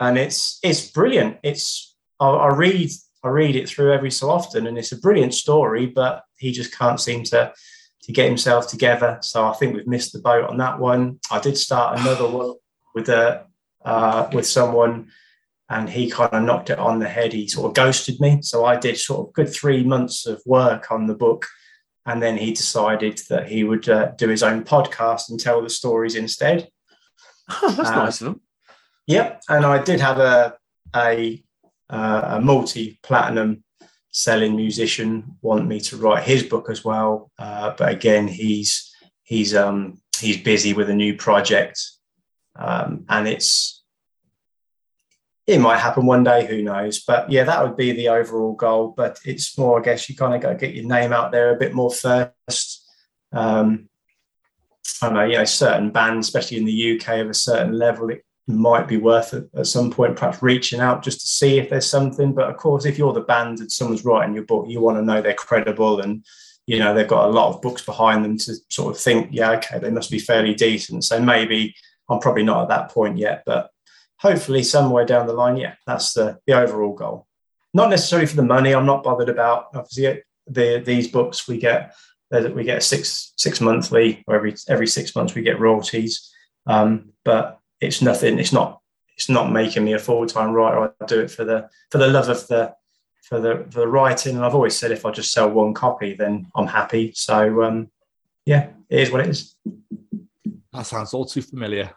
and 0.00 0.18
it's 0.18 0.58
it's 0.62 0.90
brilliant. 0.90 1.38
It's 1.42 1.96
I, 2.18 2.28
I 2.28 2.54
read 2.54 2.90
I 3.22 3.28
read 3.28 3.56
it 3.56 3.68
through 3.68 3.92
every 3.92 4.10
so 4.10 4.30
often, 4.30 4.66
and 4.66 4.78
it's 4.78 4.92
a 4.92 4.98
brilliant 4.98 5.34
story, 5.34 5.86
but 5.86 6.24
he 6.36 6.52
just 6.52 6.76
can't 6.76 7.00
seem 7.00 7.24
to 7.24 7.52
to 8.02 8.12
get 8.12 8.26
himself 8.26 8.68
together. 8.68 9.18
So 9.22 9.46
I 9.46 9.52
think 9.52 9.74
we've 9.74 9.86
missed 9.86 10.12
the 10.12 10.20
boat 10.20 10.48
on 10.48 10.56
that 10.58 10.78
one. 10.78 11.20
I 11.30 11.40
did 11.40 11.58
start 11.58 12.00
another 12.00 12.28
one 12.28 12.54
with 12.94 13.08
a 13.08 13.46
uh, 13.84 14.28
with 14.32 14.46
someone, 14.46 15.10
and 15.70 15.88
he 15.88 16.10
kind 16.10 16.32
of 16.32 16.42
knocked 16.44 16.70
it 16.70 16.78
on 16.78 16.98
the 16.98 17.08
head. 17.08 17.32
He 17.32 17.46
sort 17.46 17.66
of 17.66 17.74
ghosted 17.74 18.20
me. 18.20 18.40
So 18.42 18.64
I 18.64 18.76
did 18.76 18.96
sort 18.98 19.28
of 19.28 19.34
good 19.34 19.52
three 19.52 19.84
months 19.84 20.26
of 20.26 20.40
work 20.46 20.90
on 20.90 21.06
the 21.06 21.14
book, 21.14 21.46
and 22.06 22.22
then 22.22 22.36
he 22.38 22.52
decided 22.52 23.20
that 23.28 23.48
he 23.48 23.64
would 23.64 23.88
uh, 23.88 24.12
do 24.16 24.28
his 24.28 24.42
own 24.42 24.64
podcast 24.64 25.28
and 25.28 25.38
tell 25.38 25.62
the 25.62 25.70
stories 25.70 26.14
instead. 26.14 26.68
Oh, 27.50 27.74
that's 27.76 27.90
Uh, 27.90 27.96
nice 27.96 28.20
of 28.20 28.24
them. 28.26 28.40
Yep, 29.06 29.42
and 29.48 29.64
I 29.64 29.82
did 29.82 30.00
have 30.00 30.18
a 30.18 30.54
a, 30.96 31.42
uh, 31.90 32.22
a 32.36 32.40
multi 32.40 32.98
platinum 33.02 33.62
selling 34.10 34.56
musician 34.56 35.36
want 35.42 35.66
me 35.66 35.80
to 35.80 35.96
write 35.96 36.24
his 36.24 36.42
book 36.42 36.70
as 36.70 36.84
well, 36.84 37.30
uh, 37.38 37.74
but 37.76 37.90
again, 37.90 38.26
he's 38.26 38.90
he's 39.22 39.54
um 39.54 40.00
he's 40.18 40.42
busy 40.42 40.72
with 40.72 40.88
a 40.90 40.94
new 40.94 41.14
project, 41.16 41.78
um, 42.56 43.04
and 43.08 43.28
it's 43.28 43.77
it 45.48 45.60
might 45.60 45.78
happen 45.78 46.04
one 46.04 46.22
day, 46.22 46.46
who 46.46 46.62
knows? 46.62 47.00
But 47.00 47.32
yeah, 47.32 47.44
that 47.44 47.64
would 47.64 47.74
be 47.74 47.92
the 47.92 48.10
overall 48.10 48.52
goal. 48.52 48.92
But 48.94 49.18
it's 49.24 49.56
more, 49.56 49.80
I 49.80 49.82
guess, 49.82 50.06
you 50.08 50.14
kind 50.14 50.34
of 50.34 50.42
got 50.42 50.50
to 50.50 50.54
get 50.56 50.74
your 50.74 50.84
name 50.84 51.10
out 51.10 51.32
there 51.32 51.54
a 51.54 51.58
bit 51.58 51.72
more 51.72 51.90
first. 51.90 52.86
Um, 53.32 53.88
I 55.00 55.06
don't 55.06 55.14
know, 55.14 55.24
you 55.24 55.38
know, 55.38 55.44
certain 55.46 55.90
bands, 55.90 56.26
especially 56.26 56.58
in 56.58 56.66
the 56.66 57.00
UK 57.00 57.20
of 57.20 57.30
a 57.30 57.34
certain 57.34 57.72
level, 57.72 58.10
it 58.10 58.26
might 58.46 58.86
be 58.86 58.98
worth 58.98 59.32
it 59.32 59.48
at 59.56 59.66
some 59.66 59.90
point, 59.90 60.16
perhaps 60.16 60.42
reaching 60.42 60.80
out 60.80 61.02
just 61.02 61.22
to 61.22 61.26
see 61.26 61.58
if 61.58 61.70
there's 61.70 61.88
something. 61.88 62.34
But 62.34 62.50
of 62.50 62.58
course, 62.58 62.84
if 62.84 62.98
you're 62.98 63.14
the 63.14 63.22
band 63.22 63.60
and 63.60 63.72
someone's 63.72 64.04
writing 64.04 64.34
your 64.34 64.44
book, 64.44 64.66
you 64.68 64.82
want 64.82 64.98
to 64.98 65.02
know 65.02 65.22
they're 65.22 65.32
credible 65.32 66.02
and 66.02 66.26
you 66.66 66.78
know 66.78 66.92
they've 66.92 67.08
got 67.08 67.24
a 67.24 67.32
lot 67.32 67.54
of 67.54 67.62
books 67.62 67.80
behind 67.80 68.22
them 68.22 68.36
to 68.36 68.54
sort 68.68 68.94
of 68.94 69.00
think, 69.00 69.30
yeah, 69.32 69.52
okay, 69.52 69.78
they 69.78 69.90
must 69.90 70.10
be 70.10 70.18
fairly 70.18 70.54
decent. 70.54 71.04
So 71.04 71.18
maybe 71.18 71.74
I'm 72.10 72.18
probably 72.18 72.42
not 72.42 72.64
at 72.64 72.68
that 72.68 72.90
point 72.90 73.16
yet, 73.16 73.44
but 73.46 73.70
hopefully 74.18 74.62
somewhere 74.62 75.04
down 75.04 75.26
the 75.26 75.32
line, 75.32 75.56
yeah, 75.56 75.74
that's 75.86 76.12
the 76.12 76.38
the 76.46 76.54
overall 76.54 76.94
goal. 76.94 77.26
Not 77.74 77.90
necessarily 77.90 78.26
for 78.26 78.36
the 78.36 78.42
money. 78.42 78.74
I'm 78.74 78.86
not 78.86 79.04
bothered 79.04 79.28
about 79.28 79.68
obviously 79.74 80.22
the 80.46 80.82
these 80.84 81.08
books 81.08 81.48
we 81.48 81.58
get 81.58 81.94
that 82.30 82.54
we 82.54 82.64
get 82.64 82.82
six 82.82 83.32
six 83.36 83.60
monthly 83.60 84.24
or 84.26 84.36
every 84.36 84.54
every 84.68 84.86
six 84.86 85.14
months 85.14 85.34
we 85.34 85.42
get 85.42 85.60
royalties. 85.60 86.32
Um, 86.66 87.12
but 87.24 87.58
it's 87.80 88.02
nothing. 88.02 88.38
It's 88.38 88.52
not. 88.52 88.80
It's 89.16 89.28
not 89.28 89.50
making 89.50 89.84
me 89.84 89.94
a 89.94 89.98
full 89.98 90.26
time 90.26 90.52
writer. 90.52 90.92
I 91.00 91.06
do 91.06 91.20
it 91.20 91.30
for 91.30 91.44
the 91.44 91.68
for 91.90 91.98
the 91.98 92.08
love 92.08 92.28
of 92.28 92.46
the 92.48 92.74
for 93.22 93.40
the 93.40 93.66
for 93.70 93.80
the 93.80 93.88
writing. 93.88 94.36
And 94.36 94.44
I've 94.44 94.54
always 94.54 94.76
said 94.76 94.90
if 94.90 95.04
I 95.04 95.10
just 95.10 95.32
sell 95.32 95.50
one 95.50 95.74
copy, 95.74 96.14
then 96.14 96.46
I'm 96.54 96.66
happy. 96.66 97.12
So 97.14 97.62
um, 97.62 97.90
yeah, 98.46 98.68
it 98.88 99.00
is 99.00 99.10
what 99.10 99.22
it 99.22 99.28
is. 99.28 99.54
That 100.72 100.86
sounds 100.86 101.14
all 101.14 101.24
too 101.24 101.42
familiar. 101.42 101.90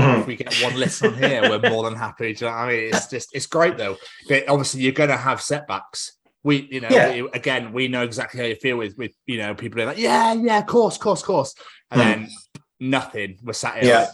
Mhm. 0.00 0.20
if 0.20 0.26
we 0.26 0.36
get 0.36 0.54
one 0.62 0.76
listen 0.76 1.16
here, 1.16 1.42
we're 1.48 1.70
more 1.70 1.84
than 1.84 1.94
happy. 1.96 2.32
Do 2.34 2.44
you 2.44 2.50
know 2.50 2.56
I 2.56 2.68
mean? 2.68 2.88
It's 2.94 3.06
just 3.08 3.28
it's 3.34 3.46
great 3.46 3.76
though. 3.76 3.96
But 4.28 4.48
obviously, 4.48 4.82
you're 4.82 4.92
going 4.92 5.10
to 5.10 5.16
have 5.16 5.40
setbacks. 5.40 6.12
We, 6.44 6.68
you 6.70 6.80
know, 6.80 6.88
Yeah. 6.90 7.22
we- 7.22 7.30
again, 7.32 7.72
we 7.72 7.88
know 7.88 8.02
exactly 8.02 8.40
how 8.40 8.46
you 8.46 8.54
feel 8.56 8.76
with 8.76 8.96
with 8.96 9.12
you 9.26 9.38
know 9.38 9.54
people 9.54 9.80
are 9.80 9.86
like, 9.86 9.98
yeah, 9.98 10.32
yeah, 10.34 10.58
of 10.58 10.66
course, 10.66 10.96
course, 10.98 11.22
course, 11.22 11.54
and 11.90 12.00
Mm. 12.00 12.04
then 12.04 12.28
nothing. 12.78 13.38
We're 13.42 13.52
sat 13.52 13.82
here. 13.82 13.92
Yeah. 13.92 14.10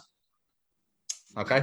Okay. 1.37 1.59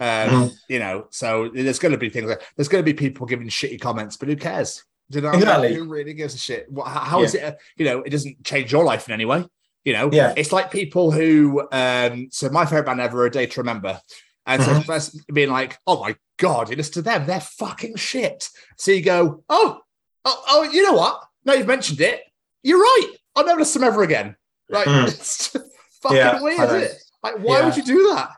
Um, 0.00 0.30
Mhm. 0.30 0.52
You 0.68 0.78
know, 0.78 1.06
so 1.10 1.50
there's 1.52 1.78
going 1.78 1.92
to 1.92 1.98
be 1.98 2.08
things 2.10 2.28
like 2.28 2.42
there's 2.56 2.68
going 2.68 2.84
to 2.84 2.92
be 2.92 2.94
people 2.94 3.26
giving 3.26 3.48
shitty 3.48 3.80
comments, 3.80 4.16
but 4.16 4.28
who 4.28 4.36
cares? 4.36 4.84
Do 5.10 5.18
you 5.18 5.22
know? 5.22 5.28
what 5.30 5.34
I 5.36 5.38
mean? 5.38 5.48
Exactly. 5.48 5.74
Who 5.74 5.84
really 5.88 6.14
gives 6.14 6.34
a 6.34 6.38
shit? 6.38 6.70
What, 6.70 6.86
how, 6.88 7.00
how 7.00 7.22
is 7.22 7.34
Yeah. 7.34 7.48
it? 7.48 7.54
uh, 7.54 7.56
You 7.76 7.84
know, 7.86 8.02
it 8.02 8.10
doesn't 8.10 8.44
change 8.44 8.70
your 8.70 8.84
life 8.84 9.08
in 9.08 9.14
any 9.14 9.24
way. 9.24 9.44
You 9.88 9.94
know, 9.94 10.10
Yeah. 10.12 10.34
it's 10.36 10.52
like 10.52 10.70
people 10.70 11.10
who. 11.12 11.66
um 11.72 12.28
So 12.30 12.50
my 12.50 12.64
favorite 12.66 12.84
band 12.84 13.00
ever, 13.00 13.24
A 13.24 13.30
Day 13.30 13.46
to 13.46 13.60
Remember, 13.62 13.98
and 14.44 14.62
so 14.62 14.70
Mhm. 14.72 14.80
the 14.80 14.84
person 14.92 15.20
being 15.32 15.48
like, 15.50 15.78
"Oh 15.86 15.98
my 16.04 16.14
god, 16.36 16.68
you 16.68 16.76
listen 16.76 16.92
to 17.00 17.02
them? 17.02 17.24
They're 17.26 17.40
fucking 17.62 17.96
shit." 17.96 18.50
So 18.76 18.90
you 18.90 19.00
go, 19.02 19.44
"Oh, 19.48 19.80
oh, 20.26 20.42
oh 20.52 20.62
you 20.74 20.82
know 20.82 20.92
what? 20.92 21.22
Now 21.46 21.54
you've 21.54 21.66
mentioned 21.76 22.02
it. 22.02 22.20
You're 22.62 22.82
right. 22.90 23.08
I'll 23.34 23.46
never 23.46 23.60
listen 23.60 23.80
to 23.80 23.86
them 23.86 23.94
ever 23.94 24.02
again." 24.02 24.36
Like, 24.68 24.86
Mm. 24.88 25.08
it's 25.12 25.56
fucking 26.02 26.18
Yeah, 26.18 26.42
weird, 26.42 26.60
isn't 26.68 26.82
it? 26.82 27.02
Like, 27.22 27.36
why 27.38 27.62
would 27.64 27.76
you 27.78 27.82
do 27.96 28.00
that? 28.14 28.28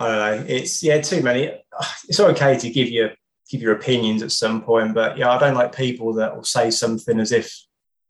I 0.00 0.06
don't 0.08 0.18
know. 0.18 0.44
It's 0.56 0.82
yeah, 0.82 1.00
too 1.00 1.22
many. 1.22 1.42
It's 2.08 2.18
okay 2.18 2.58
to 2.58 2.68
give 2.70 2.88
your 2.88 3.10
give 3.50 3.62
your 3.62 3.74
opinions 3.80 4.24
at 4.24 4.32
some 4.32 4.60
point, 4.62 4.92
but 4.94 5.16
yeah, 5.16 5.30
I 5.30 5.38
don't 5.38 5.54
like 5.54 5.72
people 5.86 6.14
that 6.14 6.34
will 6.34 6.42
say 6.56 6.72
something 6.72 7.20
as 7.20 7.30
if 7.30 7.46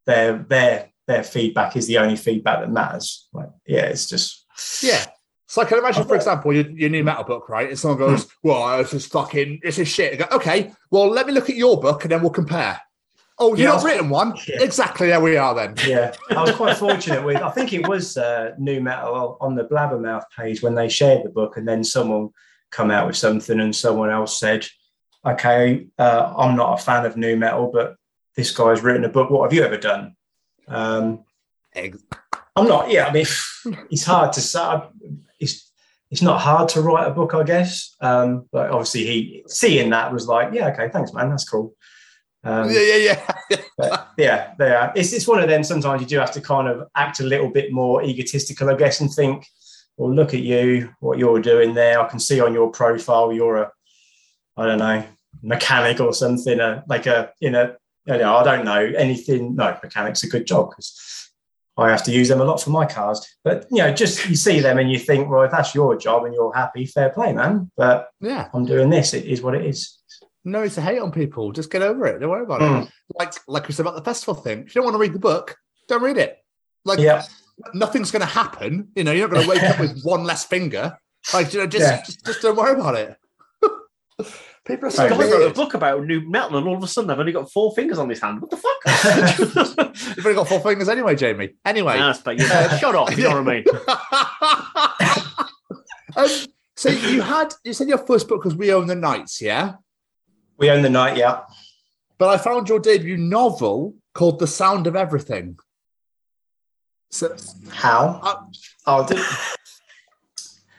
their 0.06 0.38
their 0.54 0.90
their 1.06 1.22
feedback 1.22 1.76
is 1.76 1.86
the 1.86 1.98
only 1.98 2.16
feedback 2.16 2.60
that 2.60 2.70
matters. 2.70 3.28
Like, 3.32 3.50
yeah, 3.66 3.86
it's 3.86 4.08
just 4.08 4.44
Yeah. 4.82 5.04
So 5.48 5.62
I 5.62 5.64
can 5.64 5.78
imagine, 5.78 6.04
for 6.04 6.16
example, 6.16 6.52
your, 6.52 6.68
your 6.70 6.90
nu 6.90 7.04
metal 7.04 7.22
book, 7.22 7.48
right? 7.48 7.68
And 7.68 7.78
someone 7.78 7.98
goes, 7.98 8.26
"Well, 8.42 8.78
this 8.78 8.92
is 8.92 9.06
fucking, 9.06 9.60
this 9.62 9.78
is 9.78 9.86
shit." 9.86 10.14
I 10.14 10.16
go, 10.16 10.36
"Okay, 10.36 10.72
well, 10.90 11.08
let 11.08 11.26
me 11.26 11.32
look 11.32 11.48
at 11.48 11.56
your 11.56 11.80
book 11.80 12.02
and 12.02 12.10
then 12.10 12.20
we'll 12.20 12.30
compare." 12.30 12.80
Oh, 13.38 13.50
you've 13.50 13.60
Yeah, 13.60 13.66
not 13.66 13.84
written 13.84 14.08
one? 14.08 14.34
Yeah. 14.48 14.62
Exactly. 14.62 15.08
There 15.08 15.20
we 15.20 15.36
are 15.36 15.54
then. 15.54 15.74
yeah. 15.86 16.14
I 16.30 16.42
was 16.42 16.52
quite 16.56 16.76
fortunate 16.76 17.22
with. 17.22 17.36
I 17.36 17.50
think 17.50 17.72
it 17.74 17.86
was 17.86 18.16
uh, 18.16 18.52
nu 18.58 18.80
metal 18.80 19.36
on 19.40 19.54
the 19.54 19.64
Blabbermouth 19.64 20.24
page 20.36 20.62
when 20.62 20.74
they 20.74 20.88
shared 20.88 21.22
the 21.24 21.28
book, 21.30 21.56
and 21.56 21.68
then 21.68 21.84
someone 21.84 22.30
come 22.72 22.90
out 22.90 23.06
with 23.06 23.16
something, 23.16 23.60
and 23.60 23.76
someone 23.76 24.10
else 24.10 24.40
said, 24.40 24.66
"Okay, 25.24 25.86
uh, 25.98 26.34
I'm 26.36 26.56
not 26.56 26.80
a 26.80 26.82
fan 26.82 27.06
of 27.06 27.16
nu 27.16 27.36
metal, 27.36 27.70
but 27.72 27.96
this 28.34 28.50
guy's 28.50 28.82
written 28.82 29.04
a 29.04 29.08
book. 29.08 29.30
What 29.30 29.44
have 29.44 29.52
you 29.56 29.64
ever 29.64 29.76
done?" 29.76 30.16
Um, 30.68 31.24
I'm 31.74 32.66
not. 32.66 32.90
Yeah, 32.90 33.06
I 33.06 33.12
mean, 33.12 33.26
it's 33.90 34.04
hard 34.04 34.32
to 34.34 34.40
say. 34.40 34.80
It's 35.38 35.72
it's 36.10 36.22
not 36.22 36.40
hard 36.40 36.68
to 36.70 36.82
write 36.82 37.08
a 37.08 37.14
book, 37.14 37.34
I 37.34 37.42
guess. 37.42 37.94
Um, 38.00 38.46
but 38.52 38.70
obviously, 38.70 39.04
he 39.04 39.44
seeing 39.48 39.90
that 39.90 40.12
was 40.12 40.26
like, 40.26 40.52
yeah, 40.52 40.68
okay, 40.68 40.88
thanks, 40.88 41.12
man, 41.12 41.30
that's 41.30 41.48
cool. 41.48 41.74
Um, 42.44 42.70
yeah, 42.70 42.80
yeah, 42.80 43.22
yeah. 43.50 44.04
yeah, 44.16 44.54
they 44.58 44.74
are. 44.74 44.92
It's 44.94 45.12
it's 45.12 45.26
one 45.26 45.42
of 45.42 45.48
them. 45.48 45.64
Sometimes 45.64 46.00
you 46.00 46.06
do 46.06 46.18
have 46.18 46.32
to 46.32 46.40
kind 46.40 46.68
of 46.68 46.88
act 46.94 47.20
a 47.20 47.24
little 47.24 47.50
bit 47.50 47.72
more 47.72 48.04
egotistical, 48.04 48.70
I 48.70 48.76
guess, 48.76 49.00
and 49.00 49.12
think, 49.12 49.46
well, 49.96 50.14
look 50.14 50.32
at 50.32 50.40
you, 50.40 50.94
what 51.00 51.18
you're 51.18 51.40
doing 51.40 51.74
there. 51.74 52.00
I 52.00 52.08
can 52.08 52.20
see 52.20 52.40
on 52.40 52.54
your 52.54 52.70
profile 52.70 53.32
you're 53.32 53.56
a, 53.56 53.72
I 54.56 54.66
don't 54.66 54.78
know, 54.78 55.04
mechanic 55.42 56.00
or 56.00 56.14
something, 56.14 56.60
uh, 56.60 56.82
like 56.88 57.06
a 57.06 57.32
in 57.40 57.54
a. 57.54 57.76
You 58.06 58.18
know, 58.18 58.36
I 58.36 58.44
don't 58.44 58.64
know 58.64 58.92
anything. 58.96 59.56
No, 59.56 59.76
mechanic's 59.82 60.22
a 60.22 60.28
good 60.28 60.46
job 60.46 60.70
because 60.70 61.30
I 61.76 61.90
have 61.90 62.04
to 62.04 62.12
use 62.12 62.28
them 62.28 62.40
a 62.40 62.44
lot 62.44 62.60
for 62.62 62.70
my 62.70 62.86
cars. 62.86 63.26
But 63.44 63.66
you 63.70 63.78
know, 63.78 63.92
just 63.92 64.28
you 64.28 64.36
see 64.36 64.60
them 64.60 64.78
and 64.78 64.90
you 64.90 64.98
think, 64.98 65.28
well, 65.28 65.42
if 65.42 65.50
that's 65.50 65.74
your 65.74 65.96
job 65.96 66.24
and 66.24 66.34
you're 66.34 66.54
happy, 66.54 66.86
fair 66.86 67.10
play, 67.10 67.32
man. 67.32 67.70
But 67.76 68.08
yeah. 68.20 68.48
I'm 68.54 68.64
doing 68.64 68.90
this. 68.90 69.12
It 69.12 69.24
is 69.24 69.42
what 69.42 69.54
it 69.54 69.64
is. 69.64 69.98
No 70.44 70.62
it's 70.62 70.78
a 70.78 70.80
hate 70.80 71.00
on 71.00 71.10
people. 71.10 71.50
Just 71.52 71.72
get 71.72 71.82
over 71.82 72.06
it. 72.06 72.20
Don't 72.20 72.30
worry 72.30 72.44
about 72.44 72.62
it. 72.62 72.66
Mm. 72.66 72.90
Like, 73.18 73.34
like 73.48 73.66
we 73.66 73.74
said 73.74 73.82
about 73.82 73.96
the 73.96 74.04
festival 74.04 74.34
thing. 74.34 74.60
If 74.60 74.74
you 74.74 74.80
don't 74.80 74.84
want 74.84 74.94
to 74.94 75.00
read 75.00 75.12
the 75.12 75.18
book, 75.18 75.56
don't 75.88 76.02
read 76.02 76.18
it. 76.18 76.38
Like, 76.84 77.00
Yeah. 77.00 77.24
nothing's 77.74 78.12
going 78.12 78.20
to 78.20 78.26
happen. 78.26 78.88
You 78.94 79.02
know, 79.02 79.10
you're 79.12 79.26
not 79.26 79.34
going 79.34 79.44
to 79.44 79.50
wake 79.50 79.62
up 79.64 79.80
with 79.80 80.02
one 80.02 80.22
less 80.22 80.44
finger. 80.44 80.96
Like, 81.34 81.52
you 81.52 81.58
know, 81.58 81.66
just, 81.66 81.82
Yeah. 81.82 82.02
just, 82.04 82.24
just 82.24 82.42
don't 82.42 82.56
worry 82.56 82.78
about 82.78 82.94
it. 82.94 83.16
People 84.66 84.88
are 84.88 84.90
so 84.90 85.08
This 85.08 85.16
guy 85.16 85.30
wrote 85.30 85.50
a 85.50 85.54
book 85.54 85.74
about 85.74 86.04
nu 86.04 86.28
metal, 86.28 86.58
and 86.58 86.66
all 86.66 86.76
of 86.76 86.82
a 86.82 86.88
sudden 86.88 87.10
I've 87.10 87.20
only 87.20 87.32
got 87.32 87.52
four 87.52 87.72
fingers 87.74 87.98
on 87.98 88.08
this 88.08 88.20
hand. 88.20 88.40
What 88.42 88.50
the 88.50 88.56
fuck? 88.56 89.96
You've 90.16 90.26
only 90.26 90.36
got 90.36 90.48
four 90.48 90.60
fingers 90.60 90.88
anyway, 90.88 91.14
Jamie. 91.14 91.54
Anyway, 91.64 91.96
Nah, 91.98 92.14
but 92.24 92.38
yeah, 92.38 92.76
shut 92.78 92.94
up. 92.94 93.16
You 93.16 93.24
know 93.24 93.40
what 93.40 93.48
I 93.48 93.54
mean? 93.54 93.64
um, 96.16 96.28
so 96.76 96.88
you 96.88 97.22
had 97.22 97.54
you 97.64 97.72
said 97.72 97.88
your 97.88 97.98
first 97.98 98.28
book 98.28 98.44
was 98.44 98.56
We 98.56 98.72
Own 98.72 98.86
the 98.88 98.96
Nights, 98.96 99.40
yeah? 99.40 99.74
We 100.58 100.70
own 100.70 100.82
the 100.82 100.90
night, 100.90 101.16
yeah. 101.16 101.42
But 102.18 102.30
I 102.30 102.38
found 102.38 102.68
your 102.68 102.80
debut 102.80 103.16
novel 103.16 103.94
called 104.14 104.38
The 104.38 104.46
Sound 104.46 104.86
of 104.86 104.96
Everything. 104.96 105.58
So 107.10 107.36
How? 107.70 108.20
uh, 108.22 108.36
Oh, 108.86 109.06
did, 109.06 109.18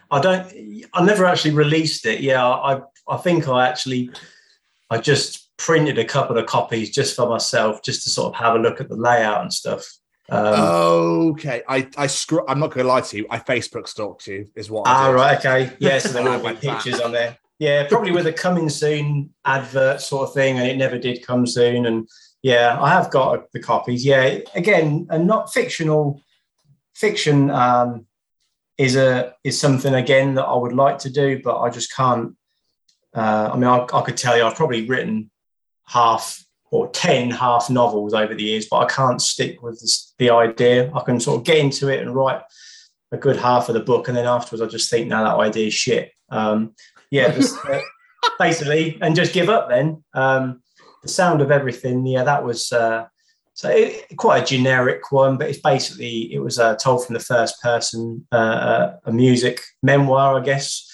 I 0.09 0.19
don't. 0.21 0.89
I 0.93 1.03
never 1.05 1.25
actually 1.25 1.51
released 1.53 2.05
it. 2.05 2.21
Yeah, 2.21 2.45
I. 2.47 2.81
I 3.09 3.17
think 3.17 3.47
I 3.47 3.67
actually. 3.67 4.11
I 4.89 4.99
just 4.99 5.49
printed 5.57 5.97
a 5.97 6.05
couple 6.05 6.37
of 6.37 6.45
copies 6.45 6.91
just 6.91 7.13
for 7.13 7.27
myself, 7.27 7.83
just 7.83 8.03
to 8.03 8.09
sort 8.09 8.33
of 8.33 8.39
have 8.39 8.55
a 8.55 8.59
look 8.59 8.79
at 8.79 8.87
the 8.87 8.95
layout 8.95 9.41
and 9.41 9.51
stuff. 9.51 9.85
Um, 10.29 10.59
okay, 11.31 11.63
I 11.67 11.87
I 11.95 12.07
screw. 12.07 12.45
I'm 12.47 12.59
not 12.59 12.71
going 12.71 12.85
to 12.85 12.91
lie 12.91 13.01
to 13.01 13.17
you. 13.17 13.25
I 13.29 13.39
Facebook 13.39 13.87
stalked 13.87 14.27
you, 14.27 14.47
is 14.55 14.69
what. 14.69 14.87
I 14.87 15.07
ah, 15.07 15.09
right, 15.09 15.37
okay, 15.37 15.73
yeah. 15.79 15.99
So 15.99 16.09
there 16.09 16.23
will 16.29 16.39
be 16.39 16.53
back. 16.53 16.59
pictures 16.59 16.99
on 16.99 17.13
there. 17.13 17.37
Yeah, 17.59 17.87
probably 17.87 18.11
with 18.11 18.27
a 18.27 18.33
coming 18.33 18.69
soon 18.69 19.33
advert 19.45 20.01
sort 20.01 20.27
of 20.27 20.33
thing, 20.33 20.59
and 20.59 20.67
it 20.67 20.77
never 20.77 20.97
did 20.97 21.25
come 21.25 21.47
soon. 21.47 21.85
And 21.85 22.09
yeah, 22.43 22.77
I 22.79 22.89
have 22.89 23.09
got 23.09 23.51
the 23.53 23.59
copies. 23.59 24.05
Yeah, 24.05 24.39
again, 24.53 25.07
and 25.09 25.27
not 25.27 25.53
fictional. 25.53 26.21
Fiction 26.93 27.51
um, 27.51 28.07
is 28.77 28.95
a 28.95 29.33
is 29.43 29.59
something 29.59 29.93
again 29.93 30.33
that 30.33 30.45
I 30.45 30.55
would 30.55 30.73
like 30.73 30.97
to 30.99 31.09
do, 31.09 31.41
but 31.41 31.61
I 31.61 31.69
just 31.69 31.95
can't. 31.95 32.35
Uh, 33.17 33.49
I 33.51 33.55
mean, 33.55 33.65
I, 33.65 33.85
I 33.93 34.01
could 34.01 34.15
tell 34.15 34.37
you 34.37 34.43
I've 34.43 34.55
probably 34.55 34.87
written 34.87 35.31
half 35.87 36.43
or 36.69 36.89
ten 36.89 37.31
half 37.31 37.69
novels 37.69 38.13
over 38.13 38.35
the 38.35 38.43
years, 38.43 38.67
but 38.69 38.77
I 38.77 38.85
can't 38.85 39.21
stick 39.21 39.63
with 39.63 39.79
this, 39.81 40.13
the 40.19 40.29
idea. 40.29 40.91
I 40.93 40.99
can 41.01 41.19
sort 41.19 41.39
of 41.39 41.43
get 41.43 41.57
into 41.57 41.89
it 41.89 42.01
and 42.01 42.13
write 42.13 42.41
a 43.11 43.17
good 43.17 43.37
half 43.37 43.69
of 43.69 43.73
the 43.73 43.81
book, 43.81 44.07
and 44.07 44.15
then 44.15 44.27
afterwards 44.27 44.61
I 44.61 44.67
just 44.67 44.89
think, 44.89 45.07
now 45.07 45.23
that 45.23 45.39
idea 45.39 45.67
is 45.67 45.73
shit. 45.73 46.11
Um, 46.29 46.75
yeah, 47.09 47.31
just, 47.31 47.57
uh, 47.65 47.79
basically, 48.39 48.99
and 49.01 49.15
just 49.15 49.33
give 49.33 49.49
up. 49.49 49.69
Then 49.69 50.03
um, 50.13 50.61
the 51.01 51.07
sound 51.07 51.41
of 51.41 51.49
everything. 51.49 52.05
Yeah, 52.05 52.23
that 52.23 52.43
was 52.43 52.71
uh, 52.71 53.07
so 53.57 53.69
it, 53.69 54.15
quite 54.17 54.43
a 54.43 54.45
generic 54.45 55.11
one, 55.11 55.37
but 55.37 55.49
it's 55.49 55.59
basically 55.59 56.31
it 56.31 56.37
was 56.37 56.59
uh, 56.59 56.75
told 56.75 57.03
from 57.03 57.15
the 57.15 57.19
first 57.19 57.59
person, 57.63 58.27
uh, 58.31 58.35
uh, 58.35 58.97
a 59.05 59.11
music 59.11 59.61
memoir, 59.81 60.39
I 60.39 60.43
guess. 60.43 60.87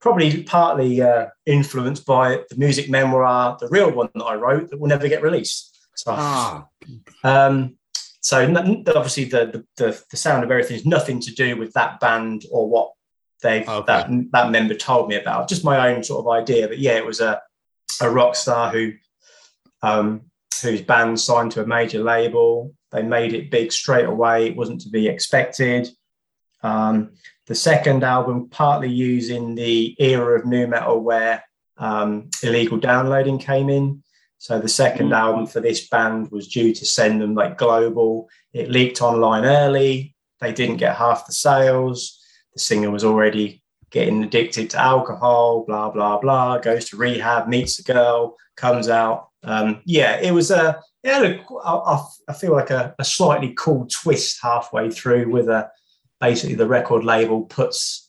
Probably 0.00 0.42
partly 0.44 1.02
uh, 1.02 1.26
influenced 1.46 2.06
by 2.06 2.42
the 2.48 2.56
music 2.56 2.88
memoir, 2.88 3.56
the 3.60 3.68
real 3.68 3.90
one 3.90 4.08
that 4.14 4.24
I 4.24 4.34
wrote 4.34 4.70
that 4.70 4.80
will 4.80 4.88
never 4.88 5.08
get 5.08 5.22
released. 5.22 5.78
So 5.94 6.12
Ah, 6.16 6.66
um, 7.24 7.76
so 8.22 8.42
obviously 8.42 9.24
the, 9.24 9.46
the 9.46 9.64
the 9.76 10.04
the 10.10 10.16
sound 10.16 10.44
of 10.44 10.50
everything 10.50 10.76
is 10.76 10.86
nothing 10.86 11.20
to 11.20 11.34
do 11.34 11.56
with 11.56 11.72
that 11.74 12.00
band 12.00 12.44
or 12.50 12.68
what 12.68 12.92
they 13.42 13.64
Okay. 13.64 13.84
that 13.86 14.10
that 14.32 14.50
member 14.50 14.74
told 14.74 15.08
me 15.08 15.16
about. 15.16 15.48
Just 15.48 15.64
my 15.64 15.92
own 15.92 16.02
sort 16.02 16.24
of 16.24 16.32
idea. 16.32 16.68
But 16.68 16.78
yeah, 16.78 16.96
it 16.96 17.04
was 17.04 17.20
a 17.20 17.40
a 18.00 18.08
rock 18.10 18.36
star 18.36 18.70
who 18.70 18.92
um, 19.82 20.22
whose 20.62 20.82
band 20.82 21.20
signed 21.20 21.52
to 21.52 21.62
a 21.62 21.66
major 21.66 22.02
label. 22.02 22.74
They 22.90 23.02
made 23.02 23.34
it 23.34 23.50
big 23.50 23.72
straight 23.72 24.06
away. 24.06 24.46
It 24.46 24.56
wasn't 24.56 24.80
to 24.82 24.88
be 24.90 25.08
expected. 25.08 25.88
Um, 26.62 27.12
the 27.50 27.56
second 27.56 28.04
album, 28.04 28.48
partly 28.48 28.88
using 28.88 29.56
the 29.56 29.96
era 29.98 30.38
of 30.38 30.46
new 30.46 30.68
metal 30.68 31.00
where 31.00 31.42
um, 31.78 32.30
illegal 32.44 32.78
downloading 32.78 33.40
came 33.40 33.68
in. 33.68 34.04
So 34.38 34.60
the 34.60 34.68
2nd 34.68 35.12
album 35.12 35.48
for 35.48 35.58
this 35.58 35.88
band 35.88 36.30
was 36.30 36.46
due 36.46 36.72
to 36.72 36.86
send 36.86 37.20
them 37.20 37.34
like 37.34 37.58
global. 37.58 38.28
It 38.52 38.70
leaked 38.70 39.02
online 39.02 39.44
early. 39.44 40.14
They 40.40 40.52
didn't 40.52 40.76
get 40.76 40.94
half 40.94 41.26
the 41.26 41.32
sales. 41.32 42.22
The 42.54 42.60
singer 42.60 42.88
was 42.92 43.02
already 43.04 43.64
getting 43.90 44.22
addicted 44.22 44.70
to 44.70 44.78
alcohol. 44.78 45.64
Blah 45.66 45.90
blah 45.90 46.20
blah. 46.20 46.58
Goes 46.58 46.88
to 46.90 46.96
rehab, 46.98 47.48
meets 47.48 47.80
a 47.80 47.82
girl, 47.82 48.36
comes 48.56 48.88
out. 48.88 49.26
Um, 49.42 49.82
yeah, 49.86 50.20
it 50.20 50.30
was 50.30 50.52
a. 50.52 50.80
It 51.02 51.12
had 51.12 51.24
a. 51.24 51.40
I, 51.64 51.74
I- 51.96 52.06
I 52.28 52.32
feel 52.32 52.52
like 52.52 52.70
a, 52.70 52.94
a 53.00 53.04
slightly 53.04 53.54
cool 53.58 53.88
twist 53.90 54.38
halfway 54.40 54.88
through 54.88 55.28
with 55.32 55.48
a. 55.48 55.68
Basically, 56.20 56.54
the 56.54 56.66
record 56.68 57.04
label 57.04 57.42
puts 57.42 58.08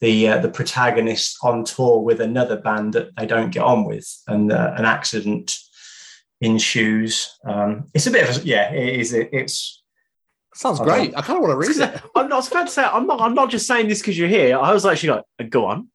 the 0.00 0.28
uh, 0.28 0.38
the 0.38 0.48
protagonist 0.50 1.38
on 1.42 1.64
tour 1.64 2.00
with 2.00 2.20
another 2.20 2.56
band 2.60 2.92
that 2.94 3.14
they 3.16 3.24
don't 3.26 3.50
get 3.50 3.62
on 3.62 3.84
with, 3.84 4.06
and 4.26 4.52
uh, 4.52 4.74
an 4.76 4.84
accident 4.84 5.54
ensues. 6.40 7.38
Um, 7.46 7.84
it's 7.94 8.06
a 8.06 8.10
bit 8.10 8.28
of 8.28 8.36
a, 8.42 8.46
yeah, 8.46 8.72
it 8.72 8.98
is. 9.00 9.12
It, 9.12 9.30
it's 9.32 9.82
sounds 10.54 10.80
I 10.80 10.84
great. 10.84 11.16
I 11.16 11.22
kind 11.22 11.38
of 11.38 11.48
want 11.48 11.52
to 11.52 11.68
read 11.68 11.76
it. 11.94 12.02
I'm 12.16 12.28
not 12.28 12.32
I 12.32 12.36
was 12.36 12.48
about 12.50 12.66
to 12.66 12.72
say 12.72 12.82
I'm 12.84 13.06
not. 13.06 13.20
I'm 13.20 13.34
not 13.34 13.50
just 13.50 13.66
saying 13.66 13.88
this 13.88 14.00
because 14.00 14.18
you're 14.18 14.28
here. 14.28 14.58
I 14.58 14.72
was 14.72 14.84
actually 14.84 15.22
like, 15.38 15.50
go 15.50 15.66
on, 15.66 15.88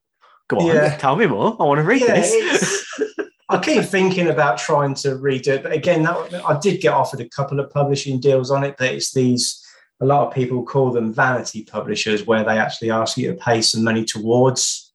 go 0.48 0.60
on, 0.60 0.68
Yeah. 0.68 0.96
tell 0.98 1.16
me 1.16 1.28
more. 1.28 1.58
I 1.60 1.64
want 1.66 1.80
to 1.80 1.84
read 1.84 2.02
Yeah, 2.02 2.16
this. 2.16 2.86
I 3.50 3.60
keep 3.60 3.84
thinking 3.86 4.28
about 4.28 4.58
trying 4.58 4.94
to 4.96 5.10
redo 5.16 5.48
it, 5.50 5.64
but 5.64 5.72
again, 5.72 6.04
that 6.04 6.42
I 6.46 6.60
did 6.60 6.82
get 6.82 6.94
offered 6.94 7.22
a 7.22 7.30
couple 7.30 7.62
of 7.62 7.70
publishing 7.70 8.20
deals 8.20 8.52
on 8.52 8.64
it, 8.64 8.76
but 8.78 8.94
it's 8.94 9.14
these. 9.14 9.64
A 10.00 10.06
lot 10.06 10.28
of 10.28 10.34
people 10.34 10.64
call 10.64 10.92
them 10.92 11.14
vanity 11.14 11.64
publishers, 11.64 12.28
where 12.28 12.44
they 12.44 12.58
actually 12.58 12.92
ask 12.92 13.18
you 13.18 13.32
to 13.32 13.38
pay 13.38 13.62
some 13.62 13.84
money 13.84 14.06
towards 14.06 14.94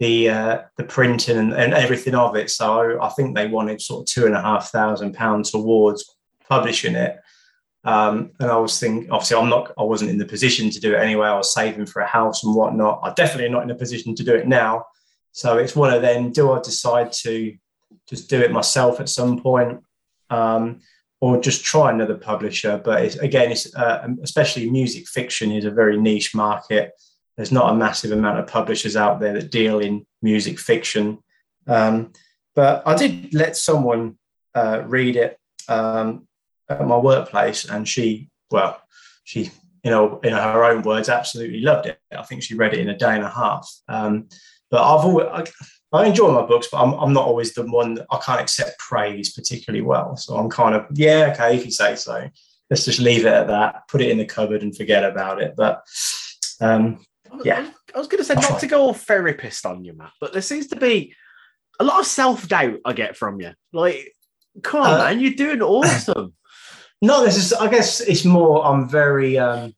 the 0.00 0.28
uh, 0.28 0.62
the 0.76 0.84
printing 0.84 1.38
and, 1.38 1.52
and 1.52 1.72
everything 1.72 2.14
of 2.14 2.34
it. 2.36 2.50
So 2.50 3.00
I 3.00 3.08
think 3.10 3.36
they 3.36 3.46
wanted 3.46 3.80
sort 3.80 4.02
of 4.02 4.06
two 4.06 4.26
and 4.26 4.34
a 4.34 4.42
half 4.42 4.70
thousand 4.70 5.14
pounds 5.14 5.52
towards 5.52 6.16
publishing 6.48 6.96
it. 6.96 7.18
Um, 7.84 8.30
and 8.40 8.50
I 8.50 8.56
was 8.56 8.80
thinking, 8.80 9.10
obviously, 9.10 9.36
I'm 9.36 9.50
not, 9.50 9.72
I 9.76 9.82
wasn't 9.82 10.10
in 10.10 10.18
the 10.18 10.24
position 10.24 10.70
to 10.70 10.80
do 10.80 10.94
it 10.94 11.00
anyway. 11.00 11.28
I 11.28 11.36
was 11.36 11.52
saving 11.52 11.86
for 11.86 12.00
a 12.00 12.06
house 12.06 12.42
and 12.42 12.54
whatnot. 12.54 13.00
I'm 13.02 13.12
definitely 13.14 13.50
not 13.50 13.62
in 13.62 13.70
a 13.70 13.74
position 13.74 14.14
to 14.14 14.24
do 14.24 14.34
it 14.34 14.48
now. 14.48 14.86
So 15.32 15.58
it's 15.58 15.76
one 15.76 15.92
of 15.92 16.00
them. 16.00 16.32
Do 16.32 16.52
I 16.52 16.60
decide 16.60 17.12
to 17.12 17.54
just 18.08 18.30
do 18.30 18.40
it 18.40 18.52
myself 18.52 19.00
at 19.00 19.08
some 19.08 19.40
point, 19.40 19.82
um, 20.30 20.80
or 21.24 21.40
just 21.40 21.64
try 21.64 21.90
another 21.90 22.18
publisher? 22.18 22.74
But 22.84 23.02
it's, 23.02 23.16
again, 23.16 23.50
it's 23.50 23.74
uh, 23.74 24.06
especially 24.22 24.68
music 24.68 25.08
fiction 25.08 25.50
is 25.52 25.64
a 25.64 25.70
very 25.70 25.96
niche 25.96 26.34
market. 26.34 26.92
There's 27.34 27.50
not 27.58 27.72
a 27.72 27.74
massive 27.74 28.12
amount 28.12 28.40
of 28.40 28.46
publishers 28.46 28.94
out 28.94 29.20
there 29.20 29.32
that 29.32 29.50
deal 29.50 29.78
in 29.78 30.04
music 30.20 30.58
fiction. 30.58 31.06
Um, 31.66 32.12
but 32.54 32.82
I 32.84 32.94
did 32.94 33.32
let 33.32 33.56
someone 33.56 34.18
uh, 34.54 34.82
read 34.86 35.16
it 35.16 35.40
um, 35.66 36.28
at 36.68 36.86
my 36.86 36.98
workplace, 36.98 37.64
and 37.64 37.88
she, 37.88 38.28
well, 38.50 38.78
she, 39.24 39.50
you 39.82 39.90
know, 39.90 40.20
in 40.22 40.34
her 40.34 40.62
own 40.70 40.82
words, 40.82 41.08
absolutely 41.08 41.60
loved 41.60 41.86
it. 41.86 41.98
I 42.12 42.24
think 42.24 42.42
she 42.42 42.54
read 42.54 42.74
it 42.74 42.80
in 42.80 42.90
a 42.90 42.98
day 42.98 43.14
and 43.14 43.24
a 43.24 43.30
half. 43.30 43.66
Um, 43.88 44.28
but 44.70 44.82
I've 44.82 45.06
always, 45.06 45.28
I, 45.32 45.44
I 45.94 46.06
enjoy 46.06 46.32
my 46.32 46.44
books, 46.44 46.68
but 46.70 46.82
I'm, 46.82 46.92
I'm 46.94 47.12
not 47.12 47.24
always 47.24 47.54
the 47.54 47.64
one 47.64 47.94
that 47.94 48.06
I 48.10 48.18
can't 48.18 48.40
accept 48.40 48.78
praise 48.78 49.32
particularly 49.32 49.82
well. 49.82 50.16
So 50.16 50.36
I'm 50.36 50.50
kind 50.50 50.74
of, 50.74 50.86
yeah, 50.92 51.32
okay, 51.32 51.56
if 51.56 51.64
you 51.64 51.70
say 51.70 51.94
so. 51.94 52.28
Let's 52.68 52.84
just 52.84 52.98
leave 52.98 53.26
it 53.26 53.32
at 53.32 53.46
that, 53.46 53.86
put 53.88 54.00
it 54.00 54.10
in 54.10 54.18
the 54.18 54.24
cupboard 54.24 54.62
and 54.62 54.76
forget 54.76 55.04
about 55.04 55.40
it. 55.40 55.54
But 55.56 55.82
um, 56.60 57.04
yeah. 57.44 57.70
I 57.94 57.98
was 57.98 58.08
going 58.08 58.18
to 58.18 58.24
say 58.24 58.34
not 58.34 58.58
to 58.60 58.66
go 58.66 58.80
all 58.82 58.94
therapist 58.94 59.64
on 59.66 59.84
you, 59.84 59.92
Matt, 59.92 60.12
but 60.20 60.32
there 60.32 60.42
seems 60.42 60.66
to 60.68 60.76
be 60.76 61.14
a 61.78 61.84
lot 61.84 62.00
of 62.00 62.06
self 62.06 62.48
doubt 62.48 62.80
I 62.84 62.92
get 62.92 63.16
from 63.16 63.40
you. 63.40 63.52
Like, 63.72 64.14
come 64.62 64.80
on, 64.80 64.94
Uh, 64.94 64.98
man, 65.04 65.20
you're 65.20 65.34
doing 65.34 65.62
awesome. 65.62 66.34
No, 67.02 67.22
this 67.22 67.36
is. 67.36 67.52
I 67.52 67.68
guess 67.68 68.00
it's 68.00 68.24
more. 68.24 68.64
I'm 68.64 68.88
very 68.88 69.36
um, 69.36 69.74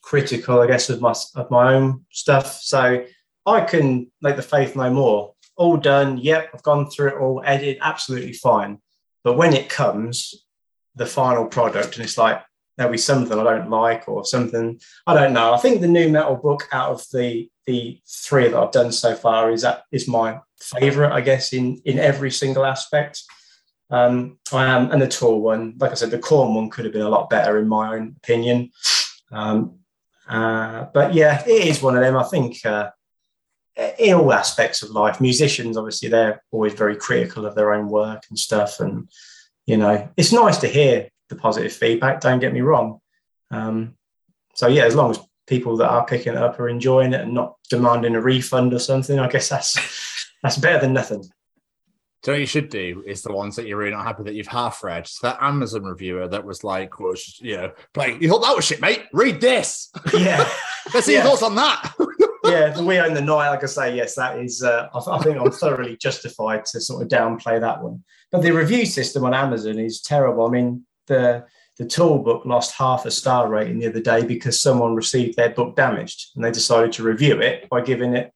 critical. 0.00 0.60
I 0.60 0.66
guess 0.66 0.88
of 0.88 1.02
my 1.02 1.12
of 1.34 1.50
my 1.50 1.74
own 1.74 2.06
stuff. 2.10 2.62
So 2.62 3.04
I 3.46 3.60
can 3.62 4.10
make 4.22 4.36
the 4.36 4.42
faith 4.42 4.76
no 4.76 4.90
more. 4.90 5.34
All 5.56 5.76
done. 5.76 6.18
Yep, 6.18 6.50
I've 6.54 6.62
gone 6.62 6.90
through 6.90 7.08
it 7.08 7.20
all. 7.20 7.42
edited, 7.44 7.78
absolutely 7.80 8.32
fine. 8.32 8.78
But 9.22 9.36
when 9.36 9.54
it 9.54 9.68
comes, 9.68 10.44
the 10.96 11.06
final 11.06 11.46
product, 11.46 11.96
and 11.96 12.04
it's 12.04 12.18
like 12.18 12.42
there'll 12.76 12.92
be 12.92 12.98
something 12.98 13.38
I 13.38 13.44
don't 13.44 13.70
like 13.70 14.08
or 14.08 14.24
something 14.24 14.80
I 15.06 15.14
don't 15.14 15.32
know. 15.32 15.54
I 15.54 15.58
think 15.58 15.80
the 15.80 15.88
nu 15.88 16.08
metal 16.08 16.36
book 16.36 16.68
out 16.72 16.90
of 16.90 17.04
the 17.12 17.48
the 17.66 18.00
three 18.06 18.48
that 18.48 18.58
I've 18.58 18.72
done 18.72 18.92
so 18.92 19.14
far 19.14 19.50
is 19.50 19.62
that 19.62 19.84
is 19.90 20.08
my 20.08 20.40
favorite. 20.60 21.12
I 21.12 21.20
guess 21.20 21.52
in 21.52 21.80
in 21.84 21.98
every 21.98 22.30
single 22.30 22.64
aspect. 22.64 23.22
Um, 23.90 24.38
I 24.52 24.64
am, 24.64 24.90
and 24.90 25.00
the 25.00 25.06
Tool 25.06 25.40
one, 25.40 25.74
like 25.78 25.90
I 25.90 25.94
said, 25.94 26.10
the 26.10 26.18
Korn 26.18 26.54
one 26.54 26.70
could 26.70 26.84
have 26.84 26.94
been 26.94 27.02
a 27.02 27.08
lot 27.08 27.30
better 27.30 27.58
in 27.58 27.68
my 27.68 27.94
own 27.94 28.16
opinion. 28.16 28.70
Um, 29.30 29.78
uh, 30.28 30.86
but 30.92 31.14
yeah, 31.14 31.44
it 31.46 31.68
is 31.68 31.82
one 31.82 31.94
of 31.94 32.02
them. 32.02 32.16
I 32.16 32.24
think 32.24 32.64
uh, 32.64 32.90
in 33.98 34.14
all 34.14 34.32
aspects 34.32 34.82
of 34.82 34.90
life, 34.90 35.20
musicians 35.20 35.76
obviously 35.76 36.08
they're 36.08 36.42
always 36.52 36.74
very 36.74 36.96
critical 36.96 37.44
of 37.46 37.54
their 37.54 37.72
own 37.74 37.88
work 37.88 38.22
and 38.28 38.38
stuff, 38.38 38.80
and 38.80 39.08
you 39.66 39.76
know, 39.76 40.08
it's 40.16 40.32
nice 40.32 40.58
to 40.58 40.68
hear 40.68 41.08
the 41.28 41.36
positive 41.36 41.72
feedback. 41.72 42.20
Don't 42.20 42.38
get 42.40 42.52
me 42.52 42.60
wrong, 42.60 43.00
Um, 43.50 43.94
so 44.54 44.66
yeah, 44.68 44.84
as 44.84 44.94
long 44.94 45.10
as 45.10 45.18
people 45.46 45.76
that 45.78 45.88
are 45.90 46.06
picking 46.06 46.34
it 46.34 46.38
up 46.38 46.58
are 46.60 46.68
enjoying 46.68 47.12
it 47.12 47.20
and 47.22 47.34
not 47.34 47.56
demanding 47.70 48.14
a 48.14 48.20
refund 48.20 48.72
or 48.72 48.78
something, 48.78 49.18
I 49.18 49.28
guess 49.28 49.48
that's 49.48 49.76
that's 50.42 50.58
better 50.58 50.80
than 50.80 50.92
nothing. 50.92 51.24
So 52.22 52.32
what 52.32 52.40
you 52.40 52.46
should 52.46 52.70
do 52.70 53.02
is 53.06 53.20
the 53.20 53.34
ones 53.34 53.56
that 53.56 53.66
you're 53.66 53.76
really 53.76 53.90
not 53.90 54.06
happy 54.06 54.22
that 54.22 54.34
you've 54.34 54.46
half 54.46 54.82
read. 54.82 55.06
So 55.06 55.26
that 55.26 55.38
Amazon 55.42 55.82
reviewer 55.84 56.26
that 56.28 56.42
was 56.44 56.64
like, 56.64 56.98
was 56.98 57.38
you 57.42 57.56
know, 57.58 57.72
playing. 57.92 58.22
you 58.22 58.30
thought 58.30 58.42
that 58.42 58.56
was 58.56 58.64
shit, 58.64 58.80
mate. 58.80 59.02
Read 59.12 59.42
this. 59.42 59.90
Yeah, 60.14 60.48
Let's 60.94 61.04
see 61.04 61.12
Yeah. 61.12 61.18
your 61.18 61.28
thoughts 61.28 61.42
on 61.42 61.54
that. 61.56 61.92
Yeah, 62.44 62.70
the 62.70 62.84
We 62.84 62.98
Own 62.98 63.14
the 63.14 63.20
Night, 63.20 63.50
like 63.50 63.62
I 63.62 63.66
say, 63.66 63.96
yes, 63.96 64.14
that 64.14 64.38
is. 64.38 64.62
Uh, 64.62 64.88
I, 64.94 65.16
I 65.16 65.18
think 65.18 65.38
I'm 65.38 65.50
thoroughly 65.50 65.96
justified 65.96 66.64
to 66.66 66.80
sort 66.80 67.02
of 67.02 67.08
downplay 67.08 67.60
that 67.60 67.82
one. 67.82 68.04
But 68.30 68.42
the 68.42 68.52
review 68.52 68.86
system 68.86 69.24
on 69.24 69.34
Amazon 69.34 69.78
is 69.78 70.00
terrible. 70.00 70.46
I 70.46 70.50
mean, 70.50 70.86
the 71.06 71.44
the 71.78 71.86
tool 71.86 72.18
book 72.20 72.44
lost 72.44 72.74
half 72.74 73.04
a 73.04 73.10
star 73.10 73.48
rating 73.48 73.80
the 73.80 73.88
other 73.88 74.00
day 74.00 74.24
because 74.24 74.60
someone 74.60 74.94
received 74.94 75.36
their 75.36 75.50
book 75.50 75.76
damaged, 75.76 76.30
and 76.34 76.44
they 76.44 76.50
decided 76.50 76.92
to 76.92 77.02
review 77.02 77.40
it 77.40 77.68
by 77.68 77.80
giving 77.80 78.14
it 78.14 78.32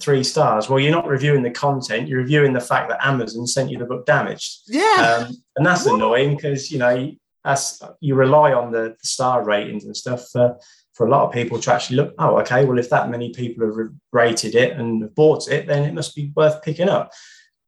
three 0.00 0.24
stars. 0.24 0.68
Well, 0.68 0.80
you're 0.80 0.92
not 0.92 1.06
reviewing 1.06 1.42
the 1.42 1.50
content; 1.50 2.08
you're 2.08 2.20
reviewing 2.20 2.52
the 2.52 2.60
fact 2.60 2.88
that 2.90 3.06
Amazon 3.06 3.46
sent 3.46 3.70
you 3.70 3.78
the 3.78 3.84
book 3.84 4.06
damaged. 4.06 4.62
yeah. 4.68 5.26
Um, 5.26 5.36
and 5.56 5.66
that's 5.66 5.86
annoying 5.86 6.36
because 6.36 6.70
you 6.70 6.78
know 6.78 7.12
as 7.44 7.82
you 8.00 8.14
rely 8.14 8.52
on 8.52 8.70
the, 8.70 8.96
the 9.00 9.06
star 9.06 9.44
ratings 9.44 9.84
and 9.84 9.96
stuff 9.96 10.28
for 10.30 10.56
for 10.94 11.06
a 11.06 11.10
lot 11.10 11.24
of 11.24 11.32
people 11.32 11.58
to 11.58 11.72
actually 11.72 11.96
look. 11.96 12.14
Oh, 12.18 12.38
okay. 12.40 12.64
Well, 12.64 12.78
if 12.78 12.90
that 12.90 13.10
many 13.10 13.32
people 13.32 13.66
have 13.66 13.88
rated 14.12 14.54
it 14.54 14.76
and 14.78 15.14
bought 15.14 15.48
it, 15.48 15.66
then 15.66 15.84
it 15.84 15.94
must 15.94 16.14
be 16.14 16.32
worth 16.36 16.62
picking 16.62 16.88
up. 16.88 17.12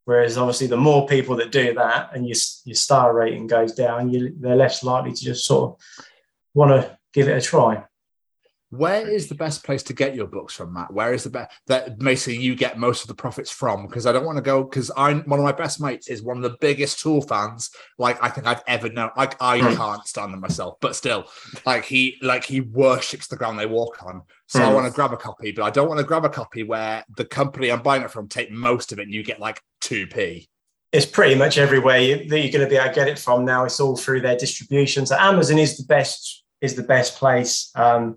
Whereas 0.05 0.37
obviously, 0.37 0.67
the 0.67 0.77
more 0.77 1.07
people 1.07 1.37
that 1.37 1.51
do 1.51 1.75
that 1.75 2.11
and 2.15 2.27
your 2.27 2.37
your 2.65 2.75
star 2.75 3.15
rating 3.15 3.47
goes 3.47 3.73
down, 3.73 4.11
you, 4.11 4.35
they're 4.39 4.57
less 4.57 4.85
likely 4.85 5.13
to 5.13 5.25
just 5.25 5.47
sort 5.47 5.71
of 5.71 6.07
want 6.53 6.71
to 6.71 6.99
give 7.13 7.29
it 7.29 7.39
a 7.39 7.41
try. 7.41 7.85
Where 8.77 9.07
is 9.09 9.29
the 9.29 9.35
best 9.35 9.63
place 9.65 9.83
to 9.85 9.93
get 9.93 10.15
your 10.15 10.27
books 10.27 10.55
from, 10.55 10.73
Matt? 10.73 10.93
Where 10.93 11.13
is 11.13 11.25
the 11.25 11.31
best 11.31 11.53
that 11.67 11.99
basically 11.99 12.39
you 12.39 12.55
get 12.55 12.79
most 12.79 13.03
of 13.03 13.09
the 13.09 13.15
profits 13.15 13.51
from? 13.51 13.87
Because 13.87 14.07
I 14.07 14.13
don't 14.13 14.25
want 14.25 14.37
to 14.39 14.43
go 14.43 14.65
because 14.65 14.91
I'm 14.97 15.23
one 15.25 15.39
of 15.39 15.45
my 15.45 15.53
best 15.53 15.81
mates 15.81 16.09
is 16.09 16.23
one 16.23 16.37
of 16.37 16.43
the 16.43 16.57
biggest 16.61 17.01
Tool 17.01 17.21
fans 17.23 17.71
like 17.99 18.23
I 18.23 18.29
think 18.29 18.47
I've 18.47 18.63
ever 18.67 18.89
known. 18.89 19.11
Like 19.17 19.41
I 19.41 19.61
Hmm. 19.61 19.77
can't 19.77 20.07
stand 20.09 20.33
them 20.33 20.41
myself, 20.41 20.79
but 20.81 20.97
still, 20.97 21.27
like 21.65 21.85
he 21.85 22.19
like 22.23 22.45
he 22.45 22.61
worships 22.61 23.27
the 23.29 23.37
ground 23.37 23.59
they 23.59 23.67
walk 23.67 24.03
on. 24.05 24.23
So 24.49 24.65
I 24.65 24.69
Hmm. 24.69 24.75
want 24.75 24.87
to 24.87 24.93
grab 24.93 25.13
a 25.13 25.17
copy, 25.17 25.53
but 25.53 25.63
I 25.65 25.71
don't 25.71 25.89
want 25.89 25.99
to 26.01 26.07
grab 26.07 26.25
a 26.25 26.29
copy 26.29 26.63
where 26.65 27.05
the 27.17 27.25
company 27.25 27.71
I'm 27.71 27.83
buying 27.83 28.03
it 28.03 28.11
from 28.11 28.29
take 28.29 28.51
most 28.51 28.93
of 28.93 28.99
it 28.99 29.03
and 29.03 29.15
you 29.15 29.23
get 29.23 29.39
like 29.41 29.61
two 29.81 30.07
p. 30.07 30.49
it's 30.93 31.07
pretty 31.07 31.35
much 31.35 31.59
everywhere 31.59 31.99
you, 31.99 32.29
that 32.29 32.39
you're 32.41 32.53
going 32.53 32.65
to 32.65 32.71
be 32.71 32.77
able 32.77 32.89
to 32.89 32.95
get 32.95 33.09
it 33.09 33.19
from 33.19 33.45
now. 33.45 33.65
It's 33.65 33.81
all 33.81 33.97
through 33.97 34.21
their 34.21 34.37
distribution. 34.37 35.07
So 35.07 35.17
Amazon 35.17 35.59
is 35.59 35.77
the 35.77 35.85
best 35.85 36.45
is 36.61 36.75
the 36.77 36.83
best 36.83 37.17
place, 37.19 37.71
um, 37.75 38.17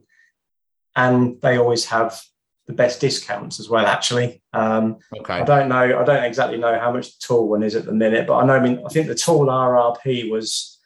and 0.97 1.39
they 1.41 1.57
always 1.57 1.85
have 1.85 2.21
the 2.65 2.73
best 2.73 2.99
discounts 2.99 3.61
as 3.61 3.69
well. 3.69 3.85
Actually, 3.85 4.41
um, 4.51 4.97
Okay. 5.21 5.35
I 5.35 5.43
don't 5.45 5.69
know. 5.69 5.77
I 6.01 6.03
don't 6.03 6.23
exactly 6.25 6.57
know 6.57 6.77
how 6.77 6.91
much 6.91 7.07
the 7.17 7.25
tool 7.25 7.47
one 7.47 7.63
is 7.63 7.75
at 7.75 7.85
the 7.85 7.93
minute, 7.93 8.27
but 8.27 8.35
I 8.39 8.45
know. 8.45 8.55
I 8.55 8.59
mean, 8.59 8.81
I 8.85 8.89
think 8.89 9.07
the 9.07 9.15
tall 9.15 9.45
RRP 9.45 10.29
was 10.29 10.77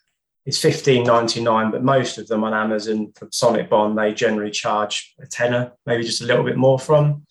it's 0.45 0.59
fifteen 0.59 1.03
ninety 1.05 1.41
nine, 1.41 1.71
but 1.71 1.83
most 1.83 2.17
of 2.19 2.27
them 2.27 2.43
on 2.43 2.53
Amazon 2.53 3.11
from 3.15 3.29
Sonicbond 3.29 3.95
they 3.95 4.13
generally 4.13 4.51
charge 4.51 5.15
a 5.19 5.25
tenner, 5.25 5.71
maybe 5.88 6.03
just 6.03 6.21
a 6.21 6.25
little 6.25 6.43
bit 6.43 6.57
more 6.57 6.77
from. 6.77 7.25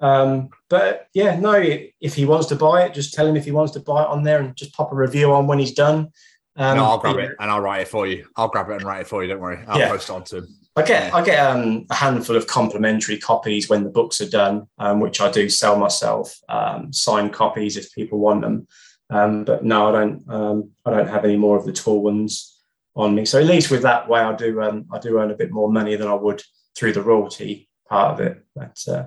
Um, 0.00 0.48
but 0.70 1.08
yeah, 1.12 1.38
no, 1.38 1.52
if 2.00 2.14
he 2.14 2.24
wants 2.24 2.46
to 2.46 2.56
buy 2.56 2.84
it, 2.84 2.94
just 2.94 3.12
tell 3.12 3.26
him 3.26 3.36
if 3.36 3.44
he 3.44 3.50
wants 3.50 3.72
to 3.74 3.80
buy 3.80 4.02
it 4.02 4.08
on 4.08 4.22
there 4.22 4.38
and 4.40 4.56
just 4.56 4.72
pop 4.72 4.92
a 4.92 4.96
review 4.96 5.30
on 5.32 5.46
when 5.46 5.58
he's 5.58 5.72
done. 5.74 6.10
Um, 6.56 6.76
no, 6.78 6.84
I'll 6.84 6.98
grab 6.98 7.16
it 7.18 7.32
and 7.38 7.50
I'll 7.50 7.60
write 7.60 7.82
it 7.82 7.88
for 7.88 8.06
you. 8.06 8.26
I'll 8.36 8.48
grab 8.48 8.70
it 8.70 8.76
and 8.76 8.82
write 8.84 9.02
it 9.02 9.06
for 9.08 9.22
you. 9.22 9.28
Don't 9.28 9.40
worry. 9.40 9.62
I'll 9.68 9.78
Yeah. 9.78 9.88
post 9.90 10.08
it 10.08 10.12
on 10.12 10.24
to 10.24 10.36
him. 10.38 10.48
I 10.76 10.82
get 10.82 11.12
I 11.12 11.22
get 11.24 11.38
um, 11.38 11.86
a 11.90 11.94
handful 11.94 12.36
of 12.36 12.46
complimentary 12.46 13.18
copies 13.18 13.68
when 13.68 13.82
the 13.82 13.90
books 13.90 14.20
are 14.20 14.28
done, 14.28 14.68
um, 14.78 15.00
which 15.00 15.20
I 15.20 15.30
do 15.30 15.48
sell 15.48 15.76
myself. 15.76 16.38
Um, 16.48 16.92
signed 16.92 17.32
copies 17.32 17.76
if 17.76 17.92
people 17.92 18.18
want 18.18 18.42
them, 18.42 18.68
um, 19.10 19.44
but 19.44 19.64
no, 19.64 19.88
I 19.88 19.92
don't. 19.92 20.30
Um, 20.30 20.70
I 20.86 20.90
don't 20.90 21.08
have 21.08 21.24
any 21.24 21.36
more 21.36 21.56
of 21.56 21.66
the 21.66 21.72
tool 21.72 22.02
ones 22.02 22.56
on 22.94 23.14
me. 23.14 23.24
So 23.24 23.40
at 23.40 23.46
least 23.46 23.70
with 23.70 23.82
that 23.82 24.08
way, 24.08 24.20
I 24.20 24.34
do 24.34 24.62
um, 24.62 24.86
I 24.92 24.98
do 24.98 25.18
earn 25.18 25.32
a 25.32 25.36
bit 25.36 25.50
more 25.50 25.70
money 25.70 25.96
than 25.96 26.08
I 26.08 26.14
would 26.14 26.42
through 26.76 26.92
the 26.92 27.02
royalty 27.02 27.68
part 27.88 28.12
of 28.12 28.20
it. 28.20 28.44
But 28.54 28.78
uh, 28.88 29.06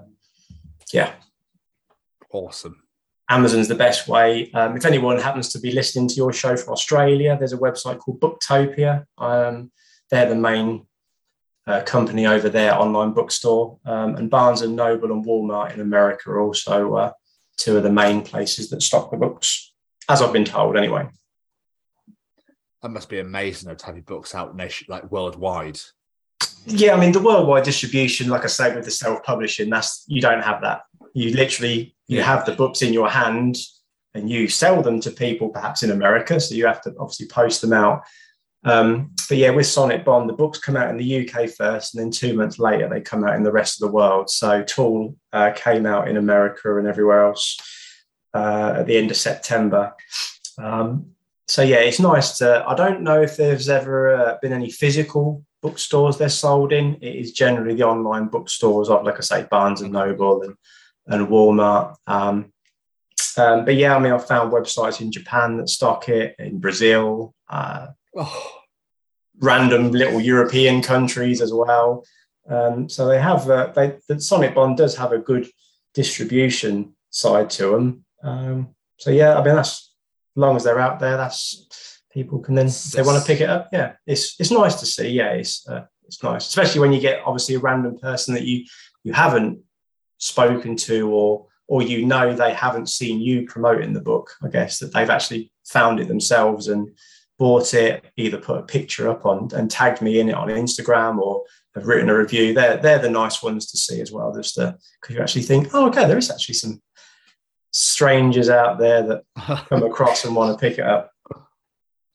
yeah, 0.91 1.13
Awesome. 2.33 2.81
Amazon's 3.29 3.67
the 3.67 3.75
best 3.75 4.07
way. 4.07 4.51
Um, 4.51 4.75
if 4.75 4.85
anyone 4.85 5.19
happens 5.19 5.49
to 5.49 5.59
be 5.59 5.71
listening 5.71 6.09
to 6.09 6.15
your 6.15 6.33
show 6.33 6.57
from 6.57 6.73
Australia, 6.73 7.37
there's 7.37 7.53
a 7.53 7.57
website 7.57 7.99
called 7.99 8.19
Booktopia. 8.19 9.05
Um, 9.17 9.71
they're 10.09 10.27
the 10.27 10.35
main 10.35 10.87
uh, 11.67 11.81
company 11.83 12.25
over 12.25 12.49
there, 12.49 12.75
online 12.75 13.11
bookstore. 13.11 13.77
Um, 13.85 14.15
and 14.15 14.29
Barnes 14.29 14.61
and 14.61 14.75
Noble 14.75 15.11
and 15.11 15.25
Walmart 15.25 15.73
in 15.73 15.79
America 15.79 16.29
are 16.29 16.41
also 16.41 16.95
uh, 16.95 17.11
two 17.57 17.77
of 17.77 17.83
the 17.83 17.91
main 17.91 18.21
places 18.21 18.69
that 18.69 18.81
stock 18.81 19.11
the 19.11 19.17
books, 19.17 19.73
as 20.09 20.21
I've 20.21 20.33
been 20.33 20.45
told 20.45 20.75
anyway. 20.77 21.07
That 22.81 22.89
must 22.89 23.07
be 23.09 23.19
amazing 23.19 23.69
though, 23.69 23.75
to 23.75 23.85
have 23.85 23.95
your 23.95 24.03
books 24.03 24.35
out 24.35 24.55
nation 24.55 24.87
like 24.89 25.09
worldwide. 25.09 25.79
Yeah, 26.65 26.93
I 26.95 26.99
mean 26.99 27.13
the 27.13 27.21
worldwide 27.21 27.63
distribution, 27.63 28.29
like 28.29 28.43
I 28.43 28.47
say, 28.47 28.75
with 28.75 28.85
the 28.85 28.91
self-publishing, 28.91 29.69
that's 29.69 30.03
you 30.07 30.21
don't 30.21 30.43
have 30.43 30.61
that. 30.61 30.81
You 31.13 31.33
literally 31.33 31.95
you 32.07 32.17
Yeah. 32.17 32.25
have 32.25 32.45
the 32.45 32.51
books 32.53 32.81
in 32.81 32.91
your 32.91 33.09
hand 33.09 33.55
and 34.13 34.29
you 34.29 34.47
sell 34.49 34.81
them 34.81 34.99
to 35.01 35.11
people 35.11 35.49
perhaps 35.49 35.83
in 35.83 35.91
America. 35.91 36.39
So 36.39 36.55
you 36.55 36.65
have 36.65 36.81
to 36.81 36.93
obviously 36.99 37.27
post 37.27 37.61
them 37.61 37.73
out. 37.73 38.01
Um, 38.65 39.11
but 39.27 39.37
yeah, 39.37 39.49
with 39.49 39.65
Sonicbond, 39.65 40.27
the 40.27 40.33
books 40.33 40.59
come 40.59 40.77
out 40.77 40.89
in 40.89 40.97
the 40.97 41.27
UK 41.27 41.49
first, 41.49 41.95
and 41.95 42.03
then 42.03 42.11
two 42.11 42.33
months 42.33 42.59
later 42.59 42.87
they 42.87 43.01
come 43.01 43.23
out 43.23 43.35
in 43.35 43.43
the 43.43 43.51
rest 43.51 43.81
of 43.81 43.87
the 43.87 43.93
world. 43.93 44.29
So 44.29 44.63
Tool 44.63 45.15
uh, 45.31 45.51
came 45.55 45.85
out 45.85 46.07
in 46.07 46.17
America 46.17 46.77
and 46.77 46.87
everywhere 46.87 47.25
else 47.25 47.57
uh, 48.33 48.75
at 48.77 48.87
the 48.87 48.97
end 48.97 49.11
of 49.11 49.17
September. 49.17 49.93
Um, 50.57 51.07
so 51.47 51.61
yeah, 51.61 51.77
it's 51.77 51.99
nice 51.99 52.37
to. 52.37 52.63
I 52.67 52.75
don't 52.75 53.01
know 53.01 53.21
if 53.21 53.35
there's 53.35 53.69
ever 53.69 54.15
uh, 54.15 54.37
been 54.41 54.53
any 54.53 54.71
physical 54.71 55.43
bookstores 55.61 56.17
they're 56.17 56.29
sold 56.29 56.71
in. 56.71 56.95
It 56.95 57.15
is 57.15 57.33
generally 57.33 57.75
the 57.75 57.83
online 57.83 58.27
bookstores 58.27 58.89
of, 58.89 59.03
like 59.03 59.17
I 59.17 59.21
say, 59.21 59.47
Barnes 59.49 59.81
and 59.81 59.91
Noble 59.91 60.43
and 60.43 60.55
and 61.07 61.27
Walmart. 61.27 61.95
Um, 62.07 62.53
um, 63.37 63.65
but 63.65 63.75
yeah, 63.75 63.95
I 63.95 63.99
mean, 63.99 64.13
I've 64.13 64.27
found 64.27 64.51
websites 64.51 65.01
in 65.01 65.11
Japan 65.11 65.57
that 65.57 65.69
stock 65.69 66.07
it, 66.07 66.35
in 66.39 66.59
Brazil, 66.59 67.33
uh, 67.49 67.87
Oh, 68.15 68.51
random 69.39 69.91
little 69.91 70.21
European 70.21 70.81
countries 70.81 71.41
as 71.41 71.53
well. 71.53 72.05
Um, 72.47 72.89
so 72.89 73.07
they 73.07 73.19
have. 73.19 73.49
Uh, 73.49 73.71
the 73.73 74.15
Sonicbond 74.15 74.77
does 74.77 74.95
have 74.97 75.11
a 75.11 75.17
good 75.17 75.47
distribution 75.93 76.93
side 77.09 77.49
to 77.51 77.71
them. 77.71 78.05
Um, 78.23 78.75
so 78.97 79.11
yeah, 79.11 79.37
I 79.37 79.43
mean, 79.43 79.55
that's 79.55 79.93
as 80.35 80.39
long 80.39 80.55
as 80.55 80.63
they're 80.63 80.79
out 80.79 80.99
there, 80.99 81.17
that's 81.17 82.01
people 82.11 82.39
can 82.39 82.55
then 82.55 82.69
they 82.93 83.01
want 83.01 83.19
to 83.19 83.27
pick 83.27 83.41
it 83.41 83.49
up. 83.49 83.69
Yeah, 83.71 83.93
it's 84.05 84.39
it's 84.39 84.51
nice 84.51 84.75
to 84.75 84.85
see. 84.85 85.09
Yeah, 85.09 85.31
it's 85.31 85.67
uh, 85.67 85.85
it's 86.05 86.21
nice, 86.23 86.47
especially 86.47 86.81
when 86.81 86.93
you 86.93 86.99
get 86.99 87.21
obviously 87.25 87.55
a 87.55 87.59
random 87.59 87.97
person 87.97 88.33
that 88.33 88.43
you 88.43 88.65
you 89.03 89.13
haven't 89.13 89.59
spoken 90.17 90.75
to 90.75 91.09
or 91.09 91.47
or 91.67 91.81
you 91.81 92.05
know 92.05 92.33
they 92.33 92.53
haven't 92.53 92.89
seen 92.89 93.19
you 93.19 93.45
promoting 93.45 93.93
the 93.93 94.01
book. 94.01 94.31
I 94.43 94.49
guess 94.49 94.79
that 94.79 94.93
they've 94.93 95.09
actually 95.09 95.51
found 95.65 95.99
it 95.99 96.07
themselves 96.07 96.67
and 96.67 96.89
bought 97.39 97.73
it, 97.73 98.05
either 98.17 98.37
put 98.37 98.59
a 98.59 98.63
picture 98.63 99.09
up 99.09 99.25
on 99.25 99.49
and 99.55 99.69
tagged 99.69 100.01
me 100.01 100.19
in 100.19 100.29
it 100.29 100.35
on 100.35 100.49
Instagram 100.49 101.19
or 101.19 101.43
have 101.75 101.87
written 101.87 102.09
a 102.09 102.17
review. 102.17 102.53
They're 102.53 102.77
they're 102.77 102.99
the 102.99 103.09
nice 103.09 103.41
ones 103.41 103.71
to 103.71 103.77
see 103.77 104.01
as 104.01 104.11
well, 104.11 104.33
just 104.33 104.55
to 104.55 104.77
because 105.01 105.15
you 105.15 105.21
actually 105.21 105.43
think, 105.43 105.69
oh, 105.73 105.87
okay, 105.87 106.07
there 106.07 106.17
is 106.17 106.31
actually 106.31 106.55
some 106.55 106.81
strangers 107.71 108.49
out 108.49 108.77
there 108.77 109.03
that 109.03 109.23
come 109.69 109.83
across 109.83 110.25
and 110.25 110.35
want 110.35 110.57
to 110.57 110.61
pick 110.61 110.77
it 110.77 110.85
up. 110.85 111.11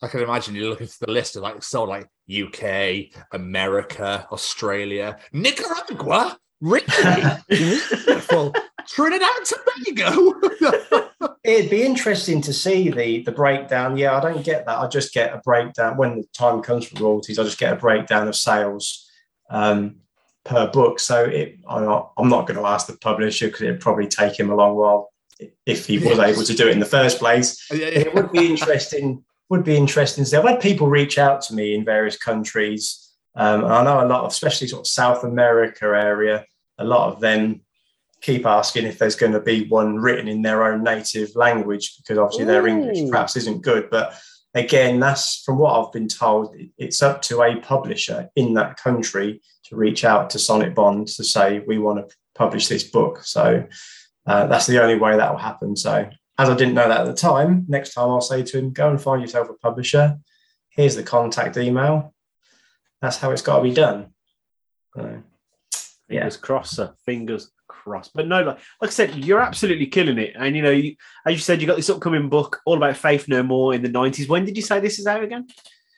I 0.00 0.06
can 0.06 0.20
imagine 0.20 0.54
you 0.54 0.68
looking 0.68 0.86
into 0.86 0.98
the 1.00 1.10
list 1.10 1.34
of 1.34 1.42
like 1.42 1.62
so 1.62 1.82
like 1.82 2.08
UK, 2.30 3.10
America, 3.32 4.28
Australia, 4.30 5.18
Nicaragua, 5.32 6.38
really 6.60 6.86
beautiful, 7.48 8.54
Trinidad 8.88 9.28
and 9.36 9.46
Tobago. 9.46 11.08
It'd 11.44 11.70
be 11.70 11.82
interesting 11.82 12.40
to 12.42 12.52
see 12.52 12.90
the 12.90 13.22
the 13.22 13.32
breakdown. 13.32 13.96
Yeah, 13.96 14.16
I 14.16 14.20
don't 14.20 14.44
get 14.44 14.66
that. 14.66 14.78
I 14.78 14.86
just 14.88 15.12
get 15.12 15.34
a 15.34 15.38
breakdown 15.38 15.96
when 15.96 16.18
the 16.18 16.24
time 16.32 16.62
comes 16.62 16.86
for 16.86 17.02
royalties. 17.02 17.38
I 17.38 17.44
just 17.44 17.58
get 17.58 17.72
a 17.72 17.76
breakdown 17.76 18.28
of 18.28 18.36
sales 18.36 19.08
um, 19.50 19.96
per 20.44 20.66
book. 20.68 21.00
So 21.00 21.24
it, 21.24 21.58
I'm 21.68 21.84
not, 21.84 22.12
I'm 22.16 22.28
not 22.28 22.46
going 22.46 22.58
to 22.58 22.66
ask 22.66 22.86
the 22.86 22.96
publisher 22.96 23.46
because 23.46 23.62
it'd 23.62 23.80
probably 23.80 24.08
take 24.08 24.38
him 24.38 24.50
a 24.50 24.56
long 24.56 24.74
while 24.76 25.10
if 25.66 25.86
he 25.86 25.98
was 25.98 26.18
able 26.18 26.42
to 26.42 26.54
do 26.54 26.68
it 26.68 26.72
in 26.72 26.80
the 26.80 26.86
first 26.86 27.18
place. 27.18 27.66
Yeah, 27.72 27.86
It 27.86 28.14
would 28.14 28.32
be 28.32 28.46
interesting. 28.46 29.24
Would 29.50 29.64
be 29.64 29.76
interesting. 29.76 30.24
to 30.24 30.30
see. 30.30 30.36
I've 30.36 30.46
had 30.46 30.60
people 30.60 30.88
reach 30.88 31.18
out 31.18 31.40
to 31.42 31.54
me 31.54 31.74
in 31.74 31.84
various 31.84 32.16
countries. 32.16 33.12
Um, 33.34 33.64
I 33.64 33.82
know 33.84 34.04
a 34.04 34.08
lot 34.08 34.24
of, 34.24 34.32
especially 34.32 34.68
sort 34.68 34.80
of 34.80 34.86
South 34.88 35.24
America 35.24 35.86
area, 35.86 36.44
a 36.78 36.84
lot 36.84 37.12
of 37.12 37.20
them 37.20 37.62
keep 38.20 38.46
asking 38.46 38.86
if 38.86 38.98
there's 38.98 39.16
going 39.16 39.32
to 39.32 39.40
be 39.40 39.68
one 39.68 39.96
written 39.96 40.28
in 40.28 40.42
their 40.42 40.64
own 40.64 40.82
native 40.82 41.34
language 41.36 41.96
because 41.98 42.18
obviously 42.18 42.44
their 42.44 42.66
English 42.66 43.08
perhaps 43.10 43.36
isn't 43.36 43.62
good. 43.62 43.88
But 43.90 44.18
again, 44.54 44.98
that's 44.98 45.42
from 45.44 45.58
what 45.58 45.78
I've 45.78 45.92
been 45.92 46.08
told, 46.08 46.54
it's 46.76 47.02
up 47.02 47.22
to 47.22 47.42
a 47.42 47.60
publisher 47.60 48.28
in 48.34 48.54
that 48.54 48.76
country 48.76 49.40
to 49.64 49.76
reach 49.76 50.04
out 50.04 50.30
to 50.30 50.38
Sonicbond 50.38 51.14
to 51.16 51.24
say, 51.24 51.60
we 51.66 51.78
want 51.78 52.08
to 52.08 52.16
publish 52.34 52.68
this 52.68 52.84
book. 52.84 53.22
So 53.22 53.66
uh, 54.26 54.46
that's 54.46 54.66
the 54.66 54.82
only 54.82 54.98
way 54.98 55.16
that 55.16 55.30
will 55.30 55.38
happen. 55.38 55.76
So, 55.76 56.08
as 56.40 56.48
I 56.48 56.54
didn't 56.54 56.74
know 56.74 56.86
that 56.88 57.00
at 57.00 57.06
the 57.06 57.14
time, 57.14 57.64
next 57.66 57.94
time 57.94 58.10
I'll 58.10 58.20
say 58.20 58.44
to 58.44 58.58
him, 58.58 58.72
go 58.72 58.90
and 58.90 59.00
find 59.00 59.20
yourself 59.20 59.48
a 59.48 59.54
publisher. 59.54 60.18
Here's 60.68 60.94
the 60.94 61.02
contact 61.02 61.56
email. 61.56 62.14
That's 63.00 63.16
how 63.16 63.32
it's 63.32 63.42
got 63.42 63.56
to 63.56 63.62
be 63.62 63.74
done. 63.74 64.12
So, 64.94 65.22
yeah. 66.08 66.20
Fingers 66.20 66.36
crossed, 66.36 66.76
sir. 66.76 66.94
Fingers 67.04 67.50
crossed. 67.88 68.12
But 68.14 68.28
no, 68.28 68.42
like, 68.42 68.58
like 68.80 68.88
I 68.88 68.90
said, 68.90 69.16
you're 69.16 69.40
absolutely 69.40 69.86
killing 69.86 70.18
it. 70.18 70.34
And 70.38 70.54
you 70.54 70.62
know, 70.62 70.70
you, 70.70 70.94
as 71.26 71.32
you 71.32 71.40
said, 71.40 71.60
you 71.60 71.66
got 71.66 71.76
this 71.76 71.90
upcoming 71.90 72.28
book 72.28 72.60
all 72.64 72.76
about 72.76 72.96
Faith 72.96 73.28
No 73.28 73.42
More 73.42 73.74
in 73.74 73.82
the 73.82 73.88
90s. 73.88 74.28
When 74.28 74.44
did 74.44 74.56
you 74.56 74.62
say 74.62 74.80
this 74.80 74.98
is 74.98 75.06
out 75.06 75.24
again? 75.24 75.48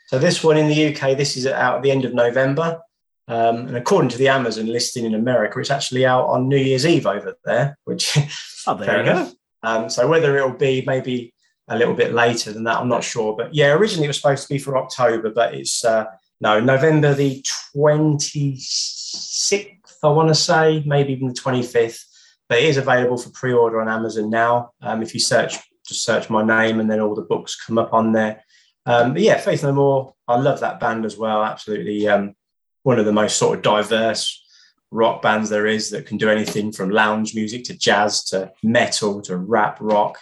So 0.07 0.19
this 0.19 0.43
one 0.43 0.57
in 0.57 0.69
the 0.69 0.89
UK, 0.89 1.17
this 1.17 1.37
is 1.37 1.47
out 1.47 1.77
at 1.77 1.83
the 1.83 1.91
end 1.91 2.05
of 2.05 2.15
November. 2.15 2.81
Um, 3.29 3.69
and 3.69 3.77
according 3.77 4.11
to 4.11 4.19
the 4.19 4.29
Amazon 4.29 4.67
listing 4.67 5.05
in 5.05 5.15
America, 5.15 5.61
it's 5.61 5.71
actually 5.71 6.05
out 6.05 6.27
on 6.27 6.49
New 6.49 6.57
Year's 6.57 6.85
Eve 6.85 7.07
over 7.07 7.37
there, 7.45 7.79
which 7.85 8.19
oh, 8.67 8.75
there 8.75 8.99
you 8.99 9.13
go. 9.13 9.31
Um, 9.63 9.89
so 9.89 10.09
whether 10.09 10.37
it'll 10.37 10.51
be 10.51 10.83
maybe 10.85 11.33
a 11.69 11.77
little 11.77 11.95
bit 11.95 12.13
later 12.13 12.53
than 12.53 12.65
that, 12.65 12.79
I'm 12.79 12.89
not 12.89 13.05
sure. 13.05 13.37
But 13.37 13.55
yeah, 13.55 13.73
originally 13.73 14.07
it 14.07 14.09
was 14.09 14.17
supposed 14.17 14.49
to 14.49 14.53
be 14.53 14.59
for 14.59 14.77
October, 14.77 15.31
but 15.31 15.55
it's 15.55 15.85
uh, 15.85 16.07
no 16.41 16.59
November 16.59 17.15
the 17.15 17.41
26th, 17.77 19.80
I 20.09 20.13
want 20.13 20.29
to 20.29 20.35
say, 20.35 20.83
maybe 20.87 21.13
even 21.13 21.29
the 21.29 21.35
25th. 21.35 22.05
But 22.49 22.59
it 22.59 22.65
is 22.65 22.79
available 22.79 23.17
for 23.17 23.31
pre-order 23.31 23.81
on 23.81 23.89
Amazon 23.89 24.29
now. 24.29 24.73
Um, 24.83 25.03
if 25.03 25.15
you 25.15 25.21
search, 25.21 25.57
just 25.87 26.05
search 26.05 26.29
my 26.31 26.45
name, 26.45 26.81
and 26.81 26.91
then 26.91 27.01
all 27.01 27.15
the 27.15 27.23
books 27.23 27.57
come 27.65 27.79
up 27.79 27.93
on 27.93 28.13
there. 28.13 28.43
Um, 28.87 29.13
but 29.13 29.23
yeah, 29.23 29.39
Faith 29.39 29.63
No 29.63 29.73
More, 29.73 30.15
I 30.27 30.37
love 30.37 30.61
that 30.61 30.81
band 30.81 31.05
as 31.05 31.17
well. 31.17 31.45
Absolutely, 31.45 32.09
um, 32.09 32.35
one 32.83 32.99
of 32.99 33.05
the 33.05 33.13
most 33.13 33.37
sort 33.37 33.59
of 33.59 33.63
diverse 33.63 34.43
rock 34.91 35.23
bands 35.23 35.51
there 35.51 35.67
is 35.67 35.91
that 35.91 36.07
can 36.07 36.17
do 36.17 36.29
anything 36.29 36.73
from 36.73 36.91
lounge 36.91 37.35
music 37.35 37.63
to 37.65 37.79
jazz 37.79 38.25
to 38.25 38.51
metal 38.63 39.23
to 39.23 39.37
rap 39.37 39.79
rock. 39.81 40.19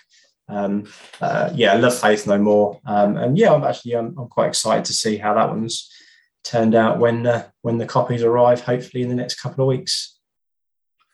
Um, 0.48 0.84
uh, 1.20 1.50
yeah, 1.55 1.73
I 1.73 1.76
love 1.76 1.98
Faith 1.98 2.26
No 2.26 2.39
More, 2.39 2.81
um, 2.84 3.16
and 3.16 3.39
yeah, 3.39 3.52
I'm 3.55 3.65
actually 3.65 3.97
I'm, 3.97 4.18
I'm, 4.18 4.28
quite 4.28 4.48
excited 4.48 4.84
to 4.86 4.92
see 4.92 5.16
how 5.16 5.34
that 5.34 5.48
one's 5.48 5.90
turned 6.49 6.75
out 6.75 6.99
when 6.99 7.27
uh, 7.27 7.49
when 7.62 7.78
the 7.78 7.86
copies 7.86 8.23
arrive. 8.23 8.62
Hopefully, 8.62 9.02
in 9.02 9.09
the 9.09 9.15
next 9.15 9.41
couple 9.41 9.65
of 9.65 9.68
weeks. 9.68 10.18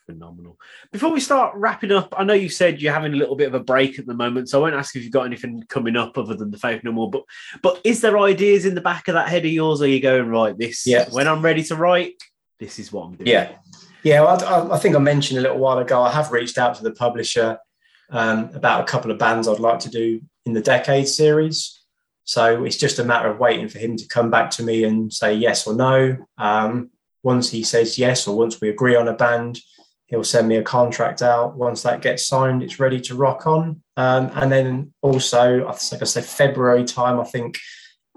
Phenomenal. 0.06 0.58
Before 0.92 1.10
we 1.10 1.20
start 1.20 1.54
wrapping 1.56 1.90
up, 1.90 2.12
I 2.16 2.24
know 2.24 2.34
you 2.34 2.50
said 2.50 2.80
you're 2.80 2.92
having 2.92 3.14
a 3.14 3.16
little 3.16 3.36
bit 3.36 3.48
of 3.48 3.54
a 3.54 3.64
break 3.64 3.98
at 3.98 4.06
the 4.06 4.12
moment, 4.12 4.50
so 4.50 4.58
I 4.58 4.62
won't 4.62 4.74
ask 4.74 4.94
if 4.94 5.02
you've 5.02 5.12
got 5.12 5.24
anything 5.24 5.64
coming 5.70 5.96
up 5.96 6.18
other 6.18 6.34
than 6.34 6.50
the 6.50 6.58
Faith 6.58 6.84
No 6.84 6.92
More. 6.92 7.10
But 7.10 7.24
but 7.62 7.80
is 7.84 8.02
there 8.02 8.18
ideas 8.18 8.66
in 8.66 8.74
the 8.74 8.82
back 8.82 9.08
of 9.08 9.14
that 9.14 9.28
head 9.28 9.46
of 9.46 9.50
yours? 9.50 9.80
Are 9.80 9.88
you 9.88 10.00
going 10.00 10.28
right? 10.28 10.56
This 10.56 10.86
yeah. 10.86 11.08
When 11.10 11.26
I'm 11.26 11.42
ready 11.42 11.64
to 11.64 11.76
write, 11.76 12.14
this 12.58 12.78
is 12.78 12.92
what 12.92 13.06
I'm 13.06 13.14
doing. 13.14 13.28
Yeah, 13.28 13.56
yeah. 14.02 14.20
Well, 14.20 14.44
I, 14.44 14.74
I 14.74 14.78
think 14.78 14.94
I 14.94 14.98
mentioned 14.98 15.38
a 15.38 15.42
little 15.42 15.58
while 15.58 15.78
ago. 15.78 16.02
I 16.02 16.12
have 16.12 16.32
reached 16.32 16.58
out 16.58 16.74
to 16.76 16.82
the 16.82 16.92
publisher 16.92 17.58
um, 18.10 18.50
about 18.54 18.82
a 18.82 18.84
couple 18.84 19.10
of 19.10 19.18
bands 19.18 19.48
I'd 19.48 19.58
like 19.58 19.80
to 19.80 19.90
do 19.90 20.20
in 20.44 20.52
the 20.52 20.60
Decade 20.60 21.08
series. 21.08 21.83
So 22.24 22.64
it's 22.64 22.78
just 22.78 22.98
a 22.98 23.04
matter 23.04 23.28
of 23.28 23.38
waiting 23.38 23.68
for 23.68 23.78
him 23.78 23.96
to 23.96 24.08
come 24.08 24.30
back 24.30 24.50
to 24.52 24.62
me 24.62 24.84
and 24.84 25.12
say 25.12 25.34
yes 25.34 25.66
or 25.66 25.74
no. 25.74 26.16
Um, 26.38 26.90
once 27.22 27.50
he 27.50 27.62
says 27.62 27.98
yes, 27.98 28.26
or 28.26 28.36
once 28.36 28.60
we 28.60 28.68
agree 28.68 28.96
on 28.96 29.08
a 29.08 29.14
band, 29.14 29.60
he'll 30.06 30.24
send 30.24 30.48
me 30.48 30.56
a 30.56 30.62
contract 30.62 31.22
out. 31.22 31.56
Once 31.56 31.82
that 31.82 32.02
gets 32.02 32.26
signed, 32.26 32.62
it's 32.62 32.80
ready 32.80 33.00
to 33.00 33.14
rock 33.14 33.46
on. 33.46 33.82
Um, 33.96 34.30
and 34.34 34.50
then 34.50 34.92
also, 35.02 35.66
like 35.66 36.02
I 36.02 36.04
said, 36.04 36.24
February 36.24 36.84
time, 36.84 37.20
I 37.20 37.24
think 37.24 37.58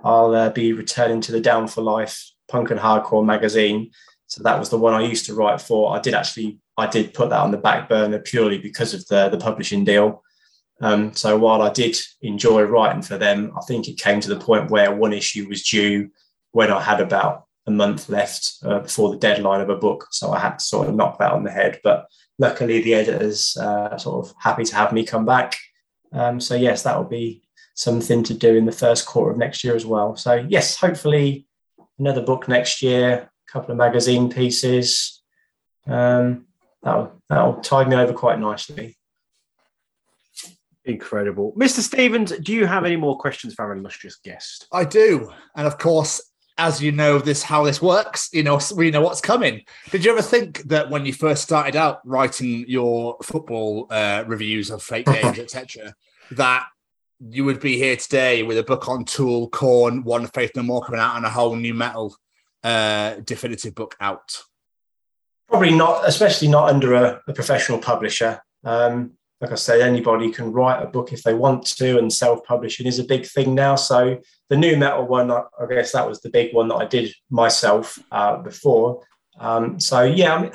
I'll 0.03 0.36
uh, 0.36 0.50
be 0.50 0.74
returning 0.74 1.22
to 1.22 1.32
the 1.32 1.42
Down 1.42 1.68
for 1.68 1.82
Life 1.82 2.32
Punk 2.48 2.72
and 2.72 2.80
Hardcore 2.80 3.26
magazine. 3.26 3.92
So 4.27 4.44
that 4.44 4.60
was 4.60 4.69
the 4.69 4.77
one 4.77 4.94
I 4.94 5.02
used 5.02 5.26
to 5.27 5.34
write 5.34 5.61
for. 5.61 5.95
I 5.95 6.02
did 6.02 6.14
actually, 6.14 6.60
I 6.77 6.88
did 6.88 7.14
put 7.14 7.30
that 7.30 7.40
on 7.40 7.52
the 7.52 7.58
back 7.58 7.88
burner 7.88 8.19
purely 8.19 8.58
because 8.58 8.94
of 8.94 9.06
the 9.08 9.30
the 9.30 9.38
publishing 9.38 9.86
deal. 9.86 10.24
Um, 10.82 11.14
so 11.14 11.38
while 11.38 11.62
I 11.62 11.72
did 11.72 11.98
enjoy 12.22 12.62
writing 12.64 13.02
for 13.02 13.18
them, 13.18 13.52
I 13.58 13.62
think 13.62 13.88
it 13.88 13.98
came 13.98 14.20
to 14.22 14.30
the 14.30 14.40
point 14.40 14.70
where 14.70 14.94
one 14.94 15.14
issue 15.14 15.48
was 15.50 15.64
due 15.64 16.10
when 16.52 16.72
I 16.72 16.82
had 16.82 17.02
about 17.02 17.46
a 17.66 17.72
month 17.72 18.10
left 18.10 18.58
uh, 18.64 18.80
before 18.80 19.10
the 19.10 19.18
deadline 19.18 19.62
of 19.62 19.70
a 19.70 19.76
book. 19.76 20.08
So 20.12 20.32
I 20.32 20.40
had 20.40 20.60
to 20.60 20.66
sort 20.66 20.88
of 20.88 20.96
knock 20.96 21.20
that 21.20 21.34
on 21.34 21.44
the 21.44 21.52
head. 21.52 21.80
But 21.84 22.08
luckily, 22.40 22.82
the 22.82 22.94
editors 22.94 23.58
uh, 23.58 23.98
sort 23.98 24.26
of 24.26 24.36
happy 24.40 24.64
to 24.64 24.76
have 24.76 24.94
me 24.94 25.06
come 25.06 25.26
back. 25.26 25.56
Um, 26.14 26.40
so 26.40 26.56
yes, 26.56 26.84
that 26.84 26.98
will 26.98 27.10
be 27.10 27.44
something 27.74 28.24
to 28.24 28.34
do 28.34 28.56
in 28.56 28.66
the 28.66 28.72
first 28.72 29.06
quarter 29.06 29.32
of 29.32 29.38
next 29.38 29.64
year 29.64 29.76
as 29.76 29.86
well. 29.86 30.16
So 30.16 30.46
yes, 30.48 30.78
hopefully 30.78 31.48
another 32.00 32.22
book 32.22 32.48
next 32.48 32.82
year, 32.82 33.30
a 33.48 33.52
couple 33.52 33.72
of 33.72 33.78
magazine 33.78 34.30
pieces. 34.30 35.22
Um, 35.86 36.48
that'll 36.84 37.22
that'll 37.30 37.62
tide 37.62 37.90
me 37.90 37.96
over 37.96 38.14
quite 38.14 38.40
nicely. 38.40 38.97
Incredible. 40.88 41.54
Mr. 41.58 41.82
Stevens, 41.82 42.32
do 42.32 42.54
you 42.54 42.66
have 42.66 42.86
any 42.86 42.96
more 42.96 43.18
questions 43.18 43.54
for 43.54 43.66
our 43.66 43.76
illustrious 43.76 44.16
guest? 44.24 44.68
I 44.72 44.86
do. 44.86 45.30
And 45.54 45.68
of 45.68 45.78
course, 45.78 46.22
as 46.58 46.82
you 46.82 46.94
know 46.94 47.20
this 47.20 47.44
how 47.44 47.66
this 47.66 47.82
works, 47.82 48.30
you 48.32 48.42
know, 48.42 48.58
we 48.74 48.90
know 48.90 49.02
what's 49.02 49.20
coming. 49.20 49.64
Did 49.92 50.06
you 50.06 50.12
ever 50.12 50.22
think 50.22 50.64
that 50.70 50.90
when 50.90 51.06
you 51.06 51.12
first 51.12 51.44
started 51.44 51.76
out 51.76 52.00
writing 52.08 52.64
your 52.70 53.18
football 53.22 53.88
uh, 53.90 54.24
reviews 54.28 54.72
of 54.72 54.82
fake 54.82 55.08
games, 55.08 55.38
etc., 55.40 55.94
that 56.32 56.66
you 57.20 57.44
would 57.44 57.60
be 57.60 57.78
here 57.78 57.98
today 57.98 58.44
with 58.44 58.58
a 58.58 58.64
book 58.64 58.88
on 58.88 59.04
Tool, 59.04 59.50
Korn 59.50 60.06
One 60.06 60.26
Faith 60.28 60.52
No 60.56 60.64
More 60.64 60.82
coming 60.82 61.02
out, 61.02 61.18
and 61.18 61.26
a 61.26 61.30
whole 61.30 61.54
nu 61.54 61.74
metal 61.74 62.16
uh, 62.64 63.16
definitive 63.26 63.76
book 63.76 63.98
out? 64.00 64.42
Probably 65.50 65.76
not, 65.76 66.08
especially 66.08 66.48
not 66.48 66.70
under 66.70 66.94
a, 66.94 67.22
a 67.28 67.34
professional 67.34 67.80
publisher. 67.80 68.42
Um, 68.64 69.17
like 69.40 69.52
I 69.52 69.56
said, 69.56 69.82
anybody 69.82 70.32
can 70.32 70.52
write 70.52 70.82
a 70.82 70.88
book 70.88 71.14
if 71.14 71.24
they 71.24 71.34
want 71.34 71.66
to, 71.78 72.00
and 72.00 72.12
self-publishing 72.12 72.88
is 72.88 73.00
a 73.00 73.04
big 73.04 73.26
thing 73.26 73.54
now. 73.54 73.76
So 73.76 74.20
the 74.50 74.58
nu 74.58 74.78
metal 74.78 75.06
one, 75.06 75.32
I 75.32 75.44
guess 75.70 75.92
that 75.92 76.08
was 76.08 76.22
the 76.22 76.30
big 76.30 76.54
one 76.54 76.68
that 76.70 76.76
I 76.76 76.86
did 76.86 77.14
myself 77.30 78.00
uh, 78.12 78.38
before. 78.38 79.04
Um, 79.40 79.80
so 79.80 80.02
yeah, 80.04 80.36
I 80.36 80.42
mean, 80.42 80.52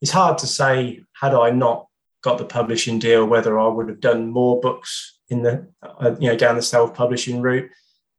it's 0.00 0.12
hard 0.12 0.38
to 0.38 0.46
say 0.46 1.00
had 1.20 1.34
I 1.34 1.50
not 1.50 1.88
got 2.22 2.38
the 2.38 2.44
publishing 2.44 2.98
deal 2.98 3.26
whether 3.26 3.58
I 3.58 3.68
would 3.68 3.88
have 3.88 4.00
done 4.00 4.30
more 4.30 4.60
books 4.60 5.18
in 5.28 5.42
the 5.42 5.66
uh, 5.82 6.14
you 6.20 6.28
know 6.28 6.36
down 6.36 6.56
the 6.56 6.62
self-publishing 6.62 7.40
route, 7.40 7.70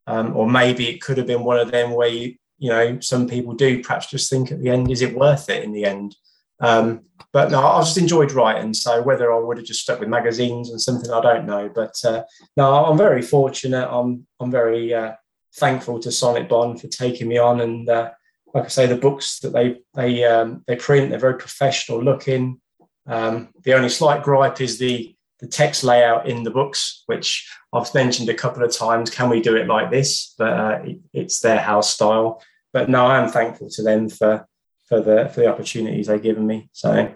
um, 0.06 0.36
or 0.36 0.48
maybe 0.48 0.88
it 0.88 1.00
could 1.00 1.16
have 1.16 1.26
been 1.26 1.44
one 1.44 1.58
of 1.58 1.70
them 1.70 1.92
where 1.92 2.08
you 2.08 2.34
you 2.58 2.68
know 2.68 3.00
some 3.00 3.26
people 3.26 3.54
do 3.54 3.82
perhaps 3.82 4.10
just 4.10 4.28
think 4.28 4.52
at 4.52 4.60
the 4.60 4.68
end, 4.68 4.90
is 4.90 5.00
it 5.00 5.16
worth 5.16 5.48
it 5.48 5.64
in 5.64 5.72
the 5.72 5.86
end? 5.86 6.14
Um, 6.60 7.04
but 7.32 7.50
no, 7.50 7.60
I 7.60 7.80
just 7.80 7.98
enjoyed 7.98 8.32
writing. 8.32 8.72
So 8.72 9.02
whether 9.02 9.32
I 9.32 9.38
would 9.38 9.58
have 9.58 9.66
just 9.66 9.82
stuck 9.82 10.00
with 10.00 10.08
magazines 10.08 10.70
and 10.70 10.80
something, 10.80 11.10
I 11.10 11.20
don't 11.20 11.46
know. 11.46 11.70
But 11.74 11.94
uh, 12.04 12.24
no, 12.56 12.86
I'm 12.86 12.96
very 12.96 13.22
fortunate. 13.22 13.86
I'm 13.88 14.26
I'm 14.40 14.50
very 14.50 14.94
uh, 14.94 15.12
thankful 15.56 15.98
to 16.00 16.08
Sonicbond 16.08 16.80
for 16.80 16.88
taking 16.88 17.28
me 17.28 17.38
on. 17.38 17.60
And 17.60 17.88
uh, 17.88 18.10
like 18.54 18.64
I 18.64 18.68
say, 18.68 18.86
the 18.86 18.96
books 18.96 19.40
that 19.40 19.52
they 19.52 19.80
they 19.94 20.24
um, 20.24 20.64
they 20.66 20.76
print, 20.76 21.10
they're 21.10 21.18
very 21.18 21.36
professional 21.36 22.02
looking. 22.02 22.60
Um, 23.06 23.50
the 23.62 23.74
only 23.74 23.88
slight 23.88 24.22
gripe 24.22 24.60
is 24.60 24.78
the 24.78 25.14
the 25.40 25.46
text 25.46 25.84
layout 25.84 26.28
in 26.28 26.42
the 26.42 26.50
books, 26.50 27.04
which 27.06 27.48
I've 27.72 27.92
mentioned 27.94 28.28
a 28.28 28.34
couple 28.34 28.64
of 28.64 28.72
times. 28.72 29.10
Can 29.10 29.28
we 29.28 29.40
do 29.40 29.54
it 29.54 29.68
like 29.68 29.90
this? 29.90 30.34
But 30.38 30.52
uh, 30.52 30.80
it, 30.84 30.98
it's 31.12 31.40
their 31.40 31.60
house 31.60 31.92
style. 31.92 32.42
But 32.72 32.88
no, 32.88 33.06
I 33.06 33.22
am 33.22 33.30
thankful 33.30 33.68
to 33.70 33.82
them 33.82 34.08
for 34.08 34.46
for 34.88 35.00
the 35.00 35.28
for 35.28 35.40
the 35.40 35.46
opportunities 35.46 36.06
they've 36.06 36.22
given 36.22 36.46
me. 36.46 36.70
So, 36.72 37.12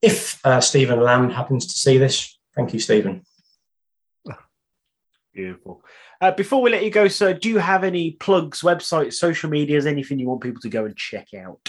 if 0.00 0.44
uh, 0.44 0.60
Stephen 0.60 0.98
Lambe 1.00 1.32
happens 1.32 1.66
to 1.66 1.78
see 1.78 1.98
this, 1.98 2.38
thank 2.54 2.72
you, 2.72 2.80
Stephen. 2.80 3.24
Beautiful. 5.34 5.84
Uh, 6.20 6.32
before 6.32 6.60
we 6.60 6.70
let 6.70 6.82
you 6.82 6.90
go, 6.90 7.06
sir, 7.06 7.32
do 7.32 7.48
you 7.48 7.58
have 7.58 7.84
any 7.84 8.12
plugs, 8.12 8.62
websites, 8.62 9.14
social 9.14 9.48
medias, 9.48 9.86
anything 9.86 10.18
you 10.18 10.28
want 10.28 10.40
people 10.40 10.60
to 10.60 10.68
go 10.68 10.84
and 10.84 10.96
check 10.96 11.28
out? 11.32 11.60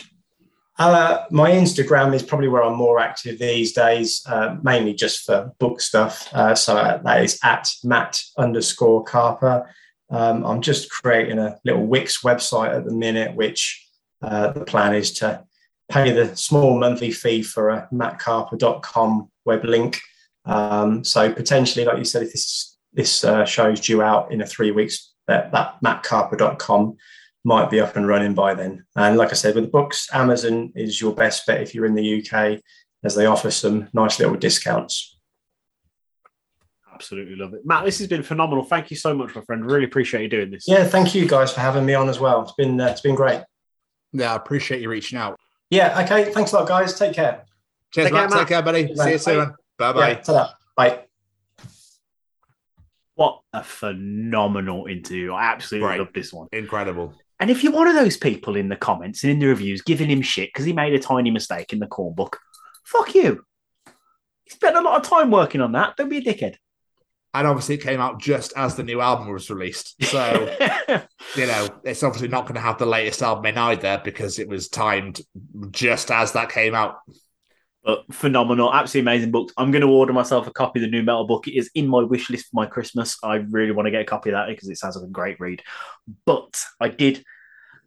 Uh, 0.80 1.26
my 1.30 1.52
Instagram 1.52 2.16
is 2.16 2.24
probably 2.24 2.48
where 2.48 2.64
I'm 2.64 2.78
more 2.78 3.00
active 3.00 3.38
these 3.38 3.74
days, 3.74 4.24
uh, 4.26 4.56
mainly 4.64 4.94
just 4.94 5.26
for 5.26 5.52
book 5.60 5.82
stuff. 5.82 6.34
Uh, 6.34 6.56
so 6.56 6.74
that 7.03 7.24
is 7.24 7.38
at 7.44 7.69
Matt 7.84 8.22
underscore 8.38 9.03
Karpe. 9.03 9.68
Um, 10.10 10.45
I'm 10.45 10.61
just 10.61 10.90
creating 10.90 11.38
a 11.38 11.58
little 11.66 11.86
Wix 11.86 12.24
website 12.24 12.76
at 12.76 12.86
the 12.86 12.94
minute, 12.94 13.36
which 13.36 13.89
uh, 14.22 14.51
the 14.51 14.65
plan 14.65 14.93
is 14.93 15.11
to 15.14 15.43
pay 15.89 16.11
the 16.11 16.35
small 16.35 16.77
monthly 16.77 17.11
fee 17.11 17.41
for 17.41 17.69
a 17.69 17.88
mattkarpe.com 17.93 19.30
web 19.45 19.65
link. 19.65 19.99
Um, 20.45 21.03
so 21.03 21.31
potentially, 21.31 21.85
like 21.85 21.98
you 21.98 22.06
said, 22.06 22.23
if 22.23 22.31
this 22.31 22.77
this 22.93 23.23
uh, 23.23 23.45
show's 23.45 23.80
due 23.80 24.01
out 24.01 24.31
in 24.31 24.41
a 24.41 24.45
three 24.45 24.72
weeks, 24.72 25.14
that, 25.27 25.51
that 25.51 25.75
mattkarpe.com 25.83 26.98
might 27.43 27.69
be 27.69 27.80
up 27.80 27.95
and 27.95 28.07
running 28.07 28.33
by 28.33 28.53
then. 28.53 28.85
And 28.95 29.17
like 29.17 29.30
I 29.30 29.33
said, 29.33 29.56
with 29.56 29.65
the 29.65 29.69
books, 29.69 30.07
Amazon 30.11 30.72
is 30.75 30.99
your 30.99 31.14
best 31.14 31.45
bet 31.45 31.61
if 31.61 31.73
you're 31.73 31.85
in 31.85 31.95
the 31.95 32.19
UK, 32.19 32.59
as 33.03 33.15
they 33.15 33.25
offer 33.25 33.51
some 33.51 33.88
nice 33.93 34.19
little 34.19 34.35
discounts. 34.35 35.17
Absolutely 36.93 37.35
love 37.35 37.53
it. 37.53 37.61
Matt, 37.64 37.85
this 37.85 37.99
has 37.99 38.07
been 38.07 38.23
phenomenal. 38.23 38.65
Thank 38.65 38.91
you 38.91 38.98
so 38.98 39.14
much, 39.14 39.33
my 39.33 39.41
friend. 39.41 39.65
Really 39.65 39.85
appreciate 39.85 40.23
you 40.23 40.30
doing 40.30 40.51
this. 40.51 40.65
Yeah, 40.67 40.83
thank 40.83 41.15
you 41.15 41.25
guys 41.25 41.53
for 41.53 41.61
having 41.61 41.85
me 41.85 41.93
on 41.93 42.09
as 42.09 42.19
well. 42.19 42.41
It's 42.41 42.51
been 42.53 42.81
uh, 42.81 42.88
it's 42.88 43.01
been 43.01 43.15
great. 43.15 43.41
Yeah, 44.13 44.33
I 44.33 44.35
appreciate 44.35 44.81
you 44.81 44.89
reaching 44.89 45.17
out. 45.19 45.39
Yeah. 45.69 46.01
Okay. 46.03 46.31
Thanks 46.31 46.51
a 46.51 46.55
lot, 46.57 46.67
guys. 46.67 46.97
Take 46.97 47.13
care. 47.13 47.43
Cheers, 47.91 48.05
Take 48.07 48.13
care, 48.13 48.21
Matt. 48.23 48.29
Matt. 48.31 48.39
Take 48.39 48.47
care, 48.47 48.61
buddy. 48.63 48.85
Cheers, 48.88 49.01
See 49.03 49.11
you 49.11 49.17
soon. 49.17 49.53
Bye 49.77 49.93
bye. 49.93 50.09
Yeah, 50.09 50.15
ta-da. 50.15 50.49
Bye. 50.75 51.05
What 53.15 53.41
a 53.53 53.63
phenomenal 53.63 54.85
interview. 54.85 55.33
I 55.33 55.43
absolutely 55.51 55.88
Right. 55.89 55.99
love 55.99 56.13
this 56.13 56.31
one. 56.31 56.47
Incredible. 56.51 57.13
And 57.39 57.49
if 57.49 57.63
you're 57.63 57.73
one 57.73 57.88
of 57.88 57.95
those 57.95 58.17
people 58.17 58.55
in 58.55 58.69
the 58.69 58.75
comments 58.75 59.23
and 59.23 59.31
in 59.31 59.39
the 59.39 59.47
reviews 59.47 59.81
giving 59.81 60.09
him 60.09 60.21
shit 60.21 60.49
because 60.49 60.65
he 60.65 60.73
made 60.73 60.93
a 60.93 60.99
tiny 60.99 61.31
mistake 61.31 61.71
in 61.73 61.79
the 61.79 61.88
Korn 61.88 62.13
book, 62.13 62.39
fuck 62.83 63.13
you. 63.15 63.43
He 64.43 64.51
spent 64.51 64.75
a 64.75 64.81
lot 64.81 64.97
of 65.01 65.03
time 65.09 65.31
working 65.31 65.61
on 65.61 65.73
that. 65.73 65.95
Don't 65.97 66.09
be 66.09 66.17
a 66.17 66.21
dickhead. 66.21 66.55
And 67.33 67.45
obviously, 67.45 67.75
it 67.75 67.82
came 67.82 68.01
out 68.01 68.19
just 68.19 68.53
as 68.56 68.75
the 68.75 68.83
new 68.83 69.01
album 69.01 69.32
was 69.32 69.49
released. 69.49 70.03
So, 70.03 70.56
you 71.35 71.45
know, 71.45 71.67
it's 71.83 72.01
obviously 72.01 72.27
not 72.27 72.43
going 72.43 72.56
to 72.56 72.61
have 72.61 72.80
the 72.80 72.88
latest 72.88 73.22
album 73.22 73.45
in 73.45 73.58
either 73.58 74.01
because 74.03 74.40
it 74.40 74.48
was 74.48 74.67
timed 74.67 75.22
just 75.69 76.09
as 76.09 76.32
that 76.32 76.51
came 76.51 76.74
out. 76.74 76.98
but 77.83 78.03
phenomenal, 78.11 78.74
absolutely 78.74 79.11
amazing 79.11 79.32
book. 79.32 79.51
I'm 79.58 79.72
going 79.72 79.82
to 79.82 79.88
order 79.90 80.11
myself 80.14 80.48
a 80.48 80.51
copy 80.51 80.80
of 80.80 80.82
the 80.82 80.90
nu 80.90 81.03
metal 81.03 81.27
book. 81.27 81.48
It 81.48 81.56
is 81.56 81.69
in 81.75 81.88
my 81.88 82.01
wish 82.01 82.30
list 82.30 82.45
for 82.48 82.56
my 82.56 82.66
Christmas. 82.66 83.17
I 83.24 83.35
really 83.35 83.72
want 83.72 83.85
to 83.85 83.91
get 83.91 84.01
a 84.01 84.06
copy 84.06 84.30
of 84.30 84.33
that 84.33 84.48
because 84.48 84.69
it 84.69 84.77
sounds 84.77 84.95
like 84.95 85.06
a 85.06 85.11
great 85.11 85.40
read. 85.40 85.61
But 86.25 86.61
I 86.80 86.90
did 86.90 87.24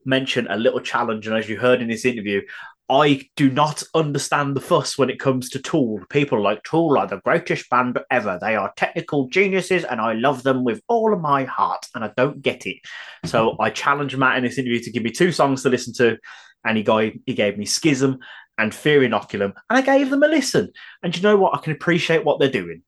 mention 0.05 0.47
a 0.51 0.57
little 0.57 0.81
challenge, 0.81 1.27
and 1.27 1.37
as 1.37 1.49
you 1.49 1.59
heard 1.59 1.83
in 1.83 1.89
this 1.89 2.05
interview, 2.05 2.43
I 2.89 3.23
do 3.36 3.51
not 3.51 3.83
understand 3.94 4.55
the 4.55 4.61
fuss 4.61 4.99
when 4.99 5.09
it 5.09 5.20
comes 5.20 5.49
to 5.51 5.59
Tool. 5.59 6.01
People 6.11 6.43
like 6.43 6.62
Tool 6.62 6.99
are 6.99 7.07
the 7.07 7.20
greatest 7.25 7.70
band 7.70 7.99
ever. 8.11 8.39
They 8.41 8.57
are 8.57 8.73
technical 8.77 9.28
geniuses, 9.28 9.85
and 9.85 10.01
I 10.01 10.12
love 10.15 10.43
them 10.43 10.65
with 10.65 10.83
all 10.89 11.15
of 11.15 11.20
my 11.20 11.44
heart, 11.44 11.86
and 11.94 12.05
I 12.05 12.11
don't 12.17 12.43
get 12.43 12.67
it. 12.67 12.78
So 13.25 13.57
I 13.59 13.70
challenged 13.70 14.19
Matt 14.19 14.36
in 14.36 14.44
this 14.44 14.59
interview 14.59 14.81
to 14.81 14.91
give 14.91 15.02
me 15.02 15.11
two 15.11 15.33
songs 15.33 15.62
to 15.62 15.69
listen 15.69 15.94
to, 15.94 16.19
and 16.65 16.77
he 16.77 16.83
gave, 16.83 17.19
he 17.25 17.35
gave 17.35 17.57
me 17.57 17.65
Schism 17.65 18.19
and 18.59 18.75
Fear 18.75 19.02
Inoculum, 19.02 19.55
and 19.70 19.78
I 19.78 19.81
gave 19.81 20.11
them 20.11 20.23
a 20.23 20.28
listen. 20.28 20.70
And 21.02 21.17
you 21.17 21.23
know 21.23 21.36
what? 21.36 21.55
I 21.55 21.59
can 21.59 21.73
appreciate 21.73 22.25
what 22.25 22.41
they're 22.41 22.51
doing. 22.51 22.83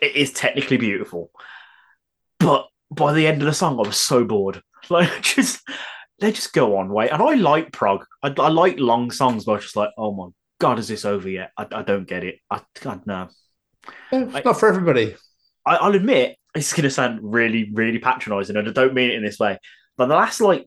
It 0.00 0.16
is 0.16 0.32
technically 0.32 0.78
beautiful, 0.78 1.30
but 2.38 2.68
by 2.90 3.12
the 3.12 3.26
end 3.26 3.42
of 3.42 3.46
the 3.46 3.54
song, 3.54 3.78
I 3.78 3.86
was 3.86 3.96
so 3.96 4.24
bored. 4.24 4.62
Like 4.90 5.22
just 5.22 5.62
they 6.22 6.32
just 6.32 6.52
go 6.52 6.78
on 6.78 6.88
way. 6.88 7.10
And 7.10 7.20
I 7.20 7.34
like 7.34 7.72
prog. 7.72 8.04
I, 8.22 8.32
I 8.38 8.48
like 8.48 8.78
long 8.78 9.10
songs, 9.10 9.44
but 9.44 9.52
I 9.52 9.54
was 9.56 9.64
just 9.64 9.76
like, 9.76 9.90
oh 9.98 10.12
my 10.14 10.28
god, 10.58 10.78
is 10.78 10.88
this 10.88 11.04
over 11.04 11.28
yet? 11.28 11.50
I, 11.56 11.66
I 11.70 11.82
don't 11.82 12.06
get 12.06 12.24
it. 12.24 12.36
I 12.50 12.62
God 12.80 13.02
no. 13.06 13.28
It's 14.12 14.44
not 14.44 14.58
for 14.60 14.68
everybody. 14.68 15.16
I, 15.66 15.76
I'll 15.76 15.94
admit 15.94 16.36
it's 16.54 16.72
going 16.72 16.84
to 16.84 16.90
sound 16.90 17.20
really, 17.22 17.70
really 17.72 17.98
patronising, 17.98 18.56
and 18.56 18.68
I 18.68 18.72
don't 18.72 18.94
mean 18.94 19.10
it 19.10 19.16
in 19.16 19.24
this 19.24 19.38
way. 19.38 19.58
But 19.96 20.06
the 20.06 20.14
last 20.14 20.40
like 20.40 20.66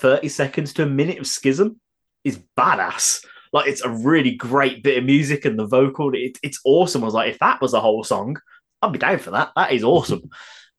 thirty 0.00 0.28
seconds 0.28 0.72
to 0.74 0.82
a 0.82 0.86
minute 0.86 1.18
of 1.18 1.26
Schism 1.26 1.80
is 2.24 2.40
badass. 2.58 3.24
Like 3.52 3.68
it's 3.68 3.82
a 3.82 3.90
really 3.90 4.34
great 4.34 4.82
bit 4.82 4.98
of 4.98 5.04
music, 5.04 5.44
and 5.44 5.58
the 5.58 5.66
vocal, 5.66 6.10
it, 6.14 6.38
it's 6.42 6.60
awesome. 6.64 7.02
I 7.02 7.06
was 7.06 7.14
like, 7.14 7.30
if 7.30 7.38
that 7.38 7.60
was 7.60 7.72
a 7.72 7.80
whole 7.80 8.02
song, 8.02 8.36
I'd 8.82 8.92
be 8.92 8.98
down 8.98 9.18
for 9.18 9.30
that. 9.30 9.52
That 9.56 9.72
is 9.72 9.84
awesome. 9.84 10.22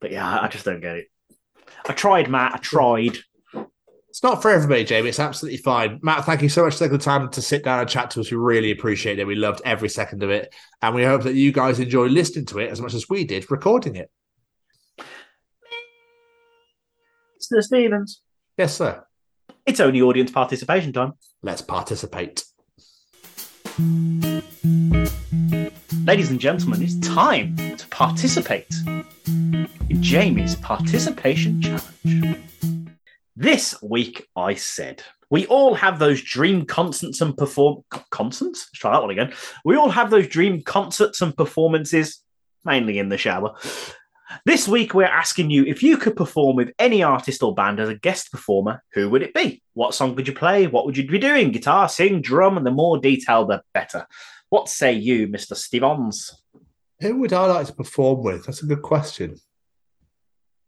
But 0.02 0.12
yeah, 0.12 0.28
I- 0.28 0.46
I 0.46 0.48
just 0.50 0.66
don't 0.66 0.82
get 0.82 0.98
it. 0.98 1.08
I 1.88 1.94
tried, 1.94 2.30
Matt. 2.30 2.54
I 2.54 2.58
tried. 2.58 3.18
It's 4.18 4.24
not 4.24 4.42
for 4.42 4.50
everybody, 4.50 4.84
Jamie. 4.84 5.10
It's 5.10 5.20
absolutely 5.20 5.60
fine. 5.60 6.00
Matt, 6.02 6.26
thank 6.26 6.42
you 6.42 6.50
so 6.50 6.64
much 6.64 6.74
for 6.74 6.80
taking 6.80 6.98
the 6.98 7.04
time 7.04 7.30
to 7.30 7.40
sit 7.40 7.64
down 7.64 7.82
and 7.82 7.88
chat 7.88 8.10
to 8.10 8.22
us. 8.22 8.32
We 8.32 8.38
really 8.38 8.72
appreciate 8.72 9.20
it. 9.20 9.28
We 9.28 9.36
loved 9.36 9.62
every 9.64 9.90
second 9.90 10.24
of 10.24 10.32
it. 10.32 10.56
And 10.82 10.96
we 10.96 11.04
hope 11.04 11.22
that 11.22 11.36
you 11.36 11.52
guys 11.52 11.80
enjoy 11.80 12.08
listening 12.08 12.48
to 12.48 12.58
it 12.58 12.72
as 12.72 12.82
much 12.82 12.96
as 12.96 13.08
we 13.08 13.26
did 13.26 13.52
recording 13.52 13.96
it. 13.96 14.10
Mr. 17.40 17.62
Stevens. 17.62 18.24
Yes, 18.58 18.76
sir. 18.76 19.06
It's 19.68 19.80
only 19.80 20.02
audience 20.02 20.32
participation 20.32 20.92
time. 20.94 21.14
Let's 21.44 21.62
participate. 21.62 22.44
Ladies 26.06 26.32
and 26.32 26.40
gentlemen, 26.40 26.82
it's 26.82 26.98
time 27.08 27.56
to 27.56 27.88
participate 27.90 28.74
in 28.88 30.02
Jamie's 30.02 30.56
participation 30.56 31.62
challenge. 31.62 32.48
This 33.40 33.80
week, 33.84 34.28
I 34.36 34.56
said, 34.56 35.04
we 35.30 35.46
all 35.46 35.76
have 35.76 36.00
those 36.00 36.24
dream 36.24 36.66
concerts 36.66 37.22
and 37.22 37.38
perform 37.38 37.84
concerts. 38.10 38.66
Let's 38.66 38.72
try 38.72 38.94
that 38.94 39.02
one 39.04 39.12
again. 39.12 39.32
We 39.64 39.76
all 39.76 39.92
have 39.92 40.10
those 40.10 40.28
dream 40.28 40.64
concerts 40.64 41.22
and 41.22 41.38
performances, 41.38 42.24
mainly 42.66 42.98
in 42.98 43.10
the 43.10 43.18
shower. 43.20 43.54
This 44.48 44.68
week, 44.68 44.96
we're 44.96 45.06
asking 45.06 45.52
you 45.52 45.66
if 45.66 45.84
you 45.84 45.98
could 45.98 46.16
perform 46.16 46.56
with 46.56 46.72
any 46.80 47.04
artist 47.04 47.44
or 47.44 47.54
band 47.54 47.80
as 47.80 47.90
a 47.90 47.96
guest 47.96 48.32
performer, 48.32 48.84
who 48.94 49.08
would 49.12 49.22
it 49.22 49.36
be? 49.36 49.62
What 49.76 49.94
song 49.94 50.16
could 50.16 50.28
you 50.28 50.34
play? 50.34 50.66
What 50.66 50.88
would 50.88 50.98
you 50.98 51.08
be 51.08 51.20
doing? 51.20 51.52
Guitar, 51.52 51.88
sing, 51.90 52.22
drum, 52.22 52.58
and 52.58 52.66
the 52.66 52.72
more 52.72 52.98
detail, 52.98 53.46
the 53.46 53.62
better. 53.72 54.08
What 54.50 54.68
say 54.68 54.94
you, 54.94 55.28
Mr. 55.28 55.56
Stevens? 55.56 56.42
Who 57.02 57.20
would 57.20 57.34
I 57.34 57.46
like 57.46 57.68
to 57.68 57.74
perform 57.74 58.24
with? 58.24 58.48
That's 58.48 58.64
a 58.64 58.66
good 58.66 58.82
question. 58.82 59.36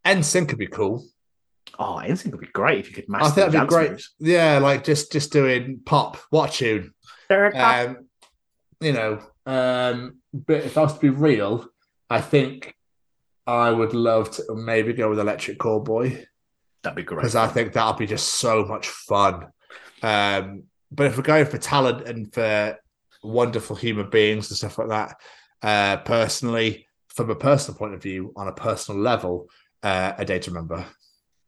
NSYNC 0.06 0.50
could 0.50 0.60
be 0.60 0.68
cool. 0.68 1.04
Oh, 1.78 2.02
NSYNC 2.04 2.32
would 2.32 2.42
be 2.42 2.48
great 2.48 2.80
if 2.80 2.90
you 2.90 2.96
could 2.96 3.06
I 3.14 3.30
think 3.30 3.36
the 3.36 3.42
that'd 3.52 3.62
be 3.62 3.68
great. 3.68 3.92
moves. 3.92 4.14
Yeah, 4.20 4.60
like 4.60 4.84
just 4.84 5.12
just 5.12 5.32
doing 5.32 5.82
pop, 5.86 6.18
what 6.30 6.54
tune? 6.54 6.94
Um, 7.30 8.08
you 8.82 8.94
know, 8.94 9.22
um, 9.46 10.18
but 10.34 10.64
if 10.64 10.78
I 10.78 10.82
was 10.82 10.94
to 10.94 11.00
be 11.00 11.10
real, 11.10 11.68
I 12.10 12.22
think 12.22 12.76
I 13.46 13.72
would 13.72 13.94
love 13.94 14.32
to 14.32 14.44
maybe 14.56 14.94
go 14.94 15.10
with 15.10 15.20
Electric 15.20 15.58
Callboy 15.60 16.26
That'd 16.84 16.96
be 16.96 17.04
great. 17.04 17.18
because 17.18 17.36
I 17.36 17.48
think 17.48 17.74
that'll 17.74 17.94
be 17.94 18.08
just 18.08 18.36
so 18.36 18.66
much 18.66 18.88
fun. 18.88 19.48
Um, 20.02 20.64
but 20.92 21.08
if 21.08 21.18
we're 21.18 21.24
going 21.24 21.46
for 21.46 21.58
talent 21.58 22.08
and 22.08 22.34
for 22.34 22.78
wonderful 23.24 23.76
human 23.76 24.10
beings 24.10 24.50
and 24.50 24.58
stuff 24.58 24.78
like 24.78 24.90
that, 24.90 25.16
uh, 25.62 25.98
personally, 26.04 26.88
from 27.10 27.30
a 27.30 27.36
personal 27.36 27.78
point 27.78 27.94
of 27.94 28.02
view, 28.02 28.34
on 28.36 28.48
a 28.48 28.54
personal 28.54 29.02
level, 29.02 29.50
uh, 29.84 30.14
a 30.18 30.26
day 30.26 30.40
to 30.40 30.52
remember. 30.52 30.86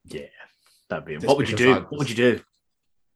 Yeah, 0.05 0.21
that'd 0.89 1.05
be. 1.05 1.15
Just 1.15 1.27
what 1.27 1.37
would 1.37 1.49
you 1.49 1.57
do? 1.57 1.67
because 1.67 1.83
I- 1.83 1.87
What 1.89 1.99
would 1.99 2.09
you 2.09 2.15
do? 2.15 2.41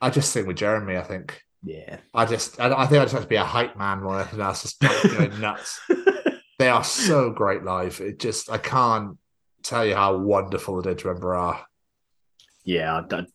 I 0.02 0.10
just 0.10 0.32
sing 0.32 0.46
with 0.48 0.58
Jeremy. 0.58 0.98
I 0.98 1.04
think. 1.04 1.42
Yeah. 1.64 1.98
I 2.14 2.26
just, 2.26 2.60
I, 2.60 2.72
I 2.72 2.86
think 2.86 3.02
I 3.02 3.06
just 3.06 3.14
have 3.14 3.24
to 3.24 3.28
be 3.28 3.38
a 3.38 3.44
hype 3.44 3.76
man 3.76 4.04
more 4.04 4.14
than 4.14 4.22
anything 4.22 4.42
else. 4.42 4.62
Just 4.62 4.80
going 4.80 5.40
nuts. 5.42 5.80
they 6.60 6.70
are 6.70 6.84
so 6.84 7.32
great 7.32 7.64
live. 7.64 8.00
It 8.02 8.20
just, 8.20 8.52
I 8.52 8.60
can't 8.60 9.18
tell 9.64 9.84
you 9.84 9.96
how 9.96 10.16
wonderful 10.16 10.76
the 10.76 10.84
Day 10.84 10.94
to 11.02 11.08
Remember 11.08 11.34
are. 11.34 11.66
Yeah, 12.64 12.98
I'd, 12.98 13.12
I'd, 13.14 13.26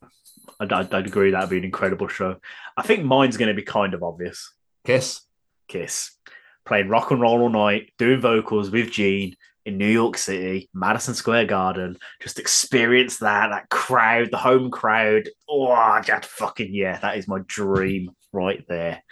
I'd, 0.60 0.72
I'd- 0.72 0.96
I'd 0.96 1.06
agree. 1.08 1.32
That'd 1.32 1.50
be 1.50 1.58
an 1.58 1.64
incredible 1.64 2.06
show. 2.06 2.36
I 2.76 2.82
think 2.82 3.04
mine's 3.04 3.36
going 3.36 3.48
to 3.48 3.54
be 3.54 3.62
kind 3.62 3.94
of 3.94 4.02
obvious. 4.04 4.52
Kiss. 4.84 5.22
Kiss, 5.66 6.12
playing 6.66 6.88
rock 6.88 7.10
and 7.10 7.20
roll 7.20 7.40
all 7.42 7.48
night, 7.48 7.92
doing 7.98 8.20
vocals 8.20 8.70
with 8.70 8.90
Gene 8.92 9.34
in 9.70 9.78
New 9.78 9.86
York 9.86 10.18
City, 10.18 10.68
Madison 10.74 11.14
Square 11.14 11.46
Garden. 11.46 11.96
Just 12.20 12.38
experience 12.38 13.18
that, 13.18 13.48
that 13.50 13.68
crowd, 13.70 14.30
the 14.30 14.36
home 14.36 14.70
crowd. 14.70 15.28
Oh, 15.48 15.68
that 16.06 16.24
fucking 16.24 16.74
yeah, 16.74 16.98
that 16.98 17.16
is 17.16 17.26
my 17.28 17.38
dream 17.46 18.10
right 18.32 18.64
there. 18.68 19.02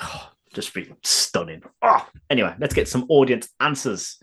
Oh, 0.00 0.30
just 0.54 0.72
be 0.74 0.92
stunning. 1.02 1.62
Oh, 1.82 2.06
anyway, 2.30 2.54
let's 2.60 2.74
get 2.74 2.88
some 2.88 3.06
audience 3.08 3.48
answers. 3.60 4.18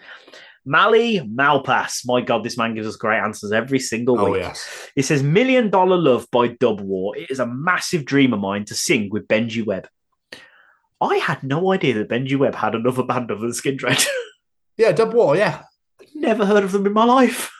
Mali 0.65 1.19
Malpass. 1.19 2.01
My 2.05 2.21
God, 2.21 2.43
this 2.43 2.57
man 2.57 2.73
gives 2.73 2.87
us 2.87 2.95
great 2.95 3.19
answers 3.19 3.51
every 3.51 3.79
single 3.79 4.19
Oh, 4.19 4.31
week. 4.31 4.41
yes. 4.41 4.89
It 4.95 5.03
says 5.05 5.21
Million 5.21 5.69
Dollar 5.69 5.97
Love 5.97 6.25
by 6.31 6.47
Dub 6.47 6.81
War. 6.81 7.15
It 7.17 7.29
is 7.29 7.39
a 7.39 7.45
massive 7.45 8.05
dream 8.05 8.33
of 8.33 8.39
mine 8.39 8.65
to 8.65 8.73
sing 8.75 9.09
with 9.11 9.27
Benji 9.27 9.65
Webb. 9.65 9.87
I 11.01 11.17
had 11.17 11.43
no 11.43 11.71
idea 11.73 11.93
that 11.95 12.09
Benji 12.09 12.37
Webb 12.37 12.55
had 12.55 12.73
another 12.73 13.03
band 13.03 13.29
other 13.29 13.41
than 13.41 13.51
Skindred. 13.51 14.05
Yeah, 14.77 14.91
Dub 14.91 15.13
War, 15.13 15.35
yeah. 15.35 15.63
Never 16.13 16.45
heard 16.45 16.63
of 16.63 16.71
them 16.71 16.85
in 16.85 16.93
my 16.93 17.05
life. 17.05 17.51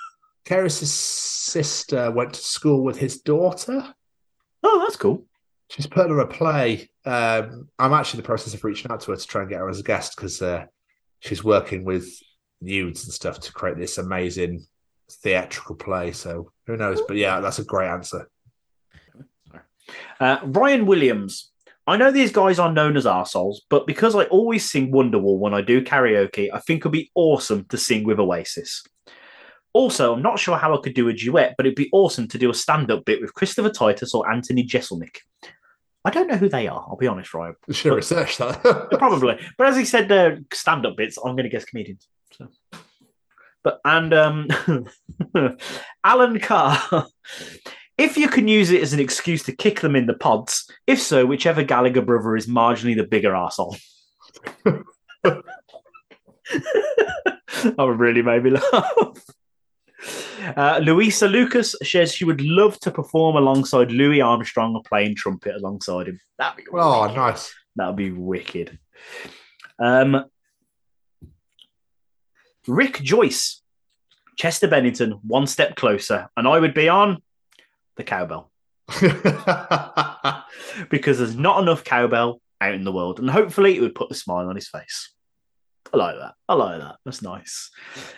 Keris's 0.46 0.94
sister 0.94 2.12
went 2.12 2.34
to 2.34 2.40
school 2.40 2.84
with 2.84 2.98
his 2.98 3.22
daughter. 3.22 3.94
Oh, 4.64 4.80
that's 4.80 4.96
cool. 4.96 5.26
She's 5.70 5.88
putting 5.88 6.12
her 6.12 6.20
a 6.20 6.28
play. 6.28 6.90
Um, 7.06 7.70
I'm 7.80 7.94
actually 7.94 8.20
in 8.20 8.24
the 8.24 8.28
process 8.28 8.54
of 8.54 8.64
reaching 8.64 8.92
out 8.92 9.02
to 9.02 9.12
her 9.12 9.18
to 9.18 9.28
try 9.28 9.42
and 9.42 9.50
get 9.50 9.60
her 9.60 9.70
as 9.70 9.80
a 9.80 9.84
guest 9.84 10.16
because 10.16 10.42
uh, 10.42 10.66
she's 11.20 11.44
working 11.44 11.84
with 11.84 12.08
nudes 12.62 13.06
and 13.06 13.14
stuff 13.14 13.40
to 13.42 13.54
create 13.54 13.78
this 13.78 13.98
amazing 13.98 14.66
theatrical 15.10 15.76
play. 15.76 16.12
So 16.12 16.52
who 16.68 16.78
knows? 16.78 17.02
But 17.08 17.18
yeah, 17.18 17.40
that's 17.40 17.60
a 17.60 17.64
great 17.64 17.90
answer. 17.90 18.30
Uh, 20.20 20.38
Ryan 20.44 20.86
Williams. 20.86 21.52
I 21.88 21.98
know 21.98 22.12
these 22.12 22.32
guys 22.32 22.58
are 22.58 22.72
known 22.72 22.98
as 22.98 23.06
arseholes, 23.06 23.58
but 23.70 23.86
because 23.86 24.16
I 24.16 24.24
always 24.26 24.70
sing 24.70 24.92
Wonderwall 24.92 25.38
when 25.38 25.54
I 25.54 25.62
do 25.62 25.84
karaoke, 25.84 26.50
I 26.52 26.60
think 26.60 26.82
it'd 26.82 26.92
be 26.92 27.12
awesome 27.14 27.66
to 27.66 27.78
sing 27.78 28.04
with 28.04 28.20
Oasis. 28.20 28.84
Also, 29.74 30.14
I'm 30.14 30.22
not 30.22 30.40
sure 30.40 30.58
how 30.58 30.74
I 30.74 30.82
could 30.82 30.96
do 30.96 31.10
a 31.10 31.14
duet, 31.14 31.54
but 31.58 31.66
it'd 31.66 31.76
be 31.76 31.90
awesome 31.92 32.28
to 32.30 32.38
do 32.38 32.50
a 32.50 32.54
stand 32.54 32.90
up 32.90 33.06
bit 33.06 33.22
with 33.22 33.34
Christopher 33.34 33.70
Titus 33.70 34.16
or 34.16 34.32
Anthony 34.32 34.66
Jeselnik. 34.66 35.18
I 36.06 36.12
don't 36.12 36.28
know 36.28 36.38
who 36.38 36.50
they 36.50 36.68
are, 36.68 36.86
I'll 36.88 36.98
be 36.98 37.08
honest, 37.08 37.34
Ryan. 37.34 37.56
I 37.70 37.74
should 37.74 37.92
have 37.92 37.98
researched 37.98 38.38
that. 38.38 38.62
Probably. 38.98 39.40
But 39.58 39.68
as 39.68 39.76
he 39.76 39.86
said, 39.86 40.12
uh, 40.12 40.38
stand 40.54 40.86
up 40.86 40.98
bits, 40.98 41.18
I'm 41.18 41.36
going 41.36 41.44
to 41.44 41.50
guess 41.50 41.66
comedians. 41.66 42.08
So 42.32 42.48
But 43.64 43.82
and 43.84 44.14
um, 44.14 44.48
Alan 46.04 46.40
Carr. 46.40 47.08
If 47.98 48.18
you 48.18 48.28
can 48.28 48.48
use 48.48 48.72
it 48.72 48.82
as 48.82 48.92
an 48.94 49.00
excuse 49.00 49.44
to 49.44 49.56
kick 49.56 49.80
them 49.80 49.96
in 49.96 50.06
the 50.06 50.14
pods, 50.14 50.70
if 50.86 51.02
so, 51.02 51.26
whichever 51.26 51.64
Gallagher 51.64 52.02
brother 52.02 52.36
is 52.36 52.48
marginally 52.48 52.96
the 52.96 53.06
bigger 53.06 53.32
arsehole. 53.32 53.80
that 55.24 55.44
would 57.78 58.00
really 58.00 58.22
made 58.22 58.44
me 58.44 58.52
laugh. 58.52 59.24
Uh, 60.56 60.80
Louisa 60.84 61.28
Lucas 61.28 61.76
says 61.84 62.14
she 62.14 62.26
would 62.26 62.42
love 62.42 62.80
to 62.82 62.92
perform 62.92 63.36
alongside 63.38 63.92
Louis 63.92 64.22
Armstrong 64.22 64.80
playing 64.88 65.16
trumpet 65.16 65.56
alongside 65.56 66.08
him. 66.08 66.20
That'd 66.38 66.58
be 66.58 66.64
Oh, 66.74 67.04
wicked. 67.04 67.16
nice. 67.16 67.54
That'd 67.76 67.96
be 67.96 68.12
wicked. 68.12 68.78
Um, 69.80 70.26
Rick 72.68 73.02
Joyce, 73.02 73.62
Chester 74.38 74.68
Bennington, 74.68 75.12
one 75.26 75.48
step 75.48 75.76
closer, 75.76 76.30
and 76.38 76.48
I 76.48 76.60
would 76.60 76.74
be 76.74 76.90
on 76.90 77.22
the 77.96 78.04
cowbell 78.04 78.52
because 80.90 81.18
there's 81.18 81.36
not 81.36 81.62
enough 81.62 81.84
cowbell 81.84 82.42
out 82.62 82.74
in 82.74 82.84
the 82.84 82.92
world, 82.92 83.20
and 83.20 83.30
hopefully 83.30 83.76
it 83.76 83.82
would 83.82 83.96
put 83.96 84.12
a 84.12 84.16
smile 84.16 84.48
on 84.48 84.56
his 84.56 84.68
face. 84.68 85.12
I 85.94 85.98
like 85.98 86.16
that. 86.18 86.34
I 86.50 86.54
like 86.56 86.80
that. 86.80 86.96
That's 87.06 87.22
nice. 87.22 87.70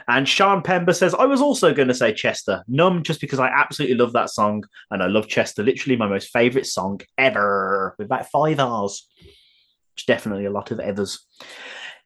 And 0.07 0.27
Sean 0.27 0.61
Pember 0.61 0.93
says, 0.93 1.13
I 1.13 1.25
was 1.25 1.41
also 1.41 1.73
going 1.73 1.89
to 1.89 1.93
say 1.93 2.13
Chester. 2.13 2.63
Numb 2.67 3.03
just 3.03 3.21
because 3.21 3.39
I 3.39 3.49
absolutely 3.49 3.97
love 3.97 4.13
that 4.13 4.29
song. 4.29 4.63
And 4.89 5.03
I 5.03 5.07
love 5.07 5.27
Chester, 5.27 5.63
literally 5.63 5.97
my 5.97 6.07
most 6.07 6.29
favourite 6.29 6.65
song 6.65 7.01
ever. 7.17 7.93
With 7.97 8.05
about 8.05 8.31
five 8.31 8.59
R's. 8.59 9.07
Which 9.17 10.03
is 10.03 10.05
definitely 10.05 10.45
a 10.45 10.51
lot 10.51 10.71
of 10.71 10.79
evers. 10.79 11.25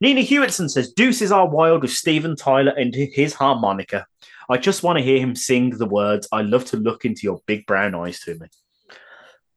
Nina 0.01 0.21
Hewitson 0.21 0.67
says, 0.67 0.93
Deuces 0.93 1.31
are 1.31 1.47
wild 1.47 1.83
with 1.83 1.91
Steven 1.91 2.35
Tyler 2.35 2.73
and 2.75 2.93
his 2.93 3.33
harmonica. 3.33 4.07
I 4.49 4.57
just 4.57 4.83
want 4.83 4.97
to 4.97 5.03
hear 5.03 5.19
him 5.19 5.35
sing 5.35 5.71
the 5.71 5.85
words, 5.85 6.27
I 6.31 6.41
love 6.41 6.65
to 6.65 6.77
look 6.77 7.05
into 7.05 7.21
your 7.23 7.41
big 7.45 7.65
brown 7.65 7.95
eyes 7.95 8.19
to 8.21 8.37
me. 8.37 8.47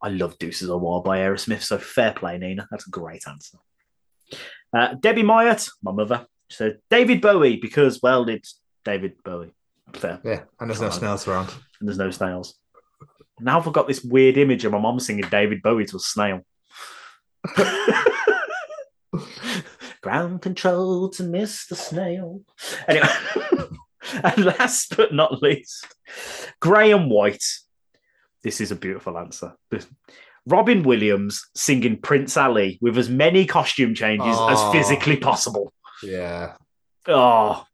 I 0.03 0.09
love 0.09 0.39
Deuces 0.39 0.69
Are 0.69 0.79
Wild 0.79 1.05
by 1.05 1.19
Aerosmith, 1.19 1.63
so 1.63 1.79
fair 1.79 2.13
play, 2.13 2.37
Nina. 2.37 2.69
That's 2.71 2.87
a 2.87 2.91
great 2.91 3.27
answer. 3.27 3.59
Uh, 4.77 4.95
Debbie 4.95 5.23
Myatt, 5.23 5.69
my 5.83 5.93
mother, 5.93 6.27
said 6.51 6.81
David 6.91 7.21
Bowie 7.21 7.57
because, 7.57 8.01
well, 8.03 8.29
it's 8.29 8.61
David 8.85 9.23
Bowie. 9.25 9.53
Fair. 9.95 10.21
yeah, 10.25 10.43
and 10.61 10.69
there's 10.69 10.81
no 10.81 10.91
snails 10.91 11.29
around. 11.29 11.51
And 11.79 11.89
there's 11.89 11.99
no 11.99 12.11
snails. 12.11 12.55
Now 13.41 13.61
I've 13.61 13.73
got 13.73 13.89
this 13.89 14.03
weird 14.03 14.37
image 14.37 14.65
of 14.65 14.73
my 14.73 14.79
mom 14.79 15.01
singing 15.01 15.29
David 15.31 15.63
Bowie 15.63 15.87
to 15.87 15.97
a 15.97 16.01
snail. 16.01 16.41
Ground 20.03 20.43
control 20.43 21.09
to 21.11 21.23
Mr. 21.23 21.75
Snail. 21.75 22.43
Anyway, 22.87 23.09
and 24.25 24.45
last 24.45 24.97
but 24.97 25.13
not 25.15 25.43
least, 25.43 25.87
Graham 26.61 27.09
White. 27.09 27.45
This 28.43 28.61
is 28.61 28.71
a 28.71 28.77
beautiful 28.77 29.17
answer. 29.19 29.55
Robin 30.47 30.83
Williams 30.83 31.43
singing 31.55 31.97
Prince 31.99 32.37
Ali 32.37 32.79
with 32.83 32.99
as 32.99 33.09
many 33.09 33.47
costume 33.47 33.95
changes 33.95 34.37
Oh. 34.39 34.49
as 34.51 34.73
physically 34.73 35.17
possible. 35.17 35.73
Yeah. 36.03 36.57
Oh, 37.09 37.65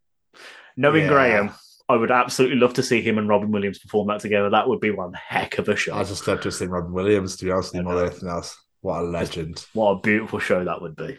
knowing 0.76 1.02
Yeah. 1.04 1.08
Graham, 1.08 1.50
I 1.88 1.96
would 1.96 2.12
absolutely 2.12 2.58
love 2.58 2.74
to 2.74 2.82
see 2.84 3.00
him 3.02 3.18
and 3.18 3.28
Robin 3.28 3.50
Williams 3.50 3.80
perform 3.80 4.06
that 4.08 4.20
together. 4.20 4.50
That 4.50 4.68
would 4.68 4.78
be 4.80 4.92
one 4.92 5.12
heck 5.14 5.58
of 5.58 5.68
a 5.68 5.74
show. 5.74 5.94
I 5.96 6.04
just 6.04 6.28
love 6.28 6.40
to 6.42 6.52
see 6.52 6.66
Robin 6.66 6.92
Williams, 6.92 7.36
to 7.38 7.44
be 7.44 7.50
honest 7.50 7.72
with 7.72 7.80
you, 7.80 7.84
more 7.84 7.96
than 7.96 8.06
anything 8.06 8.28
else. 8.28 8.56
What 8.82 9.00
a 9.00 9.02
legend. 9.02 9.66
What 9.72 9.90
a 9.90 10.00
beautiful 10.00 10.38
show 10.38 10.64
that 10.64 10.80
would 10.80 10.94
be. 10.94 11.18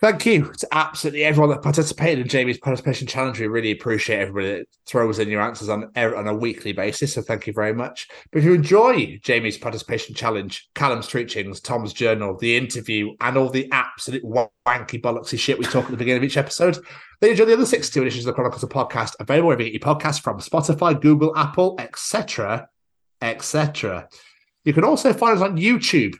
Thank 0.00 0.26
you 0.26 0.52
to 0.58 0.68
absolutely 0.70 1.24
everyone 1.24 1.50
that 1.50 1.62
participated 1.62 2.20
in 2.20 2.28
Jamie's 2.28 2.58
participation 2.58 3.08
challenge. 3.08 3.40
We 3.40 3.48
really 3.48 3.72
appreciate 3.72 4.20
everybody 4.20 4.58
that 4.58 4.68
throws 4.86 5.18
in 5.18 5.28
your 5.28 5.40
answers 5.40 5.68
on 5.68 5.90
er, 5.96 6.14
on 6.14 6.28
a 6.28 6.34
weekly 6.34 6.72
basis. 6.72 7.14
So 7.14 7.22
thank 7.22 7.48
you 7.48 7.52
very 7.52 7.74
much. 7.74 8.06
But 8.30 8.38
if 8.38 8.44
you 8.44 8.54
enjoy 8.54 9.18
Jamie's 9.24 9.58
participation 9.58 10.14
challenge, 10.14 10.68
Callum's 10.76 11.08
teachings, 11.08 11.60
Tom's 11.60 11.92
Journal, 11.92 12.36
the 12.36 12.56
interview, 12.56 13.16
and 13.20 13.36
all 13.36 13.50
the 13.50 13.68
absolute 13.72 14.22
wanky 14.22 15.02
bollocksy 15.02 15.36
shit 15.36 15.58
we 15.58 15.64
talk 15.64 15.86
at 15.86 15.90
the 15.90 15.96
beginning 15.96 16.22
of 16.22 16.24
each 16.24 16.36
episode, 16.36 16.78
then 17.20 17.30
enjoy 17.30 17.46
the 17.46 17.54
other 17.54 17.66
62 17.66 18.00
editions 18.00 18.24
of 18.24 18.26
the 18.26 18.34
Chronicles 18.34 18.62
of 18.62 18.68
Podcast 18.68 19.14
available 19.18 19.48
wherever 19.48 19.64
you 19.64 19.72
get 19.72 19.84
your 19.84 19.94
podcasts 19.94 20.22
from 20.22 20.38
Spotify, 20.38 21.00
Google, 21.00 21.36
Apple, 21.36 21.74
etc., 21.80 22.68
etc. 23.20 24.08
You 24.62 24.72
can 24.72 24.84
also 24.84 25.12
find 25.12 25.36
us 25.36 25.42
on 25.42 25.56
YouTube 25.56 26.14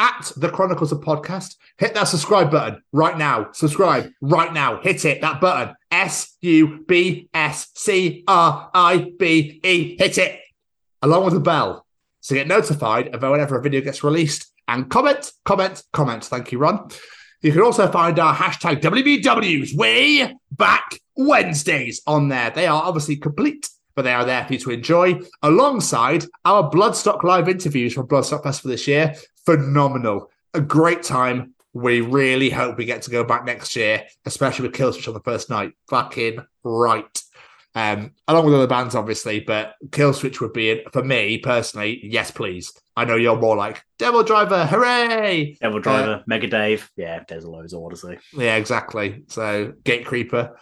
at 0.00 0.32
the 0.34 0.48
Chronicles 0.48 0.92
of 0.92 1.00
Podcast. 1.00 1.56
Hit 1.76 1.92
that 1.94 2.04
subscribe 2.04 2.50
button 2.50 2.82
right 2.90 3.18
now. 3.18 3.50
Subscribe 3.52 4.10
right 4.22 4.52
now. 4.52 4.80
Hit 4.80 5.04
it, 5.04 5.20
that 5.20 5.42
button. 5.42 5.74
S 5.90 6.36
U 6.40 6.84
B 6.88 7.28
S 7.34 7.68
C 7.74 8.24
R 8.26 8.70
I 8.72 9.12
B 9.18 9.60
E. 9.62 9.96
Hit 9.98 10.16
it 10.16 10.40
along 11.02 11.26
with 11.26 11.34
the 11.34 11.40
bell 11.40 11.86
to 12.22 12.34
get 12.34 12.48
notified 12.48 13.14
of 13.14 13.22
whenever 13.22 13.58
a 13.58 13.62
video 13.62 13.82
gets 13.82 14.02
released. 14.02 14.50
And 14.66 14.88
comment, 14.88 15.30
comment, 15.44 15.82
comment. 15.92 16.24
Thank 16.24 16.50
you, 16.50 16.58
Ron. 16.58 16.88
You 17.42 17.52
can 17.52 17.62
also 17.62 17.90
find 17.90 18.18
our 18.18 18.34
hashtag 18.34 18.80
WBWs 18.80 19.76
way 19.76 20.34
back 20.50 20.98
Wednesdays 21.16 22.00
on 22.06 22.28
there. 22.28 22.50
They 22.50 22.66
are 22.66 22.82
obviously 22.82 23.16
complete, 23.16 23.68
but 24.00 24.04
they 24.04 24.14
are 24.14 24.24
there 24.24 24.46
for 24.46 24.54
you 24.54 24.58
to 24.58 24.70
enjoy 24.70 25.20
alongside 25.42 26.24
our 26.46 26.70
Bloodstock 26.70 27.22
live 27.22 27.50
interviews 27.50 27.92
from 27.92 28.08
Bloodstock 28.08 28.42
Festival 28.42 28.70
this 28.70 28.88
year. 28.88 29.14
Phenomenal. 29.44 30.30
A 30.54 30.60
great 30.62 31.02
time. 31.02 31.52
We 31.74 32.00
really 32.00 32.48
hope 32.48 32.78
we 32.78 32.86
get 32.86 33.02
to 33.02 33.10
go 33.10 33.24
back 33.24 33.44
next 33.44 33.76
year, 33.76 34.04
especially 34.24 34.66
with 34.66 34.74
Killswitch 34.74 35.06
on 35.06 35.12
the 35.12 35.20
first 35.20 35.50
night. 35.50 35.72
Fucking 35.90 36.38
right. 36.64 37.22
Um, 37.74 38.12
along 38.26 38.46
with 38.46 38.54
other 38.54 38.66
bands, 38.66 38.94
obviously, 38.94 39.40
but 39.40 39.74
Killswitch 39.90 40.40
would 40.40 40.54
be, 40.54 40.82
for 40.94 41.04
me 41.04 41.36
personally, 41.36 42.00
yes, 42.02 42.30
please. 42.30 42.72
I 42.96 43.04
know 43.04 43.16
you're 43.16 43.36
more 43.36 43.54
like 43.54 43.84
DevilDriver, 43.98 44.66
hooray! 44.66 45.58
DevilDriver, 45.62 46.26
Mega 46.26 46.46
Dave. 46.46 46.90
Yeah, 46.96 47.22
there's 47.28 47.44
loads 47.44 47.74
to 47.74 47.96
see. 47.96 48.16
Yeah, 48.32 48.56
exactly. 48.56 49.24
So 49.26 49.74
Gatecreeper. 49.84 50.56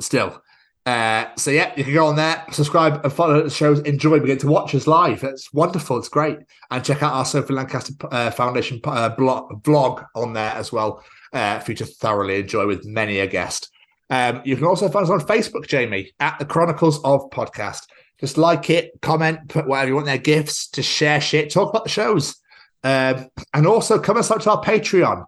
Still. 0.00 0.42
Uh, 0.86 1.34
so 1.36 1.50
yeah, 1.50 1.72
you 1.76 1.84
can 1.84 1.94
go 1.94 2.06
on 2.06 2.16
there, 2.16 2.44
subscribe 2.50 3.02
and 3.04 3.12
follow 3.12 3.42
the 3.42 3.50
shows. 3.50 3.80
Enjoy. 3.80 4.18
We 4.18 4.26
get 4.26 4.40
to 4.40 4.48
watch 4.48 4.74
us 4.74 4.86
live. 4.86 5.24
It's 5.24 5.52
wonderful. 5.52 5.98
It's 5.98 6.08
great. 6.08 6.38
And 6.70 6.84
check 6.84 7.02
out 7.02 7.14
our 7.14 7.24
Sophie 7.24 7.54
Lancaster 7.54 7.94
uh, 8.10 8.30
Foundation 8.30 8.80
uh, 8.84 9.08
blog, 9.10 9.62
vlog 9.62 10.06
on 10.14 10.34
there 10.34 10.52
as 10.52 10.72
well 10.72 11.02
uh, 11.32 11.58
for 11.60 11.72
you 11.72 11.76
to 11.78 11.86
thoroughly 11.86 12.40
enjoy 12.40 12.66
with 12.66 12.84
many 12.84 13.18
a 13.20 13.26
guest. 13.26 13.70
Um, 14.10 14.42
you 14.44 14.56
can 14.56 14.66
also 14.66 14.88
find 14.90 15.04
us 15.04 15.10
on 15.10 15.20
Facebook, 15.20 15.66
Jamie, 15.66 16.12
at 16.20 16.38
the 16.38 16.44
Chronicles 16.44 17.02
of 17.02 17.30
Podcast. 17.30 17.86
Just 18.20 18.36
like 18.36 18.68
it, 18.68 18.92
comment, 19.00 19.48
put 19.48 19.66
whatever 19.66 19.88
you 19.88 19.94
want 19.94 20.06
there, 20.06 20.18
gifts, 20.18 20.68
to 20.68 20.82
share 20.82 21.20
shit, 21.20 21.50
talk 21.50 21.70
about 21.70 21.84
the 21.84 21.90
shows. 21.90 22.36
Um, 22.84 23.28
and 23.54 23.66
also 23.66 23.98
come 23.98 24.18
and 24.18 24.24
subscribe 24.24 24.62
to 24.62 24.70
our 24.70 24.78
Patreon, 24.78 25.24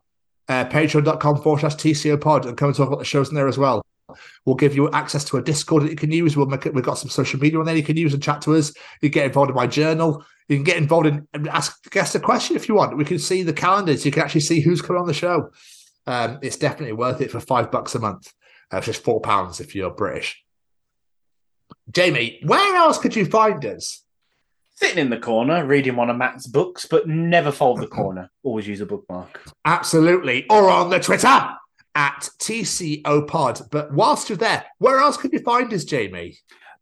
uh, 0.48 0.66
patreon.com 0.66 1.42
forward 1.42 1.60
slash 1.60 1.76
TCO 1.76 2.20
pod, 2.20 2.44
and 2.44 2.56
come 2.56 2.68
and 2.68 2.76
talk 2.76 2.88
about 2.88 2.98
the 2.98 3.06
shows 3.06 3.30
in 3.30 3.34
there 3.34 3.48
as 3.48 3.56
well. 3.56 3.82
We'll 4.44 4.56
give 4.56 4.76
you 4.76 4.90
access 4.90 5.24
to 5.24 5.36
a 5.36 5.42
Discord 5.42 5.82
that 5.82 5.90
you 5.90 5.96
can 5.96 6.12
use. 6.12 6.36
We'll 6.36 6.46
make 6.46 6.66
it, 6.66 6.74
we've 6.74 6.84
got 6.84 6.98
some 6.98 7.10
social 7.10 7.40
media 7.40 7.58
on 7.58 7.66
there 7.66 7.76
you 7.76 7.82
can 7.82 7.96
use 7.96 8.14
and 8.14 8.22
chat 8.22 8.40
to 8.42 8.54
us. 8.54 8.72
You 9.02 9.08
get 9.08 9.26
involved 9.26 9.50
in 9.50 9.56
my 9.56 9.66
journal. 9.66 10.24
You 10.48 10.56
can 10.56 10.64
get 10.64 10.76
involved 10.76 11.06
in 11.06 11.26
and 11.34 11.48
ask 11.48 11.90
guest 11.90 12.14
a 12.14 12.20
question 12.20 12.56
if 12.56 12.68
you 12.68 12.76
want. 12.76 12.96
We 12.96 13.04
can 13.04 13.18
see 13.18 13.42
the 13.42 13.52
calendars. 13.52 14.04
You 14.04 14.12
can 14.12 14.22
actually 14.22 14.42
see 14.42 14.60
who's 14.60 14.80
coming 14.80 15.00
on 15.00 15.08
the 15.08 15.14
show. 15.14 15.50
Um, 16.06 16.38
it's 16.42 16.56
definitely 16.56 16.92
worth 16.92 17.20
it 17.20 17.32
for 17.32 17.40
five 17.40 17.70
bucks 17.72 17.94
a 17.96 17.98
month. 17.98 18.32
Uh, 18.72 18.78
it's 18.78 18.86
just 18.86 19.02
four 19.02 19.20
pounds 19.20 19.60
if 19.60 19.74
you're 19.74 19.90
British. 19.90 20.42
Jamie, 21.90 22.40
where 22.44 22.76
else 22.76 22.98
could 22.98 23.16
you 23.16 23.26
find 23.26 23.64
us? 23.64 24.02
Sitting 24.76 24.98
in 24.98 25.10
the 25.10 25.18
corner, 25.18 25.64
reading 25.64 25.96
one 25.96 26.10
of 26.10 26.16
Matt's 26.16 26.46
books, 26.46 26.86
but 26.86 27.08
never 27.08 27.50
fold 27.50 27.80
the 27.80 27.86
corner. 27.88 28.30
Always 28.44 28.68
use 28.68 28.80
a 28.80 28.86
bookmark. 28.86 29.40
Absolutely. 29.64 30.46
Or 30.48 30.70
on 30.70 30.90
the 30.90 31.00
Twitter 31.00 31.56
at 31.96 32.28
TCO 32.38 33.26
Pod. 33.26 33.62
But 33.72 33.92
whilst 33.92 34.28
you're 34.28 34.38
there, 34.38 34.64
where 34.78 35.00
else 35.00 35.16
could 35.16 35.32
you 35.32 35.40
find 35.40 35.72
us, 35.72 35.84
Jamie? 35.84 36.36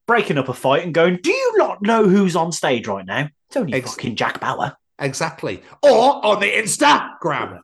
Breaking 0.07 0.36
up 0.36 0.51
a 0.51 0.55
fight 0.55 0.84
and 0.84 0.93
going, 0.93 1.20
Do 1.23 1.31
you 1.31 1.55
not 1.57 1.81
know 1.81 2.07
who's 2.07 2.36
on 2.36 2.52
stage 2.52 2.86
right 2.86 3.07
now? 3.07 3.28
It's 3.49 3.57
only 3.57 3.73
Ex- 3.75 3.93
fucking 3.94 4.17
Jack 4.17 4.41
Bauer. 4.41 4.76
Exactly. 4.99 5.62
Or 5.83 6.25
on 6.26 6.41
the 6.41 6.51
Instagram 6.51 7.60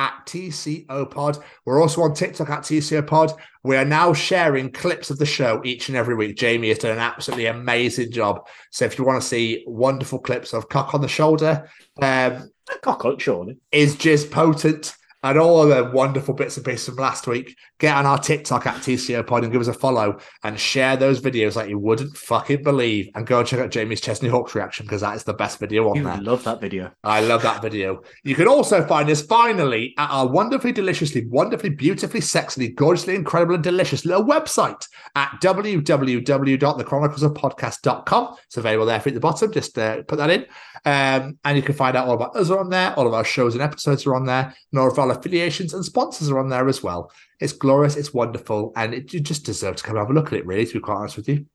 at 0.00 0.14
TCO 0.26 1.10
Pod. 1.10 1.38
We're 1.64 1.80
also 1.80 2.02
on 2.02 2.14
TikTok 2.14 2.48
at 2.50 2.60
TCO 2.60 3.06
Pod. 3.06 3.32
We 3.64 3.76
are 3.76 3.84
now 3.84 4.12
sharing 4.12 4.72
clips 4.72 5.10
of 5.10 5.18
the 5.18 5.26
show 5.26 5.60
each 5.64 5.88
and 5.88 5.96
every 5.96 6.14
week. 6.14 6.36
Jamie 6.36 6.68
has 6.68 6.78
done 6.78 6.92
an 6.92 6.98
absolutely 6.98 7.46
amazing 7.46 8.12
job. 8.12 8.46
So 8.70 8.84
if 8.84 8.98
you 8.98 9.04
want 9.04 9.20
to 9.20 9.28
see 9.28 9.64
wonderful 9.66 10.18
clips 10.20 10.54
of 10.54 10.68
cock 10.68 10.94
on 10.94 11.00
the 11.00 11.08
shoulder, 11.08 11.68
um, 12.00 12.50
Cock 12.82 13.04
up, 13.06 13.18
surely. 13.18 13.56
is 13.72 13.96
just 13.96 14.30
potent 14.30 14.94
and 15.22 15.38
all 15.38 15.62
of 15.62 15.68
the 15.68 15.90
wonderful 15.96 16.34
bits 16.34 16.56
and 16.56 16.64
pieces 16.64 16.86
from 16.86 16.96
last 16.96 17.26
week, 17.26 17.56
get 17.78 17.94
on 17.96 18.06
our 18.06 18.18
TikTok 18.18 18.66
at 18.66 18.76
TCO 18.76 19.26
Pod 19.26 19.42
and 19.42 19.52
give 19.52 19.60
us 19.60 19.66
a 19.66 19.72
follow 19.72 20.18
and 20.44 20.58
share 20.58 20.96
those 20.96 21.20
videos 21.20 21.56
like 21.56 21.68
you 21.68 21.78
wouldn't 21.78 22.16
fucking 22.16 22.62
believe. 22.62 23.08
And 23.14 23.26
go 23.26 23.40
and 23.40 23.48
check 23.48 23.60
out 23.60 23.70
Jamie's 23.70 24.00
Chesney 24.00 24.28
Hawks 24.28 24.54
reaction 24.54 24.86
because 24.86 25.00
that 25.00 25.16
is 25.16 25.24
the 25.24 25.34
best 25.34 25.58
video 25.58 25.88
on 25.90 25.96
You 25.96 26.04
there. 26.04 26.18
love 26.18 26.44
that 26.44 26.60
video. 26.60 26.92
I 27.02 27.20
love 27.20 27.42
that 27.42 27.60
video. 27.62 28.02
You 28.22 28.34
can 28.36 28.46
also 28.46 28.86
find 28.86 29.10
us 29.10 29.22
finally 29.22 29.94
at 29.98 30.08
our 30.10 30.28
wonderfully, 30.28 30.72
deliciously, 30.72 31.26
wonderfully, 31.26 31.70
beautifully, 31.70 32.20
sexily, 32.20 32.72
gorgeously, 32.74 33.16
incredible, 33.16 33.54
and 33.56 33.64
delicious 33.64 34.04
little 34.04 34.24
website 34.24 34.86
at 35.16 35.30
www.thechroniclesofpodcast.com. 35.42 38.36
It's 38.46 38.56
available 38.56 38.86
there 38.86 39.00
for 39.00 39.08
you 39.08 39.12
at 39.12 39.14
the 39.14 39.20
bottom. 39.20 39.52
Just 39.52 39.76
uh, 39.78 40.02
put 40.02 40.18
that 40.18 40.30
in. 40.30 40.46
Um, 40.84 41.38
and 41.44 41.56
you 41.56 41.62
can 41.62 41.74
find 41.74 41.96
out 41.96 42.08
all 42.08 42.14
about 42.14 42.36
us 42.36 42.50
are 42.50 42.58
on 42.58 42.70
there. 42.70 42.94
All 42.94 43.06
of 43.06 43.14
our 43.14 43.24
shows 43.24 43.54
and 43.54 43.62
episodes 43.62 44.06
are 44.06 44.14
on 44.14 44.26
there. 44.26 44.54
And 44.72 44.80
all 44.80 44.90
of 44.90 44.98
our 44.98 45.10
affiliations 45.10 45.74
and 45.74 45.84
sponsors 45.84 46.30
are 46.30 46.38
on 46.38 46.48
there 46.48 46.68
as 46.68 46.82
well. 46.82 47.10
It's 47.40 47.52
glorious. 47.52 47.96
It's 47.96 48.14
wonderful. 48.14 48.72
And 48.76 48.94
it, 48.94 49.12
you 49.12 49.20
just 49.20 49.44
deserve 49.44 49.76
to 49.76 49.82
come 49.82 49.96
and 49.96 50.06
have 50.06 50.10
a 50.10 50.14
look 50.14 50.28
at 50.28 50.38
it, 50.38 50.46
really, 50.46 50.66
to 50.66 50.74
be 50.74 50.80
quite 50.80 50.96
honest 50.96 51.16
with 51.16 51.28
you. 51.28 51.46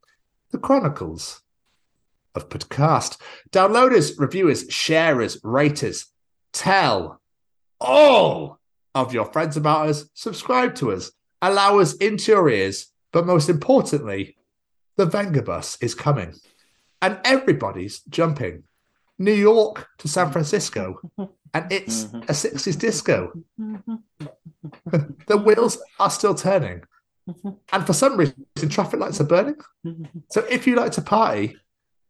The 0.51 0.57
Chronicles 0.57 1.41
of 2.35 2.49
podcast. 2.49 3.19
Downloaders, 3.51 4.19
reviewers, 4.19 4.65
sharers, 4.69 5.37
raters, 5.43 6.07
tell 6.51 7.21
all 7.79 8.59
of 8.95 9.13
your 9.13 9.25
friends 9.25 9.57
about 9.57 9.89
us, 9.89 10.05
subscribe 10.13 10.75
to 10.75 10.91
us, 10.91 11.11
allow 11.41 11.79
us 11.79 11.93
into 11.95 12.31
your 12.31 12.49
ears, 12.49 12.87
but 13.11 13.25
most 13.25 13.49
importantly, 13.49 14.37
the 14.95 15.05
Vengabus 15.05 15.77
is 15.81 15.95
coming 15.95 16.33
and 17.01 17.19
everybody's 17.25 18.01
jumping. 18.09 18.63
New 19.19 19.33
York 19.33 19.87
to 19.99 20.07
San 20.07 20.25
mm-hmm. 20.25 20.33
Francisco, 20.33 20.99
and 21.53 21.71
it's 21.71 22.05
mm-hmm. 22.05 22.23
a 22.23 22.33
60s 22.33 22.79
disco. 22.79 23.31
Mm-hmm. 23.59 23.95
the 25.27 25.37
wheels 25.37 25.77
are 25.99 26.09
still 26.09 26.35
turning. 26.35 26.83
And 27.71 27.85
for 27.85 27.93
some 27.93 28.17
reason, 28.17 28.45
traffic 28.69 28.99
lights 28.99 29.21
are 29.21 29.25
burning. 29.25 29.55
So 30.29 30.45
if 30.49 30.67
you 30.67 30.75
like 30.75 30.91
to 30.93 31.01
party, 31.01 31.55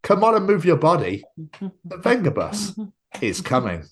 come 0.02 0.24
on 0.24 0.36
and 0.36 0.46
move 0.46 0.66
your 0.66 0.78
body. 0.78 1.24
The 1.60 1.98
Vengabus 1.98 2.92
is 3.22 3.42
coming. 3.42 3.84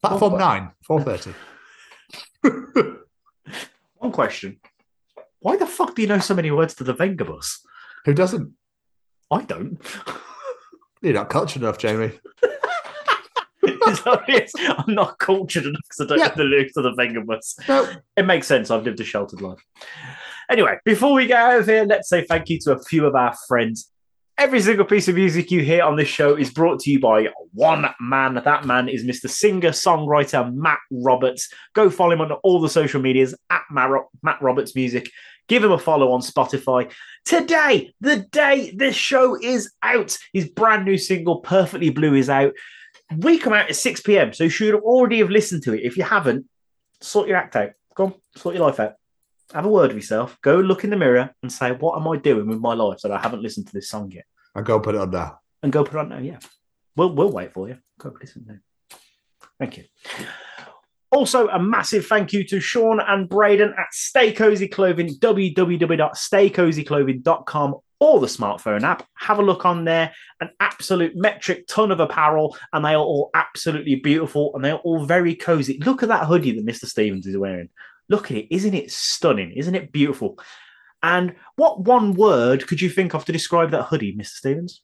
Platform 0.00 0.36
nine, 0.36 0.70
four 0.84 1.00
thirty. 1.00 1.32
One 3.98 4.10
question. 4.10 4.58
Why 5.38 5.56
the 5.56 5.66
fuck 5.66 5.94
do 5.94 6.02
you 6.02 6.08
know 6.08 6.18
so 6.18 6.34
many 6.34 6.50
words 6.50 6.74
to 6.76 6.84
the 6.84 6.94
Vengabus? 6.94 7.58
Who 8.04 8.14
doesn't? 8.14 8.52
I 9.30 9.42
don't. 9.42 9.80
You're 11.02 11.14
not 11.14 11.28
cultured 11.30 11.62
enough, 11.62 11.78
Jamie. 11.78 12.12
Is 13.64 14.02
that 14.02 14.06
what 14.06 14.28
it 14.28 14.44
is? 14.44 14.52
I'm 14.58 14.94
not 14.94 15.18
cultured 15.18 15.66
enough 15.66 15.80
because 15.88 16.00
I 16.00 16.06
don't 16.06 16.18
Yeah. 16.18 16.28
know 16.28 16.34
the 16.36 16.44
lyrics 16.44 16.72
to 16.74 16.82
the 16.82 16.92
Vengabus. 16.92 17.68
No. 17.68 17.88
It 18.16 18.24
makes 18.26 18.46
sense. 18.46 18.70
I've 18.70 18.84
lived 18.84 19.00
a 19.00 19.04
sheltered 19.04 19.40
life. 19.40 19.58
Anyway, 20.50 20.76
before 20.84 21.14
we 21.14 21.26
get 21.26 21.40
out 21.40 21.60
of 21.60 21.66
here, 21.66 21.84
let's 21.84 22.08
say 22.08 22.24
thank 22.24 22.48
you 22.48 22.58
to 22.60 22.72
a 22.72 22.82
few 22.82 23.06
of 23.06 23.14
our 23.14 23.34
friends. 23.48 23.88
Every 24.38 24.60
single 24.60 24.84
piece 24.86 25.08
of 25.08 25.14
music 25.14 25.50
you 25.50 25.62
hear 25.62 25.82
on 25.82 25.96
this 25.96 26.08
show 26.08 26.34
is 26.36 26.50
brought 26.50 26.80
to 26.80 26.90
you 26.90 26.98
by 26.98 27.28
one 27.52 27.86
man. 28.00 28.34
That 28.42 28.64
man 28.64 28.88
is 28.88 29.04
Mr. 29.04 29.28
Singer 29.28 29.70
Songwriter 29.70 30.52
Matt 30.54 30.78
Roberts. 30.90 31.48
Go 31.74 31.90
follow 31.90 32.12
him 32.12 32.22
on 32.22 32.32
all 32.32 32.60
the 32.60 32.68
social 32.68 33.00
medias 33.00 33.34
at 33.50 33.62
Matt 33.70 34.40
Roberts 34.40 34.74
Music. 34.74 35.08
Give 35.52 35.64
him 35.64 35.72
a 35.72 35.78
follow 35.78 36.12
on 36.12 36.22
Spotify. 36.22 36.90
Today, 37.26 37.92
the 38.00 38.20
day 38.20 38.72
this 38.74 38.96
show 38.96 39.38
is 39.38 39.70
out, 39.82 40.16
his 40.32 40.48
brand 40.48 40.86
new 40.86 40.96
single, 40.96 41.40
Perfectly 41.40 41.90
Blue, 41.90 42.14
is 42.14 42.30
out. 42.30 42.54
We 43.18 43.36
come 43.36 43.52
out 43.52 43.68
at 43.68 43.76
6 43.76 44.00
p.m., 44.00 44.32
so 44.32 44.44
you 44.44 44.48
should 44.48 44.74
already 44.74 45.18
have 45.18 45.28
listened 45.28 45.62
to 45.64 45.74
it. 45.74 45.82
If 45.84 45.98
you 45.98 46.04
haven't, 46.04 46.46
sort 47.02 47.28
your 47.28 47.36
act 47.36 47.54
out. 47.54 47.72
Go 47.94 48.04
on, 48.04 48.14
sort 48.34 48.54
your 48.54 48.64
life 48.64 48.80
out. 48.80 48.94
Have 49.52 49.66
a 49.66 49.68
word 49.68 49.88
with 49.88 49.96
yourself. 49.96 50.38
Go 50.40 50.56
look 50.56 50.84
in 50.84 50.90
the 50.90 50.96
mirror 50.96 51.34
and 51.42 51.52
say, 51.52 51.72
What 51.72 52.00
am 52.00 52.08
I 52.08 52.16
doing 52.16 52.48
with 52.48 52.58
my 52.58 52.72
life 52.72 53.00
that 53.02 53.12
I 53.12 53.18
haven't 53.18 53.42
listened 53.42 53.66
to 53.66 53.74
this 53.74 53.90
song 53.90 54.10
yet? 54.10 54.24
I'll 54.54 54.62
go 54.62 54.80
put 54.80 54.94
it 54.94 55.02
on 55.02 55.10
there. 55.10 55.32
And 55.62 55.70
go 55.70 55.84
put 55.84 55.96
it 55.96 55.98
on 55.98 56.08
now. 56.08 56.18
Yeah. 56.18 56.38
We'll, 56.96 57.14
we'll 57.14 57.30
wait 57.30 57.52
for 57.52 57.68
you. 57.68 57.76
Go 57.98 58.16
listen 58.18 58.46
now. 58.48 58.98
Thank 59.58 59.76
you. 59.76 59.84
Also, 61.12 61.46
a 61.48 61.58
massive 61.58 62.06
thank 62.06 62.32
you 62.32 62.42
to 62.44 62.58
Sean 62.58 62.98
and 62.98 63.28
Braden 63.28 63.74
at 63.76 63.92
Stay 63.92 64.32
Cozy 64.32 64.66
Clothing, 64.66 65.10
www.staycozyclothing.com 65.18 67.74
or 68.00 68.18
the 68.18 68.26
smartphone 68.26 68.82
app. 68.82 69.06
Have 69.14 69.38
a 69.38 69.42
look 69.42 69.66
on 69.66 69.84
there. 69.84 70.14
An 70.40 70.48
absolute 70.58 71.14
metric 71.14 71.66
ton 71.68 71.92
of 71.92 72.00
apparel, 72.00 72.56
and 72.72 72.82
they 72.82 72.94
are 72.94 73.04
all 73.04 73.28
absolutely 73.34 73.96
beautiful 73.96 74.52
and 74.54 74.64
they 74.64 74.70
are 74.70 74.78
all 74.78 75.04
very 75.04 75.34
cozy. 75.34 75.78
Look 75.84 76.02
at 76.02 76.08
that 76.08 76.24
hoodie 76.26 76.52
that 76.52 76.64
Mr. 76.66 76.86
Stevens 76.86 77.26
is 77.26 77.36
wearing. 77.36 77.68
Look 78.08 78.30
at 78.30 78.38
it. 78.38 78.46
Isn't 78.50 78.72
it 78.74 78.90
stunning? 78.90 79.52
Isn't 79.52 79.74
it 79.74 79.92
beautiful? 79.92 80.38
And 81.02 81.34
what 81.56 81.84
one 81.84 82.14
word 82.14 82.66
could 82.66 82.80
you 82.80 82.88
think 82.88 83.14
of 83.14 83.26
to 83.26 83.32
describe 83.32 83.70
that 83.72 83.84
hoodie, 83.84 84.16
Mr. 84.16 84.28
Stevens? 84.28 84.82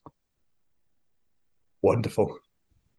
Wonderful. 1.81 2.39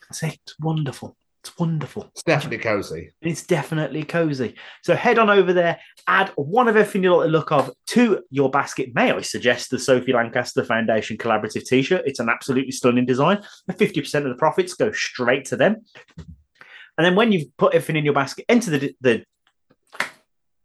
That's 0.01 0.24
it. 0.24 0.40
Wonderful. 0.59 1.16
It's 1.42 1.58
wonderful. 1.58 2.09
It's 2.11 2.24
definitely 2.24 2.58
cozy. 2.58 3.11
It's 3.22 3.43
definitely 3.43 4.03
cozy. 4.03 4.56
So 4.84 4.95
head 4.95 5.18
on 5.18 5.30
over 5.30 5.53
there, 5.53 5.80
add 6.08 6.30
one 6.35 6.68
of 6.68 6.76
everything 6.76 7.03
you 7.03 7.16
like 7.16 7.27
the 7.27 7.32
look 7.32 7.51
of 7.51 7.72
to 7.88 8.22
your 8.30 8.50
basket. 8.50 8.93
May 8.93 9.11
I 9.11 9.22
suggest 9.22 9.69
the 9.69 9.80
Sophie 9.80 10.11
Lancaster 10.11 10.66
Foundation 10.66 11.18
collaborative 11.18 11.66
t-shirt? 11.66 12.03
It's 12.06 12.19
an 12.19 12.30
absolutely 12.30 12.72
stunning 12.72 13.06
design. 13.06 13.42
50% 13.72 14.16
of 14.16 14.24
the 14.26 14.35
profits 14.35 14.74
go 14.74 14.92
straight 14.92 15.45
to 15.45 15.56
them. 15.56 15.77
And 16.18 17.06
then 17.06 17.16
when 17.16 17.32
you've 17.32 17.56
put 17.58 17.74
everything 17.74 17.95
in 17.95 18.06
your 18.06 18.14
basket, 18.14 18.43
enter 18.50 18.72
the 18.72 18.93
the 19.00 19.24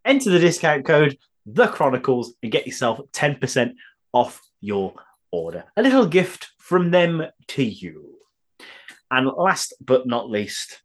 enter 0.04 0.30
the 0.30 0.40
discount 0.40 0.84
code 0.84 1.16
the 1.46 1.68
Chronicles 1.68 2.34
and 2.42 2.50
get 2.50 2.66
yourself 2.66 3.00
10% 3.12 3.74
off 4.12 4.40
your 4.60 4.94
order. 5.30 5.64
A 5.76 5.82
little 5.82 6.06
gift 6.06 6.52
from 6.58 6.90
them 6.90 7.22
to 7.48 7.62
you. 7.62 8.16
And 9.14 9.28
last 9.28 9.74
but 9.80 10.08
not 10.08 10.28
least, 10.28 10.82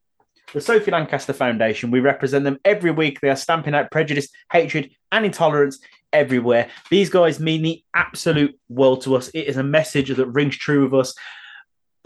the 0.54 0.62
Sophie 0.62 0.92
Lancaster 0.92 1.34
Foundation. 1.34 1.90
We 1.90 2.00
represent 2.00 2.44
them 2.44 2.60
every 2.64 2.92
week. 2.92 3.20
They 3.20 3.30
are 3.30 3.36
stamping 3.36 3.74
out 3.74 3.90
prejudice, 3.90 4.30
hatred, 4.52 4.92
and 5.12 5.26
intolerance 5.26 5.80
everywhere. 6.14 6.70
These 6.92 7.10
guys 7.10 7.40
mean 7.40 7.64
the 7.64 7.84
absolute 7.96 8.56
world 8.70 9.02
to 9.02 9.16
us. 9.16 9.30
It 9.30 9.48
is 9.48 9.58
a 9.58 9.64
message 9.64 10.10
that 10.10 10.28
rings 10.28 10.56
true 10.56 10.84
with 10.84 10.94
us. 10.94 11.16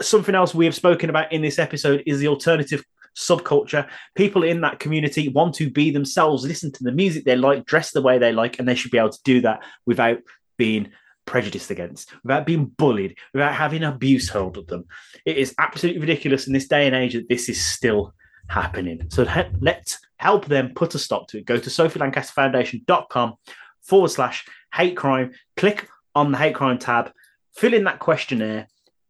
Something 0.00 0.34
else 0.34 0.54
we 0.54 0.64
have 0.64 0.74
spoken 0.74 1.10
about 1.10 1.30
in 1.30 1.42
this 1.42 1.58
episode 1.58 2.02
is 2.06 2.20
the 2.20 2.28
alternative 2.28 2.82
subculture. 3.14 3.86
People 4.14 4.44
in 4.44 4.62
that 4.62 4.78
community 4.78 5.28
want 5.28 5.54
to 5.56 5.70
be 5.70 5.90
themselves, 5.90 6.46
listen 6.46 6.72
to 6.72 6.84
the 6.84 6.92
music 6.92 7.24
they 7.26 7.36
like, 7.36 7.66
dress 7.66 7.90
the 7.90 8.00
way 8.00 8.16
they 8.16 8.32
like, 8.32 8.58
and 8.58 8.66
they 8.66 8.74
should 8.74 8.90
be 8.90 8.98
able 8.98 9.10
to 9.10 9.22
do 9.24 9.42
that 9.42 9.62
without 9.84 10.20
being 10.56 10.90
prejudiced 11.26 11.70
against, 11.70 12.12
without 12.22 12.46
being 12.46 12.66
bullied, 12.66 13.16
without 13.32 13.54
having 13.54 13.82
abuse 13.82 14.28
hurled 14.28 14.58
at 14.58 14.66
them. 14.66 14.84
It 15.24 15.36
is 15.36 15.54
absolutely 15.58 16.00
ridiculous 16.00 16.46
in 16.46 16.52
this 16.52 16.68
day 16.68 16.86
and 16.86 16.94
age 16.94 17.14
that 17.14 17.28
this 17.28 17.48
is 17.48 17.64
still 17.64 18.14
happening. 18.48 19.06
So 19.10 19.26
let's 19.60 19.98
help 20.16 20.46
them 20.46 20.72
put 20.74 20.94
a 20.94 20.98
stop 20.98 21.28
to 21.28 21.38
it. 21.38 21.46
Go 21.46 21.56
to 21.56 21.70
sophielancasterfoundation.com 21.70 23.34
forward 23.82 24.10
slash 24.10 24.46
hate 24.74 24.96
crime. 24.96 25.32
Click 25.56 25.88
on 26.14 26.32
the 26.32 26.38
hate 26.38 26.54
crime 26.54 26.78
tab, 26.78 27.12
fill 27.54 27.74
in 27.74 27.84
that 27.84 27.98
questionnaire. 27.98 28.68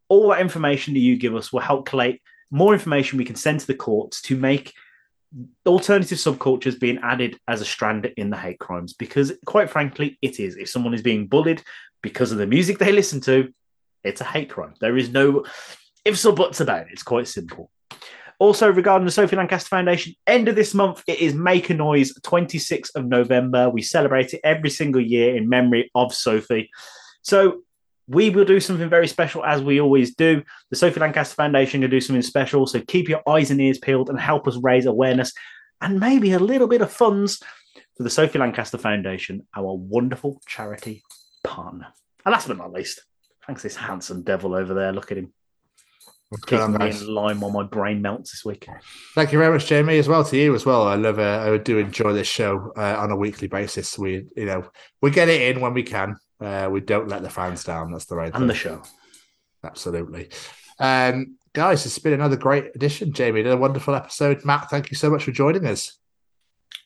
All 0.09 0.29
that 0.29 0.41
information 0.41 0.95
that 0.95 1.01
you 1.01 1.17
give 1.17 1.35
us 1.35 1.53
will 1.53 1.61
help 1.61 1.87
collate 1.87 2.21
more 2.51 2.73
information 2.73 3.19
we 3.19 3.25
can 3.25 3.37
send 3.37 3.61
to 3.61 3.67
the 3.67 3.75
courts 3.75 4.23
to 4.23 4.37
make 4.37 4.73
alternative 5.67 6.19
subcultures 6.19 6.79
being 6.79 6.99
added 7.03 7.39
as 7.49 7.61
a 7.61 7.65
strand 7.65 8.07
in 8.17 8.31
the 8.31 8.37
hate 8.37 8.61
crimes 8.61 8.93
because 8.93 9.33
quite 9.47 9.69
frankly 9.69 10.17
it 10.23 10.39
is 10.39 10.57
if 10.57 10.69
someone 10.69 10.95
is 10.95 11.03
being 11.03 11.27
bullied 11.27 11.61
because 12.05 12.31
of 12.31 12.39
the 12.39 12.47
music 12.47 12.79
they 12.79 12.93
listen 12.93 13.21
to 13.23 13.53
it's 14.05 14.21
a 14.21 14.25
hate 14.25 14.51
crime. 14.51 14.75
There 14.81 14.97
is 14.97 15.11
no 15.11 15.45
ifs 16.05 16.27
or 16.27 16.35
buts 16.35 16.61
about 16.61 16.83
it. 16.83 16.89
It's 16.93 17.03
quite 17.03 17.27
simple. 17.27 17.71
Also 18.39 18.71
regarding 18.71 19.07
the 19.07 19.13
sophie 19.13 19.37
lancaster 19.37 19.69
foundation 19.69 20.15
end 20.27 20.49
of 20.49 20.57
this 20.57 20.75
month 20.75 21.03
it 21.07 21.21
is 21.21 21.35
make 21.35 21.71
a 21.71 21.75
noise 21.75 22.13
26th 22.21 22.95
of 22.95 23.07
november. 23.07 23.71
We 23.71 23.83
celebrate 23.83 24.35
it 24.35 24.41
every 24.45 24.71
single 24.71 25.01
year 25.01 25.37
in 25.37 25.49
memory 25.49 25.91
of 25.95 26.13
sophie. 26.13 26.71
So 27.23 27.63
we 28.07 28.29
will 28.29 28.45
do 28.45 28.61
something 28.61 28.91
very 28.91 29.09
special 29.09 29.45
as 29.45 29.63
we 29.63 29.81
always 29.81 30.15
do. 30.15 30.43
The 30.69 30.77
Sophie 30.77 31.01
Lancaster 31.01 31.37
Foundation 31.37 31.81
will 31.81 31.89
do 31.89 32.03
something 32.03 32.21
special. 32.21 32.67
So 32.67 32.83
keep 32.83 33.09
your 33.09 33.23
eyes 33.27 33.51
and 33.51 33.59
ears 33.59 33.79
peeled 33.79 34.11
and 34.11 34.21
help 34.21 34.47
us 34.47 34.59
raise 34.63 34.85
awareness 34.85 35.33
and 35.81 35.99
maybe 35.99 36.33
a 36.33 36.39
little 36.39 36.69
bit 36.69 36.83
of 36.83 36.93
funds 36.93 37.39
for 37.97 38.03
the 38.03 38.11
Sophie 38.11 38.39
Lancaster 38.39 38.77
Foundation, 38.77 39.47
our 39.57 39.75
wonderful 39.75 40.43
charity 40.47 41.03
partner. 41.45 41.87
And 42.25 42.33
last 42.33 42.49
but 42.49 42.57
not 42.57 42.73
least, 42.73 43.03
thanks 43.47 43.63
this 43.63 43.77
handsome 43.77 44.23
devil 44.23 44.55
over 44.55 44.75
there. 44.75 44.93
Look 44.93 45.13
at 45.13 45.19
him. 45.19 45.33
Keeping 46.47 46.73
me 46.73 46.79
guys. 46.79 47.03
in 47.03 47.15
line 47.15 47.39
while 47.39 47.51
my 47.53 47.63
brain 47.63 48.03
melts 48.03 48.33
this 48.33 48.45
week. 48.45 48.67
Thank 49.15 49.33
you 49.33 49.39
very 49.39 49.53
much, 49.53 49.67
Jamie, 49.67 49.99
as 49.99 50.09
well 50.09 50.25
to 50.25 50.37
you 50.37 50.55
as 50.55 50.67
well. 50.67 50.83
I 50.83 50.97
love, 50.97 51.21
uh, 51.21 51.53
I 51.53 51.57
do 51.59 51.79
enjoy 51.79 52.13
this 52.13 52.27
show 52.27 52.73
uh, 52.77 52.97
on 52.99 53.13
a 53.13 53.17
weekly 53.17 53.47
basis. 53.47 53.97
We, 53.97 54.27
you 54.37 54.47
know, 54.47 54.69
we 55.01 55.11
get 55.13 55.29
it 55.29 55.43
in 55.43 55.61
when 55.61 55.75
we 55.75 55.85
can. 55.85 56.17
Uh, 56.41 56.69
we 56.73 56.81
don't 56.81 57.09
let 57.09 57.23
the 57.23 57.31
fans 57.31 57.63
down. 57.63 57.93
That's 57.93 58.07
the 58.07 58.17
right 58.17 58.35
And 58.35 58.51
the 58.51 58.55
show. 58.55 58.83
Absolutely. 59.63 60.31
Um, 60.81 61.37
guys, 61.53 61.87
it's 61.87 61.99
been 61.99 62.15
another 62.15 62.37
great 62.37 62.75
edition, 62.75 63.13
Jamie. 63.13 63.41
Another 63.41 63.57
wonderful 63.57 63.95
episode. 63.95 64.45
Matt, 64.45 64.71
thank 64.71 64.91
you 64.91 64.97
so 64.97 65.11
much 65.11 65.25
for 65.25 65.31
joining 65.31 65.67
us. 65.67 65.97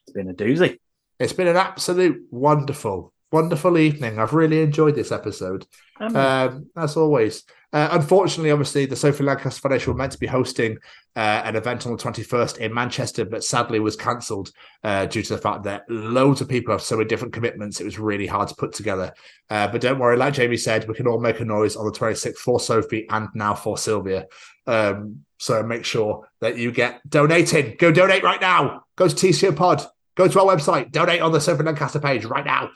It's 0.06 0.12
been 0.12 0.28
a 0.28 0.34
doozy. 0.34 0.78
It's 1.18 1.32
been 1.32 1.48
an 1.48 1.56
absolute 1.56 2.22
wonderful, 2.30 3.12
wonderful 3.30 3.78
evening. 3.78 4.18
I've 4.18 4.32
really 4.34 4.62
enjoyed 4.62 4.94
this 4.94 5.12
episode. 5.12 5.66
Um, 6.00 6.16
Um, 6.16 6.66
as 6.76 6.96
always. 6.96 7.44
Uh, 7.70 7.88
unfortunately, 7.92 8.50
obviously, 8.50 8.86
the 8.86 8.96
Sophie 8.96 9.24
Lancaster 9.24 9.60
Foundation 9.60 9.92
were 9.92 9.98
meant 9.98 10.12
to 10.12 10.18
be 10.18 10.26
hosting 10.26 10.78
uh, 11.16 11.42
an 11.44 11.54
event 11.54 11.86
on 11.86 11.92
the 11.94 12.02
21st 12.02 12.58
in 12.58 12.72
Manchester, 12.72 13.26
but 13.26 13.44
sadly 13.44 13.78
was 13.78 13.94
cancelled 13.96 14.50
uh, 14.84 15.04
due 15.04 15.22
to 15.22 15.34
the 15.34 15.40
fact 15.40 15.64
that 15.64 15.84
loads 15.90 16.40
of 16.40 16.48
people 16.48 16.72
have 16.72 16.80
so 16.80 16.96
many 16.96 17.08
different 17.08 17.34
commitments. 17.34 17.80
It 17.80 17.84
was 17.84 17.98
really 17.98 18.26
hard 18.26 18.48
to 18.48 18.54
put 18.54 18.72
together. 18.72 19.12
Uh, 19.50 19.68
but 19.68 19.82
don't 19.82 19.98
worry, 19.98 20.16
like 20.16 20.32
Jamie 20.34 20.56
said, 20.56 20.88
we 20.88 20.94
can 20.94 21.06
all 21.06 21.20
make 21.20 21.40
a 21.40 21.44
noise 21.44 21.76
on 21.76 21.84
the 21.84 21.92
26th 21.92 22.36
for 22.36 22.58
Sophie 22.58 23.06
and 23.10 23.28
now 23.34 23.54
for 23.54 23.76
Sylvia. 23.76 24.26
Um, 24.66 25.24
so 25.38 25.62
make 25.62 25.84
sure 25.84 26.26
that 26.40 26.56
you 26.56 26.72
get 26.72 27.06
donating. 27.08 27.76
Go 27.78 27.92
donate 27.92 28.22
right 28.22 28.40
now. 28.40 28.84
Go 28.96 29.08
to 29.08 29.14
TCO 29.14 29.54
Pod. 29.54 29.84
Go 30.14 30.26
to 30.26 30.40
our 30.40 30.46
website. 30.46 30.90
Donate 30.90 31.20
on 31.20 31.32
the 31.32 31.40
Sophie 31.40 31.64
Lancaster 31.64 32.00
page 32.00 32.24
right 32.24 32.44
now. 32.46 32.70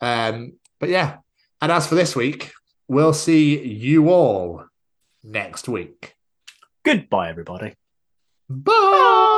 Um, 0.00 0.54
but 0.78 0.88
yeah. 0.88 1.18
And 1.60 1.72
as 1.72 1.86
for 1.86 1.94
this 1.94 2.14
week, 2.14 2.52
we'll 2.86 3.12
see 3.12 3.64
you 3.64 4.10
all 4.10 4.64
next 5.22 5.68
week. 5.68 6.14
Goodbye, 6.84 7.30
everybody. 7.30 7.74
Bye. 8.48 9.34